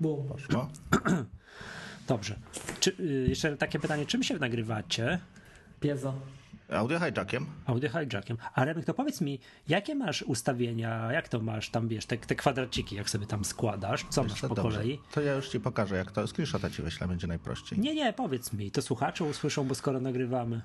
Bum. 0.00 0.28
Poszło. 0.28 0.68
Dobrze. 2.08 2.36
Czy, 2.80 2.90
y, 3.00 3.26
jeszcze 3.28 3.56
takie 3.56 3.78
pytanie, 3.78 4.06
czym 4.06 4.22
się 4.22 4.38
nagrywacie? 4.38 5.18
Piezo. 5.80 6.14
Audio 6.72 6.98
hijackiem. 6.98 7.46
Audio 7.66 7.90
hijackiem. 7.90 8.36
A 8.54 8.64
Remek, 8.64 8.84
to 8.84 8.94
powiedz 8.94 9.20
mi, 9.20 9.38
jakie 9.68 9.94
masz 9.94 10.22
ustawienia, 10.22 11.12
jak 11.12 11.28
to 11.28 11.40
masz 11.40 11.70
tam, 11.70 11.88
wiesz, 11.88 12.06
te, 12.06 12.16
te 12.16 12.34
kwadraciki, 12.34 12.96
jak 12.96 13.10
sobie 13.10 13.26
tam 13.26 13.44
składasz, 13.44 14.06
co 14.10 14.22
masz 14.22 14.32
Jeszcze 14.32 14.48
po 14.48 14.54
dobrze. 14.54 14.78
kolei? 14.78 15.00
To 15.12 15.20
ja 15.20 15.34
już 15.34 15.48
ci 15.48 15.60
pokażę, 15.60 15.96
jak 15.96 16.12
to. 16.12 16.26
Screenshota 16.26 16.70
ci 16.70 16.82
wyślę, 16.82 17.08
będzie 17.08 17.26
najprościej. 17.26 17.78
Nie, 17.78 17.94
nie, 17.94 18.12
powiedz 18.12 18.52
mi, 18.52 18.70
to 18.70 18.82
słuchacze 18.82 19.24
usłyszą, 19.24 19.64
bo 19.64 19.74
skoro 19.74 20.00
nagrywamy. 20.00 20.62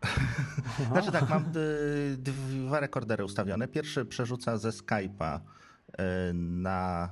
Znaczy 0.92 1.12
tak, 1.12 1.28
mam 1.28 1.44
y, 1.56 2.16
dwa 2.18 2.80
rekordery 2.80 3.24
ustawione. 3.24 3.68
Pierwszy 3.68 4.04
przerzuca 4.04 4.56
ze 4.58 4.70
Skype'a 4.70 5.38
y, 5.38 6.02
na 6.34 7.10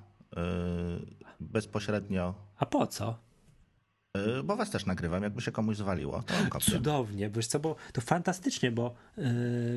bezpośrednio, 1.41 2.35
A 2.57 2.67
po 2.67 2.87
co? 2.87 3.19
y, 4.17 4.43
bo 4.43 4.57
was 4.57 4.71
też 4.71 4.87
nagrywam, 4.87 5.23
jakby 5.23 5.43
się 5.43 5.53
komuś 5.53 5.77
zwaliło, 5.77 6.23
to. 6.23 6.61
Cudownie, 6.61 7.31
wiesz 7.31 7.47
co, 7.47 7.61
bo 7.61 7.77
to 7.93 8.01
fantastycznie, 8.01 8.71
bo 8.73 8.95
yy, 9.17 9.25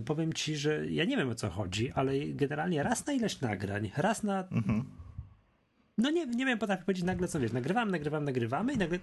powiem 0.06 0.34
ci, 0.34 0.58
że 0.58 0.92
ja 0.92 1.06
nie 1.06 1.18
wiem 1.18 1.30
o 1.30 1.36
co 1.36 1.50
chodzi, 1.50 1.92
ale 1.92 2.20
generalnie 2.20 2.84
raz 2.84 3.06
na 3.06 3.14
ileś 3.14 3.42
nagrań, 3.42 3.92
raz 3.98 4.24
na... 4.24 4.44
No 5.98 6.12
nie, 6.12 6.26
nie 6.26 6.46
wiem, 6.46 6.60
potrafię 6.60 6.84
powiedzieć 6.84 7.04
nagle 7.06 7.28
co, 7.28 7.40
wiesz, 7.40 7.52
nagrywam, 7.52 7.92
nagrywam, 7.92 8.24
nagrywamy 8.24 8.74
i 8.74 8.78
nagle... 8.78 9.00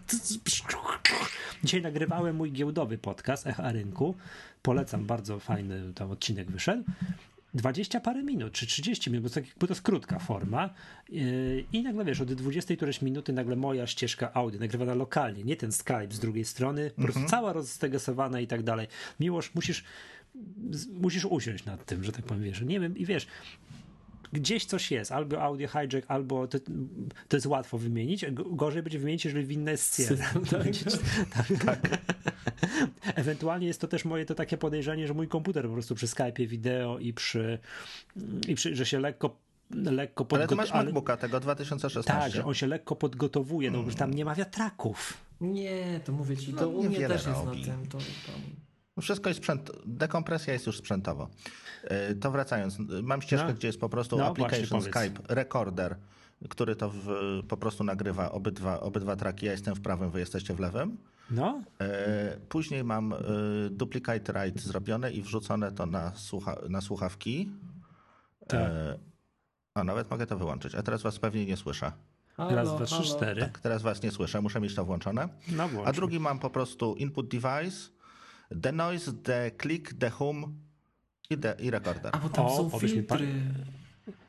Dzisiaj 1.64 1.82
nagrywałem 1.82 2.36
mój 2.36 2.52
giełdowy 2.52 2.98
podcast 2.98 3.46
Echa 3.46 3.72
Rynku, 3.72 4.14
polecam, 4.62 5.04
bardzo 5.06 5.38
fajny 5.38 5.94
tam 5.94 6.10
odcinek 6.10 6.50
wyszedł. 6.50 6.84
20 7.58 8.00
parę 8.00 8.22
minut, 8.22 8.52
czy 8.52 8.66
30 8.66 9.10
minut, 9.10 9.24
bo 9.24 9.30
to, 9.30 9.40
bo 9.60 9.66
to 9.66 9.72
jest 9.72 9.82
krótka 9.82 10.18
forma. 10.18 10.70
Yy, 11.08 11.64
I 11.72 11.82
nagle 11.82 12.04
wiesz, 12.04 12.20
od 12.20 12.34
20 12.34 12.76
któreś 12.76 13.02
minuty 13.02 13.32
nagle 13.32 13.56
moja 13.56 13.86
ścieżka 13.86 14.34
audio, 14.34 14.60
nagrywana 14.60 14.94
lokalnie, 14.94 15.44
nie 15.44 15.56
ten 15.56 15.72
Skype 15.72 16.08
z 16.10 16.18
drugiej 16.18 16.44
strony, 16.44 16.90
po 16.96 17.02
prostu 17.02 17.24
cała 17.24 17.52
rozstegesowana 17.52 18.40
i 18.40 18.46
tak 18.46 18.62
dalej. 18.62 18.86
Miłość, 19.20 19.54
musisz, 19.54 19.84
musisz 20.92 21.24
usiąść 21.24 21.64
nad 21.64 21.84
tym, 21.84 22.04
że 22.04 22.12
tak 22.12 22.24
powiem, 22.24 22.42
wiesz, 22.42 22.60
nie 22.60 22.80
wiem, 22.80 22.96
i 22.96 23.06
wiesz, 23.06 23.26
gdzieś 24.32 24.64
coś 24.64 24.90
jest, 24.90 25.12
albo 25.12 25.42
audio 25.42 25.68
hijack, 25.68 26.10
albo 26.10 26.48
to, 26.48 26.58
to 27.28 27.36
jest 27.36 27.46
łatwo 27.46 27.78
wymienić, 27.78 28.24
gorzej 28.32 28.82
będzie 28.82 28.98
wymienić, 28.98 29.24
jeżeli 29.24 29.46
winna 29.46 29.70
jest 29.70 29.96
Sierra. 29.96 30.30
tak. 31.66 31.98
Ewentualnie 33.14 33.66
jest 33.66 33.80
to 33.80 33.88
też 33.88 34.04
moje 34.04 34.24
to 34.26 34.34
takie 34.34 34.58
podejrzenie, 34.58 35.06
że 35.06 35.14
mój 35.14 35.28
komputer 35.28 35.66
po 35.66 35.72
prostu 35.72 35.94
przy 35.94 36.06
Skype'ie 36.06 36.46
wideo 36.46 36.98
i 36.98 37.12
przy, 37.12 37.58
i 38.48 38.54
przy 38.54 38.76
że 38.76 38.86
się 38.86 39.00
lekko 39.00 39.36
lekko 39.70 40.26
Ale 40.30 40.46
ty 40.48 40.54
podgo- 40.54 40.56
masz 40.56 40.72
MacBooka 40.74 41.16
tego 41.16 41.40
2016. 41.40 42.12
tak, 42.12 42.32
że 42.32 42.44
on 42.44 42.54
się 42.54 42.66
lekko 42.66 42.96
podgotowuje, 42.96 43.70
no 43.70 43.82
bo 43.82 43.90
tam 43.92 44.14
nie 44.14 44.24
ma 44.24 44.34
wiatraków. 44.34 45.16
Nie, 45.40 46.00
to 46.04 46.12
mówię 46.12 46.36
ci, 46.36 46.52
to 46.52 46.60
No, 46.60 46.68
u 46.68 46.82
mnie 46.84 47.08
też 47.08 47.26
jest 47.26 47.44
robi. 47.44 47.60
na 47.60 47.66
tym. 47.66 47.86
To, 47.86 47.98
tam. 47.98 48.40
Wszystko 49.00 49.30
jest 49.30 49.38
sprzęt, 49.38 49.70
dekompresja 49.86 50.52
jest 50.52 50.66
już 50.66 50.78
sprzętowo. 50.78 51.28
Y, 52.10 52.14
To 52.14 52.30
wracając, 52.30 52.76
mam 53.02 53.22
ścieżkę, 53.22 53.48
No. 53.48 53.54
gdzie 53.54 53.66
jest 53.68 53.80
po 53.80 53.88
prostu 53.88 54.18
No, 54.18 54.26
application. 54.26 54.82
Skype 54.82 55.20
recorder, 55.28 55.96
który 56.48 56.76
to 56.76 56.90
w, 56.90 57.06
po 57.48 57.56
prostu 57.56 57.84
nagrywa 57.84 58.32
obydwa, 58.32 58.80
obydwa 58.80 59.16
traki. 59.16 59.46
Ja 59.46 59.52
jestem 59.52 59.74
w 59.74 59.80
prawym, 59.80 60.10
wy 60.10 60.20
jesteście 60.20 60.54
w 60.54 60.60
lewym. 60.60 60.96
No, 61.30 61.62
E, 61.80 62.36
Później 62.48 62.84
mam 62.84 63.12
y, 63.12 63.16
duplicate 63.70 64.32
write 64.32 64.60
zrobione 64.60 65.12
i 65.12 65.22
wrzucone 65.22 65.72
to 65.72 65.86
na, 65.86 66.12
słucha, 66.14 66.56
na 66.68 66.80
słuchawki. 66.80 67.48
Tak. 68.46 68.60
E, 68.60 68.98
A 69.74 69.84
nawet 69.84 70.10
mogę 70.10 70.26
to 70.26 70.38
wyłączyć. 70.38 70.74
A 70.74 70.82
teraz 70.82 71.02
was 71.02 71.18
pewnie 71.18 71.46
nie 71.46 71.56
słyszę. 71.56 71.92
Halo, 72.36 72.56
raz, 72.56 72.68
dwa, 72.76 72.84
trzy, 72.84 73.02
cztery. 73.02 73.40
Tak, 73.40 73.58
teraz 73.58 73.82
was 73.82 74.02
nie 74.02 74.10
słyszę, 74.10 74.40
muszę 74.40 74.60
mieć 74.60 74.74
to 74.74 74.84
włączone. 74.84 75.28
No. 75.48 75.68
A 75.84 75.92
drugi 75.92 76.20
mam 76.20 76.38
po 76.38 76.50
prostu 76.50 76.94
input 76.94 77.28
device, 77.28 77.90
the 78.50 78.72
noise, 78.72 79.12
the 79.22 79.50
click, 79.56 79.98
the 79.98 80.10
hum 80.10 80.60
i, 81.30 81.36
the, 81.36 81.56
i 81.60 81.70
recorder. 81.70 82.10
A 82.12 82.18
bo 82.18 82.28
tam 82.28 82.46
O, 82.46 82.56
są 82.56 82.78
filtry. 82.78 83.26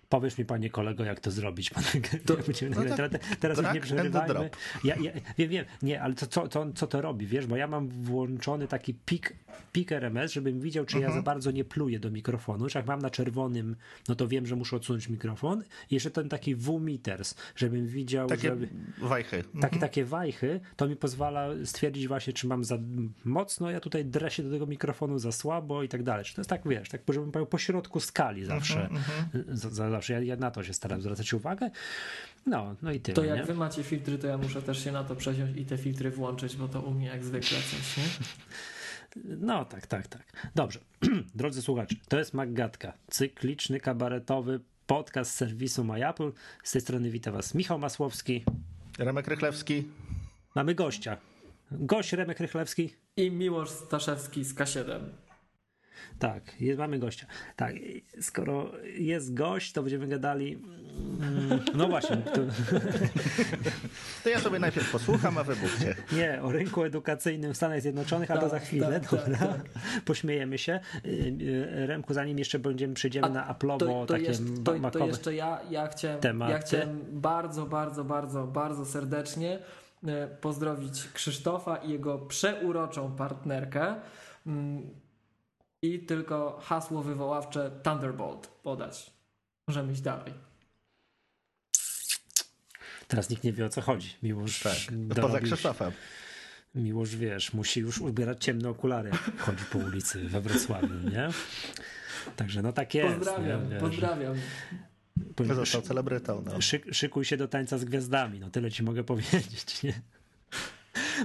Powiesz 0.09 0.37
mi, 0.37 0.45
panie 0.45 0.69
kolego, 0.69 1.03
jak 1.03 1.19
to 1.19 1.31
zrobić. 1.31 1.69
To- 2.25 2.37
no 2.69 2.83
tak, 2.83 2.97
teraz 2.97 3.11
teraz 3.39 3.57
już 3.57 3.73
nie 3.73 3.81
przerywajmy. 3.81 4.49
Ja, 4.83 4.95
ja, 4.95 5.11
wiem, 5.37 5.49
wiem, 5.49 5.65
nie, 5.81 6.01
ale 6.01 6.13
to, 6.15 6.27
co, 6.27 6.47
co, 6.47 6.71
co 6.75 6.87
to 6.87 7.01
robi, 7.01 7.25
wiesz, 7.27 7.45
bo 7.47 7.55
ja 7.55 7.67
mam 7.67 7.89
włączony 7.89 8.67
taki 8.67 8.93
pik, 8.93 9.33
pik 9.71 9.91
RMS, 9.91 10.31
żebym 10.33 10.59
widział, 10.59 10.85
czy 10.85 10.97
Mhm. 10.97 11.11
ja 11.13 11.17
za 11.19 11.23
bardzo 11.23 11.51
nie 11.51 11.65
pluję 11.65 11.99
do 11.99 12.11
mikrofonu. 12.11 12.63
Już 12.63 12.75
jak 12.75 12.85
mam 12.87 13.01
na 13.01 13.09
czerwonym, 13.09 13.75
no 14.07 14.15
to 14.15 14.27
wiem, 14.27 14.45
że 14.45 14.55
muszę 14.55 14.75
odsunąć 14.75 15.09
mikrofon. 15.09 15.63
I 15.91 15.93
jeszcze 15.93 16.11
ten 16.11 16.29
taki 16.29 16.55
W-meters, 16.55 17.35
żebym 17.55 17.87
widział, 17.87 18.27
Takie 18.27 18.47
że... 18.49 18.57
wajchy. 18.97 19.43
Takie, 19.61 19.79
takie 19.79 20.05
wajchy, 20.05 20.59
to 20.75 20.87
mi 20.87 20.95
pozwala 20.95 21.47
stwierdzić 21.65 22.07
właśnie, 22.07 22.33
czy 22.33 22.47
mam 22.47 22.63
za 22.63 22.77
mocno, 23.25 23.71
ja 23.71 23.79
tutaj 23.79 24.05
drę 24.05 24.31
się 24.31 24.43
do 24.43 24.49
tego 24.51 24.65
mikrofonu 24.65 25.19
za 25.19 25.31
słabo 25.31 25.83
i 25.83 25.89
tak 25.89 26.03
dalej. 26.03 26.25
Czy 26.25 26.35
to 26.35 26.41
jest 26.41 26.49
tak, 26.49 26.61
wiesz, 26.67 26.89
tak 26.89 27.01
żebym 27.09 27.31
powiedział, 27.31 27.49
po 27.49 27.57
środku 27.57 27.99
skali 27.99 28.45
zawsze. 28.45 28.89
za, 29.47 29.69
za, 29.69 29.98
zawsze 29.99 30.13
ja, 30.13 30.19
ja 30.19 30.35
na 30.35 30.51
to 30.51 30.63
się 30.63 30.73
staram 30.73 31.01
zwracać 31.01 31.33
uwagę. 31.33 31.69
No, 32.45 32.75
no 32.81 32.91
i 32.91 32.99
tyle, 32.99 33.15
To 33.15 33.23
jak 33.23 33.37
nie? 33.37 33.43
wy 33.43 33.53
macie 33.53 33.83
filtry, 33.83 34.17
to 34.17 34.27
ja 34.27 34.37
muszę 34.37 34.61
też 34.61 34.83
się 34.83 34.91
na 34.91 35.03
to 35.03 35.15
przesiąść 35.15 35.53
i 35.57 35.65
te 35.65 35.77
filtry 35.77 36.11
włączyć, 36.11 36.55
bo 36.55 36.67
to 36.67 36.81
u 36.81 36.91
mnie 36.91 37.07
jak 37.07 37.23
zwykle 37.23 37.57
coś, 37.57 37.97
nie? 37.97 38.03
No 39.25 39.65
tak, 39.65 39.87
tak, 39.87 40.07
tak. 40.07 40.51
Dobrze. 40.55 40.79
Drodzy 41.35 41.61
słuchacze, 41.61 41.95
to 42.07 42.17
jest 42.19 42.33
Maggatka, 42.33 42.93
cykliczny, 43.07 43.79
kabaretowy 43.79 44.59
podcast 44.87 45.31
serwisu 45.35 45.83
MyApple. 45.83 46.31
Z 46.63 46.71
tej 46.71 46.81
strony 46.81 47.09
wita 47.11 47.31
was 47.31 47.55
Michał 47.55 47.79
Masłowski. 47.79 48.43
Remek 48.99 49.27
Rychlewski. 49.27 49.83
Mamy 50.55 50.75
gościa. 50.75 51.17
Gość 51.71 52.13
Remek 52.13 52.39
Rychlewski. 52.39 52.93
I 53.17 53.31
Miłosz 53.31 53.69
Staszewski 53.69 54.43
z 54.43 54.55
K7. 54.55 54.99
Tak, 56.19 56.61
jest, 56.61 56.79
mamy 56.79 56.99
gościa. 56.99 57.25
Tak, 57.55 57.75
skoro 58.21 58.71
jest 58.97 59.33
gość, 59.33 59.71
to 59.73 59.81
będziemy 59.83 60.07
gadali. 60.07 60.53
mm, 61.21 61.59
No 61.75 61.87
właśnie, 61.87 62.17
to, 62.17 62.41
To 64.23 64.29
ja 64.29 64.39
sobie 64.39 64.59
najpierw 64.59 64.91
posłucham, 64.91 65.37
a 65.37 65.43
wybuchcie. 65.43 65.95
nie, 66.11 66.41
o 66.43 66.51
rynku 66.51 66.83
edukacyjnym 66.83 67.53
w 67.53 67.57
Stanach 67.57 67.81
Zjednoczonych, 67.81 68.31
a 68.31 68.35
to 68.35 68.41
Tak, 68.41 68.49
za 68.51 68.59
chwilę, 68.59 68.99
tak, 68.99 69.11
dobra? 69.11 69.37
tak, 69.37 69.59
Pośmiejemy 70.05 70.57
się. 70.57 70.79
Y, 71.05 71.09
y, 71.41 71.87
Remku, 71.87 72.13
zanim 72.13 72.39
jeszcze 72.39 72.59
będziemy 72.59 72.93
przejdziemy 72.93 73.29
na 73.29 73.53
Apple'owo, 73.53 73.77
to, 73.77 73.85
to, 73.85 74.05
takie 74.05 74.23
jeszcze, 74.25 74.43
to, 74.63 74.91
to 74.91 75.07
jeszcze 75.07 75.35
ja, 75.35 75.59
ja, 75.69 75.87
chciałem, 75.87 76.19
tematy. 76.19 76.51
ja 76.51 76.59
chciałem 76.59 76.99
bardzo, 77.11 77.65
bardzo, 77.65 78.03
bardzo, 78.03 78.47
bardzo 78.47 78.85
serdecznie 78.85 79.59
e, 80.07 80.27
pozdrowić 80.27 81.07
Krzysztofa 81.13 81.75
i 81.75 81.91
jego 81.91 82.17
przeuroczą 82.19 83.11
partnerkę 83.15 83.95
mm, 84.47 84.81
i 85.81 85.99
tylko 85.99 86.59
hasło 86.63 87.03
wywoławcze 87.03 87.71
Thunderbolt 87.83 88.47
podać. 88.47 89.13
Możemy 89.67 89.91
iść 89.93 90.01
dalej. 90.01 90.33
Teraz 93.07 93.29
nikt 93.29 93.43
nie 93.43 93.53
wie 93.53 93.65
o 93.65 93.69
co 93.69 93.81
chodzi. 93.81 94.13
Miłosz 94.23 94.59
Tak, 94.59 94.73
poza 94.73 94.91
dorobił 95.21 95.39
się- 95.39 95.45
Krzysztofem. 95.45 95.91
Miłosz, 96.75 97.15
wiesz, 97.15 97.53
musi 97.53 97.79
już 97.79 98.01
ubierać 98.01 98.43
ciemne 98.43 98.69
okulary, 98.69 99.09
jak 99.09 99.37
chodzi 99.41 99.63
po 99.71 99.77
ulicy 99.77 100.19
we 100.29 100.41
Wrocławiu, 100.41 101.09
nie? 101.09 101.29
Także 102.35 102.61
no 102.61 102.73
tak 102.73 102.93
jest. 102.95 103.15
Pozdrawiam, 103.17 103.69
nie? 103.69 103.75
Pozdrawiam. 103.79 104.35
powiem- 105.35 105.55
Został 105.55 105.81
celebrytą. 105.81 106.43
No. 106.45 106.61
Szyk, 106.61 106.85
szykuj 106.95 107.25
się 107.25 107.37
do 107.37 107.47
tańca 107.47 107.77
z 107.77 107.85
gwiazdami, 107.85 108.39
no 108.39 108.49
tyle 108.49 108.71
ci 108.71 108.83
mogę 108.83 109.03
powiedzieć, 109.13 109.83
nie? 109.83 110.01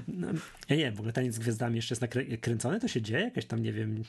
No, 0.09 0.29
ja 0.69 0.77
nie 0.77 0.83
wiem, 0.85 0.95
w 0.95 0.99
ogóle 0.99 1.13
taniec 1.13 1.35
z 1.35 1.39
gwiazdami 1.39 1.77
jeszcze 1.77 1.93
jest 1.95 2.03
nakręcony, 2.31 2.81
to 2.81 2.89
się 2.89 3.03
dzieje? 3.03 3.25
Jakaś 3.25 3.45
tam, 3.47 3.63
nie 3.63 3.73
wiem, 3.73 4.05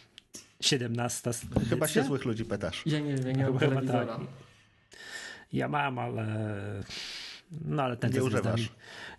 17 0.62 1.32
Chyba 1.70 1.88
się 1.88 1.92
edycja? 1.92 2.04
złych 2.04 2.26
ludzi 2.26 2.46
pytasz. 2.46 2.84
Ja 2.86 3.00
nie 3.00 3.16
wiem, 3.16 3.28
ja 3.28 3.32
nie 3.32 3.44
mam 3.44 3.60
telewizora. 3.60 4.06
tak. 4.06 4.28
Ja 5.54 5.68
mam, 5.68 6.00
ale 6.00 6.26
no 7.66 7.84
ale 7.84 7.98
ten 7.98 8.12
Nie 8.12 8.24
używasz. 8.24 8.70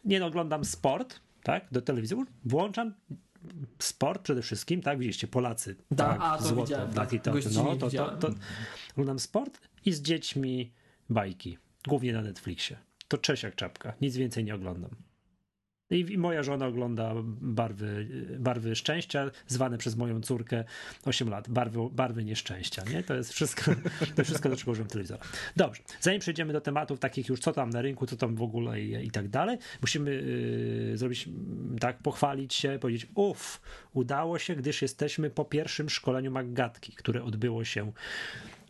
Nie 0.04 0.20
no, 0.20 0.26
oglądam 0.26 0.64
sport, 0.64 1.20
tak, 1.42 1.66
do 1.72 1.82
telewizji, 1.82 2.16
włączam 2.44 2.94
sport 3.78 4.22
przede 4.22 4.42
wszystkim, 4.42 4.82
tak, 4.82 4.98
widzieliście, 4.98 5.26
Polacy, 5.26 5.76
Da, 5.90 6.08
tak, 6.08 6.18
a, 6.20 6.38
to 6.38 6.44
złoto, 6.44 6.62
widziałem, 6.62 6.92
tak, 6.92 7.12
i 7.12 7.16
tak, 7.16 7.24
to, 7.24 7.32
gościni 7.32 7.56
no, 7.56 7.76
to, 7.76 7.90
to, 7.90 8.16
to, 8.16 8.34
oglądam 8.92 9.18
sport 9.18 9.60
i 9.84 9.92
z 9.92 10.02
dziećmi 10.02 10.72
bajki, 11.10 11.58
głównie 11.88 12.12
na 12.12 12.22
Netflixie. 12.22 12.76
To 13.08 13.18
Czesiak 13.18 13.54
Czapka, 13.54 13.92
nic 14.00 14.16
więcej 14.16 14.44
nie 14.44 14.54
oglądam. 14.54 14.90
I, 15.91 16.12
I 16.12 16.19
moja 16.19 16.43
żona 16.43 16.67
ogląda 16.67 17.12
barwy, 17.41 18.06
barwy 18.38 18.77
szczęścia, 18.77 19.31
zwane 19.47 19.79
przez 19.79 19.97
moją 19.97 20.21
córkę 20.21 20.65
8 21.05 21.29
lat, 21.29 21.49
barwy, 21.49 21.79
barwy 21.93 22.25
nieszczęścia. 22.25 22.83
Nie? 22.91 23.03
To 23.03 23.15
jest 23.15 23.33
wszystko, 23.33 23.73
to 24.17 24.25
wszystko, 24.25 24.49
do 24.49 24.56
czego 24.56 24.71
używam 24.71 24.88
telewizora. 24.88 25.21
Dobrze, 25.56 25.83
zanim 26.00 26.21
przejdziemy 26.21 26.53
do 26.53 26.61
tematów 26.61 26.99
takich 26.99 27.29
już, 27.29 27.41
co 27.41 27.53
tam 27.53 27.71
na 27.71 27.83
rynku, 27.83 28.06
co 28.06 28.17
tam 28.17 28.35
w 28.35 28.43
ogóle 28.43 28.81
i, 28.81 29.06
i 29.06 29.11
tak 29.11 29.29
dalej, 29.29 29.59
musimy 29.81 30.11
yy, 30.91 30.97
zrobić 30.97 31.29
mm, 31.29 31.79
tak, 31.79 31.99
pochwalić 31.99 32.55
się, 32.55 32.79
powiedzieć, 32.81 33.06
uff, 33.15 33.61
udało 33.94 34.38
się, 34.38 34.56
gdyż 34.56 34.83
jesteśmy 34.83 35.31
po 35.31 35.44
pierwszym 35.44 35.91
szkoleniu 35.91 36.31
Maggatki, 36.31 36.93
które 36.93 37.23
odbyło 37.25 37.65
się 37.65 37.93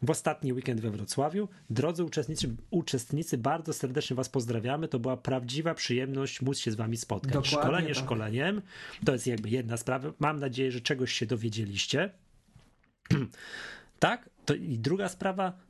w 0.07 0.11
ostatni 0.11 0.53
weekend 0.53 0.81
we 0.81 0.91
Wrocławiu. 0.91 1.49
Drodzy 1.71 2.05
uczestnicy, 2.05 2.57
uczestnicy, 2.71 3.39
bardzo 3.39 3.73
serdecznie 3.73 4.17
Was 4.17 4.29
pozdrawiamy. 4.29 4.89
To 4.89 4.99
była 4.99 5.17
prawdziwa 5.17 5.75
przyjemność 5.75 6.43
móc 6.43 6.59
się 6.59 6.71
z 6.71 6.75
Wami 6.75 6.97
spotkać. 6.97 7.33
Dokładnie 7.33 7.63
Szkolenie 7.63 7.95
tak. 7.95 8.05
szkoleniem 8.05 8.63
to 9.05 9.13
jest 9.13 9.27
jakby 9.27 9.49
jedna 9.49 9.77
sprawa. 9.77 10.13
Mam 10.19 10.41
nadzieję, 10.41 10.73
że 10.73 10.81
czegoś 10.81 11.13
się 11.13 11.27
dowiedzieliście. 11.27 12.11
tak? 13.99 14.31
To 14.45 14.55
i 14.55 14.79
druga 14.79 15.09
sprawa. 15.09 15.66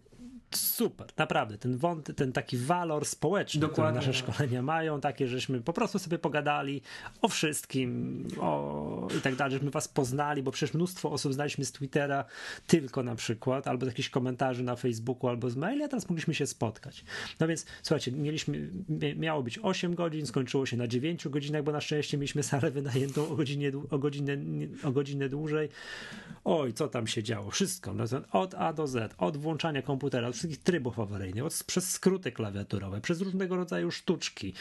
Super, 0.51 1.07
naprawdę, 1.17 1.59
ten 1.59 1.77
wąt, 1.77 2.17
ten 2.17 2.33
taki 2.33 2.57
walor 2.59 3.05
społeczny, 3.07 3.61
Dokładnie 3.61 4.01
który 4.01 4.13
nasze 4.13 4.25
tak. 4.25 4.35
szkolenia 4.35 4.63
mają, 4.63 5.01
takie, 5.01 5.29
żeśmy 5.29 5.61
po 5.61 5.73
prostu 5.73 5.99
sobie 5.99 6.19
pogadali 6.19 6.83
o 7.23 7.29
wszystkim 7.29 8.23
o, 8.41 9.09
i 9.19 9.21
tak 9.21 9.37
dalej, 9.37 9.53
żeśmy 9.53 9.71
was 9.71 9.89
poznali, 9.89 10.43
bo 10.43 10.51
przecież 10.51 10.75
mnóstwo 10.75 11.11
osób 11.13 11.35
znaliśmy 11.35 11.65
z 11.65 11.73
Twittera 11.73 12.25
tylko 12.67 13.03
na 13.03 13.15
przykład, 13.15 13.69
albo 13.69 13.87
z 13.87 13.89
jakichś 13.89 14.11
komentarzy 14.11 14.63
na 14.63 14.77
Facebooku, 14.77 15.29
albo 15.31 15.51
z 15.51 15.57
maili, 15.57 15.83
a 15.83 15.89
teraz 15.89 16.09
mogliśmy 16.09 16.35
się 16.35 16.47
spotkać. 16.47 17.05
No 17.41 17.49
więc 17.49 17.67
słuchajcie, 17.83 18.13
mieliśmy, 18.13 18.71
mia- 18.91 19.17
miało 19.17 19.43
być 19.43 19.59
8 19.63 19.95
godzin, 19.95 20.27
skończyło 20.27 20.67
się 20.67 20.77
na 20.77 20.89
9 20.89 21.29
godzinach, 21.29 21.63
bo 21.63 21.73
na 21.73 21.81
szczęście 21.81 22.19
mieliśmy 22.19 22.43
salę 22.43 22.71
wynajętą 22.71 23.29
o 23.29 23.37
godzinę, 23.37 23.71
o 23.91 23.99
godzinę, 23.99 24.37
o 24.85 24.91
godzinę 24.93 25.29
dłużej. 25.29 25.69
Oj, 26.45 26.73
co 26.73 26.89
tam 26.89 27.07
się 27.07 27.23
działo? 27.23 27.51
Wszystko. 27.51 27.95
No, 27.95 28.05
Od 28.33 28.55
A 28.55 28.73
do 28.73 28.87
Z, 28.87 29.15
od 29.19 29.37
włączania 29.37 29.83
komputera, 29.83 30.29
od 30.29 30.36
wszystkich 30.37 30.63
trybów 30.63 30.99
awaryjnych, 31.01 31.45
przez 31.67 31.91
skróty 31.91 32.33
klawiaturowe, 32.33 33.01
przez 33.01 33.21
różnego 33.21 33.57
rodzaju 33.57 33.91
sztuczki. 33.91 34.55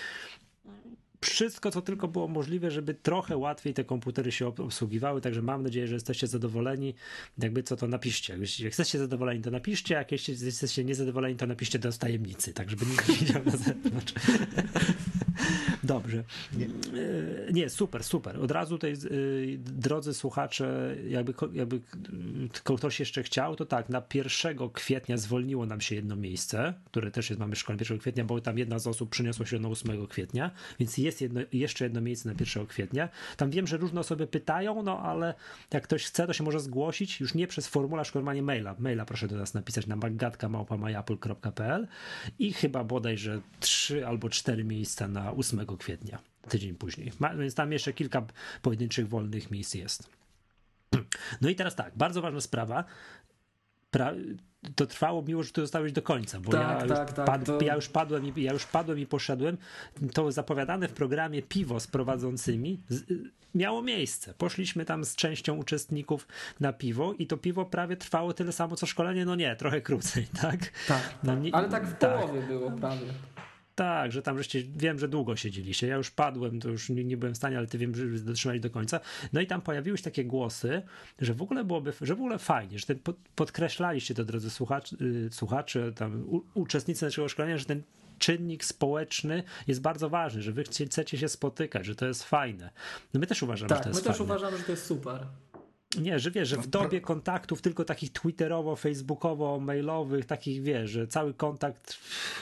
Wszystko, 1.21 1.71
co 1.71 1.81
tylko 1.81 2.07
było 2.07 2.27
możliwe, 2.27 2.71
żeby 2.71 2.93
trochę 2.93 3.37
łatwiej 3.37 3.73
te 3.73 3.83
komputery 3.83 4.31
się 4.31 4.47
ob- 4.47 4.59
obsługiwały, 4.59 5.21
także 5.21 5.41
mam 5.41 5.63
nadzieję, 5.63 5.87
że 5.87 5.93
jesteście 5.93 6.27
zadowoleni. 6.27 6.95
Jakby 7.37 7.63
co, 7.63 7.75
to 7.75 7.87
napiszcie. 7.87 8.33
Jak 8.33 8.59
jesteście 8.59 8.99
zadowoleni, 8.99 9.41
to 9.41 9.51
napiszcie, 9.51 9.93
jak 9.93 10.11
jeśli 10.11 10.45
jesteście 10.45 10.83
niezadowoleni, 10.83 11.35
to 11.35 11.47
napiszcie 11.47 11.79
do 11.79 11.91
tajemnicy, 11.91 12.53
tak 12.53 12.69
żeby 12.69 12.85
nikt 12.85 13.09
nie 13.09 13.15
widział 13.15 13.45
na 13.45 13.51
zewnątrz. 13.51 14.13
Dobrze. 15.83 16.23
Nie. 16.57 16.67
nie, 17.53 17.69
super, 17.69 18.03
super. 18.03 18.39
Od 18.39 18.51
razu 18.51 18.75
tutaj, 18.75 18.93
y, 18.93 19.57
drodzy 19.59 20.13
słuchacze, 20.13 20.95
jakby, 21.07 21.33
jakby 21.53 21.79
ktoś 22.63 22.99
jeszcze 22.99 23.23
chciał, 23.23 23.55
to 23.55 23.65
tak, 23.65 23.89
na 23.89 24.01
1 24.13 24.69
kwietnia 24.73 25.17
zwolniło 25.17 25.65
nam 25.65 25.81
się 25.81 25.95
jedno 25.95 26.15
miejsce, 26.15 26.73
które 26.85 27.11
też 27.11 27.29
jest, 27.29 27.39
mamy 27.39 27.55
szkolenie 27.55 27.81
1 27.81 27.97
kwietnia, 27.97 28.25
bo 28.25 28.41
tam 28.41 28.57
jedna 28.57 28.79
z 28.79 28.87
osób 28.87 29.09
przyniosła 29.09 29.45
się 29.45 29.59
na 29.59 29.69
8 29.69 30.07
kwietnia, 30.07 30.51
więc 30.79 30.97
jest 30.97 31.21
jedno, 31.21 31.41
jeszcze 31.53 31.85
jedno 31.85 32.01
miejsce 32.01 32.29
na 32.29 32.35
1 32.39 32.67
kwietnia. 32.67 33.09
Tam 33.37 33.49
wiem, 33.49 33.67
że 33.67 33.77
różne 33.77 33.99
osoby 33.99 34.27
pytają, 34.27 34.83
no 34.83 34.99
ale 34.99 35.33
jak 35.73 35.83
ktoś 35.83 36.05
chce, 36.05 36.27
to 36.27 36.33
się 36.33 36.43
może 36.43 36.59
zgłosić, 36.59 37.19
już 37.19 37.33
nie 37.33 37.47
przez 37.47 37.67
formularz, 37.67 38.13
normalnie 38.13 38.41
maila. 38.41 38.75
Maila 38.79 39.05
proszę 39.05 39.27
do 39.27 39.35
nas 39.35 39.53
napisać 39.53 39.87
na 39.87 39.95
magatka.myapple.pl 39.95 41.87
i 42.39 42.53
chyba 42.53 42.83
bodajże 42.83 43.41
trzy 43.59 44.07
albo 44.07 44.29
cztery 44.29 44.63
miejsca 44.63 45.07
na 45.07 45.24
8 45.31 45.65
kwietnia, 45.77 46.19
tydzień 46.49 46.75
później. 46.75 47.11
Ma, 47.19 47.35
więc 47.35 47.55
tam 47.55 47.71
jeszcze 47.71 47.93
kilka 47.93 48.25
pojedynczych 48.61 49.09
wolnych 49.09 49.51
miejsc 49.51 49.73
jest. 49.73 50.09
No 51.41 51.49
i 51.49 51.55
teraz 51.55 51.75
tak, 51.75 51.97
bardzo 51.97 52.21
ważna 52.21 52.41
sprawa. 52.41 52.83
Pra, 53.91 54.13
to 54.75 54.85
trwało 54.85 55.21
miło, 55.21 55.43
że 55.43 55.51
ty 55.51 55.61
zostałeś 55.61 55.91
do 55.91 56.01
końca, 56.01 56.39
bo 56.39 56.51
Tak, 56.51 56.61
ja, 56.61 56.79
już 56.85 56.97
tak, 56.97 57.13
tak, 57.13 57.25
pad, 57.25 57.45
to- 57.45 57.61
ja 57.61 57.75
już 57.75 57.89
padłem 57.89 58.27
i 58.35 58.41
ja 58.43 58.53
już 58.53 58.65
padłem 58.65 58.99
i 58.99 59.05
poszedłem. 59.05 59.57
To 60.13 60.31
zapowiadane 60.31 60.87
w 60.87 60.93
programie 60.93 61.41
piwo 61.41 61.79
z 61.79 61.87
prowadzącymi 61.87 62.81
z, 62.89 63.03
miało 63.55 63.81
miejsce. 63.81 64.33
Poszliśmy 64.33 64.85
tam 64.85 65.05
z 65.05 65.15
częścią 65.15 65.55
uczestników 65.55 66.27
na 66.59 66.73
piwo 66.73 67.13
i 67.13 67.27
to 67.27 67.37
piwo 67.37 67.65
prawie 67.65 67.97
trwało 67.97 68.33
tyle 68.33 68.51
samo 68.51 68.75
co 68.75 68.85
szkolenie. 68.85 69.25
No 69.25 69.35
nie, 69.35 69.55
trochę 69.55 69.81
krócej, 69.81 70.27
tak? 70.41 70.59
Tak, 70.87 71.15
No 71.23 71.33
tak. 71.33 71.41
nie- 71.43 71.55
ale 71.55 71.69
tak 71.69 71.87
w 71.87 71.97
tak. 71.97 72.19
połowie 72.21 72.41
było 72.41 72.71
prawie. 72.71 73.07
Tak, 73.75 74.11
że 74.11 74.21
tam 74.21 74.37
żeście, 74.37 74.63
wiem, 74.63 74.99
że 74.99 75.07
długo 75.07 75.35
siedzieliście. 75.35 75.87
Ja 75.87 75.95
już 75.95 76.11
padłem, 76.11 76.59
to 76.59 76.69
już 76.69 76.89
nie, 76.89 77.03
nie 77.03 77.17
byłem 77.17 77.33
w 77.33 77.37
stanie, 77.37 77.57
ale 77.57 77.67
ty 77.67 77.77
wiem, 77.77 77.95
że 77.95 78.05
dotrzymali 78.19 78.59
do 78.59 78.69
końca. 78.69 78.99
No 79.33 79.41
i 79.41 79.47
tam 79.47 79.61
pojawiły 79.61 79.97
się 79.97 80.03
takie 80.03 80.25
głosy, 80.25 80.81
że 81.21 81.33
w 81.33 81.41
ogóle 81.41 81.63
byłoby, 81.63 81.93
że 82.01 82.15
w 82.15 82.19
ogóle 82.19 82.39
fajnie, 82.39 82.79
że 82.79 82.85
ten, 82.85 82.99
pod- 82.99 83.17
podkreślaliście 83.35 84.13
to, 84.15 84.25
drodzy 84.25 84.49
słuchacze, 84.49 84.95
y, 85.01 85.29
słuchacze 85.31 85.91
tam 85.91 86.23
u, 86.29 86.41
uczestnicy 86.53 87.05
naszego 87.05 87.29
szkolenia, 87.29 87.57
że 87.57 87.65
ten 87.65 87.81
czynnik 88.19 88.65
społeczny 88.65 89.43
jest 89.67 89.81
bardzo 89.81 90.09
ważny, 90.09 90.41
że 90.41 90.51
wy 90.51 90.63
chcecie 90.63 91.17
się 91.17 91.29
spotykać, 91.29 91.85
że 91.85 91.95
to 91.95 92.05
jest 92.05 92.23
fajne. 92.23 92.69
No 93.13 93.19
my 93.19 93.27
też 93.27 93.43
uważamy, 93.43 93.69
że 93.69 93.75
Tak, 93.75 93.83
to 93.83 93.89
my 93.89 93.95
jest 93.95 94.07
też 94.07 94.17
fajne. 94.17 94.33
uważamy, 94.33 94.57
że 94.57 94.63
to 94.63 94.71
jest 94.71 94.85
super. 94.85 95.19
Nie, 96.01 96.19
że 96.19 96.31
wiesz, 96.31 96.49
że 96.49 96.57
w 96.57 96.67
dobie 96.67 97.01
kontaktów 97.01 97.61
tylko 97.61 97.85
takich 97.85 98.11
twitterowo, 98.11 98.75
facebookowo, 98.75 99.59
mailowych, 99.59 100.25
takich 100.25 100.61
wiesz, 100.63 100.91
że 100.91 101.07
cały 101.07 101.33
kontakt 101.33 101.97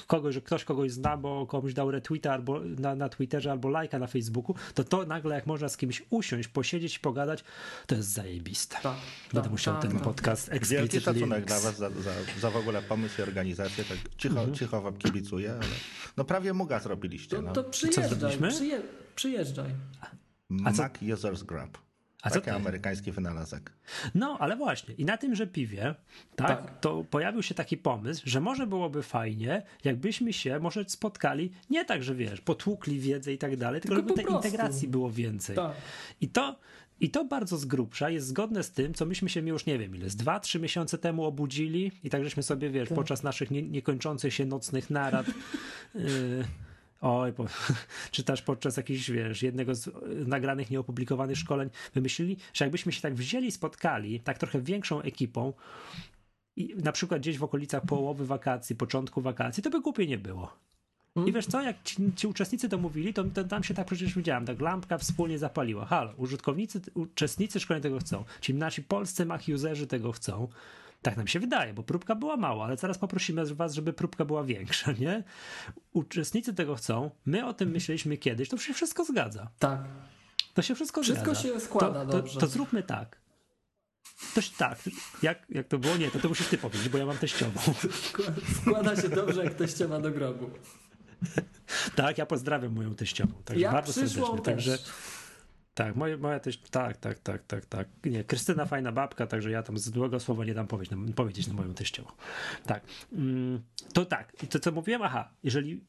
kogoś, 0.08 0.34
że 0.34 0.42
ktoś 0.42 0.64
kogoś 0.64 0.92
zna, 0.92 1.18
bo 1.18 1.48
komuś 1.48 1.74
dał 1.74 1.92
retweeta 1.92 2.34
albo 2.34 2.60
na, 2.60 2.96
na 2.96 3.10
Twitterze, 3.10 3.52
albo 3.52 3.70
lajka 3.70 4.00
na 4.00 4.08
Facebooku, 4.08 4.56
to 4.74 4.84
to 4.84 5.06
nagle 5.06 5.36
jak 5.36 5.48
można 5.48 5.70
z 5.70 5.78
kimś 5.78 6.04
usiąść, 6.10 6.48
posiedzieć 6.48 6.96
i 6.96 7.00
pogadać, 7.00 7.44
to 7.88 7.96
jest 7.96 8.10
zajebiste. 8.10 8.76
Tak, 8.84 8.96
Będę 9.34 9.42
tak, 9.42 9.52
musiał 9.52 9.74
tak, 9.74 9.84
ten 9.84 9.92
tak. 9.92 10.02
podcast 10.04 10.50
Wielki 10.50 10.66
Explicit 10.74 11.04
szacunek 11.04 11.38
Links. 11.40 11.54
dla 11.54 11.60
was 11.72 11.78
za, 11.78 11.90
za, 11.90 12.12
za 12.40 12.50
w 12.52 12.56
ogóle 12.58 12.82
pomysł 12.82 13.22
i 13.22 13.24
organizację. 13.24 13.84
Tak 13.84 13.98
cicho, 14.18 14.36
Mhm. 14.40 14.56
cicho 14.56 14.82
wam 14.82 14.98
kibicuję, 14.98 15.52
ale 15.52 15.64
no 16.18 16.24
prawie 16.24 16.54
muga 16.54 16.80
zrobiliście. 16.80 17.36
To, 17.36 17.42
No. 17.42 17.54
to 17.54 17.64
przyjeżdżaj, 17.64 18.10
zrobiliśmy? 18.10 18.50
przyje, 18.50 18.82
przyjeżdżaj. 19.16 19.70
A 20.66 20.72
co- 20.72 20.82
Mac 20.84 20.92
Users 21.14 21.44
Grab. 21.44 21.78
A 22.24 22.30
co 22.30 22.36
Taki 22.36 22.50
to- 22.50 22.56
amerykański 22.56 23.12
wynalazek. 23.12 23.72
No, 24.16 24.38
ale 24.40 24.56
właśnie, 24.56 24.94
i 24.94 25.06
na 25.06 25.18
tymże 25.18 25.48
piwie, 25.48 25.96
tak, 26.36 26.48
Tak. 26.48 26.80
to 26.80 27.04
pojawił 27.10 27.44
się 27.44 27.56
taki 27.56 27.78
pomysł, 27.78 28.22
że 28.26 28.42
może 28.42 28.68
byłoby 28.68 29.04
fajnie, 29.04 29.62
jakbyśmy 29.84 30.34
się 30.34 30.60
może 30.60 30.86
spotkali, 30.88 31.52
nie 31.70 31.86
tak, 31.86 32.04
że 32.04 32.16
wiesz, 32.16 32.42
potłukli 32.42 33.00
wiedzę 33.00 33.34
i 33.34 33.38
tak 33.38 33.58
dalej, 33.58 33.82
tylko, 33.82 33.96
Tylko 33.96 34.10
żeby 34.10 34.16
tej 34.22 34.26
prostu. 34.26 34.48
integracji 34.48 34.88
było 34.88 35.12
więcej. 35.12 35.56
Tak. 35.56 35.72
I 36.22 36.28
to, 36.30 36.60
I 37.00 37.10
to 37.10 37.26
bardzo 37.26 37.58
z 37.58 37.66
grubsza 37.66 38.10
jest 38.10 38.28
zgodne 38.28 38.64
z 38.64 38.72
tym, 38.72 38.94
co 38.94 39.06
myśmy 39.06 39.30
się 39.30 39.40
już 39.48 39.66
nie 39.66 39.80
wiem 39.80 39.96
ile, 39.96 40.10
z 40.10 40.16
dwa, 40.16 40.40
trzy 40.40 40.60
miesiące 40.60 40.98
temu 40.98 41.24
obudzili 41.26 41.92
i 42.04 42.10
tak 42.10 42.24
żeśmy 42.24 42.44
sobie, 42.44 42.70
wiesz, 42.70 42.90
podczas 42.90 43.24
naszych 43.24 43.52
nie, 43.52 43.62
niekończących 43.62 44.34
się 44.34 44.46
nocnych 44.46 44.90
narad 44.90 45.28
yy, 45.96 46.04
Oj, 47.04 47.34
po, 47.34 47.46
czy 48.12 48.24
też 48.24 48.42
podczas 48.42 48.78
jakichś, 48.78 49.10
wiesz, 49.10 49.44
jednego 49.44 49.76
z 49.76 49.88
y, 49.88 49.92
nagranych, 50.28 50.72
nieopublikowanych 50.72 51.38
szkoleń 51.38 51.70
wymyślili, 51.94 52.38
że 52.54 52.66
jakbyśmy 52.66 52.92
się 52.92 53.02
tak 53.02 53.16
wzięli, 53.16 53.52
spotkali, 53.52 54.20
tak 54.20 54.38
trochę 54.38 54.62
większą 54.62 55.02
ekipą 55.02 55.54
i 56.56 56.76
na 56.84 56.92
przykład 56.92 57.22
gdzieś 57.22 57.38
w 57.38 57.44
okolicach 57.44 57.86
połowy 57.86 58.26
wakacji, 58.26 58.76
początku 58.76 59.22
wakacji, 59.22 59.64
to 59.64 59.70
by 59.70 59.82
głupie 59.82 60.08
nie 60.08 60.18
było. 60.18 60.54
I 61.26 61.32
wiesz 61.34 61.46
co, 61.46 61.62
jak 61.62 61.84
ci, 61.84 61.96
ci 62.16 62.28
uczestnicy 62.28 62.70
to 62.70 62.78
mówili, 62.78 63.14
to, 63.14 63.24
to 63.24 63.44
tam 63.44 63.64
się 63.64 63.74
tak 63.74 63.88
przecież 63.88 64.16
widziałem, 64.16 64.46
tak 64.46 64.62
lampka 64.62 64.98
wspólnie 64.98 65.40
zapaliła. 65.40 65.86
Halo, 65.86 66.14
użytkownicy, 66.18 66.82
uczestnicy 66.94 67.60
szkolenia 67.60 67.84
tego 67.84 68.00
chcą. 68.00 68.24
Ci 68.42 68.54
nasi 68.54 68.84
polscy 68.84 69.26
Mac-userzy 69.26 69.88
tego 69.88 70.12
chcą. 70.12 70.48
Tak 71.04 71.18
nam 71.18 71.28
się 71.28 71.40
wydaje, 71.40 71.74
bo 71.74 71.84
próbka 71.84 72.16
była 72.16 72.38
mała, 72.38 72.66
ale 72.66 72.78
zaraz 72.78 72.98
poprosimy 72.98 73.46
was, 73.56 73.74
żeby 73.74 73.94
próbka 73.94 74.26
była 74.26 74.44
większa, 74.44 74.92
nie? 74.92 75.24
Uczestnicy 75.94 76.54
tego 76.54 76.76
chcą, 76.76 77.12
my 77.26 77.46
o 77.46 77.54
tym 77.54 77.70
myśleliśmy 77.70 78.18
kiedyś, 78.18 78.50
to 78.50 78.58
się 78.58 78.74
wszystko 78.74 79.06
zgadza. 79.06 79.50
Tak. 79.60 79.82
To 80.54 80.62
się 80.62 80.76
wszystko, 80.76 81.04
Wszystko 81.04 81.36
zgadza. 81.36 81.42
się 81.42 81.60
składa 81.60 82.06
to, 82.06 82.12
dobrze. 82.12 82.34
To, 82.34 82.40
to 82.40 82.48
zróbmy 82.48 82.84
tak. 82.84 83.22
Toś 84.36 84.50
tak, 84.50 84.80
jak, 85.22 85.46
jak 85.50 85.68
to 85.68 85.78
było? 85.78 85.98
Nie, 85.98 86.12
to, 86.12 86.20
to 86.20 86.30
musisz 86.30 86.48
ty 86.48 86.58
powiedzieć, 86.58 86.90
bo 86.90 86.98
ja 86.98 87.06
mam 87.06 87.18
teściową. 87.18 87.60
Składa 88.62 88.96
się 89.02 89.10
dobrze, 89.10 89.44
jak 89.44 89.54
teściowa 89.54 90.00
do 90.00 90.12
grobu. 90.12 90.50
Tak, 91.96 92.18
ja 92.18 92.26
pozdrawiam 92.26 92.74
moją 92.74 92.96
teściową. 92.96 93.34
Także 93.46 93.62
Ja 93.64 93.72
bardzo 93.72 93.94
serdecznie. 93.94 94.24
też. 94.24 94.44
Także 94.44 94.78
tak, 95.74 95.96
moje, 95.96 96.18
moja 96.18 96.40
teść, 96.40 96.62
tak, 96.70 96.98
tak, 96.98 97.20
tak, 97.20 97.44
tak, 97.48 97.66
tak. 97.66 97.88
Nie, 98.06 98.24
Krystyna 98.24 98.66
fajna 98.66 98.92
babka, 98.92 99.28
także 99.28 99.52
ja 99.52 99.64
tam 99.64 99.78
złego 99.78 100.20
słowa 100.20 100.46
nie 100.46 100.54
dam 100.54 100.68
powiedzieć 100.68 101.00
powiedzieć 101.16 101.48
na 101.48 101.54
moją 101.54 101.74
teściową. 101.74 102.10
Tak. 102.66 102.84
Mm, 103.14 103.64
to 103.94 104.06
tak, 104.06 104.44
i 104.44 104.48
to 104.48 104.60
co 104.60 104.72
mówiłem, 104.72 105.02
aha, 105.02 105.30
jeżeli 105.44 105.82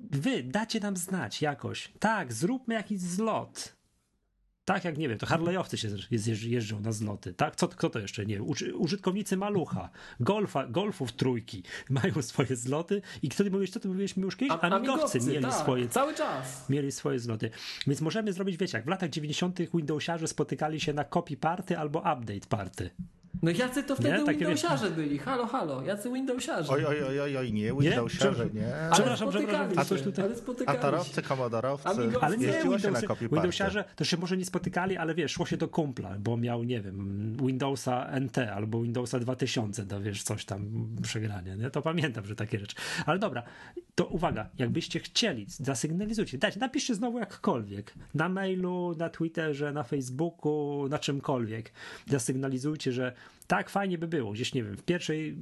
wy 0.00 0.42
dacie 0.42 0.80
nam 0.80 0.96
znać 0.96 1.42
jakoś, 1.42 1.92
tak, 1.98 2.32
zróbmy 2.32 2.74
jakiś 2.74 3.00
zlot. 3.00 3.79
Tak 4.74 4.84
jak, 4.84 4.98
nie 4.98 5.08
wiem, 5.08 5.18
to 5.18 5.26
Harley'owcy 5.26 5.76
się 5.76 5.88
jeżdż- 5.88 6.46
jeżdżą 6.48 6.80
na 6.80 6.92
zloty, 6.92 7.34
tak? 7.34 7.56
Co, 7.56 7.68
kto 7.68 7.90
to 7.90 7.98
jeszcze, 7.98 8.26
nie 8.26 8.34
wiem, 8.34 8.44
uży- 8.46 8.74
użytkownicy 8.74 9.36
Malucha, 9.36 9.88
golfa, 10.20 10.66
golfów 10.66 11.12
trójki 11.12 11.62
mają 11.90 12.22
swoje 12.22 12.56
zloty 12.56 13.02
i 13.22 13.28
kto 13.28 13.44
ty 13.44 13.50
mówisz, 13.50 13.70
co 13.70 13.80
ty 13.80 13.88
mówiłeś 13.88 14.16
mi 14.16 14.22
już 14.22 14.36
kiedyś? 14.36 14.52
A- 14.52 14.60
Amigowcy 14.60 15.20
mieli 15.20 15.42
tak, 15.42 15.54
swoje 15.54 15.88
Cały 15.88 16.14
czas. 16.14 16.68
mieli 16.68 16.92
swoje 16.92 17.18
zloty. 17.18 17.50
Więc 17.86 18.00
możemy 18.00 18.32
zrobić, 18.32 18.56
wiecie, 18.56 18.78
jak 18.78 18.84
w 18.84 18.88
latach 18.88 19.10
90. 19.10 19.58
Windowsiarze 19.74 20.28
spotykali 20.28 20.80
się 20.80 20.92
na 20.92 21.04
copy 21.04 21.36
party 21.36 21.78
albo 21.78 21.98
update 21.98 22.46
party. 22.48 22.90
No 23.42 23.50
jacy 23.50 23.82
to 23.82 23.96
wtedy 23.96 24.18
Nie? 24.18 24.24
Takie 24.24 24.38
Windowsiarze 24.38 24.90
byli? 24.90 25.18
Halo, 25.18 25.46
halo, 25.46 25.82
jacy 25.82 26.10
Windowsiarze? 26.12 26.72
Oj, 26.72 26.84
oj, 26.86 27.20
oj, 27.20 27.36
oj, 27.36 27.52
nie, 27.52 27.72
Windowsiarze, 27.72 28.46
nie. 28.54 28.76
ale 28.76 28.92
Przepraszam, 28.92 29.30
przepraszam, 29.30 29.78
a 29.78 29.82
się, 29.82 29.88
coś 29.88 30.02
tutaj- 30.02 30.24
Ale 30.24 30.36
spotykali 30.36 30.76
się. 30.78 30.78
Atarowcy, 30.78 31.22
komodorowcy, 31.22 31.88
Amigowcy. 31.88 32.26
Ale 32.26 32.38
nie, 32.38 32.46
jeździło 32.46 32.78
się 32.78 32.90
na 32.90 32.98
Windows, 32.98 33.04
kopii 33.04 33.28
Windowsiarze 33.28 33.84
to 33.96 34.04
się 34.04 34.16
może 34.16 34.36
nie 34.36 34.44
spotykali, 34.44 34.96
ale 34.96 35.14
wiesz, 35.14 35.32
szło 35.32 35.46
się 35.46 35.56
do 35.56 35.68
kumpla, 35.68 36.14
bo 36.18 36.36
miał, 36.36 36.64
nie 36.64 36.80
wiem, 36.80 37.36
Windowsa 37.42 38.20
NT 38.20 38.38
albo 38.38 38.82
Windowsa 38.82 39.18
2000, 39.18 39.86
to 39.86 40.00
wiesz, 40.00 40.22
coś 40.22 40.44
tam 40.44 40.86
przegranie, 41.02 41.56
nie? 41.56 41.70
To 41.70 41.82
pamiętam, 41.82 42.26
że 42.26 42.34
takie 42.36 42.58
rzeczy. 42.58 42.76
Ale 43.06 43.18
dobra, 43.18 43.42
to 43.94 44.06
uwaga, 44.06 44.48
jakbyście 44.58 45.00
chcieli, 45.00 45.46
zasygnalizujcie, 45.48 46.38
dajcie, 46.38 46.60
napiszcie 46.60 46.94
znowu 46.94 47.18
jakkolwiek, 47.18 47.94
na 48.14 48.28
mailu, 48.28 48.94
na 48.98 49.08
Twitterze, 49.10 49.72
na 49.72 49.82
Facebooku, 49.82 50.86
na 50.88 50.98
czymkolwiek, 50.98 51.72
zasygnalizujcie, 52.06 52.92
że 52.92 53.12
tak 53.46 53.70
fajnie 53.70 53.98
by 53.98 54.08
było, 54.08 54.32
gdzieś, 54.32 54.54
nie 54.54 54.64
wiem, 54.64 54.76
w 54.76 54.82
pierwszej, 54.82 55.36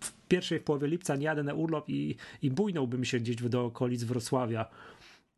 w 0.00 0.12
pierwszej 0.28 0.60
połowie 0.60 0.88
lipca 0.88 1.16
nie 1.16 1.24
jadę 1.24 1.42
na 1.42 1.54
urlop 1.54 1.88
i, 1.88 2.16
i 2.42 2.50
bujnąłbym 2.50 3.04
się 3.04 3.20
gdzieś 3.20 3.36
do 3.36 3.64
okolic 3.64 4.04
Wrocławia 4.04 4.66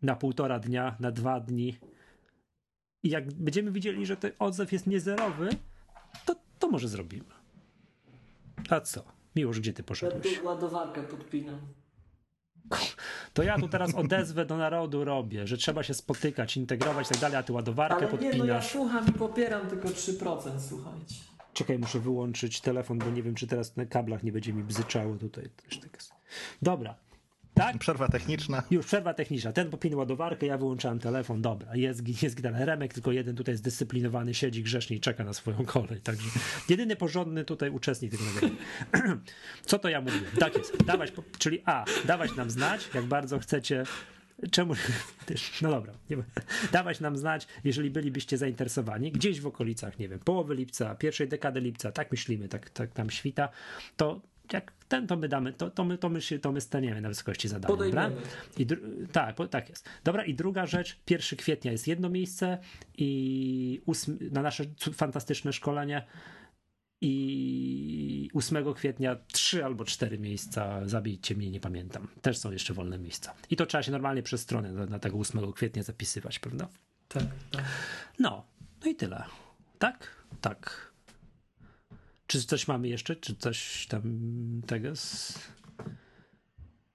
na 0.03 0.17
półtora 0.17 0.59
dnia, 0.59 0.97
na 1.01 1.11
dwa 1.11 1.41
dni. 1.41 1.77
I 3.03 3.09
jak 3.11 3.33
będziemy 3.33 3.71
widzieli, 3.73 4.07
że 4.07 4.17
ten 4.17 4.33
odzew 4.39 4.73
jest 4.73 4.87
niezerowy, 4.87 5.49
to, 6.27 6.35
to 6.59 6.69
może 6.71 6.89
zrobimy. 6.89 7.25
A 8.71 8.81
co? 8.81 9.05
Miłosz, 9.37 9.61
gdzie 9.61 9.73
ty 9.73 9.83
Ja 9.83 9.87
poszedłeś? 9.87 10.39
tu 10.39 10.47
ładowarkę 10.47 11.03
podpinam. 11.03 11.59
To 13.33 13.43
ja 13.43 13.59
tu 13.59 13.69
teraz 13.69 13.95
odezwę 13.95 14.47
do 14.47 14.57
narodu 14.57 15.05
robię, 15.05 15.47
że 15.47 15.57
trzeba 15.57 15.83
się 15.83 15.95
spotykać, 15.95 16.57
integrować 16.57 17.07
i 17.07 17.11
tak 17.11 17.19
dalej, 17.21 17.37
a 17.37 17.43
ty 17.43 17.53
ładowarkę 17.53 17.97
Ale 17.97 18.07
nie, 18.07 18.11
no 18.19 18.23
ja 18.23 18.31
podpinasz. 18.31 18.73
słucham 18.73 19.09
i 19.09 19.13
popieram 19.13 19.67
tylko 19.69 19.89
3%, 19.89 20.61
słuchajcie. 20.69 21.15
Czekaj, 21.57 21.79
muszę 21.79 22.01
wyłączyć 22.01 22.61
telefon, 22.61 22.99
bo 22.99 23.11
nie 23.11 23.23
wiem, 23.23 23.35
czy 23.35 23.47
teraz 23.47 23.77
na 23.77 23.87
kablach 23.87 24.23
nie 24.23 24.33
będzie 24.33 24.53
mi 24.53 24.65
bzyczało 24.65 25.17
tutaj. 25.17 25.49
Też 25.69 25.79
tak 25.79 25.95
jest. 25.95 26.13
Dobra. 26.63 26.95
Tak? 27.55 27.79
Przerwa 27.79 28.09
techniczna. 28.09 28.63
Już 28.71 28.87
przerwa 28.87 29.15
techniczna. 29.15 29.53
Ten 29.53 29.71
popinął 29.71 29.99
ładowarkę, 29.99 30.47
ja 30.47 30.59
wyłączałem 30.59 30.99
telefon. 30.99 31.43
Dobra, 31.43 31.77
jest, 31.77 32.23
jest 32.23 32.37
gitara. 32.37 32.65
Remek, 32.65 32.95
tylko 32.95 33.13
jeden 33.13 33.37
tutaj 33.37 33.57
zdyscyplinowany, 33.57 34.35
siedzi 34.35 34.63
grzecznie 34.63 34.97
i 34.97 35.01
czeka 35.01 35.25
na 35.25 35.33
swoją 35.33 35.65
kolej. 35.65 36.01
Także 36.01 36.29
jedyny 36.69 36.97
porządny 36.97 37.45
tutaj 37.45 37.71
uczestnik 37.71 38.13
tego 38.13 38.25
nagrania. 38.25 38.57
Co 39.67 39.79
to 39.79 39.89
ja 39.89 40.01
mówiłem? 40.01 40.25
Tak 40.39 40.59
jest. 40.59 40.85
Dawać, 40.85 41.13
czyli 41.39 41.63
A, 41.65 41.85
dawać 42.05 42.37
nam 42.37 42.51
znać, 42.51 42.91
jak 42.95 43.05
bardzo 43.05 43.39
chcecie. 43.39 43.85
Czemu? 44.51 44.75
No 45.63 45.71
dobra, 45.71 45.93
nie, 46.11 46.17
dawać 46.73 47.01
nam 47.01 47.17
znać, 47.17 47.47
jeżeli 47.65 47.91
bylibyście 47.91 48.39
zainteresowani, 48.39 49.13
gdzieś 49.13 49.41
w 49.41 49.47
okolicach, 49.47 49.99
nie 49.99 50.09
wiem, 50.09 50.19
połowy 50.19 50.55
lipca, 50.55 50.95
pierwszej 50.95 51.29
dekady 51.29 51.61
lipca, 51.61 51.93
tak 51.93 52.11
myślimy, 52.11 52.49
tak, 52.49 52.71
tak 52.71 52.93
tam 52.93 53.11
świta, 53.11 53.49
to 53.97 54.21
jak 54.53 54.73
ten 54.89 55.07
to 55.07 55.17
my 55.17 55.29
damy, 55.29 55.53
to, 55.53 55.71
to, 55.71 55.85
my, 55.85 55.99
to, 55.99 56.09
my 56.09 56.21
się, 56.21 56.39
to 56.39 56.53
my 56.53 56.61
staniemy 56.61 57.01
na 57.01 57.09
wysokości 57.09 57.49
zadania. 57.49 57.77
Dobra? 57.77 58.11
I 58.59 58.67
dru- 58.67 59.07
tak, 59.13 59.35
po, 59.35 59.49
tak 59.49 59.69
jest. 59.69 59.89
Dobra, 60.05 60.25
i 60.25 60.35
druga 60.35 60.67
rzecz, 60.67 60.97
1 61.11 61.39
kwietnia 61.39 61.73
jest 61.73 61.87
jedno 61.87 62.09
miejsce 62.09 62.59
i 62.99 63.81
ósm, 63.87 64.19
na 64.33 64.43
nasze 64.43 64.65
fantastyczne 64.95 65.53
szkolenie 65.53 66.03
i 67.01 68.31
8 68.35 68.75
kwietnia 68.75 69.17
trzy 69.33 69.65
albo 69.65 69.85
cztery 69.85 70.19
miejsca, 70.19 70.89
zabijcie 70.89 71.35
mnie, 71.35 71.51
nie 71.51 71.61
pamiętam. 71.61 72.09
Też 72.23 72.39
są 72.39 72.51
jeszcze 72.51 72.75
wolne 72.75 72.99
miejsca. 72.99 73.35
I 73.51 73.57
to 73.57 73.67
trzeba 73.67 73.83
się 73.83 73.93
normalnie 73.93 74.23
przez 74.23 74.41
stronę 74.41 74.73
na, 74.73 74.87
na 74.87 74.99
tego 74.99 75.19
8 75.19 75.53
kwietnia 75.53 75.83
zapisywać, 75.83 76.39
prawda? 76.39 76.69
Tak, 77.09 77.25
tak. 77.51 77.65
No, 78.19 78.47
no 78.85 78.91
i 78.91 78.95
tyle. 78.95 79.25
Tak? 79.79 80.25
Tak. 80.41 80.93
Czy 82.27 82.43
coś 82.45 82.69
mamy 82.69 82.89
jeszcze? 82.89 83.17
Czy 83.17 83.37
coś 83.37 83.87
tam 83.87 84.03
tego? 84.67 84.97
Z... 84.97 85.39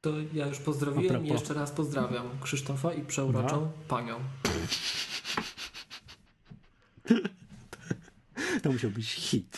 To 0.02 0.14
ja 0.34 0.48
już 0.48 0.60
pozdrowiłem 0.60 1.26
i 1.26 1.30
jeszcze 1.30 1.54
raz 1.54 1.72
pozdrawiam 1.72 2.30
Krzysztofa 2.42 2.94
i 2.94 3.06
przeuroczą 3.06 3.62
No. 3.62 3.72
panią. 3.88 4.20
To 8.64 8.72
musiał 8.72 8.92
być 8.92 9.12
hit. 9.12 9.58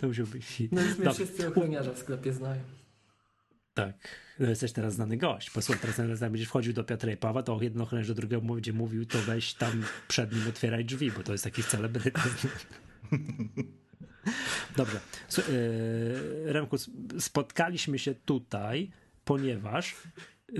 To 0.00 0.06
musiał 0.06 0.26
być 0.26 0.44
hit. 0.44 0.72
No 0.72 0.80
już 0.80 0.88
mnie 0.90 0.96
Dobra. 1.04 1.12
wszyscy 1.12 1.48
ochroniarze 1.48 1.94
w 1.94 1.98
sklepie 1.98 2.32
znają. 2.32 2.60
Tak. 3.74 3.94
No 4.38 4.48
jesteś 4.48 4.72
teraz 4.72 4.94
znany 4.94 5.16
gość. 5.16 5.50
Posłuchaj, 5.50 5.80
teraz 5.96 6.20
jak 6.20 6.30
będziesz 6.30 6.48
wchodził 6.48 6.72
do 6.72 6.84
Piotra 6.84 7.12
i 7.12 7.16
Pawła, 7.16 7.42
to 7.42 7.58
jeden 7.62 7.80
ochroniarz 7.82 8.08
do 8.08 8.14
drugiego 8.14 8.42
będzie 8.54 8.72
mówił, 8.72 9.06
to 9.06 9.18
weź 9.18 9.54
tam 9.54 9.82
przed 10.08 10.32
nim 10.32 10.48
otwieraj 10.48 10.84
drzwi, 10.84 11.10
bo 11.10 11.22
to 11.22 11.32
jest 11.32 11.44
jakiś 11.44 11.66
celebryta. 11.66 12.22
Dobrze. 14.76 15.00
S- 15.28 15.36
yy, 15.48 16.52
Remku, 16.52 16.76
spotkaliśmy 17.18 17.98
się 17.98 18.14
tutaj, 18.14 18.90
ponieważ 19.24 19.94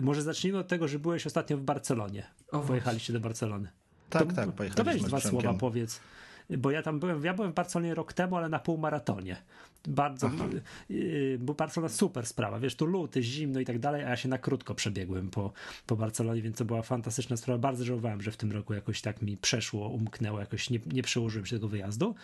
może 0.02 0.22
zacznijmy 0.22 0.58
od 0.58 0.68
tego, 0.68 0.88
że 0.88 0.98
byłeś 0.98 1.26
ostatnio 1.26 1.56
w 1.56 1.62
Barcelonie. 1.62 2.26
O, 2.52 2.60
Pojechaliście 2.60 3.12
do 3.12 3.20
Barcelony. 3.20 3.68
Tak, 4.10 4.28
to, 4.28 4.32
tak, 4.34 4.46
To 4.46 4.52
pojechaliśmy 4.52 4.92
weź 4.92 5.02
z 5.02 5.06
dwa 5.06 5.18
Przemkiem. 5.18 5.40
słowa 5.40 5.58
powiedz. 5.58 6.00
Bo 6.50 6.70
ja 6.70 6.82
tam 6.82 7.00
byłem, 7.00 7.24
ja 7.24 7.34
byłem 7.34 7.50
w 7.50 7.54
Barcelonie 7.54 7.94
rok 7.94 8.12
temu, 8.12 8.36
ale 8.36 8.48
na 8.48 8.58
półmaratonie. 8.58 9.36
Bardzo, 9.88 10.30
yy, 10.88 11.38
bo 11.40 11.54
Barcelona 11.54 11.88
super 11.88 12.26
sprawa, 12.26 12.60
wiesz, 12.60 12.76
tu 12.76 12.86
luty, 12.86 13.22
zimno 13.22 13.60
i 13.60 13.64
tak 13.64 13.78
dalej, 13.78 14.04
a 14.04 14.08
ja 14.08 14.16
się 14.16 14.28
na 14.28 14.38
krótko 14.38 14.74
przebiegłem 14.74 15.30
po, 15.30 15.52
po 15.86 15.96
Barcelonie, 15.96 16.42
więc 16.42 16.56
to 16.56 16.64
była 16.64 16.82
fantastyczna 16.82 17.36
sprawa. 17.36 17.58
Bardzo 17.58 17.84
żałowałem, 17.84 18.22
że 18.22 18.30
w 18.30 18.36
tym 18.36 18.52
roku 18.52 18.74
jakoś 18.74 19.00
tak 19.00 19.22
mi 19.22 19.36
przeszło, 19.36 19.88
umknęło, 19.88 20.40
jakoś 20.40 20.70
nie, 20.70 20.78
nie 20.86 21.02
przełożyłem 21.02 21.46
się 21.46 21.56
tego 21.56 21.68
wyjazdu. 21.68 22.14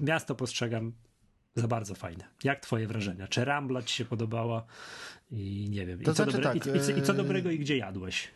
Miasto 0.00 0.34
postrzegam 0.34 0.92
za 1.54 1.68
bardzo 1.68 1.94
fajne. 1.94 2.24
Jak 2.44 2.60
twoje 2.60 2.86
wrażenia? 2.86 3.28
Czy 3.28 3.44
Rambla 3.44 3.82
ci 3.82 3.94
się 3.94 4.04
podobała? 4.04 4.64
I 5.30 5.66
nie 5.70 5.86
wiem. 5.86 6.02
I, 6.02 6.04
To 6.04 6.14
co, 6.14 6.24
znaczy 6.24 6.32
dobre, 6.32 6.60
tak, 6.60 6.66
i, 6.66 6.70
i, 6.92 6.98
I 6.98 7.02
co 7.02 7.12
yy, 7.12 7.18
dobrego 7.18 7.50
i 7.50 7.58
gdzie 7.58 7.76
jadłeś? 7.76 8.28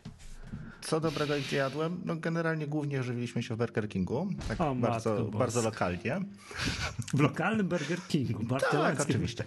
Co 0.81 0.99
dobrego 0.99 1.35
i 1.35 1.41
gdzie 1.41 1.57
jadłem? 1.57 2.01
No 2.05 2.15
generalnie 2.15 2.67
głównie 2.67 3.03
żywiliśmy 3.03 3.43
się 3.43 3.55
w 3.55 3.57
Burger 3.57 3.89
Kingu, 3.89 4.27
tak 4.47 4.61
O, 4.61 4.75
bardzo, 4.75 5.25
bardzo 5.25 5.61
lokalnie. 5.61 6.19
W 7.13 7.19
lokalnym 7.19 7.67
Burger 7.67 7.99
Kingu, 8.07 8.39
Tak, 8.39 8.47
barcelońskim. 8.47 9.05
oczywiście. 9.09 9.43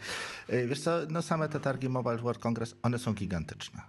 Y, 0.52 0.66
Wiesz 0.68 0.80
co, 0.80 0.98
no 1.10 1.22
same 1.22 1.48
te 1.48 1.60
targi 1.60 1.88
Mobile 1.88 2.16
World 2.18 2.38
Congress, 2.42 2.76
one 2.82 2.98
są 2.98 3.12
gigantyczne. 3.14 3.80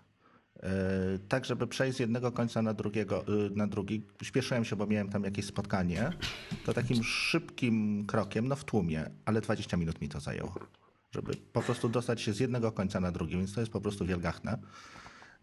Y, 0.58 1.20
Tak, 1.27 1.46
żeby 1.46 1.68
przejść 1.68 1.98
z 1.98 2.00
jednego 2.00 2.32
końca 2.32 2.62
na, 2.62 2.74
drugiego, 2.74 3.24
y, 3.27 3.50
na 3.56 3.68
drugi, 3.68 4.06
śpieszyłem 4.24 4.65
się, 4.65 4.75
bo 4.75 4.88
miałem 4.88 5.10
tam 5.10 5.24
jakieś 5.24 5.46
spotkanie, 5.46 6.10
to 6.65 6.74
takim 6.74 7.03
szybkim 7.03 8.06
krokiem, 8.06 8.48
no 8.48 8.56
w 8.56 8.63
tłumie, 8.63 9.10
ale 9.25 9.41
20 9.41 9.77
minut 9.77 10.01
mi 10.01 10.10
to 10.10 10.20
zajęło, 10.20 10.53
żeby 11.12 11.34
po 11.53 11.62
prostu 11.62 11.89
dostać 11.89 12.22
się 12.22 12.34
z 12.34 12.39
jednego 12.39 12.72
końca 12.72 13.00
na 13.00 13.12
drugi, 13.12 13.38
więc 13.38 13.53
to 13.53 13.60
jest 13.60 13.72
po 13.74 13.82
prostu 13.82 14.06
wielgachne. 14.06 14.58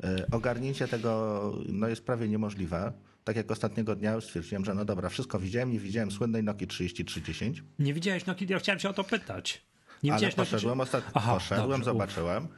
Y, 0.05 0.31
Ogarnięcie 0.31 0.89
tego 0.89 1.53
no, 1.69 1.89
jest 1.89 2.05
prawie 2.05 2.29
niemożliwe. 2.29 2.93
Tak 3.25 3.37
jak 3.37 3.51
ostatniego 3.51 3.97
dnia 3.97 4.21
stwierdziłem, 4.21 4.65
że 4.65 4.75
no 4.75 4.85
dobra, 4.85 5.09
wszystko 5.09 5.39
widziałem, 5.39 5.73
nie 5.73 5.79
widziałem 5.79 6.11
słynnej 6.11 6.43
Nokii 6.43 6.67
3310. 6.67 7.63
Nie 7.79 7.95
widziałeś 7.95 8.27
Noki? 8.27 8.47
Ja 8.49 8.59
chciałem 8.59 8.79
się 8.79 8.89
o 8.89 8.93
to 8.93 9.05
pytać. 9.05 9.67
Nie 10.03 10.13
Ale 10.13 10.23
Noki? 10.23 10.37
poszedłem, 10.37 10.81
ostat... 10.81 11.05
Aha, 11.15 11.35
poszedłem 11.35 11.71
dobrze, 11.71 11.85
zobaczyłem, 11.85 12.49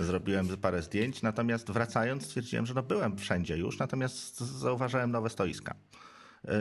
zrobiłem 0.00 0.48
parę 0.56 0.82
zdjęć, 0.82 1.22
natomiast 1.22 1.70
wracając 1.70 2.24
stwierdziłem, 2.24 2.66
że 2.66 2.74
no 2.74 2.82
byłem 2.82 3.18
wszędzie 3.18 3.56
już, 3.56 3.78
natomiast 3.78 4.40
zauważyłem 4.40 5.10
nowe 5.10 5.30
stoiska. 5.30 5.74
Yy, 6.44 6.52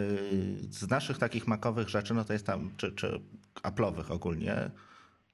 Z 0.69 0.89
naszych 0.89 1.17
takich 1.17 1.47
makowych 1.47 1.89
rzeczy, 1.89 2.13
no 2.13 2.25
to 2.25 2.33
jest 2.33 2.45
tam, 2.45 2.71
czy, 2.77 2.91
czy 2.91 3.19
Apple'owych 3.63 4.11
ogólnie, 4.11 4.71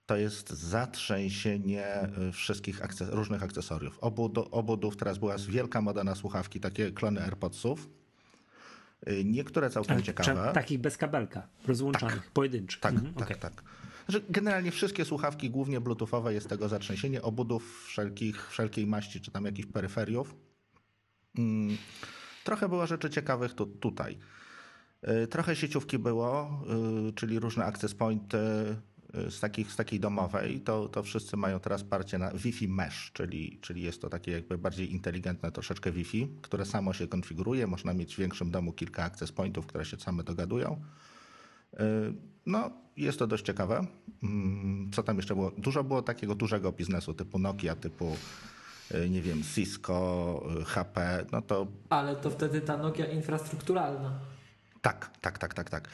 to 0.09 0.17
jest 0.17 0.49
zatrzęsienie 0.49 2.09
y, 2.29 2.31
wszystkich 2.31 2.81
akces- 2.81 3.09
różnych 3.09 3.43
akcesoriów. 3.43 3.99
Obud- 3.99 4.47
obudów, 4.51 4.97
teraz 4.97 5.17
była 5.17 5.35
wielka 5.49 5.81
moda 5.81 6.03
na 6.03 6.15
słuchawki, 6.15 6.59
takie 6.59 6.91
klony 6.91 7.21
AirPodsów. 7.23 7.89
Y, 9.09 9.23
Niektóre 9.25 9.69
całkiem 9.69 9.93
Ale 9.95 10.03
ciekawe. 10.03 10.51
Takich 10.53 10.79
bez 10.79 10.97
kabelka, 10.97 11.47
rozłączonych, 11.67 12.31
pojedynczych. 12.31 12.79
Tak, 12.81 12.93
Mhm, 12.93 13.13
tak, 13.13 13.23
okej. 13.23 13.37
tak. 13.39 13.63
Znaczy, 14.09 14.25
generalnie 14.29 14.71
wszystkie 14.71 15.05
słuchawki, 15.05 15.49
głównie 15.49 15.81
bluetoothowe, 15.81 16.33
jest 16.33 16.49
tego 16.49 16.69
zatrzęsienie, 16.69 17.21
obudów 17.21 17.83
wszelkich, 17.85 18.49
wszelkiej 18.51 18.87
maści, 18.87 19.21
czy 19.21 19.31
tam 19.31 19.45
jakichś 19.45 19.67
peryferiów. 19.67 20.35
Mm, 21.37 21.77
Trochę 22.43 22.69
było 22.69 22.87
rzeczy 22.87 23.09
ciekawych 23.09 23.53
tu, 23.53 23.65
tutaj. 23.65 24.17
Y, 25.23 25.27
Trochę 25.27 25.55
sieciówki 25.55 25.99
było, 25.99 26.63
czyli 27.15 27.39
różne 27.39 27.65
access 27.65 27.93
pointy 27.95 28.37
z, 29.29 29.39
takich, 29.39 29.71
z 29.71 29.75
takiej 29.75 29.99
domowej. 29.99 30.61
To, 30.61 30.89
to 30.89 31.03
wszyscy 31.03 31.37
mają 31.37 31.59
teraz 31.59 31.83
parcie 31.83 32.17
na 32.17 32.31
Wi-Fi 32.31 32.67
Mesh, 32.67 33.11
czyli, 33.13 33.59
czyli 33.61 33.81
jest 33.81 34.01
to 34.01 34.09
takie 34.09 34.31
jakby 34.31 34.57
bardziej 34.57 34.91
inteligentne 34.91 35.51
troszeczkę 35.51 35.91
Wi-Fi, 35.91 36.27
które 36.41 36.65
samo 36.65 36.93
się 36.93 37.07
konfiguruje. 37.07 37.67
Można 37.67 37.93
mieć 37.93 38.15
w 38.15 38.19
większym 38.19 38.51
domu 38.51 38.73
kilka 38.73 39.03
access 39.03 39.31
pointów, 39.31 39.67
które 39.67 39.85
się 39.85 39.97
same 39.97 40.23
dogadują. 40.23 40.81
Y, 41.73 41.79
No, 42.45 42.71
jest 42.97 43.19
to 43.19 43.27
dość 43.27 43.45
ciekawe. 43.45 43.85
Mm, 44.23 44.91
Co 44.91 45.03
tam 45.03 45.17
jeszcze 45.17 45.35
było? 45.35 45.51
Dużo 45.57 45.83
było 45.83 46.01
takiego 46.01 46.35
dużego 46.35 46.71
biznesu 46.71 47.13
typu 47.13 47.39
Nokia, 47.39 47.75
typu 47.75 48.15
y, 48.91 49.09
nie 49.09 49.21
wiem, 49.21 49.43
Cisco, 49.55 50.43
y, 50.61 50.65
HP, 50.65 51.25
no 51.31 51.41
to 51.41 51.67
Ale 51.89 52.15
to 52.15 52.29
wtedy 52.29 52.61
ta 52.61 52.77
Nokia 52.77 53.05
infrastrukturalna. 53.05 54.19
Tak, 54.81 55.11
tak, 55.21 55.37
tak, 55.37 55.53
tak, 55.53 55.69
tak. 55.69 55.89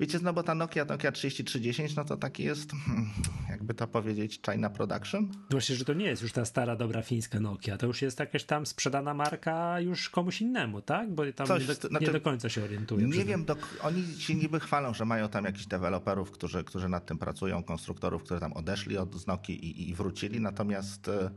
Wiecie, 0.00 0.18
no 0.22 0.32
bo 0.32 0.42
ta 0.42 0.54
Nokia, 0.54 0.84
Nokia 0.84 1.12
3310, 1.12 1.96
no 1.96 2.04
to 2.04 2.16
taki 2.16 2.44
jest, 2.44 2.72
hmm, 2.86 3.10
jakby 3.50 3.74
to 3.74 3.86
powiedzieć, 3.86 4.40
China 4.50 4.70
Production. 4.70 5.28
Właśnie, 5.50 5.76
że 5.76 5.84
to 5.84 5.94
nie 5.94 6.06
jest 6.06 6.22
już 6.22 6.32
ta 6.32 6.44
stara, 6.44 6.76
dobra 6.76 7.02
fińska 7.02 7.40
Nokia, 7.40 7.76
to 7.76 7.86
już 7.86 8.02
jest 8.02 8.20
jakaś 8.20 8.44
tam 8.44 8.66
sprzedana 8.66 9.14
marka 9.14 9.80
już 9.80 10.10
komuś 10.10 10.40
innemu, 10.40 10.82
tak? 10.82 11.14
Bo 11.14 11.32
tam 11.32 11.46
Coś, 11.46 11.60
nie, 11.60 11.74
do, 11.74 11.88
znaczy, 11.88 12.06
nie 12.06 12.12
do 12.12 12.20
końca 12.20 12.48
się 12.48 12.64
orientuję. 12.64 13.06
Nie 13.06 13.24
wiem, 13.24 13.44
do, 13.44 13.56
oni 13.82 14.06
się 14.18 14.34
niby 14.34 14.60
chwalą, 14.60 14.94
że 14.94 15.04
mają 15.04 15.28
tam 15.28 15.44
jakichś 15.44 15.66
deweloperów, 15.66 16.30
którzy, 16.30 16.64
którzy 16.64 16.88
nad 16.88 17.06
tym 17.06 17.18
pracują, 17.18 17.62
konstruktorów, 17.62 18.22
którzy 18.22 18.40
tam 18.40 18.52
odeszli 18.52 18.98
od 18.98 19.26
Nokii 19.26 19.66
i, 19.66 19.90
i 19.90 19.94
wrócili, 19.94 20.40
natomiast 20.40 21.08
e, 21.08 21.30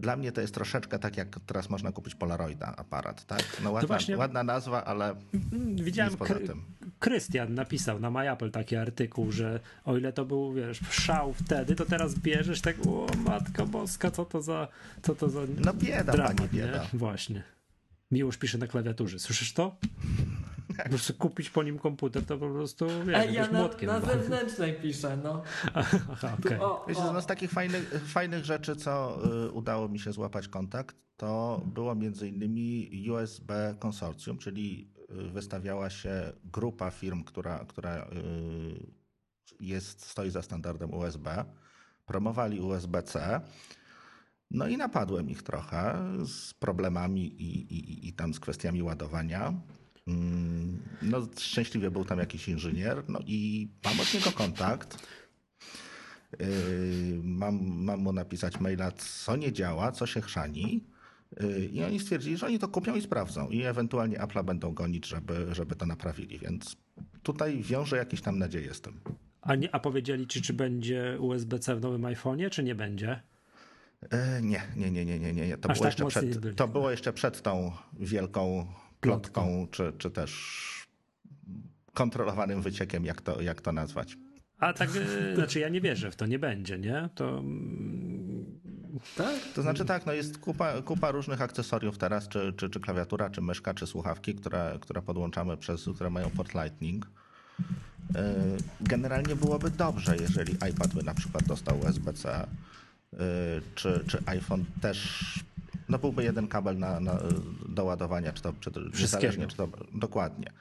dla 0.00 0.16
mnie 0.16 0.32
to 0.32 0.40
jest 0.40 0.54
troszeczkę 0.54 0.98
tak, 0.98 1.16
jak 1.16 1.40
teraz 1.46 1.70
można 1.70 1.92
kupić 1.92 2.14
Polaroida 2.14 2.76
aparat, 2.76 3.24
tak? 3.24 3.60
No 3.64 3.70
ładna, 3.70 3.86
właśnie... 3.86 4.16
ładna 4.16 4.42
nazwa, 4.42 4.84
ale 4.84 5.14
mm, 5.52 5.76
widziałem 5.76 6.16
poza 6.16 6.34
tym. 6.34 6.62
Krystian 6.98 7.54
napisał 7.54 8.00
na 8.00 8.10
MyApple 8.10 8.50
taki 8.50 8.76
artykuł, 8.76 9.32
że 9.32 9.60
o 9.84 9.96
ile 9.96 10.12
to 10.12 10.24
był, 10.24 10.52
wiesz, 10.52 10.80
szał 10.90 11.32
wtedy, 11.32 11.74
to 11.74 11.84
teraz 11.84 12.14
bierzesz 12.14 12.60
tak, 12.60 12.76
o 12.86 13.06
matka 13.24 13.66
boska, 13.66 14.10
co 14.10 14.24
to 14.24 14.42
za, 14.42 14.68
co 15.02 15.14
to 15.14 15.28
za 15.28 15.40
No 15.64 15.74
bieda, 15.74 16.12
dramat, 16.12 16.36
pani 16.36 16.48
bieda. 16.48 16.82
Nie? 16.82 16.98
Właśnie. 16.98 17.42
Miłość 18.10 18.38
pisze 18.38 18.58
na 18.58 18.66
klawiaturze. 18.66 19.18
Słyszysz 19.18 19.52
to? 19.52 19.76
Po 20.76 20.88
prostu 20.88 21.14
kupić 21.14 21.50
po 21.50 21.62
nim 21.62 21.78
komputer, 21.78 22.24
to 22.26 22.38
po 22.38 22.50
prostu 22.50 22.86
wiesz, 23.06 23.18
Ej, 23.18 23.34
ja 23.34 23.48
na, 23.50 23.68
na 23.86 24.00
zewnętrznej 24.00 24.74
piszę, 24.74 25.16
no. 25.16 25.42
Aha, 25.74 26.36
okay. 26.38 26.58
Wiecie, 26.88 27.00
no 27.12 27.22
z 27.22 27.26
takich 27.26 27.50
fajnych, 27.50 28.02
fajnych 28.06 28.44
rzeczy, 28.44 28.76
co 28.76 29.18
y, 29.46 29.50
udało 29.50 29.88
mi 29.88 29.98
się 29.98 30.12
złapać 30.12 30.48
kontakt, 30.48 30.96
to 31.16 31.62
było 31.66 31.94
między 31.94 32.28
innymi 32.28 32.90
USB 33.10 33.74
Konsorcjum, 33.78 34.38
czyli 34.38 34.90
y, 35.10 35.30
wystawiała 35.30 35.90
się 35.90 36.32
grupa 36.44 36.90
firm, 36.90 37.24
która, 37.24 37.64
która 37.68 37.96
y, 37.96 39.00
jest, 39.60 40.06
stoi 40.06 40.30
za 40.30 40.42
standardem 40.42 40.94
USB. 40.94 41.44
Promowali 42.06 42.60
USB-C. 42.60 43.40
No 44.50 44.68
i 44.68 44.76
napadłem 44.76 45.30
ich 45.30 45.42
trochę 45.42 45.98
z 46.26 46.54
problemami 46.54 47.26
i, 47.42 47.74
i, 47.74 48.08
i 48.08 48.12
tam 48.12 48.34
z 48.34 48.40
kwestiami 48.40 48.82
ładowania. 48.82 49.52
Mm, 50.06 50.82
no, 51.02 51.28
szczęśliwie 51.38 51.90
był 51.90 52.04
tam 52.04 52.18
jakiś 52.18 52.48
inżynier, 52.48 53.02
no 53.08 53.18
i 53.26 53.68
mam 53.84 54.00
od 54.00 54.14
niego 54.14 54.32
kontakt. 54.32 55.06
Yy, 56.38 56.46
mam, 57.22 57.60
mam 57.62 58.00
mu 58.00 58.12
napisać 58.12 58.60
maila, 58.60 58.92
co 58.92 59.36
nie 59.36 59.52
działa, 59.52 59.92
co 59.92 60.06
się 60.06 60.20
chrzani. 60.20 60.84
Yy, 61.40 61.64
I 61.64 61.84
oni 61.84 62.00
stwierdzili, 62.00 62.36
że 62.36 62.46
oni 62.46 62.58
to 62.58 62.68
kupią 62.68 62.94
i 62.94 63.02
sprawdzą. 63.02 63.48
I 63.48 63.62
ewentualnie 63.62 64.18
Apple'a 64.18 64.44
będą 64.44 64.74
gonić, 64.74 65.06
żeby, 65.06 65.46
żeby 65.54 65.76
to 65.76 65.86
naprawili. 65.86 66.38
Więc 66.38 66.76
tutaj 67.22 67.62
wiąże 67.62 67.96
jakieś 67.96 68.20
tam 68.20 68.38
nadzieję 68.38 68.74
z 68.74 68.80
tym. 68.80 69.00
A, 69.42 69.54
nie, 69.54 69.74
a 69.74 69.78
powiedzieli 69.78 70.26
ci, 70.26 70.42
czy 70.42 70.52
będzie 70.52 71.16
USB-C 71.20 71.76
w 71.76 71.80
nowym 71.80 72.02
iPhone'ie, 72.02 72.50
czy 72.50 72.62
nie 72.62 72.74
będzie? 72.74 73.22
E, 74.10 74.42
nie, 74.42 74.62
nie, 74.76 74.90
nie, 74.90 75.04
nie, 75.04 75.18
nie, 75.18 75.32
nie. 75.32 75.58
To, 75.58 75.68
było, 75.68 75.84
tak 75.84 75.84
jeszcze 75.84 76.06
przed, 76.06 76.56
to 76.56 76.68
było 76.68 76.90
jeszcze 76.90 77.12
przed 77.12 77.42
tą 77.42 77.72
wielką 77.92 78.66
plotką, 79.00 79.66
czy, 79.70 79.92
czy 79.98 80.10
też 80.10 80.60
kontrolowanym 81.94 82.62
wyciekiem, 82.62 83.04
jak 83.04 83.22
to, 83.22 83.40
jak 83.40 83.60
to 83.60 83.72
nazwać. 83.72 84.16
A 84.58 84.72
tak, 84.72 84.90
e, 84.96 85.34
znaczy 85.34 85.60
ja 85.60 85.68
nie 85.68 85.80
wierzę 85.80 86.10
w 86.10 86.16
to, 86.16 86.26
nie 86.26 86.38
będzie, 86.38 86.78
nie? 86.78 87.08
To... 87.14 87.42
Tak? 89.16 89.34
To 89.54 89.62
znaczy 89.62 89.84
tak, 89.84 90.06
no 90.06 90.12
jest 90.12 90.38
kupa, 90.38 90.82
kupa 90.82 91.10
różnych 91.10 91.42
akcesoriów 91.42 91.98
teraz, 91.98 92.28
czy, 92.28 92.52
czy, 92.56 92.70
czy 92.70 92.80
klawiatura, 92.80 93.30
czy 93.30 93.40
myszka, 93.40 93.74
czy 93.74 93.86
słuchawki, 93.86 94.34
które, 94.34 94.78
które 94.80 95.02
podłączamy 95.02 95.56
przez, 95.56 95.88
które 95.94 96.10
mają 96.10 96.30
port 96.30 96.54
Lightning. 96.54 97.06
E, 98.14 98.34
generalnie 98.80 99.36
byłoby 99.36 99.70
dobrze, 99.70 100.16
jeżeli 100.16 100.52
iPad 100.52 100.94
by 100.94 101.02
na 101.02 101.14
przykład 101.14 101.44
dostał 101.44 101.80
USB-C, 101.80 102.32
e, 102.32 102.46
czy, 103.74 104.04
czy 104.06 104.22
iPhone 104.26 104.64
też 104.80 105.34
no 105.90 105.98
byłby 105.98 106.24
jeden 106.24 106.48
kabel 106.48 106.78
na, 106.78 107.00
na 107.00 107.18
do 107.68 107.84
ładowania, 107.84 108.32
czy 108.32 108.42
to, 108.42 108.52
czy 108.60 108.70
to 108.70 108.80
niezależnie, 109.00 109.46
czy 109.46 109.56
to 109.56 109.68
dokładnie. 109.94 110.52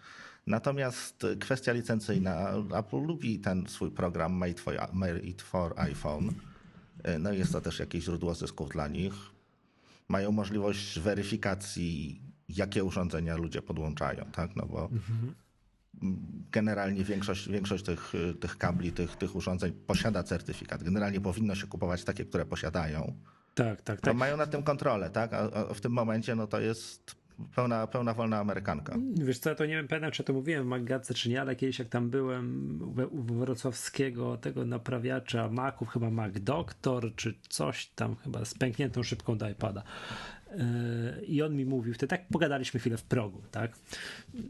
Natomiast 0.48 1.26
kwestia 1.40 1.74
licencyjna, 1.74 2.54
Apple 2.76 3.02
lubi 3.02 3.40
ten 3.40 3.68
swój 3.68 3.92
program 3.92 4.34
Made 4.34 4.62
for, 4.62 4.76
Made 4.94 5.44
for 5.44 5.74
iPhone. 5.78 6.34
No 7.20 7.34
jest 7.34 7.52
to 7.52 7.62
też 7.62 7.80
jakieś 7.80 8.04
źródło 8.04 8.36
zysków 8.36 8.70
dla 8.70 8.88
nich. 8.88 9.14
Mają 10.08 10.32
możliwość 10.32 11.00
weryfikacji, 11.00 12.22
jakie 12.50 12.84
urządzenia 12.84 13.38
ludzie 13.38 13.62
podłączają, 13.62 14.26
tak? 14.32 14.56
No 14.56 14.66
bo 14.66 14.84
mhm. 14.84 15.36
generalnie 16.52 17.04
większość, 17.04 17.50
większość 17.50 17.84
tych, 17.84 18.14
tych 18.40 18.58
kabli, 18.58 18.92
tych, 18.92 19.16
tych 19.16 19.36
urządzeń 19.36 19.72
posiada 19.88 20.24
certyfikat. 20.24 20.84
Generalnie 20.84 21.22
powinno 21.22 21.56
się 21.56 21.68
kupować 21.68 22.04
takie, 22.04 22.26
które 22.26 22.46
posiadają. 22.46 23.14
Tak, 23.60 23.82
tak, 23.82 24.02
tak. 24.02 24.14
To 24.14 24.14
mają 24.14 24.38
nad 24.38 24.52
tym 24.52 24.64
kontrolę, 24.64 25.10
tak? 25.10 25.34
A, 25.34 25.74
w 25.74 25.82
tym 25.82 25.92
momencie 25.92 26.36
no 26.36 26.48
to 26.48 26.60
jest 26.60 27.16
pełna, 27.56 27.88
pełna 27.88 28.14
wolna 28.14 28.40
amerykanka. 28.40 28.96
Wiesz 29.16 29.40
co, 29.40 29.56
to 29.56 29.66
nie 29.66 29.76
wiem, 29.76 29.88
pamiętam 29.88 30.12
czy 30.12 30.24
to 30.24 30.34
mówiłem 30.34 30.64
w 30.64 30.68
Magadce 30.68 31.14
czy 31.14 31.30
nie, 31.30 31.42
ale 31.42 31.56
kiedyś 31.56 31.80
jak 31.80 31.88
tam 31.88 32.10
byłem 32.10 32.80
u 33.12 33.22
wrocławskiego 33.22 34.38
tego 34.38 34.66
naprawiacza 34.66 35.50
Maców, 35.50 35.90
chyba 35.90 36.10
Mac 36.10 36.34
Doctor, 36.40 37.16
czy 37.16 37.34
coś 37.50 37.88
tam 37.88 38.16
chyba 38.16 38.46
z 38.46 38.54
pękniętą 38.54 39.04
szybką 39.04 39.38
do 39.38 39.50
iPada. 39.50 39.84
I 41.28 41.42
on 41.42 41.56
mi 41.56 41.66
mówił, 41.66 41.94
wtedy 41.94 42.10
tak 42.10 42.28
pogadaliśmy 42.28 42.80
chwilę 42.80 42.98
w 42.98 43.04
progu, 43.04 43.42
tak? 43.52 43.72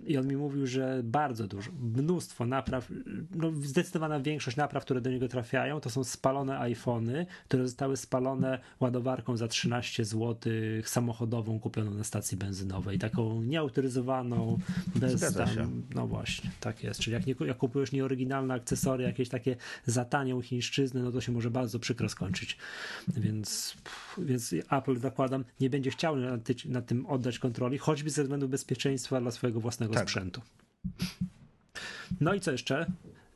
I 0.08 0.18
on 0.18 0.28
mi 0.28 0.38
mówił, 0.38 0.68
że 0.68 1.02
bardzo 1.04 1.48
dużo, 1.48 1.72
mnóstwo 1.82 2.46
napraw, 2.46 2.92
no 3.36 3.52
zdecydowana 3.52 4.20
większość 4.20 4.58
napraw, 4.58 4.84
które 4.84 5.02
do 5.02 5.12
niego 5.12 5.28
trafiają, 5.28 5.80
to 5.80 5.90
są 5.90 6.04
spalone 6.04 6.60
iPhony, 6.60 7.26
które 7.46 7.64
zostały 7.64 7.98
spalone 7.98 8.60
ładowarką 8.80 9.38
za 9.38 9.48
13 9.48 10.06
zł 10.06 10.52
samochodową 10.84 11.60
kupioną 11.60 11.94
na 11.94 12.04
stacji 12.04 12.38
benzynowej, 12.38 13.00
taką 13.00 13.42
nieautoryzowaną, 13.42 14.58
bez 14.96 15.34
tam, 15.34 15.84
no 15.96 16.08
właśnie, 16.08 16.52
tak 16.60 16.84
jest. 16.84 17.00
Czyli 17.00 17.14
jak, 17.14 17.26
nie, 17.28 17.36
jak 17.48 17.58
kupujesz 17.58 17.92
nieoryginalne 17.92 18.54
akcesoria, 18.54 19.08
jakieś 19.08 19.30
takie 19.30 19.56
za 19.86 20.06
tanią 20.06 20.42
chińszczyznę, 20.42 21.04
no 21.04 21.12
to 21.12 21.22
się 21.22 21.32
może 21.32 21.52
bardzo 21.52 21.80
przykro 21.80 22.10
skończyć. 22.10 22.58
Więc, 23.08 23.76
więc 24.26 24.56
Apple 24.72 25.00
zakładam, 25.00 25.46
nie 25.60 25.70
będzie 25.70 25.92
chciał 25.92 26.16
nad, 26.16 26.44
ty, 26.44 26.56
nad 26.66 26.86
tym 26.86 27.06
oddać 27.06 27.40
kontroli, 27.40 27.78
choćby 27.78 28.10
ze 28.10 28.24
względu 28.24 28.50
bezpieczeństwa 28.50 29.22
dla 29.22 29.32
swojego 29.32 29.60
własnego 29.60 29.94
tak. 29.94 30.04
sprzętu. 30.04 30.42
No 32.22 32.34
i 32.34 32.40
co 32.40 32.52
jeszcze? 32.52 32.86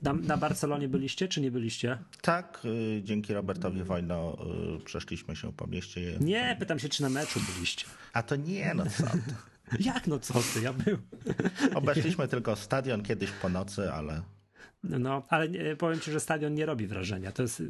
Na, 0.02 0.14
na, 0.14 0.38
Barcelonie 0.38 0.88
byliście, 0.88 1.28
czy 1.28 1.42
nie 1.42 1.52
byliście? 1.52 1.98
Tak, 2.22 2.62
y, 2.66 3.02
dzięki 3.04 3.34
Robertowi 3.34 3.84
Wojno 3.84 4.38
y, 4.78 4.84
przeszliśmy 4.84 5.36
się 5.36 5.54
po 5.54 5.68
mieście. 5.68 6.18
Nie, 6.20 6.56
pytam 6.60 6.80
się, 6.80 6.90
czy 6.90 7.02
na 7.02 7.10
meczu 7.10 7.40
byliście. 7.54 7.86
A 8.14 8.24
to 8.24 8.36
nie, 8.36 8.74
no 8.74 8.84
co. 8.86 9.04
Jak 9.80 10.08
no 10.08 10.20
co 10.20 10.34
ty, 10.34 10.62
ja 10.62 10.74
był. 10.74 10.98
Obeszliśmy 11.76 12.28
tylko 12.28 12.56
stadion 12.56 13.04
kiedyś 13.04 13.32
po 13.32 13.50
nocy, 13.50 13.92
ale... 13.92 14.22
No, 14.84 15.26
ale 15.30 15.48
powiem 15.78 16.00
ci, 16.00 16.12
że 16.12 16.20
stadion 16.20 16.54
nie 16.54 16.66
robi 16.66 16.88
wrażenia. 16.88 17.32
To 17.32 17.42
jest. 17.42 17.64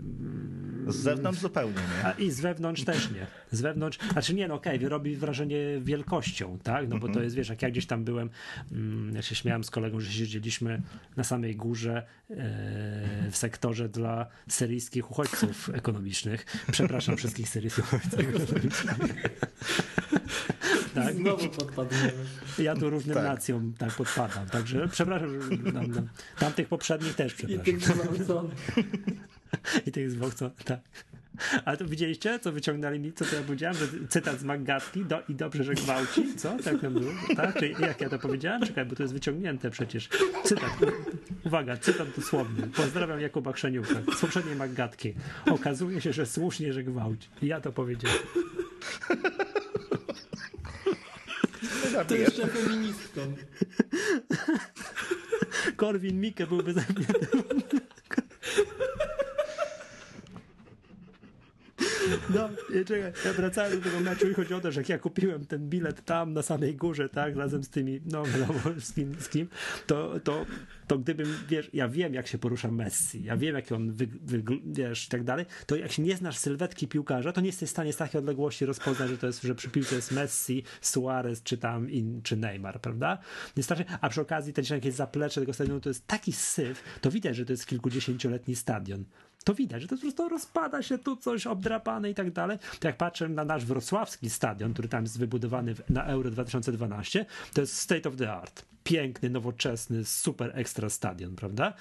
Z 0.88 0.96
zewnątrz 0.96 1.40
zupełnie 1.40 1.76
nie. 1.76 2.06
A 2.06 2.12
I 2.12 2.32
z 2.32 2.42
wewnątrz 2.42 2.84
też 2.84 3.12
nie. 3.12 3.28
Z 3.52 3.62
wewnątrz, 3.62 4.00
znaczy 4.12 4.34
nie, 4.34 4.48
no 4.48 4.56
okej, 4.56 4.78
okay, 4.78 4.90
robi 4.90 5.16
wrażenie 5.16 5.58
wielkością, 5.82 6.60
tak? 6.64 6.90
No 6.90 6.96
bo 6.96 7.02
to 7.02 7.08
mhm. 7.08 7.24
jest, 7.24 7.36
wiesz, 7.36 7.50
jak 7.50 7.62
ja 7.62 7.70
gdzieś 7.70 7.86
tam 7.86 8.04
byłem, 8.04 8.30
mm, 8.72 9.16
ja 9.16 9.22
się 9.22 9.36
śmiałem 9.36 9.64
z 9.64 9.70
kolegą, 9.70 10.00
że 10.00 10.12
siedzieliśmy 10.12 10.82
na 11.18 11.24
samej 11.24 11.56
górze 11.56 11.98
e, 12.30 12.36
w 13.32 13.38
sektorze 13.38 13.90
dla 13.90 14.28
syryjskich 14.48 15.12
uchodźców 15.12 15.70
ekonomicznych. 15.74 16.46
Przepraszam 16.72 17.18
wszystkich 17.18 17.50
syryjskich 17.50 17.94
uchodźców 17.94 18.20
ekonomicznych. 18.20 18.98
Tak? 20.94 21.16
Znowu 21.16 21.50
podpadniemy. 21.50 22.14
Ja 22.58 22.76
tu 22.76 22.90
różnym 22.90 23.16
tak. 23.16 23.24
nacjom 23.24 23.74
tak 23.78 23.92
podpadam, 23.92 24.50
także 24.50 24.88
przepraszam, 24.88 25.42
że 25.42 25.58
nam, 25.58 25.88
nam, 25.92 26.08
tamtych 26.40 26.68
poprzednich 26.68 27.16
też 27.16 27.34
przepraszam. 27.34 27.62
I 27.62 27.66
tych 27.66 27.82
zgwałconych. 27.82 28.70
I 29.88 29.92
tych 29.92 30.12
zgwałconych, 30.12 30.64
tak. 30.64 30.80
Ale 31.66 31.78
to 31.78 31.86
widzieliście, 31.86 32.40
co 32.40 32.52
wyciągnęli 32.52 33.00
mi, 33.00 33.14
co 33.14 33.26
to 33.26 33.36
ja 33.36 33.42
powiedziałem, 33.42 33.78
że 33.78 33.88
cytat 34.10 34.40
z 34.40 34.44
Maggatki 34.44 35.06
do, 35.06 35.22
i 35.30 35.36
dobrze, 35.36 35.64
że 35.64 35.74
gwałci, 35.74 36.36
co? 36.36 36.58
Tak 36.64 36.82
to 36.82 36.92
było? 36.92 37.12
Tak? 37.36 37.60
Czy 37.60 37.68
jak 37.68 38.02
ja 38.02 38.10
to 38.10 38.20
powiedziałem? 38.20 38.62
Czekaj, 38.62 38.86
bo 38.86 38.96
to 38.96 39.04
jest 39.04 39.14
wyciągnięte 39.14 39.70
przecież. 39.70 40.10
Cytat. 40.44 40.72
Uwaga, 41.46 41.78
cytat 41.78 42.08
dosłowny. 42.16 42.68
Pozdrawiam 42.68 43.22
Jakuba 43.22 43.54
Krzeniuka 43.54 43.96
z 44.18 44.22
poprzedniej 44.22 44.56
Maggatki. 44.56 45.14
Okazuje 45.46 46.02
się, 46.02 46.14
że 46.14 46.26
słusznie, 46.26 46.74
że 46.74 46.84
gwałci. 46.84 47.30
Ja 47.42 47.62
to 47.62 47.72
powiedziałem. 47.72 48.18
To 52.08 52.16
jeszcze 52.16 52.48
feministką. 52.48 53.22
Korwin 55.76 56.22
Mikke 56.22 56.48
byłby 56.48 56.74
zamknięty. 56.74 57.28
No, 62.30 62.50
czekaj, 62.86 63.12
ja 63.26 63.34
wracałem 63.34 63.80
do 63.80 63.84
tego 63.84 64.00
meczu 64.00 64.30
i 64.30 64.34
chodzi 64.34 64.54
o 64.54 64.62
to, 64.62 64.72
że 64.72 64.82
jak 64.82 64.90
ja 64.90 64.98
kupiłem 64.98 65.46
ten 65.46 65.70
bilet 65.70 66.06
tam 66.06 66.34
na 66.34 66.42
samej 66.42 66.76
górze, 66.76 67.10
tak, 67.10 67.36
razem 67.36 67.64
z 67.64 67.70
tymi, 67.70 68.02
no 68.06 68.24
wiadomo 68.26 68.60
z 68.80 68.94
kim, 68.94 69.16
z 69.20 69.30
kim 69.30 69.48
to, 69.88 70.20
to, 70.24 70.46
to 70.88 70.98
gdybym, 70.98 71.38
wiesz, 71.50 71.70
ja 71.74 71.88
wiem 71.88 72.14
jak 72.14 72.28
się 72.28 72.38
porusza 72.38 72.72
Messi, 72.72 73.24
ja 73.24 73.38
wiem 73.38 73.56
jak 73.56 73.72
on, 73.72 73.92
wy, 73.92 74.08
wy, 74.08 74.44
wiesz, 74.66 75.06
i 75.06 75.10
tak 75.10 75.24
dalej, 75.24 75.46
to 75.66 75.76
jak 75.76 75.92
się 75.92 76.02
nie 76.02 76.18
znasz 76.18 76.38
sylwetki 76.38 76.88
piłkarza, 76.88 77.32
to 77.32 77.42
nie 77.42 77.48
jesteś 77.48 77.70
w 77.70 77.72
stanie 77.72 77.94
z 77.94 77.98
takiej 77.98 78.20
odległości 78.20 78.66
rozpoznać, 78.66 79.10
że 79.10 79.18
to 79.18 79.28
jest, 79.28 79.42
że 79.42 79.56
przy 79.56 79.70
piłce 79.70 79.96
jest 79.96 80.12
Messi, 80.12 80.64
Suarez, 80.82 81.44
czy 81.44 81.58
tam, 81.58 81.90
in, 81.90 82.22
czy 82.22 82.38
Neymar, 82.38 82.82
prawda? 82.82 83.18
Nie 83.58 83.64
strasznie, 83.64 83.86
a 84.02 84.10
przy 84.10 84.22
okazji 84.22 84.54
ten 84.54 84.66
jakieś 84.70 84.94
zaplecze 84.94 85.42
tego 85.42 85.54
stadionu 85.54 85.80
to 85.80 85.90
jest 85.90 86.08
taki 86.08 86.34
syf, 86.34 86.84
to 87.02 87.12
widać, 87.12 87.36
że 87.36 87.46
to 87.46 87.54
jest 87.54 87.66
kilkudziesięcioletni 87.66 88.56
stadion 88.56 89.06
to 89.44 89.54
widać, 89.54 89.82
że 89.82 89.88
to 89.88 89.96
po 89.96 90.02
prostu 90.02 90.30
rozpada 90.30 90.82
się 90.82 90.98
tu 90.98 91.16
coś 91.16 91.48
obdrapane 91.48 92.10
i 92.10 92.16
tak 92.16 92.32
dalej. 92.32 92.58
To 92.80 92.88
jak 92.88 92.98
patrzę 92.98 93.30
na 93.30 93.46
nasz 93.46 93.66
wrocławski 93.66 94.30
stadion, 94.30 94.74
który 94.74 94.88
tam 94.88 95.04
jest 95.04 95.20
wybudowany 95.20 95.76
na 95.90 96.06
Euro 96.06 96.32
2012, 96.32 97.26
to 97.54 97.62
jest 97.62 97.78
state 97.78 98.10
of 98.10 98.16
the 98.16 98.34
art. 98.34 98.66
Piękny, 98.84 99.30
nowoczesny, 99.30 100.06
super 100.06 100.52
ekstra 100.54 100.90
stadion, 100.90 101.36
prawda? 101.36 101.74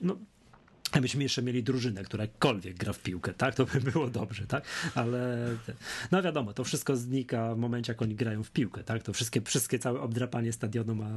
No, 0.00 0.16
Gdybyśmy 0.92 1.22
jeszcze 1.22 1.42
mieli 1.42 1.62
drużynę, 1.62 2.02
która 2.02 2.24
jakkolwiek 2.24 2.76
gra 2.76 2.92
w 2.92 2.98
piłkę, 2.98 3.34
tak? 3.34 3.54
To 3.54 3.66
by 3.66 3.80
było 3.80 4.10
dobrze, 4.10 4.46
tak? 4.46 4.64
Ale 4.94 5.48
no 6.12 6.22
wiadomo, 6.22 6.52
to 6.52 6.64
wszystko 6.64 6.96
znika 6.96 7.54
w 7.54 7.58
momencie, 7.58 7.92
jak 7.92 8.02
oni 8.02 8.14
grają 8.14 8.42
w 8.42 8.50
piłkę, 8.50 8.84
tak? 8.84 9.02
To 9.02 9.12
wszystkie, 9.12 9.40
wszystkie 9.40 9.78
całe 9.78 10.00
obdrapanie 10.00 10.52
stadionu 10.52 10.94
ma 10.94 11.10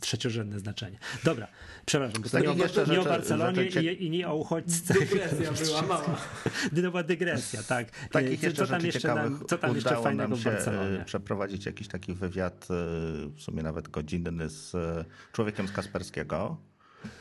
trzeciorzędne 0.00 0.58
znaczenie. 0.58 0.98
Dobra, 1.24 1.48
przepraszam, 1.86 2.22
bo 2.22 2.28
to 2.28 2.40
nie, 2.40 2.50
o, 2.50 2.54
nie 2.92 3.00
o 3.00 3.04
Barcelonie 3.04 3.64
i, 3.64 4.06
i, 4.06 4.10
nie 4.10 4.28
o 4.28 4.36
uchodźce. 4.36 4.94
Dygresja 4.94 5.52
była 5.52 5.82
mała. 5.82 6.16
Była 6.88 7.02
dygresja, 7.02 7.62
tak. 7.62 8.08
Takich 8.08 8.40
co, 8.40 8.52
co 8.52 8.66
tam 8.66 8.86
jeszcze, 8.86 9.14
nam, 9.14 9.44
co 9.48 9.58
tam 9.58 9.74
jeszcze 9.74 10.02
fajnego 10.02 10.36
w 10.36 10.44
Barcelonie? 10.44 11.04
przeprowadzić 11.04 11.66
jakiś 11.66 11.88
taki 11.88 12.14
wywiad, 12.14 12.64
e, 12.64 12.66
w 13.36 13.40
sumie 13.40 13.62
nawet 13.62 13.88
godzinny 13.88 14.48
z 14.48 14.74
e, 14.74 15.04
człowiekiem 15.32 15.68
z 15.68 15.72
Kasperskiego 15.72 16.56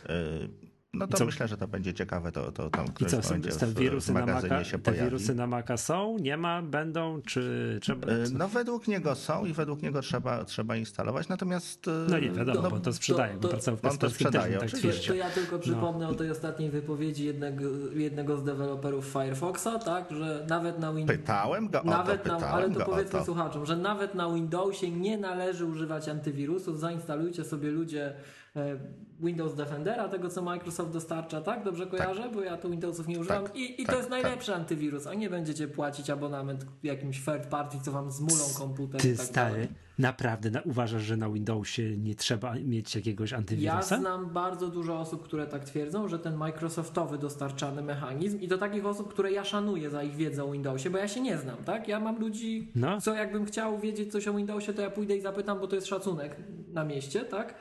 e, 0.06 0.67
no 0.98 1.08
to 1.08 1.18
co? 1.18 1.26
myślę, 1.26 1.48
że 1.48 1.58
to 1.58 1.68
będzie 1.68 1.94
ciekawe, 1.94 2.32
to, 2.32 2.52
to 2.52 2.70
tam 2.70 2.86
I 3.00 3.06
co, 3.06 3.24
są 3.24 3.42
te 3.42 3.68
wirusy, 3.68 4.14
na 4.14 4.26
Maca, 4.26 4.64
się 4.64 4.80
te 4.80 4.92
wirusy 4.92 5.36
na 5.36 5.48
Maca 5.48 5.78
są? 5.78 6.18
Nie 6.20 6.38
ma? 6.38 6.62
Będą? 6.62 7.22
Czy 7.22 7.78
trzeba? 7.82 8.08
E, 8.08 8.16
no 8.34 8.48
według 8.48 8.88
niego 8.88 9.16
są 9.16 9.46
i 9.46 9.54
według 9.54 9.82
niego 9.82 10.02
trzeba, 10.02 10.46
trzeba 10.46 10.76
instalować, 10.76 11.28
natomiast... 11.28 11.88
E, 11.88 11.92
no 12.10 12.20
nie 12.20 12.32
wiadomo, 12.32 12.62
no, 12.62 12.70
bo 12.70 12.80
to 12.80 12.94
sprzedają. 12.94 13.40
To, 13.40 13.48
to, 13.48 13.90
on 13.90 13.98
to 13.98 14.10
sprzedaje, 14.10 14.58
tak 14.58 14.70
to 15.08 15.14
ja 15.14 15.30
tylko 15.30 15.60
przypomnę 15.60 16.06
no. 16.06 16.12
o 16.12 16.16
tej 16.16 16.32
ostatniej 16.32 16.70
wypowiedzi 16.70 17.26
jednego, 17.26 17.64
jednego 17.94 18.38
z 18.38 18.44
deweloperów 18.44 19.06
Firefoxa, 19.06 19.80
tak, 19.86 20.12
że 20.12 20.46
nawet 20.50 20.80
na 20.80 20.94
Windowsie... 20.94 21.20
Pytałem 21.20 21.70
go 21.70 21.82
nawet 21.84 22.28
o 22.28 22.30
to, 22.30 22.40
na, 22.40 22.48
Ale 22.48 22.70
to 22.70 22.86
powiedzmy 22.86 23.24
słuchaczom, 23.24 23.66
że 23.66 23.78
nawet 23.78 24.16
na 24.16 24.34
Windowsie 24.34 24.92
nie 24.92 25.18
należy 25.18 25.66
używać 25.66 26.10
antywirusów, 26.10 26.80
zainstalujcie 26.80 27.44
sobie 27.44 27.72
ludzie 27.72 28.14
E, 28.58 28.78
Windows 29.20 29.56
Defendera, 29.56 30.08
tego 30.08 30.30
co 30.30 30.42
Microsoft 30.42 30.92
dostarcza, 30.92 31.42
tak? 31.42 31.64
Dobrze 31.64 31.88
tak. 31.88 32.00
kojarzę? 32.00 32.24
Tak. 32.24 32.34
Bo 32.34 32.42
ja 32.42 32.58
tu 32.58 32.70
Windowsów 32.70 33.08
nie 33.08 33.20
używam. 33.20 33.44
Tak. 33.44 33.56
I, 33.56 33.82
i 33.82 33.86
tak, 33.86 33.92
to 33.92 33.98
jest 33.98 34.10
najlepszy 34.10 34.52
tak. 34.52 34.62
antywirus, 34.62 35.08
a 35.08 35.14
nie 35.14 35.30
będziecie 35.30 35.68
płacić 35.68 36.10
abonament 36.10 36.66
jakimś 36.84 37.26
third 37.26 37.48
party, 37.48 37.78
co 37.84 37.92
wam 37.92 38.12
zmulą 38.12 38.44
komputer. 38.58 39.02
Ty 39.02 39.18
tak 39.18 39.26
stary, 39.26 39.52
dalej. 39.54 39.68
naprawdę 40.00 40.52
na, 40.52 40.62
uważasz, 40.62 41.04
że 41.04 41.18
na 41.18 41.30
Windowsie 41.30 41.98
nie 41.98 42.16
trzeba 42.16 42.54
mieć 42.56 42.96
jakiegoś 42.96 43.34
antywirusa? 43.34 43.96
Ja 43.96 44.02
znam 44.02 44.30
bardzo 44.30 44.68
dużo 44.68 45.00
osób, 45.00 45.24
które 45.24 45.48
tak 45.48 45.66
twierdzą, 45.66 46.08
że 46.08 46.20
ten 46.20 46.36
Microsoftowy 46.36 47.18
dostarczany 47.18 47.82
mechanizm 47.82 48.40
i 48.40 48.48
do 48.48 48.58
takich 48.58 48.86
osób, 48.86 49.10
które 49.10 49.32
ja 49.32 49.44
szanuję 49.44 49.90
za 49.90 50.04
ich 50.04 50.16
wiedzę 50.16 50.44
o 50.44 50.52
Windowsie, 50.52 50.90
bo 50.90 50.98
ja 50.98 51.08
się 51.08 51.22
nie 51.22 51.38
znam, 51.38 51.58
tak? 51.58 51.88
Ja 51.88 52.00
mam 52.00 52.20
ludzi, 52.20 52.72
no. 52.76 53.02
co 53.02 53.14
jakbym 53.14 53.46
chciał 53.46 53.80
wiedzieć 53.80 54.12
coś 54.12 54.28
o 54.28 54.34
Windowsie, 54.34 54.74
to 54.74 54.82
ja 54.82 54.90
pójdę 54.90 55.18
i 55.18 55.22
zapytam, 55.22 55.60
bo 55.60 55.68
to 55.68 55.76
jest 55.76 55.88
szacunek 55.88 56.36
na 56.74 56.84
mieście, 56.84 57.26
tak? 57.26 57.54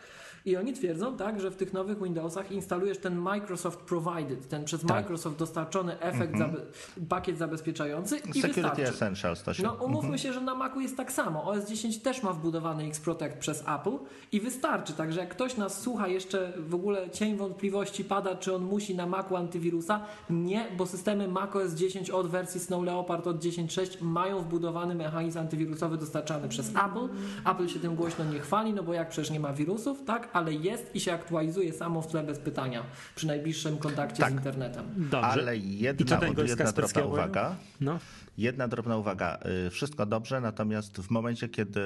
I 0.46 0.56
oni 0.56 0.72
twierdzą 0.72 1.16
tak, 1.16 1.40
że 1.40 1.50
w 1.50 1.56
tych 1.56 1.72
nowych 1.72 2.02
Windowsach 2.02 2.52
instalujesz 2.52 2.98
ten 2.98 3.16
Microsoft 3.16 3.80
Provided, 3.80 4.48
ten 4.48 4.64
przez 4.64 4.80
tak. 4.80 4.90
Microsoft 4.90 5.38
dostarczony 5.38 6.00
efekt, 6.00 6.34
mm 6.34 6.50
-hmm. 6.50 6.54
zabe 6.54 6.66
pakiet 7.08 7.38
zabezpieczający 7.38 8.16
i 8.16 8.20
Security 8.20 8.48
wystarczy. 8.48 8.82
Essentials 8.82 9.42
to 9.42 9.54
się... 9.54 9.62
No 9.62 9.72
umówmy 9.72 10.08
mm 10.08 10.18
-hmm. 10.18 10.22
się, 10.22 10.32
że 10.32 10.40
na 10.40 10.54
Macu 10.54 10.80
jest 10.80 10.96
tak 10.96 11.12
samo. 11.12 11.44
OS 11.44 11.68
10 11.68 11.98
też 11.98 12.22
ma 12.22 12.32
wbudowany 12.32 12.84
X-Protect 12.84 13.38
przez 13.38 13.60
Apple 13.60 13.98
i 14.32 14.40
wystarczy. 14.40 14.92
Także 14.92 15.20
jak 15.20 15.28
ktoś 15.28 15.56
nas 15.56 15.80
słucha, 15.80 16.08
jeszcze 16.08 16.52
w 16.58 16.74
ogóle 16.74 17.10
cień 17.10 17.36
wątpliwości 17.36 18.04
pada, 18.04 18.36
czy 18.36 18.54
on 18.54 18.62
musi 18.62 18.94
na 18.94 19.06
Macu 19.06 19.36
antywirusa, 19.36 20.00
nie, 20.30 20.66
bo 20.76 20.86
systemy 20.86 21.28
macOS 21.28 21.74
10 21.74 22.10
od 22.10 22.26
wersji 22.26 22.60
Snow 22.60 22.84
Leopard 22.84 23.26
od 23.26 23.36
10.6 23.44 24.02
mają 24.02 24.40
wbudowany 24.40 24.94
mechanizm 24.94 25.38
antywirusowy 25.38 25.96
dostarczany 25.96 26.48
przez 26.48 26.68
Apple. 26.68 27.08
Apple 27.50 27.68
się 27.68 27.80
tym 27.80 27.94
głośno 27.94 28.24
nie 28.24 28.38
chwali, 28.38 28.72
no 28.72 28.82
bo 28.82 28.92
jak 28.92 29.08
przecież 29.08 29.30
nie 29.30 29.40
ma 29.40 29.52
wirusów, 29.52 30.04
tak? 30.04 30.35
Ale 30.36 30.54
jest 30.54 30.94
i 30.94 31.00
się 31.00 31.12
aktualizuje 31.12 31.72
samo 31.72 32.02
w 32.02 32.06
tle 32.06 32.22
bez 32.22 32.38
pytania 32.38 32.82
przy 33.14 33.26
najbliższym 33.26 33.78
kontakcie 33.78 34.22
tak. 34.22 34.32
z 34.32 34.34
internetem. 34.34 34.84
Dobrze. 34.96 35.26
Ale 35.26 35.56
jedna, 35.56 36.20
jedna 36.46 36.72
drobna 36.72 37.04
uwaga. 37.04 37.56
No. 37.80 37.98
Jedna 38.38 38.68
drobna 38.68 38.96
uwaga. 38.96 39.38
Y, 39.66 39.70
wszystko 39.70 40.06
dobrze, 40.06 40.40
natomiast 40.40 40.96
w 41.00 41.10
momencie, 41.10 41.48
kiedy 41.48 41.80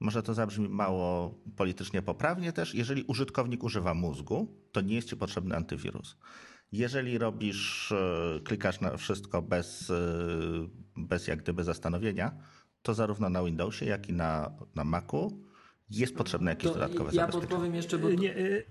może 0.00 0.22
to 0.22 0.34
zabrzmi 0.34 0.68
mało 0.68 1.34
politycznie 1.56 2.02
poprawnie 2.02 2.52
też, 2.52 2.74
jeżeli 2.74 3.02
użytkownik 3.02 3.64
używa 3.64 3.94
mózgu, 3.94 4.56
to 4.72 4.80
nie 4.80 4.94
jest 4.94 5.08
ci 5.08 5.16
potrzebny 5.16 5.56
antywirus. 5.56 6.16
Jeżeli 6.72 7.18
robisz, 7.18 7.90
y, 7.90 8.40
klikasz 8.44 8.80
na 8.80 8.96
wszystko 8.96 9.42
bez, 9.42 9.90
y, 9.90 9.94
bez 10.96 11.26
jak 11.26 11.42
gdyby 11.42 11.64
zastanowienia, 11.64 12.32
to 12.82 12.94
zarówno 12.94 13.28
na 13.28 13.44
Windowsie, 13.44 13.86
jak 13.86 14.08
i 14.08 14.12
na, 14.12 14.52
na 14.74 14.84
Macu 14.84 15.42
jest 16.00 16.14
potrzebne 16.14 16.50
jakieś 16.50 16.68
to 16.68 16.74
dodatkowe 16.74 17.04
ja 17.04 17.10
zabezpieczenie. 17.10 17.42
Ja 17.42 17.48
podpowiem 17.48 17.74
jeszcze, 17.74 17.98
bo... 17.98 18.10
Nie, 18.10 18.36
y, 18.36 18.64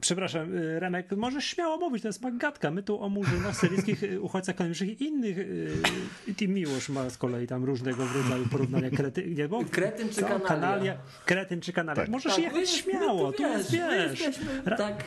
Przepraszam, 0.00 0.54
y, 0.58 0.80
Remek, 0.80 1.12
możesz 1.16 1.44
śmiało 1.44 1.76
mówić, 1.76 2.02
to 2.02 2.08
jest 2.08 2.22
magatka. 2.22 2.70
My 2.70 2.82
tu 2.82 3.02
o 3.02 3.08
murzynach, 3.08 3.56
syryjskich 3.56 4.02
y, 4.02 4.20
uchodźcach 4.20 4.54
ekonomicznych 4.54 5.00
i 5.00 5.04
innych. 5.04 5.36
I 6.26 6.34
ty 6.34 6.48
Miłosz 6.48 6.88
ma 6.88 7.10
z 7.10 7.18
kolei 7.18 7.46
tam 7.46 7.64
różnego 7.64 8.04
rodzaju 8.14 8.46
porównania 8.46 8.90
krety, 8.90 9.30
nie, 9.30 9.48
bo, 9.48 9.64
Kretyn 9.70 10.08
czy 10.08 10.20
kanalia. 10.20 10.46
kanalia. 10.46 10.96
Kretyn 11.24 11.60
czy 11.60 11.72
kanalia. 11.72 12.02
Tak. 12.02 12.08
Możesz 12.08 12.34
tak, 12.34 12.42
jechać 12.44 12.70
śmiało, 12.70 13.32
tu 13.32 13.42
wiesz, 13.42 13.70
wiesz. 13.70 14.20
Jesteśmy, 14.20 14.62
ra, 14.64 14.76
tak. 14.76 15.04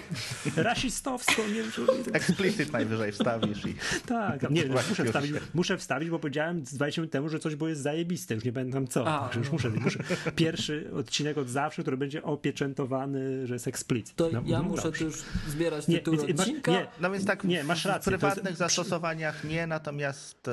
rasistowsko. 0.55 1.41
Nie, 1.53 2.13
Explicit 2.13 2.73
najwyżej 2.73 3.11
wstawisz 3.11 3.65
i... 3.65 3.75
Tak, 4.07 4.49
nie, 4.49 4.65
muszę 4.65 5.05
wstawić, 5.05 5.31
muszę 5.53 5.77
wstawić, 5.77 6.09
bo 6.09 6.19
powiedziałem 6.19 6.61
20 6.61 7.01
minut 7.01 7.11
temu, 7.11 7.29
że 7.29 7.39
coś 7.39 7.55
było 7.55 7.69
jest 7.69 7.81
zajebiste, 7.81 8.35
już 8.35 8.43
nie 8.43 8.53
pamiętam 8.53 8.87
co. 8.87 9.07
A, 9.07 9.29
już 9.37 9.51
muszę, 9.51 9.69
muszę. 9.69 10.03
Pierwszy 10.35 10.91
odcinek 10.95 11.37
od 11.37 11.49
zawsze, 11.49 11.81
który 11.81 11.97
będzie 11.97 12.23
opieczętowany, 12.23 13.47
że 13.47 13.53
jest 13.53 13.67
explicit. 13.67 14.15
To 14.15 14.29
no, 14.33 14.41
ja 14.45 14.61
muszę 14.61 14.78
muszę 14.85 14.99
tu 14.99 15.03
już 15.03 15.23
zbierać 15.47 15.85
tytuł 15.85 16.13
nie, 16.13 16.35
odcinka. 16.35 16.71
Nie, 16.71 16.87
no 17.01 17.11
więc 17.11 17.25
tak, 17.25 17.43
nie, 17.43 17.63
masz 17.63 17.85
rację. 17.85 18.11
W 18.11 18.19
prywatnych 18.19 18.45
jest... 18.45 18.59
zastosowaniach 18.59 19.43
nie, 19.43 19.67
natomiast 19.67 20.47
e, 20.47 20.51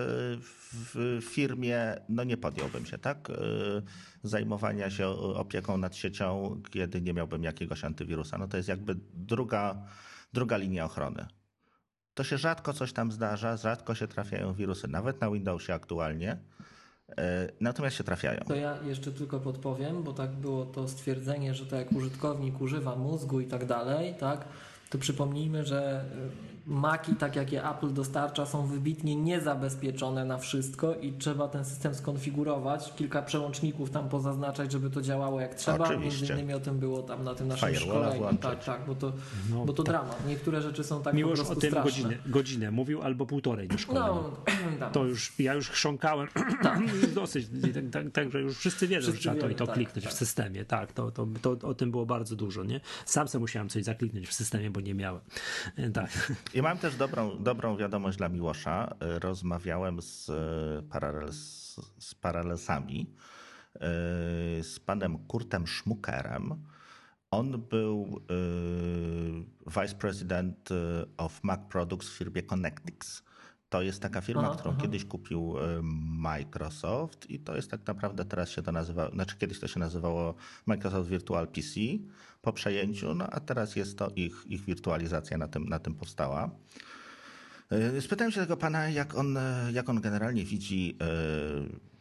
w 0.72 1.20
firmie 1.22 1.96
no 2.08 2.24
nie 2.24 2.36
podjąłbym 2.36 2.86
się, 2.86 2.98
tak? 2.98 3.30
E, 3.30 3.34
zajmowania 4.22 4.90
się 4.90 5.08
opieką 5.08 5.78
nad 5.78 5.96
siecią, 5.96 6.60
kiedy 6.70 7.00
nie 7.00 7.12
miałbym 7.12 7.42
jakiegoś 7.42 7.84
antywirusa. 7.84 8.38
No 8.38 8.48
to 8.48 8.56
jest 8.56 8.68
jakby 8.68 8.96
druga, 9.14 9.82
druga 10.32 10.56
linia 10.56 10.84
ochrony. 10.84 11.26
To 12.14 12.24
się 12.24 12.38
rzadko 12.38 12.72
coś 12.72 12.92
tam 12.92 13.12
zdarza, 13.12 13.56
rzadko 13.56 13.94
się 13.94 14.08
trafiają 14.08 14.54
wirusy, 14.54 14.88
nawet 14.88 15.20
na 15.20 15.30
Windowsie 15.30 15.74
aktualnie. 15.74 16.38
E, 17.18 17.48
natomiast 17.60 17.96
się 17.96 18.04
trafiają. 18.04 18.40
To 18.40 18.54
ja 18.54 18.78
jeszcze 18.82 19.12
tylko 19.12 19.40
podpowiem, 19.40 20.02
bo 20.02 20.12
tak 20.12 20.30
było 20.30 20.64
to 20.64 20.88
stwierdzenie, 20.88 21.54
że 21.54 21.66
tak 21.66 21.78
jak 21.78 21.92
użytkownik 21.92 22.60
używa 22.60 22.96
mózgu 22.96 23.40
i 23.40 23.46
tak 23.46 23.66
dalej, 23.66 24.14
tak, 24.14 24.44
to 24.90 24.98
przypomnijmy, 24.98 25.64
że 25.64 26.04
Maki, 26.66 27.14
tak 27.14 27.36
jak 27.36 27.52
je 27.52 27.70
Apple 27.70 27.92
dostarcza, 27.92 28.46
są 28.46 28.66
wybitnie 28.66 29.16
niezabezpieczone 29.16 30.24
na 30.24 30.38
wszystko 30.38 30.94
i 30.94 31.12
trzeba 31.12 31.48
ten 31.48 31.64
system 31.64 31.94
skonfigurować, 31.94 32.92
kilka 32.96 33.22
przełączników 33.22 33.90
tam 33.90 34.08
pozaznaczać, 34.08 34.72
żeby 34.72 34.90
to 34.90 35.02
działało 35.02 35.40
jak 35.40 35.54
trzeba. 35.54 35.84
Oczywiście. 35.84 36.20
Między 36.20 36.32
innymi 36.32 36.54
o 36.54 36.60
tym 36.60 36.78
było 36.78 37.02
tam 37.02 37.24
na 37.24 37.34
tym 37.34 37.48
naszym 37.48 37.74
szkoleniu. 37.74 38.36
Tak, 38.40 38.64
tak, 38.64 38.80
bo 38.86 38.94
to, 38.94 39.12
no, 39.50 39.64
bo 39.64 39.72
to 39.72 39.82
tak. 39.82 39.92
dramat. 39.92 40.26
Niektóre 40.26 40.62
rzeczy 40.62 40.84
są 40.84 41.02
tak 41.02 41.14
Miłość 41.14 41.40
po 41.40 41.46
prostu 41.46 41.66
o 41.66 41.70
tym 41.70 41.82
godzinę, 41.82 42.18
godzinę 42.26 42.70
mówił 42.70 43.02
albo 43.02 43.26
półtorej 43.26 43.68
do 43.68 43.78
szkolenia. 43.78 44.06
No, 44.80 44.90
to 44.92 45.04
już, 45.04 45.38
ja 45.38 45.54
już 45.54 45.70
chrząkałem 45.70 46.28
tak. 46.62 46.78
dosyć, 47.14 47.46
także 47.92 48.12
tak, 48.12 48.32
tak, 48.32 48.42
już 48.42 48.56
wszyscy 48.56 48.86
wiedzą, 48.86 49.02
wszyscy 49.02 49.22
że 49.22 49.22
trzeba 49.22 49.40
to 49.40 49.48
i 49.48 49.54
to 49.54 49.66
tak, 49.66 49.74
kliknąć 49.74 50.04
w 50.04 50.08
tak. 50.08 50.18
systemie. 50.18 50.64
Tak, 50.64 50.92
to, 50.92 51.10
to, 51.10 51.26
to, 51.42 51.68
o 51.68 51.74
tym 51.74 51.90
było 51.90 52.06
bardzo 52.06 52.36
dużo, 52.36 52.64
nie? 52.64 52.80
Sam 53.04 53.28
sobie 53.28 53.40
musiałem 53.40 53.68
coś 53.68 53.84
zakliknąć 53.84 54.28
w 54.28 54.32
systemie, 54.32 54.70
bo 54.70 54.80
nie 54.80 54.94
miałem. 54.94 55.20
Tak. 55.94 56.32
I 56.56 56.62
mam 56.62 56.78
też 56.78 56.96
dobrą, 56.96 57.42
dobrą 57.42 57.76
wiadomość 57.76 58.18
dla 58.18 58.28
Miłosza. 58.28 58.94
Rozmawiałem 59.00 60.02
z, 60.02 60.30
paralels, 60.90 61.36
z 61.98 62.14
paralelsami, 62.14 63.14
z 64.62 64.80
panem 64.86 65.18
Kurtem 65.18 65.66
Schmuckerem. 65.66 66.64
On 67.30 67.62
był 67.62 68.20
Vice 69.66 69.94
President 69.94 70.68
of 71.16 71.44
Mac 71.44 71.60
Products 71.68 72.08
w 72.08 72.18
firmie 72.18 72.42
Connectix. 72.42 73.22
To 73.76 73.82
jest 73.82 74.02
taka 74.02 74.20
firma, 74.20 74.42
aha, 74.42 74.56
którą 74.58 74.70
aha. 74.70 74.82
kiedyś 74.82 75.04
kupił 75.04 75.54
Microsoft 76.02 77.30
i 77.30 77.38
to 77.38 77.56
jest 77.56 77.70
tak 77.70 77.86
naprawdę 77.86 78.24
teraz 78.24 78.50
się 78.50 78.62
to 78.62 78.72
nazywa, 78.72 79.10
znaczy 79.10 79.36
kiedyś 79.38 79.60
to 79.60 79.68
się 79.68 79.80
nazywało 79.80 80.34
Microsoft 80.66 81.08
Virtual 81.08 81.48
PC 81.48 81.80
po 82.42 82.52
przejęciu, 82.52 83.14
no 83.14 83.26
a 83.30 83.40
teraz 83.40 83.76
jest 83.76 83.98
to 83.98 84.10
ich, 84.16 84.44
ich 84.46 84.64
wirtualizacja 84.64 85.38
na 85.38 85.48
tym, 85.48 85.68
na 85.68 85.78
tym 85.78 85.94
powstała. 85.94 86.50
Spytałem 88.00 88.32
się 88.32 88.40
tego 88.40 88.56
pana, 88.56 88.88
jak 88.88 89.14
on, 89.14 89.38
jak 89.72 89.88
on 89.88 90.00
generalnie 90.00 90.44
widzi 90.44 90.98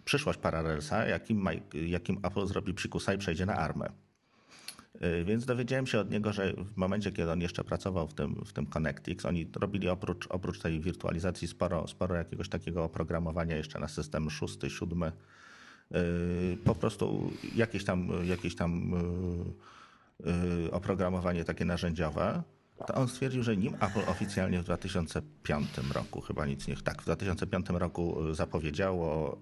przyszłość 0.06 0.40
Parallelsa, 0.40 1.06
jakim, 1.06 1.48
jakim 1.74 2.20
Apple 2.24 2.48
zrobi 2.48 2.74
psikusa 2.74 3.14
i 3.14 3.18
przejdzie 3.18 3.46
na 3.46 3.56
ARMę. 3.56 3.90
Y, 5.04 5.26
więc 5.26 5.46
dowiedziałem 5.46 5.88
się 5.88 6.00
od 6.00 6.12
niego, 6.12 6.34
że 6.34 6.54
w 6.54 6.78
momencie, 6.78 7.12
kiedy 7.12 7.32
on 7.32 7.42
jeszcze 7.42 7.64
pracował 7.64 8.08
w 8.08 8.14
tym, 8.14 8.46
w 8.46 8.54
tym 8.54 8.66
ConnectX, 8.66 9.26
oni 9.26 9.50
robili 9.56 9.90
oprócz, 9.90 10.28
oprócz 10.28 10.60
tej 10.60 10.82
wirtualizacji 10.82 11.48
sporo, 11.48 11.88
sporo 11.88 12.16
jakiegoś 12.16 12.50
takiego 12.50 12.84
oprogramowania 12.84 13.56
jeszcze 13.56 13.80
na 13.80 13.88
system 13.88 14.30
szósty, 14.30 14.70
siódmy. 14.70 15.12
Y, 15.96 16.58
po 16.64 16.76
prostu 16.76 17.32
jakieś 17.56 17.86
tam, 17.86 18.10
jakieś 18.24 18.56
tam 18.56 18.94
y, 20.66 20.72
oprogramowanie 20.72 21.44
takie 21.44 21.66
narzędziowe. 21.66 22.44
To 22.88 22.94
on 22.94 23.08
stwierdził, 23.08 23.44
że 23.44 23.58
nim 23.58 23.74
Apple 23.76 24.12
oficjalnie 24.12 24.60
w 24.60 24.64
2005 24.64 25.68
roku, 25.94 26.22
chyba 26.22 26.46
nic 26.46 26.68
nie 26.68 26.76
tak, 26.76 27.02
w 27.02 27.06
2005 27.06 27.66
roku 27.70 28.34
zapowiedziało 28.34 29.40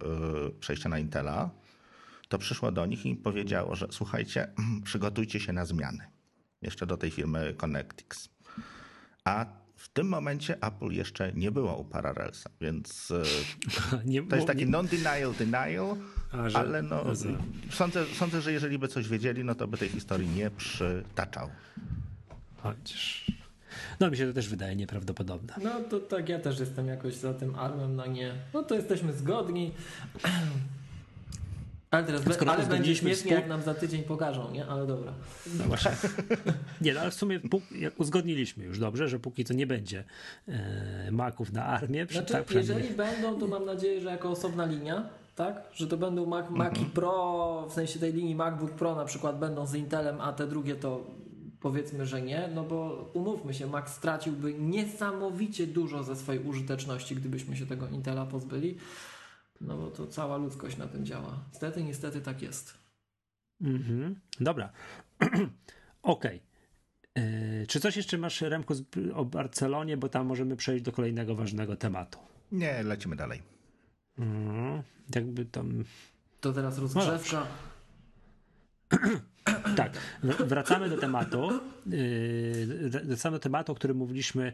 przejście 0.60 0.90
na 0.90 1.00
Intela, 1.00 1.50
to 2.34 2.38
przyszło 2.38 2.72
do 2.72 2.86
nich 2.86 3.06
i 3.06 3.16
powiedziało, 3.16 3.76
że 3.76 3.88
słuchajcie, 3.92 4.48
przygotujcie 4.84 5.40
się 5.40 5.54
na 5.54 5.66
zmiany. 5.66 6.08
Jeszcze 6.62 6.86
do 6.86 6.98
tej 6.98 7.12
firmy 7.12 7.54
Connectix. 7.58 8.30
A 9.24 9.46
w 9.76 9.90
tym 9.90 10.08
momencie 10.08 10.58
Apple 10.62 10.92
jeszcze 10.92 11.34
nie 11.34 11.52
było 11.52 11.78
u 11.78 11.86
Parallelsa, 11.86 12.50
więc 12.62 13.14
nie, 14.06 14.24
to 14.24 14.36
jest 14.36 14.48
taki 14.48 14.66
non-denial 14.66 15.34
denial, 15.34 15.98
A, 16.32 16.50
że, 16.50 16.58
ale 16.58 16.82
no, 16.82 17.04
sądzę, 17.72 18.06
sądzę, 18.06 18.42
że 18.42 18.52
jeżeli 18.52 18.80
by 18.80 18.88
coś 18.88 19.08
wiedzieli, 19.08 19.44
no 19.44 19.56
to 19.56 19.68
by 19.68 19.78
tej 19.78 19.90
historii 19.90 20.28
nie 20.28 20.50
przytaczał. 20.52 21.50
Chociaż... 22.58 23.32
No 24.00 24.12
mi 24.12 24.18
się 24.18 24.28
to 24.28 24.34
też 24.34 24.50
wydaje 24.50 24.76
nieprawdopodobne. 24.76 25.54
No 25.64 25.80
to 25.90 26.00
tak, 26.00 26.30
ja 26.30 26.40
też 26.40 26.60
jestem 26.60 26.88
jakoś 26.88 27.14
za 27.14 27.34
tym 27.34 27.56
armem, 27.56 27.96
no 27.96 28.06
nie. 28.06 28.34
No 28.54 28.64
to 28.64 28.76
jesteśmy 28.76 29.14
zgodni. 29.14 29.72
Ale 31.94 32.04
teraz 32.04 32.22
Skoro 32.34 32.52
ale 32.52 32.66
będzie 32.66 32.96
śmiesznie, 32.96 33.16
spół... 33.16 33.32
jak 33.32 33.48
nam 33.48 33.62
za 33.62 33.74
tydzień 33.74 34.04
pokażą, 34.04 34.52
nie? 34.52 34.66
Ale 34.66 34.88
dobra. 34.88 35.14
No 35.58 35.64
właśnie. 35.64 35.92
nie, 36.82 36.94
no, 36.94 37.00
ale 37.00 37.12
w 37.12 37.14
sumie 37.14 37.40
uzgodniliśmy 37.98 38.64
już 38.64 38.80
dobrze, 38.80 39.08
że 39.08 39.20
póki 39.20 39.46
to 39.46 39.54
nie 39.54 39.68
będzie 39.68 40.04
e, 40.48 41.12
maków 41.12 41.54
na 41.54 41.66
armię. 41.66 42.06
Znaczy, 42.12 42.34
tak, 42.34 42.52
jeżeli 42.52 42.90
będą, 42.90 43.40
to 43.40 43.48
mam 43.48 43.66
nadzieję, 43.66 44.02
że 44.02 44.10
jako 44.10 44.30
osobna 44.30 44.66
linia, 44.66 45.10
tak? 45.36 45.62
Że 45.74 45.88
to 45.88 45.98
będą 45.98 46.26
Mac, 46.26 46.50
mhm. 46.50 46.58
Maci 46.58 46.86
Pro, 46.86 47.68
w 47.70 47.74
sensie 47.74 48.00
tej 48.00 48.14
linii 48.14 48.36
MacBook 48.36 48.72
Pro 48.72 48.96
na 48.96 49.06
przykład 49.06 49.40
będą 49.40 49.68
z 49.68 49.76
Intelem, 49.76 50.22
a 50.22 50.34
te 50.34 50.48
drugie 50.48 50.76
to 50.76 51.08
powiedzmy, 51.60 52.06
że 52.06 52.22
nie, 52.22 52.50
no 52.56 52.64
bo 52.64 53.10
umówmy 53.14 53.54
się, 53.54 53.68
Mac 53.68 53.90
straciłby 53.90 54.54
niesamowicie 54.54 55.68
dużo 55.68 56.04
ze 56.04 56.16
swojej 56.16 56.44
użyteczności, 56.44 57.16
gdybyśmy 57.16 57.58
się 57.58 57.66
tego 57.66 57.88
Intela 57.88 58.26
pozbyli. 58.26 58.78
No 59.62 59.78
bo 59.78 59.92
to 59.92 60.08
cała 60.08 60.38
ludzkość 60.38 60.78
na 60.78 60.88
tym 60.88 61.06
działa. 61.06 61.40
Niestety, 61.52 61.84
niestety 61.84 62.22
tak 62.22 62.42
jest. 62.42 62.78
Mhm. 63.62 64.16
Dobra. 64.40 64.70
Okej. 66.02 66.42
Okay. 66.42 66.54
Yy, 67.16 67.68
czy 67.68 67.80
coś 67.80 67.98
jeszcze 67.98 68.18
masz, 68.18 68.42
Remku, 68.42 68.74
o 69.14 69.26
Barcelonie, 69.26 69.98
bo 69.98 70.10
tam 70.10 70.28
możemy 70.28 70.56
przejść 70.56 70.84
do 70.84 70.92
kolejnego 70.92 71.36
ważnego 71.36 71.76
tematu. 71.76 72.20
Nie, 72.52 72.84
lecimy 72.84 73.16
dalej. 73.16 73.42
Mhm. 74.18 74.84
Jakby 75.16 75.46
tam... 75.46 75.84
To 76.42 76.54
teraz 76.54 76.78
rozgrzewka. 76.78 77.48
No 78.92 79.76
tak, 79.76 79.98
wracamy 80.24 80.90
do 80.90 80.98
tematu. 80.98 81.60
Yy, 81.86 82.90
wracamy 82.90 83.38
do 83.38 83.40
tematu, 83.40 83.72
o 83.72 83.76
którym 83.76 83.98
mówiliśmy 83.98 84.54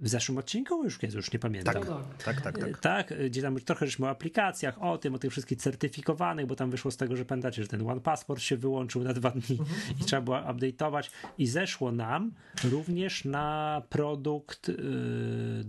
w 0.00 0.08
zeszłym 0.08 0.38
odcinku 0.38 0.84
już 0.84 1.02
już 1.02 1.32
nie 1.32 1.38
pamiętam. 1.38 1.74
Tak, 1.74 1.84
tak, 2.24 2.40
tak. 2.40 2.58
Tak, 2.58 2.80
tak 2.80 3.14
gdzie 3.26 3.42
tam 3.42 3.60
trochę 3.60 3.86
żeśmy 3.86 4.06
o 4.06 4.10
aplikacjach, 4.10 4.82
o 4.82 4.98
tym, 4.98 5.14
o 5.14 5.18
tych 5.18 5.30
wszystkich 5.30 5.58
certyfikowanych, 5.58 6.46
bo 6.46 6.56
tam 6.56 6.70
wyszło 6.70 6.90
z 6.90 6.96
tego, 6.96 7.16
że 7.16 7.24
pamiętacie, 7.24 7.62
że 7.62 7.68
ten 7.68 7.90
One 7.90 8.00
Passport 8.00 8.42
się 8.42 8.56
wyłączył 8.56 9.04
na 9.04 9.12
dwa 9.12 9.30
dni 9.30 9.58
i 10.00 10.04
trzeba 10.04 10.22
było 10.22 10.36
update'ować 10.36 11.10
i 11.38 11.46
zeszło 11.46 11.92
nam 11.92 12.32
również 12.64 13.24
na 13.24 13.82
produkt 13.88 14.68
yy, 14.68 14.76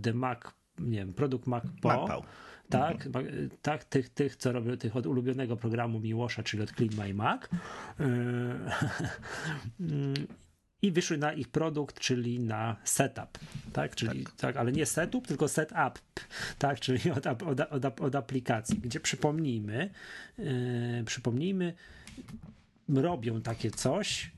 The 0.02 0.14
Mac, 0.14 0.38
nie 0.78 0.98
wiem, 0.98 1.14
produkt 1.14 1.46
Mac 1.46 1.64
Pro. 1.82 2.22
Tak, 2.68 3.06
mhm. 3.06 3.50
tak, 3.62 3.84
tych, 3.84 4.08
tych, 4.08 4.36
co 4.36 4.52
robią, 4.52 4.76
tych 4.76 4.96
od 4.96 5.06
ulubionego 5.06 5.56
programu 5.56 6.00
Miłosza, 6.00 6.42
czyli 6.42 6.62
od 6.62 6.72
Clean 6.72 6.90
My 6.98 7.14
Mac. 7.14 7.42
Yy, 7.98 8.06
i 10.82 10.92
wyszły 10.92 11.18
na 11.18 11.32
ich 11.32 11.48
produkt, 11.48 12.00
czyli 12.00 12.40
na 12.40 12.76
setup, 12.84 13.38
tak, 13.72 13.96
czyli, 13.96 14.24
tak. 14.24 14.34
tak 14.34 14.56
ale 14.56 14.72
nie 14.72 14.86
setup, 14.86 15.26
tylko 15.26 15.48
setup, 15.48 15.98
tak, 16.58 16.80
czyli 16.80 17.10
od, 17.10 17.26
od, 17.26 17.60
od, 17.60 18.00
od 18.00 18.14
aplikacji, 18.14 18.78
gdzie 18.78 19.00
przypomnijmy, 19.00 19.90
yy, 20.38 21.04
przypomnijmy, 21.06 21.74
robią 22.88 23.42
takie 23.42 23.70
coś, 23.70 24.30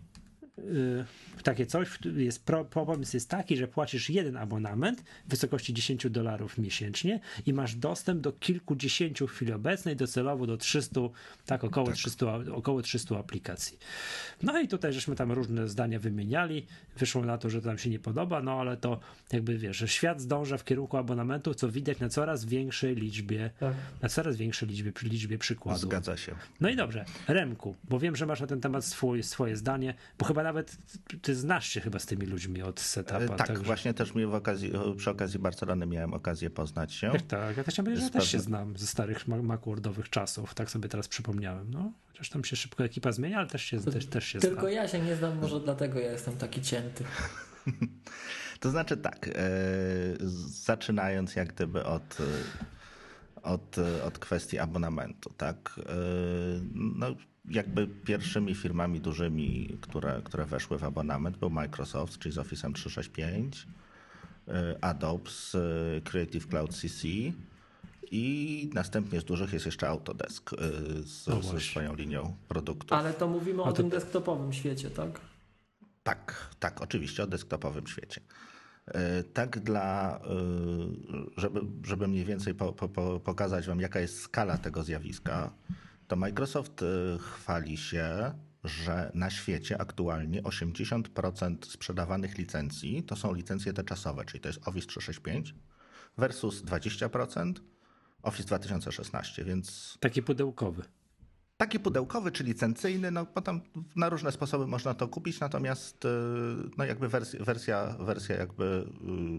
yy, 0.62 1.04
takie 1.42 1.66
coś, 1.66 1.88
jest 2.16 2.44
pro, 2.44 2.64
pomysł 2.64 3.16
jest 3.16 3.28
taki, 3.28 3.56
że 3.56 3.68
płacisz 3.68 4.10
jeden 4.10 4.36
abonament 4.36 5.00
w 5.26 5.30
wysokości 5.30 5.74
10 5.74 6.10
dolarów 6.10 6.58
miesięcznie 6.58 7.20
i 7.46 7.52
masz 7.52 7.74
dostęp 7.74 8.20
do 8.20 8.32
kilkudziesięciu 8.32 9.26
w 9.26 9.30
chwili 9.30 9.52
obecnej, 9.52 9.96
docelowo 9.96 10.46
do 10.46 10.56
300, 10.56 11.00
tak 11.46 11.64
około, 11.64 11.86
tak. 11.86 11.96
300, 11.96 12.26
około 12.54 12.82
300 12.82 13.18
aplikacji. 13.18 13.78
No 14.42 14.60
i 14.60 14.68
tutaj 14.68 14.92
żeśmy 14.92 15.16
tam 15.16 15.32
różne 15.32 15.68
zdania 15.68 15.98
wymieniali, 15.98 16.66
wyszło 16.98 17.24
na 17.24 17.38
to, 17.38 17.50
że 17.50 17.62
to 17.62 17.68
nam 17.68 17.78
się 17.78 17.90
nie 17.90 17.98
podoba, 17.98 18.42
no 18.42 18.60
ale 18.60 18.76
to 18.76 19.00
jakby 19.32 19.58
wiesz, 19.58 19.76
że 19.76 19.88
świat 19.88 20.20
zdąża 20.20 20.58
w 20.58 20.64
kierunku 20.64 20.96
abonamentów, 20.96 21.56
co 21.56 21.68
widać 21.68 21.98
na 22.00 22.08
coraz 22.08 22.44
większej 22.44 22.94
liczbie, 22.94 23.50
tak. 23.60 23.74
na 24.02 24.08
coraz 24.08 24.36
większej 24.36 24.68
liczbie, 24.68 24.92
liczbie 25.02 25.38
przykładów. 25.38 25.82
Zgadza 25.82 26.16
się. 26.16 26.34
No 26.60 26.68
i 26.68 26.76
dobrze, 26.76 27.04
Remku, 27.28 27.76
bo 27.84 27.98
wiem, 27.98 28.16
że 28.16 28.26
masz 28.26 28.40
na 28.40 28.46
ten 28.46 28.60
temat 28.60 28.84
swój, 28.84 29.22
swoje 29.22 29.56
zdanie, 29.56 29.94
bo 30.18 30.24
chyba 30.24 30.42
nawet 30.42 30.51
ty 31.22 31.34
znasz 31.34 31.68
się 31.68 31.80
chyba 31.80 31.98
z 31.98 32.06
tymi 32.06 32.26
ludźmi 32.26 32.62
od 32.62 32.80
setupa. 32.80 33.18
E, 33.18 33.28
tak, 33.28 33.46
także... 33.46 33.62
właśnie 33.62 33.94
też 33.94 34.14
mi 34.14 34.26
w 34.26 34.34
okazji, 34.34 34.72
przy 34.96 35.10
okazji 35.10 35.38
Barcelony 35.38 35.86
miałem 35.86 36.14
okazję 36.14 36.50
poznać 36.50 36.92
się. 36.92 37.10
Tak, 37.10 37.22
tak. 37.22 37.56
ja 37.56 37.64
też 37.64 37.74
chciałem 37.74 37.84
powiedzieć, 37.84 38.04
że 38.04 38.10
też 38.10 38.30
się 38.30 38.40
znam 38.40 38.76
ze 38.76 38.86
starych 38.86 39.28
Macwordowych 39.28 40.10
czasów, 40.10 40.54
tak 40.54 40.70
sobie 40.70 40.88
teraz 40.88 41.08
przypomniałem. 41.08 41.70
No, 41.70 41.92
chociaż 42.08 42.30
tam 42.30 42.44
się 42.44 42.56
szybko 42.56 42.84
ekipa 42.84 43.12
zmienia, 43.12 43.38
ale 43.38 43.46
też 43.46 43.62
się, 43.62 43.80
też, 43.80 44.06
też 44.06 44.24
się 44.24 44.38
Tylko 44.38 44.60
znam. 44.60 44.72
ja 44.72 44.88
się 44.88 45.00
nie 45.00 45.16
znam, 45.16 45.38
może 45.38 45.60
dlatego 45.60 45.98
ja 45.98 46.12
jestem 46.12 46.36
taki 46.36 46.62
cięty. 46.62 47.04
to 48.60 48.70
znaczy 48.70 48.96
tak, 48.96 49.28
e, 49.28 49.32
zaczynając 50.46 51.36
jak 51.36 51.52
gdyby 51.52 51.84
od 51.84 52.18
od, 53.42 53.76
od 54.04 54.18
kwestii 54.18 54.58
abonamentu, 54.58 55.30
tak? 55.36 55.56
E, 55.78 55.82
no, 56.74 57.06
jakby 57.44 57.86
pierwszymi 57.86 58.54
firmami 58.54 59.00
dużymi, 59.00 59.78
które, 59.80 60.20
które 60.24 60.44
weszły 60.46 60.78
w 60.78 60.84
abonament 60.84 61.36
był 61.36 61.50
Microsoft, 61.50 62.18
czyli 62.18 62.34
z 62.34 62.38
Office 62.38 62.72
365, 62.72 63.66
y, 64.48 64.52
Adobe 64.80 65.30
z 65.30 65.54
y, 65.54 66.02
Creative 66.04 66.46
Cloud 66.46 66.74
CC 66.74 67.08
i 68.10 68.70
następnie 68.74 69.20
z 69.20 69.24
dużych 69.24 69.52
jest 69.52 69.66
jeszcze 69.66 69.88
Autodesk 69.88 70.52
y, 70.52 70.56
z, 71.02 71.26
no 71.26 71.42
ze 71.42 71.60
swoją 71.60 71.94
linią 71.94 72.36
produktów. 72.48 72.92
Ale 72.92 73.12
to 73.14 73.28
mówimy 73.28 73.62
o 73.62 73.72
tym 73.72 73.88
desktopowym 73.88 74.52
świecie, 74.52 74.90
tak? 74.90 75.20
Tak, 76.02 76.50
tak, 76.60 76.82
oczywiście 76.82 77.22
o 77.22 77.26
desktopowym 77.26 77.86
świecie. 77.86 78.20
Tak 79.34 79.60
dla, 79.60 80.20
żeby, 81.36 81.60
żeby 81.84 82.08
mniej 82.08 82.24
więcej 82.24 82.54
po, 82.54 82.72
po, 82.72 83.20
pokazać 83.20 83.66
wam 83.66 83.80
jaka 83.80 84.00
jest 84.00 84.20
skala 84.20 84.58
tego 84.58 84.82
zjawiska, 84.82 85.50
to 86.12 86.16
Microsoft 86.16 86.82
y, 86.82 87.18
chwali 87.18 87.76
się, 87.76 88.32
że 88.64 89.10
na 89.14 89.30
świecie 89.30 89.80
aktualnie 89.80 90.42
80% 90.42 91.56
sprzedawanych 91.66 92.38
licencji 92.38 93.02
to 93.02 93.16
są 93.16 93.34
licencje 93.34 93.72
te 93.72 93.84
czasowe, 93.84 94.24
czyli 94.24 94.40
to 94.40 94.48
jest 94.48 94.68
Office 94.68 94.86
365 94.86 95.54
versus 96.18 96.64
20% 96.64 97.52
Office 98.22 98.46
2016, 98.46 99.44
więc... 99.44 99.98
Taki 100.00 100.22
pudełkowy. 100.22 100.82
Taki 101.56 101.80
pudełkowy 101.80 102.32
czy 102.32 102.44
licencyjny, 102.44 103.10
no 103.10 103.26
potem 103.26 103.60
na 103.96 104.08
różne 104.08 104.32
sposoby 104.32 104.66
można 104.66 104.94
to 104.94 105.08
kupić, 105.08 105.40
natomiast 105.40 106.04
y, 106.04 106.08
no 106.78 106.84
jakby 106.84 107.08
wersja, 107.08 107.44
wersja, 107.44 107.96
wersja 108.00 108.36
jakby 108.36 108.64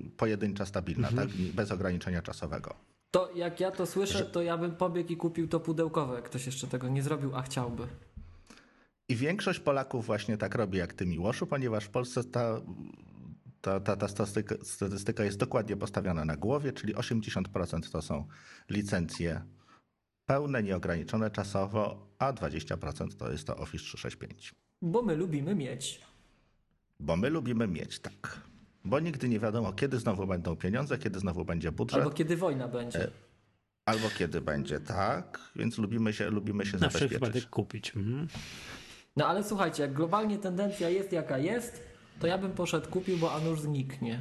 y, 0.05 0.17
pojedyncza, 0.17 0.65
stabilna, 0.65 1.09
mhm. 1.09 1.27
tak? 1.27 1.37
bez 1.37 1.71
ograniczenia 1.71 2.21
czasowego. 2.21 2.75
To 3.13 3.29
jak 3.35 3.59
ja 3.59 3.71
to 3.71 3.85
słyszę, 3.85 4.25
to 4.25 4.41
ja 4.41 4.57
bym 4.57 4.75
pobiegł 4.75 5.13
i 5.13 5.17
kupił 5.17 5.47
to 5.47 5.59
pudełkowe, 5.59 6.15
jak 6.15 6.23
ktoś 6.23 6.45
jeszcze 6.45 6.67
tego 6.67 6.89
nie 6.89 7.03
zrobił, 7.03 7.35
a 7.35 7.41
chciałby. 7.41 7.87
I 9.09 9.15
większość 9.15 9.59
Polaków 9.59 10.05
właśnie 10.05 10.37
tak 10.37 10.55
robi 10.55 10.77
jak 10.77 10.93
ty, 10.93 11.05
Miłoszu, 11.05 11.47
ponieważ 11.47 11.85
w 11.85 11.89
Polsce 11.89 12.23
ta, 12.23 12.61
ta, 13.61 13.79
ta, 13.79 13.95
ta 13.95 14.07
statystyka, 14.07 14.55
statystyka 14.63 15.23
jest 15.23 15.37
dokładnie 15.37 15.77
postawiona 15.77 16.25
na 16.25 16.37
głowie, 16.37 16.73
czyli 16.73 16.95
80% 16.95 17.91
to 17.91 18.01
są 18.01 18.27
licencje 18.69 19.41
pełne, 20.25 20.63
nieograniczone 20.63 21.31
czasowo, 21.31 22.07
a 22.19 22.33
20% 22.33 23.15
to 23.17 23.31
jest 23.31 23.47
to 23.47 23.57
Office 23.57 23.83
365. 23.83 24.55
Bo 24.81 25.01
my 25.01 25.15
lubimy 25.15 25.55
mieć. 25.55 26.01
Bo 26.99 27.15
my 27.15 27.29
lubimy 27.29 27.67
mieć, 27.67 27.99
tak. 27.99 28.41
Bo 28.85 28.99
nigdy 28.99 29.29
nie 29.29 29.39
wiadomo, 29.39 29.73
kiedy 29.73 29.99
znowu 29.99 30.27
będą 30.27 30.55
pieniądze, 30.55 30.97
kiedy 30.97 31.19
znowu 31.19 31.45
będzie 31.45 31.71
budżet. 31.71 31.99
Albo 31.99 32.11
kiedy 32.11 32.37
wojna 32.37 32.67
będzie. 32.67 33.07
Albo 33.85 34.09
kiedy 34.17 34.41
będzie, 34.41 34.79
tak. 34.79 35.39
Więc 35.55 35.77
lubimy 35.77 36.13
się, 36.13 36.29
lubimy 36.29 36.65
się 36.65 36.73
Na 36.73 36.79
zabezpieczyć. 36.79 37.09
wypadek 37.13 37.49
kupić. 37.49 37.95
Mhm. 37.95 38.27
No 39.17 39.27
ale 39.27 39.43
słuchajcie, 39.43 39.83
jak 39.83 39.93
globalnie 39.93 40.37
tendencja 40.37 40.89
jest 40.89 41.11
jaka 41.11 41.37
jest, 41.37 41.83
to 42.19 42.27
ja 42.27 42.37
bym 42.37 42.51
poszedł 42.51 42.89
kupił, 42.89 43.17
bo 43.17 43.33
a 43.33 43.39
nuż 43.39 43.61
zniknie. 43.61 44.19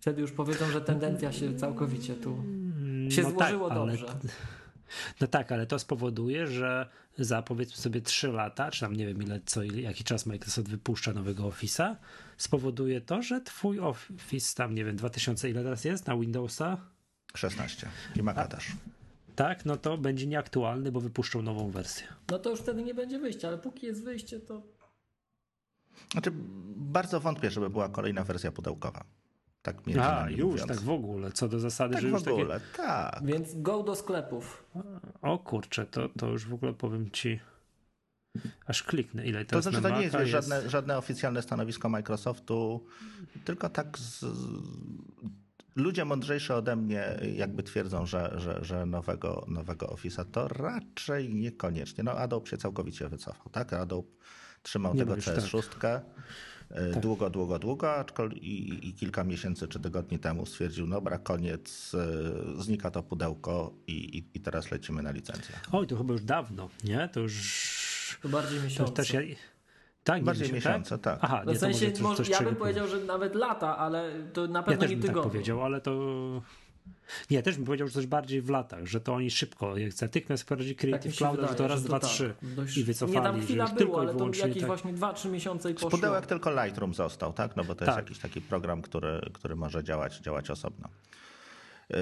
Wtedy 0.00 0.20
już 0.20 0.32
powiedzą, 0.32 0.70
że 0.70 0.80
tendencja 0.80 1.32
się 1.32 1.56
całkowicie 1.56 2.14
tu 2.14 2.36
się 3.08 3.22
No 3.22 3.30
złożyło 3.30 3.68
tak, 3.68 3.78
ale- 3.78 3.92
dobrze. 3.92 4.06
No 5.20 5.26
tak, 5.26 5.52
ale 5.52 5.66
to 5.66 5.78
spowoduje, 5.78 6.46
że 6.46 6.88
za 7.18 7.42
powiedzmy 7.42 7.76
sobie 7.76 8.00
3 8.00 8.28
lata, 8.28 8.70
czy 8.70 8.80
tam 8.80 8.96
nie 8.96 9.06
wiem 9.06 9.22
ile, 9.22 9.40
co, 9.46 9.62
ile- 9.62 9.80
jaki 9.82 10.04
czas 10.04 10.26
Microsoft 10.26 10.68
wypuszcza 10.68 11.12
nowego 11.12 11.42
Office'a, 11.42 11.94
spowoduje 12.36 13.00
to, 13.00 13.22
że 13.22 13.40
twój 13.40 13.80
Office 13.80 14.54
tam, 14.56 14.74
nie 14.74 14.84
wiem, 14.84 14.96
2000 14.96 15.50
ile 15.50 15.62
teraz 15.62 15.84
jest 15.84 16.06
na 16.06 16.16
Windowsa, 16.16 16.76
16. 17.36 17.88
I 18.16 18.22
Maca 18.22 18.44
też. 18.48 18.66
tak, 19.36 19.64
no 19.64 19.76
to 19.76 19.98
będzie 19.98 20.26
nieaktualny, 20.26 20.92
bo 20.92 21.00
wypuszczą 21.00 21.42
nową 21.42 21.70
wersję. 21.70 22.06
No 22.30 22.38
to 22.38 22.50
już 22.50 22.60
wtedy 22.60 22.82
nie 22.82 22.94
będzie 22.94 23.18
wyjścia, 23.18 23.48
ale 23.48 23.58
póki 23.58 23.86
jest 23.86 24.04
wyjście, 24.04 24.40
to 24.40 24.62
Znaczy, 26.12 26.30
bardzo 26.76 27.20
wątpię, 27.20 27.50
żeby 27.50 27.70
była 27.70 27.88
kolejna 27.88 28.24
wersja 28.24 28.52
pudełkowa. 28.52 29.04
Tak 29.62 29.86
między 29.86 30.02
A, 30.02 30.30
już, 30.30 30.40
mówiąc. 30.40 30.68
tak 30.68 30.80
w 30.80 30.90
ogóle, 30.90 31.32
co 31.32 31.48
do 31.48 31.58
zasady, 31.60 31.92
Tak 31.94 32.02
że 32.02 32.08
w 32.08 32.12
już 32.12 32.22
takie... 32.22 32.32
ogóle, 32.34 32.60
tak. 32.76 33.20
więc 33.24 33.48
go 33.62 33.82
do 33.82 33.94
sklepów. 33.96 34.64
O 35.22 35.38
kurczę, 35.38 35.86
to, 35.86 36.08
to 36.18 36.26
już 36.28 36.46
w 36.46 36.54
ogóle 36.54 36.72
powiem 36.72 37.10
ci, 37.10 37.40
aż 38.66 38.82
kliknę, 38.82 39.26
ile 39.26 39.44
To 39.44 39.48
teraz 39.48 39.64
znaczy, 39.64 39.80
na 39.80 39.88
to 39.88 39.96
nie 39.96 40.02
jest, 40.02 40.16
wiesz, 40.16 40.28
żadne, 40.28 40.70
żadne 40.70 40.98
oficjalne 40.98 41.42
stanowisko 41.42 41.88
Microsoftu, 41.88 42.86
tylko 43.44 43.68
tak 43.68 43.98
z, 43.98 44.24
ludzie 45.76 46.04
mądrzejsi 46.04 46.52
ode 46.52 46.76
mnie 46.76 47.18
jakby 47.36 47.62
twierdzą, 47.62 48.06
że, 48.06 48.34
że, 48.36 48.64
że 48.64 48.86
nowego, 48.86 49.44
nowego 49.48 49.86
Office'a 49.86 50.24
to 50.24 50.48
raczej 50.48 51.34
niekoniecznie. 51.34 52.04
No 52.04 52.12
Adobe 52.12 52.46
się 52.46 52.56
całkowicie 52.56 53.08
wycofał, 53.08 53.48
tak? 53.52 53.72
Adobe 53.72 54.08
trzymał 54.62 54.94
Nie 54.94 55.00
tego 55.00 55.14
tak. 55.14 55.24
CS6 55.24 56.00
y, 56.96 57.00
długo, 57.00 57.30
długo, 57.30 57.58
długo, 57.58 57.94
aczkolwiek 57.94 58.42
i, 58.42 58.88
i 58.88 58.94
kilka 58.94 59.24
miesięcy 59.24 59.68
czy 59.68 59.80
tygodni 59.80 60.18
temu 60.18 60.46
stwierdził, 60.46 60.86
dobra, 60.86 61.18
koniec, 61.18 61.94
y, 62.58 62.62
znika 62.62 62.90
to 62.90 63.02
pudełko 63.02 63.74
i, 63.86 63.92
i, 63.92 64.38
i 64.38 64.40
teraz 64.40 64.70
lecimy 64.70 65.02
na 65.02 65.10
licencję. 65.10 65.54
Oj, 65.72 65.86
to 65.86 65.96
chyba 65.96 66.12
już 66.12 66.22
dawno, 66.22 66.68
nie? 66.84 67.08
To 67.12 67.20
już... 67.20 67.93
To 68.24 68.28
bardziej 68.30 68.58
To 68.58 68.64
miesiące. 68.64 68.92
też 68.92 69.12
ja... 69.12 69.20
Tak, 70.04 70.24
Bardziej 70.24 70.46
wiem, 70.46 70.54
miesiące, 70.54 70.98
tak. 70.98 71.18
Aha, 71.22 71.42
No 71.46 71.52
nie, 71.52 71.58
w 71.58 71.60
to 71.60 71.66
sensie, 71.66 72.02
może 72.02 72.16
coś, 72.16 72.26
coś 72.28 72.28
ja 72.40 72.42
bym 72.46 72.56
powiedział, 72.56 72.88
że 72.88 73.00
nawet 73.00 73.34
lata, 73.34 73.78
ale 73.78 74.10
to 74.32 74.46
na 74.46 74.58
Ja 74.58 74.62
pewno 74.62 74.80
też 74.80 74.90
nie 74.90 74.96
bym 74.96 75.02
tak 75.02 75.10
tygodnie. 75.10 75.30
powiedział, 75.30 75.62
ale 75.64 75.80
to... 75.80 75.92
Nie, 77.30 77.42
też 77.42 77.56
bym 77.56 77.64
powiedział, 77.64 77.88
że 77.88 77.94
coś 77.94 78.06
bardziej 78.06 78.42
w 78.42 78.50
latach, 78.50 78.86
że 78.86 79.00
to 79.00 79.14
oni 79.14 79.30
szybko, 79.30 79.76
jak 79.76 80.00
natychmiast 80.02 80.42
wprowadzili 80.42 80.74
Tak 80.74 80.80
Creative 80.80 81.12
się 81.14 81.18
Clouda, 81.18 81.46
że 81.48 81.54
to 81.54 81.68
raz, 81.68 81.80
że 81.82 81.88
dwa, 81.88 82.00
tak. 82.00 82.10
trzy 82.10 82.34
Dość- 82.42 82.76
i 82.76 82.84
wycofali, 82.84 83.18
Nie, 83.18 83.22
tam 83.24 83.40
chwila 83.42 83.64
było, 83.66 83.76
tylko 83.78 84.00
ale 84.00 84.14
to 84.14 84.26
jakieś 84.26 84.58
tak. 84.58 84.66
właśnie 84.66 84.92
2-3 84.94 85.30
miesiące 85.30 85.70
i 85.70 85.74
poszło. 85.74 85.90
Pudełek 85.90 86.26
tylko 86.26 86.64
Lightroom 86.64 86.94
został, 86.94 87.32
tak? 87.32 87.56
No 87.56 87.64
bo 87.64 87.74
to 87.74 87.84
jest 87.84 87.96
Tak. 87.96 88.04
jakiś 88.04 88.18
taki 88.18 88.40
program, 88.40 88.82
który, 88.82 89.20
który 89.32 89.56
może 89.56 89.84
działać, 89.84 90.18
działać 90.18 90.50
osobno. 90.50 90.88
Yy, 91.90 91.96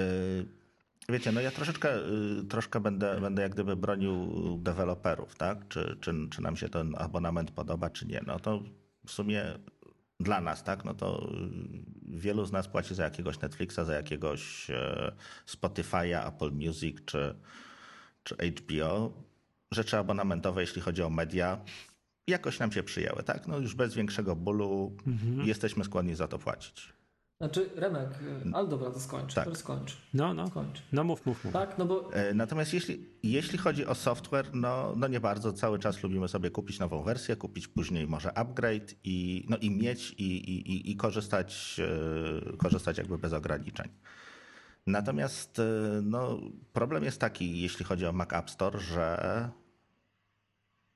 Wiecie, 1.09 1.31
no 1.31 1.41
ja 1.41 1.51
troszeczkę, 1.51 1.97
yy, 2.37 2.43
troszkę 2.43 2.79
będę, 2.79 3.21
będę 3.21 3.41
jak 3.41 3.51
gdyby 3.51 3.75
bronił 3.75 4.27
deweloperów, 4.61 5.35
tak? 5.35 5.67
Czy, 5.67 5.97
czy, 6.01 6.13
czy 6.31 6.41
nam 6.41 6.55
się 6.57 6.69
ten 6.69 6.95
abonament 6.97 7.51
podoba, 7.51 7.89
czy 7.89 8.05
nie. 8.07 8.21
No 8.27 8.39
to 8.39 8.63
w 9.05 9.11
sumie 9.11 9.45
dla 10.19 10.41
nas, 10.41 10.63
tak? 10.63 10.85
No 10.85 10.93
to 10.93 11.27
yy, 11.31 12.19
wielu 12.19 12.45
z 12.45 12.51
nas 12.51 12.67
płaci 12.67 12.95
za 12.95 13.03
jakiegoś 13.03 13.39
Netflixa, 13.39 13.79
za 13.85 13.93
jakiegoś 13.93 14.69
e, 14.69 15.11
Spotify'a, 15.47 16.27
Apple 16.27 16.51
Music, 16.51 16.97
czy, 17.05 17.35
czy 18.23 18.35
HBO. 18.35 19.13
Rzeczy 19.71 19.97
abonamentowe, 19.97 20.61
jeśli 20.61 20.81
chodzi 20.81 21.03
o 21.03 21.09
media, 21.09 21.61
jakoś 22.27 22.59
nam 22.59 22.71
się 22.71 22.83
przyjęły, 22.83 23.23
tak? 23.23 23.47
No 23.47 23.57
już 23.59 23.75
bez 23.75 23.93
większego 23.93 24.35
bólu 24.35 24.97
Mhm. 25.07 25.47
jesteśmy 25.47 25.83
skłonni 25.83 26.15
za 26.15 26.27
to 26.27 26.39
płacić. 26.39 26.93
Znaczy, 27.41 27.69
Remek, 27.75 28.09
ale 28.53 28.67
dobra, 28.67 28.91
to 28.91 28.99
skończ. 28.99 29.33
Tak. 29.33 29.45
To 29.45 29.55
skończ. 29.55 29.97
No, 30.13 30.33
no, 30.33 30.47
Skończ. 30.47 30.81
no 30.91 31.03
mów, 31.03 31.25
mów, 31.25 31.45
mów. 31.45 31.53
Tak, 31.53 31.77
no 31.77 31.85
bo 31.85 32.13
E, 32.13 32.33
Natomiast 32.33 32.73
jeśli, 32.73 33.09
jeśli 33.23 33.57
chodzi 33.57 33.85
o 33.85 33.95
software, 33.95 34.55
no, 34.55 34.93
no 34.97 35.07
nie 35.07 35.19
bardzo. 35.19 35.53
Cały 35.53 35.79
czas 35.79 36.03
lubimy 36.03 36.27
sobie 36.27 36.51
kupić 36.51 36.79
nową 36.79 37.03
wersję, 37.03 37.35
kupić 37.35 37.67
później 37.67 38.07
może 38.07 38.37
upgrade 38.37 38.93
i, 39.03 39.45
no 39.49 39.57
i 39.57 39.71
mieć 39.71 40.11
i, 40.11 40.23
i, 40.23 40.71
i, 40.71 40.91
i 40.91 40.95
korzystać, 40.95 41.79
e, 42.53 42.57
korzystać 42.57 42.97
jakby 42.97 43.17
bez 43.17 43.33
ograniczeń. 43.33 43.89
Natomiast 44.87 45.59
e, 45.59 45.63
no, 46.03 46.39
problem 46.73 47.03
jest 47.03 47.19
taki, 47.21 47.61
jeśli 47.61 47.85
chodzi 47.85 48.05
o 48.05 48.11
Mac 48.13 48.33
App 48.33 48.49
Store, 48.49 48.79
że 48.79 49.49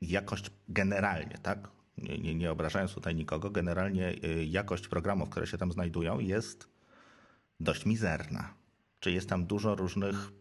jakość 0.02 0.52
generalnie, 0.70 1.38
tak? 1.44 1.77
Nie, 1.98 2.18
nie, 2.18 2.36
nie 2.36 2.52
obrażając 2.52 2.94
tutaj 2.94 3.16
nikogo, 3.16 3.50
generalnie 3.50 4.08
e, 4.08 4.44
jakość 4.44 4.88
programów, 4.88 5.30
które 5.30 5.48
się 5.48 5.58
tam 5.58 5.72
znajdują, 5.72 6.20
jest 6.20 6.68
dość 7.60 7.86
mizerna. 7.86 8.54
Czy 9.00 9.12
jest 9.12 9.30
tam 9.30 9.46
dużo 9.46 9.76
różnych 9.76 10.32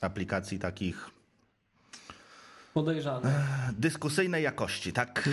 aplikacji 0.00 0.58
takich 0.58 1.10
podejrzane. 2.74 3.44
dyskusyjnej 3.78 4.42
jakości, 4.42 4.92
tak? 4.92 5.28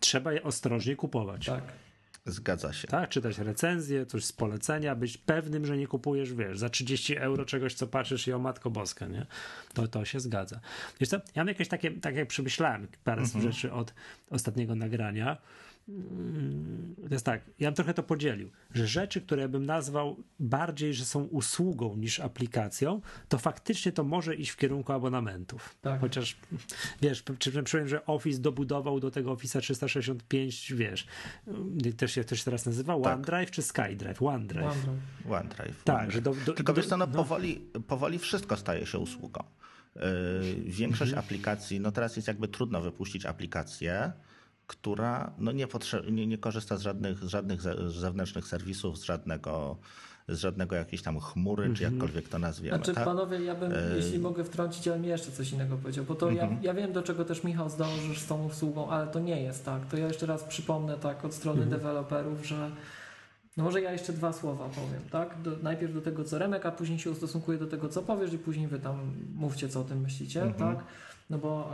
Trzeba 0.00 0.32
je 0.32 0.42
ostrożnie 0.42 0.96
kupować. 0.96 1.46
Tak. 1.46 1.64
Zgadza 2.26 2.72
się. 2.72 2.88
Tak, 2.88 3.10
czytać 3.10 3.38
recenzję, 3.38 4.06
coś 4.06 4.24
z 4.24 4.32
polecenia, 4.32 4.94
być 4.94 5.18
pewnym, 5.18 5.66
że 5.66 5.76
nie 5.76 5.86
kupujesz, 5.86 6.34
wiesz, 6.34 6.58
za 6.58 6.68
30 6.68 7.16
euro 7.16 7.44
czegoś, 7.44 7.74
co 7.74 7.86
patrzysz 7.86 8.28
i 8.28 8.32
o 8.32 8.38
Matko 8.38 8.70
Boska, 8.70 9.06
nie? 9.06 9.26
To, 9.74 9.88
to 9.88 10.04
się 10.04 10.20
zgadza. 10.20 10.60
Wiesz 11.00 11.08
co, 11.08 11.16
ja 11.16 11.22
mam 11.36 11.48
jakieś 11.48 11.68
takie, 11.68 11.90
tak 11.90 12.16
jak 12.16 12.28
przemyślałem 12.28 12.88
parę 13.04 13.22
rzeczy 13.40 13.72
od 13.72 13.94
ostatniego 14.30 14.74
nagrania. 14.74 15.36
To 17.08 17.14
jest 17.14 17.24
tak, 17.26 17.42
ja 17.58 17.68
bym 17.68 17.74
trochę 17.74 17.94
to 17.94 18.02
podzielił, 18.02 18.50
że 18.74 18.86
rzeczy, 18.86 19.20
które 19.20 19.42
ja 19.42 19.48
bym 19.48 19.66
nazwał 19.66 20.16
bardziej, 20.40 20.94
że 20.94 21.04
są 21.04 21.22
usługą 21.24 21.96
niż 21.96 22.20
aplikacją, 22.20 23.00
to 23.28 23.38
faktycznie 23.38 23.92
to 23.92 24.04
może 24.04 24.34
iść 24.34 24.50
w 24.50 24.56
kierunku 24.56 24.92
abonamentów. 24.92 25.76
Tak. 25.80 26.00
Chociaż, 26.00 26.36
wiesz, 27.02 27.24
czy 27.38 27.62
przypomnę, 27.62 27.88
że 27.88 28.06
Office 28.06 28.40
dobudował 28.40 29.00
do 29.00 29.10
tego 29.10 29.34
Office'a 29.34 29.60
365, 29.60 30.72
wiesz, 30.76 31.06
y, 31.86 31.92
też 31.92 32.12
się 32.12 32.24
też 32.24 32.44
teraz 32.44 32.66
nazywa 32.66 32.94
OneDrive 32.94 33.50
czy 33.50 33.62
SkyDrive? 33.62 34.22
OneDrive. 34.22 34.64
OneDrive. 34.64 35.30
OneDrive. 35.30 35.82
Tak, 35.84 35.96
OneDrive. 35.96 36.12
że 36.14 36.20
do- 36.22 36.34
do- 36.46 36.52
Tylko 36.54 36.72
do- 36.72 36.76
wiesz 36.76 36.86
co, 36.86 36.96
no, 36.96 37.06
no. 37.06 37.12
powoli, 37.12 37.60
powoli 37.86 38.18
wszystko 38.18 38.56
staje 38.56 38.86
się 38.86 38.98
usługą. 38.98 39.44
Yy, 39.96 40.02
Większość 40.64 41.10
Mhm. 41.10 41.24
aplikacji, 41.26 41.80
no 41.80 41.92
teraz 41.92 42.16
jest 42.16 42.28
jakby 42.28 42.48
trudno 42.48 42.80
wypuścić 42.80 43.26
aplikację, 43.26 44.12
która 44.66 45.32
no 45.38 45.52
nie, 45.52 45.66
potrze- 45.66 46.10
nie, 46.12 46.26
nie 46.26 46.38
korzysta 46.38 46.76
z 46.76 46.80
żadnych, 46.82 47.18
z 47.18 47.26
żadnych 47.26 47.60
ze- 47.62 47.90
zewnętrznych 47.90 48.46
serwisów, 48.46 48.98
z 48.98 49.02
żadnego, 49.02 49.76
z 50.28 50.38
żadnego 50.38 50.76
jakiejś 50.76 51.02
tam 51.02 51.20
chmury, 51.20 51.64
czy 51.64 51.70
Mhm. 51.70 51.92
jakkolwiek 51.94 52.28
to 52.28 52.38
nazwiemy. 52.38 52.76
Znaczy, 52.76 52.94
tak? 52.94 53.04
panowie, 53.04 53.40
ja 53.44 53.54
bym, 53.54 53.72
E, 53.72 53.96
jeśli 53.96 54.18
mogę 54.18 54.44
wtrącić, 54.44 54.88
ale 54.88 54.98
mi 54.98 55.08
jeszcze 55.08 55.32
coś 55.32 55.52
innego 55.52 55.76
powiedział, 55.76 56.04
bo 56.04 56.14
to 56.14 56.30
Mhm. 56.30 56.52
ja, 56.52 56.58
ja 56.62 56.74
wiem, 56.74 56.92
do 56.92 57.02
czego 57.02 57.24
też 57.24 57.44
Michał 57.44 57.70
zdążysz 57.70 58.18
z 58.20 58.26
tą 58.26 58.44
usługą, 58.46 58.90
ale 58.90 59.06
to 59.06 59.20
nie 59.20 59.42
jest 59.42 59.64
tak. 59.64 59.86
To 59.86 59.96
ja 59.96 60.06
jeszcze 60.06 60.26
raz 60.26 60.44
przypomnę 60.44 60.96
tak 60.98 61.24
od 61.24 61.34
strony 61.34 61.62
Mhm. 61.62 61.80
deweloperów, 61.80 62.46
że 62.46 62.70
no 63.56 63.64
może 63.64 63.80
ja 63.80 63.92
jeszcze 63.92 64.12
dwa 64.12 64.32
słowa 64.32 64.68
powiem, 64.68 65.02
tak? 65.10 65.42
Do, 65.42 65.50
najpierw 65.62 65.94
do 65.94 66.00
tego, 66.00 66.24
co 66.24 66.38
Remek, 66.38 66.66
a 66.66 66.72
później 66.72 66.98
się 66.98 67.10
ustosunkuję 67.10 67.58
do 67.58 67.66
tego, 67.66 67.88
co 67.88 68.02
powiesz 68.02 68.32
i 68.32 68.38
później 68.38 68.68
wy 68.68 68.78
tam 68.78 69.12
mówcie, 69.34 69.68
co 69.68 69.80
o 69.80 69.84
tym 69.84 70.00
myślicie, 70.00 70.42
Mhm. 70.42 70.76
tak? 70.76 70.84
No 71.30 71.38
bo 71.38 71.72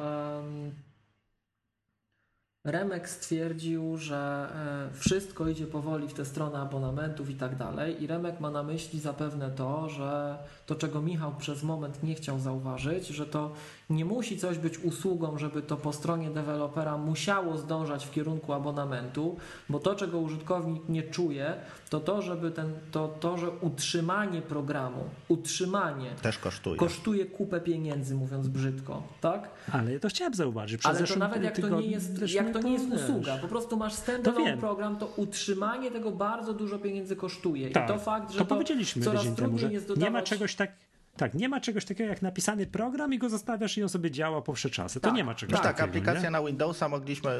Remek 2.64 3.08
stwierdził, 3.08 3.96
że 3.96 4.48
e, 4.94 4.98
wszystko 4.98 5.48
idzie 5.48 5.66
powoli 5.66 6.08
w 6.08 6.14
tę 6.14 6.24
stronę 6.24 6.58
abonamentów 6.58 7.30
i 7.30 7.34
tak 7.34 7.56
dalej. 7.56 8.02
I 8.02 8.06
Remek 8.06 8.40
ma 8.40 8.50
na 8.50 8.62
myśli 8.62 9.00
zapewne 9.00 9.50
to, 9.50 9.88
że 9.88 10.38
to, 10.66 10.74
czego 10.74 11.02
Michał 11.02 11.34
przez 11.38 11.62
moment 11.62 12.02
nie 12.02 12.14
chciał 12.14 12.38
zauważyć, 12.38 13.06
że 13.06 13.26
to 13.26 13.52
nie 13.90 14.04
musi 14.04 14.38
coś 14.38 14.58
być 14.58 14.78
usługą, 14.78 15.38
żeby 15.38 15.62
to 15.62 15.76
po 15.76 15.92
stronie 15.92 16.30
dewelopera 16.30 16.98
musiało 16.98 17.58
zdążać 17.58 18.06
w 18.06 18.10
kierunku 18.10 18.52
abonamentu, 18.52 19.36
bo 19.68 19.78
to, 19.78 19.94
czego 19.94 20.18
użytkownik 20.18 20.88
nie 20.88 21.02
czuje, 21.02 21.54
to 21.90 22.00
to, 22.00 22.22
żeby 22.22 22.50
ten, 22.50 22.72
to, 22.90 23.08
to 23.08 23.38
że 23.38 23.50
utrzymanie 23.50 24.42
programu, 24.42 25.04
utrzymanie 25.28 26.10
Też 26.22 26.38
kosztuje. 26.38 26.76
kosztuje 26.76 27.26
kupę 27.26 27.60
pieniędzy, 27.60 28.14
mówiąc 28.14 28.48
brzydko, 28.48 29.02
tak? 29.20 29.50
Ale 29.72 30.00
to 30.00 30.08
chciałem 30.08 30.34
zauważyć. 30.34 30.80
Przez 30.80 30.90
Ale 30.90 30.98
to 30.98 31.02
zeszłym 31.06 31.18
nawet 31.18 31.42
jak 31.42 31.60
to 31.60 31.68
nie 31.80 31.86
jest, 31.86 32.32
jak 32.32 32.52
to 32.52 32.60
nie 32.60 32.72
jest 32.72 32.92
usługa. 32.92 33.38
Po 33.38 33.48
prostu 33.48 33.76
masz 33.76 33.92
standalone 33.92 34.56
program, 34.56 34.96
to 34.96 35.06
utrzymanie 35.16 35.90
tego 35.90 36.10
bardzo 36.10 36.54
dużo 36.54 36.78
pieniędzy 36.78 37.16
kosztuje. 37.16 37.70
Tak, 37.70 37.84
I 37.84 37.88
to 37.92 37.98
fakt, 37.98 38.32
że 38.32 38.38
to, 38.38 38.44
to 38.44 38.54
powiedzieliśmy 38.54 39.04
coraz 39.04 39.34
temu, 39.34 39.58
że 39.58 39.72
jest 39.72 39.88
dodawać... 39.88 40.04
nie 40.04 40.10
ma 40.10 40.22
czegoś 40.22 40.54
tak. 40.54 40.72
Tak, 41.16 41.34
nie 41.34 41.48
ma 41.48 41.60
czegoś 41.60 41.84
takiego 41.84 42.10
jak 42.10 42.22
napisany 42.22 42.66
program 42.66 43.14
i 43.14 43.18
go 43.18 43.28
zostawiasz 43.28 43.78
i 43.78 43.82
on 43.82 43.88
sobie 43.88 44.10
działa 44.10 44.42
po 44.42 44.52
wsze 44.52 44.70
czasy. 44.70 45.00
To 45.00 45.08
Tak, 45.08 45.16
nie 45.16 45.24
ma 45.24 45.34
czegoś 45.34 45.52
No 45.52 45.62
tak, 45.62 45.76
takiego. 45.76 45.84
aplikacja 45.88 46.22
nie? 46.22 46.30
na 46.30 46.42
Windowsa 46.42 46.88
mogliśmy 46.88 47.30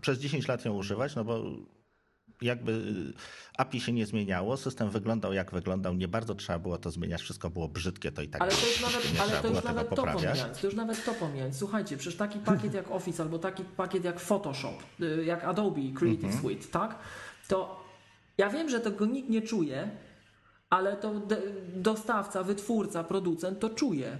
przez 0.00 0.18
10 0.18 0.48
lat 0.48 0.64
ją 0.64 0.74
używać, 0.74 1.14
no 1.16 1.24
bo 1.24 1.44
jakby 2.42 2.82
API 3.58 3.80
się 3.80 3.92
nie 3.92 4.06
zmieniało, 4.06 4.56
system 4.56 4.90
wyglądał 4.90 5.32
jak 5.32 5.50
wyglądał, 5.50 5.94
nie 5.94 6.08
bardzo 6.08 6.34
trzeba 6.34 6.58
było 6.58 6.78
to 6.78 6.90
zmieniać, 6.90 7.22
wszystko 7.22 7.50
było 7.50 7.68
brzydkie, 7.68 8.12
to 8.12 8.22
i 8.22 8.28
tak 8.28 8.42
Ale 8.42 8.50
to 8.52 8.66
już 8.66 8.80
nawet, 8.82 9.20
ale 9.20 9.42
to 9.42 9.48
już 9.48 9.64
nawet 9.64 9.90
to 9.90 9.96
pomijając, 10.06 10.60
to 10.60 10.66
już 10.66 10.76
nawet 10.76 11.04
to 11.04 11.14
pomijając. 11.14 11.56
Słuchajcie, 11.58 11.96
przecież 11.96 12.18
taki 12.18 12.38
pakiet 12.38 12.74
jak 12.74 12.90
Office 12.90 13.22
albo 13.22 13.38
taki 13.38 13.64
pakiet 13.64 14.04
jak 14.04 14.20
Photoshop, 14.20 14.82
y, 15.00 15.24
jak 15.24 15.44
Adobe 15.44 15.80
Creative 15.94 16.24
Mhm. 16.24 16.42
Suite, 16.42 16.66
tak? 16.72 16.98
To 17.48 17.84
ja 18.38 18.50
wiem, 18.50 18.68
że 18.70 18.80
tego 18.80 19.06
nikt 19.06 19.28
nie 19.30 19.42
czuje, 19.42 19.90
ale 20.70 20.96
to 20.96 21.12
dostawca, 21.74 22.42
wytwórca, 22.42 23.04
producent 23.04 23.60
to 23.60 23.70
czuje. 23.70 24.18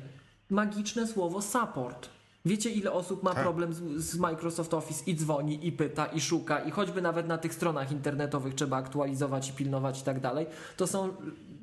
Magiczne 0.50 1.06
słowo 1.06 1.42
support. 1.42 2.08
Wiecie, 2.44 2.70
ile 2.70 2.92
osób 2.92 3.22
ma 3.22 3.34
Tak. 3.34 3.42
problem 3.42 3.74
z, 3.74 3.80
z 3.96 4.18
Microsoft 4.18 4.74
Office 4.74 5.10
i 5.10 5.14
dzwoni, 5.14 5.66
i 5.66 5.72
pyta, 5.72 6.06
i 6.06 6.20
szuka, 6.20 6.60
i 6.60 6.70
choćby 6.70 7.02
nawet 7.02 7.26
na 7.26 7.38
tych 7.38 7.54
stronach 7.54 7.92
internetowych 7.92 8.54
trzeba 8.54 8.76
aktualizować 8.76 9.50
i 9.50 9.52
pilnować 9.52 10.00
i 10.00 10.04
tak 10.04 10.20
dalej. 10.20 10.46
To 10.76 10.86
są 10.86 11.14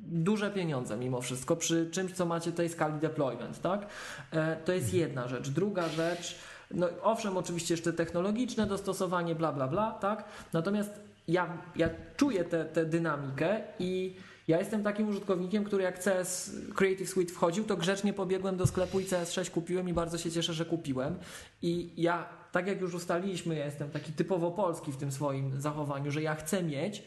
duże 0.06 0.50
pieniądze 0.50 0.96
mimo 0.96 1.20
wszystko 1.20 1.56
przy 1.56 1.90
czymś, 1.90 2.12
co 2.12 2.26
macie 2.26 2.52
tej 2.52 2.68
skali 2.68 3.00
deployment, 3.00 3.60
tak? 3.60 3.86
E, 4.30 4.56
to 4.56 4.72
jest 4.72 4.94
jedna 4.94 5.28
rzecz. 5.28 5.48
Druga 5.48 5.88
rzecz, 5.88 6.38
no 6.70 6.88
owszem, 7.02 7.36
oczywiście 7.36 7.74
jeszcze 7.74 7.92
technologiczne 7.92 8.66
dostosowanie, 8.66 9.34
bla, 9.34 9.52
bla, 9.52 9.68
bla, 9.68 9.90
tak? 9.90 10.24
Natomiast 10.52 10.90
ja, 11.28 11.58
ja 11.76 11.90
czuję 12.16 12.44
tę 12.44 12.84
dynamikę 12.84 13.60
i 13.78 14.16
ja 14.48 14.58
jestem 14.58 14.82
takim 14.82 15.08
użytkownikiem, 15.08 15.64
który 15.64 15.82
jak 15.82 16.04
CS 16.04 16.56
Creative 16.74 17.08
Suite 17.08 17.32
wchodził, 17.32 17.64
to 17.64 17.76
grzecznie 17.76 18.12
pobiegłem 18.12 18.56
do 18.56 18.66
sklepu 18.66 19.00
i 19.00 19.04
CS6 19.04 19.50
kupiłem 19.50 19.88
i 19.88 19.92
bardzo 19.92 20.18
się 20.18 20.30
cieszę, 20.30 20.52
że 20.52 20.64
kupiłem. 20.64 21.16
I 21.62 21.90
ja, 21.96 22.28
tak 22.52 22.66
jak 22.66 22.80
już 22.80 22.94
ustaliliśmy, 22.94 23.56
ja 23.56 23.64
jestem 23.64 23.90
taki 23.90 24.12
typowo 24.12 24.50
polski 24.50 24.92
w 24.92 24.96
tym 24.96 25.12
swoim 25.12 25.60
zachowaniu, 25.60 26.10
że 26.10 26.22
ja 26.22 26.34
chcę 26.34 26.62
mieć, 26.62 27.02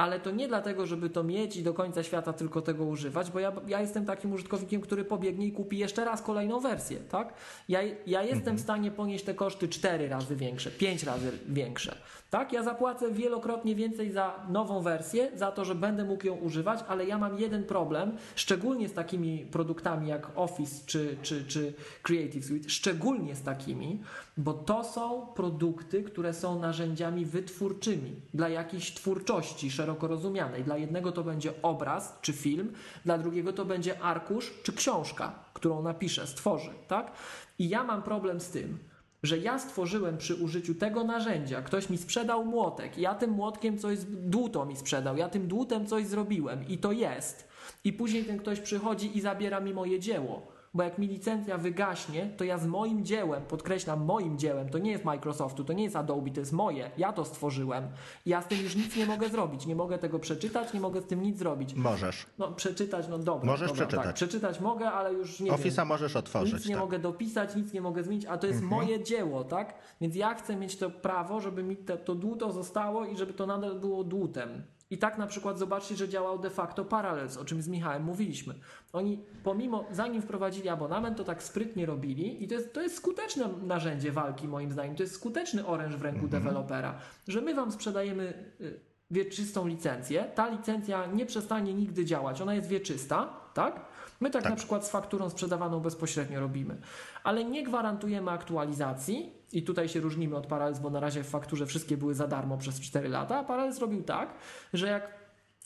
ale 0.00 0.20
to 0.20 0.30
nie 0.30 0.48
dlatego, 0.48 0.86
żeby 0.86 1.10
to 1.10 1.24
mieć 1.24 1.56
i 1.56 1.62
do 1.62 1.74
końca 1.74 2.02
świata 2.02 2.32
tylko 2.32 2.62
tego 2.62 2.84
używać, 2.84 3.30
bo 3.30 3.40
ja, 3.40 3.52
ja 3.66 3.80
jestem 3.80 4.06
takim 4.06 4.32
użytkownikiem, 4.32 4.80
który 4.80 5.04
pobiegnie 5.04 5.46
i 5.46 5.52
kupi 5.52 5.78
jeszcze 5.78 6.04
raz 6.04 6.22
kolejną 6.22 6.60
wersję, 6.60 6.98
tak? 6.98 7.34
Ja, 7.68 7.80
ja 8.06 8.22
jestem 8.22 8.56
w 8.56 8.60
stanie 8.60 8.90
ponieść 8.90 9.24
te 9.24 9.34
koszty 9.34 9.68
4 9.68 10.08
razy 10.08 10.36
większe, 10.36 10.70
5 10.70 11.02
razy 11.02 11.32
większe, 11.48 11.96
tak? 12.30 12.52
Ja 12.52 12.62
zapłacę 12.62 13.12
wielokrotnie 13.12 13.74
więcej 13.74 14.12
za 14.12 14.46
nową 14.48 14.82
wersję, 14.82 15.30
za 15.34 15.52
to, 15.52 15.64
że 15.64 15.74
będę 15.74 16.04
mógł 16.04 16.26
ją 16.26 16.34
używać, 16.34 16.80
ale 16.88 17.06
ja 17.06 17.18
mam 17.18 17.38
jeden 17.38 17.64
problem, 17.64 18.16
szczególnie 18.34 18.88
z 18.88 18.92
takimi 18.92 19.38
produktami 19.38 20.08
jak 20.08 20.30
Office 20.34 20.86
czy, 20.86 21.16
czy, 21.22 21.44
czy 21.44 21.74
Creative 22.02 22.44
Suite, 22.44 22.68
szczególnie 22.68 23.34
z 23.36 23.42
takimi, 23.42 24.02
bo 24.36 24.52
to 24.52 24.84
są 24.84 25.26
produkty, 25.34 26.02
które 26.02 26.34
są 26.34 26.58
narzędziami 26.58 27.24
wytwórczymi 27.24 28.12
dla 28.34 28.48
jakiejś 28.48 28.94
twórczości 28.94 29.70
szeroko 29.70 30.06
rozumianej. 30.06 30.64
Dla 30.64 30.76
jednego 30.76 31.12
to 31.12 31.24
będzie 31.24 31.62
obraz 31.62 32.18
czy 32.22 32.32
film, 32.32 32.72
dla 33.04 33.18
drugiego 33.18 33.52
to 33.52 33.64
będzie 33.64 34.00
arkusz 34.00 34.52
czy 34.62 34.72
książka, 34.72 35.32
którą 35.54 35.82
napiszę, 35.82 36.26
stworzy, 36.26 36.70
tak? 36.88 37.12
I 37.58 37.68
ja 37.68 37.84
mam 37.84 38.02
problem 38.02 38.40
z 38.40 38.48
tym, 38.48 38.78
że 39.22 39.38
ja 39.38 39.58
stworzyłem 39.58 40.18
przy 40.18 40.34
użyciu 40.34 40.74
tego 40.74 41.04
narzędzia, 41.04 41.62
ktoś 41.62 41.90
mi 41.90 41.98
sprzedał 41.98 42.44
młotek, 42.44 42.98
ja 42.98 43.14
tym 43.14 43.30
młotkiem 43.30 43.78
coś, 43.78 43.98
dłuto 44.08 44.66
mi 44.66 44.76
sprzedał, 44.76 45.16
ja 45.16 45.28
tym 45.28 45.48
dłutem 45.48 45.86
coś 45.86 46.06
zrobiłem 46.06 46.68
i 46.68 46.78
to 46.78 46.92
jest. 46.92 47.48
I 47.84 47.92
później 47.92 48.24
ten 48.24 48.38
ktoś 48.38 48.60
przychodzi 48.60 49.18
i 49.18 49.20
zabiera 49.20 49.60
mi 49.60 49.74
moje 49.74 50.00
dzieło. 50.00 50.59
Bo 50.74 50.82
jak 50.82 50.98
mi 50.98 51.06
licencja 51.06 51.58
wygaśnie, 51.58 52.30
to 52.36 52.44
ja 52.44 52.58
z 52.58 52.66
moim 52.66 53.04
dziełem, 53.04 53.42
podkreślam 53.42 54.04
moim 54.04 54.38
dziełem, 54.38 54.68
to 54.68 54.78
nie 54.78 54.90
jest 54.90 55.04
Microsoftu, 55.04 55.64
to 55.64 55.72
nie 55.72 55.84
jest 55.84 55.96
Adobe, 55.96 56.30
to 56.30 56.40
jest 56.40 56.52
moje, 56.52 56.90
ja 56.98 57.12
to 57.12 57.24
stworzyłem. 57.24 57.88
Ja 58.26 58.42
z 58.42 58.46
tym 58.46 58.58
już 58.62 58.76
nic 58.76 58.96
nie 58.96 59.06
mogę 59.06 59.28
zrobić, 59.28 59.66
nie 59.66 59.76
mogę 59.76 59.98
tego 59.98 60.18
przeczytać, 60.18 60.72
nie 60.72 60.80
mogę 60.80 61.00
z 61.00 61.06
tym 61.06 61.22
nic 61.22 61.38
zrobić. 61.38 61.74
Możesz. 61.74 62.26
No 62.38 62.52
przeczytać, 62.52 63.08
no 63.08 63.18
dobra. 63.18 63.50
Możesz 63.50 63.68
dobra, 63.68 63.86
przeczytać. 63.86 64.06
Tak, 64.06 64.14
przeczytać 64.14 64.60
mogę, 64.60 64.90
ale 64.90 65.12
już 65.12 65.40
nie. 65.40 65.52
Office'a 65.52 65.86
możesz 65.86 66.16
otworzyć. 66.16 66.54
Nic 66.54 66.66
nie 66.66 66.74
tak. 66.74 66.84
mogę 66.84 66.98
dopisać, 66.98 67.56
nic 67.56 67.72
nie 67.72 67.80
mogę 67.80 68.02
zmienić, 68.02 68.26
a 68.26 68.38
to 68.38 68.46
jest 68.46 68.62
moje 68.62 69.04
dzieło, 69.04 69.44
tak? 69.44 69.74
Więc 70.00 70.16
ja 70.16 70.34
chcę 70.34 70.56
mieć 70.56 70.76
to 70.76 70.90
prawo, 70.90 71.40
żeby 71.40 71.62
mi 71.62 71.76
te, 71.76 71.98
to 71.98 72.14
dłuto 72.14 72.52
zostało 72.52 73.04
i 73.04 73.16
żeby 73.16 73.32
to 73.32 73.46
nadal 73.46 73.80
było 73.80 74.04
dłutem. 74.04 74.62
I 74.90 74.98
tak 74.98 75.18
na 75.18 75.26
przykład 75.26 75.58
zobaczcie, 75.58 75.96
że 75.96 76.08
działał 76.08 76.38
de 76.38 76.50
facto 76.50 76.84
Parallels, 76.84 77.36
o 77.36 77.44
czym 77.44 77.62
z 77.62 77.68
Michałem 77.68 78.02
mówiliśmy. 78.02 78.54
Oni 78.92 79.18
pomimo, 79.44 79.84
zanim 79.92 80.22
wprowadzili 80.22 80.68
abonament, 80.68 81.16
to 81.16 81.24
tak 81.24 81.42
sprytnie 81.42 81.86
robili 81.86 82.44
i 82.44 82.48
to 82.48 82.54
jest, 82.54 82.72
to 82.72 82.82
jest 82.82 82.96
skuteczne 82.96 83.48
narzędzie 83.62 84.12
walki 84.12 84.48
moim 84.48 84.72
zdaniem. 84.72 84.96
To 84.96 85.02
jest 85.02 85.14
skuteczny 85.14 85.66
oręż 85.66 85.96
w 85.96 86.02
ręku 86.02 86.28
dewelopera, 86.28 86.98
że 87.28 87.40
my 87.40 87.54
wam 87.54 87.72
sprzedajemy 87.72 88.44
y, 88.60 88.80
wieczystą 89.10 89.66
licencję. 89.66 90.24
Ta 90.34 90.48
licencja 90.48 91.06
nie 91.06 91.26
przestanie 91.26 91.74
nigdy 91.74 92.04
działać, 92.04 92.40
ona 92.40 92.54
jest 92.54 92.68
wieczysta, 92.68 93.34
tak? 93.54 93.89
My 94.20 94.30
tak, 94.30 94.42
Tak. 94.42 94.50
na 94.50 94.56
przykład 94.56 94.86
z 94.86 94.90
fakturą 94.90 95.30
sprzedawaną 95.30 95.80
bezpośrednio 95.80 96.40
robimy, 96.40 96.76
ale 97.24 97.44
nie 97.44 97.62
gwarantujemy 97.62 98.30
aktualizacji 98.30 99.32
i 99.52 99.62
tutaj 99.62 99.88
się 99.88 100.00
różnimy 100.00 100.36
od 100.36 100.46
Parallels, 100.46 100.78
bo 100.78 100.90
na 100.90 101.00
razie 101.00 101.22
w 101.22 101.28
fakturze 101.28 101.66
wszystkie 101.66 101.96
były 101.96 102.14
za 102.14 102.26
darmo 102.26 102.58
przez 102.58 102.80
4 102.80 103.08
lata, 103.08 103.38
a 103.38 103.44
Parallels 103.44 103.78
robił 103.78 104.02
tak, 104.02 104.34
że 104.72 104.88
jak 104.88 105.19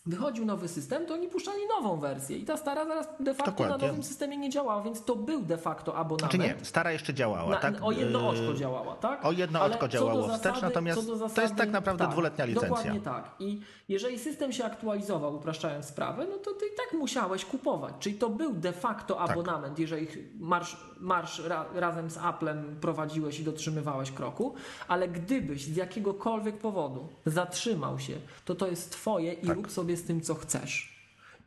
wychodził 0.06 0.44
nowy 0.44 0.68
system, 0.68 1.06
to 1.06 1.14
oni 1.14 1.28
puszczali 1.28 1.60
nową 1.76 2.00
wersję 2.00 2.38
i 2.38 2.44
ta 2.44 2.56
stara 2.56 2.84
zaraz 2.86 3.06
de 3.20 3.34
facto 3.34 3.50
Dokładnie. 3.52 3.76
na 3.78 3.86
nowym 3.86 4.02
systemie 4.02 4.36
nie 4.36 4.50
działała, 4.50 4.82
więc 4.82 5.04
to 5.04 5.16
był 5.16 5.42
de 5.42 5.58
facto 5.58 5.96
abonament. 5.96 6.32
Czy 6.32 6.38
nie, 6.38 6.54
stara 6.62 6.92
jeszcze 6.92 7.14
działała, 7.14 7.50
Na, 7.50 7.56
tak? 7.56 7.74
O 7.82 7.92
jedno 7.92 8.20
Yy, 8.20 8.28
oczko 8.28 8.54
działała, 8.54 8.94
tak? 8.96 9.24
o 9.24 9.32
jedno 9.32 9.60
Ale 9.60 9.74
oczko 9.74 9.88
działało 9.88 10.28
wstecz, 10.28 10.54
zasady- 10.54 10.62
natomiast 10.62 11.00
co 11.00 11.06
do 11.06 11.18
to 11.18 11.24
jest 11.24 11.36
zasady- 11.36 11.56
tak 11.56 11.70
naprawdę 11.70 12.08
dwuletnia 12.08 12.44
licencja. 12.44 12.68
Dokładnie 12.68 13.00
tak. 13.00 13.30
I 13.38 13.60
jeżeli 13.88 14.18
system 14.18 14.52
się 14.52 14.64
aktualizował, 14.64 15.34
upraszczając 15.36 15.86
sprawę, 15.86 16.26
no 16.30 16.38
to 16.38 16.50
ty 16.52 16.66
i 16.66 16.76
tak 16.76 17.00
musiałeś 17.00 17.44
kupować. 17.44 17.94
Czyli 17.98 18.14
to 18.18 18.30
był 18.30 18.52
de 18.54 18.72
facto 18.72 19.14
Tak. 19.14 19.30
abonament, 19.30 19.78
jeżeli 19.78 20.08
marsz, 20.38 20.76
marsz 21.00 21.38
ra, 21.44 21.64
razem 21.74 22.10
z 22.10 22.16
Applem 22.18 22.76
prowadziłeś 22.80 23.40
i 23.40 23.44
dotrzymywałeś 23.44 24.10
kroku, 24.12 24.54
ale 24.88 25.08
gdybyś 25.08 25.64
z 25.64 25.76
jakiegokolwiek 25.76 26.58
powodu 26.58 27.08
zatrzymał 27.26 27.98
się, 27.98 28.14
to 28.44 28.54
to 28.54 28.66
jest 28.66 28.90
twoje 28.92 29.32
i 29.32 29.46
Tak. 29.46 29.56
rób 29.56 29.70
sobie 29.70 29.93
z 29.96 30.04
tym, 30.04 30.20
co 30.20 30.34
chcesz. 30.34 30.94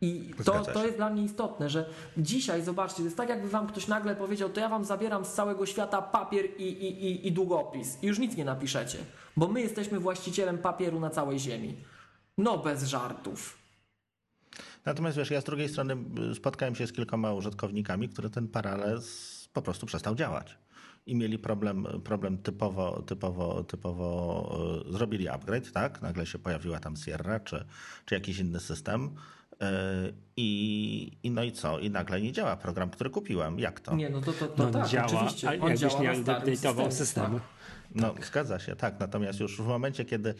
I 0.02 0.34
to, 0.45 0.66
to 0.66 0.86
jest 0.86 0.98
dla 0.98 1.10
mnie 1.10 1.24
istotne, 1.24 1.70
że 1.70 1.89
dzisiaj, 2.18 2.64
zobaczcie, 2.64 2.98
to 2.98 3.04
jest 3.04 3.18
tak 3.18 3.30
jakby 3.30 3.50
wam 3.50 3.68
ktoś 3.68 3.88
nagle 3.88 4.16
powiedział, 4.16 4.50
to 4.50 4.60
ja 4.60 4.70
wam 4.70 4.86
zabieram 4.86 5.26
z 5.26 5.34
całego 5.34 5.66
świata 5.66 6.02
papier 6.02 6.45
i, 6.58 6.64
i, 6.64 7.06
i, 7.06 7.28
i 7.28 7.32
długopis 7.32 7.98
i 8.04 8.08
już 8.08 8.20
nic 8.20 8.36
nie 8.36 8.45
napiszecie, 8.45 8.98
bo 9.38 9.48
my 9.48 9.62
jesteśmy 9.62 10.00
właścicielem 10.00 10.58
papieru 10.58 11.00
na 11.00 11.10
całej 11.10 11.39
ziemi. 11.39 11.76
No 12.38 12.58
bez 12.58 12.84
żartów. 12.84 13.58
Natomiast 14.86 15.18
wiesz, 15.18 15.32
ja 15.32 15.41
z 15.41 15.43
drugiej 15.43 15.70
strony 15.70 15.98
y, 16.32 16.36
spotkałem 16.36 16.76
się 16.76 16.88
z 16.88 16.93
kilkoma 16.93 17.34
użytkownikami, 17.34 18.10
które 18.10 18.30
ten 18.30 18.48
paralels 18.48 19.48
po 19.54 19.62
prostu 19.62 19.86
przestał 19.86 20.16
działać. 20.16 20.58
I 21.08 21.16
mieli 21.16 21.39
problem, 21.39 21.88
problem 22.03 22.38
typowo, 22.38 23.01
typowo, 23.01 23.64
typowo 23.64 24.60
y, 24.89 24.93
zrobili 24.93 25.28
upgrade, 25.30 25.72
tak? 25.72 26.01
Nagle 26.01 26.26
się 26.26 26.39
pojawiła 26.39 26.80
tam 26.80 26.95
Sierra 26.97 27.39
czy, 27.39 27.66
czy 28.05 28.16
jakiś 28.16 28.39
inny 28.39 28.60
system. 28.60 29.05
y, 29.53 29.66
I, 30.38 31.12
I 31.24 31.32
no 31.32 31.43
i 31.43 31.51
co? 31.51 31.80
I 31.80 31.89
nagle 31.89 32.22
nie 32.22 32.32
działa 32.32 32.58
program, 32.58 32.89
który 32.89 33.10
kupiłem. 33.10 33.60
Jak 33.60 33.80
to? 33.80 33.95
Nie, 33.95 34.10
no 34.10 34.22
to, 34.22 34.34
to, 34.34 34.47
to 34.47 34.64
No 34.66 34.72
tak, 34.72 34.88
działa, 34.88 35.05
oczywiście. 35.08 35.47
On 35.47 35.53
jakbyś 35.53 35.80
działa 35.80 36.01
nie 36.01 36.08
na 36.08 36.16
starym 36.16 36.41
update'ował 36.43 36.91
systemie, 36.91 36.91
systemu. 36.91 37.39
tak. 37.39 37.47
No, 37.95 38.14
zgadza 38.26 38.60
się, 38.60 38.76
tak. 38.76 38.99
Natomiast 38.99 39.39
już 39.39 39.62
w 39.62 39.68
momencie, 39.68 40.05
kiedy 40.05 40.36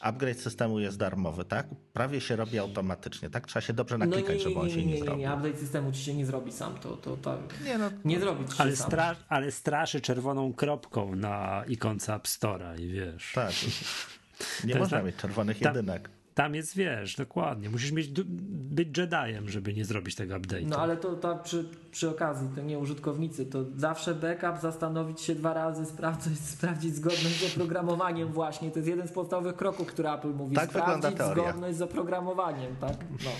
upgrade 0.00 0.40
systemu 0.40 0.80
jest 0.80 0.98
darmowy, 0.98 1.44
tak? 1.44 1.66
Prawie 1.92 2.20
się 2.20 2.36
robi 2.36 2.58
automatycznie, 2.58 3.30
tak? 3.30 3.46
Trzeba 3.46 3.60
się 3.60 3.72
dobrze 3.72 3.98
naklikać, 3.98 4.28
no 4.28 4.34
nie, 4.34 4.40
żeby 4.40 4.60
on 4.60 4.66
nie, 4.66 4.72
się 4.72 4.76
nie, 4.76 4.84
nie, 4.86 4.92
nie, 4.92 4.98
nie, 4.98 5.04
zrobił. 5.04 5.20
nie, 5.26 5.34
update 5.34 5.56
systemu 5.58 5.92
ci 5.92 6.00
się 6.02 6.14
nie 6.14 6.26
zrobi 6.26 6.52
sam, 6.52 6.74
to, 6.78 6.96
to, 6.96 7.16
to 7.16 7.38
Nie, 7.64 7.78
no, 7.78 7.90
nie 8.04 8.20
zrobi 8.20 8.44
ci 8.48 8.56
się 8.56 8.62
Ale, 8.62 8.76
sam. 8.76 8.90
stra- 8.90 9.14
ale 9.28 9.50
straszy 9.52 10.00
czerwoną 10.00 10.52
kropką 10.52 11.16
na 11.16 11.64
ikonce 11.68 12.14
App 12.14 12.24
Store'a 12.26 12.80
i 12.80 12.88
wiesz. 12.88 13.32
tak. 13.34 13.52
Nie 14.64 14.74
można 14.74 14.96
tak- 14.96 15.06
mieć 15.06 15.16
czerwonych 15.16 15.58
tam- 15.58 15.74
jedynek. 15.76 16.10
Tam 16.38 16.54
jest, 16.54 16.76
wiesz, 16.76 17.16
dokładnie. 17.16 17.70
Musisz 17.70 17.92
mieć, 17.92 18.08
być 18.08 18.88
Jediem, 19.26 19.48
żeby 19.48 19.74
nie 19.74 19.84
zrobić 19.84 20.14
tego 20.14 20.34
update'u. 20.34 20.66
No 20.66 20.76
ale 20.76 20.96
to, 20.96 21.16
to 21.16 21.36
przy, 21.36 21.68
przy 21.90 22.10
okazji, 22.10 22.48
to 22.54 22.62
nie 22.62 22.78
użytkownicy, 22.78 23.46
to 23.46 23.64
zawsze 23.76 24.14
backup, 24.14 24.62
zastanowić 24.62 25.20
się 25.20 25.34
dwa 25.34 25.54
razy, 25.54 25.86
sprawdzić, 25.86 26.40
sprawdzić 26.56 26.94
zgodność 26.94 27.40
z 27.40 27.54
oprogramowaniem 27.54 28.28
właśnie. 28.32 28.70
To 28.70 28.78
jest 28.78 28.88
jeden 28.88 29.08
z 29.08 29.12
podstawowych 29.12 29.56
kroków, 29.56 29.88
który 29.88 30.10
Apple 30.10 30.28
mówi. 30.28 30.56
Tak 30.56 30.70
sprawdzić 30.70 31.18
zgodność 31.32 31.78
z 31.78 31.82
oprogramowaniem, 31.82 32.76
tak? 32.76 32.96
No, 33.24 33.30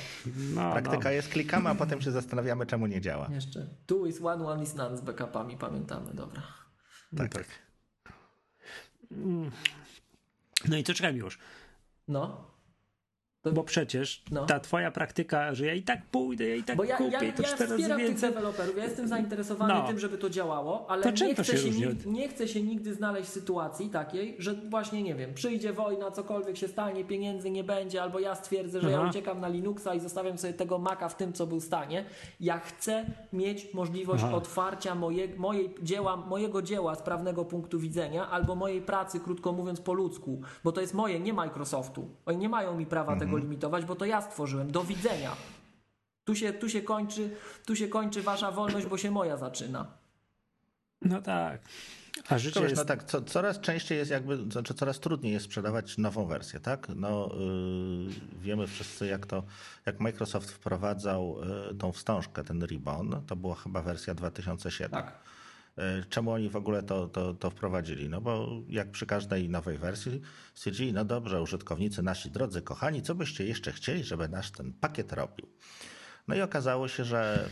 no, 0.55 0.73
Praktyka 0.73 1.05
no. 1.05 1.11
jest 1.11 1.29
klikamy, 1.29 1.71
a 1.71 1.75
potem 1.75 2.01
się 2.01 2.11
zastanawiamy, 2.11 2.67
czemu 2.67 2.87
nie 2.87 3.01
działa. 3.01 3.29
jeszcze. 3.35 3.67
Two 3.87 4.07
is 4.07 4.23
one, 4.23 4.47
one 4.47 4.63
is 4.63 4.75
none 4.75 4.97
z 4.97 5.01
backupami, 5.01 5.57
pamiętamy, 5.57 6.15
dobra. 6.15 6.43
No 7.13 7.29
tak. 7.29 7.47
Mm. 9.11 9.51
No 10.69 10.77
i 10.77 10.85
to 10.85 10.95
czekaj 10.95 11.17
już. 11.17 11.39
No. 12.09 12.58
Bo 13.53 13.65
przecież 13.65 14.23
no. 14.31 14.47
ta 14.47 14.61
twoja 14.61 14.91
praktyka, 14.91 15.55
że 15.55 15.67
ja 15.67 15.75
i 15.75 15.83
tak 15.83 16.07
pójdę, 16.07 16.49
ja 16.49 16.55
i 16.55 16.63
tak 16.63 16.77
bo 16.77 16.85
ja, 16.85 16.97
kupię, 16.97 17.27
ja, 17.27 17.33
to 17.33 17.43
ja 17.43 17.49
wspieram 17.49 17.79
więcej... 17.79 18.09
tych 18.09 18.21
deweloperów, 18.21 18.77
ja 18.77 18.85
jestem 18.85 19.09
zainteresowany 19.09 19.75
no. 19.75 19.87
tym, 19.87 19.99
żeby 19.99 20.19
to 20.19 20.31
działało, 20.31 20.91
ale 20.91 21.03
to 21.03 21.25
nie, 21.25 21.35
chcę 21.35 21.45
się, 21.45 21.59
się 21.59 21.71
nigdy, 21.71 22.11
nie 22.11 22.29
chcę 22.29 22.49
się 22.49 22.63
nigdy 22.63 22.95
znaleźć 22.95 23.29
w 23.29 23.33
sytuacji 23.33 23.89
takiej, 23.91 24.37
że 24.39 24.55
właśnie, 24.55 25.03
nie 25.03 25.15
wiem, 25.15 25.35
przyjdzie 25.35 25.73
wojna, 25.73 26.11
cokolwiek 26.11 26.57
się 26.57 26.69
stanie, 26.69 27.05
pieniędzy 27.05 27.51
nie 27.51 27.65
będzie, 27.65 28.03
albo 28.03 28.21
ja 28.21 28.35
stwierdzę, 28.35 28.81
że 28.81 28.89
Aha. 28.89 29.03
ja 29.03 29.11
uciekam 29.11 29.41
na 29.41 29.49
Linuxa 29.49 29.95
i 29.95 30.01
zostawiam 30.01 30.39
sobie 30.39 30.53
tego 30.55 30.79
Maca 30.79 31.09
w 31.09 31.17
tym, 31.17 31.33
co 31.33 31.47
był 31.47 31.61
stanie. 31.61 32.05
Ja 32.41 32.59
chcę 32.59 33.07
mieć 33.33 33.75
możliwość 33.75 34.25
Aha. 34.27 34.37
otwarcia 34.37 34.95
moje, 34.95 35.37
mojej 35.37 35.75
dzieła, 35.83 36.17
mojego 36.17 36.63
dzieła 36.63 36.95
z 36.95 37.03
prawnego 37.03 37.45
punktu 37.45 37.79
widzenia, 37.79 38.31
albo 38.31 38.55
mojej 38.55 38.83
pracy, 38.83 39.21
krótko 39.21 39.53
mówiąc, 39.53 39.81
po 39.81 39.93
ludzku, 39.93 40.41
bo 40.65 40.73
to 40.73 40.81
jest 40.81 40.95
moje, 40.95 41.21
nie 41.21 41.33
Microsoftu. 41.33 42.09
Oni 42.27 42.39
nie 42.39 42.49
mają 42.49 42.77
mi 42.77 42.87
prawa 42.87 43.13
mhm. 43.13 43.31
tego 43.31 43.38
limitować, 43.39 43.85
bo 43.85 43.97
to 43.97 44.05
ja 44.05 44.23
stworzyłem. 44.23 44.71
Do 44.71 44.85
widzenia. 44.85 45.37
Tu 46.25 46.35
się, 46.35 46.53
tu 46.53 46.69
się, 46.69 46.83
kończy, 46.83 47.37
tu 47.67 47.77
się 47.77 47.89
kończy 47.89 48.23
wasza 48.23 48.51
wolność, 48.51 48.87
bo 48.87 48.99
się 48.99 49.11
moja 49.11 49.37
zaczyna. 49.37 49.87
No 51.03 51.23
tak. 51.23 51.61
A 52.29 52.39
życie 52.39 52.61
jest... 52.61 52.77
No 52.77 52.85
tak, 52.85 53.05
co, 53.05 53.23
coraz 53.23 53.61
częściej 53.61 53.99
jest 53.99 54.11
jakby, 54.11 54.51
znaczy 54.51 54.75
coraz 54.75 55.01
trudniej 55.01 55.33
jest 55.33 55.45
sprzedawać 55.45 55.99
nową 55.99 56.27
wersję, 56.27 56.61
tak? 56.61 56.89
No 56.97 57.31
yy, 57.35 58.41
wiemy 58.43 58.67
wszyscy 58.67 59.07
jak 59.07 59.27
to, 59.27 59.43
jak 59.87 60.01
Microsoft 60.01 60.51
wprowadzał 60.51 61.37
yy, 61.69 61.75
tą 61.75 61.93
wstążkę, 61.93 62.45
ten 62.45 62.65
Ribbon, 62.67 63.23
to 63.27 63.37
była 63.37 63.55
chyba 63.55 63.83
wersja 63.83 64.15
2007. 64.15 64.91
Tak. 64.91 65.28
E, 65.79 66.05
czemu 66.05 66.33
oni 66.33 66.49
w 66.49 66.57
ogóle 66.57 66.83
to, 66.83 67.09
to, 67.09 67.35
to 67.35 67.51
wprowadzili? 67.51 68.09
No 68.09 68.21
bo 68.21 68.49
jak 68.69 68.91
przy 68.91 69.07
każdej 69.07 69.49
nowej 69.49 69.79
wersji 69.79 70.21
stwierdzili, 70.55 70.93
no 70.93 71.05
dobrze, 71.05 71.43
użytkownicy 71.43 72.03
nasi 72.03 72.31
drodzy, 72.31 72.63
kochani, 72.63 73.03
co 73.03 73.15
byście 73.15 73.47
jeszcze 73.47 73.73
chcieli, 73.73 74.05
żeby 74.05 74.29
nasz 74.29 74.51
ten 74.51 74.73
pakiet 74.73 75.13
robił? 75.13 75.47
No 76.29 76.35
i 76.35 76.41
okazało 76.41 76.89
się, 76.89 77.05
że 77.05 77.49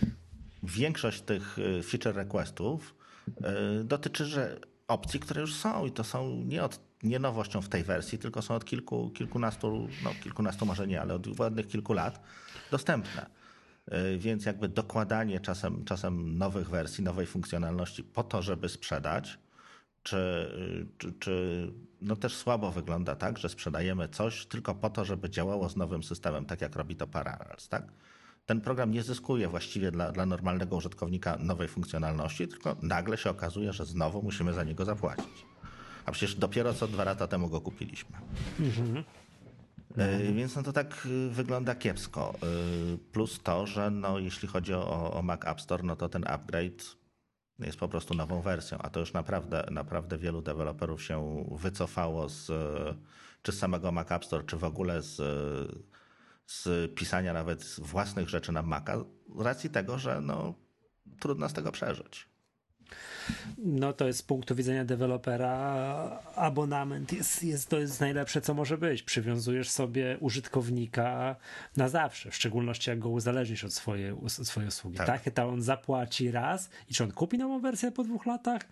większość 0.62 1.22
tych 1.22 1.58
e, 1.58 1.82
feature 1.82 2.14
requestów 2.14 2.94
e, 3.42 3.84
dotyczy 3.84 4.24
że 4.24 4.60
opcji, 4.88 5.20
które 5.20 5.40
już 5.40 5.54
są 5.54 5.86
i 5.86 5.92
to 5.92 6.04
są 6.04 6.42
nie, 6.44 6.64
od, 6.64 6.80
nie 7.02 7.18
nowością 7.18 7.62
w 7.62 7.68
tej 7.68 7.84
wersji, 7.84 8.18
tylko 8.18 8.42
są 8.42 8.54
od 8.54 8.64
kilku, 8.64 9.10
kilkunastu, 9.10 9.88
no 10.04 10.10
kilkunastu 10.22 10.66
może 10.66 10.86
nie, 10.86 11.00
ale 11.00 11.14
od 11.14 11.40
ładnych 11.40 11.68
kilku 11.68 11.92
lat 11.92 12.20
dostępne. 12.70 13.26
E, 13.90 14.18
więc 14.18 14.46
jakby 14.46 14.68
dokładanie 14.68 15.40
czasem, 15.40 15.84
czasem 15.84 16.38
nowych 16.38 16.70
wersji, 16.70 17.04
nowej 17.04 17.26
funkcjonalności 17.26 18.04
po 18.04 18.22
to, 18.22 18.42
żeby 18.42 18.68
sprzedać, 18.68 19.38
czy, 20.02 20.50
czy, 20.98 21.12
czy 21.12 21.72
no 22.00 22.16
też 22.16 22.36
słabo 22.36 22.72
wygląda 22.72 23.16
tak, 23.16 23.38
że 23.38 23.48
sprzedajemy 23.48 24.08
coś 24.08 24.46
tylko 24.46 24.74
po 24.74 24.90
to, 24.90 25.04
żeby 25.04 25.30
działało 25.30 25.68
z 25.68 25.76
nowym 25.76 26.02
systemem, 26.02 26.44
tak 26.44 26.60
jak 26.60 26.76
robi 26.76 26.96
to 26.96 27.06
Parallels, 27.06 27.68
tak? 27.68 27.92
Ten 28.46 28.60
program 28.60 28.90
nie 28.90 29.02
zyskuje 29.02 29.48
właściwie 29.48 29.90
dla, 29.90 30.12
dla 30.12 30.26
normalnego 30.26 30.76
użytkownika 30.76 31.36
nowej 31.36 31.68
funkcjonalności, 31.68 32.48
tylko 32.48 32.76
nagle 32.82 33.18
się 33.18 33.30
okazuje, 33.30 33.72
że 33.72 33.86
znowu 33.86 34.22
musimy 34.22 34.52
za 34.52 34.64
niego 34.64 34.84
zapłacić. 34.84 35.46
A 36.04 36.12
przecież 36.12 36.34
dopiero 36.34 36.74
co 36.74 36.88
dwa 36.88 37.04
lata 37.04 37.26
temu 37.26 37.48
go 37.48 37.60
kupiliśmy. 37.60 38.16
Mhm. 38.60 39.04
E, 39.96 40.32
więc 40.32 40.56
no 40.56 40.62
to 40.62 40.72
tak 40.72 41.06
y, 41.06 41.30
wygląda 41.30 41.74
kiepsko. 41.74 42.34
E, 42.34 42.46
plus 43.12 43.42
to, 43.42 43.66
że 43.66 43.90
no, 43.90 44.18
jeśli 44.18 44.48
chodzi 44.48 44.74
o, 44.74 45.12
o 45.12 45.22
Mac 45.22 45.40
App 45.44 45.60
Store, 45.60 45.82
no 45.82 45.96
to 45.96 46.08
ten 46.08 46.24
upgrade 46.26 46.96
jest 47.58 47.78
po 47.78 47.88
prostu 47.88 48.14
nową 48.14 48.42
wersją, 48.42 48.78
a 48.78 48.90
to 48.90 49.00
już 49.00 49.12
naprawdę, 49.12 49.68
naprawdę 49.70 50.18
wielu 50.18 50.42
deweloperów 50.42 51.02
się 51.02 51.44
wycofało 51.50 52.28
z, 52.28 52.52
czy 53.42 53.52
z 53.52 53.58
samego 53.58 53.92
Mac 53.92 54.12
App 54.12 54.24
Store, 54.24 54.44
czy 54.44 54.56
w 54.56 54.64
ogóle 54.64 55.02
z, 55.02 55.16
z 56.46 56.94
pisania 56.94 57.32
nawet 57.32 57.76
własnych 57.78 58.28
rzeczy 58.28 58.52
na 58.52 58.62
Maca, 58.62 58.96
z 59.38 59.40
racji 59.40 59.70
tego, 59.70 59.98
że 59.98 60.20
no, 60.20 60.54
trudno 61.20 61.48
z 61.48 61.52
tego 61.52 61.72
przeżyć. 61.72 62.28
No 63.58 63.92
to 63.92 64.06
jest 64.06 64.18
z 64.18 64.22
punktu 64.22 64.54
widzenia 64.54 64.84
dewelopera 64.84 66.22
abonament 66.34 67.12
jest, 67.12 67.42
jest, 67.42 67.68
to 67.68 67.78
jest 67.78 68.00
najlepsze, 68.00 68.40
co 68.40 68.54
może 68.54 68.78
być. 68.78 69.02
Przywiązujesz 69.02 69.70
sobie 69.70 70.16
użytkownika 70.20 71.36
na 71.76 71.88
zawsze, 71.88 72.30
w 72.30 72.34
szczególności 72.34 72.90
jak 72.90 72.98
go 72.98 73.08
uzależnisz 73.08 73.64
od 73.64 73.72
swojej, 73.72 74.10
od 74.10 74.32
swojej 74.32 74.68
usługi. 74.68 74.96
Tak. 74.96 75.06
tak, 75.06 75.34
to 75.34 75.48
on 75.48 75.62
zapłaci 75.62 76.30
raz 76.30 76.70
i 76.90 76.94
czy 76.94 77.04
on 77.04 77.12
kupi 77.12 77.38
nową 77.38 77.60
wersję 77.60 77.92
po 77.92 78.04
dwóch 78.04 78.26
latach? 78.26 78.62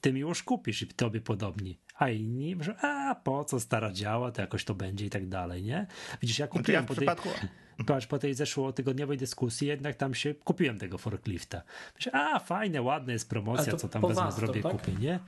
Ty 0.00 0.12
mi 0.12 0.20
już 0.20 0.42
kupisz 0.42 0.82
i 0.82 0.86
tobie 0.86 1.20
podobni. 1.20 1.78
A 1.94 2.08
inni, 2.08 2.56
że 2.60 2.76
a 2.76 3.14
po 3.14 3.44
co 3.44 3.60
stara 3.60 3.92
działa, 3.92 4.32
to 4.32 4.40
jakoś 4.40 4.64
to 4.64 4.74
będzie 4.74 5.06
i 5.06 5.10
tak 5.10 5.28
dalej, 5.28 5.62
nie? 5.62 5.86
Widzisz, 6.22 6.38
ja 6.38 6.46
kupiłem 6.46 6.64
znaczy 6.64 6.72
ja 6.72 6.82
w 6.82 6.86
po 6.86 6.94
tej... 6.94 7.26
przypadku 7.26 7.28
patrz, 7.86 8.06
po 8.06 8.18
tej 8.18 8.34
zeszłotygodniowej 8.34 9.18
dyskusji 9.18 9.68
jednak 9.68 9.96
tam 9.96 10.14
się 10.14 10.34
kupiłem 10.34 10.78
tego 10.78 10.98
forklifta. 10.98 11.62
Myślę, 11.94 12.12
a 12.12 12.38
fajne, 12.38 12.82
ładne 12.82 13.12
jest 13.12 13.28
promocja, 13.28 13.76
co 13.76 13.88
tam 13.88 14.02
wezmę, 14.02 14.32
zrobię, 14.32 14.62
tak? 14.62 14.72
kupię, 14.72 14.92
nie? 14.92 15.18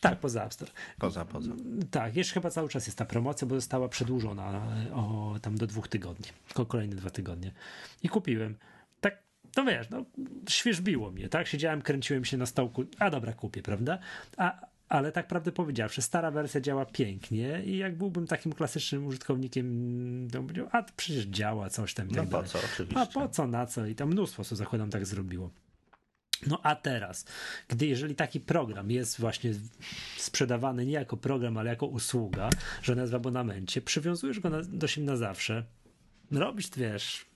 Tak, 0.00 0.18
poza 0.18 0.44
App 0.44 0.54
Store. 0.54 0.70
Poza, 0.98 1.24
poza. 1.24 1.52
Tak, 1.90 2.16
jeszcze 2.16 2.34
chyba 2.34 2.50
cały 2.50 2.68
czas 2.68 2.86
jest 2.86 2.98
ta 2.98 3.04
promocja, 3.04 3.46
bo 3.46 3.54
została 3.54 3.88
przedłużona 3.88 4.62
o 4.94 5.36
tam 5.42 5.58
do 5.58 5.66
dwóch 5.66 5.88
tygodni, 5.88 6.26
kolejne 6.68 6.96
dwa 6.96 7.10
tygodnie. 7.10 7.52
I 8.02 8.08
kupiłem. 8.08 8.56
Tak, 9.00 9.22
no 9.56 9.64
wiesz, 9.64 9.90
no 9.90 10.04
świeżbiło 10.48 11.10
mnie, 11.10 11.28
tak? 11.28 11.46
Siedziałem, 11.46 11.82
kręciłem 11.82 12.24
się 12.24 12.36
na 12.36 12.46
stołku, 12.46 12.84
a 12.98 13.10
dobra, 13.10 13.32
kupię, 13.32 13.62
prawda? 13.62 13.98
A, 14.36 14.67
ale 14.88 15.12
tak 15.12 15.28
prawdę 15.28 15.52
powiedziawszy, 15.52 16.02
stara 16.02 16.30
wersja 16.30 16.60
działa 16.60 16.86
pięknie 16.86 17.62
i 17.64 17.76
jak 17.76 17.96
byłbym 17.96 18.26
takim 18.26 18.52
klasycznym 18.52 19.06
użytkownikiem, 19.06 19.66
to 20.32 20.38
bym 20.38 20.46
powiedział, 20.46 20.68
a 20.72 20.82
przecież 20.82 21.24
działa 21.24 21.70
coś 21.70 21.94
tam. 21.94 22.08
No 22.08 22.14
tak 22.14 22.28
po 22.28 22.42
co, 22.42 22.58
oczywiście. 22.72 23.00
A 23.00 23.06
po 23.06 23.28
co, 23.28 23.46
na 23.46 23.66
co? 23.66 23.86
I 23.86 23.94
tam 23.94 24.08
mnóstwo 24.08 24.40
osób 24.40 24.58
zakładam 24.58 24.90
tak 24.90 25.06
zrobiło. 25.06 25.50
No 26.46 26.60
a 26.62 26.76
teraz, 26.76 27.24
gdy 27.68 27.86
jeżeli 27.86 28.14
taki 28.14 28.40
program 28.40 28.90
jest 28.90 29.20
właśnie 29.20 29.54
sprzedawany 30.16 30.86
nie 30.86 30.92
jako 30.92 31.16
program, 31.16 31.56
ale 31.56 31.70
jako 31.70 31.86
usługa, 31.86 32.50
że 32.82 32.94
jest 32.94 33.12
w 33.12 33.14
abonamencie, 33.14 33.80
przywiązujesz 33.80 34.40
go 34.40 34.50
na, 34.50 34.62
do 34.62 34.88
siebie 34.88 35.06
na 35.06 35.16
zawsze, 35.16 35.64
robisz, 36.30 36.70
wiesz, 36.76 37.27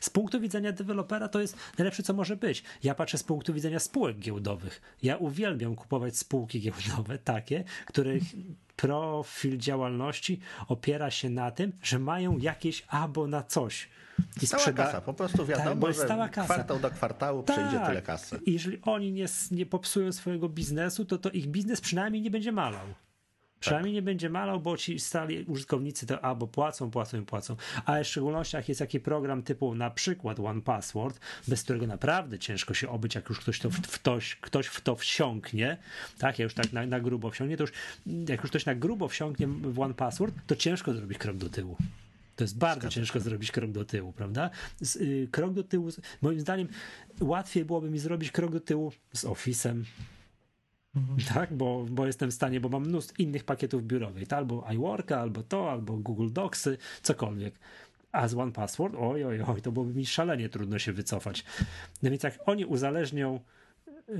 z 0.00 0.10
punktu 0.10 0.40
widzenia 0.40 0.72
dewelopera 0.72 1.28
to 1.28 1.40
jest 1.40 1.56
najlepsze, 1.78 2.02
co 2.02 2.14
może 2.14 2.36
być. 2.36 2.62
Ja 2.82 2.94
patrzę 2.94 3.18
z 3.18 3.22
punktu 3.22 3.54
widzenia 3.54 3.78
spółek 3.78 4.18
giełdowych. 4.18 4.80
Ja 5.02 5.16
uwielbiam 5.16 5.74
kupować 5.76 6.16
spółki 6.16 6.60
giełdowe, 6.60 7.18
takie, 7.18 7.64
których 7.86 8.22
profil 8.76 9.58
działalności 9.58 10.40
opiera 10.68 11.10
się 11.10 11.30
na 11.30 11.50
tym, 11.50 11.72
że 11.82 11.98
mają 11.98 12.38
jakieś 12.38 12.84
abo 12.88 13.26
na 13.26 13.42
coś. 13.42 13.88
I 14.42 14.46
stała 14.46 14.60
sprzeda... 14.60 14.84
kasa, 14.84 15.00
po 15.00 15.14
prostu 15.14 15.46
wiadomo, 15.46 15.70
tak, 15.70 15.78
bo 15.78 15.88
jest 15.88 16.02
stała 16.02 16.28
kasa. 16.28 16.54
kwartał 16.54 16.78
do 16.78 16.90
kwartału 16.90 17.42
tak. 17.42 17.56
przyjdzie 17.56 17.86
tyle 17.86 18.02
kasy. 18.02 18.40
I 18.46 18.52
jeżeli 18.52 18.78
oni 18.82 19.12
nie, 19.12 19.26
nie 19.50 19.66
popsują 19.66 20.12
swojego 20.12 20.48
biznesu, 20.48 21.04
to, 21.04 21.18
to 21.18 21.30
ich 21.30 21.46
biznes 21.46 21.80
przynajmniej 21.80 22.22
nie 22.22 22.30
będzie 22.30 22.52
malał. 22.52 22.86
Przynajmniej 23.60 23.92
tak. 23.92 23.94
nie 23.94 24.02
będzie 24.02 24.30
malał, 24.30 24.60
bo 24.60 24.76
ci 24.76 24.98
stali 24.98 25.44
użytkownicy 25.44 26.06
to 26.06 26.24
albo 26.24 26.46
płacą, 26.46 26.90
płacą 26.90 27.20
i 27.20 27.22
płacą. 27.22 27.56
Ale 27.84 28.04
w 28.04 28.06
szczególnościach 28.06 28.68
jest 28.68 28.78
taki 28.78 29.00
program 29.00 29.42
typu 29.42 29.74
na 29.74 29.90
przykład 29.90 30.40
One 30.40 30.60
Password, 30.60 31.20
bez 31.48 31.62
którego 31.62 31.86
naprawdę 31.86 32.38
ciężko 32.38 32.74
się 32.74 32.88
obyć, 32.88 33.14
jak 33.14 33.28
już 33.28 33.40
ktoś, 33.40 33.58
to 33.58 33.70
w, 33.70 33.80
ktoś, 33.80 34.36
ktoś 34.36 34.66
w 34.66 34.80
to 34.80 34.96
wsiąknie, 34.96 35.76
tak, 36.18 36.38
ja 36.38 36.42
już 36.42 36.54
tak 36.54 36.72
na, 36.72 36.86
na 36.86 37.00
grubo 37.00 37.30
wsiąknie, 37.30 37.56
to 37.56 37.62
już 37.62 37.72
jak 38.28 38.42
już 38.42 38.50
ktoś 38.50 38.66
na 38.66 38.74
grubo 38.74 39.08
wsiąknie 39.08 39.46
w 39.46 39.80
One 39.80 39.94
Password, 39.94 40.34
to 40.46 40.56
ciężko 40.56 40.94
zrobić 40.94 41.18
krok 41.18 41.36
do 41.36 41.48
tyłu. 41.48 41.76
To 42.36 42.44
jest 42.44 42.58
bardzo 42.58 42.80
Zgadza. 42.80 42.94
ciężko 42.94 43.20
zrobić 43.20 43.52
krok 43.52 43.70
do 43.70 43.84
tyłu, 43.84 44.12
prawda? 44.12 44.50
Z, 44.80 44.96
y, 44.96 45.28
krok 45.30 45.52
do 45.52 45.64
tyłu, 45.64 45.90
moim 46.22 46.40
zdaniem, 46.40 46.68
łatwiej 47.20 47.64
byłoby 47.64 47.90
mi 47.90 47.98
zrobić 47.98 48.30
krok 48.30 48.52
do 48.52 48.60
tyłu 48.60 48.92
z 49.12 49.24
Office'em, 49.24 49.82
Mhm. 50.98 51.34
Tak, 51.34 51.54
bo, 51.54 51.86
bo 51.90 52.06
jestem 52.06 52.30
w 52.30 52.34
stanie, 52.34 52.60
bo 52.60 52.68
mam 52.68 52.86
mnóstwo 52.86 53.22
innych 53.22 53.44
pakietów 53.44 53.84
biurowych, 53.84 54.32
albo 54.32 54.66
iWorka, 54.72 55.20
albo 55.20 55.42
to, 55.42 55.70
albo 55.70 55.96
Google 55.96 56.28
Docsy, 56.32 56.78
cokolwiek. 57.02 57.58
A 58.12 58.28
z 58.28 58.34
One 58.34 58.52
Password, 58.52 58.94
oj, 58.98 59.24
oj, 59.24 59.42
oj, 59.42 59.62
to 59.62 59.72
byłoby 59.72 59.94
mi 59.94 60.06
szalenie 60.06 60.48
trudno 60.48 60.78
się 60.78 60.92
wycofać. 60.92 61.44
No 62.02 62.10
więc 62.10 62.22
jak 62.22 62.38
oni 62.46 62.64
uzależnią 62.64 63.40
yy, 64.08 64.16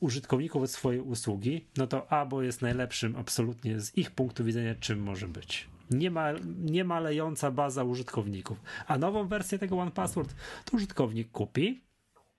użytkowników 0.00 0.62
od 0.62 0.70
swojej 0.70 1.00
usługi, 1.00 1.64
no 1.76 1.86
to 1.86 2.12
albo 2.12 2.42
jest 2.42 2.62
najlepszym 2.62 3.16
absolutnie 3.16 3.80
z 3.80 3.98
ich 3.98 4.10
punktu 4.10 4.44
widzenia, 4.44 4.74
czym 4.74 5.02
może 5.02 5.28
być. 5.28 5.68
Nie, 5.90 6.10
ma, 6.10 6.32
nie 6.58 6.84
malejąca 6.84 7.50
baza 7.50 7.84
użytkowników. 7.84 8.60
A 8.86 8.98
nową 8.98 9.28
wersję 9.28 9.58
tego 9.58 9.78
One 9.78 9.90
Password 9.90 10.34
to 10.64 10.76
użytkownik 10.76 11.30
kupi, 11.30 11.80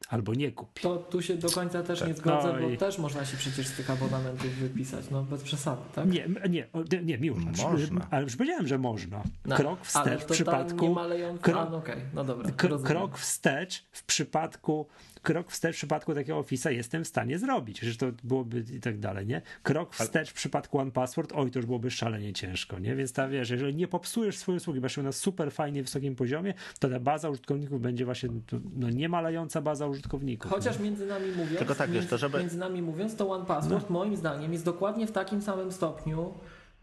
albo 0.10 0.34
nie 0.34 0.52
kupi. 0.52 0.82
To 0.82 0.98
tu 0.98 1.22
się 1.22 1.36
do 1.36 1.50
końca 1.50 1.84
też 1.84 2.08
nie 2.08 2.14
zgodzę, 2.14 2.54
Oj. 2.54 2.72
bo 2.72 2.78
też 2.78 2.98
można 2.98 3.26
się 3.26 3.38
przecież 3.38 3.68
z 3.68 3.78
tych 3.78 3.90
abonamentów 3.90 4.48
wypisać, 4.48 5.06
no 5.12 5.24
bez 5.24 5.44
przesady, 5.44 5.82
tak? 5.96 6.12
Nie, 6.12 6.28
nie, 6.50 6.68
nie, 7.04 7.18
miło. 7.18 7.38
Można. 7.64 8.08
Ale 8.12 8.24
już 8.24 8.36
powiedziałem, 8.36 8.68
że 8.68 8.78
można. 8.78 9.24
No, 9.46 9.56
krok 9.56 9.86
wstecz 9.86 10.22
w 10.22 10.26
przypadku... 10.26 10.88
Nie 10.88 10.96
malejąc... 10.96 11.42
krok, 11.42 11.68
A, 11.68 11.70
no 11.70 11.78
okay. 11.78 12.02
no 12.14 12.24
dobra, 12.24 12.52
krok 12.84 13.18
wstecz 13.18 13.86
w 13.92 14.04
przypadku 14.04 14.88
krok 15.26 15.52
wstecz 15.52 15.76
w 15.76 15.78
przypadku 15.78 16.14
takiego 16.14 16.42
Office'a 16.42 16.70
jestem 16.70 17.04
w 17.04 17.08
stanie 17.08 17.40
zrobić, 17.40 17.80
że 17.80 17.96
to 17.96 18.06
byłoby 18.24 18.64
i 18.74 18.80
tak 18.80 19.00
dalej, 19.00 19.28
nie? 19.28 19.42
Krok 19.64 19.96
wstecz 19.96 20.30
w 20.30 20.34
przypadku 20.34 20.80
One 20.80 20.92
Password, 20.92 21.34
oj, 21.36 21.52
to 21.52 21.60
już 21.60 21.66
byłoby 21.66 21.92
szalenie 21.92 22.34
ciężko, 22.34 22.80
nie? 22.80 22.96
Więc 22.96 23.14
ta 23.14 23.28
wiesz, 23.28 23.50
jeżeli 23.50 23.76
nie 23.76 23.88
popsujesz 23.88 24.38
swojej 24.38 24.58
usługi, 24.58 24.82
masz 24.82 24.98
ją 24.98 25.04
na 25.04 25.12
super 25.12 25.52
fajnie 25.52 25.84
wysokim 25.84 26.16
poziomie, 26.16 26.54
to 26.80 26.90
ta 26.90 27.00
baza 27.00 27.30
użytkowników 27.30 27.82
będzie 27.82 28.06
właśnie 28.06 28.30
no, 28.76 28.90
nie 28.90 29.10
malejąca 29.10 29.62
baza 29.62 29.88
użytkowników. 29.88 30.52
Chociaż 30.52 30.80
nie? 30.80 30.86
między 30.86 31.06
nami 31.06 31.32
mówiąc, 31.32 31.58
Tylko 31.58 31.76
tak, 31.76 31.92
między, 31.92 32.08
to 32.08 32.18
żeby... 32.18 32.40
między 32.40 32.58
nami 32.58 32.82
mówiąc, 32.82 33.16
to 33.16 33.30
One 33.30 33.46
Password 33.46 33.90
no. 33.90 33.94
moim 33.94 34.16
zdaniem 34.16 34.54
jest 34.54 34.66
dokładnie 34.66 35.08
w 35.08 35.12
takim 35.12 35.42
samym 35.42 35.72
stopniu, 35.72 36.34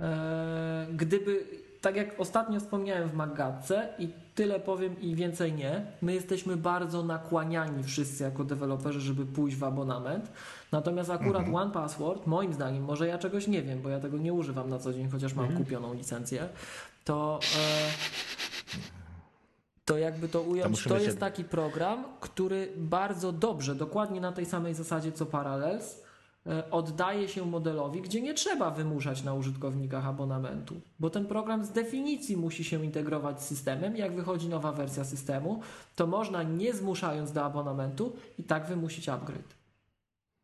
e, 0.00 0.86
gdyby 0.92 1.44
tak 1.80 1.96
jak 1.96 2.20
ostatnio 2.20 2.60
wspomniałem 2.60 3.08
w 3.08 3.14
Maggatce 3.14 3.88
i 3.98 4.08
tyle 4.34 4.60
powiem 4.60 5.00
i 5.00 5.14
więcej 5.14 5.52
nie, 5.52 5.86
my 6.02 6.14
jesteśmy 6.14 6.56
bardzo 6.56 7.02
nakłaniani 7.02 7.84
wszyscy 7.84 8.24
jako 8.24 8.44
deweloperzy, 8.44 9.00
żeby 9.00 9.26
pójść 9.26 9.56
w 9.56 9.64
abonament. 9.64 10.30
Natomiast 10.72 11.10
akurat 11.10 11.42
mhm. 11.46 11.54
One 11.54 11.70
Password, 11.70 12.26
moim 12.26 12.52
zdaniem, 12.52 12.84
może 12.84 13.06
ja 13.06 13.18
czegoś 13.18 13.46
nie 13.46 13.62
wiem, 13.62 13.82
bo 13.82 13.88
ja 13.88 14.00
tego 14.00 14.18
nie 14.18 14.32
używam 14.32 14.68
na 14.68 14.78
co 14.78 14.92
dzień, 14.92 15.08
chociaż 15.10 15.34
mam 15.34 15.44
mhm. 15.44 15.64
kupioną 15.64 15.94
licencję, 15.94 16.48
to 17.04 17.40
e, 17.58 18.22
to 19.84 19.98
jakby 19.98 20.28
to 20.28 20.42
ująć, 20.42 20.82
to, 20.82 20.88
to 20.88 20.98
jest 20.98 21.16
się... 21.16 21.20
taki 21.20 21.44
program, 21.44 22.04
który 22.20 22.72
bardzo 22.76 23.32
dobrze, 23.32 23.74
dokładnie 23.74 24.20
na 24.20 24.32
tej 24.32 24.46
samej 24.46 24.74
zasadzie 24.74 25.12
co 25.12 25.26
Parallels, 25.26 26.01
oddaje 26.70 27.28
się 27.28 27.46
modelowi, 27.46 28.02
gdzie 28.02 28.20
nie 28.20 28.34
trzeba 28.34 28.70
wymuszać 28.70 29.22
na 29.22 29.34
użytkownikach 29.34 30.06
abonamentu, 30.06 30.80
bo 31.00 31.10
ten 31.10 31.26
program 31.26 31.64
z 31.64 31.70
definicji 31.70 32.36
musi 32.36 32.64
się 32.64 32.84
integrować 32.84 33.42
z 33.42 33.46
systemem. 33.46 33.96
Jak 33.96 34.14
wychodzi 34.14 34.48
nowa 34.48 34.72
wersja 34.72 35.04
systemu, 35.04 35.60
to 35.96 36.06
można 36.06 36.42
nie 36.42 36.74
zmuszając 36.74 37.32
do 37.32 37.44
abonamentu 37.44 38.12
i 38.38 38.44
tak 38.44 38.66
wymusić 38.66 39.08
upgrade. 39.08 39.54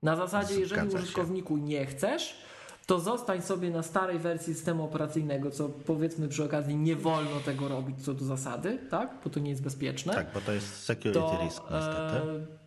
Na 0.02 0.16
zasadzie, 0.16 0.60
jeżeli 0.60 0.88
użytkowniku 0.88 1.56
nie 1.56 1.86
chcesz, 1.86 2.42
to 2.86 3.00
zostań 3.00 3.42
sobie 3.42 3.70
na 3.70 3.82
starej 3.82 4.18
wersji 4.18 4.54
systemu 4.54 4.84
operacyjnego, 4.84 5.50
co 5.50 5.68
powiedzmy 5.68 6.28
przy 6.28 6.44
okazji 6.44 6.76
nie 6.76 6.96
wolno 6.96 7.40
tego 7.44 7.68
robić 7.68 8.04
co 8.04 8.14
do 8.14 8.24
zasady, 8.24 8.78
tak? 8.90 9.14
Bo 9.24 9.30
to 9.30 9.40
nie 9.40 9.50
jest 9.50 9.62
bezpieczne. 9.62 10.14
Tak, 10.14 10.26
bo 10.34 10.40
to 10.40 10.52
jest 10.52 10.84
security 10.84 11.20
to, 11.20 11.38
risk 11.42 11.62
niestety. 11.62 12.54
E 12.54 12.57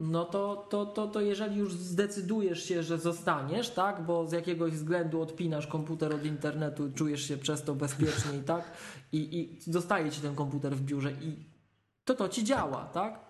no 0.00 0.24
to, 0.24 0.66
to, 0.70 0.86
to, 0.86 1.06
to 1.06 1.20
jeżeli 1.20 1.56
już 1.56 1.72
zdecydujesz 1.72 2.64
się, 2.64 2.82
że 2.82 2.98
zostaniesz, 2.98 3.70
tak, 3.70 4.06
bo 4.06 4.26
z 4.26 4.32
jakiegoś 4.32 4.72
względu 4.72 5.22
odpinasz 5.22 5.66
komputer 5.66 6.14
od 6.14 6.24
internetu, 6.24 6.92
czujesz 6.94 7.28
się 7.28 7.36
przez 7.36 7.62
to 7.62 7.74
bezpiecznie 7.74 8.38
i 8.38 8.42
tak, 8.42 8.70
i, 9.12 9.38
i 9.40 9.72
zostaje 9.72 10.10
ci 10.10 10.20
ten 10.20 10.34
komputer 10.34 10.76
w 10.76 10.82
biurze 10.82 11.12
i 11.12 11.36
to 12.04 12.14
to 12.14 12.28
ci 12.28 12.44
działa, 12.44 12.84
tak? 12.84 13.26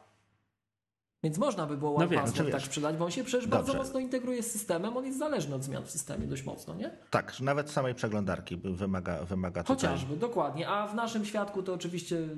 Więc 1.22 1.38
można 1.38 1.66
by 1.66 1.76
było 1.76 2.00
no 2.00 2.08
wiem, 2.08 2.20
tak 2.52 2.62
sprzedać, 2.62 2.96
bo 2.96 3.04
on 3.04 3.10
się 3.10 3.24
przecież 3.24 3.48
Dobrze. 3.48 3.56
bardzo 3.56 3.74
mocno 3.74 4.00
integruje 4.00 4.42
z 4.42 4.50
systemem, 4.50 4.96
on 4.96 5.04
jest 5.04 5.18
zależny 5.18 5.54
od 5.54 5.64
zmian 5.64 5.84
w 5.84 5.90
systemie 5.90 6.26
dość 6.26 6.44
mocno, 6.44 6.74
nie? 6.74 6.90
Tak, 7.10 7.40
nawet 7.40 7.70
samej 7.70 7.94
przeglądarki 7.94 8.56
wymaga, 8.56 9.24
wymaga 9.24 9.62
Chociażby, 9.62 10.14
tutaj... 10.14 10.28
dokładnie, 10.28 10.68
a 10.68 10.88
w 10.88 10.94
naszym 10.94 11.24
świadku 11.24 11.62
to 11.62 11.74
oczywiście 11.74 12.28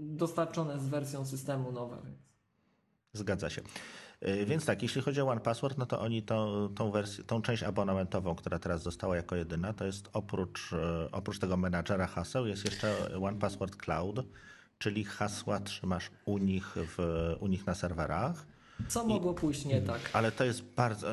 dostarczone 0.00 0.78
z 0.78 0.88
wersją 0.88 1.26
systemu 1.26 1.72
nowe. 1.72 1.96
Więc... 2.04 2.25
Zgadza 3.16 3.50
się. 3.50 3.62
Y, 4.28 4.46
więc 4.46 4.64
tak, 4.64 4.82
jeśli 4.82 5.02
chodzi 5.02 5.20
o 5.20 5.28
One 5.28 5.40
Password, 5.40 5.78
no 5.78 5.86
to 5.86 6.00
oni 6.00 6.22
to, 6.22 6.68
tą, 6.74 6.90
wersję, 6.90 7.24
tą 7.24 7.42
część 7.42 7.62
abonamentową, 7.62 8.34
która 8.34 8.58
teraz 8.58 8.82
została 8.82 9.16
jako 9.16 9.36
jedyna, 9.36 9.72
to 9.72 9.84
jest 9.84 10.08
oprócz, 10.12 10.72
y, 10.72 10.76
oprócz 11.12 11.38
tego 11.38 11.56
menadżera 11.56 12.06
haseł, 12.06 12.46
jest 12.46 12.64
jeszcze 12.64 13.20
One 13.22 13.38
Password 13.38 13.76
Cloud, 13.76 14.26
czyli 14.78 15.04
hasła 15.04 15.60
trzymasz 15.60 16.10
u 16.24 16.38
nich, 16.38 16.74
w, 16.76 16.98
u 17.40 17.46
nich 17.46 17.66
na 17.66 17.74
serwerach 17.74 18.46
co 18.88 19.04
mogło 19.04 19.34
pójść 19.34 19.64
nie 19.64 19.80
tak? 19.80 20.00
Ale 20.12 20.32
to 20.32 20.44
jest 20.44 20.62
bardzo. 20.62 21.06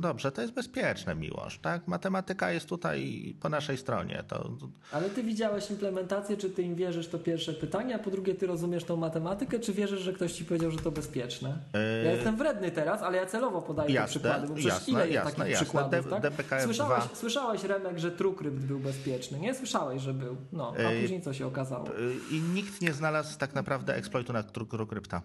Dobrze, 0.00 0.32
to 0.32 0.42
jest 0.42 0.54
bezpieczne, 0.54 1.14
miłość, 1.14 1.60
tak? 1.60 1.88
Matematyka 1.88 2.52
jest 2.52 2.68
tutaj 2.68 3.34
po 3.40 3.48
naszej 3.48 3.76
stronie. 3.76 4.24
To... 4.28 4.50
Ale 4.92 5.10
ty 5.10 5.22
widziałeś 5.22 5.70
implementację, 5.70 6.36
czy 6.36 6.50
ty 6.50 6.62
im 6.62 6.74
wierzysz, 6.74 7.08
to 7.08 7.18
pierwsze 7.18 7.52
pytanie, 7.52 7.94
a 7.94 7.98
po 7.98 8.10
drugie, 8.10 8.34
ty 8.34 8.46
rozumiesz 8.46 8.84
tą 8.84 8.96
matematykę, 8.96 9.60
czy 9.60 9.72
wierzysz, 9.72 10.00
że 10.00 10.12
ktoś 10.12 10.32
ci 10.32 10.44
powiedział, 10.44 10.70
że 10.70 10.78
to 10.78 10.90
bezpieczne? 10.90 11.58
Yy... 11.74 12.04
Ja 12.04 12.12
jestem 12.12 12.36
wredny 12.36 12.70
teraz, 12.70 13.02
ale 13.02 13.16
ja 13.16 13.26
celowo 13.26 13.62
podaję 13.62 13.94
jasne, 13.94 14.20
te 14.20 14.20
przykłady, 14.20 14.48
bo 14.48 14.54
przecież 14.54 14.72
jasne, 14.72 14.92
ile 14.92 15.08
jest 15.08 15.24
takich 15.24 15.38
jasne. 15.38 15.54
przykładów, 15.54 16.06
tak? 16.48 16.62
słyszałeś, 16.62 17.04
2... 17.04 17.14
słyszałeś, 17.14 17.64
Remek, 17.64 17.98
że 17.98 18.10
TrueCrypt 18.10 18.58
był 18.58 18.78
bezpieczny, 18.78 19.38
nie? 19.38 19.54
Słyszałeś, 19.54 20.02
że 20.02 20.14
był. 20.14 20.36
No, 20.52 20.74
a 20.78 20.82
yy... 20.82 21.00
później 21.00 21.22
co 21.22 21.32
się 21.32 21.46
okazało? 21.46 21.88
I 22.30 22.40
nikt 22.40 22.80
nie 22.80 22.92
znalazł 22.92 23.38
tak 23.38 23.54
naprawdę 23.54 23.94
eksploitu 23.94 24.32
na 24.32 24.42
TrueCrypta. 24.42 25.22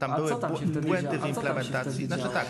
Tam 0.00 0.10
A 0.12 0.16
były 0.16 0.36
tam 0.36 0.52
błędy 0.82 1.18
w 1.18 1.26
implementacji. 1.26 2.06
Znaczy 2.06 2.28
tak. 2.28 2.46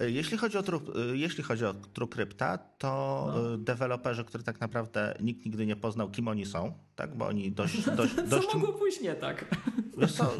E, 0.00 0.10
jeśli 0.10 0.38
chodzi 0.38 0.58
o, 0.58 0.62
tru, 0.62 0.80
e, 1.12 1.16
jeśli 1.16 1.44
chodzi 1.44 1.64
o 1.64 1.74
TrueCrypta, 1.74 2.58
to 2.58 3.24
no. 3.34 3.54
E, 3.54 3.58
deweloperzy, 3.58 4.24
którzy 4.24 4.44
tak 4.44 4.60
naprawdę 4.60 5.14
nikt 5.20 5.44
nigdy 5.44 5.66
nie 5.66 5.76
poznał, 5.76 6.10
kim 6.10 6.28
oni 6.28 6.46
są, 6.46 6.72
tak? 6.96 7.16
Bo 7.16 7.26
oni 7.26 7.52
dość. 7.52 7.84
dość, 7.96 8.14
dość 8.14 8.48
Co 8.48 8.58
mogło 8.58 8.72
pójść 8.72 9.00
nie 9.00 9.14
tak? 9.14 9.44
Co? 10.16 10.34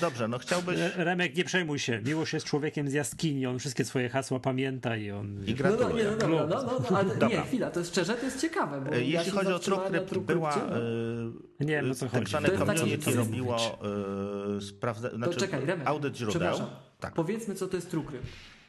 Dobrze, 0.00 0.28
no 0.28 0.38
chciałbyś. 0.38 0.78
Remek, 0.96 1.36
nie 1.36 1.44
przejmuj 1.44 1.78
się. 1.78 2.00
Miłość 2.04 2.32
jest 2.32 2.46
człowiekiem 2.46 2.90
z 2.90 2.92
jaskini, 2.92 3.46
on 3.46 3.58
wszystkie 3.58 3.84
swoje 3.84 4.08
hasła 4.08 4.40
pamięta 4.40 4.96
i 4.96 5.10
on. 5.10 5.44
I 5.46 5.54
gratuluje. 5.54 6.04
No, 6.04 6.10
no, 6.10 6.28
nie, 6.28 6.40
no, 6.40 6.46
dobra, 6.46 6.62
no, 6.72 6.80
no, 6.90 6.98
ale 6.98 7.08
dobra. 7.08 7.28
nie, 7.28 7.42
chwila, 7.42 7.70
to 7.70 7.80
jest 7.80 7.92
szczerze, 7.92 8.14
to 8.14 8.24
jest 8.24 8.40
ciekawe. 8.40 8.80
Bo 8.80 8.94
jeśli 8.94 9.12
ja 9.12 9.24
chodzi 9.24 9.52
o 9.52 9.58
TrueCrypt, 9.58 10.18
była. 10.18 10.54
Yy, 11.60 11.66
nie, 11.66 11.82
no 11.82 11.94
co 11.94 12.06
tak 12.06 12.28
zwane 12.28 12.48
community 12.48 13.14
robiło 13.14 13.56
yy, 14.54 14.60
sprawdza, 14.60 15.10
znaczy, 15.10 15.36
czekaj, 15.36 15.66
Remek, 15.66 15.88
audyt 15.88 16.16
źródeł. 16.16 16.58
Tak. 17.00 17.14
Powiedzmy, 17.14 17.54
co 17.54 17.66
to 17.66 17.76
jest 17.76 17.90
TrueCrypt. 17.90 18.26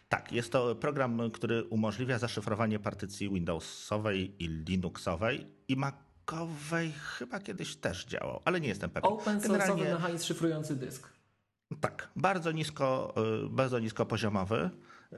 Tak, 0.09 0.31
jest 0.31 0.51
to 0.51 0.75
program, 0.75 1.31
który 1.33 1.63
umożliwia 1.63 2.17
zaszyfrowanie 2.17 2.79
partycji 2.79 3.29
Windowsowej 3.29 4.43
i 4.43 4.47
Linuxowej 4.47 5.47
i 5.67 5.75
Macowej 5.75 6.91
chyba 6.91 7.39
kiedyś 7.39 7.75
też 7.75 8.05
działał, 8.05 8.41
ale 8.45 8.61
nie 8.61 8.67
jestem 8.67 8.89
pewien. 8.89 9.11
Open 9.11 9.39
Generalnie... 9.39 9.83
mechanizm 9.83 10.25
szyfrujący 10.25 10.75
dysk. 10.75 11.17
Tak, 11.79 12.09
bardzo 12.15 12.51
nisko, 12.51 13.13
y, 13.45 13.49
bardzo 13.49 13.79
nisko 13.79 14.05
poziomowy. 14.05 14.69
Y, 15.13 15.17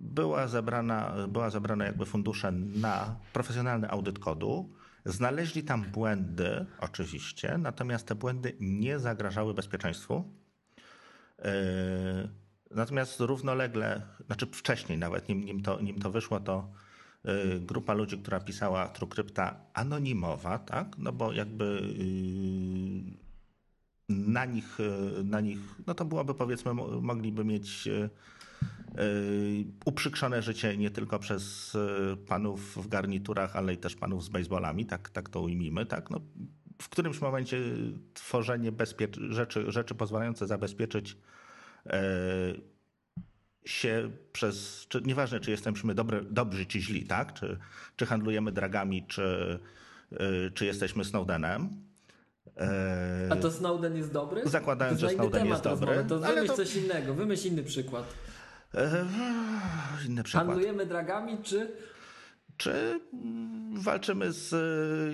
była 0.00 0.48
zebrana, 0.48 1.14
była 1.28 1.50
zebrana 1.50 1.84
jakby 1.84 2.06
fundusze 2.06 2.52
na 2.52 3.16
profesjonalny 3.32 3.90
audyt 3.90 4.18
kodu. 4.18 4.72
Znaleźli 5.04 5.62
tam 5.62 5.82
błędy, 5.82 6.66
oczywiście, 6.80 7.58
natomiast 7.58 8.06
te 8.06 8.14
błędy 8.14 8.56
nie 8.60 8.98
zagrażały 8.98 9.54
bezpieczeństwu. 9.54 10.24
Y, 11.38 12.41
Natomiast 12.74 13.20
równolegle, 13.20 14.02
znaczy 14.26 14.46
wcześniej 14.46 14.98
nawet, 14.98 15.28
nim, 15.28 15.44
nim, 15.44 15.62
to, 15.62 15.80
nim 15.80 16.00
to 16.00 16.10
wyszło, 16.10 16.40
to 16.40 16.68
y, 17.56 17.60
grupa 17.60 17.94
ludzi, 17.94 18.18
która 18.18 18.40
pisała 18.40 18.88
TrueCrypta 18.88 19.56
anonimowa, 19.74 20.58
tak? 20.58 20.98
No 20.98 21.12
bo 21.12 21.32
jakby 21.32 21.64
y, 21.64 23.22
na 24.08 24.44
nich, 24.44 24.80
y, 24.80 25.24
na 25.24 25.40
nich, 25.40 25.58
no 25.86 25.94
to 25.94 26.04
byłoby 26.04 26.34
powiedzmy, 26.34 26.74
mogliby 27.00 27.44
mieć 27.44 27.88
uprzykrzone 29.84 30.42
życie 30.42 30.76
nie 30.76 30.90
tylko 30.90 31.18
przez 31.18 31.76
panów 32.26 32.76
w 32.76 32.88
garniturach, 32.88 33.56
ale 33.56 33.74
i 33.74 33.76
też 33.76 33.96
panów 33.96 34.24
z 34.24 34.28
baseballami, 34.28 34.86
tak, 34.86 35.10
tak 35.10 35.28
to 35.28 35.40
ujmijmy, 35.40 35.86
tak? 35.86 36.10
No, 36.10 36.20
w 36.82 36.88
którymś 36.88 37.20
momencie 37.20 37.58
tworzenie 38.14 38.72
rzeczy, 39.28 39.72
rzeczy 39.72 39.94
pozwalające 39.94 40.46
zabezpieczyć 40.46 41.16
się 43.64 44.10
przez, 44.32 44.86
czy, 44.88 45.02
nieważne 45.04 45.40
czy 45.40 45.50
jesteśmy 45.50 45.94
dobry, 45.94 46.24
dobrzy 46.30 46.66
czy 46.66 46.80
źli, 46.80 47.06
tak? 47.06 47.32
czy, 47.32 47.58
czy 47.96 48.06
handlujemy 48.06 48.52
dragami, 48.52 49.06
czy, 49.06 49.58
e, 50.12 50.50
czy 50.50 50.66
jesteśmy 50.66 51.04
Snowdenem. 51.04 51.68
E, 52.56 53.28
A 53.30 53.36
to 53.36 53.50
Snowden 53.50 53.96
jest 53.96 54.12
dobry? 54.12 54.48
Zakładając, 54.48 55.00
że 55.00 55.10
Snowden 55.10 55.46
jest 55.46 55.62
dobry. 55.62 56.04
To 56.08 56.18
wymyśl 56.18 56.46
to... 56.46 56.56
coś 56.56 56.76
innego, 56.76 57.14
wymyśl 57.14 57.48
inny 57.48 57.62
przykład. 57.62 58.14
Inny 60.08 60.22
przykład. 60.22 60.46
Handlujemy 60.46 60.86
dragami, 60.86 61.38
czy... 61.42 61.72
Czy 62.56 63.00
walczymy 63.74 64.32
z 64.32 64.50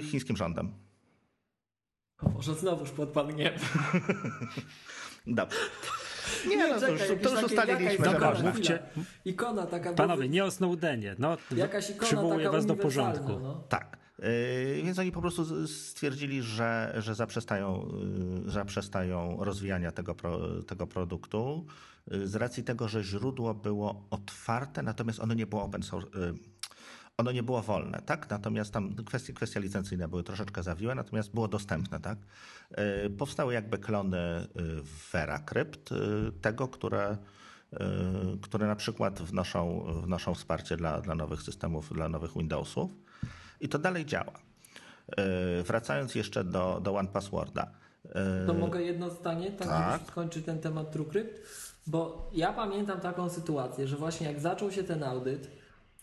chińskim 0.05 0.37
rządem? 0.37 0.73
O, 2.23 2.29
może 2.29 2.55
znowuż 2.55 2.91
podpadł 2.91 3.31
nie. 3.31 3.53
Dobrze. 5.27 5.59
Nie, 6.49 6.57
nie 6.57 6.69
no, 6.69 6.81
czekaj, 6.81 6.99
to 6.99 7.13
już, 7.13 7.23
to 7.23 7.31
już 7.31 7.43
ustaliliśmy. 7.43 8.05
Dobra, 8.05 8.35
mówcie. 8.43 8.79
Ikona 9.25 9.67
taka... 9.67 9.93
Panowie, 9.93 10.29
nie 10.29 10.45
o 10.45 10.51
Snowdenie. 10.51 11.17
No, 11.19 11.37
jakaś 11.57 11.91
ikona 11.91 12.37
taka 12.37 12.53
was 12.53 12.67
do 12.67 12.77
porządku. 12.77 13.39
No. 13.43 13.65
Tak. 13.69 13.99
Więc 14.83 14.99
oni 14.99 15.13
po 15.13 15.21
prostu 15.21 15.69
stwierdzili, 15.69 16.43
że, 16.43 16.95
że 16.99 17.15
zaprzestają, 17.15 17.89
zaprzestają 18.47 19.37
rozwijania 19.41 19.93
tego, 19.93 20.15
tego 20.67 20.87
produktu 20.87 21.67
z 22.11 22.35
racji 22.35 22.65
tego, 22.65 22.89
że 22.89 23.05
źródło 23.05 23.55
było 23.55 24.07
otwarte, 24.11 24.83
natomiast 24.83 25.21
ono 25.21 25.35
nie 25.35 25.47
było 25.47 25.63
open 25.63 25.83
source 25.83 26.09
ono 27.19 27.33
nie 27.33 27.43
było 27.43 27.63
wolne, 27.63 28.03
tak? 28.07 28.31
Natomiast 28.31 28.73
tam 28.73 28.95
kwestie, 28.95 29.33
kwestie 29.33 29.61
licencyjne 29.61 30.09
były 30.09 30.23
troszeczkę 30.23 30.63
zawiłe, 30.63 30.95
natomiast 30.95 31.35
było 31.35 31.49
dostępne, 31.49 32.01
tak? 32.01 32.19
E, 32.71 33.11
powstały 33.11 33.55
jakby 33.55 33.79
klony 33.79 34.19
e, 34.19 34.47
VeraCrypt, 35.13 35.93
e, 35.93 35.97
tego, 36.41 36.69
które, 36.69 37.17
które 38.43 38.67
na 38.67 38.77
przykład 38.77 39.23
wnoszą, 39.23 39.85
wnoszą 40.03 40.35
wsparcie 40.35 40.77
dla, 40.77 41.01
dla 41.01 41.15
nowych 41.15 41.43
systemów, 41.43 41.95
dla 41.95 42.09
nowych 42.09 42.33
Windowsów. 42.35 42.91
I 43.61 43.69
to 43.69 43.79
dalej 43.79 44.07
działa. 44.07 44.33
Wracając 45.65 46.15
jeszcze 46.15 46.45
do, 46.45 46.81
do 46.83 46.95
One 46.95 47.09
Passworda. 47.09 47.71
To 48.47 48.55
mogę 48.55 48.83
jedno 48.83 49.11
zdanie, 49.11 49.53
tak, 49.53 49.69
tak. 49.69 50.03
skończy 50.07 50.43
ten 50.43 50.59
temat 50.59 50.93
TrueCrypt? 50.93 51.41
Bo 51.87 52.31
ja 52.33 52.53
pamiętam 52.53 53.01
taką 53.01 53.29
sytuację, 53.29 53.89
że 53.89 53.97
właśnie 53.97 54.27
jak 54.27 54.41
zaczął 54.41 54.71
się 54.71 54.85
ten 54.85 55.03
audyt, 55.03 55.58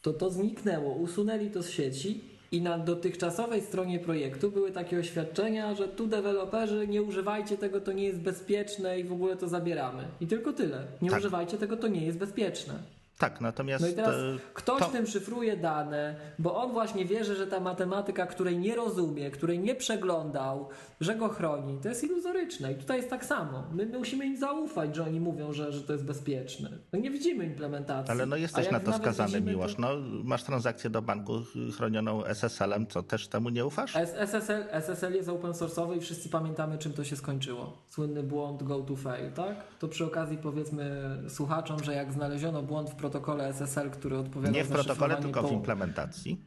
to 0.05 0.13
to 0.13 0.29
zniknęło, 0.29 0.93
usunęli 0.93 1.49
to 1.49 1.63
z 1.63 1.69
sieci 1.69 2.21
i 2.51 2.61
na 2.61 2.77
dotychczasowej 2.77 3.61
stronie 3.61 3.99
projektu 3.99 4.51
były 4.51 4.71
takie 4.71 4.99
oświadczenia, 4.99 5.75
że 5.75 5.87
tu 5.87 6.07
deweloperzy 6.07 6.87
nie 6.87 7.01
używajcie 7.01 7.57
tego, 7.57 7.81
to 7.81 7.91
nie 7.91 8.03
jest 8.03 8.19
bezpieczne 8.19 8.99
i 8.99 9.03
w 9.03 9.13
ogóle 9.13 9.35
to 9.35 9.47
zabieramy. 9.47 10.03
I 10.21 10.27
tylko 10.27 10.53
tyle. 10.53 10.83
Nie 11.01 11.09
tak. 11.09 11.19
używajcie 11.19 11.57
tego, 11.57 11.77
to 11.77 11.87
nie 11.87 12.05
jest 12.05 12.17
bezpieczne. 12.17 12.73
Tak, 13.17 13.41
natomiast. 13.41 13.83
No 13.83 13.89
i 13.89 13.93
teraz 13.93 14.15
e, 14.15 14.37
ktoś 14.53 14.79
to... 14.79 14.85
tym 14.85 15.07
szyfruje 15.07 15.57
dane, 15.57 16.15
bo 16.39 16.55
on 16.63 16.71
właśnie 16.71 17.05
wierzy, 17.05 17.35
że 17.35 17.47
ta 17.47 17.59
matematyka, 17.59 18.25
której 18.25 18.57
nie 18.57 18.75
rozumie, 18.75 19.31
której 19.31 19.59
nie 19.59 19.75
przeglądał, 19.75 20.69
że 21.01 21.15
go 21.15 21.29
chroni, 21.29 21.79
to 21.81 21.89
jest 21.89 22.03
iluzoryczne. 22.03 22.71
I 22.71 22.75
tutaj 22.75 22.97
jest 22.97 23.09
tak 23.09 23.25
samo. 23.25 23.63
My, 23.71 23.85
my 23.85 23.97
musimy 23.97 24.25
im 24.25 24.37
zaufać, 24.37 24.95
że 24.95 25.03
oni 25.03 25.19
mówią, 25.19 25.53
że, 25.53 25.71
że 25.71 25.81
to 25.81 25.93
jest 25.93 26.05
bezpieczne. 26.05 26.69
No 26.93 26.99
nie 26.99 27.11
widzimy 27.11 27.45
implementacji. 27.45 28.11
Ale 28.11 28.25
no 28.25 28.35
jesteś 28.35 28.71
na 28.71 28.79
to 28.79 28.93
skazany, 28.93 29.41
Miłosz. 29.41 29.75
To... 29.75 29.81
No, 29.81 29.89
masz 30.23 30.43
transakcję 30.43 30.89
do 30.89 31.01
banku 31.01 31.33
chronioną 31.77 32.25
SSL-em, 32.25 32.87
co 32.87 33.03
też 33.03 33.27
temu 33.27 33.49
nie 33.49 33.65
ufasz? 33.65 33.95
SSL, 33.95 34.65
SSL 34.71 35.13
jest 35.13 35.29
open 35.29 35.51
source'owy 35.51 35.97
i 35.97 35.99
wszyscy 35.99 36.29
pamiętamy, 36.29 36.77
czym 36.77 36.93
to 36.93 37.03
się 37.03 37.15
skończyło. 37.15 37.77
Słynny 37.87 38.23
błąd 38.23 38.63
go 38.63 38.79
to 38.79 38.95
fail, 38.95 39.31
tak? 39.31 39.55
To 39.79 39.87
przy 39.87 40.05
okazji 40.05 40.37
powiedzmy 40.37 41.09
słuchaczom, 41.29 41.83
że 41.83 41.93
jak 41.93 42.13
znaleziono 42.13 42.63
błąd 42.63 42.89
w 42.89 42.95
protokole 43.05 43.47
SSL, 43.47 43.89
który 43.91 44.17
odpowiada 44.17 44.53
Nie 44.57 44.63
w 44.63 44.69
protokole, 44.69 45.17
tylko 45.17 45.41
po... 45.41 45.47
w 45.47 45.51
implementacji. 45.51 46.45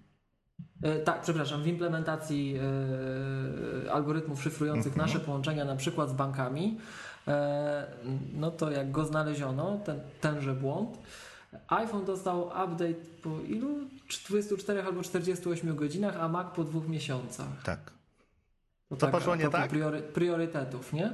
E, 0.83 0.99
tak, 0.99 1.23
przepraszam, 1.23 1.63
w 1.63 1.67
implementacji 1.67 2.57
e, 3.87 3.93
algorytmów 3.93 4.43
szyfrujących 4.43 4.93
mhm. 4.93 5.07
nasze 5.07 5.21
połączenia, 5.21 5.65
na 5.65 5.77
przykład 5.77 6.11
z 6.11 6.13
bankami, 6.13 6.79
e, 7.29 7.87
no 8.35 8.51
to 8.51 8.71
jak 8.71 8.91
go 8.91 9.05
znaleziono, 9.05 9.81
ten, 9.85 10.01
tenże 10.21 10.55
błąd, 10.55 10.99
iPhone 11.69 12.05
dostał 12.05 12.47
update 12.47 13.05
po 13.23 13.41
ilu? 13.41 13.69
24 14.29 14.83
albo 14.83 15.03
48 15.03 15.77
godzinach, 15.77 16.17
a 16.21 16.29
Mac 16.29 16.55
po 16.55 16.65
dwóch 16.65 16.89
miesiącach. 16.89 17.63
Tak. 17.65 17.81
To, 18.89 18.97
to 18.97 19.07
tak, 19.07 19.11
poszło 19.11 19.37
nie 19.37 19.49
tak? 19.49 19.71
Priory, 19.71 20.03
priorytetów, 20.03 20.93
nie? 20.93 21.13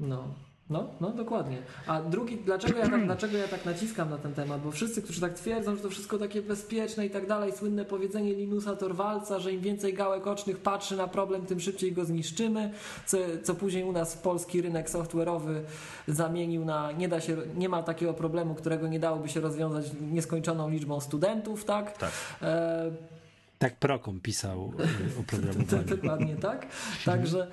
No. 0.00 0.34
No, 0.70 0.88
no 1.00 1.10
dokładnie. 1.10 1.58
A 1.86 2.02
drugi, 2.02 2.36
dlaczego 2.36 2.78
ja, 2.78 2.88
tak, 2.88 3.04
dlaczego 3.10 3.36
ja 3.36 3.48
tak 3.48 3.64
naciskam 3.64 4.10
na 4.10 4.18
ten 4.18 4.34
temat? 4.34 4.62
Bo 4.62 4.70
wszyscy, 4.70 5.02
którzy 5.02 5.20
tak 5.20 5.34
twierdzą, 5.34 5.76
że 5.76 5.82
to 5.82 5.90
wszystko 5.90 6.18
takie 6.18 6.42
bezpieczne 6.42 7.06
i 7.06 7.10
tak 7.10 7.26
dalej, 7.26 7.52
słynne 7.52 7.84
powiedzenie 7.84 8.34
Linusa 8.34 8.76
Torwalca, 8.76 9.38
że 9.38 9.52
im 9.52 9.60
więcej 9.60 9.94
gałek 9.94 10.26
ocznych 10.26 10.58
patrzy 10.58 10.96
na 10.96 11.08
problem, 11.08 11.46
tym 11.46 11.60
szybciej 11.60 11.92
go 11.92 12.04
zniszczymy, 12.04 12.72
co, 13.06 13.18
co 13.42 13.54
później 13.54 13.84
u 13.84 13.92
nas 13.92 14.16
polski 14.16 14.62
rynek 14.62 14.90
software'owy 14.90 15.60
zamienił 16.08 16.64
na 16.64 16.92
nie 16.92 17.08
da 17.08 17.20
się, 17.20 17.36
nie 17.56 17.68
ma 17.68 17.82
takiego 17.82 18.14
problemu, 18.14 18.54
którego 18.54 18.88
nie 18.88 19.00
dałoby 19.00 19.28
się 19.28 19.40
rozwiązać 19.40 19.86
nieskończoną 20.00 20.70
liczbą 20.70 21.00
studentów, 21.00 21.64
tak? 21.64 21.98
Tak. 21.98 22.10
E, 22.42 22.90
tak 23.58 23.76
Prokom 23.76 24.20
pisał 24.20 24.72
o 25.20 25.22
programowaniu. 25.30 25.84
Dokładnie 25.84 26.36
tak. 26.36 26.66
Także 27.04 27.46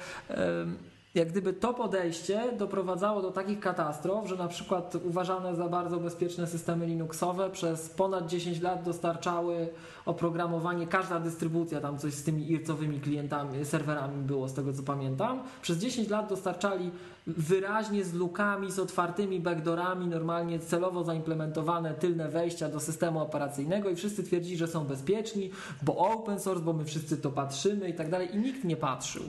jak 1.16 1.32
gdyby 1.32 1.53
to 1.53 1.74
podejście 1.74 2.51
doprowadzało 2.57 3.22
do 3.22 3.32
takich 3.32 3.59
katastrof, 3.59 4.28
że 4.28 4.36
na 4.36 4.47
przykład 4.47 4.95
uważane 4.95 5.55
za 5.55 5.70
bardzo 5.70 5.99
bezpieczne 5.99 6.47
systemy 6.47 6.86
Linuxowe 6.86 7.49
przez 7.49 7.89
ponad 7.89 8.28
10 8.28 8.61
lat 8.61 8.84
dostarczały 8.84 9.68
oprogramowanie, 10.05 10.88
każda 10.88 11.20
dystrybucja, 11.20 11.82
tam 11.82 11.97
coś 11.97 12.13
z 12.13 12.24
tymi 12.24 12.51
ircowymi 12.51 12.99
klientami, 12.99 13.66
serwerami 13.66 14.22
było 14.22 14.47
z 14.47 14.53
tego 14.53 14.74
co 14.74 14.84
pamiętam, 14.84 15.43
przez 15.61 15.78
10 15.78 16.09
lat 16.09 16.30
dostarczali 16.30 16.91
wyraźnie 17.28 18.05
z 18.05 18.13
lukami, 18.13 18.72
z 18.72 18.80
otwartymi 18.80 19.39
backdoorami, 19.39 20.07
normalnie 20.07 20.59
celowo 20.59 21.03
zaimplementowane 21.03 21.93
tylne 21.93 22.30
wejścia 22.30 22.70
do 22.70 22.80
systemu 22.80 23.20
operacyjnego 23.20 23.89
i 23.89 23.95
wszyscy 23.95 24.24
twierdzili, 24.24 24.57
że 24.57 24.68
są 24.68 24.86
bezpieczni, 24.86 25.51
bo 25.82 25.97
open 25.97 26.39
source, 26.39 26.63
bo 26.63 26.74
my 26.74 26.86
wszyscy 26.86 27.18
to 27.18 27.32
patrzymy 27.32 27.89
i 27.89 27.93
tak 27.93 28.09
dalej 28.09 28.36
i 28.36 28.38
nikt 28.38 28.63
nie 28.63 28.78
patrzył. 28.78 29.24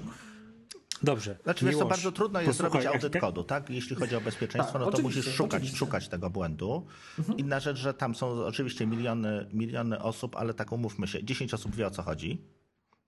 Dobrze. 1.02 1.38
Znaczy, 1.44 1.64
wiesz, 1.64 1.78
to 1.78 1.86
bardzo 1.86 2.12
trudno 2.12 2.40
jest 2.40 2.58
Posłuchaj, 2.58 2.82
zrobić 2.82 2.96
audyt 2.96 3.14
jak... 3.14 3.20
kodu, 3.20 3.44
tak? 3.44 3.70
Jeśli 3.70 3.96
chodzi 3.96 4.16
o 4.16 4.20
bezpieczeństwo, 4.20 4.78
tak, 4.78 4.82
no 4.82 4.92
to 4.92 5.02
musisz 5.02 5.34
szukać, 5.34 5.76
szukać 5.76 6.08
tego 6.08 6.30
błędu. 6.30 6.86
Mhm. 7.18 7.38
Inna 7.38 7.60
rzecz, 7.60 7.78
że 7.78 7.94
tam 7.94 8.14
są 8.14 8.44
oczywiście 8.44 8.86
miliony, 8.86 9.46
miliony 9.52 10.02
osób, 10.02 10.36
ale 10.36 10.54
tak 10.54 10.72
umówmy 10.72 11.06
się, 11.06 11.24
10 11.24 11.54
osób 11.54 11.76
wie 11.76 11.86
o 11.86 11.90
co 11.90 12.02
chodzi. 12.02 12.42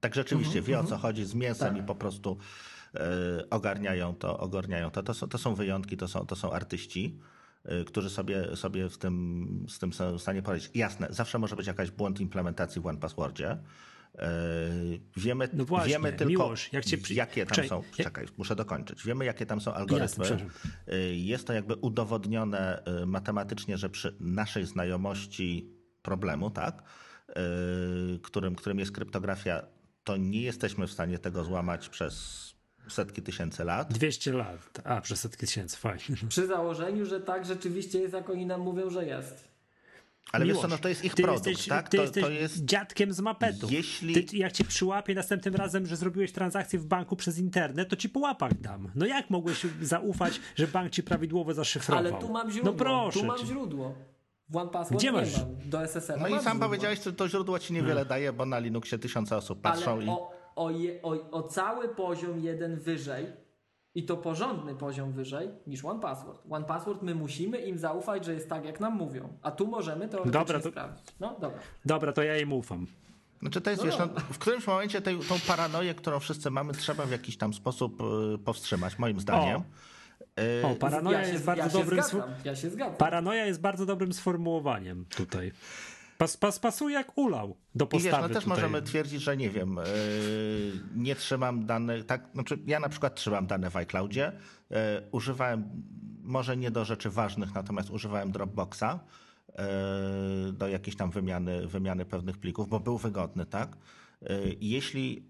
Tak 0.00 0.14
rzeczywiście 0.14 0.58
mhm, 0.58 0.64
wie 0.64 0.78
o 0.78 0.82
co 0.82 0.94
mhm. 0.94 1.00
chodzi 1.00 1.24
z 1.24 1.34
mięsem 1.34 1.74
tak. 1.74 1.84
i 1.84 1.86
po 1.86 1.94
prostu 1.94 2.36
y, 2.94 3.50
ogarniają 3.50 4.14
to, 4.14 4.38
ogarniają 4.38 4.90
to. 4.90 5.02
To 5.02 5.14
są, 5.14 5.28
to 5.28 5.38
są 5.38 5.54
wyjątki, 5.54 5.96
to 5.96 6.08
są, 6.08 6.26
to 6.26 6.36
są 6.36 6.52
artyści 6.52 7.18
y, 7.80 7.84
którzy 7.84 8.10
sobie, 8.10 8.56
sobie 8.56 8.88
w 8.88 8.98
tym, 8.98 9.66
z 9.68 9.78
tym 9.78 9.92
są 9.92 10.18
w 10.18 10.22
stanie 10.22 10.42
poradzić. 10.42 10.70
Jasne, 10.74 11.06
zawsze 11.10 11.38
może 11.38 11.56
być 11.56 11.66
jakaś 11.66 11.90
błąd 11.90 12.20
implementacji 12.20 12.80
w 12.80 12.86
OnePasswordzie, 12.86 13.50
E, 13.50 13.58
wiemy, 15.16 15.48
no 15.52 15.64
właśnie, 15.64 15.92
wiemy 15.92 16.12
tylko, 16.12 16.30
Miłosz, 16.30 16.72
jak 16.72 16.84
cię... 16.84 16.98
jakie 17.10 17.46
tam 17.46 17.54
Czekaj, 17.54 17.68
są. 17.68 17.82
Czekaj, 17.96 18.26
muszę 18.36 18.56
dokończyć. 18.56 19.04
Wiemy, 19.04 19.24
jakie 19.24 19.46
tam 19.46 19.60
są 19.60 19.74
algorytmy. 19.74 20.24
Jasne, 20.24 20.46
e, 20.86 20.98
Jest 21.14 21.46
to 21.46 21.52
jakby 21.52 21.74
udowodnione 21.74 22.82
e, 22.84 23.06
matematycznie, 23.06 23.78
że 23.78 23.90
przy 23.90 24.16
naszej 24.20 24.66
znajomości 24.66 25.72
problemu, 26.02 26.50
tak, 26.50 26.82
którym, 28.22 28.54
którym 28.54 28.78
jest 28.78 28.92
kryptografia, 28.92 29.62
to 30.04 30.16
nie 30.16 30.42
jesteśmy 30.42 30.86
w 30.86 30.92
stanie 30.92 31.18
tego 31.18 31.44
złamać 31.44 31.88
przez 31.88 32.48
setki 32.88 33.22
tysięcy 33.22 33.64
lat. 33.64 33.92
200 33.92 34.32
lat, 34.32 34.80
a 34.84 35.00
przez 35.00 35.20
setki 35.20 35.46
tysięcy, 35.46 35.76
fajnie. 35.76 36.16
Przy 36.28 36.46
założeniu, 36.46 37.06
że 37.06 37.20
tak 37.20 37.44
rzeczywiście 37.44 37.98
jest, 37.98 38.14
jak 38.14 38.30
oni 38.30 38.46
nam 38.46 38.60
mówią, 38.60 38.90
że 38.90 39.06
jest. 39.06 39.47
Ale 40.32 40.46
wiesz 40.46 40.58
co, 40.58 40.68
no 40.68 40.78
to 40.78 40.88
jest 40.88 41.04
ich 41.04 41.14
ty 41.14 41.22
produkt, 41.22 41.46
jesteś, 41.46 41.68
tak? 41.68 41.88
Ty 41.88 41.96
to, 41.96 42.02
jesteś 42.02 42.24
to 42.24 42.30
jest... 42.30 42.64
dziadkiem 42.64 43.12
z 43.12 43.20
mapetu. 43.20 43.66
Jeśli... 43.70 44.24
Ty, 44.24 44.36
jak 44.36 44.52
cię 44.52 44.64
przyłapię 44.64 45.14
następnym 45.14 45.54
razem, 45.54 45.86
że 45.86 45.96
zrobiłeś 45.96 46.32
transakcję 46.32 46.78
w 46.78 46.86
banku 46.86 47.16
przez 47.16 47.38
internet, 47.38 47.88
to 47.88 47.96
ci 47.96 48.08
po 48.08 48.20
łapach 48.20 48.60
dam. 48.60 48.90
No 48.94 49.06
jak 49.06 49.30
mogłeś 49.30 49.66
zaufać, 49.82 50.40
że 50.56 50.66
bank 50.66 50.90
ci 50.90 51.02
prawidłowo 51.02 51.54
zaszyfrował? 51.54 52.06
Ale 52.06 52.20
tu 52.20 52.32
mam 52.32 52.50
źródło. 52.50 52.72
No 52.72 52.78
proszę. 52.78 53.20
Tu 53.20 53.26
mam 53.26 53.46
źródło. 53.46 53.94
W 54.48 54.56
OnePassword 54.56 55.00
Gdzie 55.00 55.12
masz? 55.12 55.38
Mam, 55.38 55.56
do 55.64 55.82
SSL. 55.82 56.18
No 56.20 56.28
i 56.28 56.30
sam 56.30 56.42
źródło. 56.42 56.60
powiedziałeś, 56.60 57.02
że 57.02 57.12
to 57.12 57.28
źródło 57.28 57.58
ci 57.58 57.72
niewiele 57.72 57.94
hmm. 57.94 58.08
daje, 58.08 58.32
bo 58.32 58.46
na 58.46 58.58
Linuxie 58.58 58.98
tysiące 58.98 59.36
osób 59.36 59.60
patrzą 59.60 59.92
Ale 59.92 60.04
i... 60.04 60.08
O, 60.08 60.32
o, 60.56 60.70
je, 60.70 61.02
o, 61.02 61.30
o 61.30 61.42
cały 61.42 61.88
poziom 61.88 62.40
jeden 62.40 62.80
wyżej 62.80 63.26
i 63.94 64.04
to 64.04 64.16
porządny 64.16 64.74
poziom 64.74 65.12
wyżej 65.12 65.48
niż 65.66 65.84
OnePassword. 65.84 66.42
OnePassword 66.50 67.02
my 67.02 67.14
musimy 67.14 67.58
im 67.58 67.78
zaufać, 67.78 68.24
że 68.24 68.34
jest 68.34 68.48
tak, 68.48 68.64
jak 68.64 68.80
nam 68.80 68.96
mówią. 68.96 69.28
A 69.42 69.50
tu 69.50 69.66
możemy 69.66 70.08
to 70.08 70.24
dobra, 70.24 70.60
to... 70.60 70.70
sprawdzić. 70.70 71.06
No, 71.20 71.36
dobra. 71.40 71.58
Dobra, 71.84 72.12
to 72.12 72.22
ja 72.22 72.38
im 72.38 72.52
ufam. 72.52 72.86
Znaczy 73.40 73.60
to 73.60 73.70
jest, 73.70 73.82
no 73.82 73.90
wiesz, 73.90 73.98
no, 73.98 74.06
w 74.30 74.38
którymś 74.38 74.66
momencie 74.66 75.00
tej, 75.00 75.18
tą 75.18 75.34
paranoję, 75.46 75.94
którą 75.94 76.18
wszyscy 76.18 76.50
mamy, 76.50 76.72
trzeba 76.72 77.06
w 77.06 77.10
jakiś 77.10 77.36
tam 77.36 77.54
sposób 77.54 78.02
y, 78.34 78.38
powstrzymać, 78.38 78.98
moim 78.98 79.20
zdaniem. 79.20 79.56
O. 79.56 79.62
O, 80.62 80.74
paranoja 80.74 81.18
ja 81.18 81.24
się, 81.24 81.32
jest 81.32 81.44
bardzo 81.44 81.78
ja 81.78 81.84
dobrym. 81.84 82.02
Zgadzam, 82.02 82.30
ja 82.44 82.56
się 82.56 82.70
zgadzam. 82.70 82.96
Paranoja 82.96 83.46
jest 83.46 83.60
bardzo 83.60 83.86
dobrym 83.86 84.12
sformułowaniem 84.12 85.04
tutaj. 85.04 85.52
Pas, 86.18 86.36
pas, 86.36 86.58
pasuje 86.58 86.94
jak 86.94 87.18
ulał 87.18 87.56
do 87.74 87.86
postawy. 87.86 88.08
I 88.08 88.12
wiesz, 88.12 88.28
no 88.28 88.34
też 88.34 88.44
tutaj. 88.44 88.48
możemy 88.48 88.82
twierdzić, 88.82 89.22
że 89.22 89.36
nie 89.36 89.50
wiem, 89.50 89.76
yy, 89.76 89.82
nie 90.96 91.14
trzymam 91.14 91.66
danych, 91.66 92.06
tak, 92.06 92.28
znaczy 92.34 92.58
ja 92.66 92.80
na 92.80 92.88
przykład 92.88 93.14
trzymam 93.14 93.46
dane 93.46 93.70
w 93.70 93.76
iCloudzie, 93.76 94.32
yy, 94.70 94.76
używałem, 95.12 95.82
może 96.22 96.56
nie 96.56 96.70
do 96.70 96.84
rzeczy 96.84 97.10
ważnych, 97.10 97.54
natomiast 97.54 97.90
używałem 97.90 98.32
Dropboxa 98.32 98.98
yy, 99.48 100.52
do 100.52 100.68
jakiejś 100.68 100.96
tam 100.96 101.10
wymiany, 101.10 101.66
wymiany 101.66 102.04
pewnych 102.04 102.38
plików, 102.38 102.68
bo 102.68 102.80
był 102.80 102.98
wygodny, 102.98 103.46
tak? 103.46 103.76
Jeśli, 104.60 105.22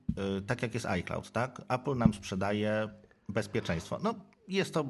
tak 0.46 0.62
jak 0.62 0.74
jest 0.74 0.86
iCloud, 0.86 1.32
tak? 1.32 1.62
Apple 1.68 1.96
nam 1.96 2.14
sprzedaje 2.14 2.88
bezpieczeństwo. 3.28 3.98
No, 4.02 4.14
jest 4.48 4.74
to 4.74 4.84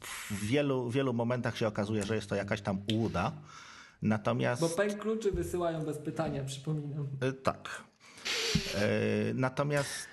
w 0.00 0.46
wielu, 0.46 0.90
wielu 0.90 1.12
momentach 1.12 1.56
się 1.56 1.66
okazuje, 1.66 2.02
że 2.02 2.14
jest 2.14 2.28
to 2.28 2.34
jakaś 2.34 2.60
tam 2.60 2.78
ułuda, 2.92 3.32
Natomiast... 4.02 4.60
Bo 4.60 4.68
pęk 4.68 4.98
kluczy 4.98 5.32
wysyłają 5.32 5.84
bez 5.84 5.98
pytania, 5.98 6.44
przypominam. 6.44 7.08
Y, 7.24 7.32
tak. 7.32 7.84
Natomiast 9.34 10.08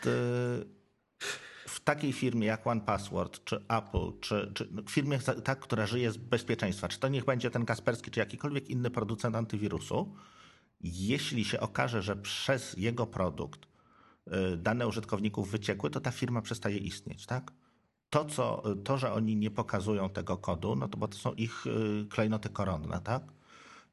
w 1.67 1.79
takiej 1.83 2.13
firmie 2.13 2.47
jak 2.47 2.67
One 2.67 2.81
Password, 2.81 3.43
czy 3.43 3.65
Apple, 3.67 4.19
czy, 4.21 4.51
czy 4.53 4.67
no, 4.71 4.81
firmie, 4.89 5.19
tak, 5.43 5.59
która 5.59 5.85
żyje 5.85 6.11
z 6.11 6.17
bezpieczeństwa, 6.17 6.87
czy 6.87 6.99
to 6.99 7.07
niech 7.07 7.25
będzie 7.25 7.51
ten 7.51 7.65
Kasperski, 7.65 8.11
czy 8.11 8.19
jakikolwiek 8.19 8.69
inny 8.69 8.89
producent 8.89 9.35
antywirusu, 9.35 10.15
jeśli 10.81 11.45
się 11.45 11.59
okaże, 11.59 12.01
że 12.01 12.15
przez 12.15 12.77
jego 12.77 13.07
produkt 13.07 13.59
dane 14.57 14.87
użytkowników 14.87 15.51
wyciekły, 15.51 15.89
to 15.89 16.01
ta 16.01 16.11
firma 16.11 16.41
przestaje 16.41 16.77
istnieć, 16.77 17.25
tak? 17.25 17.51
To, 18.09 18.25
co, 18.25 18.63
to, 18.83 18.97
że 18.97 19.13
oni 19.13 19.35
nie 19.35 19.51
pokazują 19.51 20.09
tego 20.09 20.37
kodu, 20.37 20.75
no 20.75 20.87
to 20.87 20.97
bo 20.97 21.07
to 21.07 21.17
są 21.17 21.33
ich 21.33 21.65
klejnoty 22.09 22.49
koronne, 22.49 23.01
tak? 23.03 23.23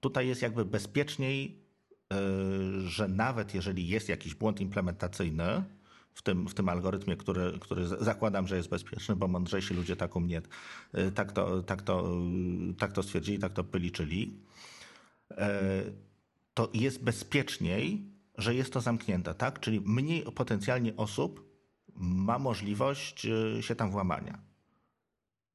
Tutaj 0.01 0.29
jest 0.29 0.43
jakby 0.43 0.65
bezpieczniej, 0.65 1.65
y, 2.13 2.89
że 2.89 3.09
nawet 3.09 3.55
jeżeli 3.55 3.89
jest 3.89 4.09
jakiś 4.09 4.35
błąd 4.35 4.61
implementacyjny, 4.61 5.65
w 6.15 6.23
tym, 6.23 6.49
w 6.49 6.55
tym 6.55 6.69
algorytmie, 6.69 7.17
który, 7.17 7.59
który 7.61 7.87
zakładam, 7.87 8.47
że 8.47 8.57
jest 8.57 8.69
bezpieczny, 8.69 9.17
bo 9.17 9.29
mądrzejsi 9.29 9.75
ludzie 9.75 9.97
tak 9.97 10.17
u 10.17 10.21
mnie 10.21 10.43
tak 11.15 11.33
to, 11.33 11.63
tak 11.63 11.83
to, 11.83 12.17
tak 12.79 12.93
to 12.93 13.03
stwierdzili, 13.03 13.39
tak 13.39 13.53
to 13.53 13.65
policzyli 13.65 14.41
to 16.55 16.71
jest 16.75 17.03
bezpieczniej, 17.03 18.05
że 18.39 18.55
jest 18.55 18.73
to 18.73 18.81
zamknięte, 18.81 19.35
tak? 19.35 19.61
Czyli 19.61 19.81
mniej 19.81 20.23
potencjalnie 20.23 20.97
osób 20.97 21.51
ma 21.95 22.39
możliwość 22.39 23.27
e, 23.27 23.63
się 23.63 23.75
tam 23.75 23.91
włamania. 23.91 24.39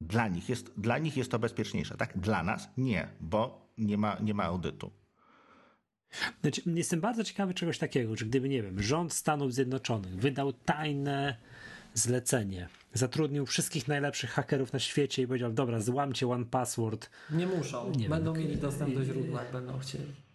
Dla 0.00 0.28
nich 0.28 0.48
jest, 0.48 0.80
dla 0.80 0.98
nich 0.98 1.16
jest 1.16 1.30
to 1.30 1.38
bezpieczniejsze, 1.38 1.96
tak? 1.96 2.18
Dla 2.18 2.42
nas 2.42 2.68
nie, 2.76 3.08
bo 3.20 3.65
nie 3.78 3.98
ma, 3.98 4.16
nie 4.20 4.34
ma 4.34 4.44
audytu. 4.44 4.90
Znaczy, 6.40 6.62
jestem 6.66 7.00
bardzo 7.00 7.24
ciekawy 7.24 7.54
czegoś 7.54 7.78
takiego, 7.78 8.16
że 8.16 8.24
gdyby, 8.24 8.48
nie 8.48 8.62
wiem, 8.62 8.82
rząd 8.82 9.12
Stanów 9.12 9.54
Zjednoczonych 9.54 10.16
wydał 10.16 10.52
tajne 10.52 11.36
zlecenie, 11.94 12.68
zatrudnił 12.92 13.46
wszystkich 13.46 13.88
najlepszych 13.88 14.30
hakerów 14.30 14.72
na 14.72 14.78
świecie 14.78 15.22
i 15.22 15.26
powiedział, 15.26 15.52
dobra, 15.52 15.80
złamcie 15.80 16.28
one 16.28 16.44
password. 16.44 17.10
Nie 17.30 17.46
muszą, 17.46 17.90
nie 17.90 18.08
będą 18.08 18.32
wiem, 18.32 18.42
mieli 18.42 18.56
dostęp 18.56 18.94
do 18.94 19.04
źródła, 19.04 19.42
jak 19.42 19.52
będą 19.52 19.78
chcieli. 19.78 20.25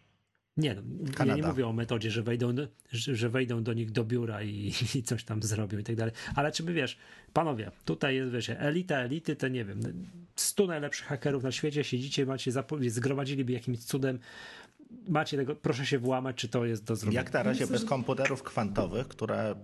Nie, 0.58 0.76
no, 0.76 0.82
ja 1.26 1.36
nie 1.36 1.43
mówię 1.43 1.68
o 1.68 1.74
metodzie, 1.74 2.12
że 2.12 2.24
wejdą, 2.24 2.56
że, 2.91 3.16
że 3.16 3.30
wejdą 3.30 3.64
do 3.64 3.74
nich 3.74 3.91
do 3.91 4.04
biura 4.04 4.43
i, 4.43 4.74
i, 4.95 5.04
coś 5.04 5.24
tam 5.24 5.43
zrobią 5.43 5.80
i 5.80 5.84
tak 5.84 5.95
dalej. 5.95 6.14
Ale 6.36 6.52
czy 6.52 6.64
by 6.64 6.74
wiesz, 6.74 6.97
panowie, 7.34 7.72
tutaj 7.86 8.16
jest, 8.16 8.32
wiesz, 8.32 8.49
elita 8.49 8.95
elity, 8.95 9.36
to 9.36 9.47
nie 9.47 9.66
wiem, 9.66 9.80
100 10.36 10.68
najlepszych 10.68 11.08
hakerów 11.08 11.43
na 11.43 11.52
świecie, 11.52 11.84
siedzicie, 11.84 12.26
macie, 12.26 12.52
zgromadziliby 12.88 13.54
jakimś 13.54 13.80
cudem, 13.80 14.20
macie 15.08 15.38
tego, 15.38 15.56
proszę 15.56 15.86
się 15.86 15.99
włamać, 15.99 16.36
czy 16.36 16.49
to 16.49 16.66
jest 16.66 16.84
do 16.84 16.95
zrobienia. 16.95 17.22
Jak 17.22 17.34
na 17.34 17.43
razie 17.43 17.68
bez 17.68 17.86
komputerów 17.86 18.43
kwantowych, 18.43 19.08
które 19.08 19.56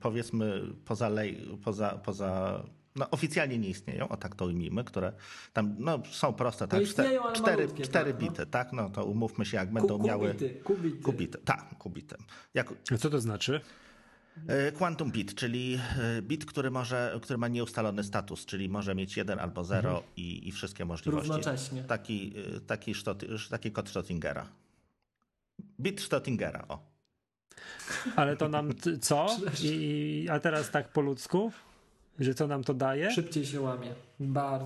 powiedzmy 0.00 0.62
poza, 0.84 1.08
lej, 1.08 1.48
poza, 1.64 1.90
poza 2.04 2.62
no, 2.96 3.10
oficjalnie 3.10 3.58
nie 3.58 3.68
istnieją, 3.68 4.08
o 4.08 4.16
tak 4.16 4.34
to 4.34 4.44
ujmijmy, 4.44 4.84
które 4.84 5.12
tam 5.52 5.76
no, 5.78 6.02
są 6.10 6.32
proste, 6.32 6.68
tak? 6.68 6.84
Cztery, 6.84 7.18
cztery, 7.34 7.68
cztery 7.82 8.12
tak, 8.12 8.22
no. 8.22 8.28
bity, 8.28 8.42
no. 8.42 8.46
tak? 8.46 8.72
No 8.72 8.90
to 8.90 9.04
umówmy 9.04 9.46
się, 9.46 9.56
jak 9.56 9.72
będą 9.72 9.88
kubity, 9.88 10.08
miały. 10.08 10.34
Kubity. 10.64 11.02
Kubity. 11.02 11.38
Tak, 11.44 11.78
kubity. 11.78 12.16
Jak... 12.54 12.72
A 12.92 12.96
co 12.96 13.10
to 13.10 13.20
znaczy? 13.20 13.60
E, 14.46 14.72
quantum 14.72 15.10
bit, 15.10 15.34
czyli 15.34 15.78
e, 15.98 16.22
bit, 16.22 16.44
który, 16.44 16.70
może, 16.70 17.18
który 17.22 17.38
ma 17.38 17.48
nieustalony 17.48 18.04
status, 18.04 18.46
czyli 18.46 18.68
może 18.68 18.94
mieć 18.94 19.16
jeden 19.16 19.38
albo 19.38 19.64
zero 19.64 19.90
mhm. 19.90 20.06
i, 20.16 20.48
i 20.48 20.52
wszystkie 20.52 20.84
możliwości. 20.84 21.28
Równocześnie. 21.28 21.84
Taki, 21.84 22.34
e, 22.56 22.60
taki, 22.60 22.94
taki 23.50 23.72
kod 23.72 23.88
Schrödingera. 23.88 24.44
Bit 25.80 26.00
Schrödingera, 26.00 26.64
o. 26.68 26.96
Ale 28.16 28.36
to 28.36 28.48
nam 28.48 28.70
co? 29.00 29.26
I, 29.62 30.28
a 30.30 30.40
teraz 30.40 30.70
tak 30.70 30.92
po 30.92 31.00
ludzku? 31.00 31.52
Że 32.18 32.34
co 32.34 32.46
nam 32.46 32.64
to 32.64 32.74
daje? 32.74 33.10
Szybciej 33.10 33.46
się 33.46 33.60
łamie. 33.60 33.94
Bar... 34.20 34.60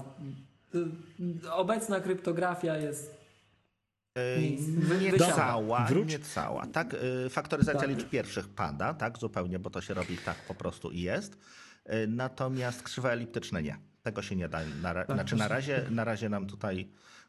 Obecna 1.52 2.00
kryptografia 2.00 2.76
jest 2.76 3.20
nie 5.00 5.18
cała, 5.18 5.88
nie 6.06 6.18
cała. 6.18 6.66
Tak, 6.66 6.94
y, 6.94 7.30
faktoryzacja 7.30 7.80
tak. 7.80 7.90
liczb 7.90 8.08
pierwszych 8.08 8.48
pada, 8.48 8.94
tak, 8.94 9.18
zupełnie, 9.18 9.58
bo 9.58 9.70
to 9.70 9.80
się 9.80 9.94
robi 9.94 10.18
tak 10.18 10.36
po 10.36 10.54
prostu 10.54 10.90
i 10.90 11.00
jest. 11.00 11.34
Y, 11.34 12.06
natomiast 12.08 12.82
krzywe 12.82 13.12
eliptyczne 13.12 13.62
nie. 13.62 13.78
Tego 14.02 14.22
się 14.22 14.36
nie 14.36 14.48
da. 14.48 14.60
Na, 14.82 14.94
tak, 14.94 15.06
znaczy 15.06 15.36
na 15.36 15.48
razie, 15.48 15.84
na 15.90 16.04
razie 16.04 16.28
nam 16.28 16.46
tutaj 16.46 16.88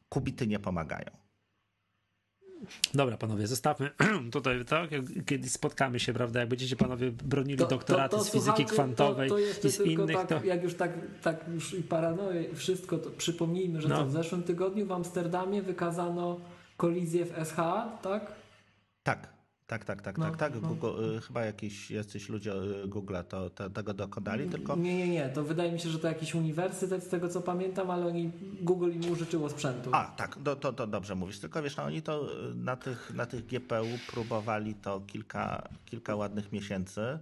kubity 0.10 0.48
nie 0.48 0.60
pomagają. 0.60 1.21
Dobra, 2.94 3.18
panowie, 3.18 3.48
zostawmy 3.48 3.90
tutaj, 4.32 4.66
tak? 4.66 4.90
Kiedy 5.26 5.50
spotkamy 5.50 6.00
się, 6.00 6.14
prawda? 6.14 6.40
Jak 6.40 6.50
będziecie 6.50 6.76
panowie 6.76 7.12
bronili 7.12 7.58
to, 7.58 7.68
doktoraty 7.68 8.12
to, 8.12 8.18
to, 8.18 8.24
z 8.24 8.32
fizyki 8.32 8.66
kwantowej 8.66 9.30
to, 9.30 9.40
i 9.40 9.72
z 9.72 9.80
innych. 9.80 10.16
Tak, 10.16 10.28
to... 10.28 10.44
Jak 10.44 10.64
już 10.64 10.76
tak, 10.76 10.92
tak 11.22 11.46
już 11.54 11.74
i 11.74 11.84
paranoję, 11.84 12.56
wszystko, 12.56 12.98
to 12.98 13.10
przypomnijmy, 13.10 13.82
że 13.82 13.88
no. 13.88 14.06
w 14.06 14.12
zeszłym 14.12 14.44
tygodniu 14.44 14.86
w 14.86 14.92
Amsterdamie 14.92 15.62
wykazano 15.62 16.40
kolizję 16.78 17.26
w 17.26 17.48
SH, 17.48 17.56
tak? 18.02 18.32
Tak. 19.04 19.41
Tak, 19.72 19.86
tak, 19.86 20.02
tak, 20.02 20.18
no, 20.18 20.26
tak, 20.26 20.38
tak. 20.38 20.62
No. 20.62 20.68
Google, 20.68 21.16
y, 21.18 21.22
chyba 21.22 21.46
jakiś 21.46 21.92
jacyś 21.92 22.30
ludzie 22.30 22.54
y, 22.54 22.88
Google'a 22.88 23.24
to, 23.24 23.50
to, 23.50 23.70
tego 23.70 23.94
dokonali, 23.94 24.50
tylko... 24.50 24.76
Nie, 24.76 24.98
nie, 24.98 25.08
nie, 25.08 25.30
to 25.30 25.44
wydaje 25.44 25.72
mi 25.72 25.80
się, 25.80 25.90
że 25.90 26.00
to 26.00 26.08
jakiś 26.08 26.36
uniwersytet 26.36 27.04
z 27.04 27.08
tego 27.08 27.30
co 27.30 27.42
pamiętam, 27.42 27.92
ale 27.92 28.06
oni, 28.06 28.32
Google 28.62 28.92
im 28.92 29.12
użyczyło 29.12 29.50
sprzętu. 29.50 29.90
A, 29.94 30.06
tak, 30.06 30.38
to, 30.44 30.56
to, 30.56 30.74
to 30.74 30.88
dobrze 30.88 31.16
mówisz, 31.16 31.40
tylko 31.40 31.64
wiesz, 31.64 31.78
no, 31.78 31.84
oni 31.84 32.02
to 32.02 32.34
y, 32.50 32.56
na 32.56 32.76
tych, 32.76 33.14
na 33.16 33.26
tych 33.26 33.46
GPU 33.46 33.86
próbowali 34.12 34.76
to 34.76 35.02
kilka, 35.08 35.70
kilka 35.86 36.16
ładnych 36.16 36.52
miesięcy 36.52 37.20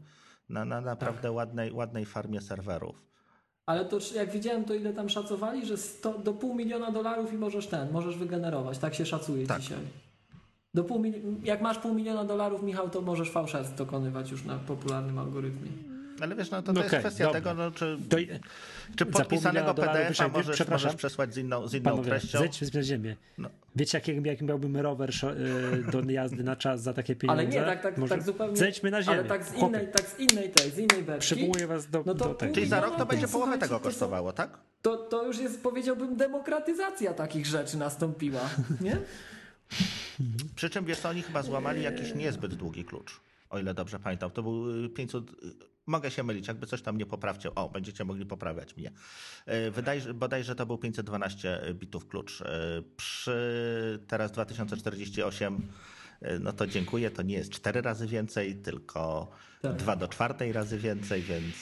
na, 0.50 0.66
na 0.66 0.82
naprawdę 0.82 1.22
tak. 1.22 1.34
ładnej, 1.34 1.72
ładnej 1.72 2.06
farmie 2.06 2.42
serwerów. 2.42 2.96
Ale 3.66 3.86
to 3.86 3.98
jak 4.16 4.32
widziałem, 4.32 4.66
to 4.66 4.74
ile 4.74 4.94
tam 4.94 5.10
szacowali, 5.10 5.66
że 5.66 5.78
100, 5.78 6.18
do 6.18 6.34
pół 6.34 6.56
miliona 6.56 6.92
dolarów 6.92 7.34
i 7.34 7.38
możesz 7.38 7.68
ten, 7.68 7.92
możesz 7.92 8.18
wygenerować. 8.18 8.78
Tak 8.78 8.96
się 8.96 9.06
szacuje 9.06 9.48
tak. 9.48 9.62
dzisiaj. 9.62 9.78
Do 10.74 10.84
pół 10.84 11.04
jak 11.44 11.62
masz 11.62 11.78
pół 11.78 11.94
miliona 11.94 12.24
dolarów, 12.24 12.64
Michał, 12.64 12.90
to 12.90 13.02
możesz 13.02 13.32
fałszerstw 13.32 13.76
dokonywać 13.76 14.32
już 14.32 14.46
na 14.46 14.58
popularnym 14.58 15.18
algorytmie. 15.18 15.70
Ale 16.22 16.36
wiesz, 16.36 16.52
no 16.52 16.62
to, 16.62 16.74
to 16.74 16.80
okay, 16.80 16.84
jest 16.84 16.98
kwestia 16.98 17.24
dobra. 17.26 17.42
tego, 17.42 17.54
no, 17.54 17.72
czy, 17.72 17.98
to, 18.10 18.18
czy 18.96 19.06
podpisanego 19.06 19.74
PDF-a 19.74 20.28
możesz, 20.28 20.68
możesz 20.68 20.96
przesłać 20.96 21.34
z 21.34 21.38
inną, 21.38 21.68
z 21.68 21.74
inną 21.74 21.84
Panowie, 21.84 22.10
treścią. 22.10 22.40
Zejdźmy 22.40 22.84
z 22.84 22.86
ziemię. 22.86 23.16
No. 23.38 23.50
Wiecie, 23.76 24.02
jak, 24.08 24.26
jak 24.26 24.42
miałbym 24.42 24.78
rower 24.78 25.10
y, 25.10 25.92
do 25.92 26.12
jazdy 26.12 26.44
na 26.44 26.56
czas 26.56 26.82
za 26.82 26.94
takie 26.94 27.16
pieniądze? 27.16 27.42
Ale 27.42 27.52
nie, 27.52 27.62
tak, 27.62 27.82
tak, 27.82 27.98
Może... 27.98 28.16
tak 28.16 28.24
zupełnie. 28.24 28.58
Zejdźmy 28.58 28.92
na 28.92 29.02
ziemię. 29.02 29.20
Ale 29.20 29.28
tak 29.28 29.44
z 29.44 29.54
innej, 29.54 29.88
tak 29.88 30.06
z 30.06 30.20
innej 30.20 30.50
tej, 30.50 30.72
z 30.72 30.78
innej 30.78 31.04
wersji. 31.04 31.36
Przywołuję 31.36 31.68
was 31.68 31.90
do, 31.90 32.04
no 32.06 32.16
to 32.16 32.26
do 32.26 32.34
tego. 32.34 32.54
Czyli 32.54 32.68
za 32.68 32.82
rok 32.82 32.98
to 32.98 33.06
będzie 33.06 33.28
połowę 33.28 33.58
tego 33.58 33.80
kosztowało, 33.80 34.34
tak? 34.34 34.58
To, 34.82 34.98
to 34.98 35.26
już 35.26 35.40
jest, 35.40 35.64
powiedziałbym, 35.64 36.16
demokratyzacja 36.16 37.14
takich 37.14 37.46
rzeczy 37.46 37.78
nastąpiła, 37.78 38.42
nie? 38.82 38.98
Przy 40.56 40.70
czym 40.70 40.86
wiesz, 40.86 41.06
oni 41.06 41.22
chyba 41.22 41.44
złamali 41.44 41.84
jakiś 41.84 42.16
niezbyt 42.16 42.54
długi 42.54 42.86
klucz. 42.86 43.22
O 43.50 43.60
ile 43.60 43.74
dobrze 43.74 44.00
pamiętam. 44.00 44.32
To 44.32 44.44
był 44.44 44.90
500. 44.90 45.30
Y, 45.30 45.34
mogę 45.86 46.12
się 46.12 46.24
mylić, 46.24 46.48
jakby 46.48 46.68
coś 46.68 46.82
tam 46.82 46.98
nie 46.98 47.06
poprawcie. 47.06 47.56
O, 47.56 47.70
będziecie 47.70 48.06
mogli 48.06 48.26
poprawiać 48.26 48.78
mnie. 48.78 48.92
Y, 49.68 49.72
wydaje, 49.72 50.14
bodajże 50.14 50.56
to 50.56 50.66
był 50.66 50.78
512 50.78 51.62
bitów 51.74 52.08
klucz. 52.08 52.42
Y, 52.42 52.46
przy 52.98 54.00
teraz 54.08 54.32
2048 54.32 55.62
no 56.40 56.54
to 56.54 56.68
dziękuję, 56.68 57.12
to 57.12 57.22
nie 57.22 57.36
jest 57.36 57.52
cztery 57.52 57.82
razy 57.82 58.08
więcej, 58.08 58.56
tylko 58.56 59.32
tak. 59.62 59.76
dwa 59.76 59.96
do 59.96 60.08
czwartej 60.08 60.52
razy 60.52 60.78
więcej, 60.78 61.22
więc 61.22 61.56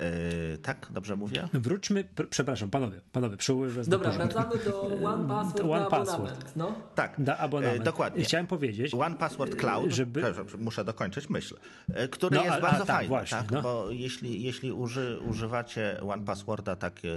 Yy, 0.00 0.58
tak, 0.58 0.86
dobrze 0.90 1.16
mówię? 1.16 1.48
Wróćmy, 1.52 2.04
przepraszam, 2.30 2.70
panowie, 2.70 3.00
panowie, 3.12 3.36
przywołuję 3.36 3.72
Dobra, 3.86 4.10
wracamy 4.10 4.64
do 4.64 4.82
One 5.04 5.28
Password 5.34 5.70
One 5.70 5.86
Password. 5.86 6.56
No? 6.56 6.74
Tak, 6.94 7.14
da 7.18 7.38
abonament. 7.38 7.82
dokładnie. 7.84 8.24
Chciałem 8.24 8.46
powiedzieć, 8.46 8.94
One 8.94 9.16
Password 9.16 9.56
Cloud, 9.56 9.90
żeby... 9.90 10.22
muszę 10.58 10.84
dokończyć 10.84 11.30
myśl, 11.30 11.54
yy, 11.88 12.08
który 12.08 12.36
no, 12.36 12.44
jest 12.44 12.56
a, 12.56 12.60
bardzo 12.60 12.82
a, 12.82 12.86
tak, 12.86 12.96
fajny, 12.96 13.08
właśnie, 13.08 13.38
tak? 13.38 13.50
No. 13.50 13.62
bo 13.62 13.90
jeśli, 13.90 14.42
jeśli 14.42 14.72
uży, 14.72 15.20
używacie 15.28 16.00
One 16.00 16.24
Passworda 16.24 16.76
tak, 16.76 17.04
yy, 17.04 17.10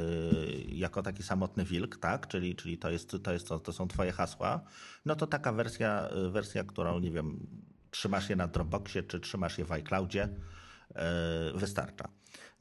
jako 0.67 1.03
taki 1.03 1.23
samotny 1.23 1.65
wilk, 1.65 1.97
tak, 1.97 2.27
czyli, 2.27 2.55
czyli 2.55 2.77
to, 2.77 2.89
jest, 2.89 3.17
to, 3.23 3.33
jest, 3.33 3.47
to, 3.47 3.59
to 3.59 3.73
są 3.73 3.87
twoje 3.87 4.11
hasła, 4.11 4.61
no 5.05 5.15
to 5.15 5.27
taka 5.27 5.51
wersja, 5.51 6.09
wersja, 6.31 6.63
którą, 6.63 6.99
nie 6.99 7.11
wiem, 7.11 7.47
trzymasz 7.91 8.29
je 8.29 8.35
na 8.35 8.47
Dropboxie, 8.47 9.03
czy 9.03 9.19
trzymasz 9.19 9.57
je 9.57 9.65
w 9.65 9.71
iCloudzie, 9.71 10.29
wystarcza. 11.55 12.07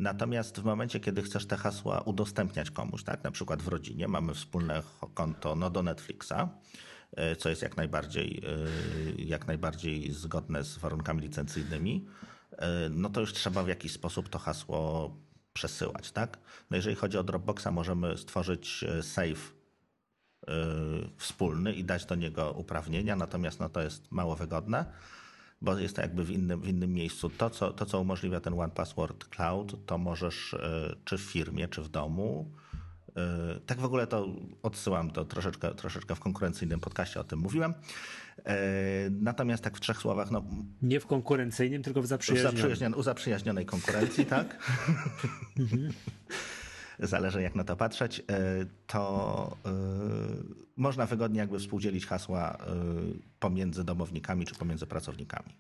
Natomiast 0.01 0.61
w 0.61 0.65
momencie, 0.65 1.01
kiedy 1.01 1.23
chcesz 1.23 1.47
te 1.47 1.57
hasła 1.57 2.01
udostępniać 2.01 2.71
komuś, 2.71 3.05
tak, 3.05 3.25
na 3.25 3.31
przykład 3.31 3.63
w 3.63 3.69
rodzinie, 3.69 4.09
mamy 4.09 4.35
wspólne 4.35 4.83
konto 5.15 5.57
no, 5.57 5.71
do 5.71 5.83
Netflixa, 5.83 6.49
e, 7.17 7.37
co 7.37 7.49
jest 7.49 7.63
jak 7.63 7.77
najbardziej, 7.77 8.43
e, 9.19 9.23
jak 9.23 9.47
najbardziej 9.47 10.13
zgodne 10.13 10.65
z 10.65 10.79
warunkami 10.79 11.23
licencyjnymi, 11.23 12.07
e, 12.53 12.89
no 12.91 13.11
to 13.11 13.21
już 13.21 13.33
trzeba 13.33 13.63
w 13.63 13.69
jakiś 13.69 13.93
sposób 13.93 14.29
to 14.29 14.39
hasło 14.39 15.17
przesyłać, 15.53 16.13
tak? 16.13 16.39
No 16.71 16.77
jeżeli 16.77 16.97
chodzi 16.97 17.19
o 17.19 17.25
Dropboxa, 17.25 17.67
możemy 17.73 18.19
stworzyć 18.19 18.85
save 19.03 19.61
wspólny 21.17 21.73
i 21.73 21.85
dać 21.85 22.05
do 22.05 22.15
niego 22.15 22.53
uprawnienia, 22.53 23.17
natomiast 23.17 23.61
no, 23.61 23.69
to 23.69 23.83
jest 23.83 24.13
mało 24.13 24.37
wygodne, 24.37 24.85
bo 25.61 25.79
jest 25.79 25.97
to 25.97 26.03
jakby 26.03 26.25
w 26.25 26.31
innym, 26.31 26.61
w 26.61 26.69
innym 26.69 26.93
miejscu. 26.93 27.31
To 27.31 27.51
co, 27.51 27.73
to, 27.73 27.87
co 27.87 28.01
umożliwia 28.01 28.41
ten 28.41 28.61
One 28.61 28.71
Password 28.73 29.25
Cloud, 29.25 29.87
to 29.87 29.99
możesz 29.99 30.57
czy 31.05 31.19
w 31.19 31.21
firmie, 31.21 31.69
czy 31.69 31.83
w 31.83 31.89
domu 31.89 32.53
E, 33.17 33.61
tak 33.67 33.81
w 33.81 33.85
ogóle 33.85 34.07
to 34.07 34.27
odsyłam 34.63 35.11
to 35.11 35.25
troszeczkę, 35.25 35.75
troszeczkę 35.75 36.15
w 36.15 36.21
konkurencyjnym 36.21 36.81
podcaście 36.81 37.21
o 37.21 37.25
tym 37.25 37.39
mówiłem. 37.39 37.75
E, 38.45 38.57
natomiast 39.11 39.65
tak 39.65 39.77
w 39.77 39.81
trzech 39.81 39.99
słowach. 39.99 40.31
No, 40.31 40.45
Nie 40.83 41.01
w 41.01 41.07
konkurencyjnym, 41.07 41.83
tylko 41.83 42.03
w 42.03 42.07
zaprzyjaźnionej. 42.07 42.99
U 42.99 43.03
zaprzyjaźnionej 43.03 43.67
konkurencji, 43.67 44.27
tak? 44.27 44.57
Zależy 47.03 47.43
jak 47.43 47.55
na 47.55 47.65
to 47.65 47.77
patrzeć. 47.77 48.21
E, 48.21 48.23
to 48.87 49.57
można 50.77 51.07
wygodnie 51.07 51.41
jakby 51.41 51.59
współdzielić 51.59 52.07
hasła 52.07 52.59
pomiędzy 53.41 53.85
domownikami 53.85 54.47
czy 54.47 54.55
pomiędzy 54.55 54.87
pracownikami. 54.87 55.55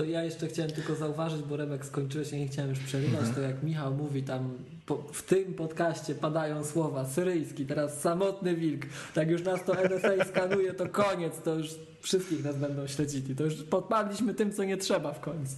To 0.00 0.04
ja 0.04 0.22
jeszcze 0.22 0.46
chciałem 0.46 0.70
tylko 0.70 0.94
zauważyć, 0.94 1.42
bo 1.42 1.56
Remek 1.56 1.86
skończyłeś, 1.86 2.32
ja 2.32 2.38
nie 2.38 2.48
chciałem 2.48 2.70
już 2.70 2.78
przerywać, 2.78 3.20
mhm. 3.20 3.34
to 3.34 3.40
jak 3.40 3.62
Michał 3.62 3.94
mówi 3.94 4.22
tam 4.22 4.58
po, 4.86 4.96
w 4.96 5.22
tym 5.22 5.54
podcaście 5.54 6.14
padają 6.14 6.64
słowa 6.64 7.04
syryjski, 7.04 7.66
teraz 7.66 8.00
samotny 8.00 8.56
wilk, 8.56 8.82
tak 9.14 9.30
już 9.30 9.42
nas 9.42 9.64
to 9.64 9.84
NSA 9.84 10.24
skanuje, 10.24 10.74
to 10.74 10.88
koniec, 10.88 11.42
to 11.42 11.54
już 11.54 11.68
wszystkich 12.00 12.44
nas 12.44 12.56
będą 12.56 12.86
śledzili, 12.86 13.36
to 13.36 13.44
już 13.44 13.54
podpadliśmy 13.54 14.34
tym, 14.34 14.52
co 14.52 14.64
nie 14.64 14.76
trzeba 14.76 15.12
w 15.12 15.20
końcu. 15.20 15.56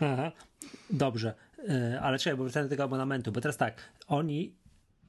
Aha, 0.00 0.32
dobrze, 0.90 1.34
e, 1.53 1.53
ale 2.02 2.18
czekaj, 2.18 2.36
bo 2.36 2.44
wracamy 2.44 2.64
do 2.64 2.70
tego 2.70 2.84
abonamentu, 2.84 3.32
bo 3.32 3.40
teraz 3.40 3.56
tak, 3.56 3.74
oni 4.06 4.54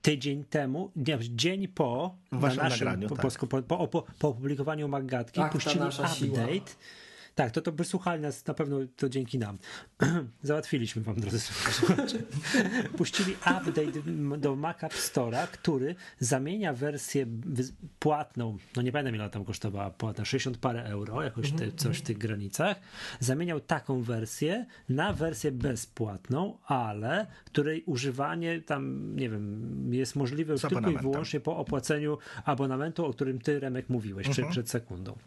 tydzień 0.02 0.44
temu, 0.44 0.92
nie, 0.96 1.18
dzień 1.22 1.68
po, 1.68 2.16
na 2.32 2.40
naszym, 2.40 2.64
nagraniu, 2.64 3.10
po, 3.10 3.16
tak. 3.16 3.32
po, 3.40 3.62
po, 3.62 3.88
po, 3.88 4.04
po, 4.20 4.28
opublikowaniu 4.28 4.88
Maggatki 4.88 5.40
tak, 5.40 5.52
puścili 5.52 5.86
update, 5.86 6.16
siła 6.16 6.48
tak, 7.36 7.52
to, 7.52 7.62
to 7.62 7.72
wysłuchali 7.72 8.22
nas 8.22 8.46
na 8.46 8.54
pewno 8.54 8.78
to 8.96 9.10
dzięki 9.10 9.40
nam. 9.40 9.58
Załatwiliśmy 10.44 11.02
wam, 11.02 11.20
drodzy 11.20 11.40
słuchacze. 11.40 12.18
Puścili 12.98 13.34
update 13.34 14.02
do 14.38 14.56
Mac 14.56 14.84
App 14.84 14.94
Store'a, 14.94 15.48
który 15.48 15.96
zamienia 16.20 16.74
wersję 16.74 17.26
płatną, 18.00 18.58
no 18.76 18.82
nie 18.82 18.92
pamiętam 18.92 19.16
ile 19.16 19.30
tam 19.30 19.46
kosztowała 19.46 19.90
płatna, 19.90 20.26
60 20.26 20.58
parę 20.58 20.84
euro, 20.84 21.24
jakoś 21.24 21.50
te, 21.50 21.54
mhm, 21.54 21.72
coś 21.72 21.98
w 21.98 22.02
mhm. 22.02 22.06
tych 22.06 22.18
granicach, 22.18 22.78
zamieniał 23.20 23.60
taką 23.60 24.02
wersję 24.02 24.66
na 24.90 25.14
wersję 25.14 25.52
bezpłatną, 25.52 26.58
ale 26.66 27.28
której 27.46 27.84
używanie 27.86 28.62
tam, 28.62 29.16
nie 29.16 29.30
wiem, 29.30 29.94
jest 29.94 30.16
możliwe 30.16 30.54
już 30.54 30.62
tylko 30.62 30.90
i 30.90 30.98
wyłącznie 30.98 31.40
po 31.40 31.58
opłaceniu 31.58 32.18
abonamentu, 32.46 33.06
o 33.06 33.14
którym 33.14 33.40
ty, 33.40 33.60
Remek, 33.60 33.90
mówiłeś 33.90 34.28
mhm. 34.28 34.34
przed, 34.34 34.52
przed 34.52 34.70
sekundą. 34.70 35.18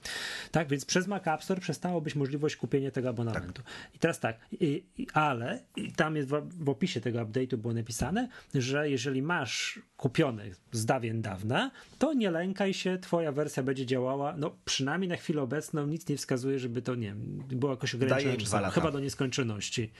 Tak, 0.51 0.69
więc 0.69 0.85
przez 0.85 1.07
Mac 1.07 1.27
App 1.27 1.45
Store 1.45 1.61
przestało 1.61 1.98
być 2.01 2.15
możliwość 2.15 2.57
kupienia 2.57 2.91
tego 2.91 3.09
abonamentu. 3.09 3.63
Tak. 3.63 3.95
I 3.95 3.99
teraz 3.99 4.21
tak, 4.21 4.39
i, 4.61 4.85
ale 5.13 5.61
tam 5.97 6.17
jest 6.17 6.29
w, 6.29 6.65
w 6.65 6.69
opisie 6.69 7.01
tego 7.01 7.19
update'u 7.19 7.57
było 7.57 7.75
napisane, 7.75 8.29
że 8.55 8.91
jeżeli 8.91 9.23
masz 9.23 9.81
kupiony 9.97 10.51
z 10.73 10.85
dawien 10.85 11.23
dawna, 11.23 11.71
to 11.99 12.15
nie 12.15 12.31
lękaj 12.31 12.75
się, 12.75 12.99
twoja 12.99 13.33
wersja 13.33 13.63
będzie 13.63 13.87
działała, 13.87 14.35
no 14.37 14.57
przynajmniej 14.65 15.09
na 15.09 15.17
chwilę 15.17 15.43
obecną 15.43 15.87
nic 15.87 16.09
nie 16.09 16.17
wskazuje, 16.17 16.59
żeby 16.59 16.83
to, 16.83 16.95
nie 16.95 17.15
było 17.49 17.73
jakoś 17.73 17.95
ograniczone, 17.95 18.71
chyba 18.71 18.91
do 18.91 19.01
nieskończoności. 19.01 19.91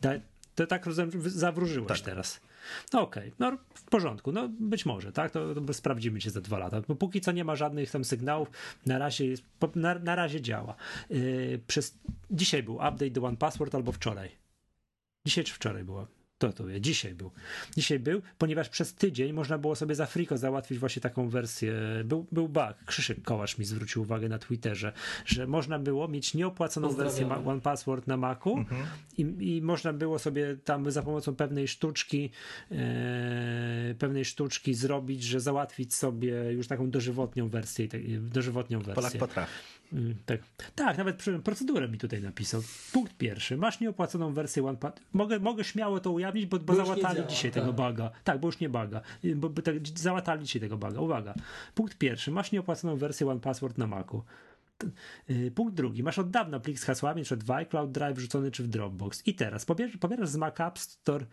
Da, 0.00 0.10
to 0.56 0.66
tak 0.66 0.84
zawróżyłeś 1.26 1.88
tak. 1.88 2.00
teraz. 2.00 2.40
No 2.92 3.00
okej, 3.00 3.28
okay. 3.28 3.36
no 3.38 3.58
w 3.74 3.84
porządku, 3.84 4.32
no 4.32 4.48
być 4.48 4.86
może, 4.86 5.12
tak, 5.12 5.30
to, 5.30 5.54
to 5.54 5.74
sprawdzimy 5.74 6.20
się 6.20 6.30
za 6.30 6.40
dwa 6.40 6.58
lata, 6.58 6.80
bo 6.88 6.94
póki 6.94 7.20
co 7.20 7.32
nie 7.32 7.44
ma 7.44 7.56
żadnych 7.56 7.90
tam 7.90 8.04
sygnałów, 8.04 8.50
na 8.86 8.98
razie, 8.98 9.26
jest, 9.26 9.42
na, 9.74 9.94
na 9.94 10.14
razie 10.14 10.40
działa. 10.40 10.74
Yy, 11.10 11.60
przez, 11.66 11.98
dzisiaj 12.30 12.62
był 12.62 12.74
update 12.74 13.10
do 13.10 13.22
One 13.22 13.36
Password 13.36 13.74
albo 13.74 13.92
wczoraj. 13.92 14.30
Dzisiaj 15.26 15.44
czy 15.44 15.54
wczoraj 15.54 15.84
była? 15.84 16.06
To 16.38 16.52
to 16.52 16.66
wie, 16.66 16.80
dzisiaj 16.80 17.14
był. 17.14 17.30
Dzisiaj 17.76 17.98
był, 17.98 18.22
ponieważ 18.38 18.68
przez 18.68 18.94
tydzień 18.94 19.32
można 19.32 19.58
było 19.58 19.76
sobie 19.76 19.94
za 19.94 20.06
friko 20.06 20.38
załatwić 20.38 20.78
właśnie 20.78 21.02
taką 21.02 21.28
wersję. 21.28 21.74
Był, 22.04 22.26
był 22.32 22.48
bug. 22.48 22.74
Krzysiek 22.86 23.22
Kołasz 23.22 23.58
mi 23.58 23.64
zwrócił 23.64 24.02
uwagę 24.02 24.28
na 24.28 24.38
Twitterze, 24.38 24.92
że 25.26 25.46
można 25.46 25.78
było 25.78 26.08
mieć 26.08 26.34
nieopłaconą 26.34 26.88
wersję 26.88 27.28
One 27.46 27.60
Password 27.60 28.06
na 28.06 28.16
Macu 28.16 28.56
mhm. 28.56 28.86
i, 29.18 29.56
i 29.56 29.62
można 29.62 29.92
było 29.92 30.18
sobie 30.18 30.56
tam 30.64 30.90
za 30.90 31.02
pomocą 31.02 31.36
pewnej 31.36 31.68
sztuczki 31.68 32.30
e, 32.70 33.94
pewnej 33.98 34.24
sztuczki 34.24 34.74
zrobić, 34.74 35.22
że 35.22 35.40
załatwić 35.40 35.94
sobie 35.94 36.52
już 36.52 36.66
taką 36.66 36.90
dożywotnią 36.90 37.48
wersję. 37.48 37.88
Dożywotnią 38.18 38.78
wersję. 38.78 38.94
Polak 38.94 39.16
potrafi. 39.16 39.52
Mm, 39.92 40.14
tak. 40.26 40.40
tak, 40.74 40.98
nawet 40.98 41.22
procedurę 41.44 41.88
mi 41.88 41.98
tutaj 41.98 42.22
napisał. 42.22 42.62
Punkt 42.92 43.16
pierwszy. 43.16 43.56
Masz 43.56 43.80
nieopłaconą 43.80 44.32
wersję 44.32 44.66
OnePass. 44.66 44.92
Mogę, 45.12 45.38
mogę 45.38 45.64
śmiało 45.64 46.00
to 46.00 46.12
ujawnić, 46.12 46.46
bo, 46.46 46.58
bo, 46.58 46.64
bo 46.64 46.74
załatali 46.74 47.16
działa, 47.16 47.28
dzisiaj 47.28 47.50
tak. 47.50 47.62
tego 47.62 47.72
baga. 47.72 48.10
Tak, 48.24 48.40
bo 48.40 48.48
już 48.48 48.60
nie 48.60 48.68
baga. 48.68 49.00
Bo, 49.36 49.50
bo 49.50 49.62
tak, 49.62 49.74
załatali 49.94 50.44
dzisiaj 50.44 50.60
tego 50.60 50.76
baga. 50.76 51.00
Uwaga. 51.00 51.34
Punkt 51.74 51.98
pierwszy. 51.98 52.30
Masz 52.30 52.52
nieopłaconą 52.52 52.96
wersję 52.96 53.28
OnePassword 53.28 53.78
na 53.78 53.86
Macu. 53.86 54.22
Y, 55.30 55.50
punkt 55.54 55.74
drugi. 55.74 56.02
Masz 56.02 56.18
od 56.18 56.30
dawna 56.30 56.60
plik 56.60 56.78
z 56.78 56.84
hasłami, 56.84 57.24
czy 57.24 57.36
w 57.36 57.50
iCloud 57.50 57.92
Drive 57.92 58.16
wrzucony, 58.16 58.50
czy 58.50 58.62
w 58.62 58.68
Dropbox. 58.68 59.22
I 59.26 59.34
teraz 59.34 59.64
pobierasz, 59.64 59.96
pobierasz 59.96 60.28
z 60.28 60.36
Mac 60.36 60.60
App 60.60 60.78
Store 60.78 61.26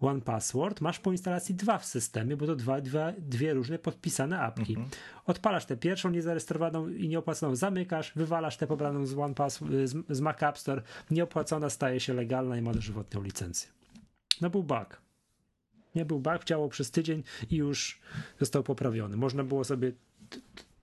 One 0.00 0.20
Password, 0.20 0.80
masz 0.80 0.98
po 0.98 1.12
instalacji 1.12 1.54
dwa 1.54 1.78
w 1.78 1.86
systemie, 1.86 2.36
bo 2.36 2.46
to 2.46 2.56
dwa, 2.56 2.80
dwa, 2.80 3.12
dwie 3.18 3.54
różne 3.54 3.78
podpisane 3.78 4.40
apki. 4.40 4.72
Mhm. 4.72 4.90
Odpalasz 5.26 5.66
tę 5.66 5.76
pierwszą 5.76 6.10
niezarejestrowaną 6.10 6.88
i 6.88 7.08
nieopłaconą, 7.08 7.56
zamykasz, 7.56 8.12
wywalasz 8.16 8.56
tę 8.56 8.66
pobraną 8.66 9.06
z, 9.06 9.18
One 9.18 9.34
Pass, 9.34 9.60
z, 9.84 10.06
z 10.08 10.20
Mac 10.20 10.42
App 10.42 10.58
Store, 10.58 10.82
nieopłacona 11.10 11.70
staje 11.70 12.00
się 12.00 12.14
legalna 12.14 12.56
i 12.56 12.62
ma 12.62 12.72
dożywotnią 12.72 13.22
licencję. 13.22 13.68
No 14.40 14.50
był 14.50 14.62
bug. 14.62 15.00
Nie 15.94 16.04
był 16.04 16.20
bug, 16.20 16.44
działał 16.44 16.68
przez 16.68 16.90
tydzień 16.90 17.22
i 17.50 17.56
już 17.56 18.00
został 18.40 18.62
poprawiony. 18.62 19.16
Można 19.16 19.44
było 19.44 19.64
sobie 19.64 19.92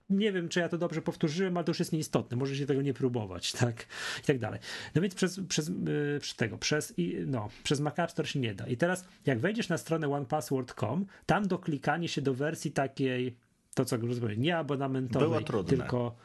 nie 0.10 0.32
wiem, 0.32 0.50
czy 0.50 0.60
ja 0.60 0.70
to 0.70 0.78
dobrze 0.78 1.02
powtórzyłem, 1.02 1.58
ale 1.58 1.64
to 1.64 1.70
już 1.70 1.80
jest 1.80 1.94
nieistotne, 1.94 2.38
może 2.38 2.56
się 2.56 2.66
tego 2.66 2.82
nie 2.82 2.94
próbować, 2.94 3.52
tak, 3.62 3.86
i 4.24 4.26
tak 4.26 4.40
dalej. 4.40 4.60
No 4.96 5.02
więc 5.02 5.16
przez, 5.16 5.40
przez, 5.48 5.68
yy, 5.68 6.20
przez 6.22 6.36
tego, 6.36 6.58
przez, 6.58 7.00
i, 7.00 7.16
no, 7.28 7.50
przez 7.64 7.80
Mac 7.80 8.00
App 8.00 8.12
Store 8.12 8.28
się 8.28 8.40
nie 8.40 8.56
da. 8.56 8.68
I 8.68 8.78
teraz, 8.78 9.06
jak 9.26 9.40
wejdziesz 9.40 9.70
na 9.70 9.78
stronę 9.78 10.08
onepassword.com, 10.08 11.06
tam 11.26 11.48
do 11.48 11.60
klikania 11.60 12.08
się 12.08 12.22
do 12.22 12.34
wersji 12.34 12.72
takiej, 12.72 13.36
to 13.74 13.86
co 13.86 13.98
rozumiem, 13.98 14.42
nie 14.42 14.58
abonamentowej, 14.58 15.46
tylko 15.68 16.16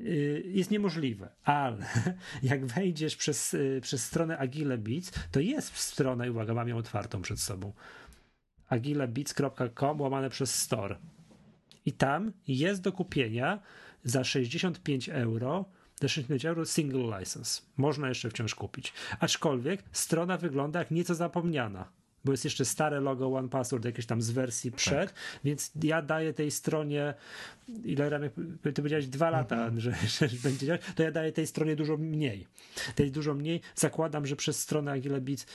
y, 0.00 0.42
jest 0.46 0.70
niemożliwe, 0.70 1.28
ale 1.44 1.86
jak 2.42 2.66
wejdziesz 2.66 3.16
przez, 3.16 3.54
y, 3.54 3.80
przez 3.82 4.04
stronę 4.04 4.38
Agile 4.38 4.78
Beats, 4.78 5.12
to 5.30 5.40
jest 5.40 5.76
strona, 5.76 6.26
i 6.26 6.30
uwaga, 6.30 6.54
mam 6.54 6.68
ją 6.68 6.76
otwartą 6.76 7.22
przed 7.22 7.40
sobą, 7.40 7.72
agilebeats.com 8.68 10.00
łamane 10.00 10.30
przez 10.30 10.54
store 10.54 10.96
i 11.86 11.92
tam 11.92 12.32
jest 12.48 12.82
do 12.82 12.92
kupienia 12.92 13.60
za 14.04 14.24
65 14.24 15.08
euro 15.08 15.64
za 16.00 16.08
65 16.08 16.44
euro 16.44 16.66
single 16.66 17.18
license. 17.18 17.62
Można 17.76 18.08
jeszcze 18.08 18.30
wciąż 18.30 18.54
kupić. 18.54 18.92
Aczkolwiek 19.20 19.82
strona 19.92 20.36
wygląda 20.36 20.78
jak 20.78 20.90
nieco 20.90 21.14
zapomniana 21.14 21.88
bo 22.24 22.32
jest 22.32 22.44
jeszcze 22.44 22.64
stare 22.64 23.00
logo 23.00 23.34
One 23.34 23.48
Password 23.48 23.84
jakieś 23.84 24.06
tam 24.06 24.22
z 24.22 24.30
wersji 24.30 24.72
przed, 24.72 25.12
tak. 25.12 25.40
więc 25.44 25.72
ja 25.82 26.02
daję 26.02 26.34
tej 26.34 26.50
stronie, 26.50 27.14
ile 27.84 28.08
Remek, 28.08 28.32
ty 28.62 28.72
powiedziałeś 28.72 29.06
dwa 29.06 29.30
lata, 29.30 29.56
mm 29.56 29.74
-hmm. 29.74 29.78
że, 29.78 29.94
że 30.28 30.36
będzie 30.42 30.66
działać, 30.66 30.80
to 30.94 31.02
ja 31.02 31.10
daję 31.10 31.32
tej 31.32 31.46
stronie 31.46 31.76
dużo 31.76 31.96
mniej. 31.96 32.46
Tej 32.94 33.10
dużo 33.10 33.34
mniej. 33.34 33.60
Zakładam, 33.74 34.26
że 34.26 34.36
przez 34.36 34.60
stronę 34.60 34.92
Agile 34.92 35.20
Beats 35.20 35.46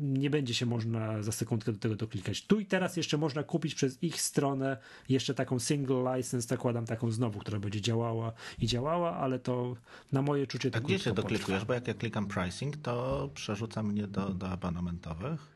nie 0.00 0.30
będzie 0.30 0.54
się 0.54 0.66
można 0.66 1.22
za 1.22 1.32
sekundkę 1.32 1.72
do 1.72 1.78
tego 1.78 1.96
doklikać. 1.96 2.46
Tu 2.46 2.60
i 2.60 2.66
teraz 2.66 2.96
jeszcze 2.96 3.18
można 3.18 3.42
kupić 3.42 3.74
przez 3.74 4.02
ich 4.02 4.20
stronę 4.20 4.76
jeszcze 5.08 5.34
taką 5.34 5.58
single 5.58 6.16
license, 6.16 6.48
zakładam 6.48 6.86
taką 6.86 7.10
znowu, 7.10 7.38
która 7.38 7.58
będzie 7.58 7.80
działała 7.80 8.32
i 8.58 8.66
działała, 8.66 9.16
ale 9.16 9.38
to 9.38 9.76
na 10.12 10.22
moje 10.22 10.46
czucie 10.46 10.70
A 10.74 10.80
gdzie 10.80 10.98
się 10.98 11.12
doklikujesz? 11.12 11.64
Bo 11.64 11.74
jak 11.74 11.88
ja 11.88 11.94
klikam 11.94 12.26
pricing, 12.26 12.76
to 12.76 13.30
przerzuca 13.34 13.82
mnie 13.82 14.06
do, 14.06 14.28
do 14.28 14.48
abonamentowych. 14.48 15.55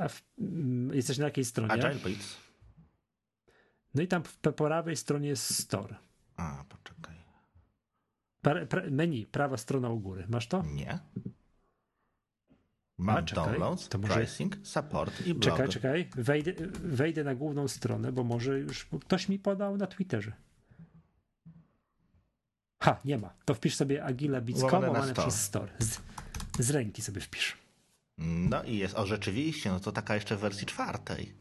A 0.00 0.08
w, 0.08 0.22
mm, 0.38 0.94
jesteś 0.94 1.18
na 1.18 1.24
jakiej 1.24 1.44
stronie? 1.44 1.72
Agile 1.72 1.94
Beats. 1.94 2.36
No 3.94 4.02
i 4.02 4.08
tam 4.08 4.22
po 4.42 4.52
prawej 4.52 4.96
stronie 4.96 5.28
jest 5.28 5.60
store. 5.62 5.96
A, 6.36 6.64
poczekaj. 6.68 7.16
Pra, 8.42 8.66
pra, 8.66 8.82
menu, 8.90 9.26
prawa 9.26 9.56
strona 9.56 9.88
u 9.88 10.00
góry. 10.00 10.26
Masz 10.28 10.48
to? 10.48 10.62
Nie. 10.62 10.98
Mam 12.98 13.16
A, 13.16 13.22
czekaj, 13.22 13.44
downloads, 13.44 13.88
to 13.88 13.98
może... 13.98 14.14
pricing, 14.14 14.56
support 14.62 15.26
i 15.26 15.34
blog. 15.34 15.42
Czekaj, 15.42 15.68
czekaj. 15.68 16.10
Wejdę, 16.16 16.52
wejdę 16.82 17.24
na 17.24 17.34
główną 17.34 17.68
stronę, 17.68 18.12
bo 18.12 18.24
może 18.24 18.58
już 18.58 18.86
ktoś 19.00 19.28
mi 19.28 19.38
podał 19.38 19.76
na 19.76 19.86
Twitterze. 19.86 20.32
Ha, 22.82 23.00
nie 23.04 23.18
ma. 23.18 23.34
To 23.44 23.54
wpisz 23.54 23.74
sobie 23.76 24.04
Agile 24.04 24.42
Beats.com 24.42 24.82
łamane 24.82 25.14
przez 25.14 25.42
store. 25.42 25.72
Z, 25.78 26.00
z 26.58 26.70
ręki 26.70 27.02
sobie 27.02 27.20
wpisz. 27.20 27.61
No 28.24 28.62
i 28.62 28.76
jest, 28.76 28.94
o 28.94 29.06
rzeczywiście, 29.06 29.70
no 29.70 29.80
to 29.80 29.92
taka 29.92 30.14
jeszcze 30.14 30.36
w 30.36 30.40
wersji 30.40 30.66
czwartej. 30.66 31.34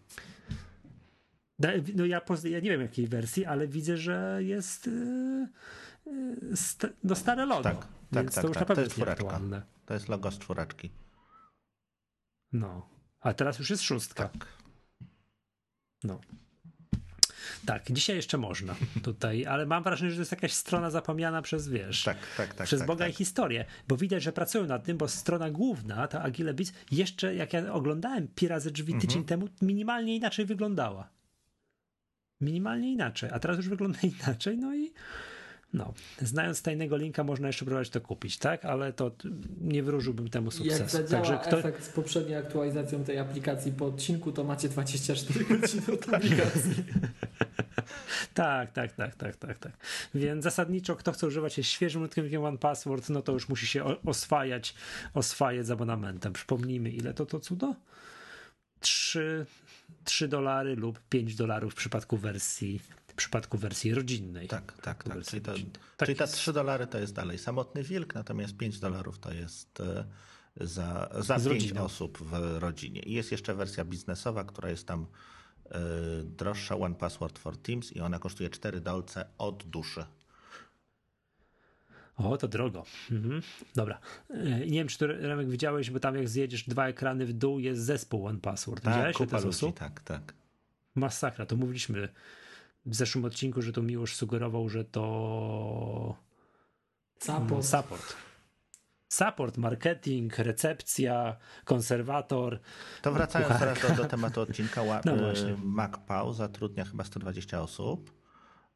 No 1.95 2.05
ja, 2.05 2.21
ja 2.43 2.59
nie 2.59 2.69
wiem 2.69 2.82
jakiej 2.82 3.07
wersji, 3.07 3.45
ale 3.45 3.67
widzę, 3.67 3.97
że 3.97 4.39
jest 4.43 4.88
yy, 4.88 6.57
st 6.57 6.88
no 7.03 7.15
stare 7.15 7.45
logo. 7.45 7.63
Tak, 7.63 7.88
tak, 8.11 8.32
tak. 8.32 8.43
To 8.43 8.47
już 8.47 8.57
tak. 8.57 8.69
na 8.69 8.75
To 8.75 8.82
jest 8.82 8.93
czwóreczka. 8.93 9.41
To 9.86 9.93
jest 9.93 10.09
logo 10.09 10.32
z 10.32 10.39
czwóreczki. 10.39 10.91
No. 12.51 12.89
A 13.19 13.34
teraz 13.34 13.59
już 13.59 13.69
jest 13.69 13.84
szóstka. 13.84 14.29
Tak. 14.29 14.47
No. 16.03 16.19
Tak, 17.65 17.91
dzisiaj 17.91 18.15
jeszcze 18.15 18.37
można 18.37 18.75
tutaj, 19.03 19.45
ale 19.45 19.65
mam 19.65 19.83
wrażenie, 19.83 20.11
że 20.11 20.17
to 20.17 20.21
jest 20.21 20.31
jakaś 20.31 20.53
strona 20.53 20.89
zapomniana 20.91 21.41
przez, 21.41 21.67
wiesz, 21.69 22.03
tak, 22.03 22.17
tak, 22.37 22.53
tak, 22.53 22.67
przez 22.67 22.79
tak, 22.79 22.87
Boga 22.87 23.05
tak. 23.05 23.13
i 23.13 23.17
historię, 23.17 23.65
bo 23.87 23.97
widać, 23.97 24.23
że 24.23 24.33
pracują 24.33 24.65
nad 24.65 24.83
tym, 24.83 24.97
bo 24.97 25.07
strona 25.07 25.49
główna, 25.51 26.07
ta 26.07 26.21
Agile 26.21 26.53
Beats, 26.53 26.73
jeszcze 26.91 27.35
jak 27.35 27.53
ja 27.53 27.73
oglądałem 27.73 28.27
Pi 28.27 28.47
razy 28.47 28.71
drzwi 28.71 28.93
Mhm. 28.93 29.01
tydzień 29.01 29.23
temu, 29.23 29.47
minimalnie 29.61 30.15
inaczej 30.15 30.45
wyglądała. 30.45 31.09
Minimalnie 32.41 32.91
inaczej, 32.91 33.29
a 33.33 33.39
teraz 33.39 33.57
już 33.57 33.69
wygląda 33.69 33.99
inaczej, 34.23 34.57
no 34.57 34.75
i 34.75 34.93
no, 35.74 35.93
znając 36.22 36.61
tajnego 36.61 36.97
linka 36.97 37.24
można 37.24 37.47
jeszcze 37.47 37.65
próbować 37.65 37.89
to 37.89 38.01
kupić, 38.01 38.38
tak? 38.38 38.65
Ale 38.65 38.93
to 38.93 39.11
nie 39.61 39.84
wróżyłbym 39.84 40.30
temu 40.30 40.51
sukcesu. 40.51 40.82
Jak 40.82 40.89
zadziała 40.89 41.24
Także 41.24 41.47
kto... 41.47 41.59
efekt 41.59 41.84
z 41.84 41.89
poprzedniej 41.89 42.38
aktualizacją 42.38 43.03
tej 43.03 43.19
aplikacji 43.19 43.72
po 43.72 43.86
odcinku, 43.86 44.32
to 44.32 44.43
macie 44.43 44.69
24 44.69 45.45
godziny 45.45 45.84
od 45.93 46.05
publikacji. 46.05 46.74
Tak, 48.34 48.72
tak, 48.72 48.91
tak, 48.91 49.15
tak, 49.15 49.36
tak, 49.36 49.59
tak. 49.59 49.72
Więc 50.15 50.43
zasadniczo 50.43 50.95
kto 50.95 51.11
chce 51.11 51.28
używać 51.28 51.53
się 51.53 51.63
świeżym 51.63 52.01
użytkownikiem 52.01 52.43
One 52.43 52.57
Password, 52.57 53.09
no 53.09 53.22
to 53.22 53.32
już 53.32 53.49
musi 53.49 53.67
się 53.67 53.84
oswajać, 54.05 54.76
oswajać 55.13 55.67
z 55.67 55.72
abonamentem. 55.72 56.34
Przypomnijmy, 56.34 56.89
ile 56.89 57.13
to 57.13 57.26
to 57.26 57.39
cudo? 57.39 57.76
3, 58.80 59.45
3 60.03 60.28
dolary 60.28 60.76
lub 60.76 60.99
5 61.09 61.36
dolarów 61.36 61.74
w 61.74 61.76
przypadku 61.76 62.17
wersji 62.17 62.82
przypadku 63.22 63.57
wersji 63.57 63.93
rodzinnej. 63.93 64.47
Tak, 64.47 64.74
tak, 64.82 65.03
tak. 65.03 65.26
Czyli, 65.26 65.41
to. 65.41 65.53
Tak 65.97 66.07
czyli 66.07 66.17
ta 66.17 66.24
jest. 66.24 66.34
3 66.36 66.53
dolary 66.53 66.88
to 66.88 66.97
jest 66.99 67.13
dalej 67.13 67.38
samotny 67.38 67.84
wilk, 67.84 68.15
natomiast 68.15 68.57
5 68.57 68.80
dolarów 68.80 69.19
to 69.19 69.34
jest 69.34 69.80
e, 69.80 70.05
za, 70.61 71.09
za 71.19 71.39
Z 71.39 71.43
5 71.43 71.61
rodziną. 71.63 71.82
osób 71.84 72.17
w 72.17 72.57
rodzinie. 72.59 73.01
I 73.01 73.13
jest 73.13 73.32
jeszcze 73.32 73.55
wersja 73.55 73.86
biznesowa, 73.86 74.43
która 74.43 74.69
jest 74.69 74.88
tam 74.88 75.05
e, 75.72 75.80
droższa, 76.24 76.76
One 76.78 76.95
Password 76.95 77.39
for 77.39 77.57
Teams 77.57 77.91
i 77.91 77.99
ona 78.01 78.19
kosztuje 78.19 78.49
4 78.49 78.82
dolce 78.82 79.26
od 79.38 79.63
duszy. 79.63 80.05
O, 82.17 82.38
to 82.38 82.47
drogo. 82.47 82.86
Mhm. 83.11 83.41
Dobra. 83.76 83.99
E, 84.30 84.59
Nie 84.59 84.65
wiem, 84.80 84.88
czy 84.88 84.97
to 84.97 85.07
Remek 85.07 85.49
widziałeś, 85.49 85.91
bo 85.91 85.99
tam 85.99 86.15
jak 86.15 86.30
zjedziesz 86.30 86.63
dwa 86.63 86.88
ekrany 86.88 87.26
w 87.26 87.34
dół, 87.34 87.59
jest 87.59 87.82
zespół 87.82 88.26
One 88.28 88.39
Password. 88.39 88.84
Tak, 88.84 88.93
Widziałeś 88.93 89.17
kupa 89.17 89.39
ludzi, 89.39 89.74
tak, 89.74 89.99
tak. 90.01 90.34
Masakra. 90.95 91.45
To 91.45 91.55
mówiliśmy 91.55 92.09
w 92.86 92.95
zeszłym 92.95 93.25
odcinku, 93.25 93.61
że 93.61 93.73
to 93.73 93.82
Miłosz 93.82 94.15
sugerował, 94.15 94.69
że 94.69 94.86
to 94.86 96.15
Support. 97.19 97.65
Support. 97.65 98.15
Support, 99.09 99.57
marketing, 99.57 100.38
recepcja, 100.38 101.38
konserwator. 101.65 102.59
To 103.01 103.11
wracając 103.11 103.53
Kucharka. 103.53 103.75
teraz 103.82 103.97
do, 103.97 104.03
do 104.03 104.09
tematu 104.09 104.41
odcinka, 104.41 104.82
No 105.05 105.15
właśnie. 105.15 105.57
MacPau 105.63 106.34
zatrudnia 106.34 106.86
chyba 106.86 107.03
120 107.03 107.61
osób. 107.61 108.13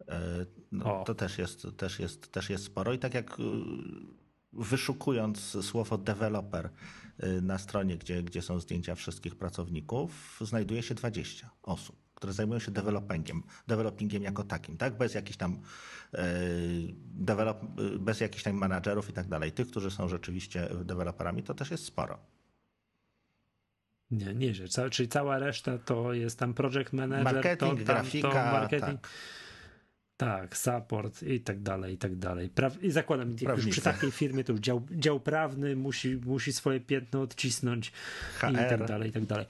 E, 0.07 0.45
No, 0.71 1.03
to 1.03 1.15
też 1.15 1.37
jest, 1.37 1.67
też, 1.77 1.99
jest, 1.99 2.31
też 2.31 2.49
jest 2.49 2.63
sporo 2.63 2.93
i 2.93 2.99
tak 2.99 3.13
jak 3.13 3.31
e, 3.31 3.43
wyszukując 4.53 5.65
słowo 5.65 5.97
developer 5.97 6.69
na 7.41 7.57
stronie, 7.57 7.97
gdzie, 7.97 8.23
gdzie 8.23 8.41
są 8.41 8.59
zdjęcia 8.59 8.95
wszystkich 8.95 9.35
pracowników, 9.35 10.39
znajduje 10.41 10.83
się 10.83 10.95
20 10.95 11.49
osób, 11.63 11.95
które 12.15 12.33
zajmują 12.33 12.59
się 12.59 12.71
developingiem, 12.71 13.43
developingiem 13.67 14.23
jako 14.23 14.43
takim, 14.43 14.77
tak? 14.77 14.97
Bez 14.97 15.13
jakichś 15.13 15.37
tam 15.37 15.59
e, 16.13 16.27
develop, 17.15 17.63
bez 17.99 18.19
jakichś 18.19 18.43
tam 18.43 18.57
menadżerów 18.57 19.09
i 19.09 19.13
tak 19.13 19.27
dalej. 19.27 19.51
Tych, 19.51 19.67
którzy 19.67 19.91
są 19.91 20.07
rzeczywiście 20.07 20.69
deweloperami, 20.85 21.43
to 21.43 21.53
też 21.53 21.71
jest 21.71 21.85
sporo. 21.85 22.19
Nie, 24.11 24.33
nie, 24.33 24.53
że 24.53 24.67
ca- 24.67 24.89
czyli 24.89 25.09
cała 25.09 25.39
reszta 25.39 25.77
to 25.77 26.13
jest 26.13 26.39
tam 26.39 26.53
project 26.53 26.93
manager, 26.93 27.33
Marketing, 27.33 27.59
to, 27.59 27.67
tam, 27.67 27.85
grafika, 27.85 28.29
to 28.29 28.35
marketing. 28.35 29.01
tak. 29.01 29.09
Tak, 30.17 30.57
support 30.57 31.23
i 31.23 31.39
tak 31.39 31.61
dalej, 31.61 31.93
i 31.93 31.97
tak 31.97 32.15
dalej. 32.15 32.49
Praw... 32.49 32.83
I 32.83 32.91
zakładam, 32.91 33.35
już 33.55 33.67
przy 33.67 33.81
takiej 33.81 34.11
firmie 34.11 34.43
to 34.43 34.51
już 34.51 34.61
dział, 34.61 34.85
dział 34.91 35.19
prawny 35.19 35.75
musi, 35.75 36.17
musi 36.17 36.53
swoje 36.53 36.79
piętno 36.79 37.21
odcisnąć 37.21 37.87
i 37.87 38.55
HR. 38.55 38.69
tak 38.69 38.85
dalej, 38.85 39.09
i 39.09 39.11
tak 39.13 39.25
dalej. 39.25 39.45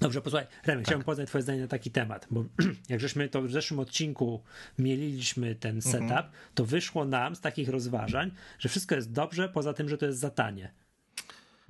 Dobrze, 0.00 0.20
posłuchaj, 0.22 0.46
Remek, 0.66 0.84
Tak. 0.84 0.86
chciałbym 0.88 1.04
poznać 1.04 1.28
twoje 1.28 1.42
zdanie 1.42 1.60
na 1.60 1.66
taki 1.68 1.90
temat, 1.90 2.26
bo 2.30 2.44
jak 2.88 3.00
żeśmy 3.00 3.28
to 3.28 3.42
w 3.42 3.50
zeszłym 3.50 3.80
odcinku 3.80 4.42
mieliliśmy 4.78 5.54
ten 5.54 5.76
Mhm. 5.76 6.08
setup, 6.08 6.32
to 6.54 6.64
wyszło 6.64 7.04
nam 7.04 7.36
z 7.36 7.40
takich 7.40 7.68
rozważań, 7.68 8.30
że 8.58 8.68
wszystko 8.68 8.94
jest 8.94 9.12
dobrze, 9.12 9.48
poza 9.48 9.72
tym, 9.72 9.88
że 9.88 9.98
to 9.98 10.06
jest 10.06 10.18
za 10.18 10.30
tanie. 10.30 10.72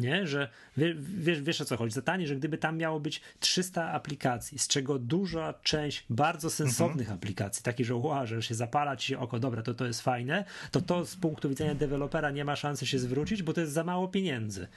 Nie, 0.00 0.26
że 0.26 0.48
wie, 0.76 0.94
wiesz, 0.98 1.42
wiesz 1.42 1.60
o 1.60 1.64
co 1.64 1.76
chodzi. 1.76 1.94
Za 1.94 2.02
tanie, 2.02 2.26
że 2.26 2.36
gdyby 2.36 2.58
tam 2.58 2.76
miało 2.76 3.00
być 3.00 3.20
300 3.40 3.92
aplikacji, 3.92 4.58
z 4.58 4.68
czego 4.68 4.98
duża 4.98 5.54
część 5.62 6.04
bardzo 6.10 6.50
sensownych 6.50 7.06
Mhm. 7.06 7.18
aplikacji, 7.18 7.62
takich, 7.62 7.86
że 7.86 7.94
ła, 7.94 8.26
że 8.26 8.42
się 8.42 8.54
zapala 8.54 8.96
ci 8.96 9.08
się 9.08 9.18
oko, 9.18 9.38
dobra, 9.40 9.62
to 9.62 9.74
to 9.74 9.86
jest 9.86 10.00
fajne, 10.00 10.44
to 10.70 10.80
to 10.80 11.04
z 11.04 11.16
punktu 11.16 11.48
widzenia 11.48 11.74
dewelopera 11.74 12.30
nie 12.30 12.44
ma 12.44 12.56
szansy 12.56 12.86
się 12.86 12.98
zwrócić, 12.98 13.42
bo 13.42 13.52
to 13.52 13.60
jest 13.60 13.72
za 13.72 13.84
mało 13.84 14.08
pieniędzy. 14.08 14.68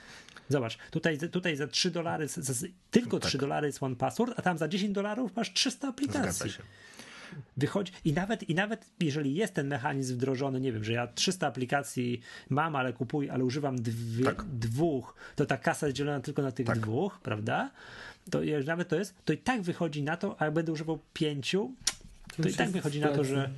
Zobacz, 0.49 0.77
tutaj, 0.91 1.17
tutaj 1.31 1.55
za 1.55 1.67
3 1.67 1.91
dolary, 1.91 2.27
tylko 2.91 3.19
3 3.19 3.37
dolary 3.37 3.67
jest 3.67 3.83
One 3.83 3.95
Password, 3.95 4.33
a 4.39 4.41
tam 4.41 4.57
za 4.57 4.67
10 4.67 4.93
dolarów 4.93 5.35
masz 5.35 5.53
300 5.53 5.87
aplikacji 5.87 6.31
Zgadza 6.31 6.49
się. 6.49 6.63
Wychodzi 7.57 7.93
i 8.05 8.13
nawet, 8.13 8.49
i 8.49 8.55
nawet 8.55 8.85
jeżeli 8.99 9.35
jest 9.35 9.53
ten 9.53 9.67
mechanizm 9.67 10.15
wdrożony, 10.15 10.59
nie 10.59 10.71
wiem, 10.71 10.83
że 10.83 10.93
ja 10.93 11.07
300 11.07 11.47
aplikacji 11.47 12.21
mam, 12.49 12.75
ale 12.75 12.93
kupuję, 12.93 13.33
ale 13.33 13.43
używam 13.43 13.81
dwie, 13.81 14.25
Tak. 14.25 14.43
dwóch, 14.43 15.15
to 15.35 15.45
ta 15.45 15.57
kasa 15.57 15.87
jest 15.87 15.97
dzielona 15.97 16.19
tylko 16.19 16.41
na 16.41 16.51
tych 16.51 16.65
Tak. 16.65 16.79
dwóch, 16.79 17.19
prawda? 17.23 17.71
To 18.31 18.39
nawet 18.65 18.87
to 18.87 18.95
jest, 18.95 19.15
to 19.25 19.33
i 19.33 19.37
tak 19.37 19.61
wychodzi 19.61 20.03
na 20.03 20.17
to, 20.17 20.35
a 20.41 20.45
jak 20.45 20.53
będę 20.53 20.71
używał 20.71 20.99
pięciu, 21.13 21.71
to 22.37 22.43
i 22.43 22.45
już 22.45 22.55
tak 22.55 22.69
wychodzi 22.69 22.99
na 22.99 23.07
to, 23.07 23.23
że 23.23 23.49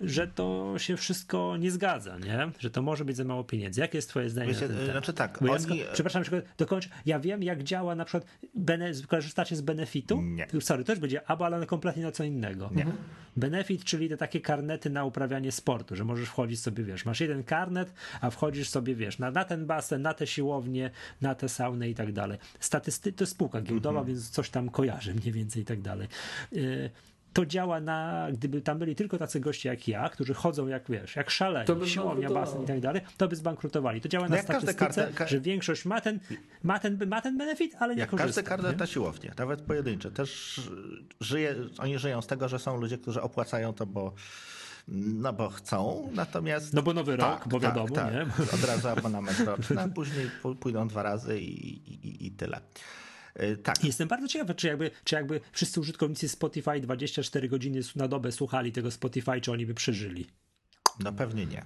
że 0.00 0.28
to 0.28 0.74
się 0.78 0.96
wszystko 0.96 1.56
nie 1.56 1.70
zgadza, 1.70 2.18
nie? 2.18 2.50
Że 2.58 2.70
to 2.70 2.82
może 2.82 3.04
być 3.04 3.16
za 3.16 3.24
mało 3.24 3.44
pieniędzy. 3.44 3.80
Jakie 3.80 3.98
jest 3.98 4.08
twoje 4.08 4.30
zdanie 4.30 4.48
Wiecie, 4.48 4.60
na 4.60 4.68
ten 4.68 4.76
temat? 4.76 4.92
znaczy 4.92 5.12
tak, 5.12 5.38
Bo 5.40 5.46
ja 5.46 5.52
oni- 5.52 5.62
sko- 5.62 5.74
przepraszam, 5.92 6.24
tylko 6.24 6.46
dokończę. 6.58 6.88
Ja 7.06 7.20
wiem, 7.20 7.42
jak 7.42 7.62
działa 7.62 7.94
na 7.94 8.04
przykład, 8.04 8.26
bene, 8.54 8.90
korzystacie 9.08 9.56
z 9.56 9.60
benefitu? 9.60 10.22
Nie. 10.22 10.46
Sorry, 10.60 10.84
też 10.84 10.98
będzie 10.98 11.30
abo, 11.30 11.46
ale 11.46 11.66
kompletnie 11.66 12.02
na 12.02 12.12
co 12.12 12.24
innego. 12.24 12.70
Nie. 12.74 12.86
Benefit, 13.36 13.84
czyli 13.84 14.08
te 14.08 14.16
takie 14.16 14.40
karnety 14.40 14.90
na 14.90 15.04
uprawianie 15.04 15.52
sportu, 15.52 15.96
że 15.96 16.04
możesz 16.04 16.28
wchodzić 16.28 16.60
sobie, 16.60 16.84
wiesz, 16.84 17.04
masz 17.04 17.20
jeden 17.20 17.44
karnet, 17.44 17.92
a 18.20 18.30
wchodzisz 18.30 18.68
sobie, 18.68 18.94
wiesz, 18.94 19.18
na, 19.18 19.30
na 19.30 19.44
ten 19.44 19.66
basen, 19.66 20.02
na 20.02 20.14
te 20.14 20.26
siłownie, 20.26 20.90
na 21.20 21.34
te 21.34 21.48
sauny 21.48 21.88
i 21.88 21.94
tak 21.94 22.12
dalej. 22.12 22.38
Statystyki, 22.60 23.16
to 23.18 23.22
jest 23.22 23.32
spółka 23.32 23.60
giełdowa, 23.62 23.98
Mhm. 24.00 24.06
więc 24.16 24.30
coś 24.30 24.50
tam 24.50 24.68
kojarzy 24.70 25.14
mniej 25.14 25.32
więcej 25.32 25.62
i 25.62 25.64
tak 25.64 25.80
dalej. 25.80 26.08
Y, 26.52 26.90
To 27.34 27.46
działa 27.46 27.80
na, 27.80 28.28
gdyby 28.32 28.60
tam 28.62 28.78
byli 28.78 28.94
tylko 28.94 29.18
tacy 29.18 29.40
goście 29.40 29.68
jak 29.68 29.88
ja, 29.88 30.08
którzy 30.08 30.34
chodzą 30.34 30.66
jak 30.66 30.90
wiesz, 30.90 31.16
jak 31.16 31.30
szaleni, 31.30 31.66
siłownia, 31.88 32.30
basen 32.30 32.62
i 32.62 32.66
tak 32.66 32.80
dalej, 32.80 33.02
to 33.16 33.28
by 33.28 33.36
zbankrutowali. 33.36 34.00
To 34.00 34.08
działa 34.08 34.28
No 34.28 34.36
na 34.36 34.42
statystyce, 34.42 34.84
karne- 34.84 35.14
ka- 35.14 35.26
że 35.26 35.40
większość 35.40 35.84
ma 35.84 36.00
ten, 36.00 36.20
ma 36.62 36.78
ten, 36.78 36.98
ma 37.08 37.20
ten 37.20 37.38
benefit, 37.38 37.76
ale 37.78 37.94
nie 37.94 38.00
Jak 38.00 38.10
korzysta. 38.10 38.56
nie? 38.56 38.72
na 38.76 38.86
siłownię, 38.86 39.32
nawet 39.38 39.60
pojedyncze. 39.60 40.10
Też 40.10 40.60
żyje, 41.20 41.54
oni 41.78 41.98
żyją 41.98 42.22
z 42.22 42.26
tego, 42.26 42.48
że 42.48 42.58
są 42.58 42.80
ludzie, 42.80 42.98
którzy 42.98 43.22
opłacają 43.22 43.72
to, 43.72 43.86
bo 43.86 44.14
no 44.88 45.32
bo 45.32 45.48
chcą, 45.48 46.10
natomiast... 46.12 46.74
No 46.74 46.82
bo 46.82 46.92
nowy 46.94 47.16
rok, 47.16 47.48
bo 47.48 47.60
wiadomo, 47.60 47.94
nie? 48.10 48.26
Od 48.54 48.64
razu 48.64 48.88
abonament 48.88 49.40
roczny, 49.40 49.80
a 49.80 49.88
później 49.88 50.30
pójdą 50.60 50.88
dwa 50.88 51.02
razy 51.02 51.40
i, 51.40 51.72
i, 51.92 52.26
i 52.26 52.30
tyle. 52.30 52.60
Y, 53.42 53.56
Tak, 53.56 53.84
Jestem 53.84 54.08
bardzo 54.08 54.28
ciekawy, 54.28 54.54
czy 54.54 54.66
jakby, 54.66 54.90
czy 55.04 55.14
jakby 55.14 55.40
wszyscy 55.52 55.80
użytkownicy 55.80 56.28
Spotify 56.28 56.80
24 56.80 57.48
godziny 57.48 57.80
na 57.96 58.08
dobę 58.08 58.32
słuchali 58.32 58.72
tego 58.72 58.90
Spotify, 58.90 59.40
czy 59.40 59.52
oni 59.52 59.66
by 59.66 59.74
przeżyli. 59.74 60.26
no 61.00 61.12
pewnie 61.12 61.46
nie. 61.46 61.64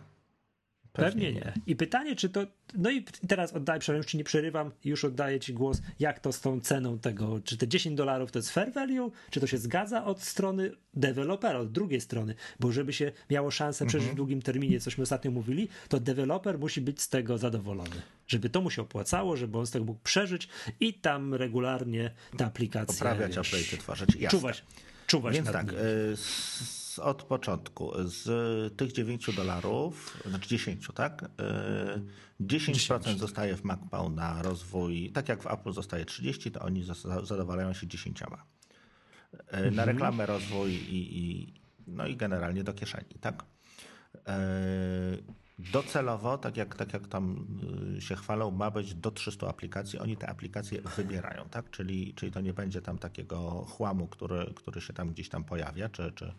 Pewnie 0.93 1.33
nie. 1.33 1.53
I 1.67 1.77
pytanie, 1.77 2.17
czy 2.17 2.29
to. 2.29 2.47
No 2.75 2.91
i 2.91 3.05
teraz 3.29 3.53
oddaję, 3.53 3.81
przepraszam, 3.81 4.09
czy 4.09 4.17
nie 4.17 4.25
przerywam, 4.25 4.71
już 4.85 5.05
oddaję 5.05 5.41
Ci 5.41 5.55
głos, 5.55 5.83
jak 5.99 6.21
to 6.21 6.33
z 6.33 6.41
tą 6.41 6.61
ceną 6.61 6.99
tego, 6.99 7.41
czy 7.45 7.57
te 7.57 7.69
10 7.69 7.97
dolarów 7.97 8.33
to 8.33 8.39
jest 8.39 8.51
fair 8.51 8.73
value, 8.73 9.11
czy 9.31 9.41
to 9.41 9.47
się 9.47 9.59
zgadza 9.59 10.05
od 10.05 10.23
strony 10.23 10.71
dewelopera, 10.95 11.59
od 11.59 11.73
drugiej 11.73 12.01
strony, 12.01 12.35
bo 12.61 12.73
żeby 12.73 12.93
się 12.93 13.13
miało 13.31 13.51
szansę 13.51 13.87
przeżyć 13.87 14.11
w 14.11 14.15
długim 14.15 14.43
terminie, 14.43 14.81
cośmy 14.81 15.03
ostatnio 15.03 15.31
mówili, 15.31 15.69
to 15.89 16.01
deweloper 16.01 16.59
musi 16.59 16.81
być 16.81 17.03
z 17.03 17.09
tego 17.09 17.39
zadowolony. 17.39 18.03
Żeby 18.27 18.51
to 18.51 18.61
mu 18.61 18.71
się 18.71 18.83
opłacało, 18.83 19.37
żeby 19.37 19.59
on 19.59 19.67
z 19.67 19.71
tego 19.71 19.85
mógł 19.85 20.01
przeżyć 20.05 20.49
i 20.81 20.95
tam 20.95 21.35
regularnie 21.35 22.11
ta 22.37 22.47
aplikacja. 22.47 22.95
Poprawiać, 22.95 23.37
wiesz, 23.37 23.53
update'y 23.53 23.79
tworzyć. 23.79 24.15
Jasne. 24.15 24.39
Czuwać, 24.39 24.65
czuwać 25.07 25.35
Więc 25.35 25.53
tak, 25.53 25.73
y, 25.73 26.17
z, 26.99 27.01
od 27.01 27.23
początku, 27.23 27.93
z 28.05 28.77
tych 28.77 28.93
9 28.93 29.35
dolarów, 29.37 30.23
znaczy 30.27 30.49
10, 30.49 30.89
tak? 30.95 31.23
Y, 31.23 32.45
10% 32.45 33.19
zostaje 33.19 33.57
w 33.57 33.65
MacPow 33.65 34.13
na 34.13 34.43
rozwój, 34.43 35.11
tak 35.13 35.29
jak 35.29 35.43
w 35.43 35.47
Apple 35.47 35.73
zostaje 35.73 36.05
30, 36.05 36.51
to 36.51 36.61
oni 36.61 36.85
zadowalają 37.23 37.73
się 37.73 37.87
10. 37.87 38.21
na 38.21 38.27
mhm. 39.53 39.89
reklamę, 39.89 40.27
rozwój 40.27 40.73
i, 40.73 41.19
i, 41.19 41.55
no 41.87 42.07
i 42.07 42.17
generalnie 42.17 42.65
do 42.65 42.73
kieszeni, 42.73 43.15
tak? 43.21 43.45
Docelowo, 45.59 46.39
tak 46.39 46.57
jak, 46.57 46.75
tak 46.75 46.93
jak 46.93 47.09
tam 47.09 47.47
y, 47.97 48.01
się 48.01 48.17
chwalą, 48.17 48.51
ma 48.51 48.71
być 48.71 48.95
do 48.95 49.11
300 49.11 49.49
aplikacji. 49.49 49.99
Oni 49.99 50.17
te 50.17 50.29
aplikacje 50.29 50.81
wybierają, 50.97 51.45
tak? 51.51 51.71
Czyli, 51.71 52.15
czyli 52.15 52.33
to 52.33 52.41
nie 52.41 52.53
będzie 52.53 52.83
tam 52.83 52.99
takiego 52.99 53.65
chłamu, 53.69 54.07
który, 54.07 54.53
który 54.55 54.81
się 54.81 54.93
tam 54.93 55.11
gdzieś 55.11 55.29
tam 55.29 55.45
pojawia, 55.45 55.89
czy, 55.89 56.13
czy, 56.13 56.33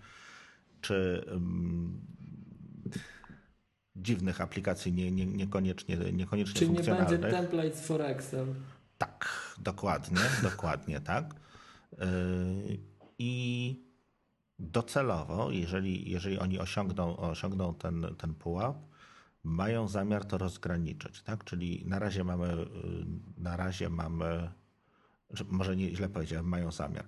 czy 0.81 1.25
um, 1.31 2.01
dziwnych 3.95 4.41
aplikacji, 4.41 4.93
nie, 4.93 5.11
nie, 5.11 5.25
niekoniecznie, 5.25 5.97
niekoniecznie 5.97 6.59
Czyli 6.59 6.71
nie 6.71 6.83
będzie 6.83 7.17
templates 7.17 7.87
for 7.87 8.01
Excel. 8.01 8.45
Tak, 8.97 9.53
dokładnie, 9.57 10.21
dokładnie 10.49 11.01
tak. 11.01 11.35
Yy, 11.91 12.07
I 13.19 13.83
docelowo, 14.59 15.51
jeżeli, 15.51 16.11
jeżeli 16.11 16.39
oni 16.39 16.59
osiągną, 16.59 17.17
osiągną 17.17 17.73
ten, 17.73 18.15
ten 18.17 18.33
pułap, 18.33 18.77
mają 19.43 19.87
zamiar 19.87 20.25
to 20.25 20.37
rozgraniczyć, 20.37 21.21
tak? 21.21 21.43
Czyli 21.43 21.83
na 21.85 21.99
razie 21.99 22.23
mamy, 22.23 22.53
y, 22.53 22.65
na 23.37 23.57
razie 23.57 23.89
mamy, 23.89 24.49
może 25.49 25.75
nie 25.75 25.95
źle 25.95 26.09
powiedziałem, 26.09 26.45
mają 26.45 26.71
zamiar. 26.71 27.05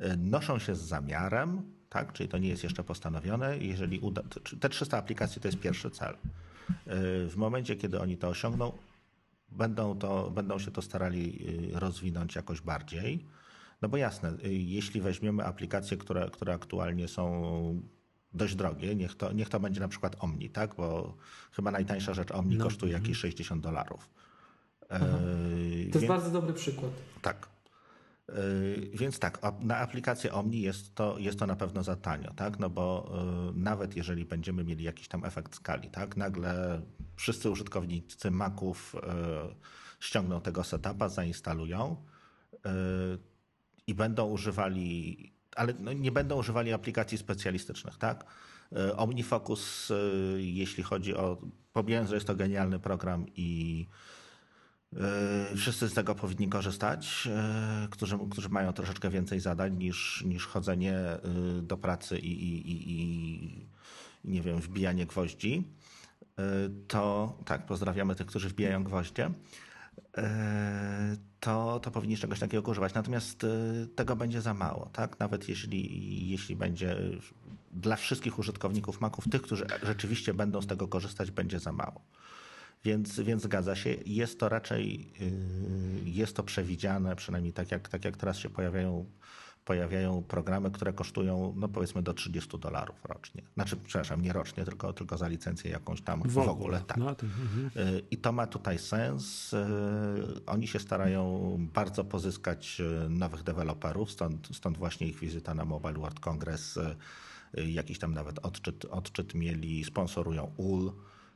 Y, 0.00 0.16
noszą 0.16 0.58
się 0.58 0.74
z 0.74 0.80
zamiarem, 0.80 1.72
tak? 1.92 2.12
Czyli 2.12 2.28
to 2.28 2.38
nie 2.38 2.48
jest 2.48 2.62
jeszcze 2.62 2.84
postanowione. 2.84 3.58
Jeżeli 3.58 3.98
uda, 3.98 4.22
te 4.60 4.68
300 4.68 4.98
aplikacji 4.98 5.42
to 5.42 5.48
jest 5.48 5.60
pierwszy 5.60 5.90
cel. 5.90 6.14
Y, 6.14 6.16
w 7.28 7.34
momencie, 7.36 7.76
kiedy 7.76 8.00
oni 8.00 8.16
to 8.16 8.28
osiągną, 8.28 8.72
będą, 9.48 9.98
to, 9.98 10.30
będą 10.30 10.58
się 10.58 10.70
to 10.70 10.82
starali 10.82 11.46
rozwinąć 11.72 12.34
jakoś 12.34 12.60
bardziej. 12.60 13.24
No 13.82 13.88
bo 13.88 13.96
jasne, 13.96 14.32
jeśli 14.42 15.00
weźmiemy 15.00 15.44
aplikacje, 15.44 15.96
które, 15.96 16.30
które 16.30 16.54
aktualnie 16.54 17.08
są 17.08 17.80
dość 18.34 18.54
drogie. 18.54 18.94
Niech 18.94 19.14
to, 19.14 19.32
niech 19.32 19.48
to 19.48 19.60
będzie 19.60 19.80
na 19.80 19.88
przykład 19.88 20.16
Omni, 20.18 20.50
tak? 20.50 20.74
Bo 20.74 21.16
chyba 21.52 21.70
najtańsza 21.70 22.14
rzecz 22.14 22.30
Omni 22.30 22.56
no. 22.56 22.64
kosztuje 22.64 22.92
jakieś 22.92 23.18
60 23.18 23.62
dolarów. 23.62 24.08
E, 24.90 24.98
to 25.92 25.98
jest 25.98 26.06
bardzo 26.06 26.30
dobry 26.30 26.54
przykład. 26.54 26.90
Tak. 27.22 27.51
E, 28.32 28.96
więc 28.96 29.18
tak, 29.18 29.38
na 29.60 29.76
aplikację 29.76 30.32
Omni 30.32 30.60
jest 30.60 30.94
to, 30.94 31.18
jest 31.18 31.38
to 31.38 31.46
na 31.46 31.56
pewno 31.56 31.82
za 31.82 31.96
tanio, 31.96 32.34
tak? 32.34 32.58
No 32.58 32.70
bo 32.70 33.12
e, 33.50 33.58
nawet 33.58 33.96
jeżeli 33.96 34.24
będziemy 34.24 34.64
mieli 34.64 34.84
jakiś 34.84 35.08
tam 35.08 35.24
efekt 35.24 35.54
skali, 35.54 35.90
tak? 35.90 36.16
Nagle 36.16 36.82
wszyscy 37.16 37.50
użytkownicy 37.50 38.30
Maców 38.30 38.96
ściągną 40.00 40.40
tego 40.40 40.64
setupa, 40.64 41.08
zainstalują 41.08 41.96
i 43.86 43.94
będą 43.94 44.26
używali 44.28 45.32
ale 45.56 45.74
no 45.80 45.92
nie 45.92 46.12
będą 46.12 46.38
używali 46.38 46.72
aplikacji 46.72 47.18
specjalistycznych, 47.18 47.98
tak? 47.98 48.24
OmniFocus, 48.96 49.92
jeśli 50.36 50.82
chodzi 50.82 51.14
o, 51.14 51.36
pomijając, 51.72 52.08
że 52.10 52.16
jest 52.16 52.26
to 52.26 52.34
genialny 52.34 52.78
program 52.78 53.26
i 53.36 53.86
wszyscy 55.56 55.88
z 55.88 55.94
tego 55.94 56.14
powinni 56.14 56.48
korzystać, 56.48 57.28
którzy, 57.90 58.18
którzy 58.30 58.48
mają 58.48 58.72
troszeczkę 58.72 59.10
więcej 59.10 59.40
zadań 59.40 59.76
niż, 59.76 60.24
niż 60.26 60.46
chodzenie 60.46 60.98
do 61.62 61.76
pracy 61.76 62.18
i, 62.18 62.32
i, 62.32 62.70
i, 62.70 63.00
i 63.00 63.66
nie 64.24 64.42
wiem, 64.42 64.60
wbijanie 64.60 65.06
gwoździ, 65.06 65.68
to 66.88 67.36
tak, 67.44 67.66
pozdrawiamy 67.66 68.14
tych, 68.14 68.26
którzy 68.26 68.48
wbijają 68.48 68.84
gwoździe 68.84 69.30
to, 71.40 71.80
to 71.80 71.90
powinni 71.90 72.16
czegoś 72.16 72.40
takiego 72.40 72.70
używać. 72.70 72.94
Natomiast 72.94 73.46
tego 73.94 74.16
będzie 74.16 74.40
za 74.40 74.54
mało, 74.54 74.90
tak? 74.92 75.18
Nawet 75.18 75.48
jeśli, 75.48 76.28
jeśli 76.28 76.56
będzie 76.56 76.96
dla 77.72 77.96
wszystkich 77.96 78.38
użytkowników 78.38 79.00
Maców, 79.00 79.28
tych, 79.28 79.42
którzy 79.42 79.66
rzeczywiście 79.82 80.34
będą 80.34 80.62
z 80.62 80.66
tego 80.66 80.88
korzystać, 80.88 81.30
będzie 81.30 81.60
za 81.60 81.72
mało. 81.72 82.00
Więc, 82.84 83.20
więc 83.20 83.42
zgadza 83.42 83.76
się. 83.76 83.96
Jest 84.06 84.40
to 84.40 84.48
raczej, 84.48 85.12
y, 85.20 86.10
jest 86.10 86.36
to 86.36 86.42
przewidziane, 86.42 87.16
przynajmniej 87.16 87.52
tak 87.52 87.70
jak, 87.70 87.88
tak 87.88 88.04
jak 88.04 88.16
teraz 88.16 88.38
się 88.38 88.50
pojawiają 88.50 89.06
pojawiają 89.64 90.22
programy, 90.22 90.70
które 90.70 90.92
kosztują, 90.92 91.54
no 91.56 91.68
powiedzmy, 91.68 92.02
do 92.02 92.14
30 92.14 92.58
dolarów 92.58 92.96
rocznie. 93.04 93.42
Znaczy, 93.54 93.76
przepraszam, 93.76 94.22
nie 94.22 94.32
rocznie, 94.32 94.64
tylko, 94.64 94.92
tylko 94.92 95.18
za 95.18 95.28
licencję 95.28 95.70
jakąś 95.70 96.02
tam 96.02 96.22
w, 96.22 96.32
w 96.32 96.38
ogóle. 96.38 96.80
Tak. 96.86 96.96
No, 96.96 97.14
to, 97.14 97.26
mhm. 97.26 97.70
I 98.10 98.16
to 98.16 98.32
ma 98.32 98.46
tutaj 98.46 98.78
sens. 98.78 99.52
Y, 99.52 99.56
oni 100.46 100.66
się 100.68 100.78
starają 100.78 101.56
bardzo 101.74 102.04
pozyskać 102.04 102.82
nowych 103.08 103.42
deweloperów, 103.42 104.10
stąd, 104.10 104.48
stąd 104.52 104.78
właśnie 104.78 105.06
ich 105.06 105.18
wizyta 105.18 105.54
na 105.54 105.64
Mobile 105.64 105.94
World 105.94 106.20
Congress. 106.20 106.78
Jakiś 107.54 107.98
tam 107.98 108.14
nawet 108.14 108.38
odczyt, 108.38 108.84
odczyt 108.84 109.34
mieli, 109.34 109.84
sponsorują 109.84 110.52
UL, 110.56 110.92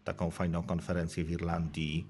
taką 0.06 0.30
fajną 0.30 0.62
konferencję 0.62 1.24
w 1.24 1.30
Irlandii 1.30 2.06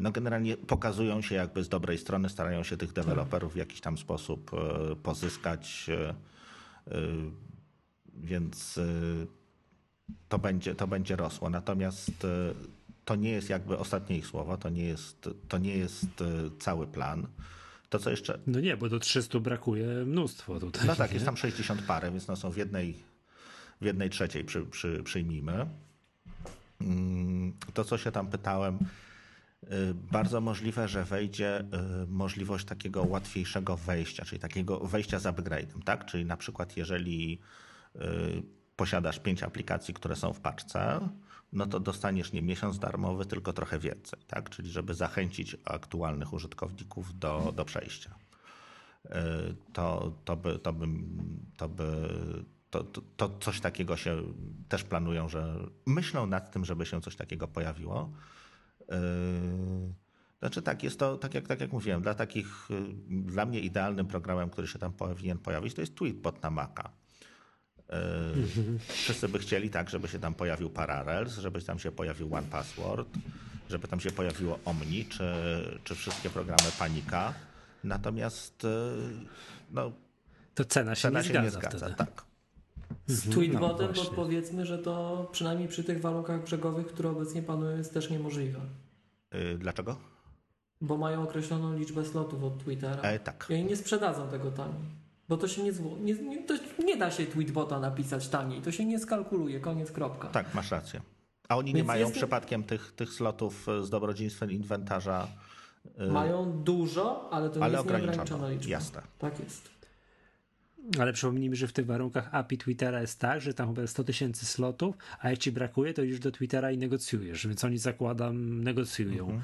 no 0.00 0.12
generalnie 0.12 0.56
pokazują 0.56 1.22
się 1.22 1.34
jakby 1.34 1.64
z 1.64 1.68
dobrej 1.68 1.98
strony, 1.98 2.28
starają 2.28 2.62
się 2.62 2.76
tych 2.76 2.92
deweloperów 2.92 3.52
w 3.52 3.56
jakiś 3.56 3.80
tam 3.80 3.98
sposób 3.98 4.50
e, 4.54 4.96
pozyskać, 4.96 5.86
e, 5.88 6.08
e, 6.08 6.14
więc 8.14 8.80
to 10.28 10.38
będzie, 10.38 10.74
to 10.74 10.86
będzie 10.86 11.16
rosło. 11.16 11.50
Natomiast 11.50 12.26
to 13.04 13.16
nie 13.16 13.30
jest 13.30 13.48
jakby 13.48 13.78
ostatnie 13.78 14.18
ich 14.18 14.26
słowa, 14.26 14.56
to 14.56 14.68
nie 14.68 14.84
jest, 14.84 15.28
to 15.48 15.58
nie 15.58 15.76
jest 15.76 16.06
cały 16.58 16.86
plan. 16.86 17.26
To 17.88 17.98
co 17.98 18.10
jeszcze. 18.10 18.38
No 18.46 18.60
nie, 18.60 18.76
bo 18.76 18.88
do 18.88 18.98
300 18.98 19.40
brakuje 19.40 19.86
mnóstwo 19.86 20.60
tutaj. 20.60 20.86
No 20.86 20.96
tak, 20.96 21.10
nie? 21.10 21.14
jest 21.14 21.26
tam 21.26 21.36
60 21.36 21.82
parę, 21.82 22.10
więc 22.10 22.28
no 22.28 22.36
są 22.36 22.50
w 22.50 22.56
jednej, 22.56 22.96
w 23.80 23.84
jednej 23.84 24.10
trzeciej 24.10 24.44
przy, 24.44 24.66
przy, 24.66 25.02
przyjmijmy. 25.04 25.66
Mm, 26.80 27.52
to 27.74 27.84
co 27.84 27.98
się 27.98 28.12
tam 28.12 28.26
pytałem, 28.26 28.78
Y, 29.64 29.94
bardzo 29.94 30.40
możliwe, 30.40 30.88
że 30.88 31.04
wejdzie 31.04 31.60
y, 31.60 31.64
możliwość 32.06 32.64
takiego 32.64 33.02
łatwiejszego 33.02 33.76
wejścia, 33.76 34.24
czyli 34.24 34.40
takiego 34.40 34.78
wejścia 34.78 35.18
z 35.18 35.24
upgrade'em, 35.24 35.82
tak? 35.84 36.06
Czyli 36.06 36.24
na 36.24 36.36
przykład 36.36 36.76
jeżeli 36.76 37.38
y, 37.96 38.00
posiadasz 38.76 39.18
pięć 39.18 39.42
aplikacji, 39.42 39.94
które 39.94 40.16
są 40.16 40.32
w 40.32 40.40
paczce, 40.40 41.08
no 41.52 41.66
to 41.66 41.80
dostaniesz 41.80 42.32
nie 42.32 42.42
miesiąc 42.42 42.78
darmowy, 42.78 43.26
tylko 43.26 43.52
trochę 43.52 43.78
więcej, 43.78 44.20
tak? 44.26 44.50
Czyli 44.50 44.70
żeby 44.70 44.94
zachęcić 44.94 45.56
aktualnych 45.64 46.32
użytkowników 46.32 47.18
do, 47.18 47.52
do 47.56 47.64
przejścia. 47.64 48.14
To, 49.72 50.12
to 50.24 50.36
by, 50.36 50.58
to 50.58 50.72
by, 50.72 50.86
to 51.56 51.68
by 51.68 52.08
to, 52.70 52.84
to, 52.84 53.02
to 53.16 53.38
coś 53.40 53.60
takiego 53.60 53.96
się 53.96 54.22
też 54.68 54.84
planują, 54.84 55.28
że 55.28 55.56
myślą 55.86 56.26
nad 56.26 56.52
tym, 56.52 56.64
żeby 56.64 56.86
się 56.86 57.00
coś 57.00 57.16
takiego 57.16 57.48
pojawiło. 57.48 58.10
Yy, 58.80 58.96
znaczy 60.38 60.62
tak, 60.62 60.82
jest 60.82 60.98
to, 60.98 61.16
tak 61.16 61.34
jak, 61.34 61.46
tak 61.46 61.60
jak 61.60 61.72
mówiłem, 61.72 62.02
dla 62.02 62.14
takich, 62.14 62.68
yy, 62.70 63.22
dla 63.22 63.46
mnie 63.46 63.60
idealnym 63.60 64.06
programem, 64.06 64.50
który 64.50 64.66
się 64.66 64.78
tam 64.78 64.92
powinien 64.92 65.38
pojawić, 65.38 65.74
to 65.74 65.80
jest 65.80 65.94
Tweetbot 65.94 66.42
na 66.42 66.50
Maca. 66.50 66.90
Yy, 67.88 68.78
wszyscy 68.88 69.28
by 69.28 69.38
chcieli 69.38 69.70
tak, 69.70 69.90
żeby 69.90 70.08
się 70.08 70.18
tam 70.18 70.34
pojawił 70.34 70.70
Parallels, 70.70 71.38
żeby 71.38 71.62
tam 71.62 71.78
się 71.78 71.92
pojawił 71.92 72.34
One 72.34 72.46
Password, 72.46 73.08
żeby 73.68 73.88
tam 73.88 74.00
się 74.00 74.10
pojawiło 74.10 74.58
Omni, 74.64 75.04
czy, 75.04 75.24
czy 75.84 75.94
wszystkie 75.94 76.30
programy 76.30 76.70
Panika. 76.78 77.34
Natomiast 77.84 78.66
no, 79.70 79.92
to 80.54 80.64
cena 80.64 80.94
się, 80.94 81.02
cena 81.02 81.20
nie, 81.20 81.24
się 81.24 81.32
zgadza 81.32 81.44
nie 81.44 81.50
zgadza. 81.50 81.90
Tak. 81.90 82.29
Z 83.10 83.26
mhm. 83.26 83.34
tweetbotem 83.34 83.92
no, 83.96 84.02
podpowiedzmy, 84.02 84.66
że 84.66 84.78
to 84.78 85.28
przynajmniej 85.32 85.68
przy 85.68 85.84
tych 85.84 86.00
warunkach 86.00 86.44
brzegowych, 86.44 86.86
które 86.86 87.10
obecnie 87.10 87.42
panują, 87.42 87.76
jest 87.76 87.94
też 87.94 88.10
niemożliwe. 88.10 88.60
Yy, 89.32 89.58
dlaczego? 89.58 89.96
Bo 90.80 90.96
mają 90.96 91.22
określoną 91.22 91.76
liczbę 91.76 92.04
slotów 92.04 92.44
od 92.44 92.58
Twittera. 92.58 93.02
E, 93.02 93.18
tak. 93.18 93.46
I 93.50 93.64
nie 93.64 93.76
sprzedadzą 93.76 94.28
tego 94.28 94.50
taniej. 94.50 95.00
Bo 95.28 95.36
to 95.36 95.48
się 95.48 95.62
nie, 95.62 95.72
nie, 96.00 96.14
nie, 96.14 96.42
to 96.44 96.54
nie 96.84 96.96
da 96.96 97.10
się 97.10 97.26
tweetbota 97.26 97.80
napisać 97.80 98.28
taniej. 98.28 98.62
To 98.62 98.72
się 98.72 98.84
nie 98.84 98.98
skalkuluje, 98.98 99.60
koniec, 99.60 99.92
kropka. 99.92 100.28
Tak, 100.28 100.54
masz 100.54 100.70
rację. 100.70 101.00
A 101.48 101.56
oni 101.56 101.66
Więc 101.66 101.76
nie 101.76 101.84
mają 101.84 102.06
jest... 102.06 102.18
przypadkiem 102.18 102.64
tych, 102.64 102.92
tych 102.92 103.12
slotów 103.12 103.66
z 103.82 103.90
dobrodziejstwem 103.90 104.50
inwentarza. 104.50 105.28
Yy... 105.98 106.12
Mają 106.12 106.62
dużo, 106.62 107.28
ale 107.32 107.50
to 107.50 107.62
ale 107.62 107.72
jest 107.78 107.86
nieograniczona 107.86 108.48
liczba. 108.48 108.70
Jasne. 108.70 109.02
Tak 109.18 109.40
jest. 109.40 109.79
Ale 110.98 111.12
przypomnijmy, 111.12 111.56
że 111.56 111.68
w 111.68 111.72
tych 111.72 111.86
warunkach 111.86 112.28
API 112.34 112.58
Twittera 112.58 113.00
jest 113.00 113.20
tak, 113.20 113.40
że 113.40 113.54
tam 113.54 113.74
chyba 113.74 113.86
100 113.86 114.04
tysięcy 114.04 114.46
slotów, 114.46 114.96
a 115.20 115.30
jak 115.30 115.38
ci 115.38 115.52
brakuje, 115.52 115.94
to 115.94 116.02
już 116.02 116.18
do 116.18 116.30
Twittera 116.30 116.72
i 116.72 116.78
negocjujesz, 116.78 117.46
więc 117.46 117.64
oni 117.64 117.78
zakładam, 117.78 118.64
negocjują. 118.64 119.24
Mhm. 119.24 119.42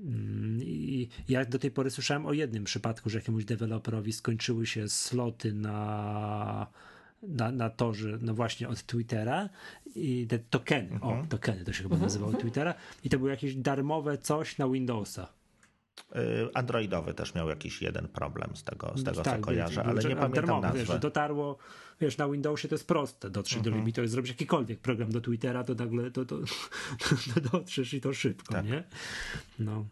Mm, 0.00 0.62
I 0.62 1.08
ja 1.28 1.44
do 1.44 1.58
tej 1.58 1.70
pory 1.70 1.90
słyszałem 1.90 2.26
o 2.26 2.32
jednym 2.32 2.64
przypadku, 2.64 3.10
że 3.10 3.18
jakiemuś 3.18 3.44
deweloperowi 3.44 4.12
skończyły 4.12 4.66
się 4.66 4.88
sloty 4.88 5.52
na, 5.52 6.66
na, 7.22 7.52
na 7.52 7.70
torze, 7.70 8.18
no 8.20 8.34
właśnie 8.34 8.68
od 8.68 8.82
Twittera 8.82 9.48
i 9.94 10.26
te 10.26 10.38
tokeny, 10.38 10.90
mhm. 10.92 11.20
o, 11.20 11.26
tokeny 11.26 11.64
to 11.64 11.72
się 11.72 11.82
chyba 11.82 11.94
mhm. 11.94 12.06
nazywało 12.06 12.32
Twittera 12.32 12.74
i 13.04 13.08
to 13.08 13.18
było 13.18 13.30
jakieś 13.30 13.54
darmowe 13.54 14.18
coś 14.18 14.58
na 14.58 14.68
Windowsa. 14.68 15.41
Y, 16.16 16.54
Androidowy 16.54 17.14
też 17.14 17.34
miał 17.34 17.48
jakiś 17.48 17.82
jeden 17.82 18.08
problem 18.08 18.56
z 18.56 18.64
tego, 18.64 18.92
z 18.96 19.04
tego 19.04 19.22
tak, 19.22 19.36
co 19.36 19.42
kojarzę, 19.42 19.84
ale 19.84 20.02
nie 20.02 20.16
pamiętam 20.16 20.32
darmowy, 20.32 20.66
nazwy. 20.66 20.78
Wiesz, 20.78 21.00
dotarło, 21.00 21.58
wiesz, 22.00 22.18
na 22.18 22.28
Windowsie 22.28 22.68
to 22.68 22.74
jest 22.74 22.86
proste 22.86 23.30
dotrzeć 23.30 23.56
uh 23.56 23.60
-huh. 23.60 23.64
do 23.64 23.70
mhm. 23.70 23.84
limitu, 23.84 24.06
zrobić 24.06 24.30
jakikolwiek 24.30 24.80
program 24.80 25.12
do 25.12 25.20
Twittera, 25.20 25.64
to 25.64 25.74
nagle 25.74 26.10
to, 26.10 26.24
to, 26.24 26.38
to 27.34 27.40
dotrzesz 27.52 27.94
i 27.94 28.00
to 28.00 28.12
szybko, 28.12 28.54
tak. 28.54 28.66
nie? 28.66 28.84
No. 29.58 29.84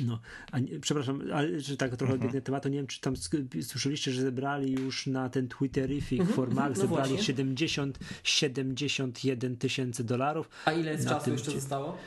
No, 0.00 0.20
a 0.52 0.58
nie, 0.58 0.80
przepraszam, 0.80 1.22
ale 1.34 1.60
że 1.60 1.76
tak 1.76 1.96
trochę 1.96 2.14
odbiegnę 2.14 2.38
uh 2.38 2.42
-huh. 2.42 2.46
tematu, 2.46 2.68
nie 2.68 2.76
wiem, 2.76 2.86
czy 2.86 3.00
tam 3.00 3.14
słyszeliście, 3.62 4.12
że 4.12 4.22
zebrali 4.22 4.72
już 4.72 5.06
na 5.06 5.28
ten 5.28 5.48
Twitterific 5.48 6.22
-huh. 6.22 6.32
formal, 6.32 6.70
no 6.70 6.76
zebrali 6.76 7.08
właśnie. 7.08 7.26
70, 7.26 7.98
71 8.22 9.56
tysięcy 9.56 10.04
dolarów. 10.04 10.48
A 10.64 10.72
ile 10.72 10.92
jest 10.92 11.08
czasu 11.08 11.30
jeszcze 11.30 11.50
zostało? 11.50 11.98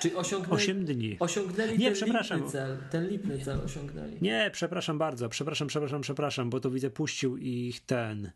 Czyli 0.00 0.14
osiągnęli, 0.14 0.54
8 0.62 0.84
dni. 0.84 1.16
Osiągnęli 1.20 1.78
nie, 1.78 1.84
ten 1.86 1.94
przepraszam. 1.94 2.36
lipny 2.36 2.52
cel. 2.52 2.76
Ten 2.90 3.08
lipny 3.08 3.38
cel 3.38 3.60
osiągnęli. 3.64 4.16
Nie, 4.22 4.50
przepraszam 4.52 4.98
bardzo. 4.98 5.28
Przepraszam, 5.28 5.68
przepraszam, 5.68 6.00
przepraszam, 6.00 6.50
bo 6.50 6.60
to 6.60 6.70
widzę, 6.70 6.90
puścił 6.90 7.36
ich 7.36 7.80
ten. 7.80 8.30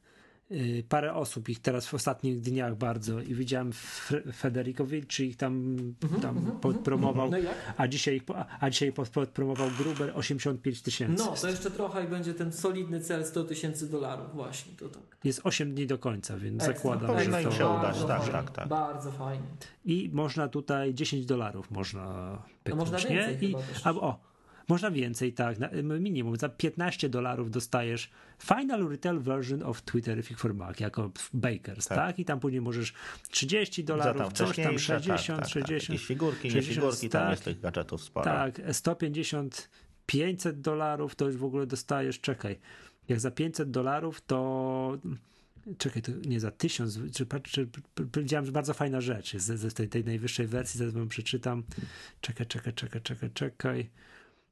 Yy, 0.50 0.82
parę 0.88 1.14
osób 1.14 1.48
ich 1.48 1.60
teraz 1.60 1.86
w 1.86 1.94
ostatnich 1.94 2.40
dniach 2.40 2.76
bardzo 2.76 3.20
i 3.20 3.34
widziałem 3.34 3.72
Federico 4.34 4.86
Wilczy 4.86 5.24
ich 5.24 5.36
tam, 5.36 5.76
mhm, 6.02 6.22
tam 6.22 6.38
mm 6.38 6.50
-hmm, 6.50 6.60
podpromował, 6.60 7.30
no 7.30 7.36
a 7.76 7.88
dzisiaj 7.88 8.20
a 8.60 8.70
dzisiaj 8.70 8.92
podpromował 8.92 9.68
Gruber 9.78 10.12
85 10.14 10.82
tysięcy. 10.82 11.24
No, 11.24 11.34
to 11.40 11.48
jeszcze 11.48 11.70
trochę 11.70 12.04
i 12.04 12.08
będzie 12.08 12.34
ten 12.34 12.52
solidny 12.52 13.00
cel 13.00 13.26
100 13.26 13.44
tysięcy 13.44 13.90
dolarów 13.90 14.34
właśnie, 14.34 14.72
to 14.72 14.88
tak. 14.88 15.02
Jest 15.24 15.40
8 15.44 15.74
dni 15.74 15.86
do 15.86 15.98
końca, 15.98 16.36
więc 16.36 16.62
Ekstra. 16.62 16.74
zakładam, 16.74 17.16
Powinno 17.16 17.38
że 17.38 17.44
to... 17.44 17.52
się 17.52 17.66
udać, 17.66 18.04
tak, 18.04 18.28
tak, 18.28 18.50
tak. 18.50 18.68
Bardzo 18.68 19.12
fajnie. 19.12 19.46
I 19.84 20.10
można 20.12 20.48
tutaj 20.48 20.94
10 20.94 21.26
dolarów 21.26 21.70
można 21.70 22.38
pyknąć, 22.64 22.90
no 22.90 22.92
można 22.92 23.10
więcej 23.10 23.38
nie? 23.40 23.48
I, 23.48 23.56
a, 23.84 23.90
o, 23.90 24.20
można 24.68 24.90
więcej, 24.90 25.32
tak. 25.32 25.56
Minimum 25.82 26.36
za 26.36 26.48
15 26.48 27.08
dolarów 27.08 27.50
dostajesz 27.50 28.10
Final 28.38 28.88
Retail 28.88 29.20
Version 29.20 29.62
of 29.62 29.82
Twitterific 29.82 30.38
for 30.38 30.54
Mac 30.54 30.80
jako 30.80 31.10
Bakers, 31.34 31.86
tak. 31.86 31.98
tak? 31.98 32.18
I 32.18 32.24
tam 32.24 32.40
później 32.40 32.60
możesz 32.60 32.92
30 33.28 33.84
dolarów, 33.84 34.32
coś 34.32 34.56
tam 34.56 34.78
60, 34.78 35.04
tak, 35.26 35.38
tak, 35.38 35.48
60. 35.48 35.66
Tak. 35.66 35.70
Jakieś 35.70 36.06
figurki, 36.06 36.50
60, 36.50 36.68
nie 36.68 36.74
figurki, 36.74 37.08
tam 37.08 37.30
jest 37.30 37.44
tych 37.44 37.60
gadżetów 37.60 38.02
sporo. 38.02 38.24
Tak, 38.24 38.60
150, 38.72 39.70
500 40.06 40.60
dolarów 40.60 41.14
to 41.14 41.26
już 41.26 41.36
w 41.36 41.44
ogóle 41.44 41.66
dostajesz, 41.66 42.20
czekaj, 42.20 42.58
jak 43.08 43.20
za 43.20 43.30
500 43.30 43.70
dolarów 43.70 44.20
to 44.20 44.98
czekaj, 45.78 46.02
to 46.02 46.12
nie 46.26 46.40
za 46.40 46.50
tysiąc, 46.50 46.98
czy, 47.12 47.26
czy, 47.42 47.68
powiedziałem, 48.12 48.46
że 48.46 48.52
bardzo 48.52 48.74
fajna 48.74 49.00
rzecz 49.00 49.34
jest 49.34 49.46
z, 49.46 49.74
tej, 49.74 49.88
tej 49.88 50.04
najwyższej 50.04 50.46
wersji, 50.46 50.78
zaraz 50.78 50.94
wam 50.94 51.08
przeczytam. 51.08 51.62
Czekaj, 52.20 52.46
czekaj, 52.46 52.72
czekaj, 52.72 53.02
czekaj, 53.02 53.30
czekaj 53.30 53.90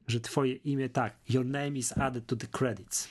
że 0.07 0.19
twoje 0.19 0.53
imię, 0.53 0.89
tak, 0.89 1.15
your 1.29 1.45
name 1.45 1.69
is 1.69 1.97
added 1.97 2.25
to 2.25 2.35
the 2.35 2.47
credits. 2.47 3.07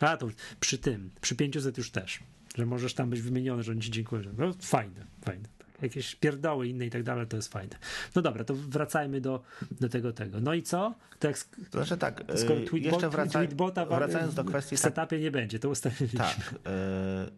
A 0.00 0.16
to 0.16 0.28
przy 0.60 0.78
tym, 0.78 1.10
przy 1.20 1.36
500 1.36 1.78
już 1.78 1.90
też, 1.90 2.20
że 2.56 2.66
możesz 2.66 2.94
tam 2.94 3.10
być 3.10 3.20
wymieniony, 3.20 3.62
że 3.62 3.72
oni 3.72 3.80
ci 3.80 3.90
dziękują. 3.90 4.22
No, 4.38 4.52
fajne, 4.60 5.06
fajne. 5.24 5.48
Tak. 5.58 5.82
Jakieś 5.82 6.14
pierdoły 6.14 6.68
inne 6.68 6.86
i 6.86 6.90
tak 6.90 7.02
dalej, 7.02 7.26
to 7.26 7.36
jest 7.36 7.52
fajne. 7.52 7.76
No 8.14 8.22
dobra, 8.22 8.44
to 8.44 8.54
wracajmy 8.54 9.20
do, 9.20 9.42
do 9.80 9.88
tego, 9.88 10.12
tego. 10.12 10.40
No 10.40 10.54
i 10.54 10.62
co? 10.62 10.94
To, 11.18 11.28
jak, 11.28 11.38
znaczy 11.70 11.96
tak, 11.96 12.24
skoro 12.36 12.60
y, 12.60 12.64
tweet, 12.64 12.84
jeszcze 12.84 13.10
wraca, 13.10 13.38
tweetbota 13.38 13.86
wracając 13.86 14.34
do 14.34 14.44
kwestii... 14.44 14.76
W 14.76 14.80
setupie 14.80 15.06
tak, 15.06 15.20
nie 15.20 15.30
będzie, 15.30 15.58
to 15.58 15.68
ustaliliśmy. 15.68 16.18
Tak, 16.18 16.54
yy, 16.54 16.60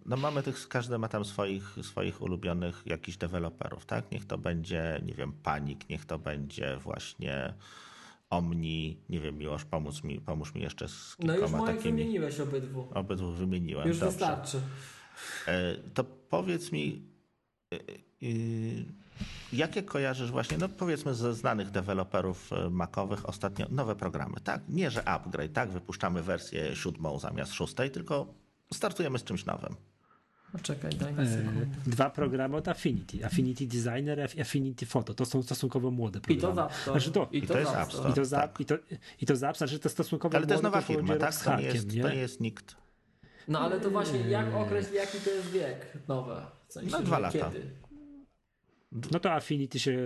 no 0.07 0.16
mamy 0.16 0.43
tych, 0.43 0.69
każdy 0.69 0.99
ma 0.99 1.09
tam 1.09 1.24
swoich, 1.24 1.77
swoich 1.82 2.23
ulubionych 2.23 2.82
jakichś 2.87 3.19
deweloperów, 3.19 3.87
tak? 3.87 4.11
Niech 4.11 4.24
to 4.24 4.39
będzie, 4.39 5.01
nie 5.07 5.15
wiem, 5.15 5.32
Panik, 5.43 5.89
niech 5.89 6.05
to 6.05 6.19
będzie 6.19 6.77
właśnie 6.77 7.55
Omni, 8.31 9.01
nie 9.09 9.20
wiem, 9.20 9.39
Miłosz, 9.39 9.65
pomóż 9.65 10.02
mi, 10.02 10.20
pomóż 10.20 10.55
mi 10.55 10.62
jeszcze 10.62 10.89
z 10.89 11.16
kilkoma 11.16 11.36
No 11.36 11.43
już 11.43 11.51
moich 11.52 11.77
takimi... 11.77 11.98
wymieniłeś 11.98 12.40
obydwu. 12.40 12.89
Obydwu 12.94 13.32
wymieniłem, 13.32 13.89
Już 13.89 13.98
dobrze. 13.98 14.11
wystarczy. 14.16 14.61
E, 15.47 15.74
to 15.94 16.05
powiedz 16.05 16.73
mi, 16.73 17.02
e, 17.74 17.77
e, 17.77 17.81
jakie 19.52 19.82
kojarzysz 19.82 20.31
właśnie, 20.31 20.59
no 20.59 20.69
powiedzmy 20.69 21.15
ze 21.15 21.35
znanych 21.35 21.70
deweloperów 21.70 22.51
makowych 22.70 23.28
ostatnio 23.28 23.66
nowe 23.70 23.97
programy, 23.97 24.40
tak? 24.44 24.62
Nie, 24.69 24.90
że 24.90 25.09
upgrade, 25.09 25.52
tak? 25.52 25.70
Wypuszczamy 25.70 26.23
wersję 26.23 26.77
siódmą 26.77 27.19
zamiast 27.19 27.52
szóstej, 27.52 27.90
tylko 27.90 28.35
startujemy 28.73 29.19
z 29.19 29.24
czymś 29.24 29.44
nowym. 29.44 29.77
Poczekaj, 30.52 30.90
daj 30.90 31.12
mi 31.12 31.28
sekundę. 31.28 31.66
Dwa 31.86 32.10
programy 32.10 32.56
od 32.56 32.68
Affinity. 32.68 33.27
Affinity 33.27 33.66
Designer 33.66 34.31
i 34.36 34.40
Affinity 34.40 34.86
Photo. 34.86 35.14
To 35.14 35.24
są 35.24 35.43
stosunkowo 35.43 35.90
młode 35.90 36.20
programy. 36.20 36.55
I 36.55 36.56
to 36.56 36.70
Store. 36.70 37.01
Znaczy 37.01 37.12
to, 37.12 37.28
I, 37.32 37.43
to, 37.43 37.55
to 37.55 37.60
jest 37.60 37.74
App 37.74 37.93
Store. 37.93 38.10
I 38.10 38.14
to, 38.14 38.24
za, 38.24 38.36
tak. 38.36 38.60
i 38.60 38.64
to, 38.64 38.74
i 39.20 39.27
to 39.27 39.36
Store, 39.36 39.55
znaczy 39.55 39.78
to 39.78 39.89
stosunkowo 39.89 40.36
Ale 40.36 40.47
to 40.47 40.52
jest 40.52 40.62
nowa 40.62 40.81
firma, 40.81 41.16
tak? 41.16 41.36
To 41.36 41.56
nie, 41.56 41.62
jest, 41.62 41.94
nie? 41.94 42.02
to 42.02 42.09
nie 42.09 42.16
jest 42.16 42.40
nikt. 42.40 42.77
No 43.48 43.60
ale 43.60 43.81
to 43.81 43.90
właśnie 43.90 44.18
jak 44.18 44.55
określi, 44.55 44.97
jaki 44.97 45.18
to 45.18 45.31
jest 45.31 45.51
wiek 45.51 45.98
nowe? 46.09 46.47
W 46.68 46.72
sensie, 46.72 46.90
no 46.90 47.02
dwa 47.02 47.18
lata. 47.18 47.39
Kiedy? 47.39 47.70
No 49.12 49.20
to 49.20 49.32
Affinity 49.32 49.78
się 49.78 49.98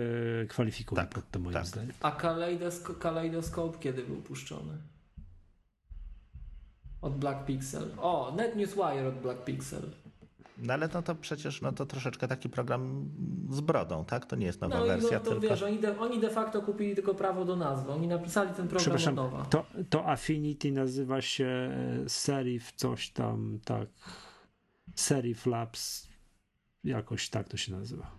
kwalifikuje 0.49 1.01
tak, 1.01 1.09
pod 1.09 1.31
to 1.31 1.39
moim 1.39 1.53
tak. 1.53 1.65
zdaniem. 1.65 1.93
A 2.01 2.11
Kaleidoskop, 2.11 2.99
Kaleidoskop 2.99 3.79
kiedy 3.79 4.03
był 4.03 4.15
puszczony? 4.15 4.77
Od 7.01 7.17
Black 7.17 7.45
Pixel. 7.45 7.91
O, 7.97 8.33
Net 8.37 8.55
Newswire 8.55 9.07
od 9.07 9.15
Black 9.15 9.43
Pixel. 9.43 9.91
No 10.57 10.73
ale 10.73 10.89
no 10.93 11.01
to 11.01 11.15
przecież 11.15 11.61
no 11.61 11.71
to 11.71 11.85
troszeczkę 11.85 12.27
taki 12.27 12.49
program 12.49 13.09
z 13.49 13.61
brodą, 13.61 14.05
tak? 14.05 14.25
To 14.25 14.35
nie 14.35 14.45
jest 14.45 14.61
nowa 14.61 14.79
no, 14.79 14.85
wersja. 14.85 15.11
No 15.11 15.19
to 15.19 15.31
tylko... 15.31 15.47
wiesz, 15.47 15.63
oni 15.63 15.79
de, 15.79 15.99
oni 15.99 16.19
de 16.19 16.29
facto 16.29 16.61
kupili 16.61 16.95
tylko 16.95 17.15
prawo 17.15 17.45
do 17.45 17.55
nazwy. 17.55 17.91
Oni 17.91 18.07
napisali 18.07 18.53
ten 18.53 18.67
program 18.67 18.97
od 19.07 19.15
nowa. 19.15 19.45
To, 19.45 19.65
to 19.89 20.09
Affinity 20.09 20.71
nazywa 20.71 21.21
się 21.21 21.45
e, 22.05 22.09
Serif 22.09 22.71
coś 22.71 23.09
tam, 23.09 23.59
tak. 23.65 23.89
Serif 24.95 25.45
Labs. 25.45 26.07
Jakoś 26.83 27.29
tak 27.29 27.49
to 27.49 27.57
się 27.57 27.71
nazywa. 27.71 28.11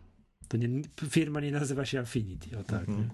To 0.49 0.57
nie, 0.57 0.83
firma 1.09 1.41
nie 1.41 1.51
nazywa 1.51 1.85
się 1.85 2.01
Affinity, 2.01 2.59
o 2.59 2.63
tak. 2.63 2.89
Mhm. 2.89 3.11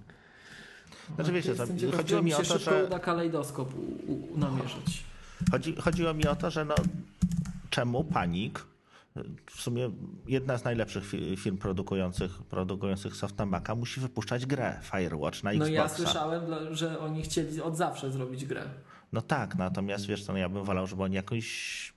Znaczy 1.15 1.32
wiecie, 1.32 1.55
to, 1.55 1.66
chodziło 1.97 2.23
mi 2.23 2.35
o 2.35 2.43
to, 2.43 2.59
że... 2.59 2.85
uda 2.85 2.99
kalejdoskop 2.99 3.74
u, 3.74 4.12
u, 4.12 4.39
namierzyć. 4.39 5.05
Chodzi, 5.51 5.77
chodziło 5.77 6.15
mi 6.15 6.27
o 6.27 6.36
to, 6.36 6.51
że 6.51 6.65
no 6.65 6.74
czemu 7.70 8.05
panik 8.05 8.72
w 9.51 9.60
sumie 9.60 9.90
jedna 10.26 10.59
z 10.59 10.64
najlepszych 10.64 11.05
firm 11.36 11.59
produkujących, 11.59 12.43
produkujących 12.43 13.16
soft 13.16 13.39
na 13.39 13.47
Maca 13.47 13.74
musi 13.74 14.01
wypuszczać 14.01 14.47
grę 14.47 14.80
Firewatch 14.82 15.43
na 15.43 15.51
Xboxa. 15.51 15.72
No 15.72 15.82
ja 15.82 15.89
słyszałem, 15.89 16.74
że 16.74 17.01
oni 17.01 17.22
chcieli 17.22 17.60
od 17.60 17.76
zawsze 17.76 18.12
zrobić 18.12 18.44
grę. 18.44 18.64
No 19.12 19.20
tak, 19.20 19.55
natomiast 19.55 20.06
wiesz 20.06 20.28
no 20.28 20.36
ja 20.36 20.48
bym 20.48 20.64
wolał, 20.64 20.86
żeby 20.86 21.02
oni 21.02 21.14
jakoś 21.14 21.94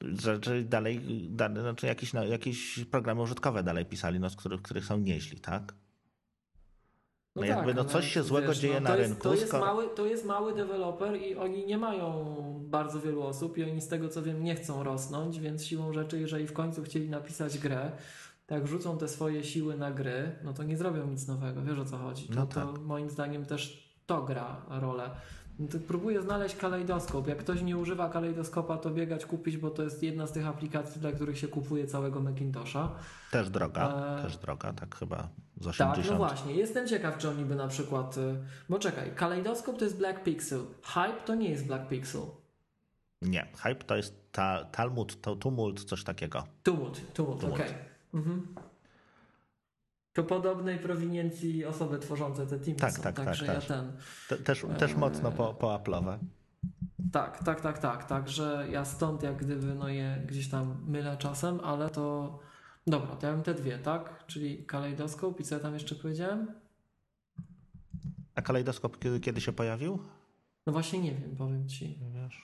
że 0.00 0.38
dalej, 0.64 1.28
dalej 1.30 1.62
znaczy 1.62 1.86
jakieś, 1.86 2.12
no, 2.12 2.24
jakieś 2.24 2.84
programy 2.84 3.22
użytkowe 3.22 3.62
dalej 3.62 3.86
pisali, 3.86 4.20
no, 4.20 4.30
z 4.30 4.36
których, 4.36 4.62
których 4.62 4.84
są 4.84 4.98
nieźli, 4.98 5.40
tak? 5.40 5.74
No, 7.36 7.42
no 7.42 7.46
jakby 7.48 7.74
no 7.74 7.84
coś 7.84 8.12
się 8.12 8.22
złego 8.22 8.48
wiesz, 8.48 8.58
dzieje 8.58 8.80
no, 8.80 8.88
na 8.88 8.96
jest, 8.96 9.08
rynku. 9.08 9.22
To 9.22 9.34
jest, 9.34 9.48
skoro... 9.48 9.66
mały, 9.66 9.88
to 9.88 10.06
jest 10.06 10.24
mały 10.24 10.54
deweloper 10.54 11.16
i 11.16 11.36
oni 11.36 11.66
nie 11.66 11.78
mają 11.78 12.34
bardzo 12.60 13.00
wielu 13.00 13.22
osób 13.22 13.58
i 13.58 13.64
oni 13.64 13.80
z 13.80 13.88
tego 13.88 14.08
co 14.08 14.22
wiem 14.22 14.44
nie 14.44 14.54
chcą 14.54 14.82
rosnąć, 14.82 15.40
więc 15.40 15.64
siłą 15.64 15.92
rzeczy, 15.92 16.20
jeżeli 16.20 16.46
w 16.46 16.52
końcu 16.52 16.82
chcieli 16.82 17.10
napisać 17.10 17.58
grę, 17.58 17.92
tak 18.46 18.66
rzucą 18.66 18.98
te 18.98 19.08
swoje 19.08 19.44
siły 19.44 19.76
na 19.76 19.90
gry, 19.90 20.36
no 20.44 20.52
to 20.52 20.62
nie 20.62 20.76
zrobią 20.76 21.06
nic 21.06 21.26
nowego, 21.26 21.62
wiesz 21.62 21.78
o 21.78 21.84
co 21.84 21.98
chodzi. 21.98 22.26
No 22.30 22.46
to, 22.46 22.54
tak. 22.54 22.74
to 22.74 22.80
moim 22.80 23.10
zdaniem 23.10 23.46
też 23.46 23.88
to 24.06 24.22
gra 24.22 24.62
rolę. 24.68 25.10
No 25.58 25.66
próbuję 25.88 26.22
znaleźć 26.22 26.56
kalejdoskop. 26.56 27.28
Jak 27.28 27.38
ktoś 27.38 27.62
nie 27.62 27.76
używa 27.76 28.08
kalejdoskopa, 28.08 28.76
to 28.76 28.90
biegać 28.90 29.26
kupić, 29.26 29.56
bo 29.56 29.70
to 29.70 29.82
jest 29.82 30.02
jedna 30.02 30.26
z 30.26 30.32
tych 30.32 30.46
aplikacji, 30.46 31.00
dla 31.00 31.12
których 31.12 31.38
się 31.38 31.48
kupuje 31.48 31.86
całego 31.86 32.20
Macintosha. 32.20 32.90
Też 33.30 33.50
droga, 33.50 34.16
e... 34.18 34.22
też 34.22 34.36
droga, 34.36 34.72
tak 34.72 34.96
chyba 34.96 35.28
z 35.60 35.66
80. 35.66 35.96
Tak, 35.96 36.10
no 36.10 36.16
właśnie. 36.16 36.54
Jestem 36.54 36.88
ciekaw, 36.88 37.18
czy 37.18 37.28
oni 37.28 37.44
by 37.44 37.54
na 37.54 37.68
przykład... 37.68 38.16
Y, 38.16 38.36
bo 38.68 38.78
czekaj, 38.78 39.14
kalejdoskop 39.14 39.78
to 39.78 39.84
jest 39.84 39.96
Black 39.96 40.22
Pixel. 40.22 40.60
Hype 40.82 41.20
to 41.24 41.34
nie 41.34 41.50
jest 41.50 41.66
Black 41.66 41.88
Pixel. 41.88 42.22
Nie, 43.22 43.46
Hype 43.56 43.84
to 43.84 43.96
jest 43.96 44.32
ta, 44.32 44.64
Talmud, 44.64 45.20
to 45.20 45.36
Tumult, 45.36 45.84
coś 45.84 46.04
takiego. 46.04 46.44
Tumult, 46.62 47.14
Tumult, 47.14 47.40
tumult. 47.40 47.54
okej. 47.54 47.70
Okay. 47.70 47.78
Mhm 48.14 48.54
to 50.18 50.24
podobnej 50.24 50.78
prowiniencji 50.78 51.64
osoby 51.64 51.98
tworzące 51.98 52.46
te 52.46 52.58
teamy 52.58 52.80
tak, 52.80 52.92
są. 52.92 53.02
Tak, 53.02 53.16
Także 53.16 53.46
tak, 53.46 53.54
ja 53.54 53.60
ten... 53.60 53.92
Te, 54.28 54.36
też, 54.36 54.66
też 54.78 54.94
mocno 54.94 55.32
po, 55.32 55.54
po 55.54 55.66
Apple'owe. 55.66 56.18
Tak, 57.12 57.44
tak, 57.44 57.60
tak, 57.60 57.78
tak. 57.78 58.04
Także 58.04 58.66
ja 58.70 58.84
stąd 58.84 59.22
jak 59.22 59.36
gdyby 59.36 59.74
no 59.74 59.88
je 59.88 60.24
gdzieś 60.26 60.48
tam 60.48 60.84
mylę 60.86 61.16
czasem, 61.16 61.60
ale 61.60 61.90
to 61.90 62.38
dobra, 62.86 63.16
to 63.16 63.26
ja 63.26 63.32
mam 63.32 63.42
te 63.42 63.54
dwie, 63.54 63.78
tak? 63.78 64.24
Czyli 64.26 64.66
kalejdoskop 64.66 65.40
i 65.40 65.44
co 65.44 65.54
ja 65.54 65.60
tam 65.60 65.74
jeszcze 65.74 65.94
powiedziałem? 65.94 66.52
A 68.34 68.42
kalejdoskop 68.42 68.98
kiedy, 68.98 69.20
kiedy 69.20 69.40
się 69.40 69.52
pojawił? 69.52 69.98
No 70.66 70.72
właśnie 70.72 70.98
nie 70.98 71.14
wiem, 71.14 71.36
powiem 71.36 71.68
ci. 71.68 71.98
Wiesz. 72.14 72.42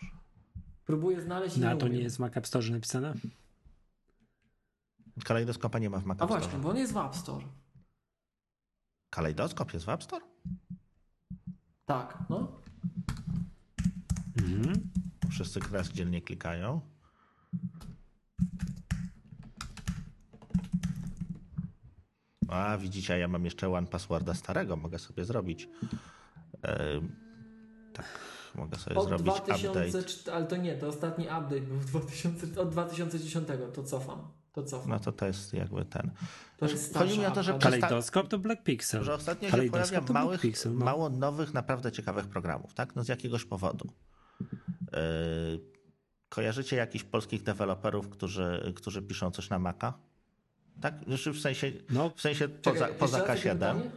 Próbuję 0.86 1.20
znaleźć. 1.20 1.56
No, 1.56 1.76
to 1.76 1.88
nie 1.88 2.00
jest 2.00 2.16
w 2.16 2.18
Mac 2.18 2.36
App 2.36 2.46
Store 2.46 2.70
napisane? 2.70 3.14
Kalejdoskopa 5.24 5.78
nie 5.78 5.90
ma 5.90 5.98
w 5.98 6.04
Mac 6.04 6.18
A 6.20 6.26
właśnie, 6.26 6.58
bo 6.58 6.70
on 6.70 6.76
jest 6.76 6.92
w 6.92 6.96
App 6.96 7.16
Store. 7.16 7.44
Kalejdoskop 9.14 9.74
jest 9.74 9.86
w 9.86 9.88
App 9.88 10.02
Store? 10.02 10.24
Tak, 11.86 12.18
no. 12.30 12.60
Mhm. 14.36 14.90
Wszyscy 15.30 15.60
teraz 15.60 15.88
dzielnie 15.88 16.22
klikają. 16.22 16.80
A, 22.48 22.78
widzicie, 22.78 23.18
ja 23.18 23.28
mam 23.28 23.44
jeszcze 23.44 23.68
one 23.72 23.86
passworda 23.86 24.34
starego, 24.34 24.76
mogę 24.76 24.98
sobie 24.98 25.24
zrobić. 25.24 25.68
E, 26.64 27.00
tak, 27.92 28.06
mogę 28.54 28.78
sobie 28.78 28.96
Od 28.96 29.08
zrobić 29.08 29.26
2000, 29.26 29.68
update. 29.68 30.32
ale 30.34 30.46
to 30.46 30.56
nie, 30.56 30.76
to 30.76 30.88
ostatni 30.88 31.24
update 31.24 31.60
był 31.60 31.76
w 31.76 31.86
2000, 31.86 32.60
od 32.60 32.70
2010, 32.70 33.48
to 33.74 33.82
cofam. 33.82 34.43
To 34.54 34.62
cofam. 34.62 34.90
No 34.90 35.00
to 35.00 35.12
to 35.12 35.26
jest 35.26 35.52
jakby 35.54 35.84
ten. 35.84 36.10
to 36.58 36.66
jest 36.66 36.94
chodzi 36.98 37.18
mi 37.18 37.26
o 37.26 37.30
to, 37.30 37.42
że 37.42 37.58
Kalejdoskop 37.58 38.28
to 38.28 38.38
Black 38.38 38.62
Pixel. 38.62 39.04
Że 39.04 39.14
ostatnio 39.14 39.50
się 39.50 39.70
pojawia 39.70 40.00
małych, 40.12 40.40
Pixel, 40.40 40.74
no. 40.74 40.84
mało 40.84 41.10
nowych, 41.10 41.54
naprawdę 41.54 41.92
ciekawych 41.92 42.26
programów, 42.26 42.74
tak? 42.74 42.96
No 42.96 43.04
z 43.04 43.08
jakiegoś 43.08 43.44
powodu. 43.44 43.92
Yy, 44.40 45.60
kojarzycie 46.28 46.76
jakichś 46.76 47.04
polskich 47.04 47.42
deweloperów, 47.42 48.08
którzy, 48.08 48.72
którzy 48.76 49.02
piszą 49.02 49.30
coś 49.30 49.50
na 49.50 49.58
Maca? 49.58 49.94
Tak? 50.80 50.94
Znaczy 51.06 51.32
w 51.32 51.40
sensie, 51.40 51.72
No, 51.90 52.10
w 52.16 52.20
sensie 52.20 52.48
poza, 52.48 52.88
poza 52.88 53.18
raz 53.18 53.28
jakie 53.28 53.50
K7. 53.50 53.52
pytanie? 53.54 53.90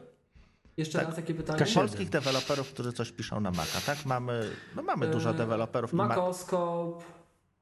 Jeszcze 0.77 0.99
Tak. 0.99 1.07
raz 1.07 1.17
jakie 1.17 1.33
pytanie? 1.33 1.59
K7. 1.59 1.73
Polskich 1.75 2.09
deweloperów, 2.09 2.69
którzy 2.73 2.93
coś 2.93 3.11
piszą 3.11 3.39
na 3.41 3.51
Maca, 3.51 3.81
tak? 3.85 4.05
Mamy, 4.05 4.49
no 4.75 4.81
mamy 4.83 5.07
dużo 5.07 5.29
E, 5.29 5.33
deweloperów. 5.33 5.93
i 5.93 5.95
Ma- 5.95 6.07
Macoskop 6.07 7.03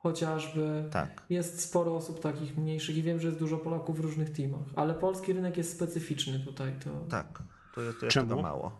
chociażby. 0.09 0.89
tak. 0.91 1.25
Jest 1.29 1.59
sporo 1.61 1.95
osób 1.95 2.19
takich 2.19 2.57
mniejszych 2.57 2.97
i 2.97 3.01
wiem, 3.01 3.19
że 3.19 3.27
jest 3.27 3.39
dużo 3.39 3.57
Polaków 3.57 3.97
w 3.97 3.99
różnych 3.99 4.29
teamach, 4.29 4.61
ale 4.75 4.93
polski 4.93 5.33
rynek 5.33 5.57
jest 5.57 5.71
specyficzny 5.75 6.39
tutaj. 6.39 6.73
To, 6.83 6.89
Tak, 7.09 7.43
to 7.75 7.81
jest, 7.81 7.99
to 7.99 8.05
jest 8.05 8.13
Czemu? 8.13 8.29
tego 8.29 8.41
mało. 8.41 8.71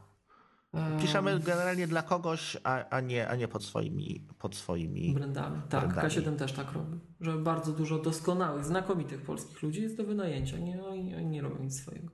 Em, 0.73 0.99
Piszemy 0.99 1.39
generalnie 1.39 1.88
dla 1.88 2.02
kogoś, 2.02 2.57
a, 2.64 2.89
a, 2.89 3.02
nie, 3.02 3.27
a 3.30 3.35
nie 3.35 3.47
pod 3.47 3.64
swoimi, 3.64 4.27
pod 4.39 4.56
swoimi 4.56 5.14
Brandami. 5.14 5.61
Tak, 5.69 5.88
brandami. 5.93 6.10
K7 6.14 6.35
też 6.35 6.52
tak 6.53 6.72
robi. 6.72 6.99
Że 7.22 7.38
bardzo 7.38 7.72
dużo 7.72 7.99
doskonałych, 7.99 8.65
znakomitych 8.65 9.22
polskich 9.22 9.64
ludzi 9.64 9.81
jest 9.81 9.97
do 9.97 10.03
wynajęcia. 10.03 10.57
Nie, 10.57 10.84
oni, 10.84 11.15
oni 11.15 11.26
nie 11.26 11.41
robią 11.41 11.64
nic 11.64 11.81
swojego. 11.81 12.10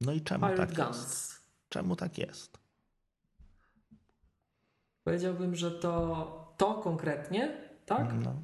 No 0.00 0.12
i 0.12 0.20
czemu 0.20 0.46
Pirate 0.46 0.66
tak 0.74 0.76
Guns. 0.86 0.96
jest? 1.02 1.34
Czemu 1.68 1.96
tak 1.96 2.18
jest? 2.18 2.58
Powiedziałbym, 5.04 5.54
że 5.54 5.70
to, 5.70 6.54
to 6.56 6.74
konkretnie, 6.74 7.69
tak? 7.90 8.24
No. 8.24 8.34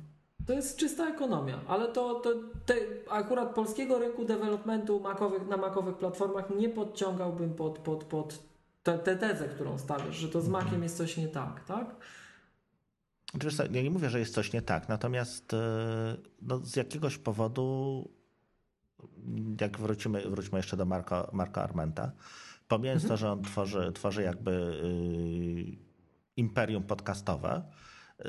To 0.47 0.53
jest 0.53 0.77
czysta 0.77 1.09
ekonomia, 1.09 1.61
ale 1.69 1.89
to, 1.89 2.15
to 2.15 2.31
te, 2.67 2.75
akurat 3.11 3.55
polskiego 3.55 3.99
rynku 3.99 4.25
developmentu 4.25 5.01
makowych, 5.01 5.49
na 5.49 5.57
makowych 5.57 5.97
platformach 5.97 6.51
nie 6.51 6.69
podciągałbym 6.69 7.55
pod, 7.55 7.79
pod, 7.79 8.05
pod 8.05 8.43
tę 8.83 8.99
te, 8.99 9.17
tezę, 9.17 9.49
którą 9.49 9.79
stawiasz, 9.79 10.17
że 10.17 10.29
to 10.29 10.41
z 10.41 10.49
makiem 10.49 10.83
jest 10.83 10.97
coś 10.97 11.17
nie 11.17 11.29
tak, 11.29 11.65
tak? 11.65 11.97
Wiesz 13.35 13.59
ja 13.73 13.83
nie 13.83 13.91
mówię, 13.91 14.11
że 14.11 14.19
jest 14.19 14.35
coś 14.35 14.53
nie 14.53 14.63
tak, 14.63 14.89
natomiast 14.89 15.55
e, 15.55 15.59
no, 16.43 16.59
z 16.59 16.77
jakiegoś 16.77 17.19
powodu, 17.19 18.09
jak 19.61 19.79
wrócimy, 19.79 20.31
wróćmy 20.31 20.59
jeszcze 20.59 20.77
do 20.77 20.85
Marka, 20.85 21.31
Marka 21.33 21.63
Armenta, 21.63 22.13
pomijając 22.69 23.03
Mhm. 23.03 23.09
to, 23.09 23.21
że 23.21 23.33
on 23.33 23.43
tworzy, 23.43 23.93
tworzy 23.95 24.23
jakby 24.23 24.51
y, 24.51 25.77
imperium 26.37 26.83
podcastowe, 26.83 27.63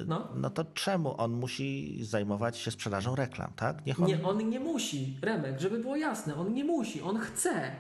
No. 0.07 0.27
no 0.35 0.49
to 0.49 0.65
czemu 0.65 1.22
on 1.22 1.31
musi 1.31 1.99
zajmować 2.05 2.57
się 2.57 2.72
sprzedażą 2.72 3.15
reklam, 3.15 3.51
tak? 3.55 3.85
Niech 3.85 4.01
on... 4.01 4.07
Nie, 4.07 4.23
on 4.23 4.49
nie 4.49 4.59
musi, 4.59 5.18
Remek, 5.22 5.59
żeby 5.59 5.80
było 5.80 5.95
jasne, 5.95 6.35
on 6.35 6.53
nie 6.53 6.64
musi, 6.64 7.01
on 7.01 7.18
chce. 7.18 7.72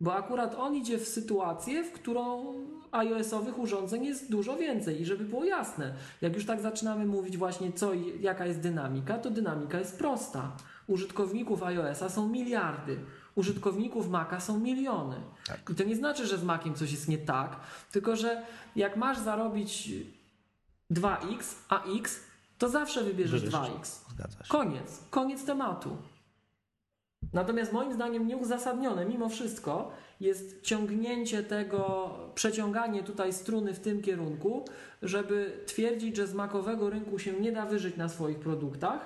Bo 0.00 0.14
akurat 0.14 0.54
on 0.54 0.76
idzie 0.76 0.98
w 0.98 1.08
sytuację, 1.08 1.84
w 1.84 1.92
którą 1.92 2.54
iOS-owych 2.92 3.58
urządzeń 3.58 4.04
jest 4.04 4.30
dużo 4.30 4.56
więcej. 4.56 5.00
I 5.00 5.04
żeby 5.04 5.24
było 5.24 5.44
jasne, 5.44 5.94
jak 6.20 6.34
już 6.34 6.46
tak 6.46 6.60
zaczynamy 6.60 7.06
mówić 7.06 7.36
właśnie 7.36 7.72
co 7.72 7.94
i 7.94 8.22
jaka 8.22 8.46
jest 8.46 8.60
dynamika, 8.60 9.18
to 9.18 9.30
dynamika 9.30 9.78
jest 9.78 9.98
prosta. 9.98 10.56
Użytkowników 10.86 11.62
iOS-a 11.62 12.08
są 12.08 12.28
miliardy. 12.28 12.98
Użytkowników 13.34 14.08
Maca 14.10 14.40
są 14.40 14.60
miliony. 14.60 15.16
Tak. 15.46 15.70
I 15.70 15.74
to 15.74 15.84
nie 15.84 15.96
znaczy, 15.96 16.26
że 16.26 16.38
z 16.38 16.44
Maciem 16.44 16.74
coś 16.74 16.92
jest 16.92 17.08
nie 17.08 17.18
tak, 17.18 17.60
tylko 17.92 18.16
że 18.16 18.42
jak 18.76 18.96
masz 18.96 19.18
zarobić 19.18 19.90
2x, 20.92 21.54
a 21.68 21.84
x, 21.84 22.20
to 22.58 22.68
zawsze 22.68 23.04
wybierzesz 23.04 23.40
Wybierzesz. 23.40 23.60
2x. 23.60 24.10
Zgadza 24.10 24.38
się. 24.44 24.48
Koniec, 24.48 25.00
koniec 25.10 25.44
tematu. 25.44 25.96
Natomiast 27.32 27.72
moim 27.72 27.92
zdaniem 27.92 28.26
nieuzasadnione 28.26 29.06
mimo 29.06 29.28
wszystko 29.28 29.90
jest 30.20 30.62
ciągnięcie 30.62 31.42
tego, 31.42 32.10
przeciąganie 32.34 33.02
tutaj 33.02 33.32
struny 33.32 33.74
w 33.74 33.80
tym 33.80 34.02
kierunku, 34.02 34.64
żeby 35.02 35.64
twierdzić, 35.66 36.16
że 36.16 36.26
z 36.26 36.34
makowego 36.34 36.90
rynku 36.90 37.18
się 37.18 37.32
nie 37.32 37.52
da 37.52 37.66
wyżyć 37.66 37.96
na 37.96 38.08
swoich 38.08 38.38
produktach, 38.38 39.00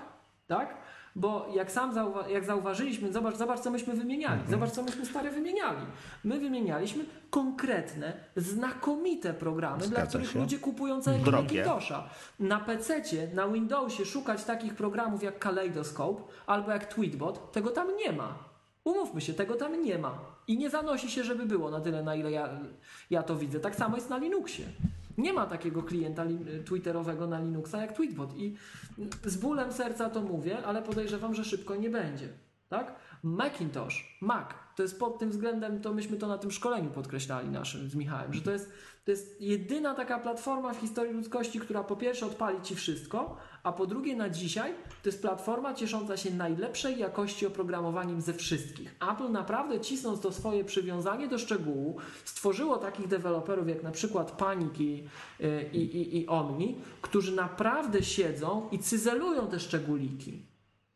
tak? 0.47 0.77
Bo 1.16 1.47
jak 1.55 1.73
sam 1.73 1.95
zauwa- 1.95 2.28
jak 2.28 2.45
zauważyliśmy, 2.45 3.12
zobacz, 3.12 3.37
zobacz 3.37 3.61
co 3.61 3.70
myśmy 3.70 3.95
wymieniali, 3.95 4.41
zobacz 4.51 4.70
co 4.70 4.82
myśmy 4.82 5.07
stare 5.07 5.31
wymieniali. 5.31 5.78
My 6.24 6.39
wymienialiśmy 6.41 7.05
konkretne, 7.31 8.12
znakomite 8.37 9.35
programy, 9.35 9.78
dla 9.78 9.87
Zgadza 9.89 10.07
których 10.07 10.31
się. 10.31 10.39
ludzie 10.39 10.59
kupują 10.59 11.03
całego. 11.03 11.31
Macintosha. 11.31 12.09
Na 12.41 12.61
PC, 12.61 13.03
na 13.35 13.49
Windowsie 13.49 14.05
szukać 14.07 14.45
takich 14.45 14.74
programów 14.74 15.23
jak 15.23 15.39
Kaleidoscope 15.39 16.23
albo 16.47 16.70
jak 16.70 16.95
Tweetbot, 16.95 17.53
tego 17.53 17.70
tam 17.70 17.97
nie 17.97 18.12
ma. 18.12 18.35
Umówmy 18.85 19.20
się, 19.20 19.35
tego 19.35 19.55
tam 19.55 19.82
nie 19.82 19.99
ma. 19.99 20.19
I 20.47 20.59
nie 20.59 20.70
zanosi 20.70 21.11
się, 21.11 21.24
żeby 21.24 21.47
było 21.47 21.70
na 21.70 21.81
tyle, 21.81 22.03
na 22.03 22.15
ile 22.15 22.31
ja, 22.32 22.49
ja 23.11 23.23
to 23.23 23.37
widzę. 23.37 23.61
Tak 23.61 23.74
samo 23.77 23.97
jest 23.97 24.11
na 24.11 24.19
Linuxie. 24.19 24.65
Nie 25.20 25.32
ma 25.32 25.47
takiego 25.47 25.82
klienta 25.82 26.24
li- 26.24 26.64
twitterowego 26.64 27.26
na 27.26 27.40
Linuxa 27.40 27.80
jak 27.80 27.92
Tweetbot. 27.92 28.36
I 28.36 28.56
z 29.24 29.36
bólem 29.36 29.72
serca 29.72 30.10
to 30.10 30.20
mówię, 30.20 30.66
ale 30.66 30.82
podejrzewam, 30.82 31.34
że 31.34 31.44
szybko 31.44 31.76
nie 31.76 31.90
będzie. 31.90 32.28
Tak? 32.68 32.94
Macintosh, 33.22 34.18
Mac, 34.20 34.48
to 34.76 34.82
jest 34.82 34.98
pod 34.98 35.18
tym 35.18 35.30
względem, 35.30 35.80
to 35.80 35.94
myśmy 35.94 36.16
to 36.16 36.28
na 36.28 36.38
tym 36.38 36.51
szkoleniu 36.51 36.90
podkreślali 36.90 37.48
naszym 37.48 37.90
z 37.90 37.94
Michałem, 37.94 38.34
że 38.34 38.40
to 38.42 38.51
jest, 38.51 38.72
to 39.05 39.10
jest 39.10 39.40
jedyna 39.40 39.94
taka 39.94 40.18
platforma 40.18 40.74
w 40.74 40.80
historii 40.80 41.12
ludzkości, 41.12 41.60
która 41.60 41.84
po 41.84 41.97
pierwsze 41.97 42.26
odpali 42.26 42.62
ci 42.62 42.74
wszystko, 42.74 43.36
a 43.62 43.73
po 43.73 43.87
drugie 43.87 44.16
na 44.16 44.31
dzisiaj 44.31 44.74
to 45.03 45.09
jest 45.09 45.23
platforma 45.23 45.74
ciesząca 45.74 46.16
się 46.16 46.31
najlepszej 46.31 46.99
jakości 46.99 47.47
oprogramowaniem 47.47 48.20
ze 48.20 48.35
wszystkich. 48.35 48.95
Apple 49.12 49.32
naprawdę 49.32 49.81
cisnąc 49.81 50.20
to 50.20 50.32
swoje 50.32 50.65
przywiązanie 50.65 51.28
do 51.28 51.39
szczegółu, 51.39 51.97
stworzyło 52.24 52.77
takich 52.77 53.09
deweloperów 53.09 53.69
jak 53.69 53.82
na 53.82 53.91
przykład 53.91 54.32
Panic 54.32 54.81
i, 54.81 55.05
i, 55.73 55.78
i, 55.78 56.19
i 56.19 56.27
Omni, 56.27 56.78
którzy 57.03 57.37
naprawdę 57.37 58.03
siedzą 58.03 58.69
i 58.70 58.78
cyzelują 58.78 59.47
te 59.47 59.61
szczególiki. 59.61 60.51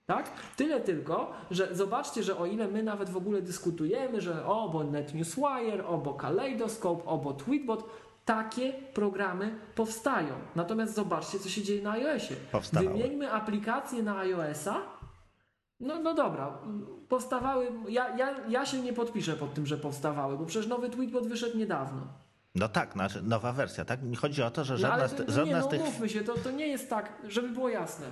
Tak? 0.06 0.32
Tyle 0.56 0.80
tylko, 0.80 1.32
że 1.50 1.68
zobaczcie, 1.76 2.22
że 2.22 2.38
o 2.38 2.46
ile 2.46 2.68
my 2.68 2.82
nawet 2.82 3.10
w 3.10 3.16
ogóle 3.16 3.42
dyskutujemy, 3.42 4.20
że 4.20 4.46
o, 4.46 4.68
bo 4.68 4.84
NetNewsWire, 4.84 5.86
o, 5.86 5.98
bo 5.98 6.14
Kaleidoscope, 6.14 7.04
o, 7.04 7.18
bo 7.18 7.32
Tweetbot, 7.32 7.84
takie 8.24 8.72
programy 8.72 9.58
powstają. 9.74 10.34
Natomiast 10.56 10.94
zobaczcie, 10.94 11.38
co 11.38 11.48
się 11.48 11.62
dzieje 11.62 11.82
na 11.82 11.92
iOSie. 11.92 12.36
Powstawały. 12.52 12.92
Wymieńmy 12.92 13.32
aplikację 13.32 14.02
na 14.02 14.18
iOSa. 14.18 14.80
No, 15.80 16.00
no 16.02 16.14
dobra, 16.14 16.58
powstawały. 17.08 17.70
Ja, 17.88 18.16
ja, 18.16 18.34
ja 18.48 18.66
się 18.66 18.80
nie 18.80 18.92
podpiszę 18.92 19.32
pod 19.36 19.54
tym, 19.54 19.66
że 19.66 19.76
powstawały, 19.76 20.38
bo 20.38 20.46
przecież 20.46 20.68
nowy 20.68 20.90
Tweetbot 20.90 21.28
wyszedł 21.28 21.58
niedawno. 21.58 22.06
No 22.54 22.68
tak, 22.68 22.92
znaczy 22.92 23.22
nowa 23.22 23.52
wersja, 23.52 23.84
tak? 23.84 24.00
Chodzi 24.18 24.42
o 24.42 24.50
to, 24.50 24.64
że 24.64 24.74
No, 24.74 24.78
żadna, 24.80 24.94
ale 24.94 25.08
z, 25.08 25.14
to, 25.14 25.16
ty- 25.16 25.24
nie, 25.24 25.32
żadna 25.32 25.58
no, 25.58 25.66
z 25.66 25.68
tych 25.68 25.80
mówmy 25.80 26.08
się, 26.08 26.20
to, 26.20 26.34
to 26.34 26.50
nie 26.50 26.66
jest 26.68 26.90
tak, 26.90 27.12
żeby 27.28 27.48
było 27.48 27.68
jasne. 27.68 28.06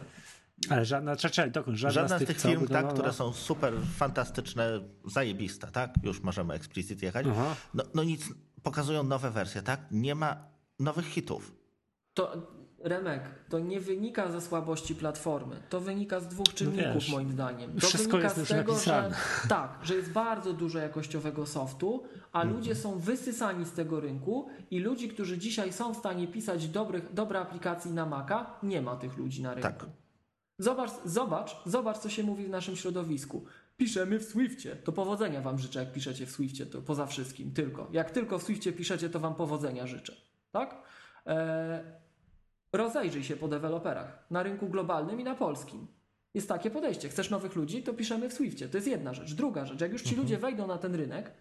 Ale 0.70 0.84
żadna, 0.84 1.16
czekaj, 1.16 1.50
dokąd, 1.50 1.76
żadna, 1.76 2.00
Żadna 2.02 2.18
z 2.18 2.24
tych 2.24 2.36
co 2.36 2.48
firm, 2.48 2.68
tak, 2.68 2.94
które 2.94 3.12
są 3.12 3.32
super 3.32 3.74
fantastyczne, 3.96 4.80
zajebiste, 5.04 5.66
tak? 5.66 5.90
Już 6.02 6.20
możemy 6.20 6.54
explicit 6.54 7.02
jechać. 7.02 7.26
No, 7.74 7.82
no 7.94 8.04
nic, 8.04 8.28
pokazują 8.62 9.02
nowe 9.02 9.30
wersje, 9.30 9.62
tak? 9.62 9.80
Nie 9.90 10.14
ma 10.14 10.36
nowych 10.78 11.06
hitów. 11.06 11.52
To 12.14 12.32
Remek, 12.84 13.22
to 13.48 13.58
nie 13.58 13.80
wynika 13.80 14.30
ze 14.30 14.40
słabości 14.40 14.94
platformy. 14.94 15.56
To 15.68 15.80
wynika 15.80 16.20
z 16.20 16.28
dwóch 16.28 16.54
czynników, 16.54 16.84
No 16.86 16.94
wiesz, 16.94 17.10
moim 17.12 17.32
zdaniem. 17.32 17.72
To 17.80 17.86
wszystko 17.86 18.10
wynika 18.16 18.24
jest 18.24 18.36
z 18.36 18.38
już 18.38 18.48
tego, 18.48 18.72
napisane. 18.72 19.10
że 19.42 19.48
tak, 19.48 19.78
że 19.82 19.94
jest 19.94 20.12
bardzo 20.12 20.52
dużo 20.52 20.78
jakościowego 20.78 21.46
softu, 21.46 22.02
a 22.32 22.42
Mhm. 22.42 22.56
ludzie 22.56 22.74
są 22.74 22.98
wysysani 22.98 23.64
z 23.64 23.72
tego 23.72 24.00
rynku 24.00 24.48
i 24.70 24.78
ludzi, 24.78 25.08
którzy 25.08 25.38
dzisiaj 25.38 25.72
są 25.72 25.94
w 25.94 25.96
stanie 25.96 26.28
pisać 26.28 26.68
dobrych, 26.68 27.14
dobre 27.14 27.40
aplikacje 27.40 27.90
na 27.92 28.06
Maca, 28.06 28.46
nie 28.62 28.82
ma 28.82 28.96
tych 28.96 29.16
ludzi 29.16 29.42
na 29.42 29.54
rynku. 29.54 29.68
Tak. 29.68 29.86
Zobacz, 30.58 30.90
zobacz, 31.04 31.56
zobacz, 31.66 31.98
co 31.98 32.08
się 32.08 32.22
mówi 32.22 32.44
w 32.46 32.50
naszym 32.50 32.76
środowisku. 32.76 33.44
Piszemy 33.82 34.18
w 34.18 34.24
Swiftie. 34.24 34.76
To 34.76 34.92
powodzenia 34.92 35.40
wam 35.40 35.58
życzę, 35.58 35.80
jak 35.80 35.92
piszecie 35.92 36.26
w 36.26 36.30
Swiftie, 36.30 36.66
to 36.66 36.82
poza 36.82 37.06
wszystkim, 37.06 37.52
tylko. 37.52 37.88
Jak 37.92 38.10
tylko 38.10 38.38
w 38.38 38.42
Swiftie 38.42 38.72
piszecie, 38.72 39.10
to 39.10 39.20
wam 39.20 39.34
powodzenia 39.34 39.86
życzę. 39.86 40.16
Tak? 40.52 40.82
Eee, 41.26 41.80
rozejrzyj 42.72 43.24
się 43.24 43.36
po 43.36 43.48
deweloperach 43.48 44.26
na 44.30 44.42
rynku 44.42 44.68
globalnym 44.68 45.20
i 45.20 45.24
na 45.24 45.34
polskim. 45.34 45.86
Jest 46.34 46.48
takie 46.48 46.70
podejście. 46.70 47.08
Chcesz 47.08 47.30
nowych 47.30 47.56
ludzi, 47.56 47.82
to 47.82 47.94
piszemy 47.94 48.28
w 48.28 48.32
Swiftie. 48.32 48.68
To 48.68 48.76
jest 48.76 48.88
jedna 48.88 49.14
rzecz. 49.14 49.34
Druga 49.34 49.66
rzecz, 49.66 49.80
jak 49.80 49.92
już 49.92 50.02
ci 50.02 50.16
ludzie 50.16 50.38
wejdą 50.38 50.66
na 50.66 50.78
ten 50.78 50.94
rynek, 50.94 51.32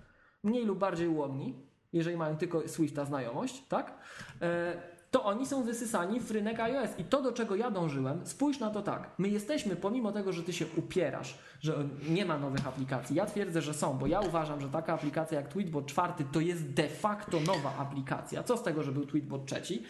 mniej 0.44 0.66
lub 0.66 0.80
bardziej 0.80 1.08
ułomni, 1.08 1.66
jeżeli 1.94 2.18
mają 2.18 2.38
tylko 2.38 2.68
Swifta 2.68 3.06
znajomość, 3.06 3.68
tak? 3.68 3.98
E, 4.42 4.74
to 5.12 5.24
oni 5.24 5.46
są 5.46 5.64
wysysani 5.64 6.20
w 6.20 6.32
rynek 6.32 6.60
iOS. 6.60 6.90
I 6.98 7.04
to, 7.04 7.22
do 7.22 7.32
czego 7.32 7.56
ja 7.56 7.72
dążyłem, 7.72 8.26
spójrz 8.26 8.60
na 8.60 8.70
to 8.70 8.82
tak. 8.82 9.10
My 9.18 9.30
jesteśmy, 9.30 9.76
pomimo 9.76 10.12
tego, 10.12 10.34
że 10.34 10.44
ty 10.44 10.54
się 10.54 10.66
upierasz, 10.76 11.38
że 11.60 11.76
nie 12.10 12.26
ma 12.26 12.38
nowych 12.38 12.68
aplikacji, 12.68 13.16
ja 13.16 13.26
twierdzę, 13.26 13.62
że 13.62 13.74
są, 13.74 13.98
bo 13.98 14.08
ja 14.08 14.20
uważam, 14.20 14.62
że 14.62 14.70
taka 14.70 14.94
aplikacja 14.94 15.40
jak 15.40 15.48
Tweetbot 15.48 15.86
4 15.86 16.14
to 16.32 16.40
jest 16.40 16.74
de 16.74 16.88
facto 16.90 17.40
nowa 17.40 17.78
aplikacja. 17.78 18.44
Co 18.44 18.58
z 18.58 18.64
tego, 18.64 18.84
że 18.84 18.92
był 18.92 19.06
Tweetbot 19.06 19.46
trzeci? 19.46 19.84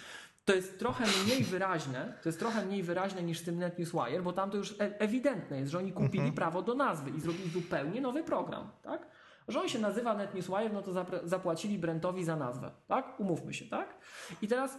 To 0.45 0.55
jest 0.55 0.79
trochę 0.79 1.05
mniej 1.25 1.43
wyraźne, 1.43 2.13
to 2.23 2.29
jest 2.29 2.39
trochę 2.39 2.65
mniej 2.65 2.83
wyraźne 2.83 3.23
niż 3.23 3.41
w 3.41 3.45
tym 3.45 3.57
NetNewsWire, 3.57 4.23
bo 4.23 4.33
tam 4.33 4.51
to 4.51 4.57
już 4.57 4.71
e 4.71 4.99
ewidentne 4.99 5.59
jest, 5.59 5.71
że 5.71 5.77
oni 5.77 5.91
kupili 5.91 6.19
mhm. 6.19 6.35
prawo 6.35 6.61
do 6.61 6.75
nazwy 6.75 7.09
i 7.17 7.19
zrobili 7.19 7.49
zupełnie 7.49 8.01
nowy 8.01 8.23
program, 8.23 8.71
tak? 8.83 9.07
Że 9.47 9.61
on 9.61 9.69
się 9.69 9.79
nazywa 9.79 10.13
NetNewsWire, 10.13 10.73
no 10.73 10.81
to 10.81 11.05
zapłacili 11.23 11.79
Brentowi 11.79 12.23
za 12.23 12.35
nazwę, 12.35 12.71
tak? 12.87 13.19
Umówmy 13.19 13.53
się, 13.53 13.65
tak? 13.65 13.97
I 14.41 14.47
teraz 14.47 14.77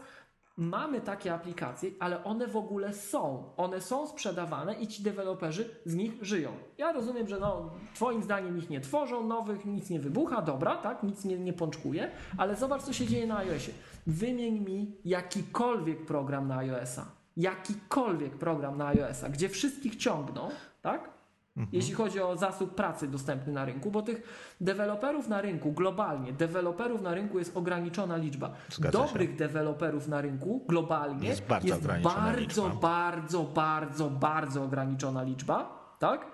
mamy 0.56 1.00
takie 1.00 1.34
aplikacje, 1.34 1.90
ale 2.00 2.24
one 2.24 2.46
w 2.46 2.56
ogóle 2.56 2.94
są. 2.94 3.52
One 3.56 3.80
są 3.80 4.06
sprzedawane 4.06 4.74
i 4.74 4.86
ci 4.86 5.02
deweloperzy 5.02 5.70
z 5.84 5.94
nich 5.94 6.12
żyją. 6.22 6.52
Ja 6.78 6.92
rozumiem, 6.92 7.28
że 7.28 7.38
no, 7.38 7.70
twoim 7.94 8.22
zdaniem 8.22 8.58
ich 8.58 8.70
nie 8.70 8.80
tworzą, 8.80 9.26
nowych, 9.26 9.64
nic 9.64 9.90
nie 9.90 10.00
wybucha, 10.00 10.42
dobra, 10.42 10.76
tak, 10.76 11.02
nic 11.02 11.24
nie, 11.24 11.38
nie 11.38 11.52
pączkuje, 11.52 12.10
ale 12.38 12.56
zobacz, 12.56 12.82
co 12.82 12.92
się 12.92 13.06
dzieje 13.06 13.26
na 13.26 13.38
iOSie. 13.38 13.72
Wymień 14.06 14.58
mi 14.58 14.96
jakikolwiek 15.04 16.06
program 16.06 16.48
na 16.48 16.56
iOSa. 16.56 17.06
Jakikolwiek 17.36 18.38
program 18.38 18.78
na 18.78 18.86
iOSa, 18.86 19.28
gdzie 19.28 19.48
wszystkich 19.48 19.96
ciągną, 19.96 20.48
tak? 20.82 21.11
Mhm. 21.56 21.68
Jeśli 21.72 21.94
chodzi 21.94 22.20
o 22.20 22.36
zasób 22.36 22.74
pracy 22.74 23.08
dostępny 23.08 23.52
na 23.52 23.64
rynku, 23.64 23.90
bo 23.90 24.02
tych 24.02 24.22
deweloperów 24.60 25.28
na 25.28 25.40
rynku 25.40 25.72
globalnie, 25.72 26.32
deweloperów 26.32 27.02
na 27.02 27.14
rynku 27.14 27.38
jest 27.38 27.56
ograniczona 27.56 28.16
liczba. 28.16 28.54
Zgadza 28.70 28.98
Dobrych 28.98 29.30
się. 29.30 29.36
deweloperów 29.36 30.08
na 30.08 30.20
rynku 30.20 30.64
globalnie 30.68 31.28
jest 31.28 31.42
bardzo, 31.42 31.68
jest 31.68 31.86
bardzo, 31.86 32.40
liczba. 32.40 32.68
bardzo, 32.68 33.44
bardzo, 33.44 34.10
bardzo 34.10 34.64
ograniczona 34.64 35.22
liczba, 35.22 35.94
tak? 35.98 36.26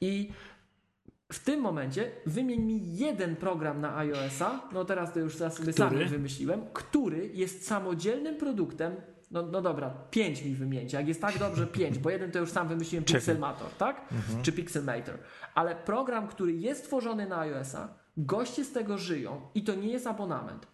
I 0.00 0.30
w 1.32 1.38
tym 1.44 1.60
momencie 1.60 2.10
wymień 2.26 2.60
mi 2.60 2.96
jeden 2.96 3.36
program 3.36 3.80
na 3.80 3.96
iOS-a, 3.96 4.60
no 4.72 4.84
teraz 4.84 5.12
to 5.12 5.20
już 5.20 5.36
sobie 5.36 5.72
sam 5.72 5.94
wymyśliłem, 6.08 6.60
który 6.72 7.30
jest 7.34 7.66
samodzielnym 7.66 8.36
produktem 8.36 8.96
no, 9.30 9.42
no 9.42 9.62
dobra, 9.62 9.90
pięć 10.10 10.44
mi 10.44 10.54
wymieńcie. 10.54 10.96
Jak 10.96 11.08
jest 11.08 11.20
tak 11.20 11.38
dobrze, 11.38 11.66
pięć, 11.78 11.98
bo 11.98 12.10
jeden 12.10 12.32
to 12.32 12.38
już 12.38 12.50
sam 12.50 12.68
wymyśliłem 12.68 13.04
Pixelmator, 13.04 13.70
tak? 13.78 14.00
Mhm. 14.12 14.42
Czy 14.42 14.52
Pixelmator. 14.52 15.18
Ale 15.54 15.76
program, 15.76 16.28
który 16.28 16.52
jest 16.52 16.84
tworzony 16.84 17.28
na 17.28 17.40
iOS-a, 17.40 17.94
goście 18.16 18.64
z 18.64 18.72
tego 18.72 18.98
żyją 18.98 19.40
i 19.54 19.64
to 19.64 19.74
nie 19.74 19.88
jest 19.88 20.06
abonament. 20.06 20.66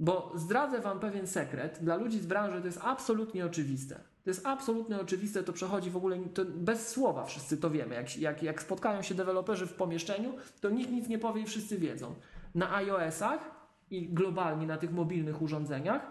Bo 0.00 0.32
zdradzę 0.34 0.80
Wam 0.80 1.00
pewien 1.00 1.26
sekret, 1.26 1.78
dla 1.82 1.96
ludzi 1.96 2.20
z 2.20 2.26
branży 2.26 2.60
to 2.60 2.66
jest 2.66 2.80
absolutnie 2.82 3.46
oczywiste. 3.46 3.94
To 4.24 4.30
jest 4.30 4.46
absolutnie 4.46 5.00
oczywiste, 5.00 5.42
to 5.42 5.52
przechodzi 5.52 5.90
w 5.90 5.96
ogóle 5.96 6.18
to 6.34 6.44
bez 6.44 6.88
słowa, 6.88 7.24
wszyscy 7.24 7.56
to 7.56 7.70
wiemy. 7.70 7.94
Jak, 7.94 8.16
jak, 8.16 8.42
jak 8.42 8.62
spotkają 8.62 9.02
się 9.02 9.14
deweloperzy 9.14 9.66
w 9.66 9.74
pomieszczeniu, 9.74 10.34
to 10.60 10.70
nikt 10.70 10.90
nic 10.90 11.08
nie 11.08 11.18
powie 11.18 11.42
i 11.42 11.46
wszyscy 11.46 11.78
wiedzą. 11.78 12.14
Na 12.54 12.74
iOS-ach 12.74 13.50
i 13.90 14.08
globalnie 14.08 14.66
na 14.66 14.76
tych 14.76 14.92
mobilnych 14.92 15.42
urządzeniach 15.42 16.02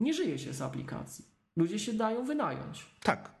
nie 0.00 0.14
żyje 0.14 0.38
się 0.38 0.52
z 0.52 0.62
aplikacji. 0.62 1.33
Ludzie 1.56 1.78
się 1.78 1.92
dają 1.92 2.24
wynająć. 2.24 2.86
Tak. 3.02 3.34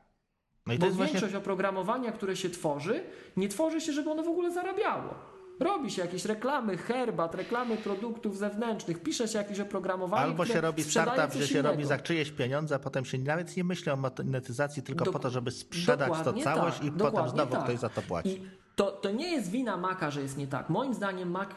No 0.66 0.74
i 0.74 0.78
Bo 0.78 0.86
większość 0.86 1.20
właśnie... 1.20 1.38
oprogramowania, 1.38 2.12
które 2.12 2.36
się 2.36 2.50
tworzy, 2.50 3.04
nie 3.36 3.48
tworzy 3.48 3.80
się, 3.80 3.92
żeby 3.92 4.10
ono 4.10 4.22
w 4.22 4.28
ogóle 4.28 4.52
zarabiało. 4.52 5.14
Robi 5.60 5.90
się 5.90 6.02
jakieś 6.02 6.24
reklamy 6.24 6.76
herbat, 6.76 7.34
reklamy 7.34 7.76
produktów 7.76 8.38
zewnętrznych, 8.38 9.02
pisze 9.02 9.28
się 9.28 9.38
jakieś 9.38 9.60
oprogramowanie. 9.60 10.24
Albo 10.24 10.46
się 10.46 10.60
robi 10.60 10.82
startup, 10.82 11.40
że 11.40 11.46
się 11.46 11.54
innego. 11.54 11.68
robi 11.68 11.84
za 11.84 11.98
czyjeś 11.98 12.30
pieniądze, 12.30 12.74
a 12.74 12.78
potem 12.78 13.04
się 13.04 13.18
nawet 13.18 13.56
nie 13.56 13.64
myśli 13.64 13.92
o 13.92 13.96
monetyzacji, 13.96 14.82
tylko 14.82 15.04
Dok 15.04 15.12
po 15.12 15.18
to, 15.18 15.30
żeby 15.30 15.50
sprzedać 15.50 16.12
to 16.24 16.32
całość 16.32 16.78
tak, 16.78 16.86
i 16.86 16.92
potem 16.92 17.28
znowu 17.28 17.52
tak. 17.52 17.64
ktoś 17.64 17.78
za 17.78 17.88
to 17.88 18.02
płaci. 18.02 18.28
I 18.28 18.50
to, 18.76 18.90
to 18.90 19.10
nie 19.10 19.32
jest 19.32 19.50
wina 19.50 19.76
Maca, 19.76 20.10
że 20.10 20.22
jest 20.22 20.36
nie 20.36 20.46
tak. 20.46 20.70
Moim 20.70 20.94
zdaniem 20.94 21.30
Mac 21.30 21.48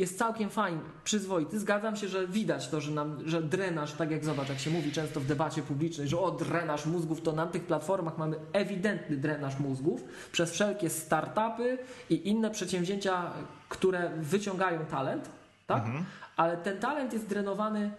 jest 0.00 0.18
całkiem 0.18 0.50
fajny, 0.50 0.80
przyzwoity. 1.04 1.58
Zgadzam 1.58 1.96
się, 1.96 2.08
że 2.08 2.28
widać 2.28 2.68
to, 2.68 2.80
że, 2.80 2.90
nam, 2.90 3.28
że 3.28 3.42
drenaż, 3.42 3.92
tak 3.92 4.10
jak 4.10 4.24
zobacz, 4.24 4.48
jak 4.48 4.58
się 4.58 4.70
mówi 4.70 4.92
często 4.92 5.20
w 5.20 5.26
debacie 5.26 5.62
publicznej, 5.62 6.08
że 6.08 6.20
o 6.20 6.30
drenaż 6.30 6.86
mózgów, 6.86 7.20
to 7.22 7.32
na 7.32 7.46
tych 7.46 7.64
platformach 7.64 8.18
mamy 8.18 8.36
ewidentny 8.52 9.16
drenaż 9.16 9.58
mózgów 9.58 10.04
przez 10.32 10.50
wszelkie 10.50 10.90
startupy 10.90 11.78
i 12.10 12.28
inne 12.28 12.50
przedsięwzięcia, 12.50 13.32
które 13.68 14.10
wyciągają 14.16 14.86
talent, 14.86 15.30
tak? 15.66 15.84
Mhm. 15.84 16.04
Ale 16.36 16.56
ten 16.56 16.78
talent 16.78 17.12
jest 17.12 17.26
drenowany 17.26 17.90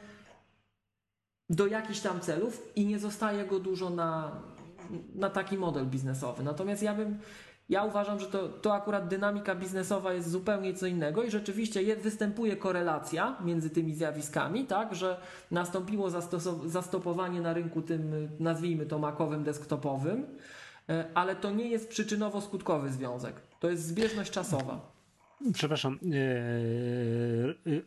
do 1.49 1.67
jakichś 1.67 1.99
tam 1.99 2.19
celów 2.19 2.61
i 2.75 2.85
nie 2.85 2.99
zostaje 2.99 3.45
go 3.45 3.59
dużo 3.59 3.89
na, 3.89 4.31
na 5.15 5.29
taki 5.29 5.57
model 5.57 5.85
biznesowy. 5.85 6.43
Natomiast 6.43 6.83
ja 6.83 6.93
bym 6.93 7.19
ja 7.71 7.83
uważam, 7.83 8.19
że 8.19 8.25
to, 8.25 8.49
to 8.49 8.73
akurat 8.73 9.07
dynamika 9.07 9.55
biznesowa 9.55 10.13
jest 10.13 10.29
zupełnie 10.29 10.73
co 10.73 10.87
innego 10.87 11.23
i 11.23 11.31
rzeczywiście 11.31 11.83
jest, 11.83 12.01
występuje 12.01 12.57
korelacja 12.57 13.37
między 13.45 13.69
tymi 13.69 13.93
zjawiskami, 13.93 14.65
tak, 14.65 14.95
że 14.95 15.17
nastąpiło 15.51 16.09
zastopowanie 16.65 17.41
na 17.41 17.53
rynku 17.53 17.81
tym, 17.81 18.29
nazwijmy 18.39 18.85
to 18.85 18.99
makowym, 18.99 19.43
desktopowym, 19.43 20.25
e, 20.89 21.05
ale 21.13 21.35
to 21.35 21.51
nie 21.51 21.69
jest 21.69 21.91
przyczynowo-skutkowy 21.91 22.89
związek. 22.89 23.35
To 23.59 23.69
jest 23.69 23.85
zbieżność 23.85 24.31
czasowa. 24.31 24.91
Przepraszam, 25.53 25.99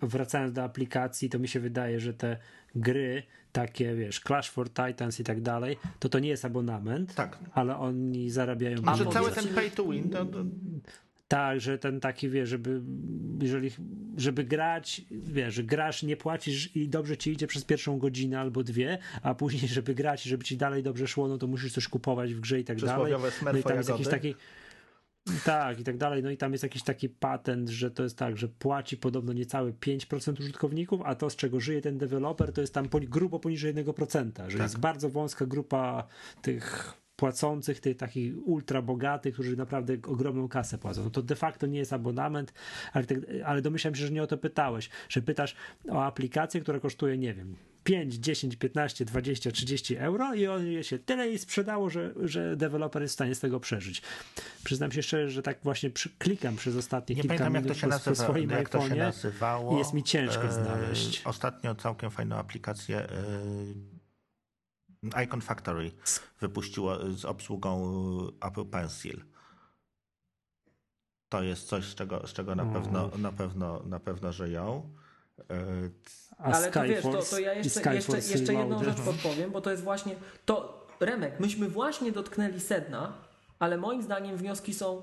e, 0.03 0.07
wracając 0.07 0.53
do 0.53 0.63
aplikacji, 0.63 1.31
to 1.31 1.39
mi 1.39 1.49
się 1.49 1.61
wydaje, 1.61 2.01
że 2.01 2.15
te 2.15 2.37
gry 2.75 3.23
takie, 3.55 3.95
wiesz, 3.95 4.21
Clash 4.21 4.51
for 4.51 4.71
Titans 4.71 5.21
i 5.21 5.25
tak 5.25 5.41
dalej, 5.41 5.77
to 5.99 6.09
to 6.09 6.19
nie 6.19 6.29
jest 6.29 6.45
abonament, 6.45 7.15
tak. 7.15 7.39
ale 7.53 7.77
oni 7.77 8.31
zarabiają... 8.31 8.79
A 8.87 8.97
że 8.97 9.07
cały 9.07 9.31
ten 9.31 9.49
pay 9.49 9.71
to 9.71 9.85
win 9.85 10.11
to... 10.11 10.27
Tak, 11.29 11.61
że 11.61 11.79
ten 11.79 12.01
taki, 12.01 12.29
wie, 12.29 12.47
żeby, 12.47 12.81
jeżeli, 13.43 13.71
żeby 14.17 14.45
grać, 14.45 15.03
wiesz, 15.11 15.63
grasz, 15.63 16.03
nie 16.03 16.17
płacisz 16.17 16.77
i 16.77 16.89
dobrze 16.89 17.17
ci 17.17 17.33
idzie 17.33 17.47
przez 17.47 17.65
pierwszą 17.65 17.99
godzinę 17.99 18.41
albo 18.41 18.63
dwie, 18.63 18.99
a 19.23 19.35
później, 19.35 19.69
żeby 19.69 19.95
grać 19.95 20.27
i 20.27 20.29
żeby 20.29 20.45
ci 20.45 20.57
dalej 20.57 20.83
dobrze 20.83 21.07
szło, 21.07 21.29
no 21.29 21.39
to 21.39 21.47
musisz 21.47 21.73
coś 21.73 21.89
kupować 21.89 22.35
w 22.35 22.41
grze 22.41 22.61
i 22.61 22.65
tak 22.65 22.81
dalej. 22.81 23.15
No 23.45 23.59
i 23.59 23.63
tam 23.63 23.77
jest 23.77 23.89
jakiś 23.89 24.09
taki 24.09 24.35
tak, 25.45 25.81
i 25.81 25.85
tak 25.85 25.97
dalej. 25.97 26.23
No 26.23 26.31
i 26.31 26.37
tam 26.37 26.53
jest 26.53 26.65
jakiś 26.65 26.83
taki 26.83 27.09
patent, 27.09 27.69
że 27.69 27.91
to 27.91 28.03
jest 28.03 28.19
tak, 28.19 28.37
że 28.37 28.49
płaci 28.49 28.97
podobno 28.97 29.33
niecałe 29.33 29.73
5% 29.73 30.41
użytkowników, 30.41 31.01
a 31.05 31.15
to, 31.15 31.31
z 31.31 31.37
czego 31.37 31.61
żyje 31.61 31.81
ten 31.81 31.99
deweloper, 31.99 32.53
to 32.53 32.61
jest 32.61 32.75
tam 32.75 32.89
grubo 32.89 33.41
poniżej 33.41 33.75
1%, 33.75 34.27
że 34.49 34.59
tak. 34.59 34.63
jest 34.63 34.79
bardzo 34.79 35.11
wąska 35.11 35.47
grupa 35.47 36.07
tych 36.43 36.95
płacących, 37.17 37.81
tych 37.81 37.97
takich 37.97 38.49
ultra 38.49 38.83
bogatych, 38.83 39.35
którzy 39.35 39.57
naprawdę 39.57 39.97
ogromną 40.07 40.49
kasę 40.49 40.79
płacą. 40.79 41.05
No 41.05 41.11
to 41.11 41.23
de 41.23 41.37
facto 41.37 41.67
nie 41.67 41.79
jest 41.79 41.93
abonament, 41.93 42.53
ale, 42.93 43.05
tak, 43.05 43.19
ale 43.45 43.63
domyślam 43.63 43.95
się, 43.95 44.07
że 44.07 44.13
nie 44.13 44.23
o 44.23 44.27
to 44.27 44.39
pytałeś, 44.39 44.91
że 45.09 45.23
pytasz 45.23 45.57
o 45.89 46.05
aplikację, 46.05 46.61
która 46.61 46.81
kosztuje, 46.81 47.19
nie 47.19 47.35
wiem, 47.35 47.57
5, 47.85 48.15
10, 48.15 48.57
15, 48.57 49.05
20, 49.05 49.51
30 49.51 49.97
euro 49.97 50.35
i 50.35 50.47
on 50.47 50.83
się 50.83 50.99
tyle 50.99 51.29
jej 51.29 51.39
sprzedało, 51.39 51.91
że, 51.91 52.15
że 52.23 52.57
deweloper 52.57 53.03
jest 53.03 53.15
w 53.15 53.15
stanie 53.15 53.35
z 53.35 53.41
tego 53.41 53.61
przeżyć. 53.61 54.03
Przyznam 54.65 54.93
się 54.93 55.03
szczerze, 55.03 55.31
że 55.31 55.43
tak 55.43 55.59
właśnie 55.63 55.91
przy, 55.91 56.11
klikam 56.19 56.57
przez 56.57 56.77
ostatnie 56.77 57.17
Nie 57.17 57.23
kilka 57.23 57.37
pamiętam, 57.37 57.53
minut 57.53 57.69
jak 57.69 57.77
to 57.77 57.81
się 57.81 57.87
nazywa, 57.87 58.15
swoim 58.17 58.51
jak 58.51 58.69
to 58.69 58.89
się 58.89 58.95
nazywało. 58.95 59.75
i 59.75 59.79
jest 59.79 59.93
mi 59.95 60.03
ciężko 60.03 60.53
znaleźć. 60.53 61.23
Ostatnio 61.25 61.75
całkiem 61.75 62.11
fajną 62.11 62.37
aplikację 62.37 63.07
Icon 65.25 65.41
Factory 65.41 65.91
wypuściło 66.41 67.13
z 67.13 67.25
obsługą 67.25 67.83
Apple 68.41 68.65
Pencil. 68.65 69.25
To 71.29 71.43
jest 71.43 71.69
coś, 71.69 71.85
z 71.85 71.95
czego, 71.95 72.27
z 72.27 72.33
czego 72.33 72.55
na, 72.55 72.67
pewno, 72.67 73.11
na, 73.19 73.33
pewno, 73.33 73.83
na 73.87 74.01
pewno 74.01 74.33
żyją. 74.33 74.91
A 76.39 76.43
Ale 76.43 76.71
to 76.71 76.83
wiesz, 76.83 77.03
to, 77.03 77.23
to 77.23 77.39
ja 77.39 77.53
jeszcze, 77.53 77.95
jeszcze, 77.95 78.17
jeszcze 78.17 78.55
jedną 78.55 78.85
rzecz 78.85 79.01
podpowiem, 79.01 79.51
bo 79.51 79.61
to 79.61 79.71
jest 79.71 79.83
właśnie 79.83 80.15
to, 80.45 80.87
Remek, 81.01 81.41
myśmy 81.41 81.69
właśnie 81.69 82.13
dotknęli 82.13 82.61
sedna, 82.61 83.13
ale 83.59 83.77
moim 83.77 84.03
zdaniem 84.03 84.37
wnioski 84.37 84.75
są 84.75 85.03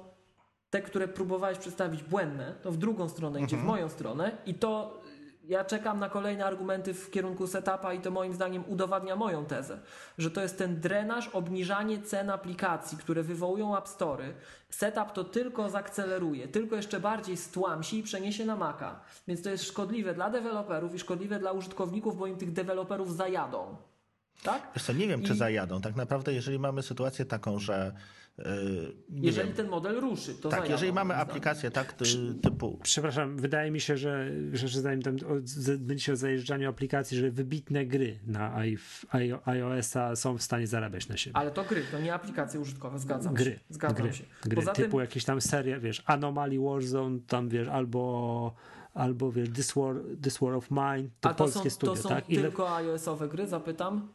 te, 0.69 0.81
które 0.81 1.07
próbowałeś 1.07 1.57
przedstawić 1.57 2.03
błędne, 2.03 2.55
to 2.61 2.71
w 2.71 2.77
drugą 2.77 3.09
stronę 3.09 3.39
mhm. 3.39 3.45
idzie, 3.45 3.57
w 3.57 3.63
moją 3.63 3.89
stronę 3.89 4.37
i 4.45 4.53
to 4.53 5.00
ja 5.43 5.65
czekam 5.65 5.99
na 5.99 6.09
kolejne 6.09 6.45
argumenty 6.45 6.93
w 6.93 7.11
kierunku 7.11 7.47
setupa 7.47 7.93
i 7.93 7.99
to 7.99 8.11
moim 8.11 8.33
zdaniem 8.33 8.63
udowadnia 8.67 9.15
moją 9.15 9.45
tezę, 9.45 9.79
że 10.17 10.31
to 10.31 10.41
jest 10.41 10.57
ten 10.57 10.79
drenaż, 10.79 11.27
obniżanie 11.27 12.01
cen 12.01 12.29
aplikacji, 12.29 12.97
które 12.97 13.23
wywołują 13.23 13.77
App 13.77 13.87
Story. 13.87 14.33
Setup 14.69 15.11
to 15.11 15.23
tylko 15.23 15.69
zakceleruje, 15.69 16.47
tylko 16.47 16.75
jeszcze 16.75 16.99
bardziej 16.99 17.37
stłamsi 17.37 17.97
i 17.99 18.03
przeniesie 18.03 18.45
na 18.45 18.55
Maca. 18.55 18.99
Więc 19.27 19.41
to 19.41 19.49
jest 19.49 19.63
szkodliwe 19.63 20.13
dla 20.13 20.29
deweloperów 20.29 20.95
i 20.95 20.99
szkodliwe 20.99 21.39
dla 21.39 21.51
użytkowników, 21.51 22.17
bo 22.17 22.27
im 22.27 22.37
tych 22.37 22.51
deweloperów 22.53 23.15
zajadą. 23.15 23.77
Tak? 24.43 24.67
Wiesz 24.75 24.83
co, 24.83 24.93
nie 24.93 25.07
wiem, 25.07 25.23
czy 25.23 25.33
I- 25.33 25.37
zajadą. 25.37 25.81
Tak 25.81 25.95
naprawdę, 25.95 26.33
jeżeli 26.33 26.59
mamy 26.59 26.83
sytuację 26.83 27.25
taką, 27.25 27.59
że 27.59 27.95
Jeżeli 29.09 29.47
wiem, 29.47 29.55
ten 29.57 29.67
model 29.67 29.99
ruszy, 29.99 30.33
to 30.33 30.49
tak, 30.49 30.69
jeżeli 30.69 30.93
mamy 30.93 31.15
aplikację 31.15 31.71
tak 31.71 31.93
ty, 31.93 32.05
typu 32.41 32.79
Przepraszam, 32.83 33.37
wydaje 33.37 33.71
mi 33.71 33.79
się, 33.79 33.97
że, 33.97 34.31
że, 34.53 34.67
że 34.67 34.81
zanim 34.81 35.01
tam 35.01 35.15
o, 35.15 35.35
z- 35.43 35.81
będzie 35.81 36.03
się 36.03 36.13
o 36.13 36.15
zajeżdżaniu 36.15 36.69
aplikacji, 36.69 37.17
że 37.17 37.31
wybitne 37.31 37.85
gry 37.85 38.19
na 38.27 38.55
iOS-a 39.45 40.15
są 40.15 40.37
w 40.37 40.41
stanie 40.41 40.67
zarabiać 40.67 41.07
na 41.07 41.17
siebie. 41.17 41.37
Ale 41.37 41.51
to 41.51 41.63
gry, 41.63 41.83
to 41.91 41.99
nie 41.99 42.13
aplikacje 42.13 42.59
użytkowe, 42.59 42.99
zgadzam 42.99 43.33
gry, 43.33 43.51
się. 43.51 43.59
Zgadzam 43.69 44.05
gry, 44.05 44.13
się. 44.13 44.23
gry 44.43 44.55
Poza 44.55 44.71
typu 44.71 44.91
tym, 44.91 44.99
jakieś 44.99 45.25
tam 45.25 45.41
serie, 45.41 45.79
wiesz, 45.79 46.03
Anomaly 46.05 46.59
Warzone, 46.59 47.19
tam 47.27 47.49
wiesz, 47.49 47.67
albo 47.67 48.53
albo 48.93 49.31
wiesz, 49.31 49.49
This 49.49 49.73
War, 49.75 49.95
This 50.21 50.37
War 50.37 50.53
of 50.53 50.71
Mine, 50.71 51.09
to 51.21 51.29
a 51.29 51.33
to 51.33 51.37
polskie 51.43 51.69
są, 51.69 51.75
studio, 51.75 51.95
to 51.95 52.01
są 52.01 52.09
tak? 52.09 52.29
Ile... 52.29 52.41
tylko 52.41 52.75
iOS-owe 52.75 53.27
gry, 53.27 53.47
zapytam? 53.47 54.07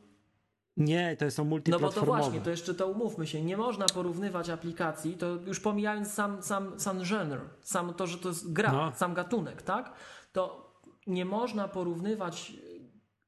Nie, 0.76 1.16
to 1.16 1.30
są 1.30 1.44
No 1.44 1.50
bo 1.50 1.50
to 1.50 1.50
multiplatformowe. 1.50 2.20
właśnie, 2.22 2.40
to 2.40 2.50
jeszcze 2.50 2.74
to 2.74 2.86
umówmy 2.86 3.26
się, 3.26 3.42
nie 3.42 3.56
można 3.56 3.86
porównywać 3.86 4.50
aplikacji, 4.50 5.14
to 5.16 5.26
już 5.34 5.60
pomijając 5.60 6.12
sam, 6.12 6.42
sam, 6.42 6.80
sam 6.80 7.00
genre, 7.02 7.40
sam 7.60 7.94
to, 7.94 8.06
że 8.06 8.18
to 8.18 8.28
jest 8.28 8.52
gra, 8.52 8.72
No. 8.72 8.92
sam 8.94 9.14
gatunek, 9.14 9.62
tak? 9.62 9.92
To 10.32 10.72
nie 11.06 11.24
można 11.24 11.68
porównywać 11.68 12.52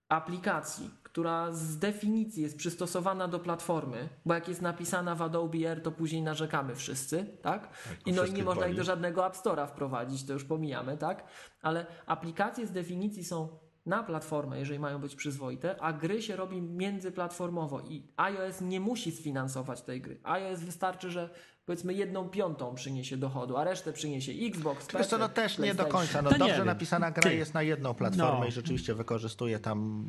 aplikacji, 0.08 0.90
która 1.02 1.52
z 1.52 1.78
definicji 1.78 2.42
jest 2.42 2.56
przystosowana 2.56 3.28
do 3.28 3.38
platformy, 3.38 4.08
bo 4.26 4.34
jak 4.34 4.48
jest 4.48 4.62
napisana 4.62 5.14
w 5.14 5.22
Adobe 5.22 5.58
R, 5.68 5.82
to 5.82 5.92
później 5.92 6.22
narzekamy 6.22 6.74
wszyscy, 6.74 7.26
tak? 7.42 7.68
I 8.06 8.12
no 8.12 8.24
i 8.24 8.32
nie 8.32 8.44
można 8.44 8.66
ich 8.66 8.76
do 8.76 8.84
żadnego 8.84 9.26
App 9.26 9.34
Store'a 9.36 9.66
wprowadzić, 9.68 10.26
to 10.26 10.32
już 10.32 10.44
pomijamy, 10.44 10.96
tak? 10.98 11.24
Ale 11.62 11.86
aplikacje 12.06 12.66
z 12.66 12.72
definicji 12.72 13.24
są 13.24 13.48
na 13.88 14.02
platformę, 14.02 14.58
jeżeli 14.58 14.78
mają 14.78 14.98
być 14.98 15.14
przyzwoite, 15.14 15.76
a 15.80 15.92
gry 15.92 16.22
się 16.22 16.36
robi 16.36 16.62
międzyplatformowo 16.62 17.80
i 17.80 18.02
iOS 18.16 18.60
nie 18.60 18.80
musi 18.80 19.12
sfinansować 19.12 19.82
tej 19.82 20.00
gry. 20.00 20.20
iOS 20.24 20.60
wystarczy, 20.60 21.10
że 21.10 21.30
powiedzmy 21.66 21.94
jedną 21.94 22.28
piątą 22.28 22.74
przyniesie 22.74 23.16
dochodu, 23.16 23.56
a 23.56 23.64
resztę 23.64 23.92
przyniesie 23.92 24.32
Xbox, 24.46 24.88
Wiesz 24.98 25.06
co, 25.06 25.18
no 25.18 25.28
PC, 25.28 25.34
też 25.42 25.58
nie 25.58 25.74
do 25.74 25.86
końca. 25.86 26.22
No 26.22 26.30
To 26.30 26.38
dobrze 26.38 26.64
napisana 26.64 27.10
gra 27.10 27.22
Ty. 27.22 27.34
jest 27.36 27.54
na 27.54 27.62
jedną 27.62 27.94
platformę 27.94 28.40
No. 28.40 28.46
i 28.46 28.52
rzeczywiście 28.52 28.94
wykorzystuje 28.94 29.58
tam 29.58 30.08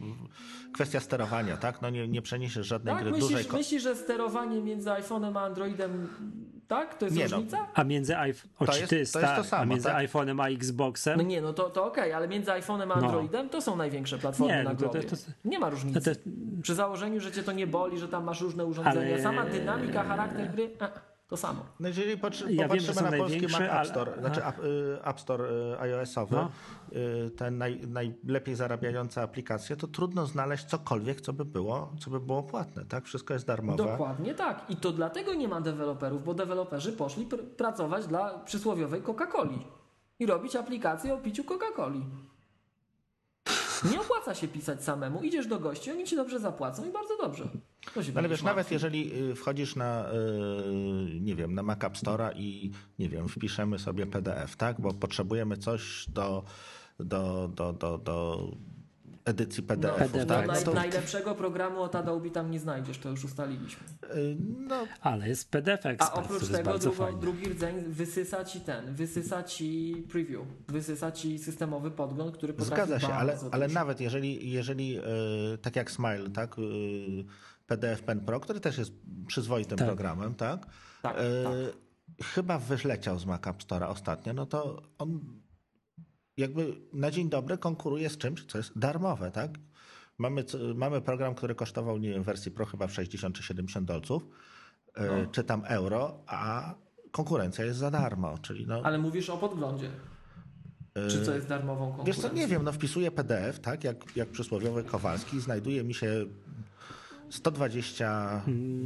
kwestia 0.74 1.00
sterowania, 1.00 1.58
tak? 1.58 1.82
No 1.82 1.90
nie, 1.90 2.08
nie 2.08 2.22
przeniesiesz 2.22 2.68
żadnej 2.68 2.94
Tak? 2.96 3.04
gry 3.04 3.12
dużej. 3.12 3.30
Myślisz, 3.36 3.48
ko- 3.52 3.58
myślisz, 3.58 3.84
że 3.84 3.96
sterowanie 3.96 4.62
między 4.62 4.90
iPhone'em 4.90 5.38
a 5.40 5.42
Androidem, 5.44 6.08
tak? 6.70 6.98
To 6.98 7.06
jest 7.06 7.18
Nie 7.18 7.28
no. 7.28 7.36
różnica? 7.36 7.68
A 7.74 7.84
między 7.84 8.18
iPhone, 8.18 8.50
To 8.60 8.66
to 8.66 8.78
jest- 8.78 8.90
to 8.90 8.96
jest, 8.96 9.14
to 9.14 9.20
jest 9.20 9.36
to 9.36 9.44
samo, 9.44 9.62
a 9.62 9.66
między 9.66 9.86
tak? 9.88 10.06
iPhone'em 10.06 10.42
a 10.44 10.50
Xboxem, 10.50 11.18
No 11.18 11.24
nie, 11.24 11.42
no 11.42 11.54
to, 11.54 11.70
to 11.70 11.86
okej, 11.86 12.14
ale 12.14 12.28
między 12.28 12.52
iPhone'em 12.52 12.82
a 12.82 12.86
No. 12.86 12.94
Androidem 12.96 13.50
to 13.50 13.62
są 13.62 13.76
największe 13.76 14.18
platformy 14.18 14.54
Nie, 14.58 14.64
na 14.64 14.70
no 14.70 14.76
to- 14.76 14.90
globie. 14.90 15.04
to- 15.08 15.16
to- 15.16 15.22
nie 15.46 15.60
ma 15.60 15.70
różnicy. 15.70 16.02
to- 16.02 16.16
to- 16.16 16.22
Przy 16.62 16.76
założeniu, 16.76 17.20
że 17.20 17.32
cię 17.32 17.44
to 17.44 17.52
nie 17.52 17.68
boli, 17.68 18.00
że 18.00 18.08
tam 18.08 18.24
masz 18.24 18.42
różne 18.42 18.66
urządzenia, 18.66 19.14
Ale- 19.14 19.24
sama 19.24 19.46
dynamika, 19.46 20.04
charakter 20.04 20.52
gry, 20.52 20.70
a, 20.80 20.90
to 21.30 21.38
samo. 21.38 21.66
No 21.80 21.88
jeżeli 21.88 22.18
patrzy, 22.18 22.44
Ja 22.44 22.50
wiem, 22.50 22.68
popatrzymy 22.68 22.94
są 22.94 23.12
na 23.12 23.18
polski 23.18 23.42
Mac 23.48 23.62
App 23.62 23.72
ale- 23.74 23.90
Store, 23.90 24.14
znaczy 24.20 24.46
App, 24.46 24.60
y, 24.60 24.98
App 25.04 25.20
Store 25.20 25.46
y, 25.74 25.80
iOS-owy, 25.80 26.36
No. 26.36 26.50
y, 26.94 27.30
te 27.32 27.52
naj, 27.52 27.82
najlepiej 27.88 28.56
zarabiające 28.56 29.22
aplikacje, 29.22 29.76
to 29.76 29.88
trudno 29.88 30.26
znaleźć 30.26 30.66
cokolwiek, 30.66 31.22
co 31.22 31.34
by 31.34 31.46
było, 31.46 31.94
co 32.00 32.10
by 32.10 32.20
było 32.20 32.44
płatne, 32.44 32.86
tak? 32.86 33.06
Wszystko 33.06 33.34
jest 33.34 33.46
darmowe. 33.48 33.78
Dokładnie 33.84 34.36
tak. 34.36 34.66
I 34.70 34.76
to 34.76 34.92
dlatego 34.92 35.34
nie 35.34 35.48
ma 35.48 35.62
deweloperów, 35.62 36.24
bo 36.24 36.34
deweloperzy 36.34 36.92
poszli 36.94 37.28
pr- 37.28 37.46
pracować 37.46 38.08
dla 38.08 38.40
przysłowiowej 38.40 39.02
Coca-Coli 39.02 39.60
i 40.20 40.26
robić 40.26 40.56
aplikację 40.56 41.14
o 41.14 41.18
piciu 41.18 41.44
Coca-Coli. 41.44 42.02
Nie 43.92 44.02
opłaca 44.02 44.36
się 44.36 44.48
pisać 44.48 44.84
samemu. 44.84 45.22
Idziesz 45.22 45.48
do 45.48 45.60
gości, 45.60 45.92
oni 45.92 46.06
ci 46.06 46.16
dobrze 46.16 46.40
zapłacą 46.40 46.90
i 46.90 46.92
bardzo 46.92 47.18
dobrze. 47.18 47.48
Ale 48.16 48.30
wiesz, 48.30 48.44
nawet 48.44 48.72
jeżeli 48.72 49.30
y, 49.32 49.36
wchodzisz 49.36 49.76
na, 49.76 50.12
y, 50.12 51.20
nie 51.22 51.36
wiem, 51.36 51.54
na 51.56 51.64
Mac 51.64 51.84
App 51.84 51.94
Store'a 51.94 52.32
i, 52.36 52.72
nie 53.00 53.10
wiem, 53.10 53.28
wpiszemy 53.30 53.80
sobie 53.80 54.06
PDF, 54.06 54.56
tak? 54.56 54.82
Bo 54.82 54.94
potrzebujemy 54.94 55.58
coś 55.58 56.06
do, 56.10 56.44
do, 57.00 57.48
do, 57.56 57.74
do, 57.74 57.98
do 57.98 58.48
edycji 59.26 59.64
PDF-ów, 59.64 59.98
PDF, 60.12 60.14
no, 60.14 60.26
tak? 60.36 60.48
naj, 60.48 60.58
No 60.58 60.64
to, 60.64 60.74
najlepszego 60.74 61.36
programu 61.36 61.82
od 61.82 61.96
Adobe 61.96 62.30
tam 62.30 62.52
nie 62.52 62.60
znajdziesz, 62.60 62.98
to 62.98 63.10
już 63.10 63.24
ustaliliśmy. 63.24 63.84
y, 64.16 64.38
no, 64.68 64.76
ale 65.02 65.30
jest 65.30 65.52
PDF 65.52 65.86
Expert, 65.86 66.02
A 66.02 66.14
oprócz 66.14 66.48
tego 66.48 66.80
drugo, 66.80 67.14
drugi 67.14 67.46
rdzeń 67.50 67.84
wysysa 67.88 68.46
ci 68.46 68.62
ten, 68.62 68.96
wysysa 68.96 69.44
ci 69.44 69.96
preview, 70.10 70.42
wysysa 70.68 71.12
ci 71.12 71.40
systemowy 71.40 71.92
podgląd, 71.92 72.38
który 72.38 72.54
potrafi 72.54 72.76
Zgadza 72.88 73.08
się, 73.08 73.14
ale, 73.14 73.38
ale 73.52 73.68
nawet 73.68 74.02
jeżeli, 74.02 74.52
jeżeli 74.52 74.98
y, 74.98 75.02
tak 75.62 75.76
jak 75.76 75.92
Smile, 75.92 76.30
tak? 76.30 76.60
y, 76.60 76.62
PDF 77.68 78.02
Pen 78.02 78.20
Pro, 78.20 78.40
który 78.40 78.60
też 78.60 78.78
jest 78.78 78.92
przyzwoitym 79.28 79.78
Tak. 79.78 79.88
programem, 79.88 80.36
tak? 80.36 80.66
Tak, 81.02 81.18
Y, 81.18 81.44
tak. 81.44 81.54
Chyba 82.26 82.60
wyleciał 82.60 83.20
z 83.20 83.26
Mac 83.26 83.48
App 83.48 83.64
Store'a 83.64 83.90
ostatnio, 83.90 84.34
no 84.34 84.46
to 84.46 84.82
on 84.98 85.20
jakby 86.40 86.76
na 86.94 87.12
dzień 87.12 87.30
dobry 87.30 87.58
konkuruje 87.58 88.10
z 88.10 88.18
czymś, 88.18 88.46
co 88.46 88.58
jest 88.58 88.78
darmowe, 88.80 89.32
tak? 89.32 89.52
Mamy, 90.18 90.44
mamy 90.76 91.02
program, 91.02 91.36
który 91.36 91.56
kosztował, 91.56 91.98
nie 91.98 92.10
wiem, 92.10 92.24
w 92.24 92.26
wersji 92.26 92.52
Pro 92.52 92.66
chyba 92.66 92.88
w 92.88 92.94
60 92.94 93.36
czy 93.36 93.44
70 93.44 93.88
dolców, 93.88 94.24
y, 94.24 95.02
No. 95.02 95.32
czy 95.32 95.44
tam 95.44 95.62
euro, 95.66 96.24
a 96.28 96.74
konkurencja 97.12 97.66
jest 97.66 97.80
za 97.80 97.92
darmo, 97.92 98.38
czyli 98.38 98.68
no... 98.68 98.82
Ale 98.84 98.98
mówisz 98.98 99.30
o 99.30 99.38
podglądzie. 99.38 99.90
Czy 101.10 101.26
co 101.26 101.34
jest 101.36 101.48
darmową 101.48 101.86
Wiesz 101.88 101.96
konkurencją? 101.96 102.30
co, 102.30 102.36
nie 102.36 102.48
wiem, 102.48 102.64
no 102.64 102.72
wpisuję 102.72 103.12
PDF, 103.12 103.60
tak, 103.60 103.84
jak, 103.84 104.16
jak 104.16 104.30
przysłowiowy 104.30 104.84
Kowalski, 104.84 105.40
znajduje 105.40 105.84
mi 105.84 105.94
się 105.94 106.26
120, 107.30 108.42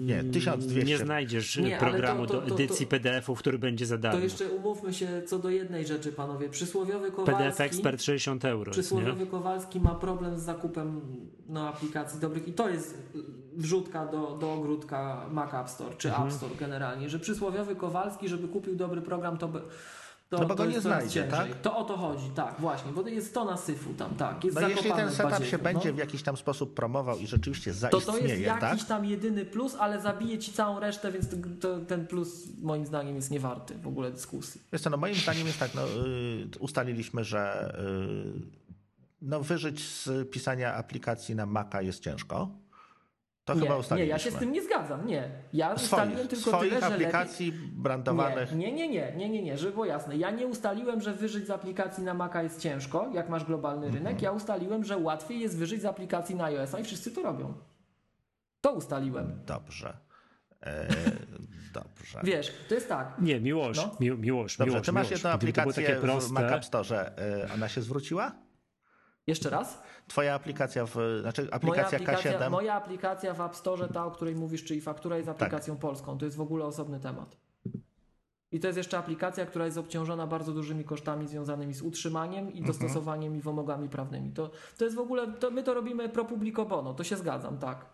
nie, 0.05 0.23
1200. 0.23 0.83
Nie 0.83 0.97
znajdziesz 0.97 1.57
Nie, 1.57 1.79
ale 1.79 1.91
programu 1.91 2.25
to- 2.27 2.33
to- 2.33 2.41
do 2.41 2.47
to- 2.47 2.53
edycji 2.55 2.85
to- 2.85 2.89
PDF-u, 2.89 3.35
który 3.35 3.59
będzie 3.59 3.85
za 3.85 3.95
To 3.97 4.01
darmo. 4.01 4.19
jeszcze 4.19 4.49
umówmy 4.49 4.93
się 4.93 5.21
co 5.27 5.39
do 5.39 5.49
jednej 5.49 5.87
rzeczy, 5.87 6.11
panowie. 6.13 6.49
Przysłowiowy 6.49 7.11
Kowalski, 7.11 7.43
PDF 7.43 7.61
Expert 7.61 8.01
60 8.03 8.45
euro. 8.45 8.69
jest, 8.69 8.77
nie? 8.77 8.83
przysłowiowy 8.83 9.25
Kowalski 9.27 9.79
ma 9.79 9.95
problem 9.95 10.39
z 10.39 10.41
zakupem 10.41 11.01
no, 11.49 11.67
aplikacji 11.69 12.19
dobrych 12.19 12.47
i 12.47 12.53
to 12.53 12.69
jest 12.69 12.97
wrzutka 13.57 14.05
do, 14.05 14.37
do 14.41 14.53
ogródka 14.53 15.25
Mac 15.31 15.53
App 15.53 15.69
Store, 15.69 15.95
czy 15.97 16.07
Mhm. 16.09 16.27
App 16.27 16.33
Store 16.35 16.55
generalnie, 16.59 17.09
że 17.09 17.19
przysłowiowy 17.19 17.75
Kowalski, 17.75 18.29
żeby 18.29 18.47
kupił 18.47 18.75
dobry 18.75 19.01
program, 19.01 19.37
to 19.37 19.47
by... 19.47 19.61
To, 20.33 20.39
No 20.39 20.47
bo 20.47 20.55
go 20.55 20.63
to 20.63 20.69
nie 20.69 20.81
znajdzie, 20.81 21.23
tak? 21.23 21.61
To 21.61 21.77
o 21.77 21.83
to 21.83 21.97
chodzi, 21.97 22.29
tak, 22.35 22.55
właśnie, 22.59 22.91
bo 22.91 23.07
jest 23.07 23.33
to 23.33 23.45
na 23.45 23.57
syfu 23.57 23.93
tam, 23.93 24.15
tak. 24.15 24.43
Jest 24.43 24.59
No 24.61 24.67
jeśli 24.67 24.91
ten 24.91 25.11
setup 25.11 25.45
się 25.45 25.57
będzie 25.57 25.89
no. 25.89 25.95
w 25.95 25.97
jakiś 25.97 26.23
tam 26.23 26.37
sposób 26.37 26.73
promował 26.73 27.19
i 27.19 27.27
rzeczywiście 27.27 27.71
To 27.71 27.75
zaistnieje, 27.77 27.99
to 28.01 28.25
jest 28.25 28.45
jakiś 28.45 28.79
tak? 28.79 28.87
tam 28.87 29.05
jedyny 29.05 29.45
plus, 29.45 29.75
ale 29.79 30.01
zabije 30.01 30.37
ci 30.39 30.53
całą 30.53 30.79
resztę, 30.79 31.11
więc 31.11 31.29
to, 31.29 31.35
to, 31.59 31.79
ten 31.79 32.07
plus 32.07 32.47
moim 32.61 32.85
zdaniem 32.85 33.15
jest 33.15 33.31
niewarty 33.31 33.77
w 33.77 33.87
ogóle 33.87 34.11
dyskusji. 34.11 34.61
Wiesz 34.71 34.81
co, 34.81 34.89
no 34.89 34.97
moim 34.97 35.15
zdaniem 35.15 35.47
jest 35.47 35.59
tak, 35.59 35.75
no, 35.75 35.81
y, 35.87 36.59
ustaliliśmy, 36.59 37.23
że 37.23 37.73
y, 38.39 38.41
no, 39.21 39.41
wyżyć 39.41 39.83
z 39.83 40.29
pisania 40.29 40.75
aplikacji 40.75 41.35
na 41.35 41.45
Maca 41.45 41.81
jest 41.81 42.03
ciężko. 42.03 42.62
To 43.45 43.53
chyba 43.53 43.65
Nie, 43.65 43.71
nie, 43.71 43.77
ustaliliśmy. 43.77 44.09
ja 44.11 44.19
się 44.19 44.31
z 44.31 44.35
tym 44.35 44.51
nie 44.51 44.61
zgadzam, 44.63 45.05
nie. 45.05 45.29
Ja 45.53 45.73
ustaliłem 45.73 46.13
Swoich, 46.17 46.29
tylko 46.29 46.49
swoich 46.49 46.73
tyle, 46.73 46.87
że 46.87 46.93
aplikacji 46.95 47.51
brandowanych. 47.73 48.35
lepiej... 48.37 48.57
Nie, 48.57 48.71
nie, 48.71 48.89
nie, 48.89 49.13
nie, 49.15 49.29
nie, 49.29 49.41
nie, 49.43 49.57
żeby 49.57 49.71
było 49.73 49.85
jasne. 49.85 50.17
Ja 50.17 50.31
nie 50.31 50.47
ustaliłem, 50.47 51.01
że 51.01 51.13
wyżyć 51.13 51.47
z 51.47 51.49
aplikacji 51.49 52.03
na 52.03 52.13
Maca 52.13 52.43
jest 52.43 52.59
ciężko, 52.61 53.09
jak 53.13 53.29
masz 53.29 53.43
globalny 53.45 53.85
Mhm. 53.85 54.03
rynek. 54.05 54.21
Ja 54.21 54.31
ustaliłem, 54.31 54.83
że 54.83 54.97
łatwiej 54.97 55.39
jest 55.39 55.57
wyżyć 55.57 55.81
z 55.81 55.85
aplikacji 55.85 56.35
na 56.35 56.43
iOS-a 56.45 56.79
i 56.79 56.83
wszyscy 56.83 57.11
to 57.11 57.21
robią. 57.23 57.53
To 58.61 58.71
ustaliłem. 58.73 59.39
Dobrze. 59.45 59.97
E, 60.61 60.87
dobrze. 61.73 62.19
Wiesz, 62.23 62.53
to 62.69 62.75
jest 62.75 62.89
tak. 62.89 63.15
Nie, 63.21 63.39
Miłosz, 63.39 63.77
No. 63.77 63.95
mi, 63.99 64.11
Miłosz, 64.11 64.57
Dobrze, 64.57 64.71
Miłosz, 64.71 64.85
ty 64.85 64.91
masz 64.91 65.07
Miłosz. 65.07 65.11
jedną 65.19 65.29
aplikację 65.29 65.83
takie 65.83 65.99
w 66.19 66.31
Mac 66.31 66.51
App 66.51 66.65
Store. 66.65 67.11
E, 67.17 67.47
ona 67.53 67.69
się 67.69 67.81
zwróciła? 67.81 68.31
Jeszcze 69.27 69.49
raz. 69.49 69.83
Twoja 70.13 70.35
aplikacja, 70.35 70.85
w, 70.85 70.95
znaczy 71.21 71.41
Moja 71.41 71.53
aplikacja, 71.55 71.97
aplikacja, 71.97 72.39
K7. 72.39 72.51
moja 72.51 72.73
aplikacja 72.73 73.33
w 73.33 73.41
App 73.41 73.55
Store, 73.55 73.87
ta, 73.87 74.05
o 74.05 74.11
której 74.11 74.35
mówisz, 74.35 74.63
czyli 74.63 74.81
faktura 74.81 75.15
Tak. 75.15 75.17
jest 75.17 75.29
aplikacją 75.29 75.77
polską. 75.77 76.17
To 76.17 76.25
jest 76.25 76.37
w 76.37 76.41
ogóle 76.41 76.65
osobny 76.65 76.99
temat. 76.99 77.37
I 78.51 78.59
to 78.59 78.67
jest 78.67 78.77
jeszcze 78.77 78.97
aplikacja, 78.97 79.45
która 79.45 79.65
jest 79.65 79.77
obciążona 79.77 80.27
bardzo 80.27 80.53
dużymi 80.53 80.83
kosztami 80.83 81.27
związanymi 81.27 81.73
z 81.73 81.81
utrzymaniem 81.81 82.45
Mhm. 82.45 82.63
i 82.63 82.67
dostosowaniem 82.67 83.35
i 83.35 83.41
wymogami 83.41 83.89
prawnymi. 83.89 84.31
To, 84.31 84.51
to 84.77 84.83
jest 84.85 84.95
w 84.95 84.99
ogóle, 84.99 85.31
to 85.31 85.51
my 85.51 85.63
to 85.63 85.73
robimy 85.73 86.09
pro 86.09 86.25
publico 86.25 86.65
bono, 86.65 86.93
to 86.93 87.03
się 87.03 87.15
zgadzam, 87.15 87.57
tak. 87.57 87.85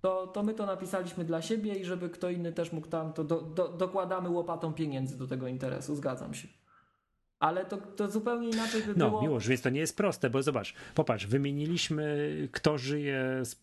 To, 0.00 0.26
to 0.26 0.42
my 0.42 0.54
to 0.54 0.66
napisaliśmy 0.66 1.24
dla 1.24 1.42
siebie 1.42 1.74
i 1.74 1.84
żeby 1.84 2.10
kto 2.10 2.30
inny 2.30 2.52
też 2.52 2.72
mógł 2.72 2.86
tam, 2.88 3.12
to 3.12 3.24
do, 3.24 3.40
do, 3.40 3.68
dokładamy 3.68 4.28
łopatą 4.30 4.72
pieniędzy 4.74 5.18
do 5.18 5.26
tego 5.26 5.46
interesu, 5.46 5.94
zgadzam 5.94 6.34
się. 6.34 6.48
Ale 7.40 7.64
to, 7.64 7.76
to 7.76 8.10
zupełnie 8.10 8.48
inaczej 8.50 8.82
by 8.82 8.94
No, 8.96 9.08
było. 9.10 9.22
Miłosz, 9.22 9.48
więc 9.48 9.62
to 9.62 9.70
nie 9.70 9.80
jest 9.80 9.96
proste, 9.96 10.30
bo 10.30 10.42
zobacz, 10.42 10.74
popatrz, 10.94 11.26
wymieniliśmy, 11.26 12.28
kto 12.52 12.78
żyje 12.78 13.20
z 13.44 13.56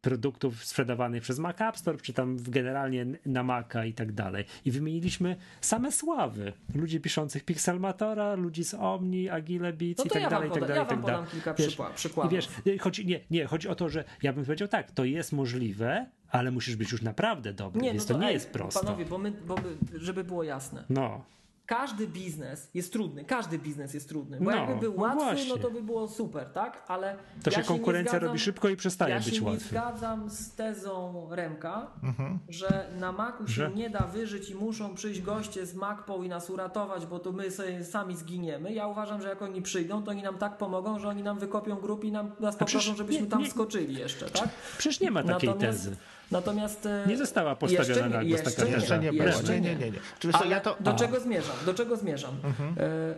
produktów 0.00 0.64
sprzedawanych 0.64 1.22
przez 1.22 1.38
Mac 1.38 1.60
App 1.60 1.76
Store, 1.76 1.98
czy 1.98 2.12
tam 2.12 2.36
generalnie 2.48 3.06
na 3.26 3.42
Maca 3.42 3.84
i 3.84 3.92
tak 3.92 4.12
dalej. 4.12 4.44
I 4.64 4.70
wymieniliśmy 4.70 5.36
same 5.60 5.92
sławy. 5.92 6.52
Ludzi 6.74 7.00
piszących 7.00 7.44
Pixelmatora, 7.44 8.34
ludzi 8.34 8.64
z 8.64 8.74
Omni, 8.74 9.28
Agile 9.28 9.72
Beats 9.72 9.98
No 9.98 10.04
i 10.04 10.08
tak 10.08 10.22
ja 10.22 10.30
dalej, 10.30 10.48
i 10.48 10.52
tak 10.52 10.60
dalej, 10.60 10.76
ja 10.76 10.84
tak 10.84 10.98
wam 10.98 11.06
dalej. 11.06 11.20
podam 11.24 11.30
kilka 11.32 11.54
Wiesz, 11.54 11.78
przykładów. 11.94 12.32
wiesz, 12.32 12.48
chodzi, 12.80 13.06
nie, 13.06 13.20
nie, 13.30 13.46
chodzi 13.46 13.68
o 13.68 13.74
to, 13.74 13.88
że 13.88 14.04
ja 14.22 14.32
bym 14.32 14.44
powiedział 14.44 14.68
tak, 14.68 14.90
to 14.90 15.04
jest 15.04 15.32
możliwe, 15.32 16.06
ale 16.30 16.50
musisz 16.50 16.76
być 16.76 16.92
już 16.92 17.02
naprawdę 17.02 17.52
dobry, 17.52 17.80
Nie, 17.82 17.88
no 17.88 17.92
więc 17.92 18.06
to, 18.06 18.14
to 18.14 18.20
nie 18.20 18.26
ej, 18.26 18.34
jest 18.34 18.50
prosto. 18.50 18.80
Panowie, 18.80 19.04
bo 19.04 19.18
my, 19.18 19.32
bo 19.46 19.54
żeby 19.94 20.24
było 20.24 20.42
jasne. 20.42 20.84
No, 20.88 21.24
Każdy 21.66 22.06
biznes 22.08 22.70
jest 22.74 22.92
trudny, 22.92 23.24
każdy 23.24 23.58
biznes 23.58 23.94
jest 23.94 24.08
trudny. 24.08 24.38
Bo 24.38 24.44
No, 24.50 24.56
jakby 24.56 24.80
był 24.80 24.94
no 24.94 25.02
łatwy, 25.02 25.24
właśnie. 25.24 25.48
no 25.48 25.56
to 25.56 25.70
by 25.70 25.82
było 25.82 26.08
super, 26.08 26.46
tak? 26.52 26.82
Ale 26.88 27.16
to 27.42 27.50
ja 27.50 27.56
się 27.56 27.62
konkurencja 27.62 28.12
zgadzam- 28.12 28.26
robi 28.26 28.38
szybko 28.38 28.68
i 28.68 28.76
przestaje 28.76 29.14
ja 29.14 29.20
być 29.20 29.34
się 29.36 29.40
nie 29.44 29.50
łatwy. 29.50 29.68
zgadzam 29.68 30.30
z 30.30 30.54
tezą 30.54 31.26
Remka, 31.30 31.86
Mhm. 32.02 32.38
że 32.48 32.86
na 32.98 33.12
Macu 33.12 33.46
się 33.48 33.52
Że? 33.54 33.70
nie 33.70 33.90
da 33.90 33.98
wyżyć 34.00 34.50
i 34.50 34.54
muszą 34.54 34.94
przyjść 34.94 35.22
goście 35.22 35.66
z 35.66 35.74
MacPo 35.74 36.22
i 36.22 36.28
nas 36.28 36.50
uratować, 36.50 37.06
bo 37.06 37.18
to 37.18 37.32
my 37.32 37.50
sobie 37.50 37.84
sami 37.84 38.16
zginiemy. 38.16 38.72
Ja 38.72 38.86
uważam, 38.86 39.22
że 39.22 39.28
jak 39.28 39.42
oni 39.42 39.62
przyjdą, 39.62 40.02
to 40.02 40.10
oni 40.10 40.22
nam 40.22 40.38
tak 40.38 40.58
pomogą, 40.58 40.98
że 40.98 41.08
oni 41.08 41.22
nam 41.22 41.38
wykopią 41.38 41.76
grup 41.76 42.04
i 42.04 42.12
nam, 42.12 42.30
nas 42.40 42.56
poproszą, 42.56 42.96
żebyśmy 42.96 43.22
nie- 43.22 43.30
tam 43.30 43.42
nie- 43.42 43.50
skoczyli 43.50 43.94
jeszcze, 43.94 44.30
tak? 44.30 44.48
Przecież 44.78 45.00
nie 45.00 45.10
ma 45.10 45.22
takiej 45.22 45.48
Natomiast- 45.48 45.78
tezy. 45.84 45.96
Natomiast 46.30 46.86
e, 46.86 47.04
Nie 47.08 47.16
została 47.16 47.56
postawiona 47.56 47.88
jeszcze 47.88 48.08
na 48.08 48.22
nie, 48.22 48.28
głos 48.28 48.40
jeszcze 48.40 48.62
taka. 48.62 48.76
Jeszcze 48.76 48.98
nie 48.98 49.12
jeszcze 49.12 49.60
Nie, 49.60 49.60
nie, 49.60 49.76
nie. 49.76 49.90
nie. 49.90 49.98
Ale 50.32 50.50
ja 50.50 50.60
to... 50.60 50.76
do 50.80 50.92
czego 50.92 51.20
zmierzam? 51.20 51.56
Do 51.66 51.74
czego 51.74 51.96
zmierzam? 51.96 52.34
E, 52.76 53.14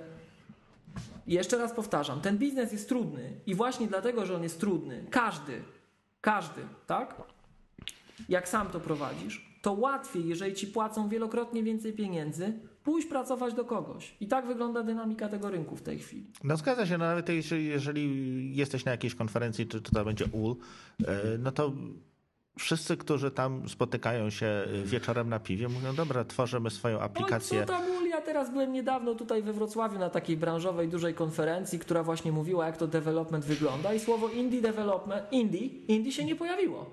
jeszcze 1.27 1.59
raz 1.59 1.73
powtarzam, 1.73 2.21
ten 2.21 2.39
biznes 2.39 2.73
jest 2.73 2.89
trudny 2.89 3.33
i 3.47 3.55
właśnie 3.55 3.87
dlatego, 3.87 4.27
że 4.27 4.37
on 4.37 4.43
jest 4.43 4.61
trudny, 4.61 5.05
każdy, 5.11 5.63
każdy, 6.21 6.61
tak? 6.87 7.15
Jak 8.29 8.49
sam 8.49 8.69
to 8.69 8.81
prowadzisz, 8.81 9.49
to 9.63 9.73
łatwiej, 9.73 10.29
jeżeli 10.29 10.55
ci 10.55 10.67
płacą 10.67 11.09
wielokrotnie 11.09 11.63
więcej 11.63 11.93
pieniędzy, 11.93 12.53
pójść 12.85 13.09
pracować 13.09 13.55
do 13.55 13.65
kogoś. 13.65 14.15
I 14.21 14.27
tak 14.27 14.47
wygląda 14.47 14.83
dynamika 14.83 15.29
tego 15.29 15.51
rynku 15.51 15.77
w 15.77 15.83
tej 15.83 15.99
chwili. 15.99 16.27
No 16.45 16.57
zgadza 16.57 16.87
się, 16.87 16.99
no 16.99 17.05
nawet 17.05 17.29
jeżeli, 17.29 17.67
jeżeli 17.67 18.57
jesteś 18.57 18.85
na 18.85 18.91
jakiejś 18.91 19.15
konferencji, 19.15 19.67
czy, 19.67 19.83
czy 19.83 19.93
to 19.93 20.05
będzie 20.05 20.25
UL, 20.33 20.57
e, 21.07 21.39
no 21.39 21.53
to 21.53 21.73
wszyscy, 22.59 22.97
którzy 22.97 23.31
tam 23.31 23.69
spotykają 23.69 24.31
się 24.31 24.65
wieczorem 24.85 25.29
na 25.29 25.41
piwie, 25.41 25.69
mówią, 25.69 25.95
dobra, 25.95 26.25
tworzymy 26.25 26.71
swoją 26.71 27.01
aplikację. 27.01 27.61
No 27.61 27.67
co 27.67 27.73
tam? 27.73 28.09
Ja 28.09 28.21
teraz 28.21 28.51
byłem 28.51 28.73
niedawno 28.73 29.15
tutaj 29.15 29.43
we 29.43 29.53
Wrocławiu 29.53 29.99
na 29.99 30.11
takiej 30.11 30.37
branżowej 30.37 30.89
dużej 30.89 31.15
konferencji, 31.15 31.79
która 31.79 32.03
właśnie 32.03 32.33
mówiła, 32.33 32.67
jak 32.67 32.77
to 32.77 32.87
development 32.87 33.45
wygląda 33.45 33.95
i 33.95 34.01
słowo 34.01 34.29
indie 34.29 34.63
development, 34.63 35.23
indie, 35.33 35.67
indie 35.67 36.13
się 36.13 36.25
nie 36.25 36.37
pojawiło. 36.37 36.91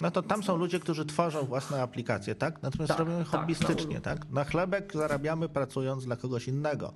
No 0.00 0.10
to 0.10 0.22
tam 0.22 0.42
są 0.42 0.56
ludzie, 0.56 0.80
którzy 0.80 1.06
tworzą 1.06 1.46
własne 1.46 1.82
aplikacje, 1.82 2.34
tak? 2.34 2.62
Natomiast 2.62 2.88
Tak, 2.88 2.98
robimy 2.98 3.18
tak, 3.18 3.26
hobbystycznie, 3.26 3.94
na 3.94 4.00
tak? 4.00 4.30
Na 4.30 4.44
chlebek 4.44 4.92
zarabiamy 4.92 5.48
pracując 5.48 6.04
dla 6.04 6.16
kogoś 6.16 6.48
innego. 6.48 6.92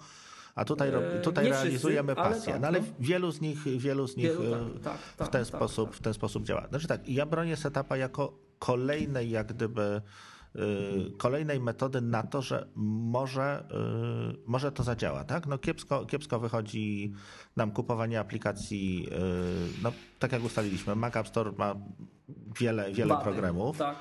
A 0.57 0.65
tutaj, 0.65 0.89
Eee, 0.89 1.23
tutaj 1.23 1.45
nie 1.45 1.51
wszyscy, 1.51 1.67
realizujemy 1.69 2.13
ale 2.13 2.31
pasję. 2.31 2.53
tak, 2.53 2.63
no 2.63 2.69
ale 2.69 2.81
no. 2.81 2.87
wielu 3.01 3.31
z 3.31 3.41
nich, 3.41 3.59
wielu 3.79 4.07
z 4.07 4.17
nich 4.17 4.27
Wielu, 4.27 4.45
e, 4.45 4.81
tak, 4.81 4.83
tak, 4.83 4.99
w 4.99 5.17
tak, 5.17 5.29
ten 5.29 5.45
tak, 5.45 5.49
sposób, 5.49 5.89
tak. 5.91 5.99
w 5.99 6.03
ten 6.03 6.15
sposób 6.15 6.45
działa. 6.45 6.69
Znaczy 6.69 6.87
tak, 6.89 7.09
ja 7.09 7.27
bronię 7.27 7.57
setupa 7.57 7.97
jako 7.97 8.39
kolejnej 8.59 9.31
jak 9.31 9.47
gdyby 9.47 10.01
y, 10.57 10.61
kolejnej 11.19 11.61
metody 11.61 12.01
na 12.01 12.23
to, 12.23 12.43
że 12.43 12.67
może, 12.75 13.65
y, 14.35 14.39
może 14.47 14.73
to 14.73 14.83
zadziała, 14.83 15.25
tak? 15.25 15.47
No 15.47 15.59
kiepsko, 15.59 16.07
kiepsko 16.07 16.41
wychodzi 16.41 17.13
nam 17.57 17.71
kupowanie 17.71 18.21
aplikacji, 18.21 19.09
no 19.83 19.93
tak 20.19 20.33
jak 20.33 20.45
ustaliliśmy, 20.45 20.95
Mac 20.95 21.17
App 21.17 21.29
Store 21.29 21.53
ma 21.59 21.75
wiele, 22.61 22.93
wiele 22.93 23.15
Wady, 23.15 23.25
programów. 23.25 23.79
Tak. 23.79 23.97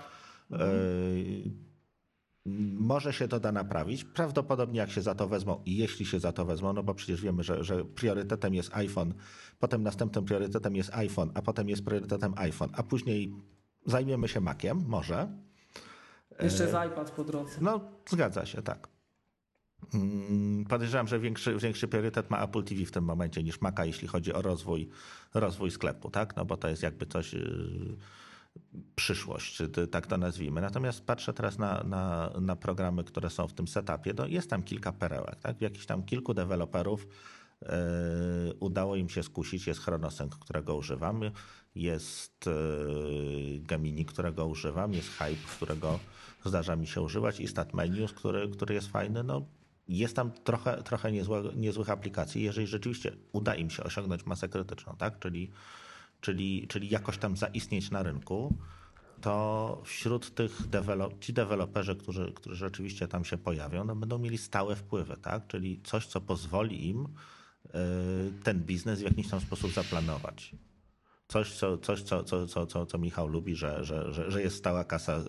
Może 2.80 3.14
się 3.14 3.28
to 3.28 3.40
da 3.40 3.52
naprawić. 3.52 4.04
Prawdopodobnie 4.04 4.80
jak 4.80 4.92
się 4.92 5.02
za 5.02 5.16
to 5.16 5.28
wezmą 5.28 5.62
i 5.66 5.78
jeśli 5.78 6.06
się 6.06 6.20
za 6.20 6.32
to 6.32 6.46
wezmą, 6.46 6.74
no 6.74 6.84
bo 6.84 6.94
przecież 6.94 7.22
wiemy, 7.22 7.44
że, 7.44 7.64
że 7.64 7.86
priorytetem 7.86 8.54
jest 8.54 8.76
iPhone, 8.76 9.14
potem 9.60 9.84
następnym 9.84 10.26
priorytetem 10.26 10.76
jest 10.76 10.94
iPhone, 10.94 11.32
a 11.34 11.42
potem 11.42 11.70
jest 11.70 11.86
priorytetem 11.86 12.34
iPhone, 12.38 12.70
a 12.74 12.84
później 12.84 13.34
zajmiemy 13.86 14.28
się 14.28 14.42
Maciem, 14.42 14.84
może. 14.88 15.28
Jeszcze 16.42 16.64
jest 16.64 16.76
iPad 16.88 17.12
po 17.12 17.24
drodze. 17.24 17.58
No, 17.62 17.82
zgadza 18.10 18.46
się, 18.46 18.62
tak. 18.62 18.88
Mm, 19.94 20.66
Podejrzewam, 20.66 21.08
że 21.08 21.20
większy, 21.20 21.58
większy 21.58 21.88
priorytet 21.88 22.30
ma 22.30 22.44
Apple 22.44 22.64
TV 22.64 22.86
w 22.86 22.92
tym 22.92 23.04
momencie 23.04 23.44
niż 23.44 23.62
Maca, 23.62 23.86
jeśli 23.86 24.08
chodzi 24.08 24.34
o 24.34 24.42
rozwój, 24.42 24.90
rozwój 25.34 25.72
sklepu, 25.72 26.10
tak? 26.10 26.36
No 26.36 26.46
bo 26.46 26.58
to 26.58 26.68
jest 26.68 26.84
jakby 26.84 27.06
coś, 27.06 27.34
yy, 27.34 27.98
przyszłość, 28.96 29.62
tak 29.92 30.08
to 30.08 30.18
nazwijmy. 30.18 30.62
Natomiast 30.62 31.06
patrzę 31.06 31.34
teraz 31.34 31.58
na, 31.58 31.84
na, 31.84 32.32
na 32.42 32.56
programy, 32.56 33.04
które 33.04 33.30
są 33.30 33.48
w 33.48 33.54
tym 33.54 33.68
setupie, 33.68 34.14
no 34.18 34.28
jest 34.28 34.50
tam 34.50 34.64
kilka 34.64 34.92
perełek, 34.92 35.36
tak? 35.36 35.62
Jakichś 35.62 35.86
tam 35.86 36.04
kilku 36.04 36.34
deweloperów 36.34 37.08
yy, 37.62 37.70
udało 38.60 38.96
im 38.96 39.10
się 39.10 39.24
skusić. 39.24 39.68
Jest 39.68 39.80
Chronosync, 39.80 40.36
którego 40.36 40.76
używam, 40.76 41.22
jest 41.76 42.46
yy, 42.46 43.60
Gemini, 43.60 44.06
którego 44.06 44.46
używam, 44.46 44.94
jest 44.94 45.10
Hype, 45.10 45.56
którego 45.56 46.00
zdarza 46.46 46.76
mi 46.76 46.88
się 46.88 47.02
używać 47.02 47.40
i 47.40 47.48
StatMenus, 47.48 48.14
który, 48.14 48.50
który 48.50 48.76
jest 48.76 48.88
fajny. 48.88 49.24
No, 49.24 49.46
jest 49.88 50.16
tam 50.16 50.32
trochę, 50.32 50.84
trochę 50.84 51.12
niezłe, 51.12 51.44
niezłych 51.56 51.90
aplikacji, 51.90 52.44
jeżeli 52.44 52.68
rzeczywiście 52.68 53.12
uda 53.32 53.56
im 53.56 53.70
się 53.70 53.84
osiągnąć 53.84 54.26
masę 54.26 54.50
krytyczną, 54.50 54.96
tak? 54.98 55.20
Czyli, 55.20 55.52
czyli, 56.26 56.68
czyli 56.68 56.90
jakoś 56.90 57.18
tam 57.18 57.38
zaistnieć 57.38 57.92
na 57.92 58.04
rynku, 58.04 58.54
to 59.22 59.82
wśród 59.86 60.36
tych 60.36 60.62
dewelop- 60.62 61.20
ci 61.20 61.34
deweloperzy, 61.34 61.96
którzy, 61.96 62.32
którzy 62.36 62.56
rzeczywiście 62.56 63.08
tam 63.08 63.26
się 63.26 63.38
pojawią, 63.38 63.84
no 63.86 63.96
będą 63.96 64.18
mieli 64.18 64.38
stałe 64.38 64.76
wpływy, 64.76 65.18
tak? 65.22 65.48
Czyli 65.48 65.82
coś, 65.84 66.06
co 66.08 66.22
pozwoli 66.22 66.90
im 66.90 67.06
y, 67.06 67.70
ten 68.44 68.60
biznes 68.60 69.00
w 69.00 69.04
jakiś 69.04 69.28
tam 69.30 69.40
sposób 69.40 69.72
zaplanować. 69.72 70.56
Coś, 71.28 71.54
co, 71.54 71.78
coś 71.78 72.02
co, 72.02 72.24
co, 72.24 72.48
co, 72.48 72.66
co, 72.66 72.86
co 72.86 72.98
Michał 72.98 73.28
lubi, 73.28 73.56
że, 73.56 73.84
że, 73.84 74.14
że, 74.14 74.32
że 74.32 74.42
jest 74.42 74.58
stała 74.58 74.84
kasa, 74.84 75.20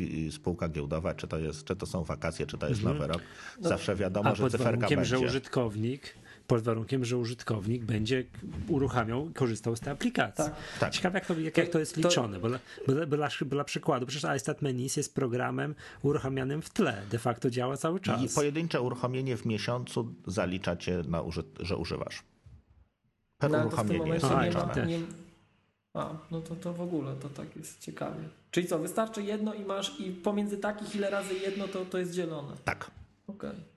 y, 0.00 0.32
spółka 0.32 0.68
giełdowa, 0.68 1.14
czy 1.14 1.28
to, 1.28 1.38
jest, 1.38 1.64
czy 1.64 1.76
to 1.76 1.86
są 1.86 2.04
wakacje, 2.04 2.46
czy 2.46 2.58
to 2.58 2.68
jest 2.68 2.82
nowy 2.82 3.06
rok. 3.06 3.22
Zawsze 3.60 3.96
wiadomo, 3.96 4.30
A 4.30 4.34
że 4.34 4.42
pod 4.42 4.52
cyferka 4.52 4.72
warunkiem, 4.72 5.04
że 5.04 5.16
będzie. 5.16 5.26
użytkownik, 5.26 6.14
pod 6.46 6.62
warunkiem, 6.62 7.04
że 7.04 7.16
użytkownik 7.16 7.84
będzie 7.84 8.24
uruchamiał, 8.68 9.30
korzystał 9.34 9.76
z 9.76 9.80
tej 9.80 9.92
aplikacji. 9.92 10.44
Tak. 10.44 10.54
Tak. 10.80 10.92
Ciekawe, 10.92 11.18
jak 11.18 11.26
to, 11.26 11.40
jak, 11.40 11.56
jak 11.56 11.68
to 11.68 11.78
jest 11.78 11.94
To- 11.94 12.00
liczone, 12.00 12.40
bo, 12.40 12.48
dla- 12.48 12.58
bo, 12.86 12.92
dla- 12.92 13.06
bo, 13.06 13.46
dla, 13.46 13.64
przykładu, 13.64 14.06
przecież 14.06 14.36
iStat 14.36 14.62
Menis 14.62 14.96
jest 14.96 15.14
programem 15.14 15.74
uruchamianym 16.02 16.62
w 16.62 16.70
tle, 16.70 17.02
de 17.10 17.18
facto 17.18 17.50
działa 17.50 17.76
cały 17.76 17.98
I 17.98 18.02
czas. 18.02 18.34
pojedyncze 18.34 18.80
uruchomienie 18.80 19.36
w 19.36 19.46
miesiącu 19.46 20.14
zalicza 20.26 20.76
cię, 20.76 21.02
na 21.08 21.22
uży, 21.22 21.42
że 21.60 21.76
używasz. 21.76 22.22
Per 23.38 23.50
No, 23.50 23.58
to 23.60 23.66
uruchomienie 23.66 24.12
jest 24.12 24.24
momencie 24.24 24.58
A, 24.60 24.64
nie 24.76 24.82
ma, 24.82 24.84
nie... 24.86 25.00
A, 25.94 26.14
no 26.30 26.40
to, 26.40 26.56
to 26.56 26.72
w 26.72 26.80
ogóle 26.80 27.14
to 27.16 27.28
tak 27.28 27.56
jest 27.56 27.80
ciekawie. 27.80 28.28
Czyli 28.50 28.66
co, 28.66 28.78
wystarczy 28.78 29.22
jedno 29.22 29.54
i 29.54 29.64
masz 29.64 30.00
i 30.00 30.10
pomiędzy 30.10 30.58
takich 30.58 30.96
ile 30.96 31.10
razy 31.10 31.34
jedno 31.34 31.68
to, 31.68 31.84
to 31.84 31.98
jest 31.98 32.12
dzielone. 32.12 32.56
Tak. 32.64 32.90
Okej. 33.26 33.71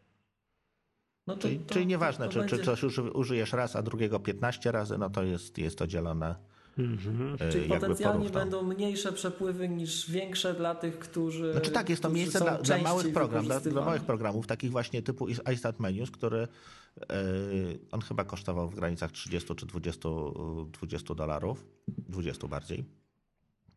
No 1.28 1.36
to, 1.36 1.42
Czyli, 1.42 1.60
to, 1.60 1.74
czyli 1.74 1.88
nieważne, 1.88 2.26
to, 2.26 2.32
czy, 2.32 2.40
to 2.40 2.46
czy 2.46 2.56
będzie- 2.56 2.66
coś 2.72 2.84
uży, 2.84 3.02
użyjesz 3.02 3.54
raz, 3.54 3.76
a 3.76 3.82
drugiego 3.82 4.20
15 4.20 4.72
razy, 4.72 4.98
no 4.98 5.10
to 5.10 5.24
jest, 5.24 5.58
jest 5.58 5.78
to 5.78 5.88
dzielone. 5.88 6.36
Mhm. 6.78 7.38
e, 7.40 7.52
Czyli 7.52 7.70
potencjalnie 7.70 8.20
porówno. 8.20 8.40
będą 8.40 8.64
mniejsze 8.64 9.14
przepływy 9.14 9.70
niż 9.70 10.12
większe 10.12 10.54
dla 10.54 10.76
tych, 10.76 11.00
którzy. 11.00 11.52
Znaczy 11.52 11.72
tak, 11.72 11.90
jest 11.90 12.02
to 12.02 12.10
miejsce 12.10 12.40
dla, 12.40 12.58
dla 12.58 12.78
małych 12.78 13.14
programów, 13.14 13.48
dla, 13.48 13.60
dla 13.60 13.86
małych 13.86 14.04
programów, 14.04 14.48
takich 14.48 14.72
właśnie 14.72 15.02
typu 15.02 15.28
iStat 15.54 15.80
Menus, 15.80 16.12
który 16.12 16.38
e, 16.38 16.48
on 17.92 18.02
chyba 18.02 18.24
kosztował 18.24 18.70
w 18.70 18.76
granicach 18.76 19.12
30 19.12 19.56
czy 19.56 19.66
20, 19.66 20.10
20 20.72 21.14
dolarów, 21.16 21.66
20 21.88 22.48
bardziej. 22.48 22.86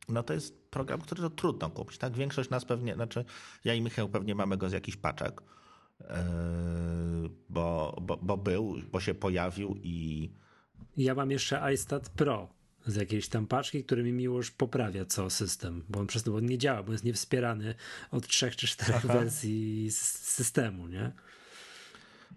No 0.08 0.22
to 0.22 0.34
jest 0.34 0.70
program, 0.70 1.00
który 1.00 1.22
to 1.22 1.30
trudno 1.30 1.70
kupić, 1.70 1.98
tak? 1.98 2.12
Większość 2.12 2.50
nas 2.50 2.64
pewnie, 2.64 2.94
znaczy 2.94 3.24
ja 3.64 3.74
i 3.74 3.80
Michał 3.80 4.08
pewnie 4.08 4.34
mamy 4.34 4.56
go 4.56 4.68
z 4.68 4.72
jakichś 4.72 4.96
paczek, 4.96 5.42
bo, 7.48 7.96
bo, 8.02 8.16
bo 8.22 8.36
był, 8.36 8.76
bo 8.92 9.00
się 9.00 9.14
pojawił 9.14 9.76
i 9.82 10.30
Ja 10.96 11.14
mam 11.14 11.30
jeszcze 11.30 11.72
iStat 11.74 12.08
Pro 12.08 12.48
z 12.86 12.96
jakiejś 12.96 13.28
tam 13.28 13.46
paczki, 13.46 13.84
który 13.84 14.02
mi 14.02 14.12
miłość 14.12 14.50
poprawia 14.50 15.04
co 15.04 15.30
system, 15.30 15.84
bo 15.88 16.00
on 16.00 16.06
przez 16.06 16.22
to 16.22 16.34
on 16.36 16.46
nie 16.46 16.58
działa, 16.58 16.82
bo 16.82 16.92
jest 16.92 17.04
niewspierany 17.04 17.74
od 18.10 18.26
trzech 18.28 18.56
czy 18.56 18.66
czterech 18.66 19.06
wersji 19.06 19.86
s- 19.88 20.22
systemu, 20.28 20.86
nie? 20.88 21.12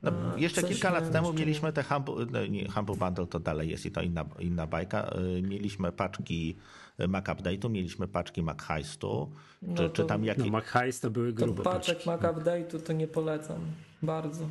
No, 0.04 0.38
jeszcze 0.38 0.62
coś 0.62 0.70
kilka 0.72 0.92
lat 0.92 1.12
temu 1.12 1.28
jeszcze- 1.28 1.40
mieliśmy 1.40 1.74
te 1.74 1.84
Humble, 1.84 2.26
no, 2.32 2.46
nie, 2.46 2.70
Humble 2.72 2.96
Bundle, 2.96 3.28
to 3.28 3.40
dalej 3.40 3.70
jest 3.70 3.86
i 3.86 3.92
to 3.92 4.02
inna, 4.02 4.26
inna 4.40 4.68
bajka. 4.68 5.14
Y, 5.38 5.42
Mieliśmy 5.42 5.92
paczki 5.92 6.58
Mac 7.08 7.26
Update'u, 7.26 7.70
mieliśmy 7.70 8.08
paczki 8.08 8.42
Mac 8.44 8.62
Heistu, 8.62 9.32
No 9.62 9.76
czy, 9.78 9.84
to- 9.84 9.90
czy 9.90 10.04
tam 10.06 10.22
No 10.22 10.28
jakie... 10.28 10.52
Mac 10.52 10.66
Heist 10.66 11.02
to 11.02 11.10
były 11.10 11.34
To 11.34 11.46
grube 11.46 11.64
paczek 11.64 11.96
paczki. 11.98 12.10
Mac 12.10 12.22
Update'u 12.22 12.82
to 12.82 12.94
nie 12.94 13.08
polecam. 13.08 13.60
Bardzo. 14.04 14.46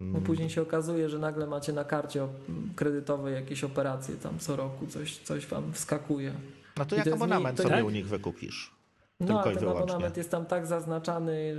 No 0.00 0.20
później 0.20 0.50
się 0.50 0.62
okazuje, 0.62 1.08
że 1.08 1.18
nagle 1.18 1.46
macie 1.46 1.72
na 1.72 1.84
karcie 1.84 2.28
kredytowej 2.76 3.34
jakieś 3.34 3.64
operacje 3.64 4.14
tam 4.16 4.38
co 4.38 4.56
roku, 4.56 4.86
coś, 4.86 5.18
coś 5.18 5.46
wam 5.46 5.72
wskakuje. 5.72 6.32
No 6.78 6.84
to 6.84 6.94
I 6.94 6.98
jak 6.98 7.08
to 7.08 7.14
abonament 7.14 7.44
mniej- 7.44 7.56
to 7.56 7.62
sobie 7.62 7.74
tak? 7.76 7.84
u 7.84 7.90
nich 7.90 8.08
wykupisz. 8.08 8.76
No 9.20 9.26
Tylko 9.26 9.42
ale 9.42 9.50
i 9.52 9.54
ten 9.54 9.60
wyłącznie. 9.64 9.82
abonament 9.84 10.16
jest 10.16 10.30
tam 10.30 10.46
tak 10.46 10.66
zaznaczany, 10.66 11.54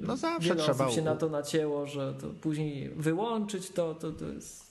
No 0.00 0.06
że 0.12 0.16
zawsze 0.16 0.48
wiele 0.48 0.62
trzeba 0.62 0.84
osób 0.84 0.96
się 0.96 1.02
u- 1.02 1.04
na 1.04 1.16
to 1.16 1.28
nacięło, 1.28 1.86
że 1.86 2.14
to 2.14 2.30
później 2.30 2.90
wyłączyć 2.90 3.70
to, 3.70 3.94
to, 3.94 4.12
to 4.12 4.24
jest... 4.24 4.65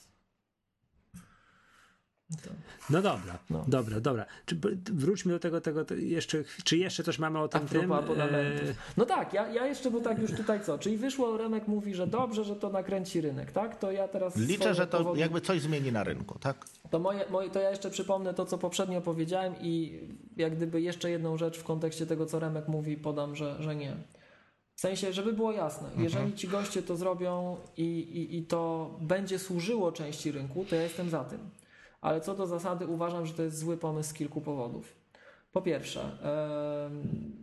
To. 2.30 2.50
No 2.90 3.02
dobra, 3.02 3.38
No. 3.50 3.64
dobra, 3.68 4.00
dobra. 4.00 4.26
Czy, 4.46 4.58
wróćmy 4.92 5.32
do 5.32 5.38
tego, 5.38 5.60
tego, 5.60 5.84
jeszcze, 5.96 6.44
czy 6.64 6.76
jeszcze 6.76 7.02
coś 7.04 7.18
mamy 7.18 7.38
o 7.38 7.48
tym 7.48 7.68
tym? 7.68 7.92
E, 7.92 8.02
No 8.96 9.06
tak, 9.06 9.32
ja, 9.32 9.48
ja 9.48 9.66
jeszcze, 9.66 9.90
bo 9.90 10.00
tak 10.00 10.18
już 10.18 10.30
tutaj 10.32 10.60
co, 10.64 10.78
czyli 10.78 10.96
wyszło, 10.96 11.36
Remek 11.36 11.68
mówi, 11.68 11.94
że 11.94 12.06
dobrze, 12.06 12.44
że 12.44 12.56
to 12.56 12.70
nakręci 12.70 13.20
rynek, 13.20 13.52
tak? 13.52 13.78
To 13.78 13.92
ja 13.92 14.08
teraz... 14.08 14.36
Liczę, 14.36 14.74
że 14.74 14.86
to 14.86 14.98
powodu- 15.04 15.16
jakby 15.18 15.40
coś 15.40 15.60
zmieni 15.60 15.92
na 15.92 16.04
rynku, 16.04 16.38
tak? 16.38 16.66
To, 16.90 16.98
moje, 16.98 17.24
moje, 17.30 17.50
to 17.50 17.60
ja 17.60 17.70
jeszcze 17.70 17.90
przypomnę 17.90 18.34
to, 18.34 18.46
co 18.46 18.58
poprzednio 18.58 19.00
powiedziałem 19.00 19.54
i 19.60 20.00
jak 20.36 20.56
gdyby 20.56 20.80
jeszcze 20.80 21.10
jedną 21.10 21.36
rzecz 21.36 21.58
w 21.58 21.64
kontekście 21.64 22.06
tego, 22.06 22.26
co 22.26 22.38
Remek 22.40 22.68
mówi, 22.68 22.96
podam, 22.96 23.36
że, 23.36 23.56
że 23.62 23.76
nie. 23.76 23.96
W 24.74 24.80
sensie, 24.80 25.12
żeby 25.12 25.32
było 25.32 25.52
jasne, 25.52 25.88
jeżeli 25.98 26.32
ci 26.34 26.48
goście 26.48 26.82
to 26.82 26.96
zrobią 26.96 27.56
i, 27.76 27.82
i, 27.82 28.36
i 28.38 28.42
to 28.46 28.90
będzie 29.00 29.38
służyło 29.38 29.92
części 29.92 30.32
rynku, 30.32 30.64
to 30.70 30.76
ja 30.76 30.82
jestem 30.82 31.10
za 31.10 31.24
tym. 31.24 31.38
Ale 32.06 32.20
co 32.20 32.34
do 32.34 32.46
zasady 32.46 32.86
uważam, 32.86 33.26
że 33.26 33.34
to 33.34 33.42
jest 33.42 33.58
zły 33.58 33.76
pomysł 33.76 34.10
z 34.10 34.12
kilku 34.12 34.40
powodów. 34.40 34.92
Po 35.52 35.62
pierwsze, 35.62 36.18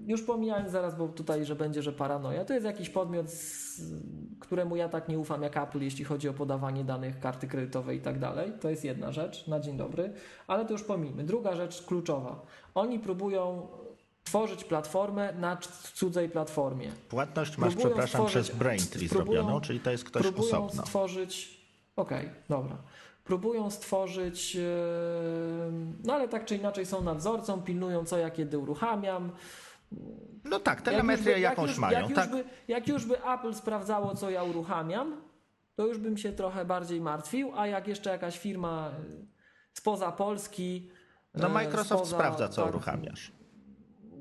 już 0.08 0.22
pomijając 0.24 0.72
zaraz, 0.72 0.96
bo 0.98 1.08
tutaj, 1.08 1.46
że 1.46 1.56
będzie, 1.56 1.82
że 1.84 1.92
paranoja, 1.92 2.46
to 2.46 2.54
jest 2.54 2.66
jakiś 2.66 2.90
podmiot, 2.90 3.26
któremu 4.40 4.76
ja 4.76 4.90
tak 4.90 5.08
nie 5.10 5.20
ufam 5.20 5.42
jak 5.44 5.58
Apple, 5.58 5.82
jeśli 5.82 6.06
chodzi 6.06 6.30
o 6.30 6.34
podawanie 6.34 6.84
danych 6.84 7.20
karty 7.20 7.48
kredytowej 7.48 7.98
i 7.98 8.02
tak 8.02 8.20
dalej. 8.20 8.52
To 8.62 8.70
jest 8.70 8.84
jedna 8.86 9.12
rzecz, 9.12 9.48
na 9.48 9.60
dzień 9.60 9.78
dobry, 9.78 10.14
ale 10.48 10.66
to 10.66 10.72
już 10.74 10.84
pomijmy. 10.84 11.24
Druga 11.24 11.56
rzecz 11.56 11.82
kluczowa. 11.82 12.46
Oni 12.76 13.00
próbują 13.00 13.68
tworzyć 14.24 14.64
platformę 14.64 15.34
na 15.34 15.58
cudzej 15.94 16.30
platformie. 16.30 16.92
Płatność 17.10 17.58
masz, 17.58 17.70
Próbują 17.74 17.88
przepraszam, 17.90 18.22
stworzyć- 18.22 18.44
przez 18.44 18.56
Braintree 18.58 19.10
próbują- 19.10 19.24
zrobioną, 19.42 19.62
czyli 19.62 19.80
to 19.80 19.92
jest 19.92 20.04
ktoś 20.04 20.22
próbują 20.22 20.66
osobno. 20.66 20.84
stworzyć. 20.86 21.64
Okej, 21.96 22.30
dobra. 22.50 22.78
Próbują 23.24 23.70
stworzyć. 23.72 24.56
yy, 24.56 24.64
No 26.04 26.14
ale 26.14 26.28
tak 26.28 26.46
czy 26.46 26.56
inaczej 26.56 26.86
są 26.86 27.02
nadzorcą, 27.02 27.62
pilnują 27.62 28.06
co 28.06 28.18
ja 28.18 28.30
kiedy 28.32 28.58
uruchamiam. 28.60 29.32
No 30.44 30.60
tak, 30.60 30.76
Jak 30.78 30.86
telemetrię 30.86 31.34
by- 31.34 31.40
jak 31.40 31.52
jakąś 31.52 31.70
już, 31.70 31.80
mają, 31.80 32.00
jak 32.00 32.10
już 32.10 32.16
tak? 32.16 32.32
By, 32.32 32.44
jak 32.68 32.88
już 32.88 33.06
by 33.06 33.24
Apple 33.34 33.54
sprawdzało, 33.54 34.16
co 34.16 34.30
ja 34.30 34.44
uruchamiam, 34.44 35.22
to 35.76 35.86
już 35.88 35.98
bym 35.98 36.18
się 36.18 36.32
trochę 36.32 36.66
bardziej 36.66 37.02
martwił, 37.02 37.52
a 37.56 37.68
jak 37.68 37.88
jeszcze 37.88 38.10
jakaś 38.10 38.40
firma 38.40 38.92
yy, 39.10 39.26
spoza 39.74 40.12
Polski. 40.12 40.90
No 41.34 41.48
yy, 41.48 41.54
Microsoft 41.54 42.04
spoza- 42.06 42.16
sprawdza, 42.16 42.50
co 42.50 42.62
tak, 42.64 42.70
uruchamiasz. 42.74 43.32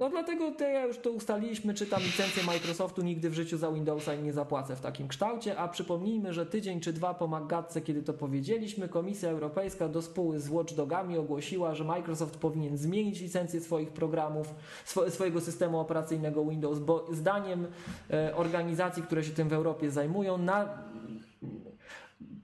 No 0.03 0.11
dlatego 0.11 0.51
to 0.51 0.65
ja 0.65 0.87
już 0.87 0.99
to 0.99 1.11
ustaliliśmy, 1.11 1.75
czy 1.75 1.87
tam 1.87 2.03
licencję 2.03 2.43
Microsoftu 2.43 3.03
nigdy 3.03 3.31
w 3.31 3.35
życiu 3.35 3.59
za 3.59 3.73
Windowsa 3.73 4.15
nie 4.15 4.33
zapłacę 4.33 4.77
w 4.77 4.81
takim 4.81 5.09
kształcie, 5.09 5.59
a 5.59 5.69
przypomnijmy, 5.69 6.33
że 6.33 6.47
tydzień 6.47 6.81
czy 6.81 6.93
dwa 6.93 7.15
po 7.15 7.27
Maggatce, 7.27 7.81
kiedy 7.81 8.03
to 8.03 8.13
powiedzieliśmy, 8.13 8.89
Komisja 8.89 9.31
Europejska 9.31 9.89
do 9.89 10.03
spóły 10.03 10.41
z 10.41 10.49
Watchdogami 10.49 11.19
ogłosiła, 11.19 11.75
że 11.75 11.85
Microsoft 11.85 12.37
powinien 12.37 12.77
zmienić 12.77 13.21
licencję 13.21 13.61
swoich 13.61 13.91
programów, 13.91 14.55
swo- 14.87 15.11
swojego 15.11 15.41
systemu 15.41 15.81
operacyjnego 15.81 16.45
Windows, 16.45 16.79
bo 16.79 17.07
zdaniem 17.13 17.67
e, 18.11 18.37
organizacji, 18.37 19.03
które 19.03 19.25
się 19.25 19.33
tym 19.33 19.49
w 19.49 19.53
Europie 19.53 19.91
zajmują, 19.91 20.39
na 20.39 20.69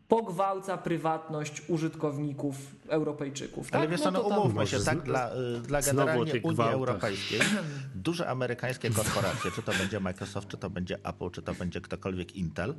pogwałca 0.09 0.79
prywatność 0.79 1.63
użytkowników 1.69 2.57
Europejczyków. 2.89 3.69
Ale 3.73 3.83
tak? 3.83 3.91
wiesz 3.91 4.01
co, 4.01 4.11
no 4.11 4.23
to 4.23 4.29
tam- 4.29 4.39
umówmy 4.39 4.67
się, 4.67 4.81
tak 4.81 5.03
dla, 5.03 5.35
y, 5.35 5.61
dla 5.61 5.81
generalnie 5.83 6.23
Unii 6.23 6.41
gwałtach. 6.41 6.75
Europejskiej, 6.75 7.41
duże 7.95 8.29
amerykańskie 8.29 8.91
korporacje, 8.91 9.51
czy 9.51 9.63
to 9.63 9.73
będzie 9.73 10.01
Microsoft, 10.01 10.49
czy 10.49 10.57
to 10.57 10.71
będzie 10.71 10.99
Apple, 11.05 11.31
czy 11.31 11.43
to 11.43 11.55
będzie 11.55 11.81
ktokolwiek 11.81 12.37
Intel, 12.37 12.75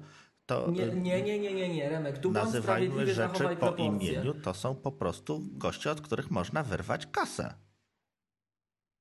to 0.46 0.72
Nie, 0.72 0.84
y, 0.84 0.96
nie, 0.96 1.22
nie, 1.22 1.40
nie, 1.40 1.54
nie, 1.54 1.70
nie, 1.70 1.90
Remek, 1.90 2.18
tu 2.20 2.32
nazywajmy 2.32 3.14
rzeczy 3.14 3.44
po 3.44 3.56
proporcje. 3.56 3.86
imieniu, 3.86 4.34
to 4.34 4.54
są 4.54 4.76
po 4.76 4.92
prostu 4.92 5.42
goście, 5.52 5.92
od 5.92 6.02
których 6.02 6.32
można 6.32 6.64
wyrwać 6.64 7.08
kasę. 7.12 7.54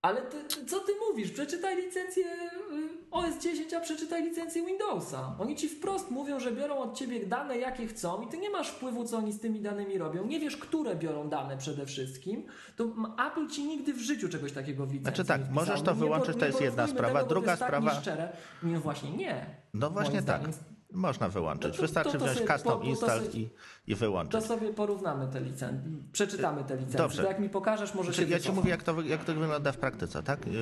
Ale 0.02 0.22
ty, 0.22 0.44
ty- 0.44 0.66
co 0.66 0.80
ty 0.80 0.92
mówisz? 1.10 1.30
Przeczytaj 1.30 1.76
licencję 1.86 2.24
y, 2.24 2.87
OS 3.10 3.38
10, 3.42 3.74
a 3.74 3.80
przeczytaj 3.80 4.24
licencję 4.24 4.66
Windowsa. 4.66 5.34
Oni 5.38 5.56
ci 5.56 5.68
wprost 5.68 6.10
mówią, 6.10 6.40
że 6.40 6.52
biorą 6.52 6.76
od 6.76 6.94
ciebie 6.98 7.26
dane, 7.26 7.58
jakie 7.58 7.86
chcą 7.86 8.22
i 8.22 8.26
ty 8.28 8.38
nie 8.38 8.50
masz 8.50 8.68
wpływu, 8.70 9.04
co 9.04 9.16
oni 9.16 9.32
z 9.32 9.40
tymi 9.40 9.60
danymi 9.60 9.98
robią. 9.98 10.26
Nie 10.26 10.40
wiesz, 10.40 10.56
które 10.56 10.96
biorą 10.96 11.28
dane 11.28 11.56
przede 11.56 11.86
wszystkim. 11.86 12.46
To 12.76 12.84
Apple 13.28 13.48
ci 13.48 13.64
nigdy 13.66 13.92
w 13.92 13.98
życiu 13.98 14.28
czegoś 14.28 14.52
takiego 14.52 14.86
w 14.86 14.92
licencji 14.92 15.04
Znaczy 15.14 15.24
tak, 15.28 15.40
wpisał. 15.40 15.54
możesz 15.54 15.82
to 15.82 15.92
Nie 15.94 15.98
wyłączyć, 16.00 16.36
to 16.36 16.46
jest 16.46 16.60
jedna 16.60 16.86
sprawa. 16.86 17.18
Tego, 17.18 17.28
Druga 17.28 17.46
to 17.46 17.50
jest 17.50 17.62
sprawa- 17.62 17.86
Tak 17.86 17.96
nieszczere. 17.96 18.32
Nie, 18.62 18.78
właśnie 18.78 19.10
nie. 19.10 19.46
No 19.74 19.90
właśnie 19.90 20.22
tak, 20.22 20.22
zdaniem. 20.40 20.52
Można 20.92 21.28
wyłączyć. 21.28 21.76
To- 21.76 21.82
Wystarczy 21.82 22.12
to- 22.12 22.18
to 22.18 22.24
wziąć 22.24 22.38
custom 22.50 22.72
po- 22.72 22.78
to 22.78 22.82
install 22.84 23.20
sobie- 23.24 23.38
i, 23.38 23.50
i 23.86 23.92
To 23.92 23.98
wyłączyć. 24.00 24.44
sobie 24.44 24.72
porównamy 24.72 25.32
te 25.32 25.40
licencje. 25.40 25.90
Przeczytamy 26.12 26.64
te 26.64 26.74
licencje. 26.76 26.98
Dobrze. 26.98 27.22
To 27.22 27.28
jak 27.28 27.40
mi 27.40 27.48
pokażesz, 27.48 27.94
może 27.94 28.12
Znaczy, 28.12 28.26
się 28.28 28.32
ja 28.32 28.40
ci 28.40 28.52
mówię, 28.52 28.70
jak 28.70 28.82
to, 28.82 29.00
jak 29.02 29.24
to 29.24 29.34
wygląda 29.34 29.72
w 29.72 29.76
praktyce, 29.78 30.22
tak? 30.22 30.46
Yy, 30.46 30.52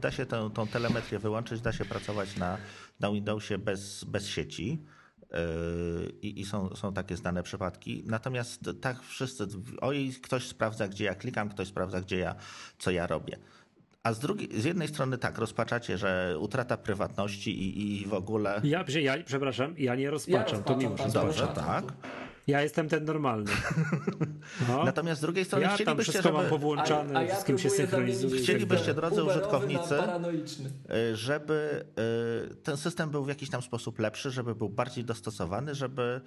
Da 0.00 0.10
się 0.10 0.26
tę, 0.26 0.50
tą 0.54 0.66
telemetrię 0.66 1.18
wyłączyć, 1.18 1.60
da 1.60 1.72
się 1.72 1.84
pracować 1.84 2.36
na, 2.36 2.58
na 3.00 3.10
Windowsie 3.12 3.58
bez, 3.58 4.04
bez 4.04 4.26
sieci. 4.26 4.82
Yy, 5.32 5.38
I, 6.22 6.40
i 6.40 6.44
są, 6.44 6.76
są 6.76 6.92
takie 6.92 7.16
znane 7.16 7.42
przypadki. 7.42 8.02
Natomiast 8.06 8.60
tak 8.80 9.02
wszyscy, 9.02 9.46
oj, 9.80 10.12
ktoś 10.22 10.48
sprawdza, 10.48 10.88
gdzie 10.88 11.04
ja 11.04 11.14
klikam, 11.14 11.48
ktoś 11.48 11.68
sprawdza, 11.68 12.00
gdzie 12.00 12.18
ja, 12.18 12.34
co 12.78 12.90
ja 12.90 13.06
robię. 13.06 13.38
A 14.06 14.12
z, 14.12 14.18
drugiej, 14.18 14.60
z 14.60 14.64
jednej 14.64 14.88
strony 14.88 15.18
tak, 15.18 15.38
rozpaczacie, 15.38 15.98
że 15.98 16.36
utrata 16.40 16.76
prywatności 16.76 17.62
i, 17.62 18.02
i 18.02 18.06
w 18.06 18.14
ogóle. 18.14 18.60
Ja, 18.64 18.84
ja, 19.00 19.14
przepraszam, 19.24 19.74
ja 19.78 19.94
nie 19.94 20.10
rozpaczam, 20.10 20.62
to 20.62 20.74
rozpaczam, 20.74 20.78
miło. 20.78 20.96
tak. 20.96 21.12
Dobrze, 21.12 21.48
tak. 21.54 21.84
Ja 22.46 22.62
jestem 22.62 22.88
ten 22.88 23.04
normalny. 23.04 23.50
No. 24.68 24.84
Natomiast 24.84 25.18
z 25.18 25.22
drugiej 25.22 25.44
strony 25.44 25.62
ja 25.62 25.68
tam 25.68 25.76
chcielibyście, 25.76 26.12
wszystko 26.12 26.32
mam 26.32 26.42
żeby, 26.42 26.50
powłączane, 26.50 27.14
A- 27.14 27.18
a 27.18 27.22
ja 27.22 27.32
wszystkim 27.32 27.58
się 27.58 27.70
zamienić 27.70 28.16
Chcielibyście, 28.42 28.94
drodzy 28.94 29.22
uberowy 29.22 29.40
użytkownicy, 29.40 29.94
y, 31.12 31.16
żeby 31.16 31.84
y, 32.52 32.54
ten 32.54 32.76
system 32.76 33.10
był 33.10 33.24
w 33.24 33.28
jakiś 33.28 33.50
tam 33.50 33.62
sposób 33.62 33.98
lepszy, 33.98 34.30
żeby 34.30 34.54
był 34.54 34.68
bardziej 34.68 35.04
dostosowany, 35.04 35.74
żeby 35.74 36.20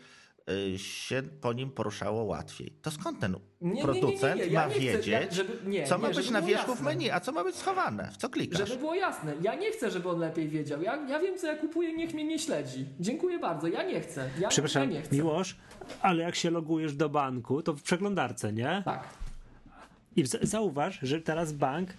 się 0.78 1.24
po 1.42 1.54
nim 1.54 1.72
poruszało 1.72 2.24
łatwiej. 2.24 2.72
To 2.82 2.92
skąd 2.92 3.20
ten 3.20 3.32
Nie, 3.32 3.40
nie, 3.62 3.70
nie, 3.70 3.76
nie, 3.76 3.84
producent 3.84 4.36
nie, 4.36 4.46
ja 4.46 4.60
ma 4.62 4.68
nie 4.68 4.72
chcę, 4.74 4.80
wiedzieć, 4.82 5.08
ja- 5.08 5.32
żeby- 5.32 5.58
nie, 5.70 5.88
co 5.88 5.98
ma 5.98 6.10
być 6.10 6.30
na 6.30 6.42
wierzchu 6.42 6.76
w 6.76 6.82
menu, 6.82 7.12
a 7.12 7.20
co 7.20 7.32
ma 7.32 7.44
być 7.44 7.56
schowane, 7.56 8.10
w 8.14 8.18
co 8.18 8.30
klikasz? 8.30 8.68
Żeby 8.70 8.80
było 8.80 8.96
jasne, 8.96 9.34
ja 9.42 9.56
nie 9.56 9.72
chcę, 9.72 9.92
żeby 9.92 10.10
on 10.10 10.20
lepiej 10.20 10.50
wiedział. 10.50 10.82
Ja, 10.82 10.96
ja 11.08 11.20
wiem, 11.20 11.38
co 11.38 11.48
ja 11.48 11.56
kupuję, 11.58 11.94
niech 11.94 12.14
mnie 12.14 12.24
nie 12.24 12.40
śledzi. 12.40 12.86
Dziękuję 13.00 13.40
bardzo, 13.40 13.68
ja 13.68 13.84
nie 13.84 14.02
chcę. 14.02 14.30
Ja, 14.40 14.48
Przepraszam, 14.50 14.84
ja 14.84 14.90
nie 14.98 15.02
chcę. 15.02 15.16
Miłosz, 15.16 15.56
ale 16.02 16.24
jak 16.24 16.36
się 16.36 16.50
logujesz 16.52 16.96
do 16.96 17.10
banku, 17.10 17.62
to 17.62 17.74
w 17.74 17.82
przeglądarce, 17.82 18.54
nie? 18.54 18.82
Tak. 18.86 19.04
I 20.16 20.24
zauważ, 20.42 21.00
że 21.02 21.22
teraz 21.22 21.54
bank 21.54 21.90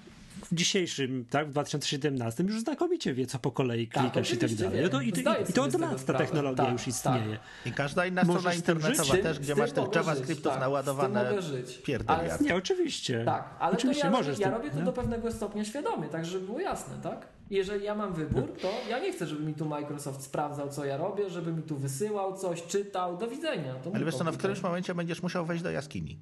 w 0.50 0.54
dzisiejszym, 0.54 1.24
tak, 1.30 1.48
w 1.48 1.50
2017 1.50 2.42
już 2.44 2.60
znakomicie 2.60 3.14
wie, 3.14 3.26
co 3.26 3.38
po 3.38 3.50
kolei 3.52 3.88
Tak, 3.88 4.02
klikasz 4.02 4.32
i 4.32 4.36
tak 4.38 4.54
dalej. 4.54 4.82
No 4.82 4.88
to, 4.88 5.00
i, 5.00 5.08
i, 5.48 5.52
to 5.54 5.62
od 5.62 5.80
lat 5.80 6.04
ta 6.04 6.14
technologia 6.14 6.64
Tak, 6.64 6.72
już 6.72 6.82
tak. 6.82 6.88
istnieje. 6.88 7.38
I 7.66 7.72
każda 7.72 8.06
inna 8.06 8.24
Możesz 8.24 8.40
strona 8.40 8.54
internetowa 8.56 9.16
też, 9.16 9.38
gdzie 9.38 9.54
masz 9.56 9.72
tych 9.72 9.84
JavaScriptów 9.94 10.52
tak, 10.52 10.60
naładowane 10.60 11.24
mogę 11.24 11.42
żyć. 11.42 11.78
pierdoliard. 11.78 12.32
Ale- 12.32 12.48
Nie, 12.48 12.56
oczywiście. 12.56 13.24
Tak, 13.24 13.56
ale 13.58 13.72
oczywiście 13.72 14.02
to 14.02 14.06
ja, 14.10 14.12
możesz. 14.16 14.38
ja 14.38 14.50
robię 14.50 14.70
to 14.70 14.78
no. 14.78 14.84
do 14.84 14.92
pewnego 14.92 15.32
stopnia 15.32 15.64
świadomie, 15.64 16.08
tak 16.08 16.24
żeby 16.26 16.46
było 16.46 16.60
jasne, 16.60 16.94
tak? 17.02 17.26
Jeżeli 17.50 17.84
ja 17.84 17.94
mam 17.94 18.14
wybór, 18.14 18.52
to 18.62 18.70
ja 18.90 18.98
nie 18.98 19.12
chcę, 19.12 19.26
żeby 19.26 19.44
mi 19.44 19.54
tu 19.54 19.66
Microsoft 19.66 20.22
sprawdzał, 20.22 20.68
co 20.68 20.84
ja 20.84 20.96
robię, 20.96 21.30
żeby 21.30 21.52
mi 21.52 21.62
tu 21.62 21.76
wysyłał 21.76 22.36
coś, 22.36 22.62
czytał. 22.62 23.16
Do 23.16 23.28
widzenia. 23.28 23.74
To 23.74 23.90
Ale 23.94 24.04
wiesz 24.04 24.14
co, 24.14 24.18
no 24.18 24.24
w 24.24 24.26
komputer. 24.26 24.38
którymś 24.38 24.62
momencie 24.62 24.94
będziesz 24.94 25.22
musiał 25.22 25.46
wejść 25.46 25.62
do 25.62 25.70
jaskini. 25.70 26.18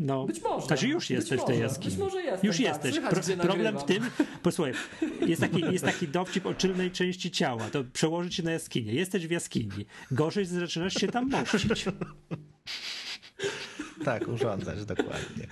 No, 0.00 0.24
Być 0.24 0.42
może. 0.42 0.66
Znaczy 0.66 0.88
już 0.88 1.10
jesteś 1.10 1.40
w 1.40 1.44
tej 1.44 1.60
jaskini. 1.60 1.90
Być 1.90 1.98
może 1.98 2.22
jestem, 2.22 2.46
Już 2.46 2.56
tak. 2.56 2.66
jesteś. 2.66 2.94
Słychać, 2.94 3.18
gdzie 3.18 3.36
problem 3.36 3.78
w 3.78 3.84
tym, 3.84 4.10
posłuchaj, 4.42 4.74
jest 5.26 5.40
taki, 5.40 5.60
jest 5.60 5.84
taki 5.84 6.08
dowcip 6.08 6.46
o 6.46 6.54
czylnej 6.54 6.90
części 6.90 7.30
ciała, 7.30 7.70
to 7.70 7.84
przełożyć 7.92 8.34
się 8.34 8.42
na 8.42 8.50
jaskinię. 8.52 8.92
Jesteś 8.92 9.26
w 9.26 9.30
jaskini. 9.30 9.86
Gorzej 10.10 10.44
zaczynasz 10.44 10.94
się 10.94 11.08
tam 11.08 11.28
mościć. 11.30 11.84
Tak, 14.04 14.28
urządzać, 14.28 14.84
dokładnie. 14.84 15.46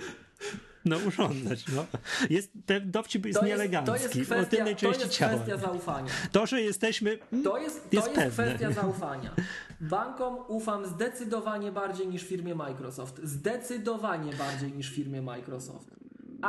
No 0.89 0.97
urządzać, 1.07 1.65
no. 1.75 1.85
Jest, 2.29 2.51
ten 2.65 2.91
dowcip 2.91 3.25
jest 3.25 3.39
To 3.39 3.45
nieelegancki. 3.45 3.87
to 3.91 3.95
jest 3.95 4.09
kwestia, 4.09 4.65
to 4.79 4.87
jest 4.87 5.15
kwestia 5.15 5.57
zaufania. 5.57 6.11
To, 6.31 6.45
że 6.45 6.61
jesteśmy... 6.61 7.17
To 7.43 7.57
jest, 7.57 7.89
to 7.89 7.95
Jest 7.95 8.15
jest, 8.17 8.33
kwestia 8.33 8.71
zaufania. 8.81 9.35
Bankom 9.81 10.37
ufam 10.47 10.85
zdecydowanie 10.85 11.71
bardziej 11.71 12.07
niż 12.07 12.23
firmie 12.23 12.55
Microsoft. 12.55 13.19
Zdecydowanie 13.23 14.33
bardziej 14.33 14.71
niż 14.73 14.89
firmie 14.89 15.21
Microsoft. 15.21 15.87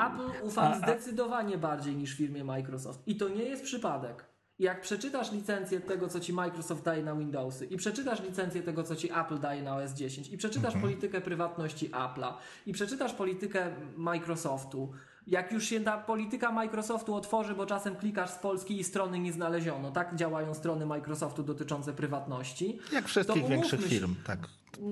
Apple 0.07 0.47
ufam 0.47 0.65
A- 0.65 0.71
a- 0.77 0.79
zdecydowanie 0.79 1.59
bardziej 1.59 1.97
niż 1.97 2.15
firmie 2.15 2.45
Microsoft. 2.45 3.01
I 3.07 3.17
to 3.17 3.29
nie 3.29 3.43
jest 3.45 3.63
przypadek. 3.65 4.25
Jak 4.61 4.81
przeczytasz 4.81 5.33
licencję 5.33 5.81
tego, 5.81 6.09
co 6.09 6.21
ci 6.21 6.33
Microsoft 6.33 6.85
daje 6.85 7.03
na 7.03 7.15
Windowsy 7.15 7.67
i 7.67 7.77
przeczytasz 7.77 8.23
licencję 8.23 8.63
tego, 8.63 8.83
co 8.83 8.97
ci 8.97 9.13
Apple 9.13 9.39
daje 9.39 9.63
na 9.63 9.77
OS 9.77 9.93
10 9.93 10.29
i 10.29 10.39
przeczytasz 10.39 10.75
politykę 10.77 11.21
prywatności 11.21 11.91
Apple'a 11.91 12.33
i 12.67 12.73
przeczytasz 12.73 13.13
politykę 13.13 13.75
Microsoftu, 13.97 14.93
jak 15.27 15.53
już 15.53 15.65
się 15.65 15.81
ta 15.81 15.99
polityka 15.99 16.53
Microsoftu 16.53 17.15
otworzy, 17.15 17.55
bo 17.55 17.67
czasem 17.67 17.97
klikasz 17.97 18.31
z 18.31 18.39
Polski 18.39 18.81
i 18.81 18.85
strony 18.85 19.19
nie 19.19 19.33
znaleziono, 19.33 19.91
tak 19.91 20.17
działają 20.17 20.55
strony 20.55 20.87
Microsoftu 20.87 21.43
dotyczące 21.43 21.93
prywatności. 21.93 22.79
Jak 22.93 23.09
wszystkich 23.09 23.47
większych 23.47 23.81
się- 23.81 23.89
firm, 23.89 24.15
tak. 24.27 24.39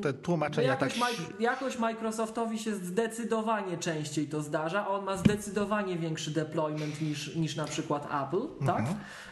Te 0.02 0.12
tłumaczenia 0.12 0.76
tak... 0.76 0.96
jakoś, 0.96 1.18
Mi- 1.18 1.44
jakoś 1.44 1.78
Microsoftowi 1.78 2.58
się 2.58 2.74
zdecydowanie 2.74 3.78
częściej 3.78 4.28
to 4.28 4.42
zdarza, 4.42 4.84
a 4.84 4.88
on 4.88 5.04
ma 5.04 5.16
zdecydowanie 5.16 5.98
większy 5.98 6.30
deployment 6.30 7.00
niż, 7.00 7.36
niż 7.36 7.56
na 7.56 7.64
przykład 7.64 8.08
Apple, 8.24 8.66
tak? 8.66 8.84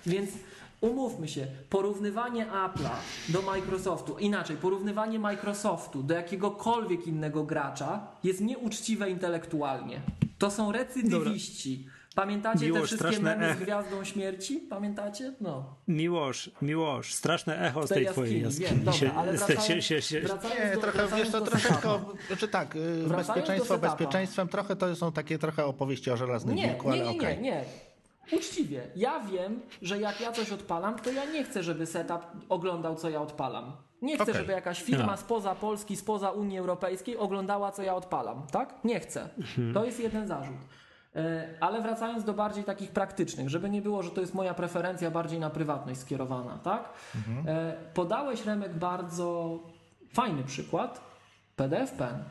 Więc 0.06 0.30
umówmy 0.80 1.28
się, 1.28 1.46
porównywanie 1.70 2.46
Apple'a 2.46 2.90
do 3.28 3.42
Microsoftu, 3.42 4.18
inaczej, 4.18 4.56
porównywanie 4.56 5.18
Microsoftu 5.18 6.02
do 6.02 6.14
jakiegokolwiek 6.14 7.06
innego 7.06 7.44
gracza 7.44 8.06
jest 8.24 8.40
nieuczciwe 8.40 9.10
intelektualnie. 9.10 10.00
To 10.38 10.50
są 10.50 10.72
recydywiści. 10.72 11.86
Pamiętacie 12.14 12.66
Miłosz, 12.66 12.90
te 12.90 12.96
wszystkie 12.96 13.22
memy 13.22 13.54
z. 13.54 13.58
Gwiazdą 13.58 14.04
Śmierci? 14.04 14.58
Pamiętacie? 14.58 15.34
No. 15.40 15.74
Miłosz, 15.88 16.50
Miłosz, 16.62 17.14
straszne 17.14 17.58
echo 17.68 17.86
z 17.86 17.88
tej 17.88 18.04
tej 18.04 18.12
twojej 18.12 18.42
jaskini, 18.42 18.68
wiem, 18.68 18.92
się, 18.92 19.06
dobra, 19.06 19.20
ale 19.20 19.32
wracając- 19.32 19.64
się, 19.64 19.82
się, 19.82 20.02
się, 20.02 20.20
Nie, 20.20 20.74
do- 20.74 20.80
trochę, 20.80 21.16
wiesz 21.16 21.30
do 21.30 21.40
troszeczkę, 21.40 21.88
znaczy 22.26 22.48
tak, 22.48 22.76
y, 22.76 23.04
bezpieczeństwo 23.16 23.78
bezpieczeństwem, 23.78 24.48
trochę 24.48 24.76
to 24.76 24.96
są 24.96 25.12
takie 25.12 25.38
trochę 25.38 25.64
opowieści 25.64 26.10
o 26.10 26.16
żelaznym 26.16 26.56
Nie, 26.56 26.68
wilku, 26.68 26.86
nie, 26.88 26.92
ale 27.02 27.04
nie, 27.12 27.18
okej. 27.18 27.36
nie, 27.36 27.42
nie. 27.42 27.64
Uczciwie. 28.32 28.82
Ja 28.96 29.20
wiem, 29.20 29.60
że 29.82 29.98
jak 29.98 30.20
ja 30.20 30.32
coś 30.32 30.52
odpalam, 30.52 30.98
to 30.98 31.10
ja 31.10 31.24
nie 31.24 31.44
chcę, 31.44 31.62
żeby 31.62 31.86
setup 31.86 32.20
oglądał, 32.48 32.94
co 32.96 33.10
ja 33.10 33.20
odpalam. 33.20 33.72
Nie 34.02 34.14
chcę, 34.14 34.22
Okej. 34.22 34.34
żeby 34.34 34.52
jakaś 34.52 34.82
firma 34.82 35.06
No. 35.06 35.16
spoza 35.16 35.54
Polski, 35.54 35.96
spoza 35.96 36.30
Unii 36.30 36.58
Europejskiej 36.58 37.16
oglądała, 37.16 37.72
co 37.72 37.82
ja 37.82 37.94
odpalam. 37.94 38.46
Tak? 38.52 38.74
Nie 38.84 39.00
chcę. 39.00 39.28
To 39.74 39.84
jest 39.84 40.00
jeden 40.00 40.28
zarzut. 40.28 40.56
E, 41.16 41.48
Ale 41.60 41.82
wracając 41.82 42.24
do 42.24 42.32
bardziej 42.34 42.64
takich 42.64 42.90
praktycznych, 42.90 43.48
żeby 43.48 43.70
nie 43.70 43.82
było, 43.82 44.02
że 44.02 44.10
to 44.10 44.20
jest 44.20 44.34
moja 44.34 44.54
preferencja 44.54 45.10
bardziej 45.10 45.40
na 45.40 45.50
prywatność 45.50 46.00
skierowana, 46.00 46.58
tak? 46.64 46.92
E, 47.46 47.76
Podałeś 47.94 48.44
Remek 48.46 48.74
bardzo 48.78 49.58
fajny 50.12 50.44
przykład 50.44 51.00
PDF 51.56 51.92
Pen. 51.92 52.24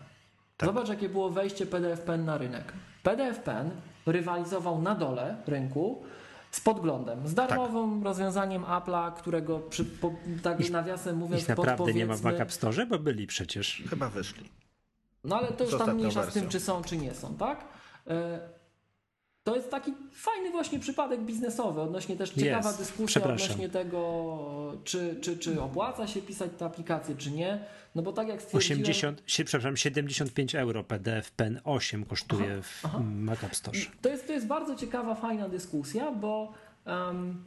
Zobacz, 0.64 0.90
jakie 0.90 1.10
było 1.10 1.30
wejście 1.30 1.66
PDF 1.66 2.02
Pen 2.02 2.26
na 2.26 2.38
rynek. 2.38 2.74
PDF 3.04 3.40
Pen 3.40 3.72
rywalizował 4.06 4.82
na 4.82 4.96
dole 4.96 5.38
rynku 5.48 6.04
z 6.52 6.60
podglądem, 6.62 7.28
z 7.28 7.34
darmowym 7.34 8.04
rozwiązaniem 8.04 8.64
Apple'a, 8.64 9.14
którego 9.14 9.60
przy, 9.60 9.86
po, 9.86 10.12
tak 10.44 10.70
nawiasem 10.70 11.18
mówiąc 11.18 11.42
ich 11.42 11.50
naprawdę 11.50 11.94
nie 11.94 12.06
ma 12.06 12.16
w 12.16 12.22
Mac 12.22 12.40
App 12.40 12.52
Store, 12.52 12.86
bo 12.86 13.00
byli 13.00 13.28
przecież. 13.28 13.84
Chyba 13.90 14.10
wyszli. 14.10 14.50
no 15.24 15.38
ale 15.38 15.48
to 15.48 15.64
już 15.64 15.78
tam 15.78 15.96
mniejsza 15.96 16.32
z 16.32 16.34
tym, 16.34 16.50
czy 16.50 16.60
są, 16.60 16.84
czy 16.84 16.98
nie 16.98 17.14
są, 17.14 17.36
tak? 17.36 17.66
To 19.46 19.56
jest 19.56 19.72
taki 19.72 19.94
fajny 20.12 20.52
właśnie 20.52 20.80
przypadek 20.80 21.22
biznesowy, 21.22 21.82
odnośnie 21.82 22.16
też 22.16 22.30
ciekawa 22.30 22.68
Jest. 22.70 22.80
dyskusja 22.80 23.24
odnośnie 23.24 23.70
tego, 23.70 24.74
czy, 24.84 25.16
czy, 25.22 25.38
czy 25.38 25.62
opłaca 25.62 26.08
się 26.08 26.22
pisać 26.22 26.52
te 26.58 26.66
aplikacje, 26.66 27.16
czy 27.16 27.32
nie. 27.32 27.60
No 27.96 28.02
bo 28.02 28.14
tak 28.14 28.28
jak 28.28 28.42
stwierdziłem... 28.42 28.80
80, 28.82 29.24
sie- 29.26 29.44
przepraszam, 29.46 29.78
75 29.78 30.56
euro 30.56 30.84
PDF 30.84 31.32
Pen 31.32 31.60
8 31.64 32.06
kosztuje 32.06 32.62
w 32.62 32.82
aha. 32.86 33.00
Mac 33.00 33.44
App 33.44 33.56
Store. 33.56 33.78
To 34.02 34.10
jest, 34.10 34.28
to 34.28 34.34
jest 34.34 34.48
bardzo 34.48 34.76
ciekawa, 34.76 35.16
fajna 35.16 35.50
dyskusja, 35.50 36.12
bo 36.12 36.54
em, 36.86 37.44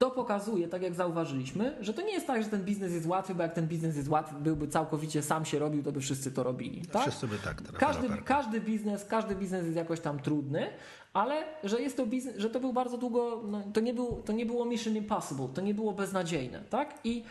to 0.00 0.10
pokazuje, 0.10 0.68
tak 0.68 0.82
jak 0.82 0.94
zauważyliśmy, 0.94 1.76
że 1.80 1.94
to 1.94 2.02
nie 2.02 2.12
jest 2.12 2.26
tak, 2.26 2.42
że 2.42 2.48
ten 2.48 2.64
biznes 2.64 2.92
jest 2.92 3.06
łatwy, 3.06 3.34
bo 3.34 3.42
jak 3.42 3.52
ten 3.52 3.66
biznes 3.68 3.96
jest 3.96 4.08
łatwy, 4.08 4.34
byłby 4.40 4.68
całkowicie 4.68 5.22
sam 5.22 5.44
się 5.44 5.58
robił, 5.58 5.82
to 5.82 5.92
by 5.92 6.00
wszyscy 6.00 6.32
to 6.32 6.42
robili. 6.42 6.82
Tak? 6.86 7.02
Wszyscy 7.02 7.28
by 7.28 7.38
tak 7.38 7.62
teraz 7.62 7.80
Każdy, 7.80 8.08
raperka. 8.08 8.34
każdy, 8.34 8.60
biznes, 8.60 9.04
każdy 9.04 9.34
biznes 9.36 9.64
jest 9.64 9.76
jakoś 9.76 10.00
tam 10.00 10.18
trudny, 10.20 10.66
ale 11.12 11.44
że 11.64 11.80
jest 11.82 11.96
to 11.96 12.06
biznes, 12.06 12.36
że 12.38 12.50
to 12.50 12.60
był 12.60 12.72
bardzo 12.72 12.98
długo, 12.98 13.42
no, 13.48 13.62
to, 13.72 13.80
nie 13.80 13.94
był, 13.94 14.22
to 14.24 14.32
nie 14.32 14.46
było 14.46 14.64
mission 14.64 14.96
impossible, 14.96 15.48
to 15.54 15.60
nie 15.60 15.74
było 15.74 15.92
beznadziejne, 15.92 16.60
tak? 16.70 16.94
I 17.04 17.24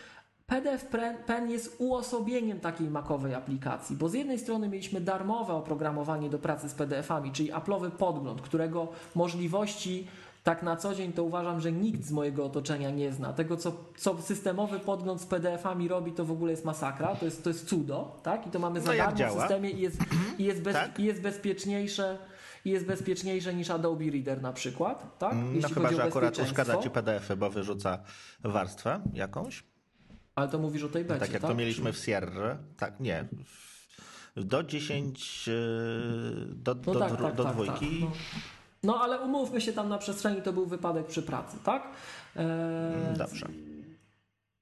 PDF 0.47 0.85
Pen- 0.85 1.17
Pen 1.25 1.49
jest 1.49 1.75
uosobieniem 1.79 2.59
takiej 2.59 2.89
makowej 2.89 3.33
aplikacji, 3.35 3.95
bo 3.95 4.09
z 4.09 4.13
jednej 4.13 4.39
strony 4.39 4.69
mieliśmy 4.69 5.01
darmowe 5.01 5.53
oprogramowanie 5.53 6.29
do 6.29 6.39
pracy 6.39 6.69
z 6.69 6.73
PDF-ami, 6.73 7.31
czyli 7.31 7.53
Apple'owy 7.53 7.91
podgląd, 7.91 8.41
którego 8.41 8.87
możliwości 9.15 10.07
tak 10.49 10.63
na 10.63 10.75
co 10.75 10.95
dzień 10.95 11.13
to 11.13 11.23
uważam, 11.23 11.61
że 11.61 11.71
nikt 11.71 12.03
z 12.03 12.11
mojego 12.11 12.45
otoczenia 12.45 12.89
nie 12.89 13.11
zna. 13.11 13.33
Tego, 13.33 13.57
co, 13.57 13.73
co 13.97 14.21
systemowy 14.21 14.79
podgląd 14.79 15.21
z 15.21 15.25
PDF-ami 15.25 15.87
robi, 15.87 16.11
to 16.11 16.25
w 16.25 16.31
ogóle 16.31 16.51
jest 16.51 16.65
masakra, 16.65 17.15
to 17.15 17.25
jest, 17.25 17.43
to 17.43 17.49
jest 17.49 17.67
cudo, 17.67 18.19
tak? 18.23 18.47
I 18.47 18.51
to 18.51 18.59
mamy 18.59 18.81
za 18.81 18.87
No 18.87 18.93
jak 18.93 19.15
darmo 19.15 19.35
w 19.35 19.39
systemie 19.39 19.69
i 19.69 19.81
jest, 19.81 19.97
i 20.37 20.43
jest, 20.43 20.61
bez, 20.61 20.73
Tak? 20.73 20.99
i 20.99 21.03
jest 21.03 21.21
bezpieczniejsze 21.21 22.17
i 22.65 22.69
jest 22.69 22.85
bezpieczniejsze 22.85 23.53
niż 23.53 23.69
Adobe 23.69 24.05
Reader 24.11 24.41
na 24.41 24.53
przykład, 24.53 25.17
tak? 25.19 25.35
No 25.35 25.51
Jeśli 25.53 25.73
chyba, 25.73 25.87
chodzi 25.87 25.95
że 25.95 26.03
o 26.03 26.07
akurat 26.07 26.39
uszkadza 26.39 26.77
ci 26.77 26.89
PDF-y, 26.89 27.35
bo 27.35 27.49
wyrzuca 27.49 27.99
warstwę 28.43 29.01
jakąś. 29.13 29.63
Ale 30.35 30.47
to 30.47 30.59
mówisz 30.59 30.83
o 30.83 30.89
tej 30.89 31.05
becie, 31.05 31.19
Tak 31.19 31.33
jak 31.33 31.41
to 31.41 31.55
mieliśmy 31.55 31.93
w 31.93 31.97
Sierra. 31.97 32.57
Tak, 32.77 32.99
nie. 32.99 33.27
Do 34.35 34.63
10, 34.63 35.47
yy, 35.47 35.53
do, 36.55 36.75
No 36.75 36.93
do, 36.93 36.99
tak, 36.99 37.21
tak, 37.21 37.35
do 37.35 37.43
tak, 37.43 37.53
dwójki. 37.53 37.99
tak, 38.01 38.09
no. 38.09 38.58
No 38.83 39.01
ale 39.01 39.19
umówmy 39.19 39.61
się 39.61 39.73
tam 39.73 39.89
na 39.89 39.97
przestrzeni, 39.97 40.41
to 40.41 40.53
był 40.53 40.65
wypadek 40.65 41.07
przy 41.07 41.23
pracy, 41.23 41.57
tak? 41.63 41.83
Eee, 42.35 42.45
Dobrze. 43.17 43.45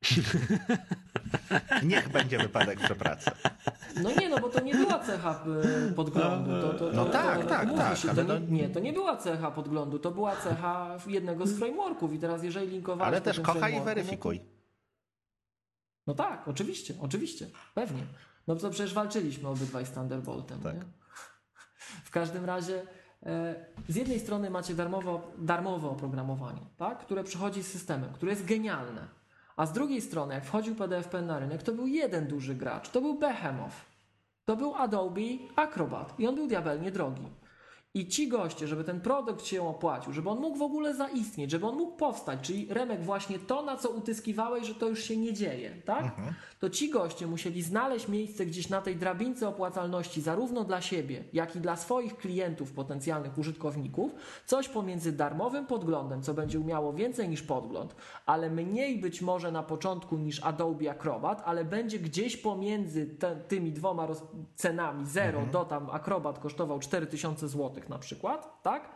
Niech 1.84 2.10
będzie 2.10 2.38
wypadek 2.38 2.80
przy 2.80 2.96
pracy. 2.96 3.32
No 4.04 4.10
nie, 4.20 4.30
no 4.30 4.40
bo 4.40 4.50
to 4.50 4.62
nie 4.62 4.76
była 4.76 5.00
cecha 5.00 5.46
e, 5.90 5.94
podglądu. 5.94 6.62
To, 6.62 6.74
to, 6.74 6.80
to, 6.80 6.92
No 6.96 7.06
to, 7.06 7.12
tak, 7.12 7.42
to, 7.42 7.48
tak, 7.48 7.64
umówmy 7.64 7.84
tak, 7.84 7.98
Się, 7.98 8.08
nie, 8.14 8.24
no- 8.24 8.40
nie, 8.40 8.70
to 8.70 8.80
nie 8.80 8.94
była 8.94 9.18
cecha 9.18 9.52
podglądu, 9.52 10.00
to 10.00 10.12
była 10.12 10.36
cecha 10.36 10.98
jednego 11.08 11.48
z 11.48 11.58
frameworków 11.58 12.14
i 12.14 12.20
teraz 12.20 12.44
jeżeli 12.44 12.68
linkowałeś 12.68 13.08
Ale 13.08 13.22
też 13.22 13.40
kochaj 13.40 13.72
i 13.72 13.76
no 13.76 13.80
to- 13.82 13.86
weryfikuj. 13.86 14.42
No 16.08 16.14
tak, 16.14 16.48
oczywiście, 16.48 16.94
oczywiście, 17.02 17.48
pewnie. 17.74 18.04
No 18.48 18.56
to 18.56 18.70
przecież 18.70 18.94
walczyliśmy 18.94 19.50
obydwaj 19.50 19.86
z 19.86 19.92
Thunderboltem. 19.92 20.60
Tak. 20.62 20.76
Nie? 20.76 20.82
W 22.04 22.12
każdym 22.12 22.46
razie 22.46 22.86
z 23.90 23.96
jednej 23.96 24.20
strony 24.20 24.50
macie 24.50 24.74
darmowe, 24.74 25.20
darmowe 25.38 25.90
oprogramowanie, 25.90 26.62
tak? 26.78 27.00
które 27.00 27.24
przychodzi 27.24 27.64
z 27.64 27.72
systemem, 27.72 28.14
które 28.14 28.32
jest 28.32 28.46
genialne. 28.46 29.08
A 29.58 29.66
z 29.66 29.74
drugiej 29.74 30.02
strony, 30.02 30.34
jak 30.34 30.46
wchodził 30.46 30.76
PDF 30.76 31.08
Pen 31.08 31.26
na 31.26 31.40
rynek, 31.40 31.64
to 31.64 31.72
był 31.72 31.88
jeden 31.88 32.28
duży 32.28 32.56
gracz, 32.56 32.90
to 32.90 33.02
był 33.02 33.20
Behemoth. 33.20 33.76
To 34.46 34.56
był 34.56 34.76
Adobe 34.76 35.22
Acrobat 35.56 36.20
i 36.20 36.28
on 36.28 36.36
był 36.36 36.48
diabelnie 36.48 36.92
drogi. 36.92 37.26
I 37.98 38.08
ci 38.08 38.28
goście, 38.28 38.68
żeby 38.68 38.84
ten 38.84 39.02
produkt 39.02 39.46
się 39.46 39.68
opłacił, 39.68 40.14
żeby 40.14 40.30
on 40.30 40.40
mógł 40.40 40.58
w 40.58 40.62
ogóle 40.62 40.96
zaistnieć, 40.96 41.52
żeby 41.52 41.68
on 41.68 41.76
mógł 41.76 41.98
powstać, 41.98 42.40
czyli 42.42 42.68
Remek 42.70 43.04
właśnie 43.04 43.40
to, 43.40 43.62
na 43.62 43.78
co 43.78 43.90
utyskiwałeś, 43.90 44.68
że 44.68 44.76
to 44.76 44.90
już 44.90 45.04
się 45.04 45.18
nie 45.18 45.34
dzieje, 45.34 45.82
tak? 45.86 46.04
To 46.60 46.70
ci 46.70 46.90
goście 46.90 47.28
musieli 47.28 47.62
znaleźć 47.64 48.08
miejsce 48.08 48.46
gdzieś 48.46 48.70
na 48.70 48.82
tej 48.82 48.96
drabince 48.96 49.48
opłacalności, 49.48 50.22
zarówno 50.22 50.64
dla 50.64 50.82
siebie, 50.82 51.24
jak 51.34 51.56
i 51.56 51.60
dla 51.60 51.76
swoich 51.76 52.18
klientów, 52.18 52.72
potencjalnych 52.72 53.38
użytkowników, 53.38 54.12
coś 54.46 54.70
pomiędzy 54.70 55.12
darmowym 55.12 55.66
podglądem, 55.66 56.22
co 56.22 56.34
będzie 56.34 56.60
miało 56.60 56.94
więcej 56.94 57.30
niż 57.30 57.42
podgląd, 57.42 57.96
ale 58.26 58.50
mniej 58.50 59.00
być 59.00 59.22
może 59.22 59.52
na 59.52 59.64
początku 59.64 60.18
niż 60.18 60.44
Adobe 60.44 60.92
Acrobat, 60.92 61.42
ale 61.46 61.66
będzie 61.66 62.00
gdzieś 62.00 62.38
pomiędzy 62.38 63.06
te, 63.06 63.36
tymi 63.36 63.72
dwoma 63.72 64.06
roz, 64.06 64.24
cenami, 64.56 65.06
0 65.06 65.46
do 65.52 65.66
tam 65.66 65.90
Acrobat 65.90 66.40
kosztował 66.40 66.80
4000 66.80 67.48
zł 67.48 67.87
na 67.90 68.00
przykład, 68.00 68.64
tak? 68.64 68.96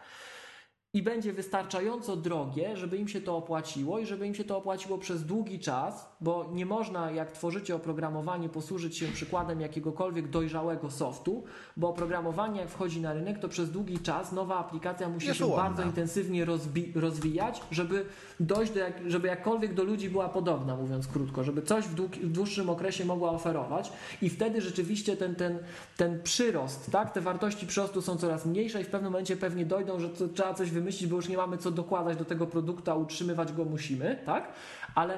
I 0.94 1.04
będzie 1.04 1.34
wystarczająco 1.34 2.16
drogie, 2.16 2.78
żeby 2.78 2.98
im 2.98 3.08
się 3.08 3.22
to 3.22 3.38
opłaciło 3.38 4.00
i 4.00 4.06
żeby 4.06 4.28
im 4.28 4.36
się 4.36 4.44
to 4.44 4.58
opłaciło 4.58 4.98
przez 4.98 5.26
długi 5.26 5.60
czas, 5.60 6.11
bo 6.22 6.50
nie 6.54 6.66
można, 6.66 7.12
jak 7.12 7.32
tworzycie 7.32 7.76
oprogramowanie, 7.76 8.50
posłużyć 8.50 8.98
się 8.98 9.06
przykładem 9.08 9.62
jakiegokolwiek 9.62 10.28
dojrzałego 10.28 10.92
softu, 10.92 11.44
bo 11.78 11.90
oprogramowanie, 11.90 12.60
jak 12.60 12.70
wchodzi 12.70 13.02
na 13.02 13.14
rynek, 13.14 13.40
to 13.40 13.50
przez 13.50 13.72
długi 13.72 14.00
czas 14.00 14.32
nowa 14.32 14.58
aplikacja 14.58 15.10
musi 15.10 15.28
Jest 15.28 15.40
się 15.40 15.46
ułomna. 15.46 15.64
bardzo 15.64 15.84
intensywnie 15.84 16.46
rozbi- 16.46 17.00
rozwijać, 17.00 17.62
żeby 17.72 18.06
dojść 18.40 18.74
do, 18.74 18.80
jak, 18.80 18.94
żeby 19.08 19.28
jakkolwiek 19.28 19.74
do 19.74 19.84
ludzi 19.84 20.10
była 20.10 20.30
podobna, 20.30 20.76
mówiąc 20.76 21.08
krótko, 21.08 21.44
żeby 21.44 21.62
coś 21.62 21.86
w, 21.86 21.96
w 21.96 22.32
dłuższym 22.32 22.70
okresie 22.70 23.06
mogła 23.06 23.32
oferować 23.32 23.92
i 24.22 24.30
wtedy 24.30 24.62
rzeczywiście 24.62 25.18
ten, 25.18 25.36
ten, 25.36 25.60
ten 25.98 26.24
przyrost, 26.24 26.92
tak, 26.92 27.12
te 27.14 27.22
wartości 27.22 27.68
przyrostu 27.68 28.02
są 28.02 28.18
coraz 28.18 28.46
mniejsze 28.46 28.82
i 28.82 28.84
w 28.84 28.88
pewnym 28.88 29.12
momencie 29.12 29.38
pewnie 29.38 29.66
dojdą, 29.66 30.00
że 30.00 30.10
to, 30.10 30.28
trzeba 30.28 30.54
coś 30.54 30.72
wymyślić, 30.72 31.10
bo 31.10 31.16
już 31.16 31.28
nie 31.30 31.38
mamy 31.38 31.58
co 31.58 31.72
dokładać 31.72 32.18
do 32.18 32.26
tego 32.26 32.48
produktu, 32.48 32.92
a 32.92 32.96
utrzymywać 32.96 33.54
go 33.54 33.66
musimy, 33.66 34.20
tak, 34.26 34.48
ale 34.96 35.18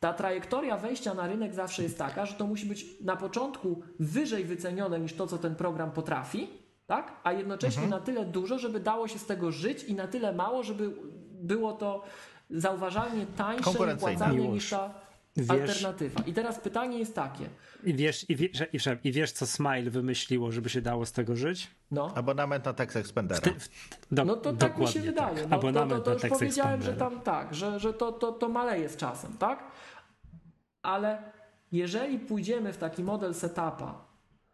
ta 0.00 0.12
trajektoria 0.12 0.76
wejścia 0.76 1.14
na 1.14 1.26
rynek 1.26 1.54
zawsze 1.54 1.82
jest 1.82 1.98
taka, 1.98 2.26
że 2.26 2.34
to 2.34 2.46
musi 2.46 2.66
być 2.66 3.00
na 3.00 3.16
początku 3.16 3.82
wyżej 3.98 4.44
wycenione 4.44 5.00
niż 5.00 5.12
to, 5.12 5.26
co 5.26 5.38
ten 5.38 5.54
program 5.54 5.90
potrafi, 5.90 6.48
tak? 6.86 7.12
A 7.24 7.32
jednocześnie 7.32 7.86
na 7.86 8.00
tyle 8.00 8.24
dużo, 8.24 8.58
żeby 8.58 8.80
dało 8.80 9.08
się 9.08 9.18
z 9.18 9.26
tego 9.26 9.52
żyć 9.52 9.84
i 9.84 9.94
na 9.94 10.08
tyle 10.08 10.32
mało, 10.32 10.62
żeby 10.62 10.90
było 11.32 11.72
to 11.72 12.04
zauważalnie 12.50 13.26
tańsze 13.36 13.70
i 13.70 13.98
płacalnie 13.98 14.48
niż 14.48 14.70
ta 14.70 14.94
Wiesz- 15.36 15.50
alternatywa. 15.50 16.20
I 16.26 16.32
teraz 16.32 16.58
pytanie 16.60 16.98
jest 16.98 17.14
takie, 17.14 17.44
I 17.84 17.94
wiesz, 17.94 18.30
i, 18.30 18.36
wiesz, 18.36 18.50
i, 18.60 18.78
wiesz, 18.78 18.88
I 19.04 19.12
wiesz, 19.12 19.32
co 19.32 19.46
Smile 19.46 19.90
wymyśliło, 19.90 20.52
żeby 20.52 20.68
się 20.70 20.80
dało 20.82 21.06
z 21.06 21.12
tego 21.12 21.36
żyć? 21.36 21.70
no, 21.90 22.12
Abonament 22.14 22.64
na 22.64 22.72
Text 22.72 22.96
Expandera. 22.96 23.40
Ty- 23.40 23.50
w- 23.60 23.68
do, 24.10 24.24
no 24.24 24.36
to 24.36 24.52
tak 24.52 24.78
mi 24.78 24.86
się 24.88 25.00
dokładnie 25.00 25.10
wydaje. 25.10 25.36
Tak. 25.36 25.44
No, 25.44 25.48
to, 25.50 25.54
Abonament 25.56 26.04
to, 26.04 26.10
to 26.14 26.18
na 26.18 26.28
już 26.28 26.38
powiedziałem, 26.38 26.82
że 26.82 26.92
tam 26.92 27.20
tak, 27.20 27.54
że, 27.54 27.80
że 27.80 27.92
to, 27.94 28.12
to, 28.12 28.32
to 28.32 28.48
maleje 28.48 28.88
z 28.88 28.96
czasem, 28.96 29.36
tak? 29.38 29.64
Ale 30.82 31.22
jeżeli 31.72 32.18
pójdziemy 32.18 32.72
w 32.72 32.76
taki 32.76 33.02
model 33.02 33.34
setupa, 33.34 34.04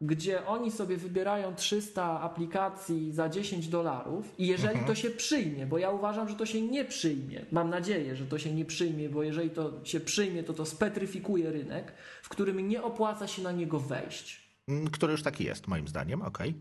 gdzie 0.01 0.47
oni 0.47 0.70
sobie 0.70 0.97
wybierają 0.97 1.55
300 1.55 2.20
aplikacji 2.20 3.12
za 3.12 3.28
10 3.28 3.68
dolarów 3.68 4.35
i 4.39 4.47
jeżeli 4.47 4.68
Mhm. 4.78 4.86
to 4.86 4.94
się 4.94 5.10
przyjmie, 5.10 5.66
bo 5.66 5.78
ja 5.78 5.90
uważam, 5.90 6.28
że 6.28 6.35
to 6.35 6.47
się 6.47 6.62
nie 6.62 6.85
przyjmie, 6.85 7.47
mam 7.52 7.70
nadzieję, 7.70 8.16
że 8.16 8.27
to 8.27 8.39
się 8.39 8.55
nie 8.55 8.64
przyjmie, 8.64 9.09
bo 9.09 9.23
jeżeli 9.23 9.51
to 9.51 9.73
się 9.85 10.01
przyjmie, 10.01 10.43
to 10.43 10.55
to 10.55 10.66
spetryfikuje 10.66 11.51
rynek, 11.52 11.93
w 12.23 12.28
którym 12.28 12.68
nie 12.68 12.82
opłaca 12.82 13.27
się 13.27 13.43
na 13.43 13.52
niego 13.52 13.81
wejść. 13.81 14.47
Mm, 14.68 14.90
Który 14.90 15.12
już 15.12 15.23
taki 15.23 15.44
jest, 15.44 15.66
moim 15.68 15.89
zdaniem, 15.89 16.23
okej. 16.23 16.55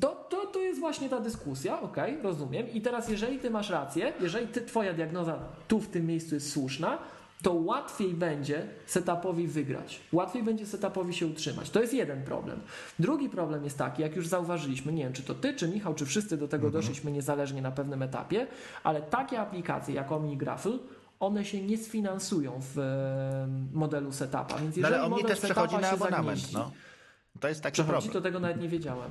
To, 0.00 0.26
to, 0.30 0.46
to 0.46 0.60
jest 0.60 0.80
właśnie 0.80 1.08
ta 1.08 1.20
dyskusja, 1.20 1.80
okej, 1.80 2.18
rozumiem. 2.22 2.70
I 2.72 2.80
teraz, 2.80 3.08
jeżeli 3.08 3.38
ty 3.38 3.50
masz 3.50 3.70
rację, 3.70 4.12
jeżeli 4.20 4.48
ty, 4.48 4.60
twoja 4.60 4.92
diagnoza 4.94 5.38
tu 5.68 5.80
w 5.80 5.88
tym 5.88 6.06
miejscu 6.06 6.34
jest 6.34 6.52
słuszna, 6.52 6.98
to 7.42 7.52
łatwiej 7.52 8.14
będzie 8.14 8.66
setupowi 8.86 9.46
wygrać. 9.46 10.00
Łatwiej 10.12 10.42
będzie 10.42 10.66
setupowi 10.66 11.14
się 11.14 11.26
utrzymać. 11.26 11.70
To 11.70 11.80
jest 11.80 11.94
jeden 11.94 12.24
problem. 12.24 12.60
Drugi 12.98 13.28
problem 13.28 13.64
jest 13.64 13.78
taki, 13.78 14.02
jak 14.02 14.16
już 14.16 14.26
zauważyliśmy, 14.26 14.92
nie 14.92 15.04
wiem, 15.04 15.12
czy 15.12 15.22
to 15.22 15.34
ty, 15.34 15.54
czy 15.54 15.68
Michał, 15.68 15.94
czy 15.94 16.06
wszyscy 16.06 16.36
do 16.36 16.48
tego 16.48 16.70
doszliśmy 16.70 17.12
niezależnie 17.12 17.62
na 17.62 17.70
pewnym 17.70 18.02
etapie, 18.02 18.46
ale 18.84 19.02
takie 19.02 19.40
aplikacje 19.40 19.94
jak 19.94 20.12
OmniGraffle, 20.12 20.72
one 21.20 21.44
się 21.44 21.62
nie 21.62 21.78
sfinansują 21.78 22.60
w 22.74 22.78
e, 22.78 23.48
modelu 23.72 24.12
setupa. 24.12 24.46
Więc 24.46 24.76
No 24.76 24.80
jeżeli 24.82 24.94
ale 24.94 25.02
Omni 25.02 25.24
też 25.24 25.40
przechodzi 25.40 25.76
na 25.76 25.90
abonament, 25.90 26.52
no. 26.52 26.70
To 27.40 27.48
jest 27.48 27.62
taki 27.62 27.74
Przechodzi, 27.74 27.92
problem. 27.92 28.12
to 28.12 28.20
tego 28.20 28.40
nawet 28.40 28.60
nie 28.60 28.68
wiedziałem. 28.68 29.10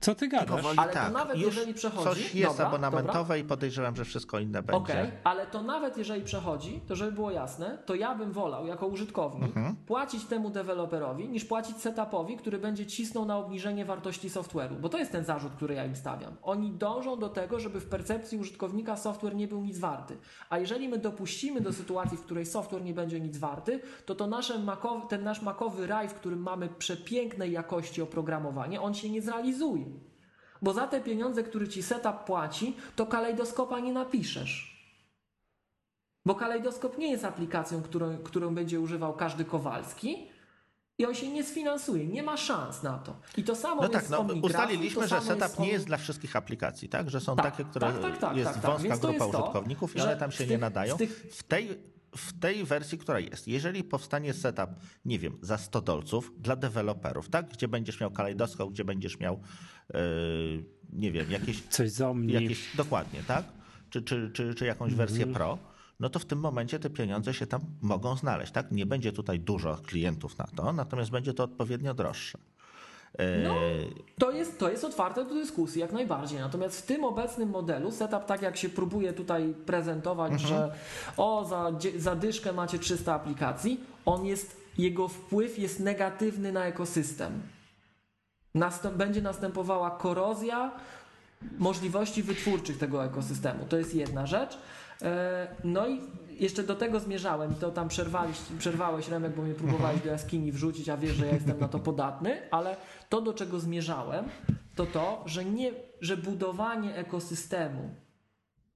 Co 0.00 0.14
ty 0.14 0.28
gadasz? 0.28 0.48
Powoli 0.56 0.78
Ale 0.78 0.88
to 0.88 0.94
tak. 0.94 1.12
nawet 1.12 1.36
Już 1.38 1.56
jeżeli 1.56 1.74
przechodzi- 1.74 2.04
Coś 2.04 2.34
jest 2.34 2.52
dobra, 2.52 2.66
abonamentowe 2.66 3.38
i 3.40 3.44
podejrzewam, 3.44 3.96
że 3.96 4.04
wszystko 4.04 4.38
inne 4.38 4.62
będzie. 4.62 4.76
Okej, 4.82 5.10
ale 5.24 5.46
to 5.46 5.62
nawet 5.62 5.96
jeżeli 5.96 6.22
przechodzi, 6.22 6.80
to 6.88 6.96
żeby 6.96 7.12
było 7.12 7.30
jasne, 7.30 7.78
to 7.86 7.94
ja 7.94 8.14
bym 8.14 8.32
wolał 8.32 8.66
jako 8.66 8.86
użytkownik 8.86 9.56
Mhm. 9.56 9.76
płacić 9.86 10.24
temu 10.24 10.50
deweloperowi, 10.50 11.28
niż 11.28 11.44
płacić 11.44 11.76
setupowi, 11.76 12.36
który 12.36 12.58
będzie 12.58 12.86
cisnął 12.86 13.24
na 13.24 13.36
obniżenie 13.38 13.84
wartości 13.84 14.28
software'u. 14.30 14.80
Bo 14.80 14.88
to 14.88 14.98
jest 14.98 15.12
ten 15.12 15.24
zarzut, 15.24 15.52
który 15.52 15.74
ja 15.74 15.84
im 15.84 15.96
stawiam. 15.96 16.36
Oni 16.42 16.70
dążą 16.70 17.18
do 17.18 17.28
tego, 17.28 17.60
żeby 17.60 17.80
w 17.80 17.86
percepcji 17.88 18.38
użytkownika 18.38 18.96
software 18.96 19.34
nie 19.36 19.48
był 19.48 19.62
nic 19.62 19.78
warty. 19.78 20.16
A 20.50 20.58
jeżeli 20.58 20.88
my 20.88 20.98
dopuścimy 20.98 21.60
do 21.60 21.72
sytuacji, 21.72 22.16
w 22.18 22.22
której 22.22 22.46
software 22.46 22.84
nie 22.84 22.94
będzie 22.94 23.20
nic 23.20 23.38
warty, 23.38 23.80
to, 24.06 24.14
to 24.14 24.26
nasze 24.26 24.58
makowy, 24.58 25.06
ten 25.08 25.24
nasz 25.24 25.42
makowy 25.42 25.86
raj, 25.86 26.08
w 26.08 26.14
którym 26.14 26.42
mamy 26.42 26.68
przepięknej 26.68 27.52
jakości 27.52 28.02
oprogramowanie, 28.02 28.80
on 28.80 28.94
się 28.94 29.10
nie 29.10 29.22
zrealizuje. 29.22 29.87
Bo 30.62 30.72
za 30.72 30.86
te 30.86 31.00
pieniądze, 31.00 31.42
które 31.42 31.68
ci 31.68 31.82
setup 31.82 32.24
płaci, 32.24 32.76
to 32.96 33.06
kalejdoskopa 33.06 33.80
nie 33.80 33.92
napiszesz. 33.92 34.78
Bo 36.26 36.34
kalejdoskop 36.34 36.98
nie 36.98 37.10
jest 37.10 37.24
aplikacją, 37.24 37.82
którą, 37.82 38.18
którą 38.18 38.54
będzie 38.54 38.80
używał 38.80 39.12
każdy 39.14 39.44
Kowalski 39.44 40.28
i 40.98 41.06
on 41.06 41.14
się 41.14 41.28
nie 41.32 41.44
sfinansuje, 41.44 42.06
nie 42.06 42.22
ma 42.22 42.36
szans 42.36 42.82
na 42.82 42.98
to. 42.98 43.16
I 43.36 43.44
to 43.44 43.56
samo 43.56 43.82
No 43.82 43.88
jest 43.88 44.10
tak, 44.10 44.26
no, 44.28 44.34
ustaliliśmy, 44.42 45.08
że 45.08 45.20
setup 45.20 45.58
nie 45.58 45.68
jest 45.68 45.86
dla 45.86 45.96
wszystkich 45.96 46.36
aplikacji, 46.36 46.88
tak? 46.88 47.10
Że 47.10 47.20
są 47.20 47.36
Tak, 47.36 47.44
takie, 47.50 47.64
które 47.64 47.92
tak, 47.92 48.02
tak, 48.02 48.18
tak, 48.18 48.36
jest 48.36 48.52
tak, 48.52 48.62
tak. 48.62 48.70
wąska 48.70 48.98
to 48.98 49.08
grupa 49.08 49.24
jest 49.24 49.36
użytkowników 49.38 49.96
i 49.96 50.00
one 50.00 50.16
tam 50.16 50.30
się 50.32 50.38
tych- 50.38 50.50
nie 50.50 50.58
nadają. 50.58 50.94
w 50.94 50.98
tych- 50.98 51.26
W 51.32 51.42
tej, 51.42 51.68
w 52.16 52.40
tej 52.40 52.64
wersji, 52.64 52.98
która 52.98 53.20
jest, 53.20 53.48
jeżeli 53.48 53.84
powstanie 53.84 54.34
setup, 54.34 54.70
nie 55.04 55.18
wiem, 55.18 55.38
za 55.42 55.58
100 55.58 55.80
dolców 55.80 56.32
dla 56.38 56.56
deweloperów, 56.56 57.28
tak? 57.28 57.48
Gdzie 57.48 57.68
będziesz 57.68 58.00
miał 58.00 58.10
kalejdoskop, 58.10 58.70
gdzie 58.70 58.84
będziesz 58.84 59.20
miał, 59.20 59.40
nie 60.92 61.12
wiem, 61.12 61.30
jakieś 61.30 61.62
Coś 61.62 61.90
z 61.90 62.00
Omni. 62.00 62.32
jakieś, 62.32 62.76
dokładnie, 62.76 63.22
tak? 63.22 63.44
Czy, 63.90 64.02
czy, 64.02 64.30
czy, 64.34 64.54
czy 64.54 64.66
jakąś 64.66 64.94
wersję 64.94 65.26
Pro, 65.26 65.58
no 66.00 66.08
to 66.08 66.18
w 66.18 66.24
tym 66.24 66.38
momencie 66.38 66.78
te 66.78 66.90
pieniądze 66.90 67.34
się 67.34 67.46
tam 67.46 67.60
mogą 67.82 68.16
znaleźć, 68.16 68.52
tak? 68.52 68.72
Nie 68.72 68.86
będzie 68.86 69.12
tutaj 69.12 69.40
dużo 69.40 69.76
klientów 69.76 70.38
na 70.38 70.46
to, 70.56 70.72
natomiast 70.72 71.10
będzie 71.10 71.34
to 71.34 71.44
odpowiednio 71.44 71.94
droższe. 71.94 72.38
No, 73.44 73.54
to 74.18 74.30
jest, 74.30 74.58
to 74.58 74.70
jest 74.70 74.84
otwarte 74.84 75.24
do 75.24 75.34
dyskusji, 75.34 75.80
jak 75.80 75.92
najbardziej. 75.92 76.38
Natomiast 76.38 76.80
w 76.82 76.86
tym 76.86 77.04
obecnym 77.04 77.50
modelu 77.50 77.92
setup, 77.92 78.26
tak 78.26 78.42
jak 78.42 78.56
się 78.56 78.68
próbuje 78.68 79.12
tutaj 79.12 79.54
prezentować, 79.66 80.40
że 80.40 80.72
o, 81.16 81.44
za, 81.44 81.72
za 81.96 82.16
dyszkę 82.16 82.52
macie 82.52 82.78
300 82.78 83.14
aplikacji, 83.14 83.80
on 84.06 84.26
jest, 84.26 84.56
jego 84.78 85.08
wpływ 85.08 85.58
jest 85.58 85.80
negatywny 85.80 86.52
na 86.52 86.64
ekosystem. 86.64 87.42
Następ, 88.58 88.96
będzie 88.96 89.22
następowała 89.22 89.90
korozja 89.90 90.72
możliwości 91.58 92.22
wytwórczych 92.22 92.78
tego 92.78 93.04
ekosystemu. 93.04 93.64
To 93.68 93.76
jest 93.76 93.94
jedna 93.94 94.26
rzecz. 94.26 94.58
E, 95.02 95.48
No 95.64 95.88
i 95.88 96.00
jeszcze 96.30 96.62
do 96.62 96.74
tego 96.74 97.00
zmierzałem 97.00 97.52
i 97.52 97.54
to 97.54 97.70
tam 97.70 97.88
przerwałeś, 97.88 98.36
przerwałeś 98.58 99.08
Remek, 99.08 99.36
bo 99.36 99.42
mnie 99.42 99.54
próbowałeś 99.54 100.00
do 100.00 100.08
jaskini 100.10 100.52
wrzucić, 100.52 100.88
a 100.88 100.96
wiesz, 100.96 101.16
że 101.16 101.26
ja 101.26 101.34
jestem 101.34 101.60
na 101.60 101.68
to 101.68 101.78
podatny, 101.78 102.50
ale 102.50 102.76
to 103.08 103.20
do 103.20 103.34
czego 103.34 103.60
zmierzałem, 103.60 104.24
to 104.74 104.86
to, 104.86 105.22
że, 105.26 105.44
nie, 105.44 105.72
że 106.00 106.16
budowanie 106.16 106.94
ekosystemu, 106.96 107.94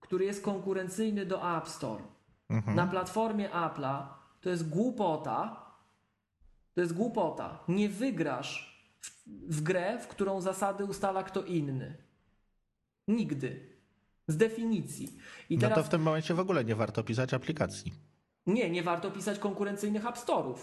który 0.00 0.24
jest 0.24 0.42
konkurencyjny 0.44 1.26
do 1.26 1.56
App 1.56 1.68
Store 1.68 2.02
na 2.66 2.86
platformie 2.86 3.48
Apple'a, 3.50 4.02
to 4.40 4.50
jest 4.50 4.68
głupota. 4.68 5.62
To 6.74 6.80
jest 6.80 6.92
głupota. 6.92 7.58
Nie 7.68 7.88
wygrasz 7.88 8.71
w, 9.26 9.60
grę, 9.62 9.98
w 9.98 10.08
którą 10.08 10.40
zasady 10.40 10.84
ustala 10.84 11.22
kto 11.22 11.42
inny. 11.44 11.96
Nigdy. 13.08 13.60
Z 14.28 14.36
definicji. 14.36 15.18
I 15.50 15.54
No 15.54 15.60
teraz 15.60 15.78
to 15.78 15.84
w 15.84 15.88
tym 15.88 16.02
momencie 16.02 16.34
w 16.34 16.40
ogóle 16.40 16.64
nie 16.64 16.74
warto 16.74 17.04
pisać 17.04 17.34
aplikacji. 17.34 17.92
nie, 18.46 18.70
nie 18.70 18.82
warto 18.82 19.10
pisać 19.10 19.38
konkurencyjnych 19.38 20.06
App 20.06 20.16
Store'ów. 20.16 20.56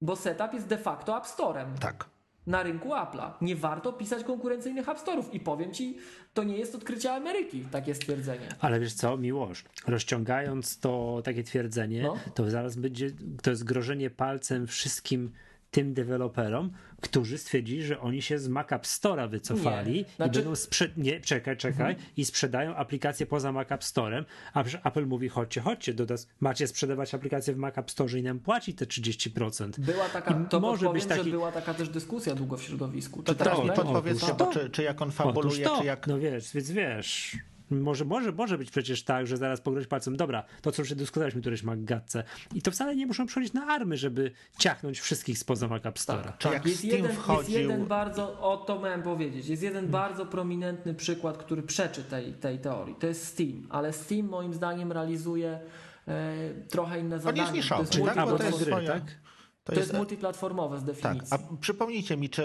Bo 0.00 0.16
setup 0.16 0.54
jest 0.54 0.66
de 0.66 0.78
facto 0.78 1.16
App 1.18 1.24
Store'em 1.26 1.78
Tak. 1.80 2.04
na 2.46 2.62
rynku 2.62 2.88
Apple'a. 2.88 3.30
Nie 3.40 3.56
warto 3.56 3.92
pisać 3.92 4.24
konkurencyjnych 4.24 4.88
App 4.88 4.98
Store'ów. 4.98 5.24
I 5.32 5.40
powiem 5.40 5.72
ci, 5.72 5.96
to 6.34 6.42
nie 6.44 6.56
jest 6.58 6.74
odkrycie 6.74 7.12
Ameryki, 7.12 7.60
takie 7.70 7.94
stwierdzenie. 7.94 8.48
Ale 8.60 8.80
wiesz 8.80 8.94
co, 8.94 9.16
Miłosz, 9.16 9.64
rozciągając 9.86 10.78
to 10.78 11.20
takie 11.24 11.42
twierdzenie, 11.44 12.02
No. 12.02 12.16
to 12.34 12.50
zaraz 12.50 12.76
będzie, 12.76 13.10
to 13.42 13.50
jest 13.50 13.64
grożenie 13.64 14.10
palcem 14.10 14.66
wszystkim 14.66 15.32
tym 15.74 15.94
deweloperom, 15.94 16.70
którzy 17.00 17.38
stwierdzili, 17.38 17.82
że 17.82 18.00
oni 18.00 18.22
się 18.22 18.38
z 18.38 18.48
Mac 18.48 18.72
App 18.72 18.82
Store'a 18.84 19.28
wycofali 19.30 19.92
Nie. 19.92 20.00
i 20.00 20.04
Znaczy- 20.04 20.14
Mhm. 20.22 20.32
będą 20.44 20.50
sprze- 20.56 20.88
nie, 20.96 21.20
czekaj, 21.20 21.56
czekaj, 21.56 21.96
i 22.16 22.24
sprzedają 22.24 22.74
aplikacje 22.76 23.26
poza 23.26 23.52
Mac 23.52 23.72
App 23.72 23.82
Store'em, 23.82 24.24
a 24.52 24.62
przecież 24.64 24.80
Apple 24.84 25.06
mówi, 25.06 25.28
chodźcie, 25.28 25.60
chodźcie, 25.60 25.94
do 25.94 26.04
nas, 26.04 26.28
macie 26.40 26.66
sprzedawać 26.66 27.14
aplikacje 27.14 27.54
w 27.54 27.56
Mac 27.56 27.78
App 27.78 27.90
Store 27.90 28.18
i 28.18 28.22
nam 28.22 28.38
płaci 28.40 28.74
te 28.74 28.86
30%. 28.86 29.80
Była 29.80 30.08
taka, 30.08 30.34
I 30.44 30.48
to 30.48 30.60
może 30.60 30.92
być 30.92 31.04
taki- 31.04 31.24
że 31.24 31.30
była 31.30 31.52
taka 31.52 31.74
też 31.74 31.88
dyskusja 31.88 32.34
długo 32.34 32.56
w 32.56 32.62
środowisku. 32.62 33.22
To 33.22 33.32
Czy 33.32 33.38
teraz 33.38 33.54
teraz 33.58 33.70
mi 33.70 33.76
to- 33.76 33.82
podpowiedzcie, 33.84 34.26
otóż 34.26 34.38
bo 34.38 34.46
to. 34.46 34.52
czy, 34.60 34.70
czy 34.70 34.82
jak 34.82 35.02
on 35.02 35.10
fabuluje, 35.10 35.64
to, 35.64 35.78
czy 35.80 35.84
jak... 35.86 36.06
no 36.06 36.18
wiesz, 36.18 36.52
więc 36.54 36.70
wiesz, 36.70 37.36
może, 37.70 38.04
może, 38.04 38.32
może 38.32 38.58
być 38.58 38.70
przecież 38.70 39.02
tak, 39.02 39.26
że 39.26 39.36
zaraz 39.36 39.60
pograć 39.60 39.86
palcem, 39.86 40.16
dobra, 40.16 40.44
to 40.62 40.72
co 40.72 40.82
już 40.82 40.94
dyskutowaliśmy 40.94 41.40
któreś 41.40 41.62
MacGatce 41.62 42.24
i 42.54 42.62
to 42.62 42.70
wcale 42.70 42.96
nie 42.96 43.06
muszą 43.06 43.26
przychodzić 43.26 43.52
na 43.52 43.66
army, 43.66 43.96
żeby 43.96 44.30
ciachnąć 44.58 45.00
wszystkich 45.00 45.38
spoza 45.38 45.68
Mac 45.68 45.86
App 45.86 45.98
Store'a. 45.98 46.32
Czy 46.38 46.48
jak 46.48 46.66
jest, 46.66 46.78
Steam 46.78 46.96
jeden, 46.96 47.10
jest 47.10 47.22
wchodził... 47.22 47.60
jeden 47.60 47.86
bardzo, 47.86 48.40
o 48.40 48.56
to 48.56 48.80
miałem 48.80 49.02
powiedzieć, 49.02 49.48
jest 49.48 49.62
jeden 49.62 49.88
bardzo 49.88 50.26
prominentny 50.26 50.94
przykład, 50.94 51.38
który 51.38 51.62
przeczy 51.62 52.04
tej, 52.04 52.32
tej 52.32 52.58
teorii. 52.58 52.94
To 52.94 53.06
jest 53.06 53.26
Steam, 53.26 53.66
ale 53.70 53.92
Steam 53.92 54.26
moim 54.28 54.54
zdaniem 54.54 54.92
realizuje 54.92 55.60
e, 56.08 56.34
trochę 56.68 57.00
inne 57.00 57.18
zadanie. 57.20 57.40
jest 57.40 57.52
niszowy, 57.52 57.82
jest, 57.82 58.14
tak? 58.14 58.16
Bo 58.16 58.38
to 58.38 58.44
jest 58.44 58.44
jest 58.44 58.58
gry, 58.58 58.72
swoje- 58.72 58.86
tak? 58.86 59.23
To 59.64 59.72
to 59.72 59.78
jest, 59.78 59.88
jest 59.88 59.98
multiplatformowe 59.98 60.78
z 60.78 60.80
tak, 60.80 60.86
definicji. 60.86 61.28
a 61.30 61.56
przypomnijcie 61.60 62.16
mi, 62.16 62.30
czy, 62.30 62.44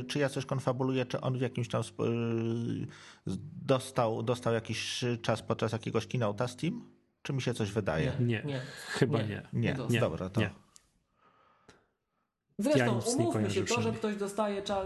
y, 0.00 0.04
czy 0.04 0.18
ja 0.18 0.28
coś 0.28 0.46
konfabuluję, 0.46 1.06
czy 1.06 1.20
on 1.20 1.38
w 1.38 1.40
jakimś 1.40 1.68
tam 1.68 1.82
y, 1.82 1.84
dostał, 3.66 4.22
dostał 4.22 4.54
jakiś 4.54 5.04
czas 5.22 5.42
podczas 5.42 5.72
jakiegoś 5.72 6.06
keynote'a 6.06 6.48
Steam? 6.48 6.84
Czy 7.22 7.32
mi 7.32 7.42
się 7.42 7.54
coś 7.54 7.70
wydaje? 7.72 8.12
Nie, 8.20 8.42
Nie. 8.44 8.60
chyba 8.88 9.22
Nie. 9.22 9.28
nie. 9.28 9.42
Nie. 9.52 9.76
Nie, 9.90 10.00
dobra, 10.00 10.30
to... 10.30 10.40
nie. 10.40 10.50
Zresztą 12.58 12.84
Ja 12.84 13.14
umówmy 13.16 13.50
się, 13.50 13.64
to, 13.64 13.82
że 13.82 13.92
ktoś 13.92 14.16
dostaje 14.16 14.62
cza, 14.62 14.82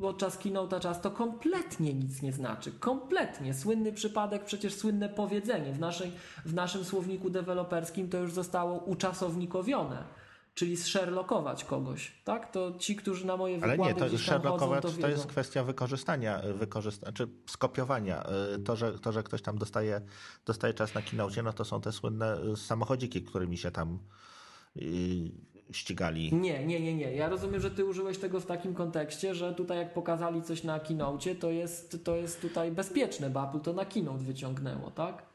podczas 0.00 0.38
keynote'a 0.38 0.80
czas, 0.80 1.00
to 1.00 1.10
kompletnie 1.10 1.94
nic 1.94 2.22
nie 2.22 2.32
znaczy. 2.32 2.72
Kompletnie. 2.72 3.54
Słynny 3.54 3.92
przypadek, 3.92 4.44
przecież 4.44 4.74
słynne 4.74 5.08
powiedzenie 5.08 5.72
w, 5.72 5.80
naszej, 5.80 6.12
w 6.44 6.54
naszym 6.54 6.84
słowniku 6.84 7.30
deweloperskim 7.30 8.08
to 8.08 8.18
już 8.18 8.32
zostało 8.32 8.78
uczasownikowione. 8.78 10.04
Czyli 10.54 10.76
zsherlockować 10.76 11.64
kogoś, 11.64 12.12
tak? 12.24 12.52
To 12.52 12.72
ci, 12.78 12.96
którzy 12.96 13.26
na 13.26 13.36
moje 13.36 13.54
wykłady 13.58 13.82
Ale 13.82 14.10
nie, 14.10 14.18
to 14.18 14.40
tam 14.40 14.42
chodzą, 14.42 14.80
to, 14.80 14.90
to, 14.90 15.08
jest 15.08 15.26
kwestia 15.26 15.64
wykorzystania, 15.64 16.42
wykorzysta 16.54 17.12
czy 17.12 17.28
skopiowania. 17.46 18.24
Y, 18.54 18.58
To 18.58 18.76
że, 18.76 18.98
to, 18.98 19.12
że 19.12 19.22
ktoś 19.22 19.42
tam 19.42 19.58
dostaje, 19.58 20.00
dostaje 20.46 20.74
czas 20.74 20.94
na 20.94 21.02
keynote, 21.02 21.42
no 21.42 21.52
to 21.52 21.64
są 21.64 21.80
te 21.80 21.92
słynne 21.92 22.38
y, 22.52 22.56
samochodziki, 22.56 23.22
którymi 23.22 23.58
się 23.58 23.70
tam 23.70 23.98
y, 24.76 24.82
ścigali. 25.72 26.34
Nie, 26.34 26.66
nie, 26.66 26.80
nie, 26.80 26.94
nie. 26.94 27.14
Ja 27.14 27.28
rozumiem, 27.28 27.60
że 27.60 27.70
ty 27.70 27.84
użyłeś 27.84 28.18
tego 28.18 28.40
w 28.40 28.46
takim 28.46 28.74
kontekście, 28.74 29.34
że 29.34 29.54
tutaj 29.54 29.78
jak 29.78 29.94
pokazali 29.94 30.42
coś 30.42 30.64
na 30.64 30.80
keynote, 30.80 31.34
to 31.34 31.50
jest, 31.50 32.04
to 32.04 32.16
jest 32.16 32.40
tutaj 32.40 32.72
bezpieczne, 32.72 33.30
bo 33.30 33.48
Apple 33.48 33.60
to 33.60 33.72
na 33.72 33.84
keynote 33.84 34.24
wyciągnęło, 34.24 34.90
tak? 34.90 35.33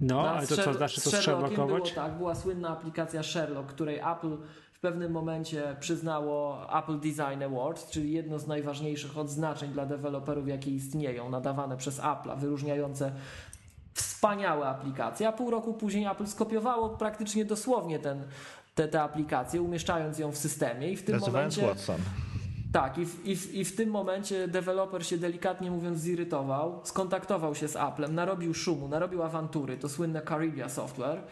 No, 0.00 0.22
Na 0.22 0.30
ale 0.32 0.46
to 0.46 0.56
co 0.56 0.74
znaczy 0.74 1.00
to 1.00 1.10
Sherlockiem 1.10 1.66
było 1.66 1.80
tak, 1.80 2.18
była 2.18 2.34
słynna 2.34 2.68
aplikacja 2.68 3.22
Sherlock, 3.22 3.68
której 3.68 3.98
Apple 3.98 4.36
w 4.72 4.80
pewnym 4.80 5.12
momencie 5.12 5.76
przyznało 5.80 6.66
Apple 6.78 7.00
Design 7.00 7.42
Awards, 7.42 7.90
czyli 7.90 8.12
jedno 8.12 8.38
z 8.38 8.46
najważniejszych 8.46 9.18
odznaczeń 9.18 9.72
dla 9.72 9.86
deweloperów, 9.86 10.48
jakie 10.48 10.70
istnieją, 10.70 11.30
nadawane 11.30 11.76
przez 11.76 12.00
Apple'a, 12.00 12.38
wyróżniające 12.38 13.12
wspaniałe 13.94 14.66
aplikacje, 14.66 15.28
a 15.28 15.32
pół 15.32 15.50
roku 15.50 15.74
później 15.74 16.06
Apple 16.06 16.26
skopiowało 16.26 16.88
praktycznie 16.88 17.44
dosłownie 17.44 17.98
ten, 17.98 18.22
te, 18.74 18.88
te 18.88 19.02
aplikacje, 19.02 19.62
umieszczając 19.62 20.18
ją 20.18 20.32
w 20.32 20.38
systemie 20.38 20.92
i 20.92 20.96
w 20.96 21.04
tym 21.04 21.16
Nazywając 21.16 21.56
momencie... 21.56 21.74
Watson. 21.74 22.00
Tak, 22.72 22.98
i 22.98 23.06
w, 23.06 23.26
i, 23.26 23.36
w, 23.36 23.54
i 23.54 23.64
w 23.64 23.76
tym 23.76 23.90
momencie 23.90 24.48
deweloper 24.48 25.06
się 25.06 25.18
delikatnie 25.18 25.70
mówiąc 25.70 25.98
zirytował, 25.98 26.80
skontaktował 26.84 27.54
się 27.54 27.68
z 27.68 27.76
Applem, 27.76 28.14
narobił 28.14 28.54
szumu, 28.54 28.88
narobił 28.88 29.22
awantury, 29.22 29.76
to 29.76 29.88
słynne 29.88 30.22
Caribia 30.28 30.68
Software. 30.68 31.22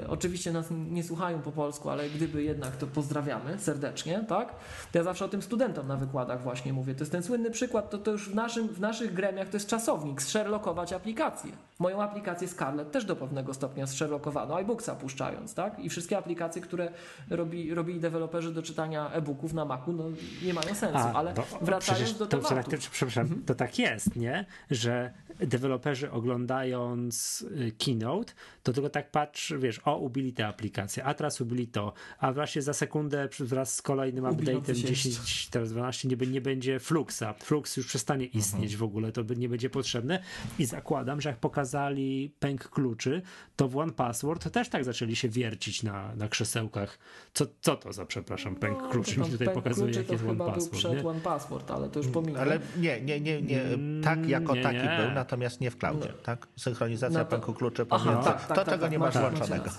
E, 0.00 0.08
Oczywiście 0.08 0.52
nas 0.52 0.66
nie 0.90 1.04
słuchają 1.04 1.42
po 1.42 1.52
polsku, 1.52 1.90
ale 1.90 2.10
gdyby 2.10 2.42
jednak, 2.42 2.76
to 2.76 2.86
pozdrawiamy 2.86 3.58
serdecznie, 3.58 4.24
tak? 4.28 4.54
To 4.92 4.98
ja 4.98 5.04
zawsze 5.04 5.24
o 5.24 5.28
tym 5.28 5.42
studentom 5.42 5.88
na 5.88 5.96
wykładach 5.96 6.42
właśnie 6.42 6.72
mówię. 6.72 6.94
To 6.94 7.00
jest 7.00 7.12
ten 7.12 7.22
słynny 7.22 7.50
przykład, 7.50 7.90
to, 7.90 7.98
to 7.98 8.10
już 8.10 8.28
w, 8.28 8.34
naszym, 8.34 8.68
w 8.68 8.80
naszych 8.80 9.14
gremiach 9.14 9.48
to 9.48 9.56
jest 9.56 9.68
czasownik, 9.68 10.22
zsherlockować 10.22 10.92
aplikację. 10.92 11.52
Moją 11.78 12.02
aplikację 12.02 12.48
Scarlett 12.48 12.90
też 12.90 13.04
do 13.04 13.16
pewnego 13.16 13.54
stopnia 13.54 13.86
zsherlockowano, 13.86 14.54
iBooksa 14.54 14.94
puszczając, 14.94 15.54
tak? 15.54 15.78
I 15.78 15.88
wszystkie 15.88 16.18
aplikacje, 16.18 16.62
które 16.62 16.92
robi, 17.30 17.74
robili 17.74 18.00
deweloperzy 18.00 18.54
do 18.54 18.62
czytania 18.62 19.10
e-booków 19.10 19.52
na 19.52 19.64
Macu, 19.64 19.92
no 19.92 20.04
nie 20.42 20.54
mają 20.54 20.69
sensu, 20.74 20.98
ale 21.14 21.34
to- 21.34 21.46
wracając 21.60 22.18
do 22.18 22.26
tematu. 22.26 22.70
to, 22.70 22.76
przepraszam, 22.90 23.42
to 23.46 23.54
tak 23.54 23.78
jest, 23.78 24.16
nie? 24.16 24.44
Że 24.70 25.12
deweloperzy 25.46 26.10
oglądając 26.10 27.42
y, 27.42 27.72
keynote, 27.84 28.32
to 28.62 28.72
tylko 28.72 28.90
tak 28.90 29.10
patrz, 29.10 29.52
wiesz, 29.58 29.80
o, 29.84 29.96
ubili 29.96 30.32
tę 30.32 30.46
aplikację, 30.46 31.04
a 31.04 31.14
teraz 31.14 31.40
ubili 31.40 31.66
to, 31.68 31.92
a 32.18 32.32
właśnie 32.32 32.62
za 32.62 32.72
sekundę 32.72 33.28
wraz 33.40 33.74
z 33.74 33.82
kolejnym 33.82 34.24
update'em 34.24 34.62
tysięcy. 34.62 34.88
10, 34.88 35.48
teraz 35.48 35.70
12 35.72 36.08
nie, 36.08 36.16
nie 36.26 36.40
będzie 36.40 36.80
Fluxa. 36.80 37.22
Flux 37.38 37.76
już 37.76 37.86
przestanie 37.86 38.24
Mhm. 38.24 38.38
istnieć 38.40 38.76
w 38.76 38.82
ogóle, 38.82 39.12
to 39.12 39.24
by- 39.24 39.36
nie 39.36 39.48
będzie 39.48 39.70
potrzebne 39.70 40.22
i 40.58 40.64
zakładam, 40.64 41.20
że 41.20 41.28
jak 41.28 41.38
pokazali 41.38 42.34
pęk 42.38 42.68
kluczy, 42.68 43.22
to 43.56 43.68
w 43.68 43.76
One 43.76 43.92
Password 43.92 44.50
też 44.52 44.68
tak 44.68 44.84
zaczęli 44.84 45.16
się 45.16 45.28
wiercić 45.28 45.82
na, 45.82 46.14
na 46.16 46.28
krzesełkach. 46.28 46.98
Co, 47.34 47.46
co 47.60 47.76
to 47.76 47.92
za, 47.92 48.06
przepraszam, 48.06 48.56
pęk 48.56 48.78
No, 48.82 48.88
kluczy 48.88 49.20
mi 49.20 49.26
tutaj 49.26 49.54
pokazuje, 49.54 49.86
kluczy 49.86 49.98
jak 49.98 50.06
to 50.06 50.12
jest 50.12 50.24
One 50.24 50.32
chyba 50.32 50.44
był 50.44 50.54
Password, 50.54 50.78
przed 50.78 50.92
nie? 50.92 51.08
One 51.08 51.20
Password, 51.20 51.70
ale 51.70 51.88
to 51.90 51.98
już 51.98 52.08
pominę. 52.08 52.40
Ale 52.40 52.60
nie, 52.76 53.00
nie, 53.00 53.20
nie, 53.20 53.42
nie. 53.42 53.62
Tak 54.02 54.28
jako 54.28 54.54
nie, 54.54 54.62
taki 54.62 54.76
nie. 54.76 54.98
był, 55.06 55.14
natomiast 55.30 55.60
nie 55.60 55.70
w 55.70 55.78
cloudzie. 55.78 56.12
Tak? 56.22 56.46
Synchronizacja 56.56 57.18
No 57.18 57.24
to- 57.24 57.30
pęku 57.30 57.54
kluczy 57.54 57.86
pomiędzy. 57.86 58.24
tak, 58.24 58.46
tak, 58.46 58.48
to, 58.48 58.54
tak, 58.54 58.64
czego 58.64 58.82
tak, 58.82 58.92
nie 58.92 58.98
masz 58.98 59.18
włączonego. 59.18 59.70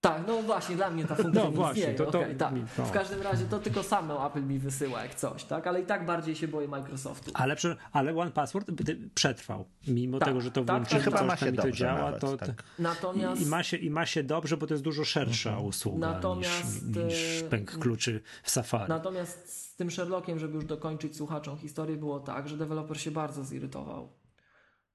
Tak, 0.00 0.22
no 0.26 0.42
właśnie, 0.42 0.76
dla 0.76 0.90
mnie 0.90 1.04
ta 1.04 1.14
funkcja 1.14 1.42
No 1.44 1.50
nie 1.50 1.56
właśnie, 1.56 1.80
istnieje. 1.80 1.98
to- 1.98 2.06
to- 2.10 2.20
okej, 2.20 2.36
tak. 2.36 2.54
no. 2.78 2.84
W 2.84 2.90
każdym 2.90 3.22
razie 3.22 3.44
to 3.44 3.58
tylko 3.58 3.82
samą 3.82 4.26
Apple 4.26 4.42
mi 4.42 4.58
wysyła 4.58 5.02
jak 5.02 5.14
coś, 5.14 5.44
tak? 5.44 5.66
Ale 5.66 5.80
i 5.80 5.86
tak 5.86 6.06
bardziej 6.06 6.36
się 6.36 6.48
boję 6.48 6.68
Microsoftu. 6.68 7.30
Ale, 7.34 7.56
ale 7.92 8.16
One 8.16 8.30
Password 8.30 8.70
przetrwał. 9.14 9.64
Mimo 9.88 10.18
Tak, 10.18 10.28
tego, 10.28 10.40
że 10.40 10.50
to 10.50 10.64
tak, 10.64 10.76
włączyli, 10.76 10.96
tak, 11.00 11.04
Chyba 11.04 11.18
coś 11.18 11.26
ma 11.26 11.36
tam 11.36 11.48
się 11.48 11.54
i 11.54 11.56
to 11.56 11.62
dobrze 11.62 11.78
działa, 11.78 12.00
nawet, 12.00 12.20
to, 12.20 12.36
tak. 12.36 12.62
Natomiast 12.78 13.42
i, 13.42 13.46
ma 13.46 13.62
się, 13.62 13.76
i 13.76 13.90
ma 13.90 14.06
się 14.06 14.22
dobrze, 14.22 14.56
bo 14.56 14.66
to 14.66 14.74
jest 14.74 14.84
dużo 14.84 15.04
szersza 15.04 15.58
usługa 15.58 15.98
Natomiast, 16.12 16.86
niż, 16.86 16.96
niż 17.04 17.42
e, 17.42 17.48
pęk 17.48 17.78
kluczy 17.78 18.20
w 18.42 18.50
Safari. 18.50 18.88
Natomiast 18.88 19.52
z 19.72 19.76
tym 19.76 19.90
Sherlockiem, 19.90 20.38
żeby 20.38 20.54
już 20.54 20.64
dokończyć 20.64 21.16
słuchaczom 21.16 21.58
historię, 21.58 21.96
było 21.96 22.20
tak, 22.20 22.48
że 22.48 22.56
deweloper 22.56 23.00
się 23.00 23.10
bardzo 23.10 23.44
zirytował. 23.44 24.08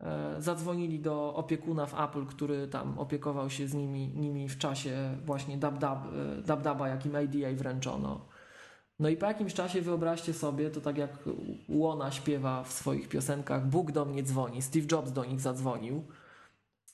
E, 0.03 0.41
Zadzwonili 0.41 0.99
do 0.99 1.33
opiekuna 1.35 1.85
w 1.85 2.01
Apple, 2.01 2.25
który 2.25 2.67
tam 2.67 2.99
opiekował 2.99 3.49
się 3.49 3.67
z 3.67 3.73
nimi, 3.73 4.07
nimi 4.15 4.49
w 4.49 4.57
czasie 4.57 5.17
właśnie 5.25 5.57
dab-dab, 5.57 5.97
e, 6.39 6.41
dab-daba, 6.41 6.87
jakim 6.87 7.15
ADA 7.15 7.55
wręczono. 7.55 8.25
No 8.99 9.09
i 9.09 9.17
po 9.17 9.25
jakimś 9.25 9.53
czasie 9.53 9.81
wyobraźcie 9.81 10.33
sobie, 10.33 10.69
to 10.69 10.81
tak 10.81 10.97
jak 10.97 11.29
Łona 11.69 12.11
śpiewa 12.11 12.63
w 12.63 12.71
swoich 12.73 13.09
piosenkach, 13.09 13.67
Bóg 13.67 13.91
do 13.91 14.05
mnie 14.05 14.23
dzwoni, 14.23 14.61
Steve 14.61 14.85
Jobs 14.91 15.11
do 15.11 15.25
nich 15.25 15.41
zadzwonił. 15.41 16.03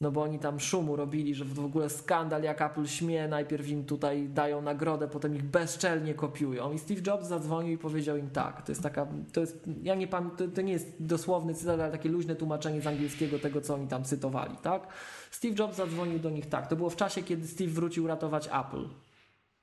No 0.01 0.11
bo 0.11 0.21
oni 0.21 0.39
tam 0.39 0.59
szumu 0.59 0.95
robili, 0.95 1.35
że 1.35 1.45
w 1.45 1.65
ogóle 1.65 1.89
skandal 1.89 2.43
jak 2.43 2.61
Apple 2.61 2.85
śmie, 2.85 3.27
najpierw 3.27 3.67
im 3.67 3.85
tutaj 3.85 4.29
dają 4.29 4.61
nagrodę, 4.61 5.07
potem 5.07 5.35
ich 5.35 5.43
bezczelnie 5.43 6.13
kopiują. 6.13 6.71
I 6.71 6.79
Steve 6.79 7.01
Jobs 7.07 7.27
zadzwonił 7.27 7.73
i 7.73 7.77
powiedział 7.77 8.17
im 8.17 8.29
tak. 8.29 8.61
To 8.61 8.71
jest 8.71 8.83
taka, 8.83 9.07
to 9.33 9.41
jest, 9.41 9.69
ja 9.83 9.95
nie 9.95 10.07
pam, 10.07 10.31
to, 10.31 10.47
to 10.47 10.61
nie 10.61 10.73
jest 10.73 10.95
dosłowny 10.99 11.53
cytat, 11.53 11.79
ale 11.79 11.91
takie 11.91 12.09
luźne 12.09 12.35
tłumaczenie 12.35 12.81
z 12.81 12.87
angielskiego 12.87 13.39
tego, 13.39 13.61
co 13.61 13.73
oni 13.73 13.87
tam 13.87 14.03
cytowali, 14.03 14.55
tak? 14.61 14.87
Steve 15.31 15.55
Jobs 15.59 15.77
zadzwonił 15.77 16.19
do 16.19 16.29
nich 16.29 16.49
tak. 16.49 16.67
To 16.67 16.75
było 16.75 16.89
w 16.89 16.95
czasie, 16.95 17.23
kiedy 17.23 17.47
Steve 17.47 17.71
wrócił 17.71 18.07
ratować 18.07 18.47
Apple. 18.47 18.89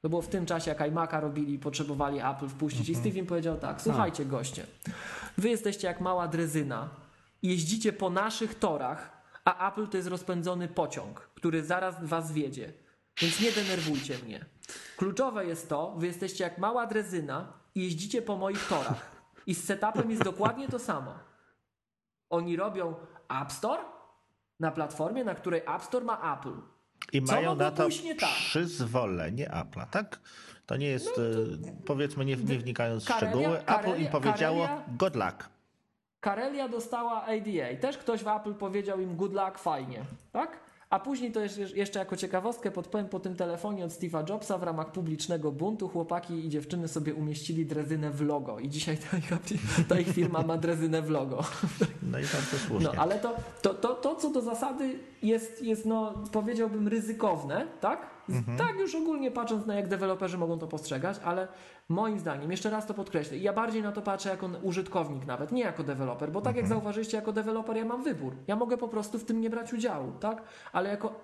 To 0.00 0.08
było 0.08 0.22
w 0.22 0.28
tym 0.28 0.46
czasie, 0.46 0.70
jak 0.70 0.80
iMac'a 0.80 1.20
robili 1.20 1.54
i 1.54 1.58
potrzebowali 1.58 2.18
Apple 2.20 2.48
wpuścić. 2.48 2.88
I 2.88 2.94
Steve 2.94 3.18
im 3.18 3.26
powiedział 3.26 3.56
tak, 3.56 3.82
słuchajcie 3.82 4.24
goście, 4.24 4.66
wy 5.38 5.48
jesteście 5.48 5.86
jak 5.86 6.00
mała 6.00 6.28
drezyna, 6.28 6.88
jeździcie 7.42 7.92
po 7.92 8.10
naszych 8.10 8.54
torach, 8.54 9.15
a 9.47 9.68
Apple 9.68 9.86
to 9.89 9.97
jest 9.97 10.09
rozpędzony 10.09 10.68
pociąg, 10.68 11.20
który 11.35 11.64
zaraz 11.64 11.94
was 12.02 12.32
wiedzie. 12.32 12.73
Więc 13.20 13.40
nie 13.40 13.52
denerwujcie 13.52 14.18
mnie. 14.18 14.44
Kluczowe 14.97 15.47
jest 15.47 15.68
to, 15.68 15.94
wy 15.98 16.06
jesteście 16.06 16.44
jak 16.44 16.59
mała 16.59 16.86
drezyna 16.86 17.52
i 17.74 17.82
jeździcie 17.82 18.23
po 18.23 18.36
moich 18.36 18.68
torach. 18.68 19.16
I 19.47 19.55
z 19.55 19.64
setupem 19.64 20.10
jest 20.10 20.23
dokładnie 20.24 20.68
to 20.68 20.78
samo. 20.78 21.14
Oni 22.31 22.56
robią 22.56 22.94
App 23.43 23.52
Store 23.52 23.82
na 24.60 24.70
platformie, 24.70 25.24
na 25.24 25.35
której 25.35 25.60
App 25.66 25.82
Store 25.82 26.05
ma 26.05 26.36
Apple. 26.39 26.52
I 27.12 27.23
Co 27.23 27.32
mają 27.35 27.55
na 27.56 27.70
to 27.70 27.89
tak? 28.20 28.28
przyzwolenie 28.31 29.48
Apple'a, 29.51 29.86
tak? 29.86 30.20
To 30.66 30.77
nie 30.77 30.86
jest, 30.86 31.18
e, 31.18 31.23
powiedzmy, 31.86 32.24
nie, 32.24 32.36
nie 32.36 32.59
wnikając 32.59 33.05
w 33.05 33.09
Karelia- 33.09 33.16
szczegóły. 33.18 33.59
Apple 33.66 33.89
im 33.89 33.94
Karelia- 34.06 34.10
powiedziało 34.10 34.66
Karelia- 34.66 34.97
good 34.97 35.16
luck. 35.16 35.48
Karelia 36.26 36.68
dostała 36.68 37.22
ADA. 37.22 37.80
Też 37.80 37.98
ktoś 37.98 38.24
w 38.24 38.28
Apple 38.28 38.54
powiedział 38.54 39.00
im 39.00 39.16
good 39.16 39.32
luck, 39.32 39.58
fajnie. 39.58 40.04
Tak? 40.32 40.58
A 40.90 41.00
później 41.00 41.32
to 41.32 41.40
jeszcze, 41.74 41.98
jako 41.98 42.16
ciekawostkę 42.16 42.70
podpowiem 42.70 43.08
po 43.08 43.20
tym 43.20 43.36
telefonie 43.36 43.84
od 43.84 43.90
Steve'a 43.90 44.30
Jobsa 44.30 44.58
w 44.58 44.62
ramach 44.62 44.92
publicznego 44.92 45.52
buntu 45.52 45.88
chłopaki 45.88 46.46
i 46.46 46.48
dziewczyny 46.48 46.88
sobie 46.88 47.14
umieścili 47.14 47.66
drezynę 47.66 48.10
w 48.10 48.20
logo 48.22 48.58
i 48.58 48.68
dzisiaj 48.68 48.98
ta 49.10 49.16
ich, 49.18 49.30
ta 49.88 49.98
ich 50.00 50.08
firma 50.08 50.42
ma 50.42 50.56
drezynę 50.56 51.02
w 51.02 51.10
logo. 51.10 51.44
No 52.02 52.18
i 52.18 52.22
bardzo 52.22 52.58
słusznie. 52.66 52.88
No, 52.94 53.02
ale 53.02 53.18
to, 53.18 53.34
to, 53.62 53.74
to, 53.74 53.94
to 53.94 54.14
co 54.14 54.30
do 54.30 54.40
zasady 54.40 54.98
jest, 55.22 55.62
jest 55.62 55.86
no, 55.86 56.14
powiedziałbym 56.32 56.88
ryzykowne, 56.88 57.66
tak? 57.80 58.16
Mhm. 58.28 58.58
Tak 58.58 58.76
już 58.76 58.94
ogólnie 58.94 59.30
patrząc 59.30 59.66
na 59.66 59.74
jak 59.74 59.88
deweloperzy 59.88 60.38
mogą 60.38 60.58
to 60.58 60.66
postrzegać, 60.66 61.16
ale 61.24 61.48
moim 61.88 62.18
zdaniem, 62.18 62.50
jeszcze 62.50 62.70
raz 62.70 62.86
to 62.86 62.94
podkreślę, 62.94 63.38
ja 63.38 63.52
bardziej 63.52 63.82
na 63.82 63.92
to 63.92 64.02
patrzę 64.02 64.28
jako 64.28 64.50
użytkownik 64.62 65.26
nawet, 65.26 65.52
nie 65.52 65.62
jako 65.62 65.82
deweloper, 65.82 66.32
bo 66.32 66.40
tak 66.40 66.56
jak 66.56 66.64
Mhm. 66.64 66.80
zauważyliście, 66.80 67.16
jako 67.16 67.32
deweloper 67.32 67.76
ja 67.76 67.84
mam 67.84 68.02
wybór. 68.02 68.32
Ja 68.46 68.56
mogę 68.56 68.76
po 68.76 68.88
prostu 68.88 69.18
w 69.18 69.24
tym 69.24 69.40
nie 69.40 69.50
brać 69.50 69.72
udziału, 69.72 70.12
tak? 70.20 70.42
Ale 70.76 70.90
jako 70.90 71.14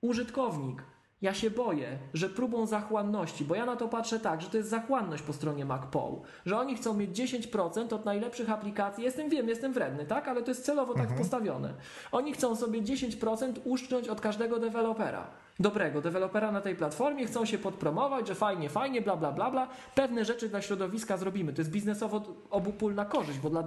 użytkownik 0.00 0.82
ja 1.22 1.34
się 1.34 1.50
boję, 1.50 1.98
że 2.14 2.28
próbą 2.28 2.66
zachłanności, 2.66 3.44
bo 3.44 3.54
ja 3.54 3.66
na 3.66 3.76
to 3.76 3.88
patrzę 3.88 4.20
tak, 4.20 4.42
że 4.42 4.50
to 4.50 4.56
jest 4.56 4.68
zachłanność 4.70 5.22
po 5.22 5.32
stronie 5.32 5.64
MacPoł, 5.64 6.22
że 6.46 6.58
oni 6.58 6.76
chcą 6.76 6.94
mieć 6.94 7.18
10% 7.18 7.94
od 7.94 8.04
najlepszych 8.04 8.50
aplikacji. 8.50 9.04
Jestem, 9.04 9.30
wiem, 9.30 9.48
jestem 9.48 9.72
wredny, 9.72 10.06
tak, 10.06 10.28
ale 10.28 10.42
to 10.42 10.50
jest 10.50 10.64
celowo 10.64 10.94
tak 10.94 11.16
postawione. 11.16 11.74
Oni 12.12 12.32
chcą 12.32 12.56
sobie 12.56 12.82
10% 12.82 13.52
uszcząć 13.64 14.08
od 14.08 14.20
każdego 14.20 14.58
dewelopera. 14.58 15.30
Dobrego 15.60 16.00
dewelopera 16.00 16.52
na 16.52 16.60
tej 16.60 16.76
platformie, 16.76 17.26
chcą 17.26 17.44
się 17.44 17.58
podpromować, 17.58 18.28
że 18.28 18.34
fajnie, 18.34 18.68
fajnie, 18.68 19.02
bla, 19.02 19.16
bla, 19.16 19.32
bla, 19.32 19.50
bla. 19.50 19.68
Pewne 19.94 20.24
rzeczy 20.24 20.48
dla 20.48 20.62
środowiska 20.62 21.16
zrobimy. 21.16 21.52
To 21.52 21.60
jest 21.60 21.70
biznesowo 21.70 22.22
obopólna 22.50 23.04
korzyść, 23.04 23.38
bo 23.38 23.50
dla, 23.50 23.62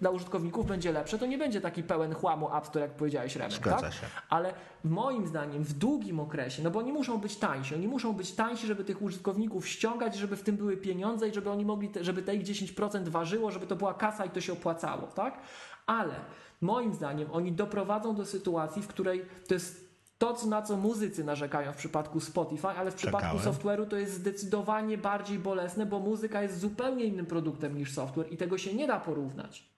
dla 0.00 0.10
użytkowników 0.10 0.66
będzie 0.66 0.92
lepsze. 0.92 1.18
To 1.18 1.26
nie 1.26 1.38
będzie 1.38 1.60
taki 1.60 1.82
pełen 1.82 2.14
chłamu 2.14 2.56
App 2.56 2.66
Store, 2.66 2.84
jak 2.84 2.94
powiedziałeś, 2.94 3.36
Remek, 3.36 3.52
Zgadza 3.52 3.80
tak? 3.80 3.92
się. 3.92 4.06
Ale 4.30 4.54
moim 4.84 5.26
zdaniem 5.26 5.64
w 5.64 5.72
długim 5.72 6.20
okresie, 6.20 6.62
no 6.62 6.70
bo 6.70 6.78
oni 6.78 6.92
muszą 6.92 7.18
być 7.18 7.36
tańsi, 7.36 7.74
oni 7.74 7.88
muszą 7.88 8.12
być 8.12 8.32
tańsi, 8.32 8.66
żeby 8.66 8.84
tych 8.84 9.02
użytkowników 9.02 9.68
ściągać, 9.68 10.16
żeby 10.16 10.36
w 10.36 10.42
tym 10.42 10.56
były 10.56 10.76
pieniądze 10.76 11.28
i 11.28 11.34
żeby 11.34 11.50
oni 11.50 11.64
mogli, 11.64 11.88
te, 11.88 12.04
żeby 12.04 12.22
te 12.22 12.34
ich 12.34 12.42
10% 12.42 13.08
ważyło, 13.08 13.50
żeby 13.50 13.66
to 13.66 13.76
była 13.76 13.94
kasa 13.94 14.24
i 14.24 14.30
to 14.30 14.40
się 14.40 14.52
opłacało, 14.52 15.06
tak? 15.06 15.38
Ale 15.86 16.14
moim 16.60 16.94
zdaniem 16.94 17.28
oni 17.32 17.52
doprowadzą 17.52 18.14
do 18.14 18.26
sytuacji, 18.26 18.82
w 18.82 18.88
której 18.88 19.24
to 19.48 19.54
jest 19.54 19.87
to, 20.18 20.36
na 20.46 20.62
co 20.62 20.76
muzycy 20.76 21.24
narzekają 21.24 21.72
w 21.72 21.76
przypadku 21.76 22.20
Spotify, 22.20 22.68
ale 22.68 22.90
w 22.90 22.94
przypadku 22.94 23.38
Czekałem. 23.38 23.54
software'u 23.54 23.86
to 23.86 23.96
jest 23.96 24.14
zdecydowanie 24.14 24.98
bardziej 24.98 25.38
bolesne, 25.38 25.86
bo 25.86 25.98
muzyka 25.98 26.42
jest 26.42 26.58
zupełnie 26.58 27.04
innym 27.04 27.26
produktem 27.26 27.76
niż 27.78 27.92
software 27.92 28.32
i 28.32 28.36
tego 28.36 28.58
się 28.58 28.74
nie 28.74 28.86
da 28.86 29.00
porównać. 29.00 29.77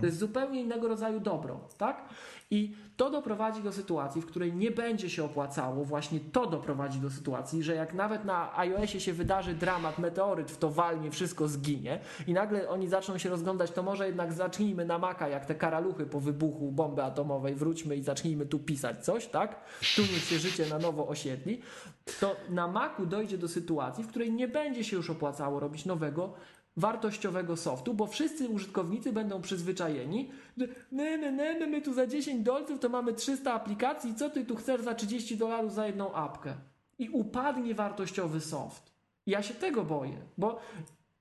To 0.00 0.06
jest 0.06 0.18
zupełnie 0.18 0.60
innego 0.60 0.88
rodzaju 0.88 1.20
dobro, 1.20 1.60
tak? 1.78 2.08
I 2.50 2.76
to 2.96 3.10
doprowadzi 3.10 3.62
do 3.62 3.72
sytuacji, 3.72 4.22
w 4.22 4.26
której 4.26 4.52
nie 4.52 4.70
będzie 4.70 5.10
się 5.10 5.24
opłacało, 5.24 5.84
właśnie 5.84 6.20
to 6.20 6.46
doprowadzi 6.46 7.00
do 7.00 7.10
sytuacji, 7.10 7.62
że 7.62 7.74
jak 7.74 7.94
nawet 7.94 8.24
na 8.24 8.58
iOSie 8.58 9.00
się 9.00 9.12
wydarzy 9.12 9.54
dramat, 9.54 9.98
meteoryt 9.98 10.50
w 10.50 10.56
to 10.56 10.70
walnie, 10.70 11.10
wszystko 11.10 11.48
zginie 11.48 12.00
i 12.26 12.32
nagle 12.32 12.68
oni 12.68 12.88
zaczną 12.88 13.18
się 13.18 13.28
rozglądać, 13.28 13.70
to 13.70 13.82
może 13.82 14.06
jednak 14.06 14.32
zacznijmy 14.32 14.84
na 14.84 14.98
Maca, 14.98 15.28
jak 15.28 15.46
te 15.46 15.54
karaluchy 15.54 16.06
po 16.06 16.20
wybuchu 16.20 16.72
bomby 16.72 17.02
atomowej, 17.02 17.54
wróćmy 17.54 17.96
i 17.96 18.02
zacznijmy 18.02 18.46
tu 18.46 18.58
pisać 18.58 19.04
coś, 19.04 19.26
tak? 19.26 19.64
Tu 19.96 20.02
niech 20.02 20.24
się 20.24 20.38
życie 20.38 20.66
na 20.66 20.78
nowo 20.78 21.08
osiedli. 21.08 21.60
To 22.20 22.36
na 22.48 22.68
Macu 22.68 23.06
dojdzie 23.06 23.38
do 23.38 23.48
sytuacji, 23.48 24.04
w 24.04 24.08
której 24.08 24.32
nie 24.32 24.48
będzie 24.48 24.84
się 24.84 24.96
już 24.96 25.10
opłacało 25.10 25.60
robić 25.60 25.86
nowego, 25.86 26.34
wartościowego 26.78 27.56
softu, 27.56 27.94
bo 27.94 28.06
wszyscy 28.06 28.48
użytkownicy 28.48 29.12
będą 29.12 29.42
przyzwyczajeni, 29.42 30.30
że 30.56 30.66
ne, 30.92 31.18
ne, 31.18 31.32
ne, 31.32 31.66
my 31.66 31.82
tu 31.82 31.94
za 31.94 32.06
10 32.06 32.44
dolców 32.44 32.80
to 32.80 32.88
mamy 32.88 33.12
300 33.12 33.52
aplikacji, 33.52 34.14
co 34.14 34.30
ty 34.30 34.44
tu 34.44 34.56
chcesz 34.56 34.80
za 34.82 34.94
30 34.94 35.36
dolarów 35.36 35.74
za 35.74 35.86
jedną 35.86 36.14
apkę? 36.14 36.54
I 36.98 37.08
upadnie 37.08 37.74
wartościowy 37.74 38.40
soft. 38.40 38.92
Ja 39.26 39.42
się 39.42 39.54
tego 39.54 39.84
boję, 39.84 40.16
bo 40.38 40.60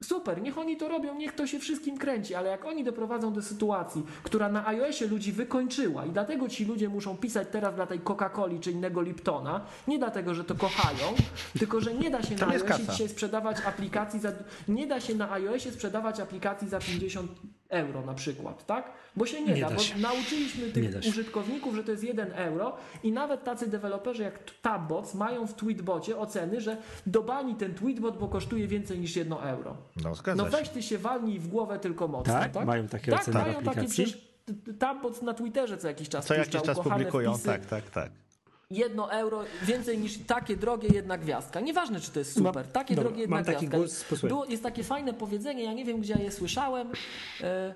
super, 0.03 0.41
niech 0.41 0.57
oni 0.57 0.78
to 0.78 0.88
robią, 0.88 1.15
niech 1.15 1.36
to 1.36 1.48
się 1.48 1.60
wszystkim 1.60 1.98
kręci, 1.98 2.36
ale 2.36 2.49
jak 2.49 2.65
oni 2.65 2.84
doprowadzą 2.84 3.34
do 3.34 3.41
sytuacji, 3.41 4.06
która 4.24 4.49
na 4.49 4.68
iOSie 4.68 5.07
ludzi 5.07 5.32
wykończyła 5.32 6.06
i 6.06 6.10
dlatego 6.10 6.49
ci 6.49 6.65
ludzie 6.65 6.90
muszą 6.90 7.18
pisać 7.18 7.48
teraz 7.52 7.76
dla 7.76 7.88
tej 7.88 7.99
Coca-Coli 7.99 8.60
czy 8.60 8.72
innego 8.72 9.02
Liptona, 9.02 9.65
nie 9.88 9.99
dlatego, 9.99 10.34
że 10.34 10.44
to 10.44 10.56
kochają, 10.56 11.15
tylko 11.60 11.82
że 11.82 11.94
nie 11.94 12.10
da 12.10 12.24
się 12.24 12.36
Tam 12.36 12.49
na 12.49 12.56
iOSie 12.56 12.68
kasa. 12.68 12.91
dzisiaj 12.91 13.10
sprzedawać 13.10 13.57
aplikacji 13.65 14.19
za, 14.19 14.32
nie 14.68 14.88
da 14.88 15.02
się 15.02 15.15
na 15.15 15.32
iOSie 15.32 15.72
sprzedawać 15.72 16.19
aplikacji 16.19 16.69
za 16.69 16.80
50 16.80 17.32
euro 17.69 18.02
na 18.02 18.14
przykład, 18.14 18.65
tak? 18.65 18.91
Bo 19.15 19.26
się 19.26 19.41
nie, 19.41 19.53
Nie 19.53 19.61
da, 19.61 19.69
da 19.69 19.76
bo 19.76 19.81
się. 19.81 19.98
nauczyliśmy 19.98 20.68
Nie 20.68 20.73
tych 20.73 21.07
użytkowników, 21.10 21.76
że 21.76 21.84
to 21.84 21.91
jest 21.91 22.03
1 22.03 22.31
euro 22.34 22.76
i 23.03 23.11
nawet 23.11 23.44
tacy 23.44 23.68
deweloperzy 23.68 24.23
jak 24.23 24.39
Tabbots 24.61 25.14
mają 25.14 25.48
w 25.48 25.53
Tweetbocie 25.53 26.18
oceny, 26.18 26.61
że 26.61 26.77
dobani 27.07 27.56
ten 27.56 27.73
Tweetbot, 27.73 28.18
bo 28.18 28.27
kosztuje 28.27 28.68
więcej 28.68 28.99
niż 28.99 29.15
1 29.15 29.34
euro. 29.34 29.77
No 30.03 30.11
No 30.35 30.44
się. 30.45 30.49
weź 30.52 30.69
ty 30.69 30.84
się 30.84 30.98
walnij 30.98 31.39
w 31.39 31.48
głowę 31.48 31.80
tylko 31.80 32.07
mocno, 32.07 32.34
Tak? 32.34 32.52
tak? 32.52 32.65
Mają 32.68 32.88
takie 32.88 33.11
tak, 33.11 33.22
oceny 33.22 33.39
mają 33.39 33.53
takie 33.53 33.69
aplikacji? 33.69 34.06
przecież 34.06 34.27
Tabbots 34.80 35.22
na 35.22 35.34
Twitterze 35.34 35.77
co 35.77 35.88
jakiś 35.88 36.10
czas 36.10 36.26
Co 36.26 36.34
jakiś 36.34 36.61
czas 36.61 36.80
publikują, 36.80 37.34
wpisy. 37.34 37.45
tak, 37.48 37.65
tak, 37.65 37.89
tak. 37.89 38.11
Jedno 38.72 39.11
euro 39.11 39.44
więcej 39.64 39.98
niż 39.98 40.18
takie 40.18 40.57
drogie 40.57 40.88
jedna 40.94 41.18
gwiazdka. 41.18 41.60
Nieważne, 41.60 41.99
czy 41.99 42.11
to 42.11 42.19
jest 42.19 42.34
super. 42.34 42.56
Mam- 42.56 42.64
takie 42.73 42.95
dobra, 42.95 43.10
drogie 43.10 43.22
jedna 43.22 43.41
gwiazdka. 43.41 43.77
głos. 43.77 44.06
Było, 44.23 44.45
jest 44.45 44.64
takie 44.64 44.84
fajne 44.84 45.14
powiedzenie, 45.14 45.64
ja 45.64 45.73
nie 45.73 45.85
wiem, 45.85 46.02
gdzie 46.02 46.14
ja 46.14 46.19
je 46.19 46.31
słyszałem. 46.31 46.88
E, 47.41 47.76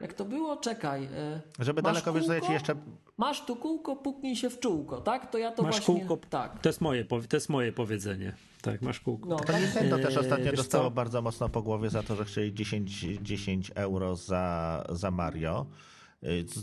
jak 0.00 0.12
to 0.14 0.24
było? 0.24 0.56
Czekaj. 0.56 1.04
E, 1.04 1.40
Żeby 1.58 1.82
daleko 1.82 2.12
kółko? 2.12 2.52
jeszcze... 2.52 2.74
Masz 3.18 3.44
tu 3.44 3.56
kółko, 3.56 3.96
puknij 3.96 4.36
się 4.36 4.50
w 4.50 4.60
czółko, 4.60 5.00
tak? 5.00 5.30
To 5.30 5.38
ja 5.38 5.52
to 5.52 5.62
Masz 5.62 5.76
właśnie... 5.76 6.06
kółko. 6.06 6.26
Tak. 6.30 6.60
To 6.60 6.68
jest 6.68 6.80
moje, 6.80 7.04
to 7.04 7.36
jest 7.36 7.48
moje 7.48 7.72
powiedzenie. 7.72 8.32
Tak, 8.62 8.82
masz 8.82 9.00
kółko. 9.00 9.28
No, 9.28 9.36
To 9.36 9.44
tak. 9.44 9.62
Nintendo 9.62 9.96
też 9.98 10.14
Eee, 10.14 10.20
ostatnio 10.20 10.44
wiesz 10.44 10.56
dostało 10.56 10.84
co? 10.84 10.90
bardzo 10.90 11.22
mocno 11.22 11.48
po 11.48 11.62
głowie 11.62 11.90
za 11.90 12.02
to, 12.02 12.16
że 12.16 12.24
chcieli 12.24 12.54
10, 12.54 13.06
10 13.22 13.72
euro 13.74 14.16
za, 14.16 14.84
za 14.90 15.10
Mario. 15.10 15.66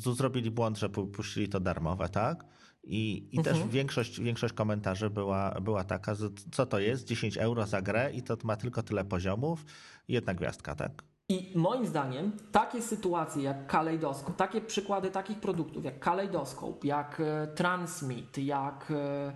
Tu 0.03 0.13
zrobili 0.13 0.51
błąd, 0.51 0.77
że 0.77 0.89
pu- 0.89 1.07
puścili 1.11 1.49
to 1.49 1.59
darmowe, 1.59 2.09
tak? 2.09 2.45
I, 2.89 3.27
i 3.31 3.37
Mhm. 3.37 3.55
też 3.57 3.67
większość, 3.67 4.19
większość 4.21 4.53
komentarzy 4.53 5.09
była, 5.09 5.51
była 5.61 5.83
taka, 5.83 6.15
że 6.15 6.29
co 6.51 6.65
to 6.65 6.79
jest? 6.79 7.07
10 7.07 7.37
euro 7.37 7.65
za 7.65 7.81
grę 7.81 8.11
i 8.13 8.21
to 8.23 8.37
ma 8.43 8.55
tylko 8.55 8.83
tyle 8.83 9.05
poziomów 9.05 9.65
jedna 10.07 10.33
gwiazdka, 10.33 10.75
tak? 10.75 11.03
I 11.29 11.51
moim 11.55 11.85
zdaniem 11.85 12.31
takie 12.51 12.81
sytuacje 12.81 13.43
jak 13.43 13.67
Kaleidoskop, 13.67 14.35
takie 14.35 14.61
przykłady 14.61 15.11
takich 15.11 15.39
produktów 15.39 15.85
jak 15.85 15.99
Kaleidoskop, 15.99 16.83
jak 16.85 17.19
e, 17.19 17.47
Transmit, 17.47 18.37
jak 18.37 18.91
e, 18.91 19.33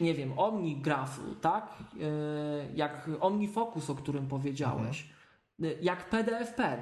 nie 0.00 0.14
wiem, 0.14 0.38
OmniGrafu, 0.38 1.34
tak? 1.34 1.74
E, 2.00 2.72
jak 2.74 3.10
OmniFocus, 3.20 3.90
o 3.90 3.94
którym 3.94 4.26
powiedziałeś, 4.28 5.08
e, 5.62 5.66
jak 5.80 6.10
PDF 6.10 6.54
Pen. 6.54 6.80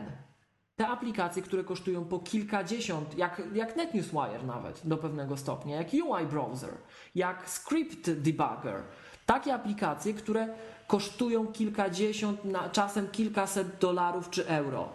Te 0.76 0.88
aplikacje, 0.88 1.42
które 1.42 1.64
kosztują 1.64 2.04
po 2.04 2.18
kilkadziesiąt, 2.18 3.18
jak, 3.18 3.42
jak 3.54 3.76
NetNewsWire 3.76 4.42
nawet 4.46 4.80
do 4.84 4.96
pewnego 4.96 5.36
stopnia, 5.36 5.76
jak 5.76 5.88
UI 5.92 6.26
Browser, 6.26 6.74
jak 7.14 7.50
Script 7.50 8.10
Debugger. 8.10 8.82
Takie 9.26 9.54
aplikacje, 9.54 10.14
które 10.14 10.48
kosztują 10.86 11.46
kilkadziesiąt, 11.46 12.44
na, 12.44 12.68
czasem 12.70 13.08
kilkaset 13.08 13.78
dolarów 13.78 14.30
czy 14.30 14.46
euro. 14.48 14.88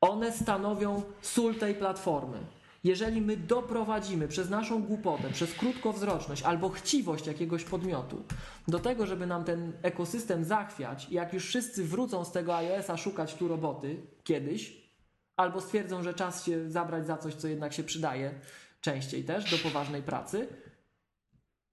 One 0.00 0.32
stanowią 0.32 1.02
sól 1.20 1.54
tej 1.54 1.74
platformy. 1.74 2.38
Jeżeli 2.86 3.20
my 3.20 3.36
doprowadzimy 3.36 4.28
przez 4.28 4.50
naszą 4.50 4.82
głupotę, 4.82 5.30
przez 5.30 5.54
krótkowzroczność 5.54 6.42
albo 6.42 6.68
chciwość 6.68 7.26
jakiegoś 7.26 7.64
podmiotu 7.64 8.24
do 8.68 8.78
tego, 8.78 9.06
żeby 9.06 9.26
nam 9.26 9.44
ten 9.44 9.72
ekosystem 9.82 10.44
zachwiać 10.44 11.08
jak 11.10 11.32
już 11.32 11.46
wszyscy 11.46 11.84
wrócą 11.84 12.24
z 12.24 12.32
tego 12.32 12.56
iOS-a 12.56 12.96
szukać 12.96 13.34
tu 13.34 13.48
roboty 13.48 13.96
kiedyś, 14.24 14.90
albo 15.36 15.60
stwierdzą, 15.60 16.02
że 16.02 16.14
czas 16.14 16.44
się 16.44 16.70
zabrać 16.70 17.06
za 17.06 17.16
coś, 17.16 17.34
co 17.34 17.48
jednak 17.48 17.72
się 17.72 17.84
przydaje 17.84 18.34
częściej 18.80 19.24
też 19.24 19.50
do 19.50 19.58
poważnej 19.58 20.02
pracy, 20.02 20.48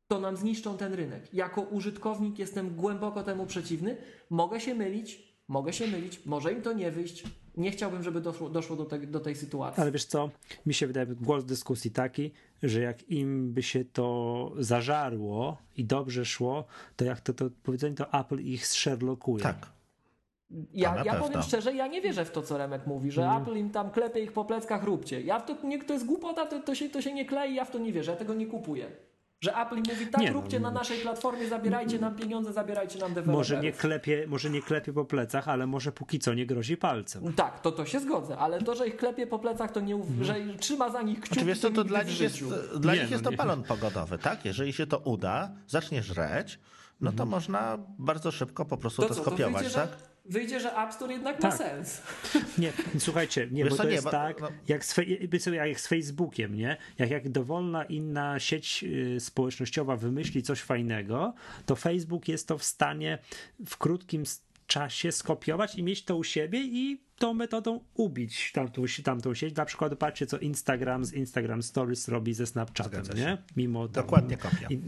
to 0.08 0.20
nam 0.20 0.38
zniszczą 0.38 0.78
ten 0.78 0.94
rynek. 0.94 1.34
Jako 1.34 1.62
użytkownik 1.62 2.40
jestem 2.40 2.76
głęboko 2.76 3.24
temu 3.24 3.46
przeciwny. 3.46 3.98
Mogę 4.30 4.60
się 4.60 4.76
mylić, 4.76 5.33
mogę 5.54 5.74
się 5.74 5.88
mylić, 5.88 6.26
może 6.26 6.54
im 6.54 6.62
to 6.62 6.74
nie 6.74 6.92
wyjść. 6.92 7.24
Nie 7.58 7.72
chciałbym, 7.72 8.04
żeby 8.04 8.22
doszło, 8.22 8.50
doszło 8.50 8.76
do, 8.76 8.86
te, 8.86 9.00
do 9.00 9.20
tej 9.20 9.36
sytuacji. 9.36 9.82
Ale 9.82 9.92
wiesz 9.92 10.06
co, 10.06 10.30
mi 10.66 10.74
się 10.74 10.88
wydaje 10.88 11.06
głos 11.06 11.46
dyskusji 11.46 11.92
taki, 11.92 12.32
że 12.64 12.82
jak 12.82 13.10
im 13.10 13.54
by 13.54 13.64
się 13.64 13.86
to 13.86 14.52
zażarło 14.60 15.58
i 15.78 15.86
dobrze 15.86 16.26
szło, 16.26 16.66
to 16.96 17.06
jak 17.06 17.22
to, 17.22 17.34
to 17.34 17.46
powiedzenie, 17.64 17.96
to 17.96 18.14
Apple 18.20 18.40
ich 18.40 18.68
sherlockuje. 18.68 19.44
Tak. 19.44 19.72
Ja, 20.74 21.04
ja 21.06 21.16
powiem 21.16 21.42
szczerze, 21.42 21.74
ja 21.74 21.88
nie 21.88 22.02
wierzę 22.02 22.26
w 22.26 22.32
to, 22.32 22.42
co 22.42 22.58
Remek 22.58 22.88
mówi, 22.88 23.12
że 23.12 23.24
Mhm. 23.24 23.42
Apple 23.42 23.58
im 23.58 23.70
tam 23.70 23.92
klepie 23.92 24.20
ich 24.20 24.34
po 24.34 24.46
pleckach, 24.46 24.84
róbcie. 24.84 25.22
Ja 25.22 25.40
w 25.40 25.46
to, 25.46 25.68
nie, 25.68 25.84
to 25.84 25.94
jest 25.94 26.06
głupota, 26.06 26.46
to, 26.46 26.60
to, 26.60 26.76
się, 26.76 26.90
to 26.90 27.02
się 27.02 27.14
nie 27.14 27.26
klei, 27.26 27.56
ja 27.56 27.66
w 27.66 27.72
to 27.72 27.78
nie 27.80 27.94
wierzę, 27.94 28.12
ja 28.12 28.18
tego 28.18 28.34
nie 28.34 28.48
kupuję. 28.48 28.92
Że 29.44 29.56
Apple 29.62 29.76
mówi, 29.76 30.08
tak 30.08 30.22
Nie, 30.22 30.28
no, 30.32 30.34
róbcie 30.42 30.60
na 30.60 30.72
naszej 30.72 31.00
platformie, 31.00 31.48
zabierajcie 31.48 32.00
nam 32.00 32.16
pieniądze, 32.16 32.54
zabierajcie 32.54 33.00
nam 33.00 33.10
deweloperów. 33.10 33.38
Może 33.38 33.60
nie, 33.62 33.72
klepie, 33.72 34.26
może 34.28 34.50
nie 34.50 34.62
klepie 34.62 34.94
po 34.94 35.06
plecach, 35.06 35.48
ale 35.48 35.68
może 35.68 35.92
póki 35.92 36.20
co 36.20 36.34
nie 36.34 36.46
grozi 36.46 36.78
palcem. 36.78 37.34
Tak, 37.34 37.60
to 37.60 37.72
to 37.72 37.86
się 37.86 38.00
zgodzę, 38.00 38.38
ale 38.38 38.62
to, 38.62 38.76
że 38.76 38.88
ich 38.88 38.98
klepie 38.98 39.28
po 39.28 39.40
plecach, 39.40 39.72
to 39.72 39.80
nie, 39.82 39.96
ów- 39.96 40.08
że 40.22 40.36
trzyma 40.60 40.90
za 40.90 41.02
nich 41.02 41.20
kciuki, 41.22 41.40
Czy 41.40 41.46
wiesz 41.46 41.60
co, 41.60 41.68
to 41.68 41.74
nigdy 41.74 41.84
dla 41.90 42.04
nich 42.04 42.20
jest, 42.22 42.44
dla 42.80 42.94
Nie, 42.94 43.00
nich 43.02 43.10
no 43.10 43.14
jest 43.16 43.24
to 43.24 43.32
nie. 43.32 43.38
balon 43.38 43.64
pogodowy, 43.64 44.18
tak? 44.18 44.46
Jeżeli 44.46 44.74
się 44.74 44.88
to 44.88 44.98
uda, 44.98 45.52
zacznie 45.68 46.04
żreć, 46.04 46.60
no 47.02 47.12
to 47.12 47.26
można 47.26 47.78
bardzo 47.98 48.32
szybko 48.32 48.66
po 48.66 48.78
prostu 48.78 49.02
to, 49.02 49.08
To 49.08 49.14
co, 49.16 49.22
to 49.22 49.28
skopiować, 49.28 49.62
wyjdzie, 49.64 49.76
tak? 49.76 49.90
Wyjdzie, 50.26 50.60
że 50.60 50.78
App 50.78 50.94
Store 50.94 51.14
jednak 51.14 51.36
ma 51.44 51.50
Tak. 51.50 51.58
sens. 51.58 52.02
Nie, 52.58 52.72
słuchajcie, 53.00 53.48
nie, 53.52 53.64
Wiesz 53.64 53.72
bo 53.72 53.78
to 53.78 53.84
nie, 53.84 53.92
jest 53.92 54.04
bo- 54.04 54.12
tak, 54.12 54.42
no- 54.42 54.50
jak, 54.68 54.86
z, 54.86 54.96
jak 55.54 55.80
z 55.80 55.88
Facebookiem, 55.88 56.56
nie? 56.56 56.78
Jak, 57.00 57.10
jak 57.10 57.30
dowolna 57.30 57.84
inna 57.86 58.40
sieć 58.40 58.84
y, 58.84 59.20
społecznościowa 59.20 59.96
wymyśli 59.96 60.44
coś 60.44 60.62
fajnego, 60.62 61.34
to 61.66 61.76
Facebook 61.76 62.28
jest 62.28 62.48
to 62.48 62.58
w 62.58 62.64
stanie 62.64 63.18
w 63.66 63.78
krótkim 63.78 64.24
czasie 64.68 65.12
skopiować 65.12 65.76
i 65.76 65.84
mieć 65.84 66.06
to 66.06 66.16
u 66.18 66.24
siebie 66.24 66.60
i 66.64 67.04
tą 67.18 67.34
metodą 67.34 67.80
ubić 67.94 68.52
tamtą, 68.52 68.84
tamtą 69.04 69.34
sieć. 69.34 69.56
Na 69.56 69.66
przykład 69.66 69.96
patrzcie, 69.96 70.26
co 70.26 70.38
Instagram 70.38 71.06
z 71.06 71.14
Instagram 71.14 71.64
Stories 71.64 72.08
robi 72.08 72.34
ze 72.34 72.48
Snapchatem, 72.48 73.04
nie? 73.16 73.38
Mimo 73.58 73.88
tam, 73.88 74.04
Dokładnie 74.04 74.38
kopia. 74.38 74.68
i, 74.70 74.80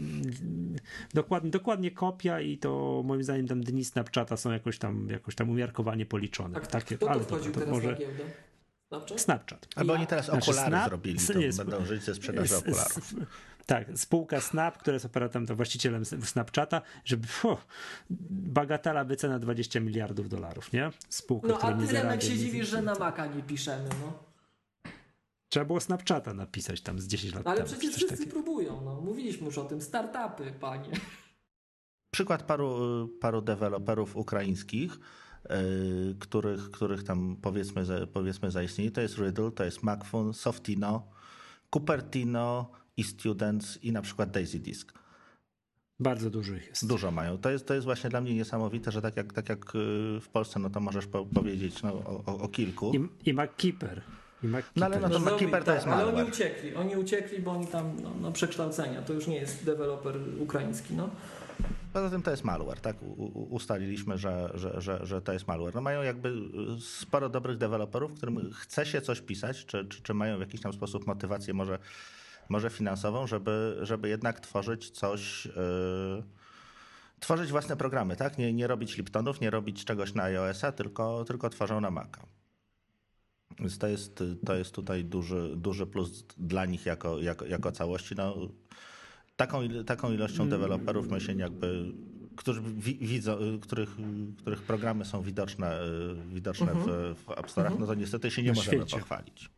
dokładnie, 1.14 1.50
dokładnie 1.50 1.90
kopia 1.90 2.40
i 2.40 2.58
to 2.58 3.02
moim 3.04 3.22
zdaniem 3.22 3.46
tam 3.48 3.60
dni 3.60 3.84
Snapchata 3.84 4.36
są 4.36 4.52
jakoś 4.52 4.78
tam, 4.78 5.08
jakoś 5.10 5.34
tam 5.34 5.50
umiarkowanie 5.50 6.06
policzone. 6.06 6.54
Tak, 6.54 6.66
Takie, 6.66 6.96
Kto 6.96 7.10
ale 7.10 7.24
to 7.24 7.36
to 7.36 7.50
teraz 7.50 7.68
może 7.68 7.90
na 7.92 7.96
giełdę? 7.98 8.24
Snapchat? 8.88 9.20
Snapchat. 9.20 9.68
Albo 9.76 9.92
Ja- 9.92 9.98
oni 9.98 10.06
teraz 10.06 10.24
Znaczy, 10.26 10.50
okulary 10.50 10.70
Snap- 10.76 10.88
zrobili, 10.88 11.18
to 11.26 11.38
jest- 11.38 11.58
będą 11.58 11.84
żyć 11.84 12.02
ze 12.02 12.14
sprzedaży 12.14 12.56
okularów. 12.56 13.14
Tak, 13.66 13.86
spółka 13.98 14.40
Snap, 14.40 14.78
która 14.78 14.94
jest 14.94 15.06
operatorem, 15.06 15.46
to 15.46 15.56
właścicielem 15.56 16.04
Snapchata, 16.04 16.82
żeby 17.04 17.26
fu, 17.26 17.56
bagatela 18.30 19.04
wycena 19.04 19.38
20 19.38 19.80
miliardów 19.80 20.28
dolarów, 20.28 20.72
nie? 20.72 20.90
Spółka, 21.08 21.48
No 21.48 21.54
a 21.54 21.58
która 21.58 21.72
nie 21.76 21.86
ty 21.86 21.92
Remek 21.92 22.02
zarabia 22.22 22.26
się 22.26 22.38
dziwisz, 22.38 22.68
że 22.68 22.82
na 22.82 22.94
Maca 22.94 23.26
nie 23.26 23.42
piszemy, 23.42 23.88
no. 24.00 24.18
Trzeba 25.48 25.66
było 25.66 25.80
Snapchata 25.80 26.34
napisać 26.34 26.80
tam 26.80 27.00
z 27.00 27.06
10 27.06 27.34
lat 27.34 27.46
Ale 27.46 27.56
temu. 27.56 27.68
czy 27.68 27.74
przecież 27.76 27.96
wszyscy 27.96 28.16
takiego. 28.16 28.32
próbują, 28.32 28.80
no. 28.84 29.00
Mówiliśmy 29.00 29.46
już 29.46 29.58
o 29.58 29.64
tym, 29.64 29.82
startupy, 29.82 30.52
panie. 30.60 30.90
Przykład 32.10 32.42
paru, 32.42 33.08
paru 33.20 33.42
deweloperów 33.42 34.16
ukraińskich, 34.16 34.98
yy, 35.50 36.16
których, 36.20 36.70
których 36.70 37.04
tam 37.04 37.36
powiedzmy, 37.42 37.84
powiedzmy 38.12 38.50
zaistnieli, 38.50 38.92
to 38.92 39.00
jest 39.00 39.18
Riddle, 39.18 39.50
to 39.50 39.64
jest 39.64 39.82
Macfun, 39.82 40.34
Softino, 40.34 41.08
Cupertino, 41.74 42.70
i 42.96 43.04
Students 43.04 43.84
i 43.84 43.92
na 43.92 44.02
przykład 44.02 44.30
Daisy 44.30 44.58
Disk. 44.58 44.92
Bardzo 46.00 46.30
dużych 46.30 46.68
jest. 46.68 46.86
Dużo 46.86 47.10
mają. 47.10 47.38
To 47.38 47.50
jest, 47.50 47.66
to 47.66 47.74
jest 47.74 47.84
właśnie 47.84 48.10
dla 48.10 48.20
mnie 48.20 48.34
niesamowite, 48.34 48.92
że 48.92 49.02
tak 49.02 49.16
jak, 49.16 49.32
tak 49.32 49.48
jak 49.48 49.74
y, 49.74 50.20
w 50.20 50.28
Polsce, 50.32 50.60
no 50.60 50.70
to 50.70 50.80
możesz 50.80 51.06
po, 51.06 51.26
powiedzieć 51.26 51.82
no, 51.82 51.92
o, 51.92 52.38
o, 52.38 52.48
kilku. 52.48 52.92
I, 52.94 53.28
i 53.30 53.34
MacKeeper. 53.34 54.02
I 54.42 54.46
MacKeeper. 54.46 54.80
No 54.80 54.86
ale 54.86 55.00
no 55.00 55.08
to 55.08 55.20
MacKeeper 55.20 55.64
to 55.64 55.72
jest 55.72 55.84
tak, 55.84 55.94
Ale 55.94 56.04
malware. 56.04 56.24
oni 56.24 56.30
uciekli, 56.30 56.74
oni 56.74 56.96
uciekli, 56.96 57.38
bo 57.38 57.50
oni 57.50 57.66
tam, 57.66 58.02
no, 58.02 58.10
no 58.20 58.32
przekształcenia, 58.32 59.02
to 59.02 59.12
już 59.12 59.26
nie 59.26 59.36
jest 59.36 59.64
deweloper 59.64 60.16
ukraiński, 60.40 60.94
no. 60.94 61.10
Poza 61.92 62.10
tym 62.10 62.22
to 62.22 62.30
jest 62.30 62.44
malware, 62.44 62.80
tak? 62.80 62.96
Ustaliliśmy, 63.50 64.18
że, 64.18 64.50
że, 64.54 64.80
że, 64.80 65.06
że 65.06 65.22
to 65.22 65.32
jest 65.32 65.46
malware. 65.46 65.74
No 65.74 65.80
mają 65.80 66.02
jakby 66.02 66.32
sporo 66.80 67.28
dobrych 67.28 67.58
deweloperów, 67.58 68.14
którym 68.14 68.50
chce 68.52 68.86
się 68.86 69.00
coś 69.00 69.20
pisać, 69.20 69.66
czy, 69.66 69.84
czy, 69.84 70.02
czy 70.02 70.14
mają 70.14 70.36
w 70.36 70.40
jakiś 70.40 70.60
tam 70.60 70.72
sposób 70.72 71.06
motywację 71.06 71.54
może, 71.54 71.78
może 72.48 72.70
finansową, 72.70 73.26
żeby, 73.26 73.78
żeby 73.82 74.08
jednak 74.08 74.40
tworzyć 74.40 74.90
coś... 74.90 75.46
Yy, 75.46 76.22
tworzyć 77.20 77.50
własne 77.50 77.76
programy, 77.76 78.16
tak? 78.16 78.38
Nie, 78.38 78.52
nie 78.52 78.66
robić 78.66 78.96
Liptonów, 78.96 79.40
nie 79.40 79.50
robić 79.50 79.84
czegoś 79.84 80.14
na 80.14 80.22
iOS-a, 80.22 80.72
tylko, 80.72 81.24
tylko 81.24 81.50
tworzą 81.50 81.80
na 81.80 81.90
Maca. 81.90 82.26
Więc 83.58 83.78
to 83.78 83.86
jest, 83.86 84.22
to 84.46 84.54
jest 84.54 84.74
tutaj 84.74 85.04
duży, 85.04 85.52
duży 85.56 85.86
plus 85.86 86.24
dla 86.36 86.66
nich 86.66 86.86
jako, 86.86 87.20
jako, 87.20 87.46
jako 87.46 87.72
całości. 87.72 88.14
No, 88.14 88.36
taką, 89.36 89.60
taką 89.86 90.12
ilością 90.12 90.48
deweloperów 90.48 91.08
my 91.08 91.20
się 91.20 91.34
jakby, 91.34 91.92
którzy 92.36 92.60
wi, 92.62 92.98
widzą, 92.98 93.38
których, 93.62 93.96
których 94.38 94.62
programy 94.62 95.04
są 95.04 95.22
widoczne, 95.22 95.80
widoczne 96.32 96.74
w, 96.74 97.14
w 97.26 97.30
App 97.30 97.46
Store'ach, 97.46 97.78
no 97.78 97.86
to 97.86 97.94
niestety 97.94 98.30
się 98.30 98.42
nie 98.42 98.50
Na 98.50 98.54
możemy 98.54 98.76
świecie. 98.78 98.96
pochwalić. 98.98 99.50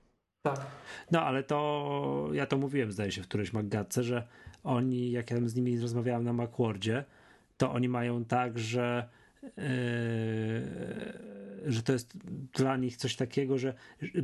Tak. 0.55 0.67
No 1.11 1.23
ale 1.23 1.43
to 1.43 2.31
ja 2.33 2.47
to 2.47 2.59
mówiłem, 2.59 2.93
zdaje 2.93 3.13
się, 3.13 3.23
w 3.23 3.29
którejś 3.29 3.53
Maggatce, 3.53 4.03
że 4.03 4.27
oni, 4.65 5.11
jak 5.11 5.31
ja 5.31 5.37
tam 5.37 5.49
z 5.49 5.55
nimi 5.55 5.81
rozmawiałem 5.81 6.25
na 6.25 6.33
Macwordzie, 6.33 7.05
to 7.57 7.73
oni 7.73 7.89
mają 7.89 8.25
tak, 8.25 8.59
że 8.59 9.09
yy, 9.43 9.63
że 11.67 11.83
to 11.83 11.93
jest 11.93 12.13
dla 12.55 12.77
nich 12.77 12.97
coś 12.97 13.17
takiego, 13.17 13.59
że 13.59 13.75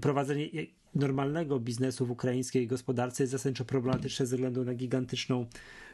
prowadzenie 0.00 0.48
normalnego 0.94 1.60
biznesu 1.60 2.06
w 2.06 2.10
ukraińskiej 2.10 2.66
gospodarce 2.66 3.22
jest 3.22 3.30
zasadniczo 3.30 3.64
problematyczne 3.64 4.26
ze 4.26 4.36
względu 4.36 4.64
na 4.64 4.74
gigantyczną 4.74 5.46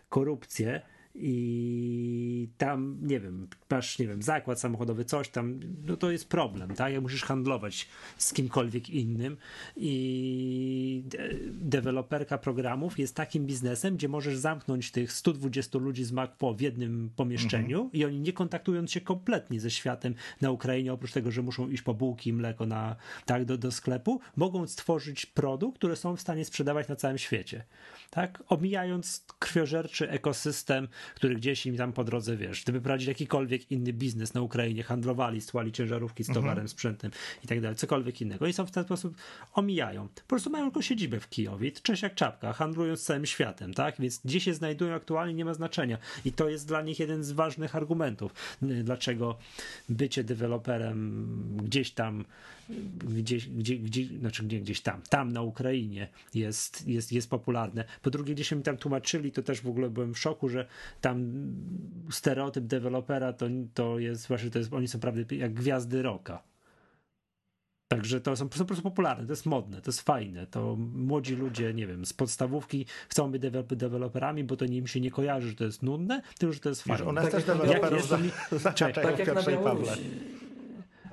korupcję 0.08 0.80
i 1.14 2.48
tam, 2.58 2.98
nie 3.02 3.20
wiem, 3.20 3.48
masz, 3.70 3.98
nie 3.98 4.06
wiem, 4.06 4.22
zakład 4.22 4.60
samochodowy, 4.60 5.04
coś 5.04 5.28
tam, 5.28 5.60
no 5.86 5.96
to 5.96 6.10
jest 6.10 6.28
problem, 6.28 6.74
tak? 6.74 6.92
Jak 6.92 7.02
musisz 7.02 7.22
handlować 7.22 7.88
z 8.18 8.32
kimkolwiek 8.32 8.90
innym 8.90 9.36
i 9.76 11.02
de- 11.06 11.30
deweloperka 11.50 12.38
programów 12.38 12.98
jest 12.98 13.14
takim 13.14 13.46
biznesem, 13.46 13.96
gdzie 13.96 14.08
możesz 14.08 14.36
zamknąć 14.36 14.90
tych 14.90 15.12
120 15.12 15.78
ludzi 15.78 16.04
z 16.04 16.12
MacPo 16.12 16.54
w 16.54 16.60
jednym 16.60 17.10
pomieszczeniu 17.16 17.90
i 17.92 18.04
oni 18.04 18.20
nie 18.20 18.32
kontaktując 18.32 18.92
się 18.92 19.00
kompletnie 19.00 19.60
ze 19.60 19.70
światem 19.70 20.14
na 20.40 20.50
Ukrainie, 20.50 20.92
oprócz 20.92 21.12
tego, 21.12 21.30
że 21.30 21.42
muszą 21.42 21.68
iść 21.68 21.82
po 21.82 21.94
bułki 21.94 22.30
i 22.30 22.32
mleko 22.32 22.66
na, 22.66 22.96
tak, 23.26 23.44
do, 23.44 23.58
do 23.58 23.70
sklepu, 23.70 24.20
mogą 24.36 24.66
stworzyć 24.66 25.26
produkt, 25.26 25.78
który 25.78 25.96
są 25.96 26.16
w 26.16 26.20
stanie 26.20 26.44
sprzedawać 26.44 26.88
na 26.88 26.96
całym 26.96 27.18
świecie. 27.18 27.64
Tak? 28.10 28.42
Omijając 28.48 29.24
krwiożerczy 29.38 30.10
ekosystem, 30.10 30.88
który 31.14 31.34
gdzieś 31.34 31.66
im 31.66 31.76
tam 31.76 31.92
po 31.92 32.04
drodze, 32.04 32.36
wiesz, 32.36 32.62
gdyby 32.62 32.80
prowadzić 32.80 33.08
jakikolwiek 33.08 33.70
inny 33.70 33.92
biznes 33.92 34.34
na 34.34 34.42
Ukrainie, 34.42 34.82
handlowali, 34.82 35.40
stłali 35.40 35.72
ciężarówki 35.72 36.24
z 36.24 36.26
towarem, 36.26 36.68
sprzętem 36.68 37.10
i 37.44 37.46
tak 37.46 37.60
dalej, 37.60 37.76
cokolwiek 37.76 38.20
innego. 38.20 38.44
Oni 38.44 38.54
są 38.54 38.66
w 38.66 38.70
ten 38.70 38.84
sposób, 38.84 39.16
omijają. 39.52 40.08
Po 40.08 40.22
prostu 40.28 40.50
mają 40.50 40.64
tylko 40.64 40.82
siedzibę 40.82 41.20
w 41.20 41.28
Kijowie, 41.28 41.72
cześć 41.72 42.02
jak 42.02 42.14
czapka, 42.14 42.52
handlując 42.52 43.04
całym 43.04 43.26
światem, 43.26 43.74
tak? 43.74 43.94
Więc 43.98 44.20
gdzie 44.24 44.40
się 44.40 44.54
znajdują 44.54 44.94
aktualnie 44.94 45.34
nie 45.34 45.44
ma 45.44 45.54
znaczenia. 45.54 45.98
I 46.24 46.32
to 46.32 46.48
jest 46.48 46.68
dla 46.68 46.82
nich 46.82 46.98
jeden 46.98 47.24
z 47.24 47.32
ważnych 47.32 47.76
argumentów, 47.76 48.32
y, 48.62 48.84
dlaczego 48.84 49.38
bycie 49.88 50.24
deweloperem 50.24 51.56
gdzieś 51.62 51.90
tam 51.90 52.24
gdzieś, 53.08 53.48
gdzie, 53.48 53.76
gdzie, 53.76 54.04
znaczy 54.18 54.44
nie 54.46 54.60
gdzieś 54.60 54.80
tam, 54.80 55.02
tam 55.08 55.32
na 55.32 55.42
Ukrainie 55.42 56.08
jest, 56.34 56.88
jest, 56.88 57.12
jest 57.12 57.30
popularne. 57.30 57.84
Po 58.02 58.10
drugie, 58.10 58.34
gdzieś 58.34 58.52
mi 58.52 58.62
tam 58.62 58.76
tłumaczyli, 58.76 59.32
to 59.32 59.42
też 59.42 59.60
w 59.60 59.68
ogóle 59.68 59.90
byłem 59.90 60.14
w 60.14 60.18
szoku, 60.18 60.48
że 60.48 60.66
tam 61.00 61.32
stereotyp 62.10 62.64
dewelopera 62.64 63.32
to, 63.32 63.46
to 63.74 63.98
jest 63.98 64.28
właśnie, 64.28 64.50
to 64.50 64.58
jest, 64.58 64.72
oni 64.72 64.88
są 64.88 65.00
prawie 65.00 65.24
jak 65.30 65.54
gwiazdy 65.54 66.02
rocka. 66.02 66.42
Także 67.92 68.20
to 68.20 68.36
są, 68.36 68.48
są 68.48 68.58
po 68.58 68.64
prostu 68.64 68.82
popularne, 68.82 69.26
to 69.26 69.32
jest 69.32 69.46
modne, 69.46 69.80
to 69.82 69.88
jest 69.90 70.00
fajne. 70.02 70.46
To 70.46 70.76
młodzi 70.94 71.36
ludzie, 71.36 71.74
nie 71.74 71.86
wiem, 71.86 72.06
z 72.06 72.12
podstawówki 72.12 72.86
chcą 73.08 73.30
być 73.30 73.42
dewe- 73.42 73.76
deweloperami, 73.76 74.44
bo 74.44 74.56
to 74.56 74.64
im 74.64 74.86
się 74.86 75.00
nie 75.00 75.10
kojarzy, 75.10 75.48
że 75.48 75.54
to 75.54 75.64
jest 75.64 75.82
nudne, 75.82 76.22
tylko 76.38 76.52
że 76.52 76.60
to 76.60 76.68
jest 76.68 76.86
Wiesz, 76.86 76.96
fajne. 76.98 77.10
u 77.10 77.14
nas 77.14 77.24
Tak 77.24 77.32
też 77.32 77.44
deweloperów 77.44 78.08
za- 78.08 78.18
zahaczają 78.58 78.94
Tak 78.94 79.18
jak 79.18 79.28
na 79.28 79.34
Piotrze 79.34 79.52
i 79.54 79.64
Pawle. 79.64 79.96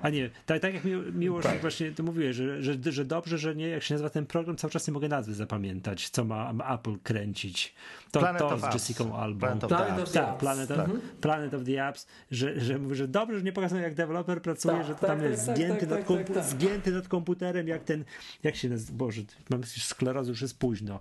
A 0.08 0.10
nie, 0.10 0.30
tak, 0.46 0.62
tak 0.62 0.74
jak 0.74 0.84
mi, 0.84 0.92
Miłosz 1.14 1.44
Tak. 1.44 1.62
właśnie 1.62 1.92
ty 1.92 2.04
mówiłeś, 2.04 2.36
że, 2.36 2.64
że, 2.64 2.74
że 2.92 3.06
dobrze, 3.06 3.38
że 3.38 3.56
nie, 3.56 3.68
jak 3.68 3.84
się 3.84 3.94
nazywa 3.94 4.10
ten 4.10 4.26
program, 4.26 4.56
cały 4.58 4.72
czas 4.72 4.88
nie 4.88 4.94
mogę 4.94 5.08
nazwy 5.08 5.34
zapamiętać, 5.34 6.10
co 6.10 6.26
ma 6.26 6.54
Apple 6.74 6.98
kręcić. 7.04 7.74
To, 8.12 8.20
Planet 8.20 8.40
to 8.40 8.50
of 8.50 8.62
z 8.62 8.64
Apps. 8.64 8.74
Jessica 8.74 9.04
Albą. 9.16 9.40
Planet 9.40 9.64
of 9.64 9.70
Planet 9.70 9.88
the 9.88 9.94
of 9.94 10.00
Apps. 10.02 10.12
the 10.14 10.20
Tak, 10.20 10.30
Apps. 10.30 10.40
Planet, 10.40 10.72
of, 10.72 10.80
Mhm. 10.80 11.00
Planet 11.22 11.54
of 11.54 11.64
the 11.64 11.88
Apps, 11.88 12.08
że, 12.32 12.60
że, 12.60 12.80
mówię, 12.80 12.96
że 12.96 13.08
dobrze, 13.08 13.38
że 13.38 13.44
nie 13.44 13.52
pokazują 13.52 13.82
jak 13.82 13.94
deweloper 13.96 14.42
pracuje, 14.42 14.78
Tak, 14.78 14.88
że 14.88 14.94
to 14.94 15.00
tak, 15.00 15.10
tam 15.10 15.20
tak, 15.20 15.30
jest 15.30 15.46
tak, 15.46 15.56
zgięty, 15.58 15.80
tak, 15.80 15.90
nad 15.90 16.00
tak, 16.00 16.08
kompu- 16.08 16.24
tak, 16.26 16.36
tak. 16.36 16.46
zgięty 16.46 16.92
nad 16.92 17.08
komputerem, 17.08 17.68
jak 17.68 17.84
ten, 17.84 18.04
jak 18.44 18.56
się 18.56 18.70
nazywa, 18.70 18.98
Boże, 18.98 19.22
mam 19.50 19.64
sklerozę, 19.64 20.30
już 20.32 20.42
jest 20.42 20.60
późno. 20.60 21.00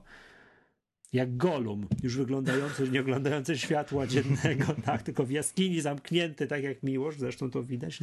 Jak 1.12 1.36
golum, 1.36 1.86
już 2.02 2.16
wyglądający, 2.16 2.90
nie 2.90 3.00
oglądający 3.00 3.58
światła 3.58 4.06
dziennego, 4.06 4.64
tak, 4.86 5.02
tylko 5.02 5.24
w 5.24 5.30
jaskini 5.30 5.80
zamknięty, 5.80 6.46
tak 6.46 6.62
jak 6.62 6.82
miłość, 6.82 7.18
zresztą 7.18 7.50
to 7.50 7.62
widać? 7.62 8.00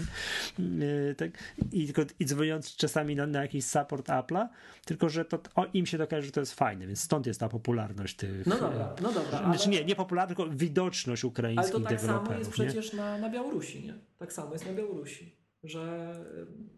Yy, 0.59 1.15
tak, 1.17 1.31
i, 1.71 1.85
tylko, 1.85 2.01
i 2.19 2.25
dzwoniąc 2.25 2.75
czasami 2.75 3.15
na, 3.15 3.27
na 3.27 3.41
jakiś 3.41 3.65
support 3.65 4.07
Apple'a, 4.07 4.47
tylko 4.85 5.09
że 5.09 5.25
to, 5.25 5.39
o, 5.55 5.65
im 5.73 5.85
się 5.85 5.97
kojarzy, 6.07 6.25
że 6.25 6.31
to 6.31 6.39
jest 6.39 6.53
fajne, 6.53 6.87
więc 6.87 6.99
stąd 7.01 7.25
jest 7.27 7.39
ta 7.39 7.49
popularność 7.49 8.15
tych. 8.15 8.45
No 8.47 8.57
dobra, 8.59 8.95
no 9.01 9.11
dobra. 9.11 9.37
Znaczy 9.37 9.63
ale- 9.63 9.71
nie, 9.71 9.85
nie 9.85 9.95
popularność, 9.95 10.37
tylko 10.37 10.55
widoczność 10.55 11.23
Ale 11.23 11.29
ukraińskich 11.29 11.71
to 11.71 11.79
tak 11.79 12.01
samo 12.01 12.13
deweloperów. 12.13 12.39
jest 12.47 12.59
nie? 12.59 12.65
przecież 12.65 12.93
na, 12.93 13.17
na 13.17 13.29
Białorusi, 13.29 13.83
nie? 13.83 13.93
Tak 14.17 14.33
samo 14.33 14.53
jest 14.53 14.65
na 14.65 14.73
Białorusi. 14.73 15.35
Że 15.63 16.13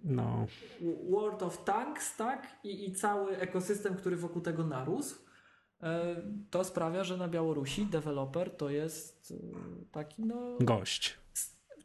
No. 0.04 0.48
World 1.10 1.44
of 1.44 1.64
Tanks, 1.64 2.16
tak? 2.18 2.48
I, 2.64 2.90
I 2.90 2.94
cały 2.94 3.38
ekosystem, 3.38 3.96
który 3.96 4.16
wokół 4.18 4.42
tego 4.42 4.68
narósł, 4.68 5.26
to 6.50 6.64
sprawia, 6.64 7.04
że 7.04 7.18
na 7.18 7.28
Białorusi 7.28 7.86
deweloper 7.86 8.52
to 8.58 8.70
jest 8.70 9.34
e, 9.38 9.86
taki, 9.92 10.24
no. 10.24 10.58
Gość. 10.60 11.18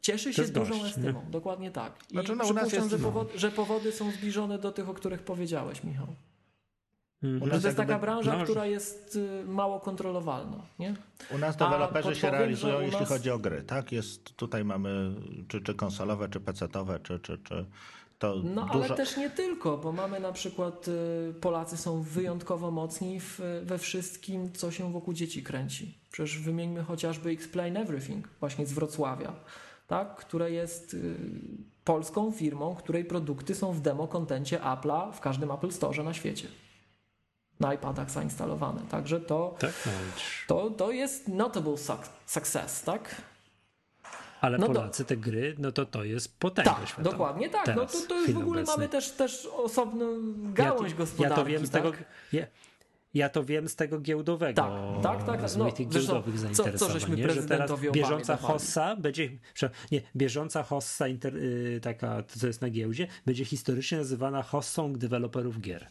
Cieszy 0.01 0.33
się 0.33 0.47
dużą 0.47 0.79
gość, 0.79 0.85
estymą, 0.97 1.25
dokładnie 1.29 1.71
tak. 1.71 1.93
I 2.09 2.13
Znaczy, 2.13 2.29
no, 2.29 2.35
nas 2.35 2.47
przypuszczam, 2.47 2.79
jest- 2.79 2.91
że, 2.91 2.99
powody, 2.99 3.39
że 3.39 3.51
powody 3.51 3.91
są 3.91 4.11
zbliżone 4.11 4.59
do 4.59 4.71
tych, 4.71 4.89
o 4.89 4.93
których 4.93 5.23
powiedziałeś, 5.23 5.83
Michał. 5.83 6.07
Mhm. 7.23 7.41
U 7.41 7.45
Że 7.45 7.51
nas 7.51 7.61
to 7.61 7.67
jest 7.67 7.77
taka 7.77 7.99
branża, 7.99 8.37
no, 8.37 8.43
która 8.43 8.65
jest 8.65 9.15
y, 9.15 9.43
mało 9.45 9.79
kontrolowalna, 9.79 10.65
nie? 10.79 10.95
U 11.35 11.37
nas 11.37 11.57
deweloperzy 11.57 12.15
się 12.15 12.31
realizują, 12.31 12.77
u 12.77 12.81
jeśli 12.81 12.99
nas- 12.99 13.09
chodzi 13.09 13.29
o 13.29 13.39
gry, 13.39 13.63
tak? 13.63 13.91
Jest, 13.91 14.35
tutaj 14.35 14.65
mamy 14.65 15.15
czy, 15.47 15.61
czy 15.61 15.75
konsolowe, 15.75 16.29
czy 16.29 16.39
pecetowe, 16.39 16.99
czy, 16.99 17.19
czy, 17.19 17.37
czy 17.37 17.65
to 18.21 18.35
No 18.43 18.65
dużo... 18.65 18.83
ale 18.85 18.95
też 18.95 19.17
nie 19.17 19.29
tylko, 19.29 19.77
bo 19.77 19.91
mamy 19.91 20.19
na 20.19 20.31
przykład 20.31 20.87
y, 20.87 21.33
Polacy 21.41 21.77
są 21.77 22.01
wyjątkowo 22.01 22.71
mocni 22.71 23.19
w, 23.19 23.39
we 23.63 23.77
wszystkim, 23.77 24.51
co 24.53 24.71
się 24.71 24.91
wokół 24.93 25.13
dzieci 25.13 25.43
kręci. 25.43 25.97
Przecież 26.11 26.39
wymieńmy 26.39 26.83
chociażby 26.83 27.29
Explain 27.29 27.77
Everything, 27.77 28.27
właśnie 28.39 28.65
z 28.65 28.73
Wrocławia, 28.73 29.33
tak? 29.87 30.15
które 30.15 30.51
jest 30.51 30.93
y, 30.93 31.15
polską 31.83 32.31
firmą, 32.31 32.75
której 32.75 33.05
produkty 33.05 33.55
są 33.55 33.71
w 33.73 33.81
demo 33.81 34.07
kontencie 34.07 34.59
Apple'a 34.59 35.11
w 35.13 35.19
każdym 35.19 35.51
Apple 35.51 35.71
Store 35.71 36.03
na 36.03 36.13
świecie. 36.13 36.47
Na 37.59 37.73
iPadach 37.73 38.11
zainstalowane. 38.11 38.81
Także 38.89 39.19
to, 39.19 39.55
Tak, 39.59 39.73
to, 40.47 40.69
to 40.69 40.91
jest 40.91 41.27
notable 41.27 41.73
suc- 41.73 42.09
success, 42.25 42.83
tak? 42.83 43.21
Ale 44.41 44.57
No 44.57 44.67
to- 44.67 44.73
Polacy 44.73 45.05
te 45.05 45.17
gry, 45.17 45.55
no 45.59 45.71
to 45.71 45.85
to 45.85 46.03
jest 46.03 46.39
potęga 46.39 46.73
Tak, 46.73 46.87
światowa. 46.87 47.11
dokładnie 47.11 47.49
tak. 47.49 47.67
No 47.67 47.73
Teraz, 47.73 47.91
to, 47.91 48.07
to 48.07 48.15
w 48.15 48.27
już 48.27 48.31
w 48.31 48.37
ogóle 48.37 48.61
obecnej. 48.61 48.77
mamy 48.77 48.89
też, 48.89 49.11
też 49.11 49.45
osobną 49.45 50.11
ja 50.11 50.51
gałąź 50.53 50.91
to, 50.91 50.97
gospodarki. 50.97 51.29
ja 51.31 51.35
to 51.35 51.45
wiem 51.45 51.65
z 51.65 51.69
tak? 51.69 51.83
tego. 51.83 51.95
Ja, 52.33 52.45
ja 53.13 53.29
to 53.29 53.43
wiem 53.43 53.69
z 53.69 53.75
tego 53.75 53.99
giełdowego. 53.99 54.61
Tak, 54.61 55.03
tak, 55.03 55.23
tak, 55.25 55.41
tak. 55.41 55.49
Z 55.49 55.57
No, 55.57 55.71
tych 55.71 55.91
zresztą, 55.93 56.13
giełdowych 56.13 56.35
co- 56.35 56.47
co 56.47 56.53
zainteresowań. 56.53 56.93
żeśmy 56.99 57.15
nie? 57.15 57.29
Że 57.29 57.43
teraz 57.43 57.71
Obamie 57.71 57.91
bieżąca 57.91 58.35
dawali. 58.35 58.53
hossa 58.53 58.95
będzie. 58.95 59.29
Nie, 59.91 60.01
bieżąca 60.15 60.63
hossa 60.63 61.07
inter, 61.07 61.35
y, 61.37 61.79
taka, 61.83 62.23
to 62.23 62.39
co 62.39 62.47
jest 62.47 62.61
na 62.61 62.69
giełdzie, 62.69 63.07
będzie 63.25 63.45
historycznie 63.45 63.97
nazywana 63.97 64.43
hossą 64.43 64.93
deweloperów 64.93 65.59
gier. 65.61 65.87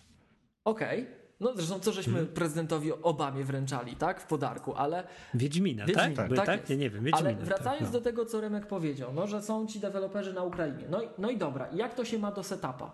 Okej. 0.65 1.07
No 1.41 1.53
zresztą 1.57 1.81
co 1.81 1.93
żeśmy 1.93 2.13
Mhm. 2.19 2.35
prezydentowi 2.35 2.93
Obamie 2.93 3.45
wręczali, 3.45 3.97
tak? 3.97 4.21
W 4.21 4.27
podarku, 4.27 4.75
ale, 4.75 5.05
Wiedźmina, 5.35 5.87
Wiedźmina, 5.87 6.17
tak? 6.17 6.37
Tak 6.37 6.47
tak? 6.47 6.71
Ja 6.71 6.77
nie 6.77 6.91
wiem, 6.91 7.05
ale 7.13 7.23
Wiedźmina. 7.31 7.47
wracając 7.47 7.79
tak, 7.85 7.93
no. 7.93 7.99
do 7.99 8.01
tego, 8.01 8.25
co 8.27 8.41
Remek 8.41 8.67
powiedział, 8.67 9.13
no, 9.15 9.27
że 9.27 9.43
są 9.43 9.67
ci 9.67 9.81
deweloperzy 9.81 10.33
na 10.33 10.43
Ukrainie. 10.43 10.85
No, 10.91 11.03
i- 11.03 11.09
no 11.19 11.31
i 11.31 11.37
dobra, 11.37 11.69
jak 11.73 11.95
to 11.95 12.05
się 12.05 12.19
ma 12.19 12.33
do 12.33 12.43
setupa? 12.43 12.93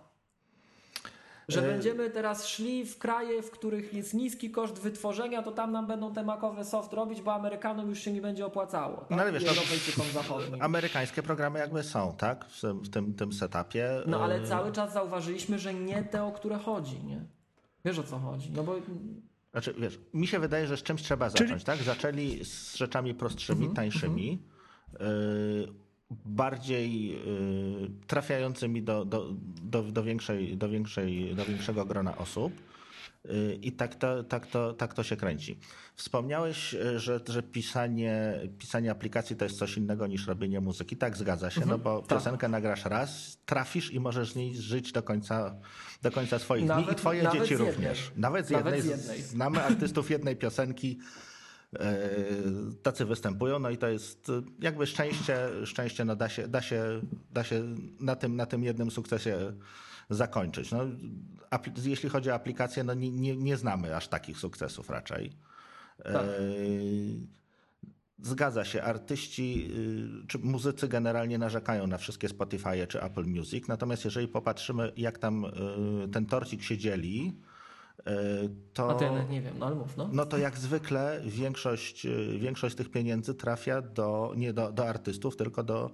Że 1.49 1.63
będziemy 1.63 2.11
teraz 2.11 2.47
szli 2.47 2.85
w 2.87 2.99
kraje, 2.99 3.43
w 3.43 3.51
których 3.51 3.95
jest 3.95 4.15
niski 4.15 4.51
koszt 4.51 4.79
wytworzenia, 4.79 5.43
to 5.43 5.53
tam 5.53 5.73
nam 5.73 5.87
będą 5.87 6.13
te 6.15 6.23
makowe 6.25 6.65
soft 6.65 6.93
robić, 6.93 7.23
bo 7.23 7.35
Amerykanom 7.35 7.89
już 7.89 7.99
się 7.99 8.13
nie 8.13 8.21
będzie 8.21 8.47
opłacało. 8.47 8.97
Tak? 8.97 9.11
No 9.11 9.17
ale 9.17 9.33
wiesz, 9.33 9.43
I 9.43 9.47
no- 9.47 10.05
zachodnim. 10.13 10.63
Amerykańskie 10.63 11.23
programy 11.23 11.59
jakby 11.59 11.83
są, 11.83 12.15
tak? 12.19 12.45
W 12.83 12.89
tym, 12.91 13.15
tym, 13.15 13.33
setupie. 13.33 13.91
No 14.07 14.21
ale 14.25 14.41
Y, 14.43 14.47
cały 14.47 14.73
czas 14.73 14.93
zauważyliśmy, 14.93 15.59
że 15.59 15.75
nie 15.75 16.03
te, 16.03 16.25
o 16.25 16.33
które 16.33 16.57
chodzi, 16.59 17.05
nie? 17.05 17.21
Wiesz 17.87 17.99
o 17.99 18.03
co 18.03 18.19
chodzi? 18.19 18.51
No 18.53 18.63
bo 18.65 18.77
Znaczy, 19.53 19.75
wiesz, 19.79 19.99
mi 20.15 20.27
się 20.27 20.39
wydaje, 20.39 20.67
że 20.67 20.77
z 20.77 20.83
czymś 20.83 21.03
trzeba 21.03 21.31
Czyli- 21.31 21.49
zacząć, 21.49 21.65
tak? 21.65 21.83
Zaczęli 21.83 22.45
z 22.45 22.77
rzeczami 22.77 23.15
prostszymi, 23.15 23.59
Mhm, 23.67 23.77
tańszymi, 23.77 24.43
y, 24.95 24.99
bardziej 26.25 27.17
y, 27.17 27.91
trafiającymi 28.07 28.83
do, 28.83 29.05
do, 29.05 29.29
do, 29.63 29.83
do, 29.83 30.03
większej, 30.03 30.57
do, 30.57 30.69
większej, 30.69 31.35
do 31.35 31.45
większego 31.45 31.85
grona 31.85 32.17
osób. 32.19 32.53
Y, 33.31 33.59
I 33.63 33.73
tak 33.73 33.95
to, 33.95 34.25
tak, 34.25 34.47
to, 34.47 34.73
tak 34.73 34.95
to 34.95 35.03
się 35.03 35.17
kręci. 35.17 35.59
Wspomniałeś, 35.95 36.75
y, 36.75 37.01
że, 37.01 37.21
że 37.29 37.43
pisanie, 37.43 38.41
pisanie 38.59 38.91
aplikacji 38.91 39.37
to 39.37 39.45
jest 39.45 39.59
coś 39.59 39.77
innego 39.77 40.07
niż 40.07 40.27
robienie 40.27 40.61
muzyki. 40.61 40.97
Tak, 40.97 41.17
zgadza 41.17 41.51
się, 41.51 41.67
no 41.67 41.79
bo 41.79 41.99
tak. 42.03 42.09
piosenkę 42.09 42.49
nagrasz 42.49 42.85
raz, 42.85 43.39
trafisz 43.47 43.93
i 43.93 44.01
możesz 44.01 44.33
z 44.33 44.37
niej 44.37 44.55
żyć 44.55 44.93
do 44.93 45.03
końca, 45.03 45.55
do 46.03 46.11
końca 46.11 46.39
swoich 46.39 46.65
dni 46.65 46.75
i 46.75 46.81
Nawet- 46.81 46.99
twoje 46.99 47.23
nawet 47.23 47.43
dzieci 47.43 47.57
również. 47.57 48.13
Nawet 48.17 48.47
z 48.47 48.51
Nawet 48.51 48.75
jednej. 48.75 48.99
z 48.99 49.01
jednej. 49.01 49.23
Znamy 49.23 49.63
artystów 49.63 50.11
jednej 50.11 50.37
piosenki, 50.37 50.99
e, 51.81 51.99
tacy 52.83 53.05
występują, 53.05 53.59
no 53.59 53.71
i 53.71 53.79
to 53.79 53.89
jest 53.89 54.33
jakby 54.61 54.87
szczęście, 54.87 55.39
szczęście 55.65 56.05
no 56.05 56.17
da 56.17 56.29
się, 56.29 56.49
da 56.49 56.63
się, 56.63 57.01
da 57.31 57.45
się 57.45 57.75
na, 58.01 58.17
tym, 58.17 58.37
na 58.37 58.47
tym 58.47 58.65
jednym 58.65 58.91
sukcesie 58.91 59.53
zakończyć. 60.11 60.73
No, 60.73 60.81
jeśli 61.85 62.09
chodzi 62.09 62.31
o 62.31 62.35
aplikacje, 62.35 62.85
no 62.85 62.95
nie, 62.95 63.11
nie, 63.11 63.37
nie 63.37 63.57
znamy 63.57 63.97
aż 63.97 64.09
takich 64.09 64.39
sukcesów 64.39 64.91
raczej. 64.91 65.33
Tak. 66.05 66.15
E, 66.15 66.27
Zgadza 68.23 68.65
się, 68.65 68.83
artyści 68.83 69.71
y, 70.23 70.27
czy 70.27 70.39
muzycy 70.39 70.89
generalnie 70.89 71.39
narzekają 71.39 71.87
na 71.87 71.99
wszystkie 71.99 72.29
Spotify 72.29 72.87
czy 72.89 73.03
Apple 73.03 73.25
Music, 73.25 73.69
natomiast 73.69 74.05
jeżeli 74.05 74.29
popatrzymy, 74.29 74.93
jak 74.97 75.19
tam 75.19 75.45
y, 75.45 76.09
ten 76.13 76.27
torcik 76.27 76.63
się 76.63 76.79
dzieli, 76.79 77.41
y, 78.01 78.03
to. 78.73 78.91
a 78.91 78.95
to 78.95 79.05
ja 79.05 79.13
nawet 79.13 79.31
nie 79.31 79.43
wiem, 79.43 79.55
no 79.59 79.67
ale 79.67 79.77
mów, 79.77 79.97
no. 79.97 80.09
No 80.13 80.27
to 80.27 80.39
jak 80.39 80.59
zwykle 80.59 81.21
większość, 81.25 82.07
większość 82.39 82.77
tych 82.77 82.91
pieniędzy 82.91 83.35
trafia 83.35 83.83
do, 83.83 84.33
nie 84.37 84.53
do, 84.53 84.73
do 84.73 84.89
artystów, 84.89 85.37
tylko 85.37 85.63
do, 85.63 85.91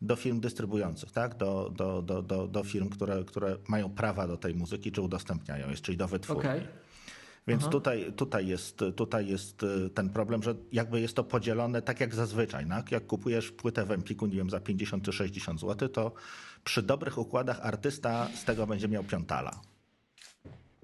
do 0.00 0.16
firm 0.16 0.40
dystrybuujących, 0.40 1.12
tak? 1.12 1.36
do, 1.36 1.72
do, 1.76 2.02
do, 2.02 2.22
do, 2.22 2.46
do 2.46 2.64
firm, 2.64 2.88
które, 2.88 3.24
które 3.24 3.56
mają 3.68 3.90
prawa 3.90 4.26
do 4.26 4.36
tej 4.36 4.54
muzyki, 4.54 4.92
czy 4.92 5.00
udostępniają, 5.00 5.70
jest, 5.70 5.82
czyli 5.82 5.98
do 5.98 6.08
wytwórni. 6.08 6.50
Okej. 6.50 6.62
Więc 7.46 7.68
tutaj, 7.68 8.12
tutaj, 8.12 8.46
jest, 8.46 8.78
tutaj 8.96 9.26
jest 9.26 9.62
y, 9.62 9.90
ten 9.90 10.10
problem, 10.10 10.42
że 10.42 10.54
jakby 10.72 11.00
jest 11.00 11.16
to 11.16 11.24
podzielone 11.24 11.82
tak 11.82 12.00
jak 12.00 12.14
zazwyczaj. 12.14 12.66
Tak? 12.68 12.92
Jak 12.92 13.06
kupujesz 13.06 13.50
płytę 13.50 13.84
w 13.84 13.90
Empiku, 13.90 14.26
nie 14.26 14.36
wiem, 14.36 14.50
za 14.50 14.60
50 14.60 15.04
czy 15.04 15.12
60 15.12 15.60
zł, 15.60 15.88
to 15.88 16.12
przy 16.64 16.82
dobrych 16.82 17.18
układach 17.18 17.60
artysta 17.60 18.28
z 18.34 18.44
tego 18.44 18.66
będzie 18.66 18.88
miał 18.88 19.04
piątala. 19.04 19.60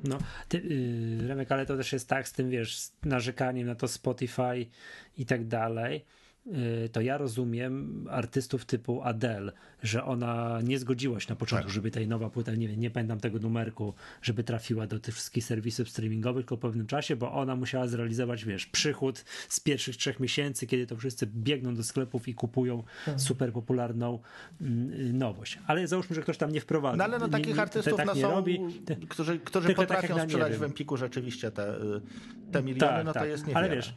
No, 0.05 0.19
ty, 0.49 0.59
yy, 0.59 1.29
Remek, 1.29 1.53
ale 1.53 1.67
to 1.67 1.77
też 1.77 1.93
jest 1.93 2.09
tak 2.09 2.29
z 2.29 2.33
tym, 2.33 2.51
wiesz, 2.51 2.79
z 2.79 2.93
narzekaniem 3.05 3.67
na 3.67 3.75
to 3.75 3.89
Spotify 3.89 4.67
i 5.19 5.27
tak 5.27 5.47
dalej. 5.47 6.05
Yy, 6.47 6.89
to 6.89 7.01
ja 7.01 7.19
rozumiem 7.19 8.05
artystów 8.11 8.65
typu 8.65 9.03
Adele, 9.03 9.53
że 9.83 10.05
ona 10.05 10.61
nie 10.63 10.79
zgodziła 10.79 11.21
się 11.21 11.27
na 11.31 11.37
początku, 11.37 11.67
Tak. 11.67 11.75
żeby 11.75 11.91
tej 11.91 12.09
nowa 12.09 12.31
płyta, 12.31 12.55
nie 12.55 12.69
wiem, 12.69 12.81
nie 12.81 12.91
pamiętam 12.91 13.21
tego 13.21 13.39
numerku, 13.39 13.95
żeby 14.23 14.45
trafiła 14.45 14.87
do 14.87 14.99
tych 15.01 15.15
wszystkich 15.15 15.45
serwisów 15.45 15.89
streamingowych 15.89 16.47
tylko 16.47 16.57
po 16.57 16.69
pewnym 16.69 16.87
czasie, 16.87 17.17
bo 17.17 17.33
ona 17.33 17.57
musiała 17.57 17.87
zrealizować, 17.87 18.45
wiesz, 18.45 18.67
przychód 18.67 19.25
z 19.49 19.61
pierwszych 19.61 19.97
trzech 19.97 20.21
miesięcy, 20.21 20.67
kiedy 20.67 20.87
to 20.87 20.97
wszyscy 20.97 21.27
biegną 21.27 21.75
do 21.75 21.83
sklepów 21.83 22.29
i 22.29 22.35
kupują 22.35 22.83
super 23.17 23.53
popularną 23.53 24.19
mm, 24.61 25.19
nowość. 25.19 25.59
Ale 25.67 25.87
załóżmy, 25.87 26.17
że 26.17 26.23
ktoś 26.23 26.37
tam 26.39 26.53
nie 26.53 26.61
wprowadza. 26.61 26.97
No 26.97 27.05
ale 27.05 27.19
no 27.19 27.29
takich 27.29 27.55
nie- 27.57 27.63
artystów 27.63 27.97
tak 27.97 28.07
no, 28.07 28.15
nie 28.15 28.23
są, 28.23 28.31
robi. 28.31 28.61
Te- 28.85 28.97
którzy, 28.97 29.39
którzy 29.39 29.67
tak 29.69 29.77
potrafią 29.77 30.17
nie 30.17 30.23
sprzedać 30.23 30.51
wiem. 30.51 30.61
w 30.61 30.63
Empiku 30.63 30.97
rzeczywiście 30.97 31.51
te, 31.51 31.77
y, 31.81 32.01
te 32.53 32.63
miliony, 32.63 33.05
no 33.05 33.13
to 33.13 33.25
jest 33.25 33.47
niewiele. 33.47 33.55
Tak, 33.61 33.65
Ale 33.71 33.77
wiesz, 33.77 33.95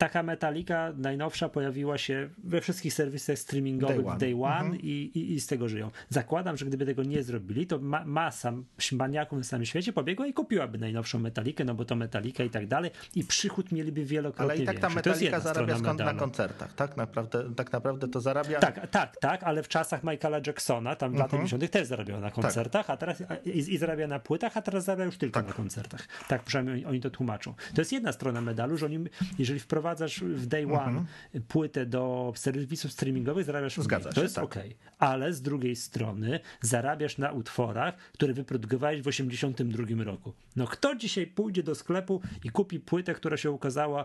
taka 0.00 0.22
Metallica 0.22 0.92
najnowsza 0.96 1.48
pojawiła 1.48 1.98
się 1.98 2.28
we 2.44 2.60
wszystkich 2.60 2.94
serwisach 2.94 3.38
streamingowych 3.38 3.96
Day 3.96 4.06
one. 4.10 4.18
day 4.18 4.34
one 4.42 4.60
Mhm. 4.60 4.80
i, 4.80 5.10
i, 5.14 5.32
i 5.34 5.40
z 5.40 5.46
tego 5.46 5.68
żyją. 5.68 5.90
Zakładam, 6.08 6.56
że 6.56 6.66
gdyby 6.66 6.86
tego 6.86 7.02
nie 7.02 7.22
zrobili, 7.22 7.66
to 7.66 7.78
ma, 7.78 8.04
masa 8.04 8.52
maniaków 8.92 9.38
na 9.38 9.44
całym 9.44 9.66
świecie 9.66 9.92
pobiegła 9.92 10.26
i 10.26 10.32
kupiłaby 10.32 10.78
najnowszą 10.78 11.18
Metalikę, 11.18 11.64
no 11.64 11.74
bo 11.74 11.84
to 11.84 11.96
Metalika 11.96 12.44
i 12.44 12.50
tak 12.50 12.66
dalej 12.66 12.90
i 13.14 13.24
przychód 13.24 13.72
mieliby 13.72 14.04
wielokrotnie 14.04 14.52
Ale 14.54 14.62
i 14.62 14.66
tak 14.66 14.78
ta 15.02 15.14
jedna 15.20 15.40
zarabia 15.40 15.78
skąd 15.78 16.00
na 16.00 16.14
koncertach, 16.14 16.72
tak? 16.74 16.96
Naprawdę, 16.96 17.54
tak 17.56 17.72
naprawdę 17.72 18.08
to 18.08 18.20
zarabia... 18.20 18.58
Tak, 18.60 18.88
tak, 18.90 19.16
tak, 19.16 19.42
ale 19.42 19.62
w 19.62 19.68
czasach 19.68 20.04
Michaela 20.04 20.40
Jacksona, 20.46 20.96
tam 20.96 21.10
w 21.12 21.14
latach 21.14 21.32
Mhm. 21.40 21.48
90. 21.48 21.72
też 21.72 21.86
zarabiał 21.88 22.20
na 22.20 22.30
koncertach, 22.30 22.90
a 22.90 22.96
teraz 22.96 23.22
i, 23.44 23.58
i 23.74 23.78
zarabia 23.78 24.06
na 24.06 24.18
płytach, 24.20 24.56
a 24.56 24.62
teraz 24.62 24.84
zarabia 24.84 25.04
już 25.04 25.18
tylko 25.18 25.42
na 25.42 25.52
koncertach. 25.52 26.08
Tak, 26.28 26.42
przynajmniej 26.42 26.74
oni, 26.76 26.84
oni 26.84 27.00
to 27.00 27.10
tłumaczą. 27.10 27.54
To 27.74 27.80
jest 27.80 27.92
jedna 27.92 28.12
strona 28.12 28.40
medalu, 28.40 28.76
że 28.76 28.86
oni, 28.86 28.98
jeżeli 29.38 29.60
wprowadzasz 29.90 30.20
w 30.20 30.46
day 30.46 30.72
one 30.72 31.04
płytę 31.48 31.86
do 31.86 32.32
serwisów 32.36 32.92
streamingowych, 32.92 33.44
zarabiasz 33.46 33.78
mniej. 33.78 33.84
Mhm. 33.84 34.02
Zgadza 34.02 34.14
To 34.14 34.20
się, 34.20 34.22
jest 34.22 34.34
tak. 34.34 34.44
okej. 34.44 34.76
Ale 34.98 35.32
z 35.32 35.42
drugiej 35.42 35.76
strony 35.76 36.40
zarabiasz 36.60 37.18
na 37.18 37.32
utworach, 37.32 37.96
które 38.12 38.32
wyprodukowałeś 38.34 39.02
w 39.02 39.06
82 39.06 40.04
roku. 40.04 40.32
No 40.56 40.66
kto 40.66 40.94
dzisiaj 40.94 41.26
pójdzie 41.26 41.62
do 41.62 41.74
sklepu 41.74 42.20
i 42.44 42.50
kupi 42.50 42.80
płytę, 42.80 43.14
która 43.14 43.36
się 43.36 43.50
ukazała, 43.50 44.04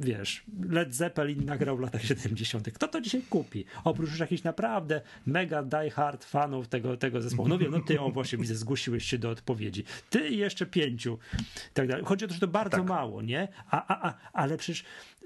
wiesz, 0.00 0.44
Led 0.68 0.94
Zeppelin 0.94 1.44
nagrał 1.44 1.76
w 1.76 1.80
latach 1.80 2.02
70. 2.04 2.72
Kto 2.72 2.88
to 2.88 3.00
dzisiaj 3.00 3.22
kupi? 3.22 3.64
Oprócz 3.84 4.10
już 4.10 4.18
jakichś 4.18 4.42
naprawdę 4.42 5.00
mega 5.26 5.62
die 5.62 5.90
hard 5.90 6.24
fanów 6.24 6.68
tego, 6.68 6.96
tego 6.96 7.20
zespołu. 7.22 7.48
No 7.48 7.58
wiem, 7.58 7.70
no 7.70 7.80
ty, 7.80 8.00
o 8.00 8.10
właśnie 8.10 8.38
widzę, 8.38 8.54
zgłosiłeś 8.54 9.04
się 9.04 9.18
do 9.18 9.30
odpowiedzi. 9.30 9.84
Ty 10.10 10.28
i 10.28 10.38
jeszcze 10.38 10.66
pięciu. 10.66 11.18
Tak 11.74 11.88
dalej. 11.88 12.04
Chodzi 12.04 12.24
o 12.24 12.28
to, 12.28 12.34
że 12.34 12.40
to 12.40 12.48
bardzo 12.48 12.76
Tak. 12.76 12.86
mało, 12.86 13.22
nie? 13.22 13.48
A, 13.70 13.86
a, 13.86 14.08
a, 14.08 14.14
ale 14.32 14.56
przecież 14.56 14.84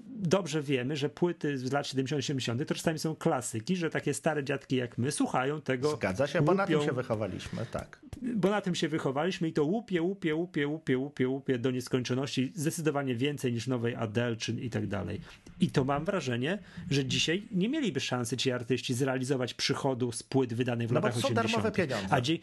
dobrze 0.09 0.63
wiemy, 0.63 0.97
że 0.97 1.09
płyty 1.09 1.59
z 1.59 1.73
lat 1.73 1.87
70-80 1.87 2.65
to 2.65 2.75
czasami 2.75 2.99
są 2.99 3.17
klasyki, 3.17 3.77
że 3.77 3.91
takie 3.91 4.15
stare 4.15 4.45
dziadki 4.45 4.77
jak 4.77 4.99
my 4.99 5.13
słuchają 5.13 5.61
tego. 5.61 5.91
Zgadza 5.97 6.27
się, 6.27 6.43
bo 6.43 6.55
na 6.55 6.67
tym 6.67 6.75
łupią, 6.77 6.87
się 6.89 6.95
wychowaliśmy, 6.95 7.67
tak. 7.71 8.01
bo 8.23 8.51
na 8.51 8.61
tym 8.61 8.75
się 8.75 8.89
wychowaliśmy 8.89 9.49
i 9.49 9.53
to 9.53 9.65
łupie, 9.65 10.03
łupie, 10.03 10.35
łupie, 10.35 10.67
łupie, 10.67 10.99
łupie, 10.99 11.29
łupie 11.29 11.59
do 11.59 11.71
nieskończoności, 11.71 12.53
zdecydowanie 12.55 13.15
więcej 13.15 13.53
niż 13.53 13.67
nowej 13.67 13.95
Adele 13.95 14.37
czy 14.37 14.53
i 14.53 14.71
tak 14.71 14.87
dalej. 14.87 15.21
I 15.61 15.71
to 15.71 15.85
mam 15.85 16.05
wrażenie, 16.05 16.59
że 16.91 17.05
dzisiaj 17.05 17.43
nie 17.53 17.69
mieliby 17.69 18.01
szansy 18.01 18.37
ci 18.37 18.53
artyści 18.53 18.95
zrealizować 18.95 19.55
przychodu 19.55 20.13
z 20.13 20.23
płyt 20.23 20.55
wydanych 20.55 20.89
w 20.89 20.93
No 20.93 21.01
bo 21.01 21.07
latach 21.07 21.23
to 21.23 21.29
są 21.29 21.35
80. 21.35 21.53
darmowe 21.53 21.77
pieniądze. 21.77 22.07
A 22.15 22.21
dzie- 22.21 22.39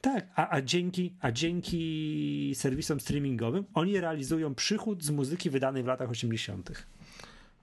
tak, 0.00 0.26
a, 0.34 0.50
a, 0.50 0.62
dzięki, 0.62 1.14
a 1.20 1.32
dzięki 1.32 2.52
serwisom 2.54 3.00
streamingowym 3.00 3.64
oni 3.74 4.00
realizują 4.00 4.54
przychód 4.54 5.04
z 5.04 5.10
muzyki 5.10 5.50
wydanej 5.50 5.82
w 5.82 5.86
latach 5.86 6.10
80. 6.10 6.86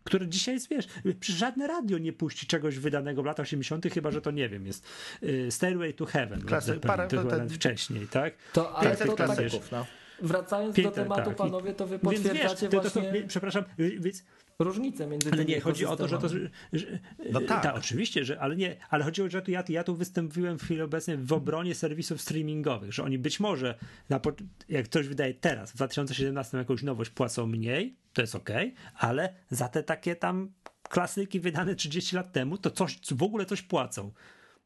Które 0.03 0.27
dzisiaj 0.27 0.55
jest, 0.55 0.69
wiesz, 0.69 0.87
żadne 1.21 1.67
radio 1.67 1.97
nie 1.97 2.13
puści 2.13 2.47
czegoś 2.47 2.79
wydanego 2.79 3.23
w 3.23 3.25
latach 3.25 3.43
80., 3.43 3.85
chyba 3.93 4.11
że 4.11 4.21
to 4.21 4.31
nie 4.31 4.49
wiem, 4.49 4.65
jest 4.65 4.85
y, 5.23 5.51
Stairway 5.51 5.93
to 5.93 6.05
Heaven, 6.05 6.41
Klasy- 6.41 6.79
parę- 6.79 7.29
ten- 7.29 7.49
wcześniej, 7.49 8.07
tak? 8.07 8.33
To, 8.53 8.75
ale 8.75 8.89
500 8.89 9.07
to 9.07 9.15
tak, 9.15 9.37
no. 9.71 9.85
wracając 10.21 10.75
do 10.75 10.81
Piękne, 10.81 11.03
tematu, 11.03 11.23
tak. 11.29 11.35
panowie, 11.35 11.73
to 11.73 11.87
wy 11.87 11.99
Więc 12.03 12.13
wiesz, 12.13 12.23
potwierdzacie 12.23 12.69
to, 12.69 12.81
to, 12.81 12.89
to, 12.89 13.01
właśnie 13.01 13.23
przepraszam, 13.27 13.63
więc 13.77 14.23
różnicę 14.59 15.07
między 15.07 15.29
ale 15.31 15.37
tymi 15.37 15.55
nie, 15.55 15.61
chodzi 15.61 15.85
o 15.85 15.95
to, 15.95 16.07
że 16.07 16.17
to. 16.17 16.29
Że, 16.29 16.39
że, 16.73 16.99
No 17.31 17.41
tak. 17.41 17.63
tak, 17.63 17.75
oczywiście, 17.75 18.25
że, 18.25 18.39
ale 18.39 18.55
nie, 18.55 18.75
ale 18.89 19.03
chodzi 19.03 19.21
o 19.21 19.25
to, 19.25 19.31
że 19.31 19.41
tu 19.41 19.51
ja, 19.51 19.63
ja 19.69 19.83
tu 19.83 19.95
wystąpiłem 19.95 20.59
w 20.59 20.63
chwili 20.63 20.81
obecnej 20.81 21.17
w 21.17 21.33
obronie 21.33 21.75
serwisów 21.75 22.21
streamingowych, 22.21 22.93
że 22.93 23.03
oni 23.03 23.17
być 23.17 23.39
może, 23.39 23.77
na, 24.09 24.21
jak 24.69 24.85
ktoś 24.85 25.07
wydaje 25.07 25.33
teraz, 25.33 25.71
w 25.71 25.75
2017 25.75 26.57
jakąś 26.57 26.83
nowość 26.83 27.09
płacą 27.09 27.47
mniej, 27.47 27.95
to 28.13 28.21
jest 28.21 28.35
ok, 28.35 28.49
ale 28.95 29.33
za 29.49 29.67
te 29.67 29.83
takie 29.83 30.15
tam 30.15 30.51
klasyki 30.89 31.39
wydane 31.39 31.75
30 31.75 32.15
lat 32.15 32.31
temu, 32.31 32.57
to 32.57 32.71
coś, 32.71 32.99
w 33.11 33.23
ogóle 33.23 33.45
coś 33.45 33.61
płacą. 33.61 34.11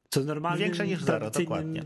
Co 0.10 0.24
normalnie. 0.24 0.64
Większe 0.64 0.88
niż 0.88 1.04
zero, 1.04 1.32
dokładnie. 1.32 1.84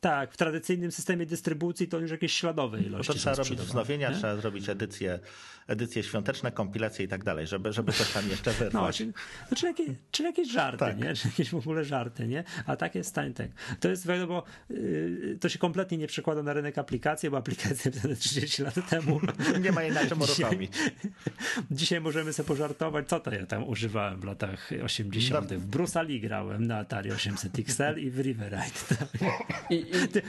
Tak, 0.00 0.32
w 0.32 0.36
tradycyjnym 0.36 0.92
systemie 0.92 1.26
dystrybucji 1.26 1.88
to 1.88 1.98
już 1.98 2.10
jakieś 2.10 2.32
śladowe 2.32 2.80
ilości. 2.80 3.06
to 3.06 3.12
są 3.12 3.18
trzeba 3.18 3.36
robić 3.36 3.60
wznowienia, 3.60 4.10
nie? 4.10 4.16
trzeba 4.16 4.36
zrobić 4.36 4.68
edycje, 4.68 5.18
edycje 5.66 6.02
świąteczne, 6.02 6.52
kompilacje 6.52 7.04
i 7.04 7.08
tak 7.08 7.24
dalej, 7.24 7.46
żeby, 7.46 7.72
żeby 7.72 7.92
coś 7.92 8.12
tam 8.12 8.28
jeszcze 8.28 8.50
No, 8.56 8.56
wyrwać. 8.58 8.96
czy, 8.96 9.06
no, 9.50 9.56
czy, 9.56 9.66
jakieś, 9.66 9.88
czy 10.10 10.22
jakieś 10.22 10.52
żarty, 10.52 10.78
Tak. 10.78 10.98
nie? 10.98 11.14
Czy 11.16 11.28
jakieś 11.28 11.50
w 11.50 11.54
ogóle 11.54 11.84
żarty, 11.84 12.26
nie? 12.26 12.44
A 12.66 12.76
tak 12.76 12.94
jest 12.94 13.14
tak. 13.14 13.32
To 13.80 13.88
jest 13.88 14.06
wiadomo, 14.08 14.42
yy, 14.70 15.38
to 15.40 15.48
się 15.48 15.58
kompletnie 15.58 15.98
nie 15.98 16.06
przekłada 16.06 16.42
na 16.42 16.52
rynek 16.52 16.78
aplikacji, 16.78 17.30
bo 17.30 17.36
aplikacje 17.36 17.90
wydane 17.90 18.16
30 18.26 18.62
lat 18.62 18.74
temu. 18.90 19.20
Nie 19.60 19.72
ma 19.72 19.82
jej 19.82 19.92
na 19.92 20.06
czym 20.06 20.18
Dzisiaj- 20.20 20.36
uruchomić. 20.46 20.72
Dzisiaj 21.70 22.00
możemy 22.00 22.32
sobie 22.32 22.46
pożartować, 22.46 23.08
co 23.08 23.20
to 23.20 23.34
ja 23.34 23.46
tam 23.46 23.68
używałem 23.68 24.20
w 24.20 24.24
latach 24.24 24.70
80. 24.84 25.52
W 25.54 25.66
Bruce 25.66 26.06
grałem 26.06 26.66
na 26.66 26.78
Atari 26.78 27.10
ZXL 27.36 27.98
i 28.00 28.10
w 28.10 28.18
Riverite. 28.20 28.96
I, 29.70 29.74
i... 29.74 29.85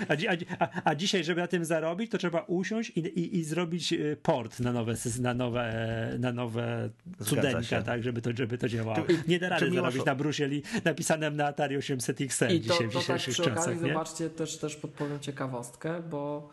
A, 0.10 0.14
a, 0.60 0.82
a, 0.84 0.96
dzisiaj, 0.96 1.24
żeby 1.24 1.42
na 1.42 1.48
tym 1.48 1.66
zarobić, 1.66 2.12
to 2.12 2.18
trzeba 2.18 2.42
usiąść 2.42 2.90
i, 2.90 3.00
i, 3.00 3.38
i 3.38 3.44
zrobić 3.44 3.94
y, 3.94 4.18
port 4.24 4.60
na 4.60 4.72
nowe, 4.72 4.94
na 5.22 5.34
nowe, 5.34 6.16
na 6.20 6.32
nowe 6.32 6.90
cudeńka, 7.26 7.82
tak, 7.82 8.04
żeby 8.04 8.22
to, 8.22 8.30
żeby 8.36 8.58
to 8.58 8.68
działało. 8.70 9.06
Nie 9.28 9.40
da 9.40 9.50
rady 9.50 9.72
zarobić 9.72 10.06
na 10.06 10.16
Brusieli 10.16 10.64
napisanym 10.86 11.36
na 11.36 11.48
Atari 11.48 11.78
800 11.78 12.22
XL 12.22 12.46
I 12.52 12.62
dzisiaj, 12.62 12.88
to, 12.88 12.94
to 12.94 13.02
w 13.02 13.08
tak 13.08 13.18
dzisiejszych 13.18 13.46
tak 13.46 13.54
przy 13.54 13.72
okazji, 13.72 13.90
Zobaczcie, 13.90 14.30
też, 14.30 14.58
też 14.58 14.76
podpowiem 14.76 15.20
ciekawostkę, 15.20 16.02
bo 16.10 16.50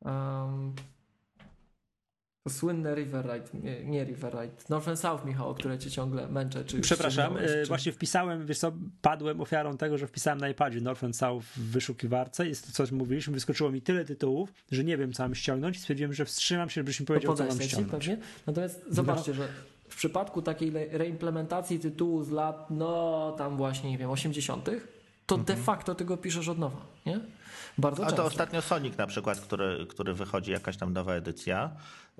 um, 0.00 0.74
słynne 2.48 2.94
Riverride, 2.94 3.46
nie, 3.54 3.84
nie 3.84 4.04
Riverride, 4.04 4.54
North 4.68 4.88
and 4.88 5.00
South, 5.00 5.24
Michał, 5.24 5.54
które 5.54 5.78
cię 5.78 5.90
ciągle 5.90 6.28
męczę. 6.28 6.64
Czy 6.64 6.80
Przepraszam, 6.80 7.36
czy... 7.36 7.64
właśnie 7.68 7.92
wpisałem, 7.92 8.46
wiesz 8.46 8.58
co, 8.58 8.72
padłem 9.02 9.40
ofiarą 9.40 9.76
tego, 9.76 9.98
że 9.98 10.06
wpisałem 10.06 10.38
na 10.38 10.48
iPadzie 10.48 10.80
North 10.80 11.04
and 11.04 11.16
South 11.16 11.44
w 11.44 11.60
wyszukiwarce, 11.60 12.48
jest 12.48 12.66
to 12.66 12.72
coś 12.72 12.92
mówiliśmy, 12.92 13.34
wyskoczyło 13.34 13.70
mi 13.70 13.82
tyle 13.82 14.04
tytułów, 14.04 14.52
że 14.72 14.84
nie 14.84 14.96
wiem, 14.96 15.12
co 15.12 15.22
mam 15.22 15.34
ściągnąć 15.34 15.76
i 15.76 15.80
stwierdziłem, 15.80 16.12
że 16.12 16.24
wstrzymam 16.24 16.70
się, 16.70 16.74
żebyś 16.74 17.00
mi 17.00 17.06
powiedział, 17.06 17.34
co 17.34 17.44
mam 17.44 17.60
ściągnąć. 17.60 18.06
Pewnie. 18.06 18.22
Natomiast 18.46 18.84
zobaczcie, 18.90 19.30
no. 19.30 19.36
że 19.36 19.48
w 19.88 19.96
przypadku 19.96 20.42
takiej 20.42 20.72
reimplementacji 20.90 21.78
tytułu 21.78 22.22
z 22.22 22.30
lat, 22.30 22.66
no 22.70 23.34
tam 23.38 23.56
właśnie, 23.56 23.90
nie 23.90 23.98
wiem, 23.98 24.10
80., 24.10 24.70
to 25.28 25.34
mhm. 25.34 25.44
de 25.46 25.64
facto 25.64 25.94
ty 25.94 26.04
go 26.04 26.16
piszesz 26.16 26.48
od 26.48 26.58
nowa, 26.58 26.80
nie? 27.06 27.20
Bardzo 27.78 28.02
A 28.02 28.06
często. 28.06 28.22
to 28.22 28.28
ostatnio 28.28 28.62
Sonic 28.62 28.96
na 28.96 29.06
przykład, 29.06 29.40
który, 29.40 29.86
który 29.88 30.14
wychodzi 30.14 30.52
jakaś 30.52 30.76
tam 30.76 30.92
nowa 30.92 31.14
edycja, 31.14 31.70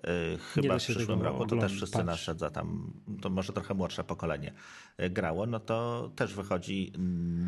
yy, 0.05 0.39
chyba 0.39 0.79
w 0.79 0.83
przyszłym 0.83 1.23
roku, 1.23 1.47
to 1.47 1.57
też 1.57 1.73
wszyscy 1.73 2.05
nasze 2.05 2.35
za 2.35 2.51
tam, 2.51 2.93
to 3.23 3.31
może 3.31 3.53
trochę 3.53 3.75
młodsze 3.75 4.05
pokolenie 4.05 4.53
yy, 4.99 5.11
grało, 5.11 5.47
no 5.47 5.61
to 5.61 6.11
też 6.17 6.35
wychodzi 6.35 6.93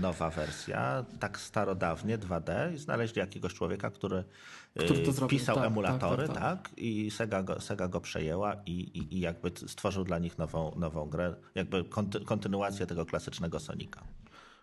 nowa 0.01 0.31
wersja, 0.31 1.05
tak 1.21 1.39
starodawnie 1.39 2.19
2D 2.19 2.75
i 2.75 2.79
znaleźli 2.79 3.19
jakiegoś 3.19 3.55
człowieka, 3.55 3.91
który, 3.91 4.25
yy, 4.75 4.85
który 4.85 5.29
pisał 5.29 5.57
tak, 5.57 5.65
emulatory, 5.65 6.27
tak, 6.27 6.37
tak, 6.37 6.45
tak, 6.45 6.69
tak, 6.69 6.79
i 6.79 7.11
Sega 7.11 7.43
go, 7.43 7.61
Sega 7.61 7.89
go 7.89 8.01
przejęła 8.01 8.57
i, 8.67 8.73
i, 8.73 9.15
i 9.17 9.21
jakby 9.21 9.53
stworzył 9.67 10.05
dla 10.05 10.19
nich 10.19 10.39
nową, 10.39 10.73
nową 10.77 11.07
grę, 11.07 11.35
jakby 11.55 11.85
kontynuację 12.25 12.87
tego 12.87 13.07
klasycznego 13.07 13.61
Sonika. 13.61 14.05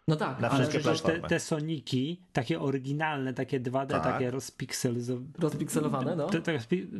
No 0.09 0.15
tak, 0.15 0.39
na 0.39 0.49
ale 0.49 0.67
przecież 0.67 1.01
te, 1.01 1.19
te 1.19 1.39
Soniki, 1.39 2.21
takie 2.33 2.59
oryginalne, 2.61 3.33
takie 3.33 3.59
2D, 3.59 3.87
tak. 3.87 4.03
takie 4.03 4.31
rozpikselizowane. 4.31 5.27
Rozpikselowane, 5.39 6.15
no. 6.15 6.27
To, 6.27 6.41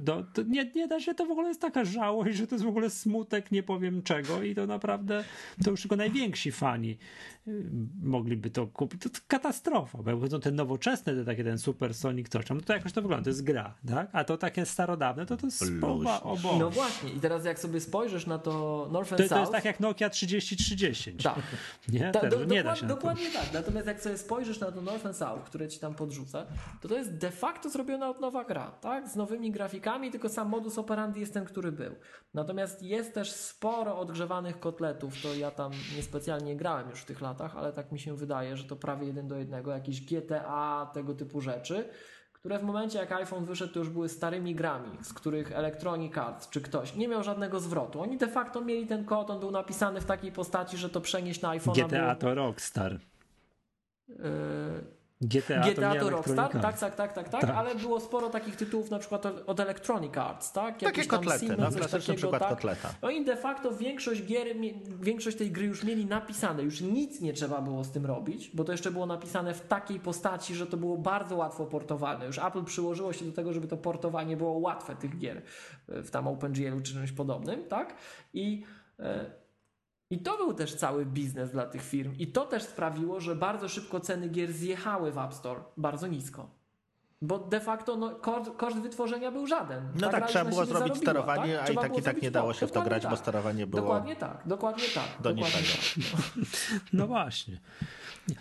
to, 0.05 0.23
to, 0.33 0.43
nie, 0.43 0.71
nie 0.75 0.87
da 0.87 0.99
się, 0.99 1.13
to 1.13 1.25
w 1.25 1.31
ogóle 1.31 1.47
jest 1.47 1.61
taka 1.61 1.85
żałość, 1.85 2.37
że 2.37 2.47
to 2.47 2.55
jest 2.55 2.65
w 2.65 2.67
ogóle 2.67 2.89
smutek, 2.89 3.51
nie 3.51 3.63
powiem 3.63 4.03
czego 4.03 4.43
i 4.43 4.55
to 4.55 4.67
naprawdę, 4.67 5.23
to 5.63 5.71
już 5.71 5.81
tylko 5.81 5.95
najwięksi 5.95 6.51
fani 6.51 6.97
mogliby 8.03 8.49
to 8.49 8.67
kupić. 8.67 9.01
To 9.01 9.09
katastrofa, 9.27 9.97
bo 9.97 10.11
jak 10.11 10.41
te 10.41 10.51
nowoczesne, 10.51 11.15
te 11.15 11.25
takie 11.25 11.43
ten 11.43 11.57
Super 11.57 11.93
Sonic 11.93 12.29
coś 12.29 12.45
tam, 12.45 12.57
no 12.57 12.63
to 12.63 12.73
jakoś 12.73 12.93
to 12.93 13.01
wygląda, 13.01 13.23
to 13.23 13.29
jest 13.29 13.43
gra, 13.43 13.73
tak? 13.87 14.09
A 14.13 14.23
to 14.23 14.37
takie 14.37 14.65
starodawne, 14.65 15.25
to 15.25 15.37
to 15.37 15.47
jest 15.47 15.77
spoba 15.77 16.21
obok. 16.21 16.59
No 16.59 16.69
właśnie 16.69 17.09
i 17.09 17.19
teraz 17.19 17.45
jak 17.45 17.59
sobie 17.59 17.81
spojrzysz 17.81 18.25
na 18.25 18.39
to 18.39 18.87
North 18.91 19.13
and 19.13 19.21
to, 19.21 19.27
South... 19.27 19.33
To 19.33 19.39
jest 19.39 19.51
tak 19.51 19.65
jak 19.65 19.79
Nokia 19.79 20.09
3030. 20.09 21.11
Tak. 21.11 21.39
Nie, 21.89 22.11
Ta, 22.11 22.29
do, 22.29 22.45
nie 22.45 22.63
da 22.63 22.75
się 22.75 22.87
Dokładnie 22.97 23.31
tak, 23.31 23.53
natomiast 23.53 23.87
jak 23.87 24.01
sobie 24.01 24.17
spojrzysz 24.17 24.59
na 24.59 24.71
to 24.71 24.81
North 24.81 25.05
and 25.05 25.15
South, 25.15 25.43
które 25.43 25.67
ci 25.67 25.79
tam 25.79 25.95
podrzucę, 25.95 26.45
to 26.81 26.87
to 26.87 26.95
jest 26.95 27.17
de 27.17 27.31
facto 27.31 27.69
zrobiona 27.69 28.09
od 28.09 28.19
nowa 28.19 28.43
gra, 28.43 28.71
tak? 28.71 29.07
Z 29.07 29.15
nowymi 29.15 29.51
grafikami, 29.51 30.11
tylko 30.11 30.29
sam 30.29 30.49
modus 30.49 30.77
operandi 30.77 31.19
jest 31.19 31.33
ten, 31.33 31.45
który 31.45 31.71
był. 31.71 31.95
Natomiast 32.33 32.83
jest 32.83 33.13
też 33.13 33.31
sporo 33.31 33.99
odgrzewanych 33.99 34.59
kotletów, 34.59 35.21
to 35.21 35.35
ja 35.35 35.51
tam 35.51 35.71
niespecjalnie 35.95 36.55
grałem 36.55 36.89
już 36.89 37.01
w 37.01 37.05
tych 37.05 37.21
latach, 37.21 37.57
ale 37.57 37.73
tak 37.73 37.91
mi 37.91 37.99
się 37.99 38.15
wydaje, 38.15 38.57
że 38.57 38.63
to 38.63 38.75
prawie 38.75 39.07
jeden 39.07 39.27
do 39.27 39.37
jednego, 39.37 39.71
jakieś 39.71 40.01
GTA, 40.01 40.91
tego 40.93 41.13
typu 41.13 41.41
rzeczy, 41.41 41.89
które 42.39 42.59
w 42.59 42.63
momencie 42.63 42.99
jak 42.99 43.11
iPhone 43.11 43.45
wyszedł, 43.45 43.73
to 43.73 43.79
już 43.79 43.89
były 43.89 44.09
starymi 44.09 44.55
grami, 44.55 44.97
z 45.01 45.13
których 45.13 45.51
Electronic 45.51 46.17
Arts 46.17 46.49
czy 46.49 46.61
ktoś 46.61 46.95
nie 46.95 47.07
miał 47.07 47.23
żadnego 47.23 47.59
zwrotu. 47.59 48.01
Oni 48.01 48.17
de 48.17 48.27
facto 48.27 48.61
mieli 48.61 48.87
ten 48.87 49.05
kod, 49.05 49.29
on 49.29 49.39
był 49.39 49.51
napisany 49.51 50.01
w 50.01 50.05
takiej 50.05 50.31
postaci, 50.31 50.77
że 50.77 50.89
to 50.89 51.01
przenieść 51.01 51.41
na 51.41 51.49
iPhone. 51.49 51.75
GTA 51.75 51.87
było... 51.87 52.15
to 52.15 52.35
Rockstar. 52.35 52.99
Yy... 54.09 54.96
GTA, 55.21 55.59
GTA 55.59 55.95
to, 55.95 55.99
to 55.99 56.09
Rockstar, 56.09 56.51
tak, 56.51 56.61
tak, 56.61 56.79
tak, 56.79 56.95
tak, 56.95 57.13
tak, 57.13 57.29
tak, 57.29 57.49
ale 57.49 57.75
było 57.75 57.99
sporo 57.99 58.29
takich 58.29 58.55
tytułów 58.55 58.91
na 58.91 58.99
przykład 58.99 59.25
od 59.25 59.59
Electronic 59.59 60.17
Arts, 60.17 60.51
tak? 60.51 60.81
Jakieś 60.81 61.07
Takie 61.07 61.17
kotlety, 61.17 61.47
Siemens, 61.47 61.73
no, 61.73 61.79
klasyczny 61.79 61.99
takiego, 61.99 62.17
przykład 62.17 62.41
tak? 62.41 62.49
kotleta. 62.49 62.93
No 63.01 63.09
i 63.09 63.25
de 63.25 63.37
facto 63.37 63.75
większość 63.75 64.23
gier, 64.23 64.47
większość 65.01 65.37
tej 65.37 65.51
gry 65.51 65.65
już 65.65 65.83
mieli 65.83 66.05
napisane, 66.05 66.63
już 66.63 66.81
nic 66.81 67.21
nie 67.21 67.33
trzeba 67.33 67.61
było 67.61 67.83
z 67.83 67.91
tym 67.91 68.05
robić, 68.05 68.51
bo 68.53 68.63
to 68.63 68.71
jeszcze 68.71 68.91
było 68.91 69.05
napisane 69.05 69.53
w 69.53 69.67
takiej 69.67 69.99
postaci, 69.99 70.55
że 70.55 70.67
to 70.67 70.77
było 70.77 70.97
bardzo 70.97 71.35
łatwo 71.35 71.65
portowalne. 71.65 72.25
Już 72.25 72.37
Apple 72.37 72.63
przyłożyło 72.63 73.13
się 73.13 73.25
do 73.25 73.31
tego, 73.31 73.53
żeby 73.53 73.67
to 73.67 73.77
portowanie 73.77 74.37
było 74.37 74.51
łatwe 74.51 74.95
tych 74.95 75.17
gier 75.17 75.41
w 75.87 76.09
tam 76.09 76.27
OpenGL 76.27 76.81
czy 76.83 76.93
czymś 76.93 77.11
podobnym, 77.11 77.63
tak? 77.63 77.95
I 78.33 78.63
e, 78.99 79.46
i 80.09 80.19
to 80.19 80.37
był 80.37 80.53
też 80.53 80.75
cały 80.75 81.05
biznes 81.05 81.51
dla 81.51 81.65
tych 81.65 81.81
firm. 81.81 82.13
I 82.17 82.27
to 82.27 82.45
też 82.45 82.63
sprawiło, 82.63 83.19
że 83.19 83.35
bardzo 83.35 83.69
szybko 83.69 83.99
ceny 83.99 84.29
gier 84.29 84.53
zjechały 84.53 85.11
w 85.11 85.17
App 85.17 85.33
Store 85.33 85.61
bardzo 85.77 86.07
nisko. 86.07 86.49
Bo 87.21 87.39
de 87.39 87.59
facto 87.59 87.95
no, 87.95 88.15
koszt, 88.15 88.51
koszt 88.57 88.77
wytworzenia 88.77 89.31
był 89.31 89.47
żaden. 89.47 89.83
No 89.95 90.09
tak, 90.09 90.27
trzeba 90.27 90.45
było 90.45 90.65
zrobić 90.65 90.93
zarobiła, 90.93 90.95
sterowanie, 91.01 91.57
tak? 91.57 91.69
a 91.69 91.71
i 91.71 91.75
tak 91.75 91.97
i 91.97 92.01
tak 92.01 92.21
nie 92.21 92.31
dało 92.31 92.53
się 92.53 92.67
w 92.67 92.71
to 92.71 92.81
grać, 92.81 93.01
tak. 93.03 93.11
bo 93.11 93.17
sterowanie 93.17 93.67
było. 93.67 93.81
Dokładnie 93.81 94.15
tak, 94.15 94.41
dokładnie 94.45 94.83
tak. 94.95 95.21
Do 95.21 95.33
dokładnie 95.33 95.59
tak. 95.59 96.05
No. 96.13 96.37
no. 96.99 97.07
właśnie. 97.07 97.59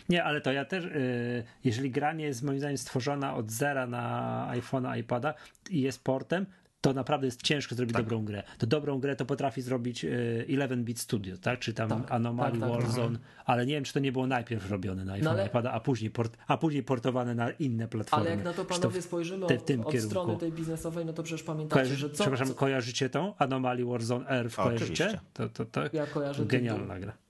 Nie, 0.09 0.24
ale 0.24 0.40
to 0.40 0.52
ja 0.52 0.64
też, 0.64 0.84
y, 0.84 1.44
jeżeli 1.64 1.90
gra 1.90 2.12
nie 2.12 2.24
jest 2.24 2.43
moim 2.43 2.59
zdaniem 2.59 2.78
stworzona 2.78 3.34
od 3.34 3.51
zera 3.51 3.86
na 3.86 4.48
iPhone'a, 4.52 4.98
iPada 4.98 5.34
i 5.70 5.80
jest 5.80 6.05
portem, 6.05 6.47
to 6.87 6.95
naprawdę 6.95 7.27
jest 7.27 7.43
ciężko 7.43 7.75
zrobić 7.75 7.95
tak. 7.95 8.03
dobrą 8.03 8.25
grę. 8.25 8.43
To 8.59 8.67
dobrą 8.67 9.01
grę 9.01 9.17
to 9.17 9.27
potrafi 9.27 9.63
zrobić 9.63 10.05
11-bit 10.49 10.99
e, 10.99 11.01
Studio, 11.01 11.37
tak? 11.39 11.59
Czy 11.59 11.75
tam 11.75 11.89
tak, 11.89 12.13
Anomaly, 12.13 12.61
tak, 12.61 12.71
tak, 12.71 12.81
Warzone, 12.81 13.19
ale 13.45 13.67
nie 13.67 13.75
wiem, 13.75 13.85
czy 13.85 13.93
to 13.93 14.01
nie 14.01 14.13
było 14.13 14.27
najpierw 14.27 14.71
robione 14.71 15.05
na 15.05 15.13
iPhone, 15.13 15.25
no 15.25 15.31
ale... 15.31 15.47
iPada, 15.47 15.73
a 15.73 15.81
później, 15.81 16.11
port, 16.11 16.37
a 16.47 16.57
później 16.57 16.83
portowane 16.83 17.35
na 17.35 17.51
inne 17.51 17.89
platformy. 17.89 18.27
Ale 18.27 18.37
jak 18.37 18.45
na 18.45 18.53
to 18.53 18.65
panowie 18.65 19.03
spojrzymy 19.03 19.47
te, 19.47 19.59
w 19.59 19.65
tym 19.65 19.81
od 19.81 19.93
kierunku. 19.93 20.11
strony 20.11 20.37
tej 20.37 20.53
biznesowej, 20.53 21.07
no 21.07 21.13
to 21.13 21.23
przecież 21.23 21.43
pamiętacie, 21.43 21.83
Kojarzy, 21.83 21.97
że 21.97 22.11
co... 22.11 22.25
Przepraszam, 22.25 22.49
co... 22.49 22.55
kojarzycie 22.55 23.11
tą 23.11 23.35
Anomaly 23.37 23.85
Warzone 23.85 24.29
Earth, 24.29 24.57
kojarzycie? 24.57 25.21
To, 25.33 25.49
to, 25.49 25.65
to 25.65 25.81
ja 25.93 26.07
kojarzę 26.07 26.47
genialna 26.47 27.01
gra. 27.01 27.26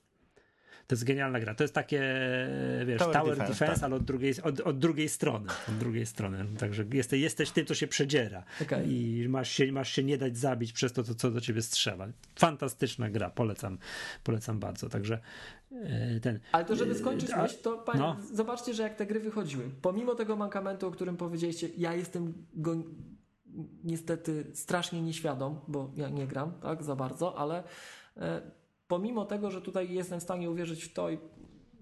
To 0.87 0.95
jest 0.95 1.03
genialna 1.03 1.39
gra. 1.39 1.55
To 1.55 1.63
jest 1.63 1.73
takie, 1.73 2.01
wiesz, 2.85 2.99
Tower, 2.99 3.13
Tower 3.13 3.37
Defense, 3.37 3.53
defense 3.53 3.75
tak. 3.75 3.83
ale 3.83 3.95
od 3.95 4.03
drugiej, 4.03 4.33
od, 4.43 4.59
od, 4.59 4.79
drugiej 4.79 5.09
strony. 5.09 5.49
Od 5.69 5.77
drugiej 5.77 6.05
strony. 6.05 6.45
Także 6.59 6.85
jesteś, 6.93 7.21
jesteś 7.21 7.51
tym, 7.51 7.65
co 7.65 7.75
się 7.75 7.87
przedziera. 7.87 8.43
Okay. 8.61 8.85
I 8.87 9.25
masz 9.29 9.51
się, 9.51 9.71
masz 9.71 9.91
się 9.91 10.03
nie 10.03 10.17
dać 10.17 10.37
zabić 10.37 10.73
przez 10.73 10.93
to, 10.93 11.03
to, 11.03 11.15
co 11.15 11.31
do 11.31 11.41
ciebie 11.41 11.61
strzela. 11.61 12.07
Fantastyczna 12.35 13.09
gra. 13.09 13.29
Polecam, 13.29 13.77
polecam 14.23 14.59
bardzo. 14.59 14.89
Także 14.89 15.19
e, 15.71 16.19
ten. 16.19 16.39
Ale 16.51 16.65
to, 16.65 16.75
żeby 16.75 16.95
skończyć 16.95 17.31
a, 17.31 17.43
myśl, 17.43 17.55
to 17.63 17.77
panie, 17.77 17.99
no. 17.99 18.17
zobaczcie, 18.33 18.73
że 18.73 18.83
jak 18.83 18.95
te 18.95 19.05
gry 19.05 19.19
wychodziły, 19.19 19.69
pomimo 19.81 20.15
tego 20.15 20.35
mankamentu, 20.35 20.87
o 20.87 20.91
którym 20.91 21.17
powiedzieliście, 21.17 21.69
ja 21.77 21.93
jestem 21.93 22.33
go 22.53 22.75
niestety 23.83 24.51
strasznie 24.53 25.01
nieświadom, 25.01 25.59
bo 25.67 25.91
ja 25.95 26.09
nie 26.09 26.27
gram 26.27 26.51
tak 26.61 26.83
za 26.83 26.95
bardzo, 26.95 27.37
ale 27.37 27.63
e, 28.17 28.56
pomimo 28.87 29.25
tego, 29.25 29.51
że 29.51 29.61
tutaj 29.61 29.93
jestem 29.93 30.19
w 30.19 30.23
stanie 30.23 30.49
uwierzyć 30.49 30.83
w 30.83 30.93
to, 30.93 31.07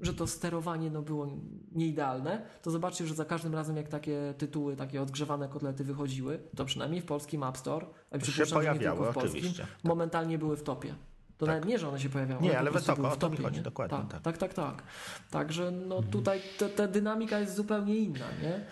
że 0.02 0.14
to 0.14 0.28
sterowanie 0.28 0.90
no, 0.90 1.02
było 1.02 1.28
nieidealne, 1.72 2.46
to 2.62 2.72
zobaczcie, 2.72 3.08
że 3.08 3.16
za 3.16 3.26
każdym 3.26 3.56
razem 3.56 3.78
jak 3.78 3.88
takie 3.88 4.34
tytuły, 4.38 4.76
takie 4.76 5.02
odgrzewane 5.02 5.48
kotlety 5.48 5.84
wychodziły, 5.84 6.40
to 6.56 6.66
przynajmniej 6.66 7.02
w 7.02 7.06
polskim 7.06 7.44
App 7.44 7.58
Store, 7.58 7.86
a 8.12 8.18
nie 8.18 8.80
tylko 8.80 9.12
w 9.12 9.14
polskim, 9.14 9.40
oczywiście. 9.40 9.64
Tak. 9.64 9.84
momentalnie 9.84 10.38
były 10.38 10.58
w 10.58 10.64
topie. 10.64 10.96
To 11.38 11.46
tak. 11.46 11.56
nawet 11.56 11.70
nie, 11.70 11.80
że 11.80 11.90
one 11.90 12.00
się 12.00 12.10
pojawiały. 12.10 12.42
Nie, 12.42 12.60
ale 12.60 12.72
wysoko, 12.72 13.12
o 13.12 13.16
to 13.16 13.30
mi 13.30 13.38
chodzi, 13.38 13.62
dokładnie. 13.62 13.98
Tak, 13.98 14.22
tak, 14.22 14.38
tak, 14.38 14.54
tak. 14.54 14.54
tak. 14.54 14.84
Także 15.32 15.72
no, 15.72 16.04
tutaj 16.04 16.42
ta 16.76 16.88
dynamika 16.88 17.40
jest 17.40 17.56
zupełnie 17.56 17.96
inna, 17.96 18.26
nie? 18.44 18.66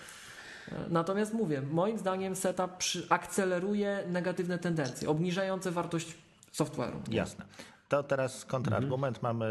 Natomiast 0.90 1.34
mówię, 1.34 1.62
moim 1.62 1.98
zdaniem 1.98 2.36
setup 2.36 2.72
akceleruje 3.10 4.04
negatywne 4.08 4.60
tendencje, 4.60 5.10
obniżające 5.10 5.72
wartość 5.72 6.16
software'u. 6.54 7.00
Jasne. 7.12 7.46
To 7.94 8.04
teraz 8.04 8.46
kontrargument 8.46 9.18
mhm. 9.18 9.38
mamy, 9.38 9.46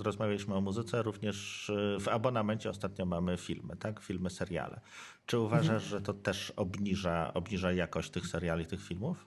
y, 0.00 0.02
rozmawialiśmy 0.02 0.54
o 0.54 0.60
muzyce, 0.60 1.02
również 1.02 1.68
y, 1.68 1.96
w 2.00 2.08
abonamencie 2.08 2.70
ostatnio 2.70 3.06
mamy 3.06 3.36
filmy, 3.36 3.76
tak? 3.76 4.00
Filmy, 4.00 4.30
seriale. 4.30 4.80
Czy 5.26 5.38
uważasz, 5.38 5.84
mhm. 5.84 5.90
że 5.90 6.00
to 6.00 6.14
też 6.14 6.50
obniża, 6.56 7.34
obniża 7.34 7.72
jakość 7.72 8.10
tych 8.10 8.26
seriali, 8.26 8.66
tych 8.66 8.82
filmów? 8.84 9.26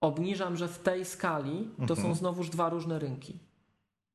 Obniżam, 0.00 0.56
że 0.56 0.68
w 0.68 0.78
tej 0.78 1.04
skali 1.04 1.68
to 1.76 1.94
mhm. 1.94 2.02
są 2.02 2.14
znowuż 2.14 2.50
dwa 2.50 2.68
różne 2.68 2.98
rynki. 2.98 3.38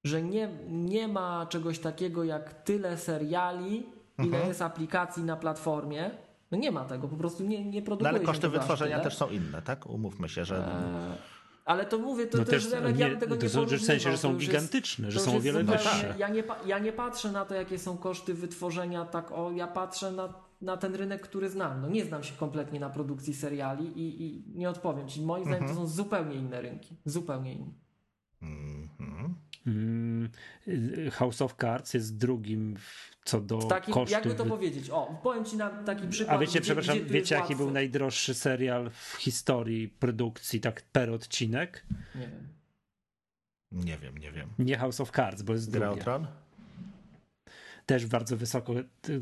Że 0.03 0.21
nie, 0.21 0.49
nie 0.69 1.07
ma 1.07 1.45
czegoś 1.45 1.79
takiego 1.79 2.23
jak 2.23 2.63
tyle 2.63 2.97
seriali, 2.97 3.85
ile 4.17 4.27
mhm. 4.27 4.47
jest 4.47 4.61
aplikacji 4.61 5.23
na 5.23 5.35
platformie. 5.35 6.11
No 6.51 6.57
nie 6.57 6.71
ma 6.71 6.85
tego, 6.85 7.07
po 7.07 7.17
prostu 7.17 7.43
nie, 7.43 7.65
nie 7.65 7.81
produkuje 7.81 8.11
no 8.11 8.17
ale 8.17 8.25
koszty 8.25 8.49
wytworzenia 8.49 8.99
też 8.99 9.17
są 9.17 9.29
inne, 9.29 9.61
tak? 9.61 9.85
Umówmy 9.85 10.29
się, 10.29 10.45
że... 10.45 10.57
Eee 10.57 11.34
Ale 11.65 11.85
to 11.85 11.97
mówię, 11.99 12.27
to 12.27 12.37
No 12.37 12.45
też, 12.45 12.63
też, 12.63 12.73
Remek, 12.73 12.97
ja 12.97 13.07
nie, 13.09 13.17
tego 13.17 13.35
to 13.37 13.43
nie 13.43 13.49
że 13.67 13.77
w 13.77 13.81
sensie, 13.81 13.99
że 13.99 14.17
porównywał, 14.17 14.17
są 14.17 14.27
to 14.29 14.33
już 14.33 14.43
jest- 14.43 14.51
gigantyczne, 14.51 15.11
że 15.11 15.19
to 15.19 15.25
są 15.25 15.37
o 15.37 15.39
wiele 15.39 15.63
wyższe. 15.63 16.15
Ja 16.17 16.29
nie, 16.29 16.43
ja 16.65 16.79
nie 16.79 16.93
patrzę 16.93 17.31
na 17.31 17.45
to, 17.45 17.55
jakie 17.55 17.79
są 17.79 17.97
koszty 17.97 18.33
wytworzenia, 18.33 19.05
tak 19.05 19.31
o, 19.31 19.51
ja 19.51 19.67
patrzę 19.67 20.11
na, 20.11 20.33
na 20.61 20.77
ten 20.77 20.95
rynek, 20.95 21.21
który 21.21 21.49
znam. 21.49 21.81
No 21.81 21.89
nie 21.89 22.05
znam 22.05 22.23
się 22.23 22.33
kompletnie 22.35 22.79
na 22.79 22.89
produkcji 22.89 23.33
seriali 23.33 23.85
i, 24.01 24.23
i 24.25 24.43
nie 24.55 24.69
odpowiem 24.69 25.07
ci. 25.07 25.21
Moim 25.21 25.43
zdaniem 25.43 25.63
Mhm. 25.63 25.77
to 25.79 25.87
są 25.87 25.93
zupełnie 25.95 26.35
inne 26.35 26.61
rynki. 26.61 26.95
Zupełnie 27.05 27.53
inne. 27.53 27.73
Mhm. 28.41 29.35
Mm, 29.67 30.29
y, 30.67 31.11
House 31.11 31.41
of 31.41 31.55
Cards 31.61 31.93
jest 31.93 32.17
drugim 32.17 32.75
co 33.25 33.41
do 33.41 33.57
W 33.59 33.67
takim, 33.67 33.93
kosztów. 33.93 34.11
jakby 34.11 34.35
to 34.35 34.45
powiedzieć? 34.45 34.89
O, 34.89 35.19
powiem 35.23 35.45
ci 35.45 35.57
na 35.57 35.69
taki 35.69 36.07
przykład. 36.07 36.35
A 36.35 36.39
wiecie, 36.39 36.51
gdzie, 36.51 36.61
przepraszam, 36.61 36.95
gdzie 36.99 37.05
wiecie 37.13 37.35
jaki 37.35 37.55
był 37.55 37.71
najdroższy 37.71 38.33
serial 38.33 38.89
w 38.89 39.15
historii 39.19 39.87
produkcji, 39.87 40.61
tak 40.61 40.81
per 40.81 41.09
odcinek? 41.09 41.85
Nie 42.15 42.21
wiem. 42.21 42.47
Nie 43.71 43.97
wiem, 43.97 44.17
nie 44.17 44.31
wiem. 44.31 44.49
Nie 44.59 44.77
House 44.77 45.01
of 45.01 45.11
Cards, 45.11 45.41
bo 45.41 45.53
jest 45.53 45.71
Gra 45.71 45.87
o 45.87 45.89
drugie. 45.89 46.03
Tron? 46.03 46.27
Też 47.85 48.05
bardzo 48.05 48.37
wysoko. 48.37 48.73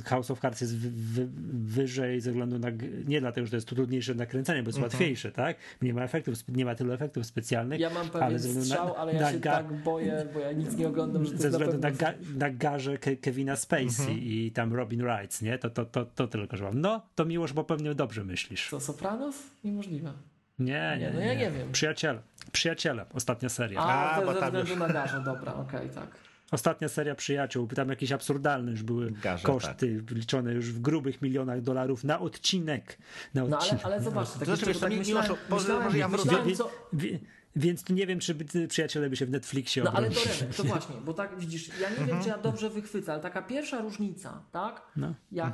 House 0.06 0.32
of 0.32 0.40
Cards 0.40 0.61
jest 0.61 0.77
wy, 0.77 0.90
wy, 0.92 1.30
wyżej 1.74 2.22
ze 2.22 2.32
względu 2.32 2.59
na. 2.59 2.67
Nie 3.06 3.22
dlatego, 3.22 3.48
że 3.48 3.51
to 3.51 3.58
jest 3.58 3.67
trudniejsze 3.67 4.16
nakręcanie, 4.16 4.64
bo 4.64 4.69
jest 4.69 4.77
Mhm. 4.77 4.92
łatwiejsze, 4.93 5.32
tak? 5.32 5.58
Nie 5.82 5.93
ma 5.93 6.03
efektów, 6.03 6.35
nie 6.48 6.66
ma 6.66 6.75
tylu 6.75 6.93
efektów 6.93 7.25
specjalnych. 7.25 7.80
Ja 7.80 7.90
mam 7.90 8.09
pewien 8.09 8.24
ale 8.27 8.40
ze 8.40 8.48
względu 8.48 8.69
na- 8.69 8.75
strzał, 8.75 8.95
ale 8.95 9.14
ja 9.14 9.32
się 9.32 9.40
tak 9.40 9.74
boję, 9.74 10.25
bo 10.33 10.40
ja 10.40 10.51
nic 10.51 10.75
nie 10.77 10.88
oglądam, 10.88 11.25
że 11.25 11.32
to 11.32 11.38
ze 11.38 11.50
względu 11.50 11.77
na, 11.77 11.92
ga, 11.92 12.14
na 12.38 12.50
garze 12.50 12.98
Ke, 12.98 13.16
Kevina 13.16 13.56
Spacey 13.56 13.85
Mhm. 13.88 14.19
i 14.19 14.51
tam 14.51 14.74
Robin 14.74 15.01
Wright, 15.01 15.42
nie? 15.42 15.58
To, 15.58 15.69
to, 15.69 15.85
to, 15.85 16.06
to 16.06 16.27
tylko, 16.27 16.58
że 16.58 16.64
mam. 16.64 16.82
No, 16.82 17.01
to 17.16 17.25
miłość, 17.25 17.53
bo 17.53 17.64
pewnie 17.64 17.95
dobrze 17.95 18.24
myślisz. 18.24 18.69
Co, 18.69 18.80
Sopranos? 18.80 19.35
Niemożliwe. 19.64 20.14
Nie, 20.59 20.98
nie, 21.00 21.06
Nie, 21.06 21.11
no 21.14 21.19
ja 21.19 21.33
nie 21.33 21.51
wiem. 21.51 21.72
Przyjaciele. 21.72 22.22
Przyjaciele, 22.51 23.06
ostatnia 23.14 23.50
seria. 23.50 23.80
A, 23.80 24.11
A, 24.11 24.19
to 24.19 24.25
bo 24.25 24.33
ze 24.33 24.40
tam 24.40 24.56
już- 24.56 24.75
na 24.75 24.88
garze, 24.90 25.22
dobra, 25.25 25.53
okej, 25.53 25.90
tak. 25.90 26.08
Ostatnia 26.53 26.90
seria 26.90 27.15
przyjaciół, 27.15 27.67
tam 27.67 27.90
jakieś 27.90 28.11
absurdalne 28.11 28.72
już 28.72 28.83
były 28.83 29.11
Garze, 29.11 29.43
koszty 29.48 30.03
liczone 30.11 30.53
już 30.53 30.72
w 30.72 30.80
grubych 30.82 31.22
milionach 31.22 31.61
dolarów 31.61 32.03
na 32.03 32.19
odcinek. 32.19 32.98
Na 33.33 33.41
No 33.41 33.48
ale, 33.48 33.57
odcinek. 33.57 33.85
ale 33.85 34.01
zobaczcie, 34.01 34.40
tak 34.40 34.45
Znaczy, 34.45 34.73
to 34.73 34.80
tak 34.80 34.90
nie- 34.90 34.95
nie 34.95 34.99
myślałem, 34.99 35.30
masz- 35.30 35.40
może- 35.49 35.64
myślałem, 35.64 35.83
może 35.83 35.98
ja 35.98 36.07
wrócę. 36.07 36.23
myślałem, 36.25 36.48
Wie- 36.49 36.56
co... 36.56 36.69
wie- 36.93 37.19
Więc 37.56 37.90
nie 37.90 38.07
wiem, 38.07 38.19
czy 38.19 38.35
przyjaciele 38.67 39.09
by 39.09 39.15
się 39.15 39.25
w 39.25 39.30
Netflixie 39.30 39.83
No 39.83 39.91
ale 39.91 40.09
to 40.09 40.19
Remek, 40.19 40.56
to 40.57 40.64
właśnie, 40.64 40.95
bo 41.06 41.14
tak 41.14 41.40
widzisz, 41.40 41.80
ja 41.80 41.90
nie 41.90 42.06
wiem, 42.06 42.22
czy 42.23 42.30
ja 42.30 42.38
dobrze 42.38 42.69
wychwycę, 42.69 43.14
ale 43.14 43.22
taka 43.22 43.41
pierwsza 43.41 43.82
różnica, 43.82 44.43
tak? 44.51 44.82
No. 44.95 45.14
Jak 45.32 45.53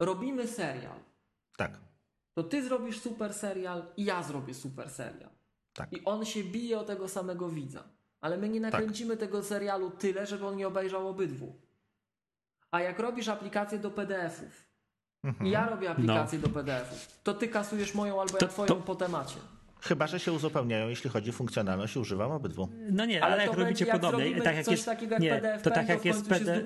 robimy 0.00 0.46
serial, 0.48 0.98
Tak, 1.56 1.78
to 2.34 2.42
ty 2.42 2.64
zrobisz 2.64 3.00
super 3.00 3.34
serial 3.34 3.82
i 3.96 4.04
ja 4.04 4.22
zrobię 4.22 4.54
super 4.54 4.90
serial. 4.90 5.30
tak. 5.72 5.92
I 5.92 6.04
on 6.04 6.24
się 6.24 6.44
bije 6.44 6.78
o 6.78 6.84
tego 6.84 7.08
samego 7.08 7.48
widza. 7.48 7.84
Ale 8.20 8.36
my 8.36 8.48
nie 8.48 8.60
nakręcimy 8.60 9.16
tego 9.16 9.42
serialu 9.42 9.90
tyle, 9.90 10.26
żeby 10.26 10.46
on 10.46 10.56
nie 10.56 10.66
obejrzał 10.68 11.08
obydwu. 11.08 11.52
A 12.70 12.80
jak 12.80 12.98
robisz 12.98 13.28
aplikację 13.28 13.78
do 13.78 13.90
PDF-ów 13.90 14.66
i 15.44 15.50
ja 15.50 15.68
robię 15.68 15.90
aplikację 15.90 16.38
do 16.38 16.48
PDF-ów, 16.48 17.18
to 17.22 17.34
ty 17.34 17.48
kasujesz 17.48 17.94
moją 17.94 18.20
albo 18.20 18.32
ja 18.32 18.38
To- 18.38 18.48
twoją 18.48 18.68
to- 18.68 18.76
po 18.76 18.94
temacie. 18.94 19.36
Chyba, 19.80 20.06
że 20.06 20.20
się 20.20 20.32
uzupełniają, 20.32 20.88
jeśli 20.88 21.10
chodzi 21.10 21.30
o 21.30 21.32
funkcjonalność 21.32 21.96
i 21.96 21.98
używam 21.98 22.30
obydwu. 22.30 22.68
No 22.90 23.04
nie, 23.04 23.24
ale, 23.24 23.34
Ale, 23.34 23.46
jak 23.46 23.56
robicie 23.56 23.84
jak 23.84 24.00
podobnie, 24.00 24.42
tak 24.42 24.56
jak 24.56 24.64
coś 24.64 24.72
jest, 24.72 24.84
takiego 24.86 25.12
jak 25.14 25.22
nie, 25.22 25.30
PDF, 25.30 25.62
to 25.62 25.70
tak 25.70 25.88
jak 25.88 26.04
jest 26.04 26.28
PD, 26.28 26.62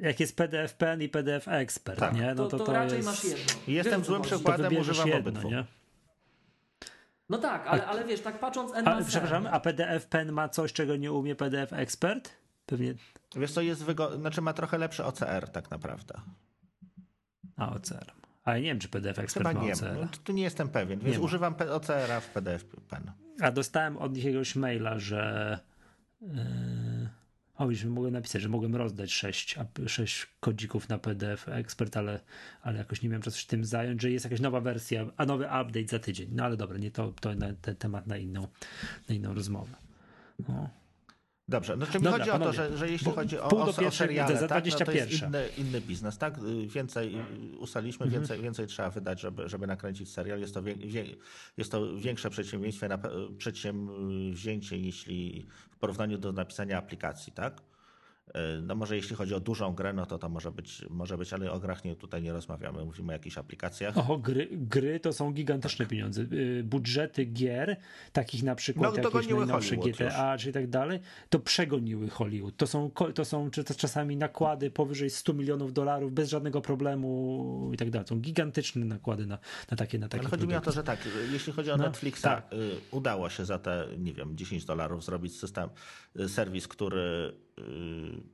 jak 0.00 0.20
jest 0.20 0.36
PDF 0.36 0.74
Pen 0.74 1.02
i 1.02 1.08
PDF 1.08 1.48
Expert, 1.48 1.98
Tak. 2.00 2.14
nie? 2.14 2.34
No 2.34 2.44
To, 2.44 2.48
to, 2.48 2.58
to, 2.58 2.64
to 2.64 2.72
raczej 2.72 2.96
jest... 2.96 3.08
masz 3.08 3.24
jedno. 3.24 3.54
Jestem 3.68 4.00
Wiesz, 4.00 4.06
złym 4.06 4.22
przykładem, 4.22 4.76
używam 4.76 5.08
jedno, 5.08 5.20
obydwu. 5.30 5.50
nie? 5.50 5.64
No 7.28 7.38
tak, 7.38 7.66
ale, 7.66 7.86
ale 7.86 8.04
wiesz, 8.04 8.20
tak 8.20 8.40
patrząc 8.40 8.74
N 8.74 8.88
A, 8.88 9.02
przepraszam, 9.04 9.46
a 9.46 9.60
PDF 9.60 10.06
Pen 10.06 10.32
ma 10.32 10.48
coś, 10.48 10.72
czego 10.72 10.96
nie 10.96 11.12
umie 11.12 11.34
PDF 11.34 11.72
Expert? 11.72 12.30
Pewnie. 12.66 12.94
Wiesz 13.36 13.52
co, 13.52 13.60
jest 13.60 13.84
wygo- 13.84 14.16
znaczy 14.20 14.40
ma 14.40 14.52
trochę 14.52 14.78
lepszy 14.78 15.04
OCR 15.04 15.48
tak 15.48 15.70
naprawdę. 15.70 16.20
A, 17.56 17.70
OCR. 17.74 18.12
Ale 18.44 18.60
nie 18.60 18.66
wiem, 18.68 18.78
czy 18.78 18.88
PDF 18.88 19.18
Expert 19.18 19.48
Chyba 19.48 19.60
ma 19.60 19.66
nie, 19.66 19.72
OCR. 19.72 19.96
no, 20.00 20.08
tu 20.24 20.32
nie 20.32 20.42
jestem 20.42 20.68
pewien, 20.68 21.00
więc 21.00 21.16
Nie 21.16 21.22
używam 21.22 21.54
OCR-a 21.70 22.20
w 22.20 22.28
PDF 22.28 22.64
Pen. 22.64 23.12
A 23.40 23.50
dostałem 23.50 23.96
od 23.96 24.14
nich 24.14 24.24
jakiegoś 24.24 24.56
maila, 24.56 24.98
że. 24.98 25.58
Yy, 26.20 26.28
o, 27.56 27.70
już 27.70 27.84
mogłem 27.84 28.12
napisać, 28.12 28.42
że 28.42 28.48
mogłem 28.48 28.76
rozdać 28.76 29.12
6, 29.12 29.58
sześć 29.86 30.26
kodzików 30.40 30.88
na 30.88 30.98
PDF 30.98 31.48
Expert, 31.48 31.96
ale, 31.96 32.20
ale 32.62 32.78
jakoś 32.78 33.02
nie 33.02 33.08
miałem 33.08 33.22
czasu 33.22 33.38
się 33.38 33.46
tym 33.46 33.64
zająć, 33.64 34.02
że 34.02 34.10
jest 34.10 34.24
jakaś 34.24 34.40
nowa 34.40 34.60
wersja, 34.60 35.06
a 35.16 35.26
nowy 35.26 35.44
update 35.44 35.88
za 35.88 35.98
tydzień. 35.98 36.28
No 36.32 36.44
ale 36.44 36.56
dobra, 36.56 36.78
nie 36.78 36.90
to, 36.90 37.12
to 37.20 37.34
na, 37.34 37.52
ten 37.52 37.76
temat 37.76 38.06
na 38.06 38.16
inną, 38.16 38.48
na 39.08 39.14
inną 39.14 39.34
rozmowę. 39.34 39.74
No. 40.48 40.83
Dobrze, 41.48 41.76
znaczy 41.76 41.98
mi 41.98 42.04
Dobra, 42.04 42.18
chodzi 42.18 42.30
o 42.30 42.32
to, 42.32 42.38
panowie, 42.38 42.56
że, 42.56 42.76
że 42.76 42.90
jeśli 42.90 43.12
chodzi 43.12 43.38
o, 43.38 43.48
o, 43.48 43.86
o 43.86 43.90
seriale, 43.90 44.36
za 44.36 44.48
tak, 44.48 44.64
no 44.64 44.70
to 44.70 44.92
jest 44.92 45.10
21. 45.12 45.28
inny, 45.28 45.48
inny 45.68 45.80
biznes, 45.80 46.18
tak? 46.18 46.38
Y, 46.38 46.66
Więcej 46.66 47.16
y, 47.54 47.58
ustaliliśmy, 47.58 48.04
Mhm. 48.06 48.22
więcej, 48.22 48.42
więcej 48.42 48.66
trzeba 48.66 48.90
wydać, 48.90 49.20
żeby, 49.20 49.48
żeby 49.48 49.66
nakręcić 49.66 50.12
serial. 50.12 50.40
Jest 50.40 50.54
to, 50.54 50.62
wie, 50.62 50.74
jest 51.56 51.72
to 51.72 51.96
większe 51.96 52.30
przedsięwzięcie, 52.30 52.88
na, 52.88 52.98
przedsięwzięcie, 53.38 54.78
jeśli 54.78 55.46
w 55.70 55.76
porównaniu 55.76 56.18
do 56.18 56.32
napisania 56.32 56.78
aplikacji, 56.78 57.32
tak? 57.32 57.62
Y, 58.28 58.62
No 58.62 58.74
może 58.74 58.96
jeśli 58.96 59.16
chodzi 59.16 59.34
o 59.34 59.40
dużą 59.40 59.74
grę, 59.74 59.92
no 59.92 60.06
to 60.06 60.18
to 60.18 60.28
może 60.28 60.52
być, 60.52 60.84
może 60.90 61.18
być 61.18 61.32
ale 61.32 61.52
o 61.52 61.60
grach 61.60 61.84
nie, 61.84 61.96
tutaj 61.96 62.22
nie 62.22 62.32
rozmawiamy, 62.32 62.84
mówimy 62.84 63.08
o 63.08 63.12
jakichś 63.12 63.38
aplikacjach. 63.38 63.98
Oho, 63.98 64.18
gry, 64.18 64.48
gry 64.52 65.00
to 65.00 65.12
są 65.12 65.32
gigantyczne 65.32 65.86
pieniądze. 65.86 66.22
Y, 66.32 66.62
Budżety 66.64 67.24
gier, 67.24 67.76
takich 68.12 68.42
na 68.42 68.54
przykład 68.54 68.96
No, 68.96 69.02
jakieś 69.02 69.28
najnowsze 69.28 69.76
Hollywood 69.76 69.96
GTA 69.96 70.38
czy 70.38 70.52
tak 70.52 70.70
dalej, 70.70 71.00
to 71.28 71.40
przegoniły 71.40 72.08
Hollywood. 72.08 72.56
To 72.56 72.66
są, 72.66 72.90
to 73.14 73.24
są 73.24 73.50
to 73.50 73.74
czasami 73.74 74.16
nakłady 74.16 74.70
powyżej 74.70 75.10
100 75.10 75.34
milionów 75.34 75.72
dolarów 75.72 76.12
bez 76.12 76.28
żadnego 76.28 76.60
problemu 76.60 77.70
i 77.74 77.76
tak 77.76 77.90
dalej. 77.90 78.08
Są 78.08 78.20
gigantyczne 78.20 78.84
nakłady 78.84 79.26
na, 79.26 79.38
na 79.70 79.76
takie 79.76 79.98
na 79.98 80.08
takie 80.08 80.20
Ale 80.20 80.30
chodzi 80.30 80.46
mi 80.48 80.54
o 80.54 80.60
to, 80.60 80.72
że 80.72 80.84
tak, 80.84 81.08
jeśli 81.32 81.52
chodzi 81.52 81.70
o 81.70 81.76
No, 81.76 81.84
Netflixa, 81.84 82.22
tak. 82.22 82.52
y, 82.52 82.76
udało 82.90 83.30
się 83.30 83.44
za 83.44 83.58
te, 83.58 83.86
nie 83.98 84.12
wiem, 84.12 84.36
10 84.36 84.64
dolarów 84.64 85.04
zrobić 85.04 85.38
system, 85.38 85.70
y, 86.20 86.28
serwis, 86.28 86.68
który 86.68 87.34
y, 87.56 88.33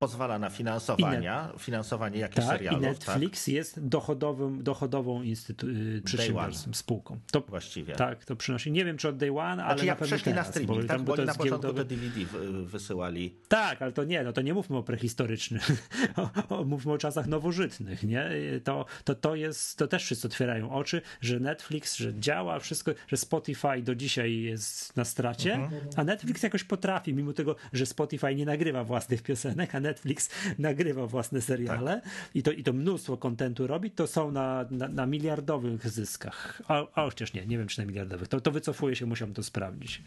pozwala 0.00 0.38
na 0.38 0.50
finansowania, 0.50 1.52
finansowanie 1.58 2.18
jakichś 2.18 2.46
Tak, 2.46 2.54
i 2.60 2.64
serialów, 2.64 2.82
Netflix 2.82 3.46
jest 3.46 3.86
dochodowym, 3.88 4.62
dochodową 4.62 5.22
instytu- 5.22 5.68
y, 5.98 6.02
przedsiębiorstwem, 6.04 6.74
spółką. 6.74 7.18
To, 7.32 7.40
tak, 7.40 7.50
właściwie. 7.50 7.94
tak, 7.94 8.24
to 8.24 8.36
przynosi. 8.36 8.72
Nie 8.72 8.84
wiem, 8.84 8.96
czy 8.96 9.08
od 9.08 9.16
day 9.16 9.30
one, 9.30 9.42
ale 9.44 9.56
Znaczy 9.64 9.78
na 9.82 9.86
jak 9.86 9.98
pewno 9.98 10.16
przeszli 10.16 10.32
na 10.32 10.36
teraz, 10.42 10.48
streaming, 10.54 10.80
tak? 10.80 10.88
tam- 10.96 11.04
Bo 11.04 11.16
to 11.16 11.22
oni 11.22 11.26
na 11.26 11.30
jest 11.30 11.38
początku 11.38 11.68
giełdowy- 11.68 11.78
te 11.78 11.84
DVD 11.84 12.24
wy- 12.24 12.66
wysyłali. 12.66 13.34
Tak, 13.48 13.82
ale 13.82 13.92
to 13.92 14.04
nie, 14.04 14.22
no 14.22 14.32
to 14.32 14.42
nie 14.42 14.54
mówmy 14.54 14.76
o 14.76 14.82
prehistorycznych, 14.82 15.70
mówmy 16.66 16.92
o 16.92 16.98
czasach 16.98 17.26
nowożytnych, 17.26 18.02
nie? 18.02 18.30
To, 18.64 18.84
to, 19.04 19.14
to 19.14 19.34
jest, 19.34 19.78
to 19.78 19.86
też 19.88 20.04
wszyscy 20.04 20.26
otwierają 20.28 20.70
oczy, 20.72 21.02
że 21.20 21.40
Netflix, 21.40 21.96
że 21.96 22.14
działa 22.20 22.58
wszystko, 22.58 22.92
że 23.08 23.16
Spotify 23.16 23.82
do 23.82 23.94
dzisiaj 23.94 24.40
jest 24.40 24.96
na 24.96 25.04
stracie, 25.04 25.54
Mhm. 25.54 25.82
a 25.96 26.04
Netflix 26.04 26.42
jakoś 26.42 26.64
potrafi, 26.64 27.14
mimo 27.14 27.32
tego, 27.32 27.56
że 27.72 27.86
Spotify 27.86 28.34
nie 28.34 28.46
nagrywa 28.46 28.84
własnych 28.84 29.22
piosenek, 29.22 29.74
a 29.74 29.80
Netflix 29.80 29.89
nagrywa 30.58 31.06
własne 31.06 31.40
seriale 31.40 32.02
i, 32.34 32.42
to, 32.42 32.52
i 32.52 32.62
to 32.62 32.72
mnóstwo 32.72 33.16
kontentu 33.16 33.66
robi, 33.66 33.90
to 33.90 34.06
są 34.06 34.30
na, 34.30 34.64
na, 34.70 34.88
na 34.88 35.06
miliardowych 35.06 35.90
zyskach. 35.90 36.62
A, 36.68 36.86
a 36.94 37.04
chociaż 37.04 37.32
nie, 37.34 37.46
nie 37.46 37.58
wiem 37.58 37.66
czy 37.68 37.78
na 37.80 37.86
miliardowych, 37.86 38.28
to, 38.28 38.40
to 38.40 38.50
wycofuje 38.50 38.96
się, 38.96 39.06
musiałem 39.06 39.34
to 39.34 39.42
sprawdzić. 39.42 40.02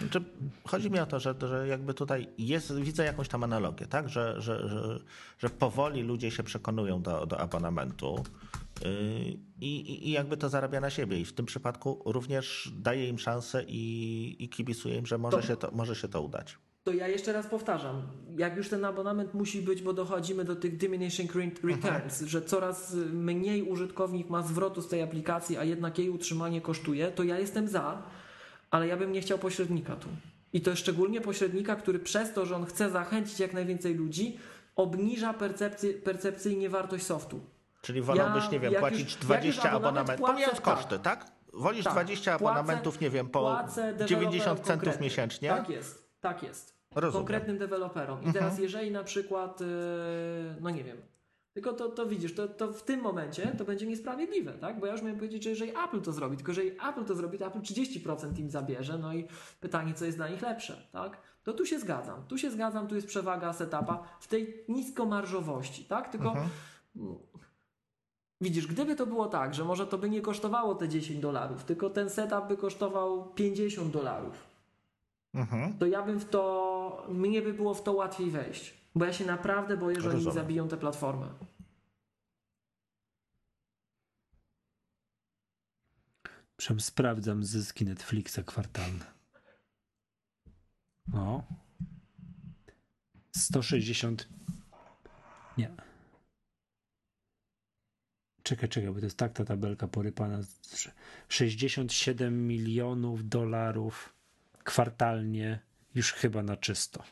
Znaczy, 0.00 0.20
chodzi 0.64 0.90
mi 0.90 0.98
o 0.98 1.06
to, 1.06 1.20
że, 1.20 1.34
że 1.40 1.68
jakby 1.68 1.94
tutaj 1.94 2.28
jest, 2.38 2.74
widzę 2.80 3.04
jakąś 3.04 3.28
tam 3.28 3.44
analogię, 3.44 3.86
tak? 3.86 4.08
Że, 4.08 4.34
że, 4.40 4.68
że, 4.68 4.98
że 5.38 5.50
powoli 5.50 6.02
ludzie 6.02 6.30
się 6.30 6.42
przekonują 6.42 7.02
do, 7.02 7.26
do 7.26 7.40
abonamentu. 7.40 8.24
yy, 8.84 8.88
I, 9.60 9.76
i, 9.80 10.08
I 10.08 10.10
jakby 10.12 10.36
to 10.36 10.48
zarabia 10.48 10.80
na 10.80 10.90
siebie. 10.90 11.20
I 11.20 11.24
w 11.24 11.32
tym 11.32 11.46
przypadku 11.46 12.02
również 12.04 12.72
daje 12.76 13.08
im 13.08 13.18
szansę 13.18 13.64
i, 13.68 14.36
i 14.38 14.48
kibicuje 14.48 14.96
im, 14.96 15.06
że 15.06 15.18
może, 15.18 15.36
To- 15.36 15.42
się 15.42 15.56
to, 15.56 15.70
może 15.72 15.94
się 15.96 16.08
to 16.08 16.22
udać. 16.22 16.58
To 16.88 16.94
ja 16.94 17.08
jeszcze 17.08 17.32
raz 17.32 17.46
powtarzam, 17.46 18.02
jak 18.38 18.56
już 18.56 18.68
ten 18.68 18.84
abonament 18.84 19.34
musi 19.34 19.62
być, 19.62 19.82
bo 19.82 19.92
dochodzimy 19.92 20.44
do 20.44 20.56
tych 20.56 20.76
diminishing 20.76 21.36
re- 21.36 21.50
returns, 21.64 22.20
że 22.22 22.42
coraz 22.42 22.94
mniej 23.12 23.62
użytkownik 23.62 24.30
ma 24.30 24.42
zwrotu 24.42 24.82
z 24.82 24.88
tej 24.88 25.02
aplikacji, 25.02 25.56
a 25.56 25.64
jednak 25.64 25.98
jej 25.98 26.10
utrzymanie 26.10 26.60
kosztuje, 26.60 27.10
to 27.10 27.22
ja 27.24 27.38
jestem 27.38 27.68
za, 27.68 28.02
ale 28.70 28.86
ja 28.86 28.96
bym 28.96 29.12
nie 29.12 29.20
chciał 29.20 29.38
pośrednika 29.38 29.96
tu. 29.96 30.08
I 30.52 30.60
to 30.60 30.76
szczególnie 30.76 31.20
pośrednika, 31.20 31.76
który 31.76 31.98
przez 31.98 32.32
to, 32.32 32.46
że 32.46 32.56
on 32.56 32.64
chce 32.66 32.90
zachęcić 32.90 33.40
jak 33.40 33.52
najwięcej 33.52 33.94
ludzi, 33.94 34.38
obniża 34.76 35.34
percepcję, 35.34 35.94
percepcyjnie 35.94 36.70
wartość 36.70 37.06
softu. 37.06 37.40
Czyli 37.82 38.02
wolałbyś, 38.02 38.44
Ja- 38.44 38.50
nie 38.50 38.60
wiem, 38.60 38.74
płacić 38.74 39.00
już- 39.00 39.12
jak 39.12 39.20
20 39.22 39.46
już 39.46 39.58
abonament 39.58 39.86
abonamentów, 39.98 40.26
pomijając 40.26 40.60
tak. 40.60 40.74
koszty, 40.76 40.98
tak? 40.98 41.26
Wolisz 41.52 41.84
Tak, 41.84 41.92
20 41.92 42.38
płacę- 42.38 42.50
abonamentów, 42.50 43.00
nie 43.00 43.10
wiem, 43.10 43.28
po 43.28 43.40
płacę 43.40 43.82
90 43.82 44.08
deweloperom 44.08 44.56
centów 44.56 44.66
konkretnym. 44.68 45.04
miesięcznie? 45.04 45.48
Tak 45.48 45.68
jest, 45.68 46.08
tak 46.20 46.42
jest. 46.42 46.77
Rozumiem. 47.00 47.26
Konkretnym 47.26 47.58
deweloperom. 47.58 48.18
I 48.30 48.32
teraz 48.32 48.58
jeżeli 48.58 48.90
na 48.90 49.04
przykład, 49.04 49.60
yy, 49.60 49.66
no 50.60 50.70
nie 50.70 50.84
wiem, 50.84 50.96
Tylko 51.54 51.72
to, 51.72 51.88
to 51.88 52.06
widzisz, 52.06 52.34
to, 52.34 52.48
to 52.48 52.72
w 52.72 52.82
tym 52.82 53.00
momencie 53.00 53.46
to 53.58 53.64
będzie 53.64 53.86
niesprawiedliwe, 53.86 54.52
tak? 54.52 54.80
Bo 54.80 54.86
ja 54.86 54.92
już 54.92 55.02
miałem 55.02 55.16
powiedzieć, 55.16 55.42
że 55.44 55.50
jeżeli 55.50 55.70
Apple 55.84 56.00
to 56.00 56.12
zrobi, 56.12 56.36
tylko 56.36 56.50
jeżeli 56.52 56.70
Apple 56.70 57.04
to 57.04 57.14
zrobi, 57.14 57.38
to 57.38 57.46
Apple 57.46 57.60
30% 57.60 58.38
im 58.38 58.50
zabierze, 58.50 58.98
no 58.98 59.14
i 59.14 59.28
pytanie, 59.60 59.94
co 59.94 60.04
jest 60.04 60.16
dla 60.18 60.28
nich 60.28 60.42
lepsze, 60.42 60.82
tak? 60.92 61.18
To 61.44 61.52
tu 61.52 61.66
się 61.66 61.78
zgadzam. 61.78 62.22
Tu 62.28 62.38
się 62.38 62.50
zgadzam, 62.50 62.86
tu 62.86 62.94
jest 62.94 63.06
przewaga 63.06 63.52
setupa 63.52 64.02
w 64.20 64.26
tej 64.28 64.64
niskomarżowości, 64.68 65.84
tak? 65.84 66.08
Tylko 66.12 66.28
Mhm. 66.28 66.48
widzisz, 68.40 68.66
gdyby 68.66 68.96
to 68.96 69.06
było 69.06 69.26
tak, 69.26 69.54
że 69.54 69.64
może 69.64 69.86
to 69.86 69.98
by 69.98 70.10
nie 70.10 70.20
kosztowało 70.20 70.74
te 70.74 70.88
10 70.88 71.20
dolarów, 71.20 71.64
tylko 71.64 71.90
ten 71.90 72.10
setup 72.10 72.48
by 72.48 72.56
kosztował 72.56 73.26
50 73.34 73.90
dolarów, 73.92 74.34
Mhm. 75.34 75.78
to 75.78 75.86
ja 75.86 76.02
bym 76.02 76.18
w 76.20 76.24
to, 76.24 76.67
mnie 77.08 77.42
by 77.42 77.52
było 77.52 77.74
w 77.74 77.82
to 77.82 77.92
łatwiej 77.92 78.30
wejść. 78.30 78.74
Bo 78.94 79.04
ja 79.04 79.12
się 79.12 79.26
naprawdę 79.26 79.76
boję, 79.76 80.00
że 80.00 80.10
oni 80.10 80.32
zabiją 80.32 80.68
tę 80.68 80.76
platformę. 80.76 81.28
Przem 86.56 86.80
sprawdzam 86.80 87.44
zyski 87.44 87.84
Netflixa 87.84 88.40
kwartalne. 88.46 89.04
O. 91.14 91.42
160. 93.36 94.28
Nie. 95.58 95.70
Czekaj, 98.42 98.68
czekaj, 98.68 98.90
bo 98.90 98.98
to 98.98 99.06
jest 99.06 99.16
tak 99.16 99.32
ta 99.32 99.44
tabelka 99.44 99.88
porypana. 99.88 100.40
67 101.28 102.46
milionów 102.46 103.28
dolarów 103.28 104.14
kwartalnie 104.64 105.67
już 105.98 106.12
chyba 106.12 106.42
na 106.42 106.56
czysto. 106.56 107.02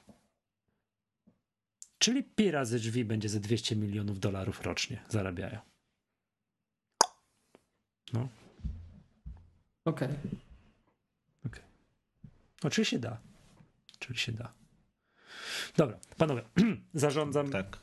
Czyli 1.99 2.25
pi 2.25 2.51
razy 2.51 2.79
drzwi 2.79 3.05
będzie 3.05 3.29
ze 3.29 3.41
200 3.41 3.77
milionów 3.77 4.21
dolarów 4.21 4.63
rocznie 4.63 5.03
zarabiają. 5.09 5.59
No. 8.13 8.29
Okej. 9.85 10.09
Oczywiście 12.63 12.99
da. 12.99 13.19
Oczywiście 13.97 14.33
da. 14.33 14.53
Dobra, 15.77 15.99
panowie, 16.17 16.43
zarządzam, 16.95 17.51
Tak. 17.51 17.79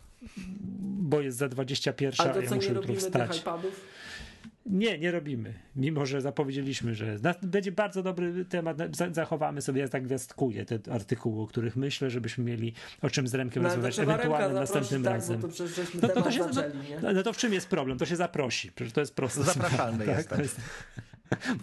bo 0.81 1.21
jest 1.21 1.37
za 1.37 1.49
21, 1.49 2.13
Ale 2.17 2.39
a 2.39 2.41
ja 2.43 2.49
co, 2.49 2.55
muszę 2.55 2.67
nie 2.67 2.73
jutro 2.73 2.81
robimy 2.81 2.99
tych 3.01 3.09
wstać. 3.09 3.37
iPadów? 3.37 3.81
Nie, 4.65 4.99
nie 4.99 5.11
robimy. 5.11 5.53
Mimo, 5.75 6.05
że 6.05 6.21
zapowiedzieliśmy, 6.21 6.95
że 6.95 7.17
będzie 7.43 7.71
bardzo 7.71 8.03
dobry 8.03 8.45
temat, 8.45 8.77
za- 8.91 9.13
zachowamy 9.13 9.61
sobie, 9.61 9.81
ja 9.81 9.87
tak 9.87 10.03
gwiazdkuję 10.03 10.65
te 10.65 10.79
artykuły, 10.93 11.41
o 11.43 11.47
których 11.47 11.75
myślę, 11.75 12.09
żebyśmy 12.09 12.43
mieli 12.43 12.73
o 13.01 13.09
czym 13.09 13.27
z 13.27 13.33
Remkiem 13.33 13.63
No, 13.63 13.69
rozmawiać 13.69 13.99
ewentualnie 13.99 14.55
następnym 14.55 15.05
razem. 15.05 15.41
Tak, 15.41 15.51
bo 15.51 15.57
to 15.57 15.67
żeśmy 15.67 16.01
No 16.01 16.07
to, 16.07 16.07
to 16.07 16.13
temat 16.13 16.33
się, 16.33 16.39
no, 16.39 16.53
zaczęli, 16.53 16.77
nie? 16.89 17.13
no 17.13 17.23
to 17.23 17.33
w 17.33 17.37
czym 17.37 17.53
jest 17.53 17.67
problem? 17.67 17.97
To 17.97 18.05
się 18.05 18.15
zaprosi. 18.15 18.71
Przecież 18.71 18.93
to 18.93 18.99
jest 18.99 19.15
proste. 19.15 19.43
Zapraszalny 19.43 20.05
Tak, 20.15 20.23
to 20.25 20.41
jest- 20.41 20.61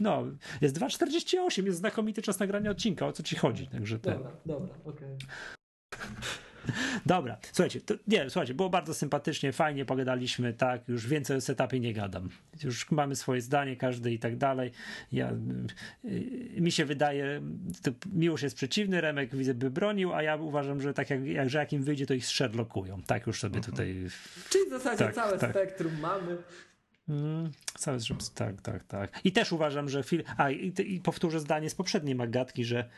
No, 0.01 0.25
jest 0.61 0.79
2,48, 0.79 1.67
jest 1.67 1.79
znakomity 1.79 2.23
czas 2.23 2.39
nagrania 2.39 2.71
odcinka, 2.71 3.07
o 3.07 3.13
co 3.13 3.23
ci 3.23 3.37
chodzi. 3.37 3.67
Także 3.67 3.99
Dobra, 3.99 4.31
dobra, 4.47 4.75
okej. 4.85 5.09
Dobra, 7.07 7.39
słuchajcie, 7.53 7.81
to, 7.81 7.95
nie, 8.09 8.31
słuchajcie, 8.31 8.55
było 8.55 8.71
bardzo 8.71 8.95
sympatycznie, 8.95 9.53
fajnie 9.53 9.85
pogadaliśmy, 9.85 10.53
tak, 10.53 10.89
już 10.89 11.07
więcej 11.07 11.37
o 11.37 11.41
setupie 11.41 11.81
nie 11.81 11.93
gadam. 11.93 12.29
Już 12.65 12.91
mamy 12.91 13.17
swoje 13.17 13.41
zdanie, 13.41 13.77
każdy 13.77 14.13
i 14.13 14.19
tak 14.19 14.37
dalej. 14.37 14.71
Ja, 15.13 15.33
y, 16.05 16.61
mi 16.61 16.73
się 16.73 16.85
wydaje, 16.85 17.41
to 17.83 17.91
Miłosz 18.13 18.43
jest 18.43 18.57
przeciwny, 18.57 19.01
Remek 19.01 19.37
widzę 19.37 19.55
by 19.55 19.71
bronił, 19.71 20.13
a 20.13 20.23
ja 20.23 20.37
uważam, 20.37 20.81
że 20.81 20.95
tak 20.95 21.11
jak, 21.11 21.27
jak, 21.27 21.51
że 21.51 21.59
jak 21.59 21.73
im 21.73 21.83
wyjdzie, 21.83 22.07
to 22.07 22.15
ich 22.15 22.27
Sherlockują. 22.27 23.03
Tak 23.03 23.27
już 23.27 23.41
sobie 23.41 23.61
tutaj 23.61 24.07
Czyli 24.51 24.67
w 24.67 24.71
zasadzie 24.71 25.05
Tak, 25.05 25.15
całe 25.15 25.39
tak. 25.39 25.51
spektrum 25.51 26.01
mamy. 26.01 26.37
Mm, 27.11 27.51
cały 27.79 28.01
żeby, 28.01 28.21
tak, 28.35 28.63
tak, 28.63 28.85
tak. 28.85 29.21
I 29.25 29.33
też 29.33 29.53
uważam, 29.53 29.89
że 29.89 30.03
Phil. 30.03 30.25
A 30.37 30.51
i, 30.51 30.73
i 30.87 31.01
powtórzę 31.01 31.41
zdanie 31.41 31.71
z 31.71 31.75
poprzedniej 31.75 32.15
magatki, 32.15 32.65
że, 32.65 32.89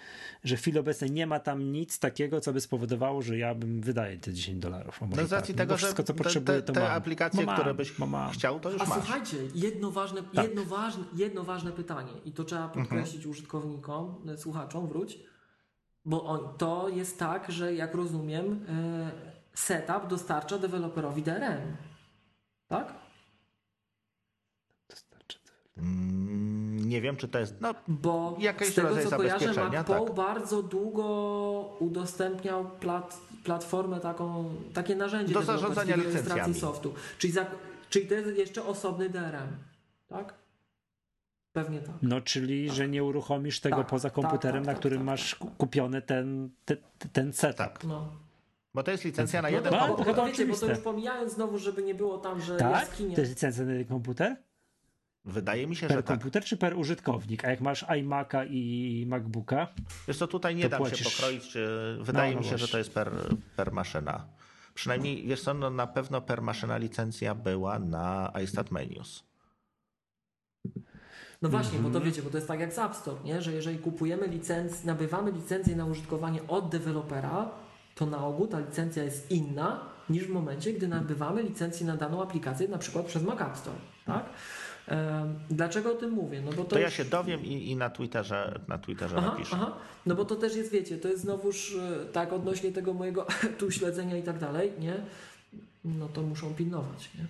że 0.45 0.57
w 0.57 0.61
chwili 0.61 0.79
obecnej 0.79 1.11
nie 1.11 1.27
ma 1.27 1.41
tam 1.41 1.73
nic 1.73 1.99
takiego, 1.99 2.41
co 2.41 2.53
by 2.53 2.61
spowodowało, 2.61 3.23
że 3.23 3.39
ja 3.39 3.55
bym 3.55 3.81
wydaje 3.81 4.19
te 4.19 4.33
10 4.33 4.59
dolarów. 4.59 5.01
No 5.17 5.27
z 5.27 5.33
racji 5.33 5.55
tak, 5.55 5.59
tego, 5.59 5.75
bo 5.75 5.79
że 5.79 5.87
wszystko, 5.87 6.03
co 6.03 6.13
te, 6.13 6.23
potrzebuję, 6.25 6.59
te, 6.59 6.67
to 6.67 6.73
te 6.73 6.91
aplikacje, 6.91 7.47
mam, 7.47 7.55
które 7.57 7.75
byś 7.75 7.99
mam. 7.99 8.31
chciał, 8.31 8.61
to 8.61 8.71
już 8.71 8.83
A 8.83 8.85
masz. 8.85 8.99
słuchajcie, 8.99 9.37
jedno 9.55 9.91
ważne, 9.91 10.23
Tak. 10.23 10.45
jedno, 10.45 10.65
ważne, 10.65 11.05
jedno 11.17 11.45
ważne 11.45 11.73
pytanie 11.73 12.13
i 12.25 12.33
to 12.33 12.45
trzeba 12.45 12.65
Mhm. 12.65 12.87
podkreślić 12.87 13.27
użytkownikom, 13.27 14.15
e, 14.29 14.39
słuchaczom, 14.39 14.89
wróć, 14.89 15.19
bo 16.05 16.25
on, 16.25 16.59
to 16.59 16.89
jest 16.89 17.19
tak, 17.19 17.53
że 17.53 17.75
jak 17.75 17.95
rozumiem, 17.95 18.67
e, 18.69 19.11
setup 19.55 20.07
dostarcza 20.09 20.59
deweloperowi 20.59 21.23
DRM. 21.23 21.77
Tak? 22.69 22.95
Mm, 25.77 26.89
Nie 26.89 27.01
wiem, 27.01 27.17
czy 27.17 27.29
to 27.29 27.39
jest. 27.39 27.61
No, 27.61 27.75
Bo 27.89 28.37
Jakiś 28.41 28.69
z 28.69 28.75
tego 28.75 28.89
co 28.89 28.95
kojarzę, 29.17 29.39
zabezpieczenia, 29.45 29.79
MacPo 29.79 30.05
tak. 30.05 30.15
bardzo 30.15 30.63
długo 30.63 31.77
udostępniał 31.81 32.71
plat, 32.81 33.21
platformę 33.45 34.01
taką, 34.01 34.55
takie 34.75 34.97
narzędzie 34.97 35.35
Do 35.35 35.43
zarządzania 35.43 35.97
licencjami. 35.97 36.55
softu. 36.55 36.95
Czyli, 37.19 37.33
za, 37.33 37.47
czyli 37.91 38.07
to 38.07 38.15
jest 38.15 38.39
jeszcze 38.39 38.65
osobny 38.65 39.09
DRM, 39.11 39.57
tak? 40.09 40.35
Pewnie 41.53 41.81
tak. 41.81 41.95
No, 42.03 42.21
czyli, 42.21 42.71
że 42.71 42.89
nie 42.89 43.05
uruchomisz 43.05 43.61
tego 43.61 43.77
Tak, 43.77 43.87
poza 43.87 44.09
tak, 44.11 44.15
komputerem, 44.15 44.63
tak, 44.63 44.67
na 44.67 44.73
tak, 44.73 44.79
którym 44.81 44.99
tak, 44.99 45.07
masz 45.07 45.31
tak, 45.31 45.49
tak. 45.49 45.57
kupiony 45.57 46.03
ten, 46.03 46.51
ten, 46.65 46.77
ten 47.13 47.33
setup. 47.33 47.57
tak. 47.57 47.85
No. 47.85 48.09
Bo 48.75 48.83
to 48.83 48.91
jest 48.91 49.05
licencja 49.05 49.43
na 49.43 49.49
No 49.51 49.55
jeden 49.57 49.73
to, 49.73 49.79
No, 49.79 49.89
bo, 49.89 49.89
to 49.89 49.97
komputer. 49.97 50.15
bo, 50.17 50.23
chyba 50.23 50.27
wiecie, 50.39 50.47
bo 50.47 50.57
to 50.57 50.67
już 50.67 50.79
pomijając 50.79 51.33
znowu, 51.33 51.59
żeby 51.59 51.83
nie 51.83 51.95
było 51.95 52.19
tam, 52.19 52.41
że 52.41 52.57
Tak? 52.57 52.71
jaskinie. 52.71 53.15
To 53.15 53.21
jest 53.21 53.33
licencja 53.33 53.65
na 53.65 53.73
jeden 53.73 53.87
komputer? 53.87 54.37
Wydaje 55.25 55.67
mi 55.67 55.77
się, 55.77 55.87
Per 55.89 55.97
że 55.97 56.03
tak. 56.03 56.17
komputer 56.19 56.45
czy 56.45 56.57
per 56.57 56.77
użytkownik? 56.79 57.45
A 57.45 57.51
jak 57.51 57.61
masz 57.61 57.85
iMac'a 57.85 58.47
i 58.51 59.05
MacBooka? 59.09 59.67
Wiesz 60.09 60.17
co, 60.19 60.27
tutaj 60.27 60.55
nie 60.57 60.63
to 60.63 60.69
dam 60.69 60.79
płacisz. 60.81 60.99
się 60.99 61.05
pokroić. 61.11 61.57
e, 61.57 61.61
Wydaje 62.03 62.31
No, 62.35 62.41
no 62.41 62.43
mi 62.45 62.51
się, 62.51 62.59
że 62.59 62.69
to 62.69 62.79
jest 62.79 62.95
per, 62.95 63.11
per 63.57 63.73
maszyna. 63.73 64.25
Przynajmniej, 64.75 65.27
wiesz 65.27 65.43
co, 65.43 65.55
no 65.55 65.71
na 65.71 65.87
pewno 65.87 66.21
per 66.21 66.43
maszyna 66.43 66.77
licencja 66.77 67.35
była 67.35 67.79
na 67.79 68.33
iStat 68.45 68.71
Menus. 68.71 69.25
No 71.43 71.49
właśnie, 71.49 71.79
bo 71.79 71.83
to 71.91 71.97
Mhm. 71.99 72.05
wiecie, 72.05 72.23
bo 72.23 72.31
to 72.31 72.37
jest 72.37 72.49
tak 72.49 72.61
jak 72.61 72.73
z 72.73 72.79
App 72.79 72.95
Store, 72.97 73.21
nie? 73.25 73.43
że 73.43 73.53
jeżeli 73.53 73.79
kupujemy 73.79 74.27
licencję, 74.27 74.87
nabywamy 74.87 75.33
licencję 75.33 75.77
na 75.77 75.85
użytkowanie 75.87 76.41
od 76.49 76.69
dewelopera, 76.69 77.51
to 77.95 78.07
na 78.07 78.27
ogół 78.27 78.47
ta 78.47 78.59
licencja 78.61 79.05
jest 79.05 79.31
inna 79.31 79.81
niż 80.11 80.25
w 80.25 80.31
momencie, 80.31 80.73
gdy 80.73 80.89
nabywamy 80.89 81.43
licencję 81.43 81.87
na 81.87 81.97
daną 81.97 82.23
aplikację, 82.23 82.69
na 82.69 82.79
przykład 82.79 83.07
przez 83.07 83.23
Mac 83.23 83.41
App 83.41 83.57
Store. 83.57 83.77
Tak? 84.07 84.25
Dlaczego 85.51 85.93
o 85.93 85.95
tym 85.95 86.11
mówię? 86.11 86.43
No 86.45 86.53
bo 86.53 86.65
to, 86.65 86.71
To 86.71 86.79
ja 86.79 86.85
już- 86.85 86.95
się 86.95 87.05
dowiem 87.05 87.45
i, 87.45 87.71
i 87.71 87.77
na 87.77 87.91
Twitterze, 87.91 88.61
na 88.69 88.79
Twitterze 88.79 89.17
Aha, 89.19 89.27
napiszę. 89.31 89.57
aha. 89.57 89.77
No 90.07 90.15
bo 90.15 90.25
to 90.25 90.37
też 90.37 90.57
jest, 90.57 90.73
wiecie, 90.73 90.99
to 90.99 91.09
jest 91.09 91.21
znowuż 91.23 91.75
e, 91.77 92.07
tak 92.13 92.33
odnośnie 92.33 92.73
tego 92.73 92.95
mojego 92.95 93.27
tu 93.59 93.71
śledzenia 93.71 94.17
i 94.17 94.23
tak 94.23 94.39
dalej, 94.39 94.73
nie? 94.79 94.95
No 95.85 96.09
to 96.09 96.23
muszą 96.23 96.55
pilnować, 96.55 97.11
nie? 97.19 97.25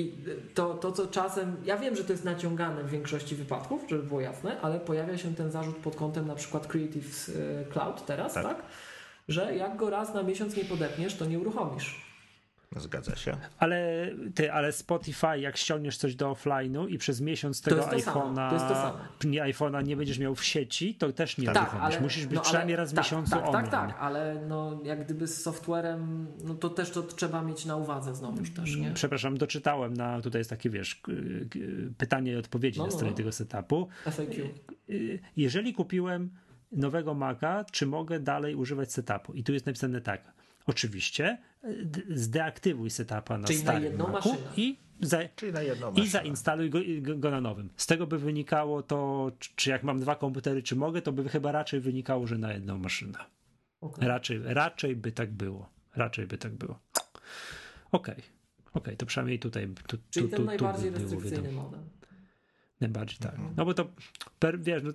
I 0.00 0.12
e, 0.48 0.54
to, 0.54 0.74
to, 0.74 0.92
co 0.92 1.06
czasem, 1.06 1.56
ja 1.64 1.76
wiem, 1.76 1.96
że 1.96 2.04
to 2.04 2.12
jest 2.12 2.24
naciągane 2.24 2.84
w 2.84 2.90
większości 2.90 3.34
wypadków, 3.36 3.84
żeby 3.90 4.02
było 4.02 4.20
jasne, 4.20 4.60
ale 4.60 4.80
pojawia 4.80 5.18
się 5.18 5.34
ten 5.34 5.50
zarzut 5.50 5.76
pod 5.76 5.96
kątem 5.96 6.26
na 6.26 6.34
przykład 6.34 6.66
Creative 6.66 7.28
e, 7.28 7.72
Cloud 7.72 8.06
teraz, 8.06 8.34
Tak. 8.34 8.44
tak? 8.44 8.62
Że 9.28 9.56
jak 9.56 9.76
go 9.76 9.90
raz 9.90 10.14
na 10.14 10.22
miesiąc 10.22 10.56
nie 10.56 10.64
podepniesz, 10.64 11.14
to 11.16 11.24
nie 11.24 11.38
uruchomisz. 11.38 12.07
Zgadza 12.76 13.16
się. 13.16 13.36
Ale 13.58 14.08
ty, 14.34 14.52
ale 14.52 14.72
Spotify, 14.72 15.38
jak 15.40 15.56
ściągniesz 15.56 15.96
coś 15.96 16.14
do 16.14 16.32
offline'u 16.32 16.88
i 16.90 16.98
przez 16.98 17.20
miesiąc 17.20 17.62
tego 17.62 17.82
iPhone'a 17.82 18.92
nie 19.24 19.42
iPhone'a 19.42 19.84
nie 19.86 19.96
będziesz 19.96 20.18
miał 20.18 20.34
w 20.34 20.44
sieci, 20.44 20.94
to 20.94 21.12
też 21.12 21.38
nie 21.38 21.46
Tak, 21.52 21.74
ale- 21.80 22.00
Musisz 22.00 22.26
być 22.26 22.34
no, 22.34 22.40
ale- 22.40 22.44
przynajmniej 22.44 22.76
raz 22.76 22.92
w 22.92 22.94
tak, 22.94 23.04
miesiącu 23.04 23.30
tak, 23.30 23.46
online. 23.48 23.64
Tak, 23.64 23.70
tak, 23.70 23.96
ale 24.00 24.42
no, 24.48 24.80
jak 24.84 25.04
gdyby 25.04 25.26
z 25.26 25.42
softwarem, 25.42 26.26
no 26.44 26.54
to 26.54 26.70
też 26.70 26.90
to 26.90 27.02
trzeba 27.02 27.42
mieć 27.42 27.64
na 27.64 27.76
uwadze 27.76 28.14
znowuż 28.14 28.50
też, 28.50 28.76
nie? 28.76 28.90
Przepraszam, 28.94 29.36
doczytałem 29.38 29.94
na, 29.94 30.20
tutaj 30.20 30.40
jest 30.40 30.50
takie, 30.50 30.70
wiesz, 30.70 31.02
pytanie 31.98 32.32
i 32.32 32.36
odpowiedzi 32.36 32.78
No, 32.78 32.84
na 32.84 32.90
no, 32.90 32.96
stronie 32.96 33.10
no. 33.10 33.16
tego 33.16 33.32
setupu. 33.32 33.88
FAQ. 34.04 34.48
Y, 34.90 35.18
Jeżeli 35.36 35.74
kupiłem 35.74 36.30
nowego 36.72 37.14
Maca, 37.14 37.64
czy 37.72 37.86
mogę 37.86 38.20
dalej 38.20 38.54
używać 38.54 38.92
setupu? 38.92 39.32
I 39.34 39.44
tu 39.44 39.52
jest 39.52 39.66
napisane 39.66 40.00
tak. 40.00 40.37
Oczywiście 40.68 41.38
zdeaktywuj 42.10 42.90
setupa 42.90 43.38
na 43.38 43.46
Czyli 43.46 43.58
na 43.58 43.64
starym 43.64 43.84
jedną 43.84 44.08
Macu 44.08 44.28
maszynę. 44.28 44.50
i, 44.56 44.76
za, 45.00 45.18
Czyli 45.36 45.52
na 45.52 45.62
jedną 45.62 45.92
i 45.92 46.06
zainstaluj 46.08 46.70
go, 46.70 46.78
go, 47.16 47.30
na 47.30 47.40
nowym. 47.40 47.70
Z 47.76 47.86
tego 47.86 48.06
by 48.06 48.18
wynikało 48.18 48.82
to, 48.82 49.30
czy- 49.56 49.70
jak 49.70 49.82
mam 49.82 50.00
dwa 50.00 50.14
komputery, 50.16 50.62
czy 50.62 50.76
mogę, 50.76 51.02
to 51.02 51.12
by 51.12 51.28
chyba 51.28 51.52
raczej 51.52 51.80
wynikało, 51.80 52.26
że 52.26 52.38
na 52.38 52.52
jedną 52.52 52.78
maszynę. 52.78 53.18
Okej. 53.80 54.08
Raczej, 54.08 54.40
raczej 54.44 54.96
by 54.96 55.12
tak 55.12 55.32
było. 55.32 55.68
Raczej 55.96 56.26
by 56.26 56.38
tak 56.38 56.52
było. 56.54 56.78
Okej. 57.92 58.22
Okej, 58.74 58.96
to 58.96 59.06
przynajmniej 59.06 59.38
tutaj. 59.38 59.68
Tu, 59.86 59.98
Czyli 60.10 60.26
tu, 60.26 60.30
ten 60.30 60.40
tu, 60.40 60.44
najbardziej 60.46 60.92
tu 60.92 60.98
by 60.98 61.04
było 61.06 61.20
restrykcyjny 61.20 61.52
model. 61.52 61.80
Najbardziej 62.80 63.18
tak. 63.18 63.34
Mhm. 63.34 63.54
No 63.56 63.64
bo 63.64 63.74
to, 63.74 63.88
per, 64.38 64.60
wiesz, 64.60 64.82
no, 64.82 64.90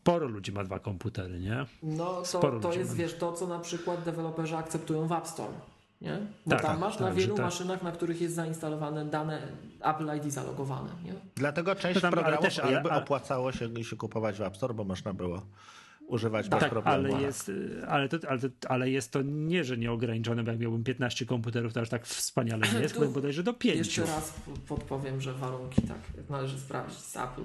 sporo 0.00 0.26
ludzi 0.28 0.52
ma 0.52 0.64
dwa 0.64 0.78
komputery, 0.78 1.40
nie? 1.40 1.66
No 1.82 2.04
to, 2.04 2.24
Sporo 2.24 2.60
to 2.60 2.72
jest, 2.72 2.90
ma. 2.90 2.96
wiesz, 2.96 3.14
to 3.14 3.32
co 3.32 3.46
na 3.46 3.58
przykład 3.58 4.02
deweloperzy 4.04 4.56
akceptują 4.56 5.06
w 5.06 5.12
App 5.12 5.26
Store. 5.26 5.52
Nie? 6.00 6.18
Bo 6.46 6.50
Tak, 6.50 6.62
tam 6.62 6.78
masz 6.78 6.92
tak, 6.96 7.00
na 7.02 7.12
wielu 7.12 7.34
tak. 7.34 7.44
maszynach, 7.44 7.82
na 7.82 7.92
których 7.92 8.20
jest 8.20 8.34
zainstalowane 8.34 9.04
dane 9.06 9.42
Apple 9.80 10.16
ID 10.16 10.32
zalogowane. 10.32 10.90
Nie? 11.04 11.12
Dlatego 11.36 11.74
część 11.74 12.00
tam, 12.00 12.10
programów 12.12 12.40
też, 12.40 12.58
ale- 12.58 12.82
opłacało 12.82 13.52
się, 13.52 13.84
się 13.84 13.96
kupować 13.96 14.36
w 14.38 14.42
App 14.42 14.56
Store, 14.56 14.74
bo 14.74 14.84
można 14.84 15.12
było 15.12 15.42
używać 16.06 16.48
bez 16.48 16.60
Tak, 16.60 16.70
problemu. 16.70 17.14
ale 17.14 17.22
jest, 17.22 17.50
ale, 17.88 18.08
to, 18.08 18.16
ale, 18.28 18.38
to, 18.38 18.48
ale 18.70 18.90
jest 18.90 19.12
to 19.12 19.22
nie, 19.22 19.64
że 19.64 19.76
nieograniczone, 19.76 20.44
bo 20.44 20.50
jak 20.50 20.60
miałbym 20.60 20.84
15 20.84 21.26
komputerów, 21.26 21.72
to 21.72 21.80
aż 21.80 21.88
tak 21.88 22.06
wspaniale 22.06 22.66
nie 22.74 22.80
jest, 22.82 22.94
chyba 22.94 23.06
bodajże 23.06 23.42
do 23.42 23.54
5. 23.54 23.78
Jeszcze 23.78 24.04
raz 24.04 24.32
podpowiem, 24.68 25.20
że 25.20 25.32
warunki 25.32 25.82
tak 25.82 25.98
należy 26.30 26.60
sprawdzić 26.60 26.98
z 26.98 27.16
Apple. 27.16 27.42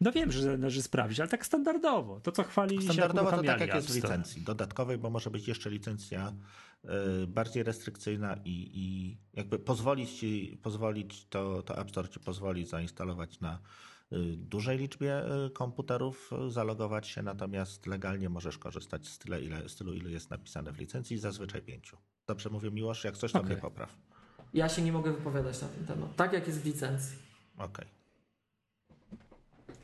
No 0.00 0.12
wiem, 0.12 0.32
że 0.32 0.58
należy 0.58 0.82
sprawdzić, 0.82 1.20
ale 1.20 1.28
tak 1.28 1.46
standardowo. 1.46 2.20
To, 2.20 2.32
co 2.32 2.42
jak 2.42 2.82
Standardowo 2.82 3.30
to 3.30 3.42
tak 3.42 3.60
jak 3.60 3.74
jest 3.74 3.90
w 3.90 3.94
licencji 3.94 4.42
dodatkowej, 4.42 4.98
bo 4.98 5.10
może 5.10 5.30
być 5.30 5.48
jeszcze 5.48 5.70
licencja 5.70 6.32
y, 6.84 7.26
bardziej 7.26 7.62
restrykcyjna 7.62 8.36
i, 8.44 8.70
i 8.74 9.16
jakby 9.32 9.58
pozwolić 9.58 10.10
ci, 10.10 10.58
pozwolić 10.62 11.26
to, 11.26 11.62
to 11.62 11.78
App 11.78 11.90
Store 11.90 12.08
ci 12.08 12.20
pozwoli 12.20 12.64
zainstalować 12.64 13.40
na 13.40 13.58
y, 14.12 14.36
dużej 14.36 14.78
liczbie 14.78 15.22
y, 15.46 15.50
komputerów, 15.50 16.30
zalogować 16.48 17.08
się, 17.08 17.22
natomiast 17.22 17.86
legalnie 17.86 18.28
możesz 18.28 18.58
korzystać 18.58 19.08
z, 19.08 19.18
tyle, 19.18 19.40
ile, 19.42 19.68
z 19.68 19.76
tylu, 19.76 19.94
ile 19.94 20.10
jest 20.10 20.30
napisane 20.30 20.72
w 20.72 20.78
licencji, 20.78 21.18
zazwyczaj 21.18 21.62
pięciu. 21.62 21.96
Dobrze 22.26 22.50
mówię 22.50 22.70
Miłosz, 22.70 23.04
jak 23.04 23.16
coś 23.16 23.32
tam 23.32 23.42
Okej. 23.42 23.52
mnie 23.52 23.62
popraw. 23.62 23.96
Ja 24.54 24.68
się 24.68 24.82
nie 24.82 24.92
mogę 24.92 25.12
wypowiadać 25.12 25.62
na 25.62 25.68
ten 25.68 25.86
temat. 25.86 26.16
Tak 26.16 26.32
jak 26.32 26.46
jest 26.46 26.60
w 26.60 26.64
licencji. 26.64 27.18
Okej. 27.58 27.93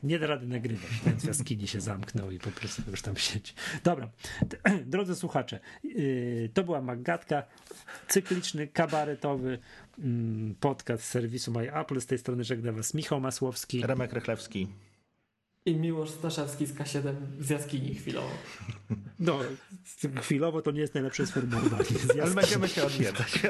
Nie 0.03 0.19
da 0.19 0.27
rady 0.27 0.47
nagrywać. 0.47 0.89
Ten 1.03 1.19
w 1.19 1.23
jaskini 1.23 1.67
się 1.67 1.81
zamknął 1.81 2.31
i 2.31 2.39
po 2.39 2.51
prostu 2.51 2.81
już 2.91 3.01
tam 3.01 3.17
siedzi. 3.17 3.53
Dobra, 3.83 4.09
drodzy 4.85 5.15
słuchacze, 5.15 5.59
yy, 5.83 6.49
to 6.53 6.63
była 6.63 6.81
Maggatka, 6.81 7.43
cykliczny, 8.07 8.67
kabaretowy 8.67 9.59
mm, 9.99 10.55
podcast 10.59 11.03
z 11.03 11.07
serwisu 11.07 11.51
My 11.51 11.73
Apple. 11.73 12.01
Z 12.01 12.05
tej 12.05 12.17
strony 12.17 12.43
żegna 12.43 12.71
was 12.71 12.93
Michał 12.93 13.19
Masłowski. 13.19 13.81
Remek 13.81 14.13
Rychlewski. 14.13 14.67
I 15.65 15.75
Miłosz 15.75 16.09
Staszewski 16.09 16.65
z 16.65 16.73
K7 16.73 17.13
z 17.39 17.49
jaskini 17.49 17.95
chwilowo. 17.95 18.29
No, 19.19 19.39
chwilowo 20.21 20.61
to 20.61 20.71
nie 20.71 20.81
jest 20.81 20.93
najlepsze 20.93 21.27
sformułowanie. 21.27 21.83
Z 21.83 22.19
Ale 22.19 22.31
będziemy 22.31 22.67
się 22.67 22.83
odwiedzać. 22.83 23.39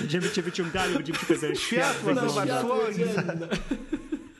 Będziemy 0.00 0.30
cię 0.30 0.42
wyciągali, 0.42 0.94
będziemy 0.94 1.18
ci 1.18 1.26
pokazać 1.26 1.60
świat. 1.60 1.92
Światło, 1.92 2.14
wygląda. 2.14 2.30
zobacz, 2.32 2.48
Światło 2.48 2.76
słońce. 2.76 3.48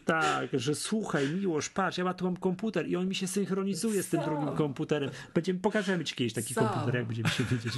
Tak, 0.05 0.49
że 0.53 0.75
słuchaj, 0.75 1.29
Miłosz, 1.29 1.69
patrz, 1.69 1.99
ja 1.99 2.05
ma 2.05 2.15
tu 2.15 2.25
mam 2.25 2.37
komputer 2.37 2.89
i 2.89 2.97
on 2.97 3.09
mi 3.09 3.15
się 3.15 3.27
synchronizuje 3.27 4.03
z 4.03 4.09
tym 4.09 4.21
Sam. 4.21 4.31
drugim 4.31 4.57
komputerem. 4.57 5.11
Będziemy, 5.35 5.61
pokażemy 5.61 6.05
ci 6.05 6.15
kiedyś 6.15 6.33
taki 6.33 6.55
Sam. 6.55 6.69
komputer, 6.69 6.95
jak 6.95 7.07
będziemy 7.07 7.29
się 7.29 7.45
wiedzieć. 7.45 7.73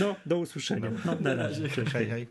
No, 0.00 0.16
do 0.26 0.38
usłyszenia. 0.38 0.90
No, 1.04 1.16
na 1.20 1.34
razie. 1.34 1.68
Cześć. 1.68 1.92
Hej, 1.92 2.06
hej. 2.06 2.26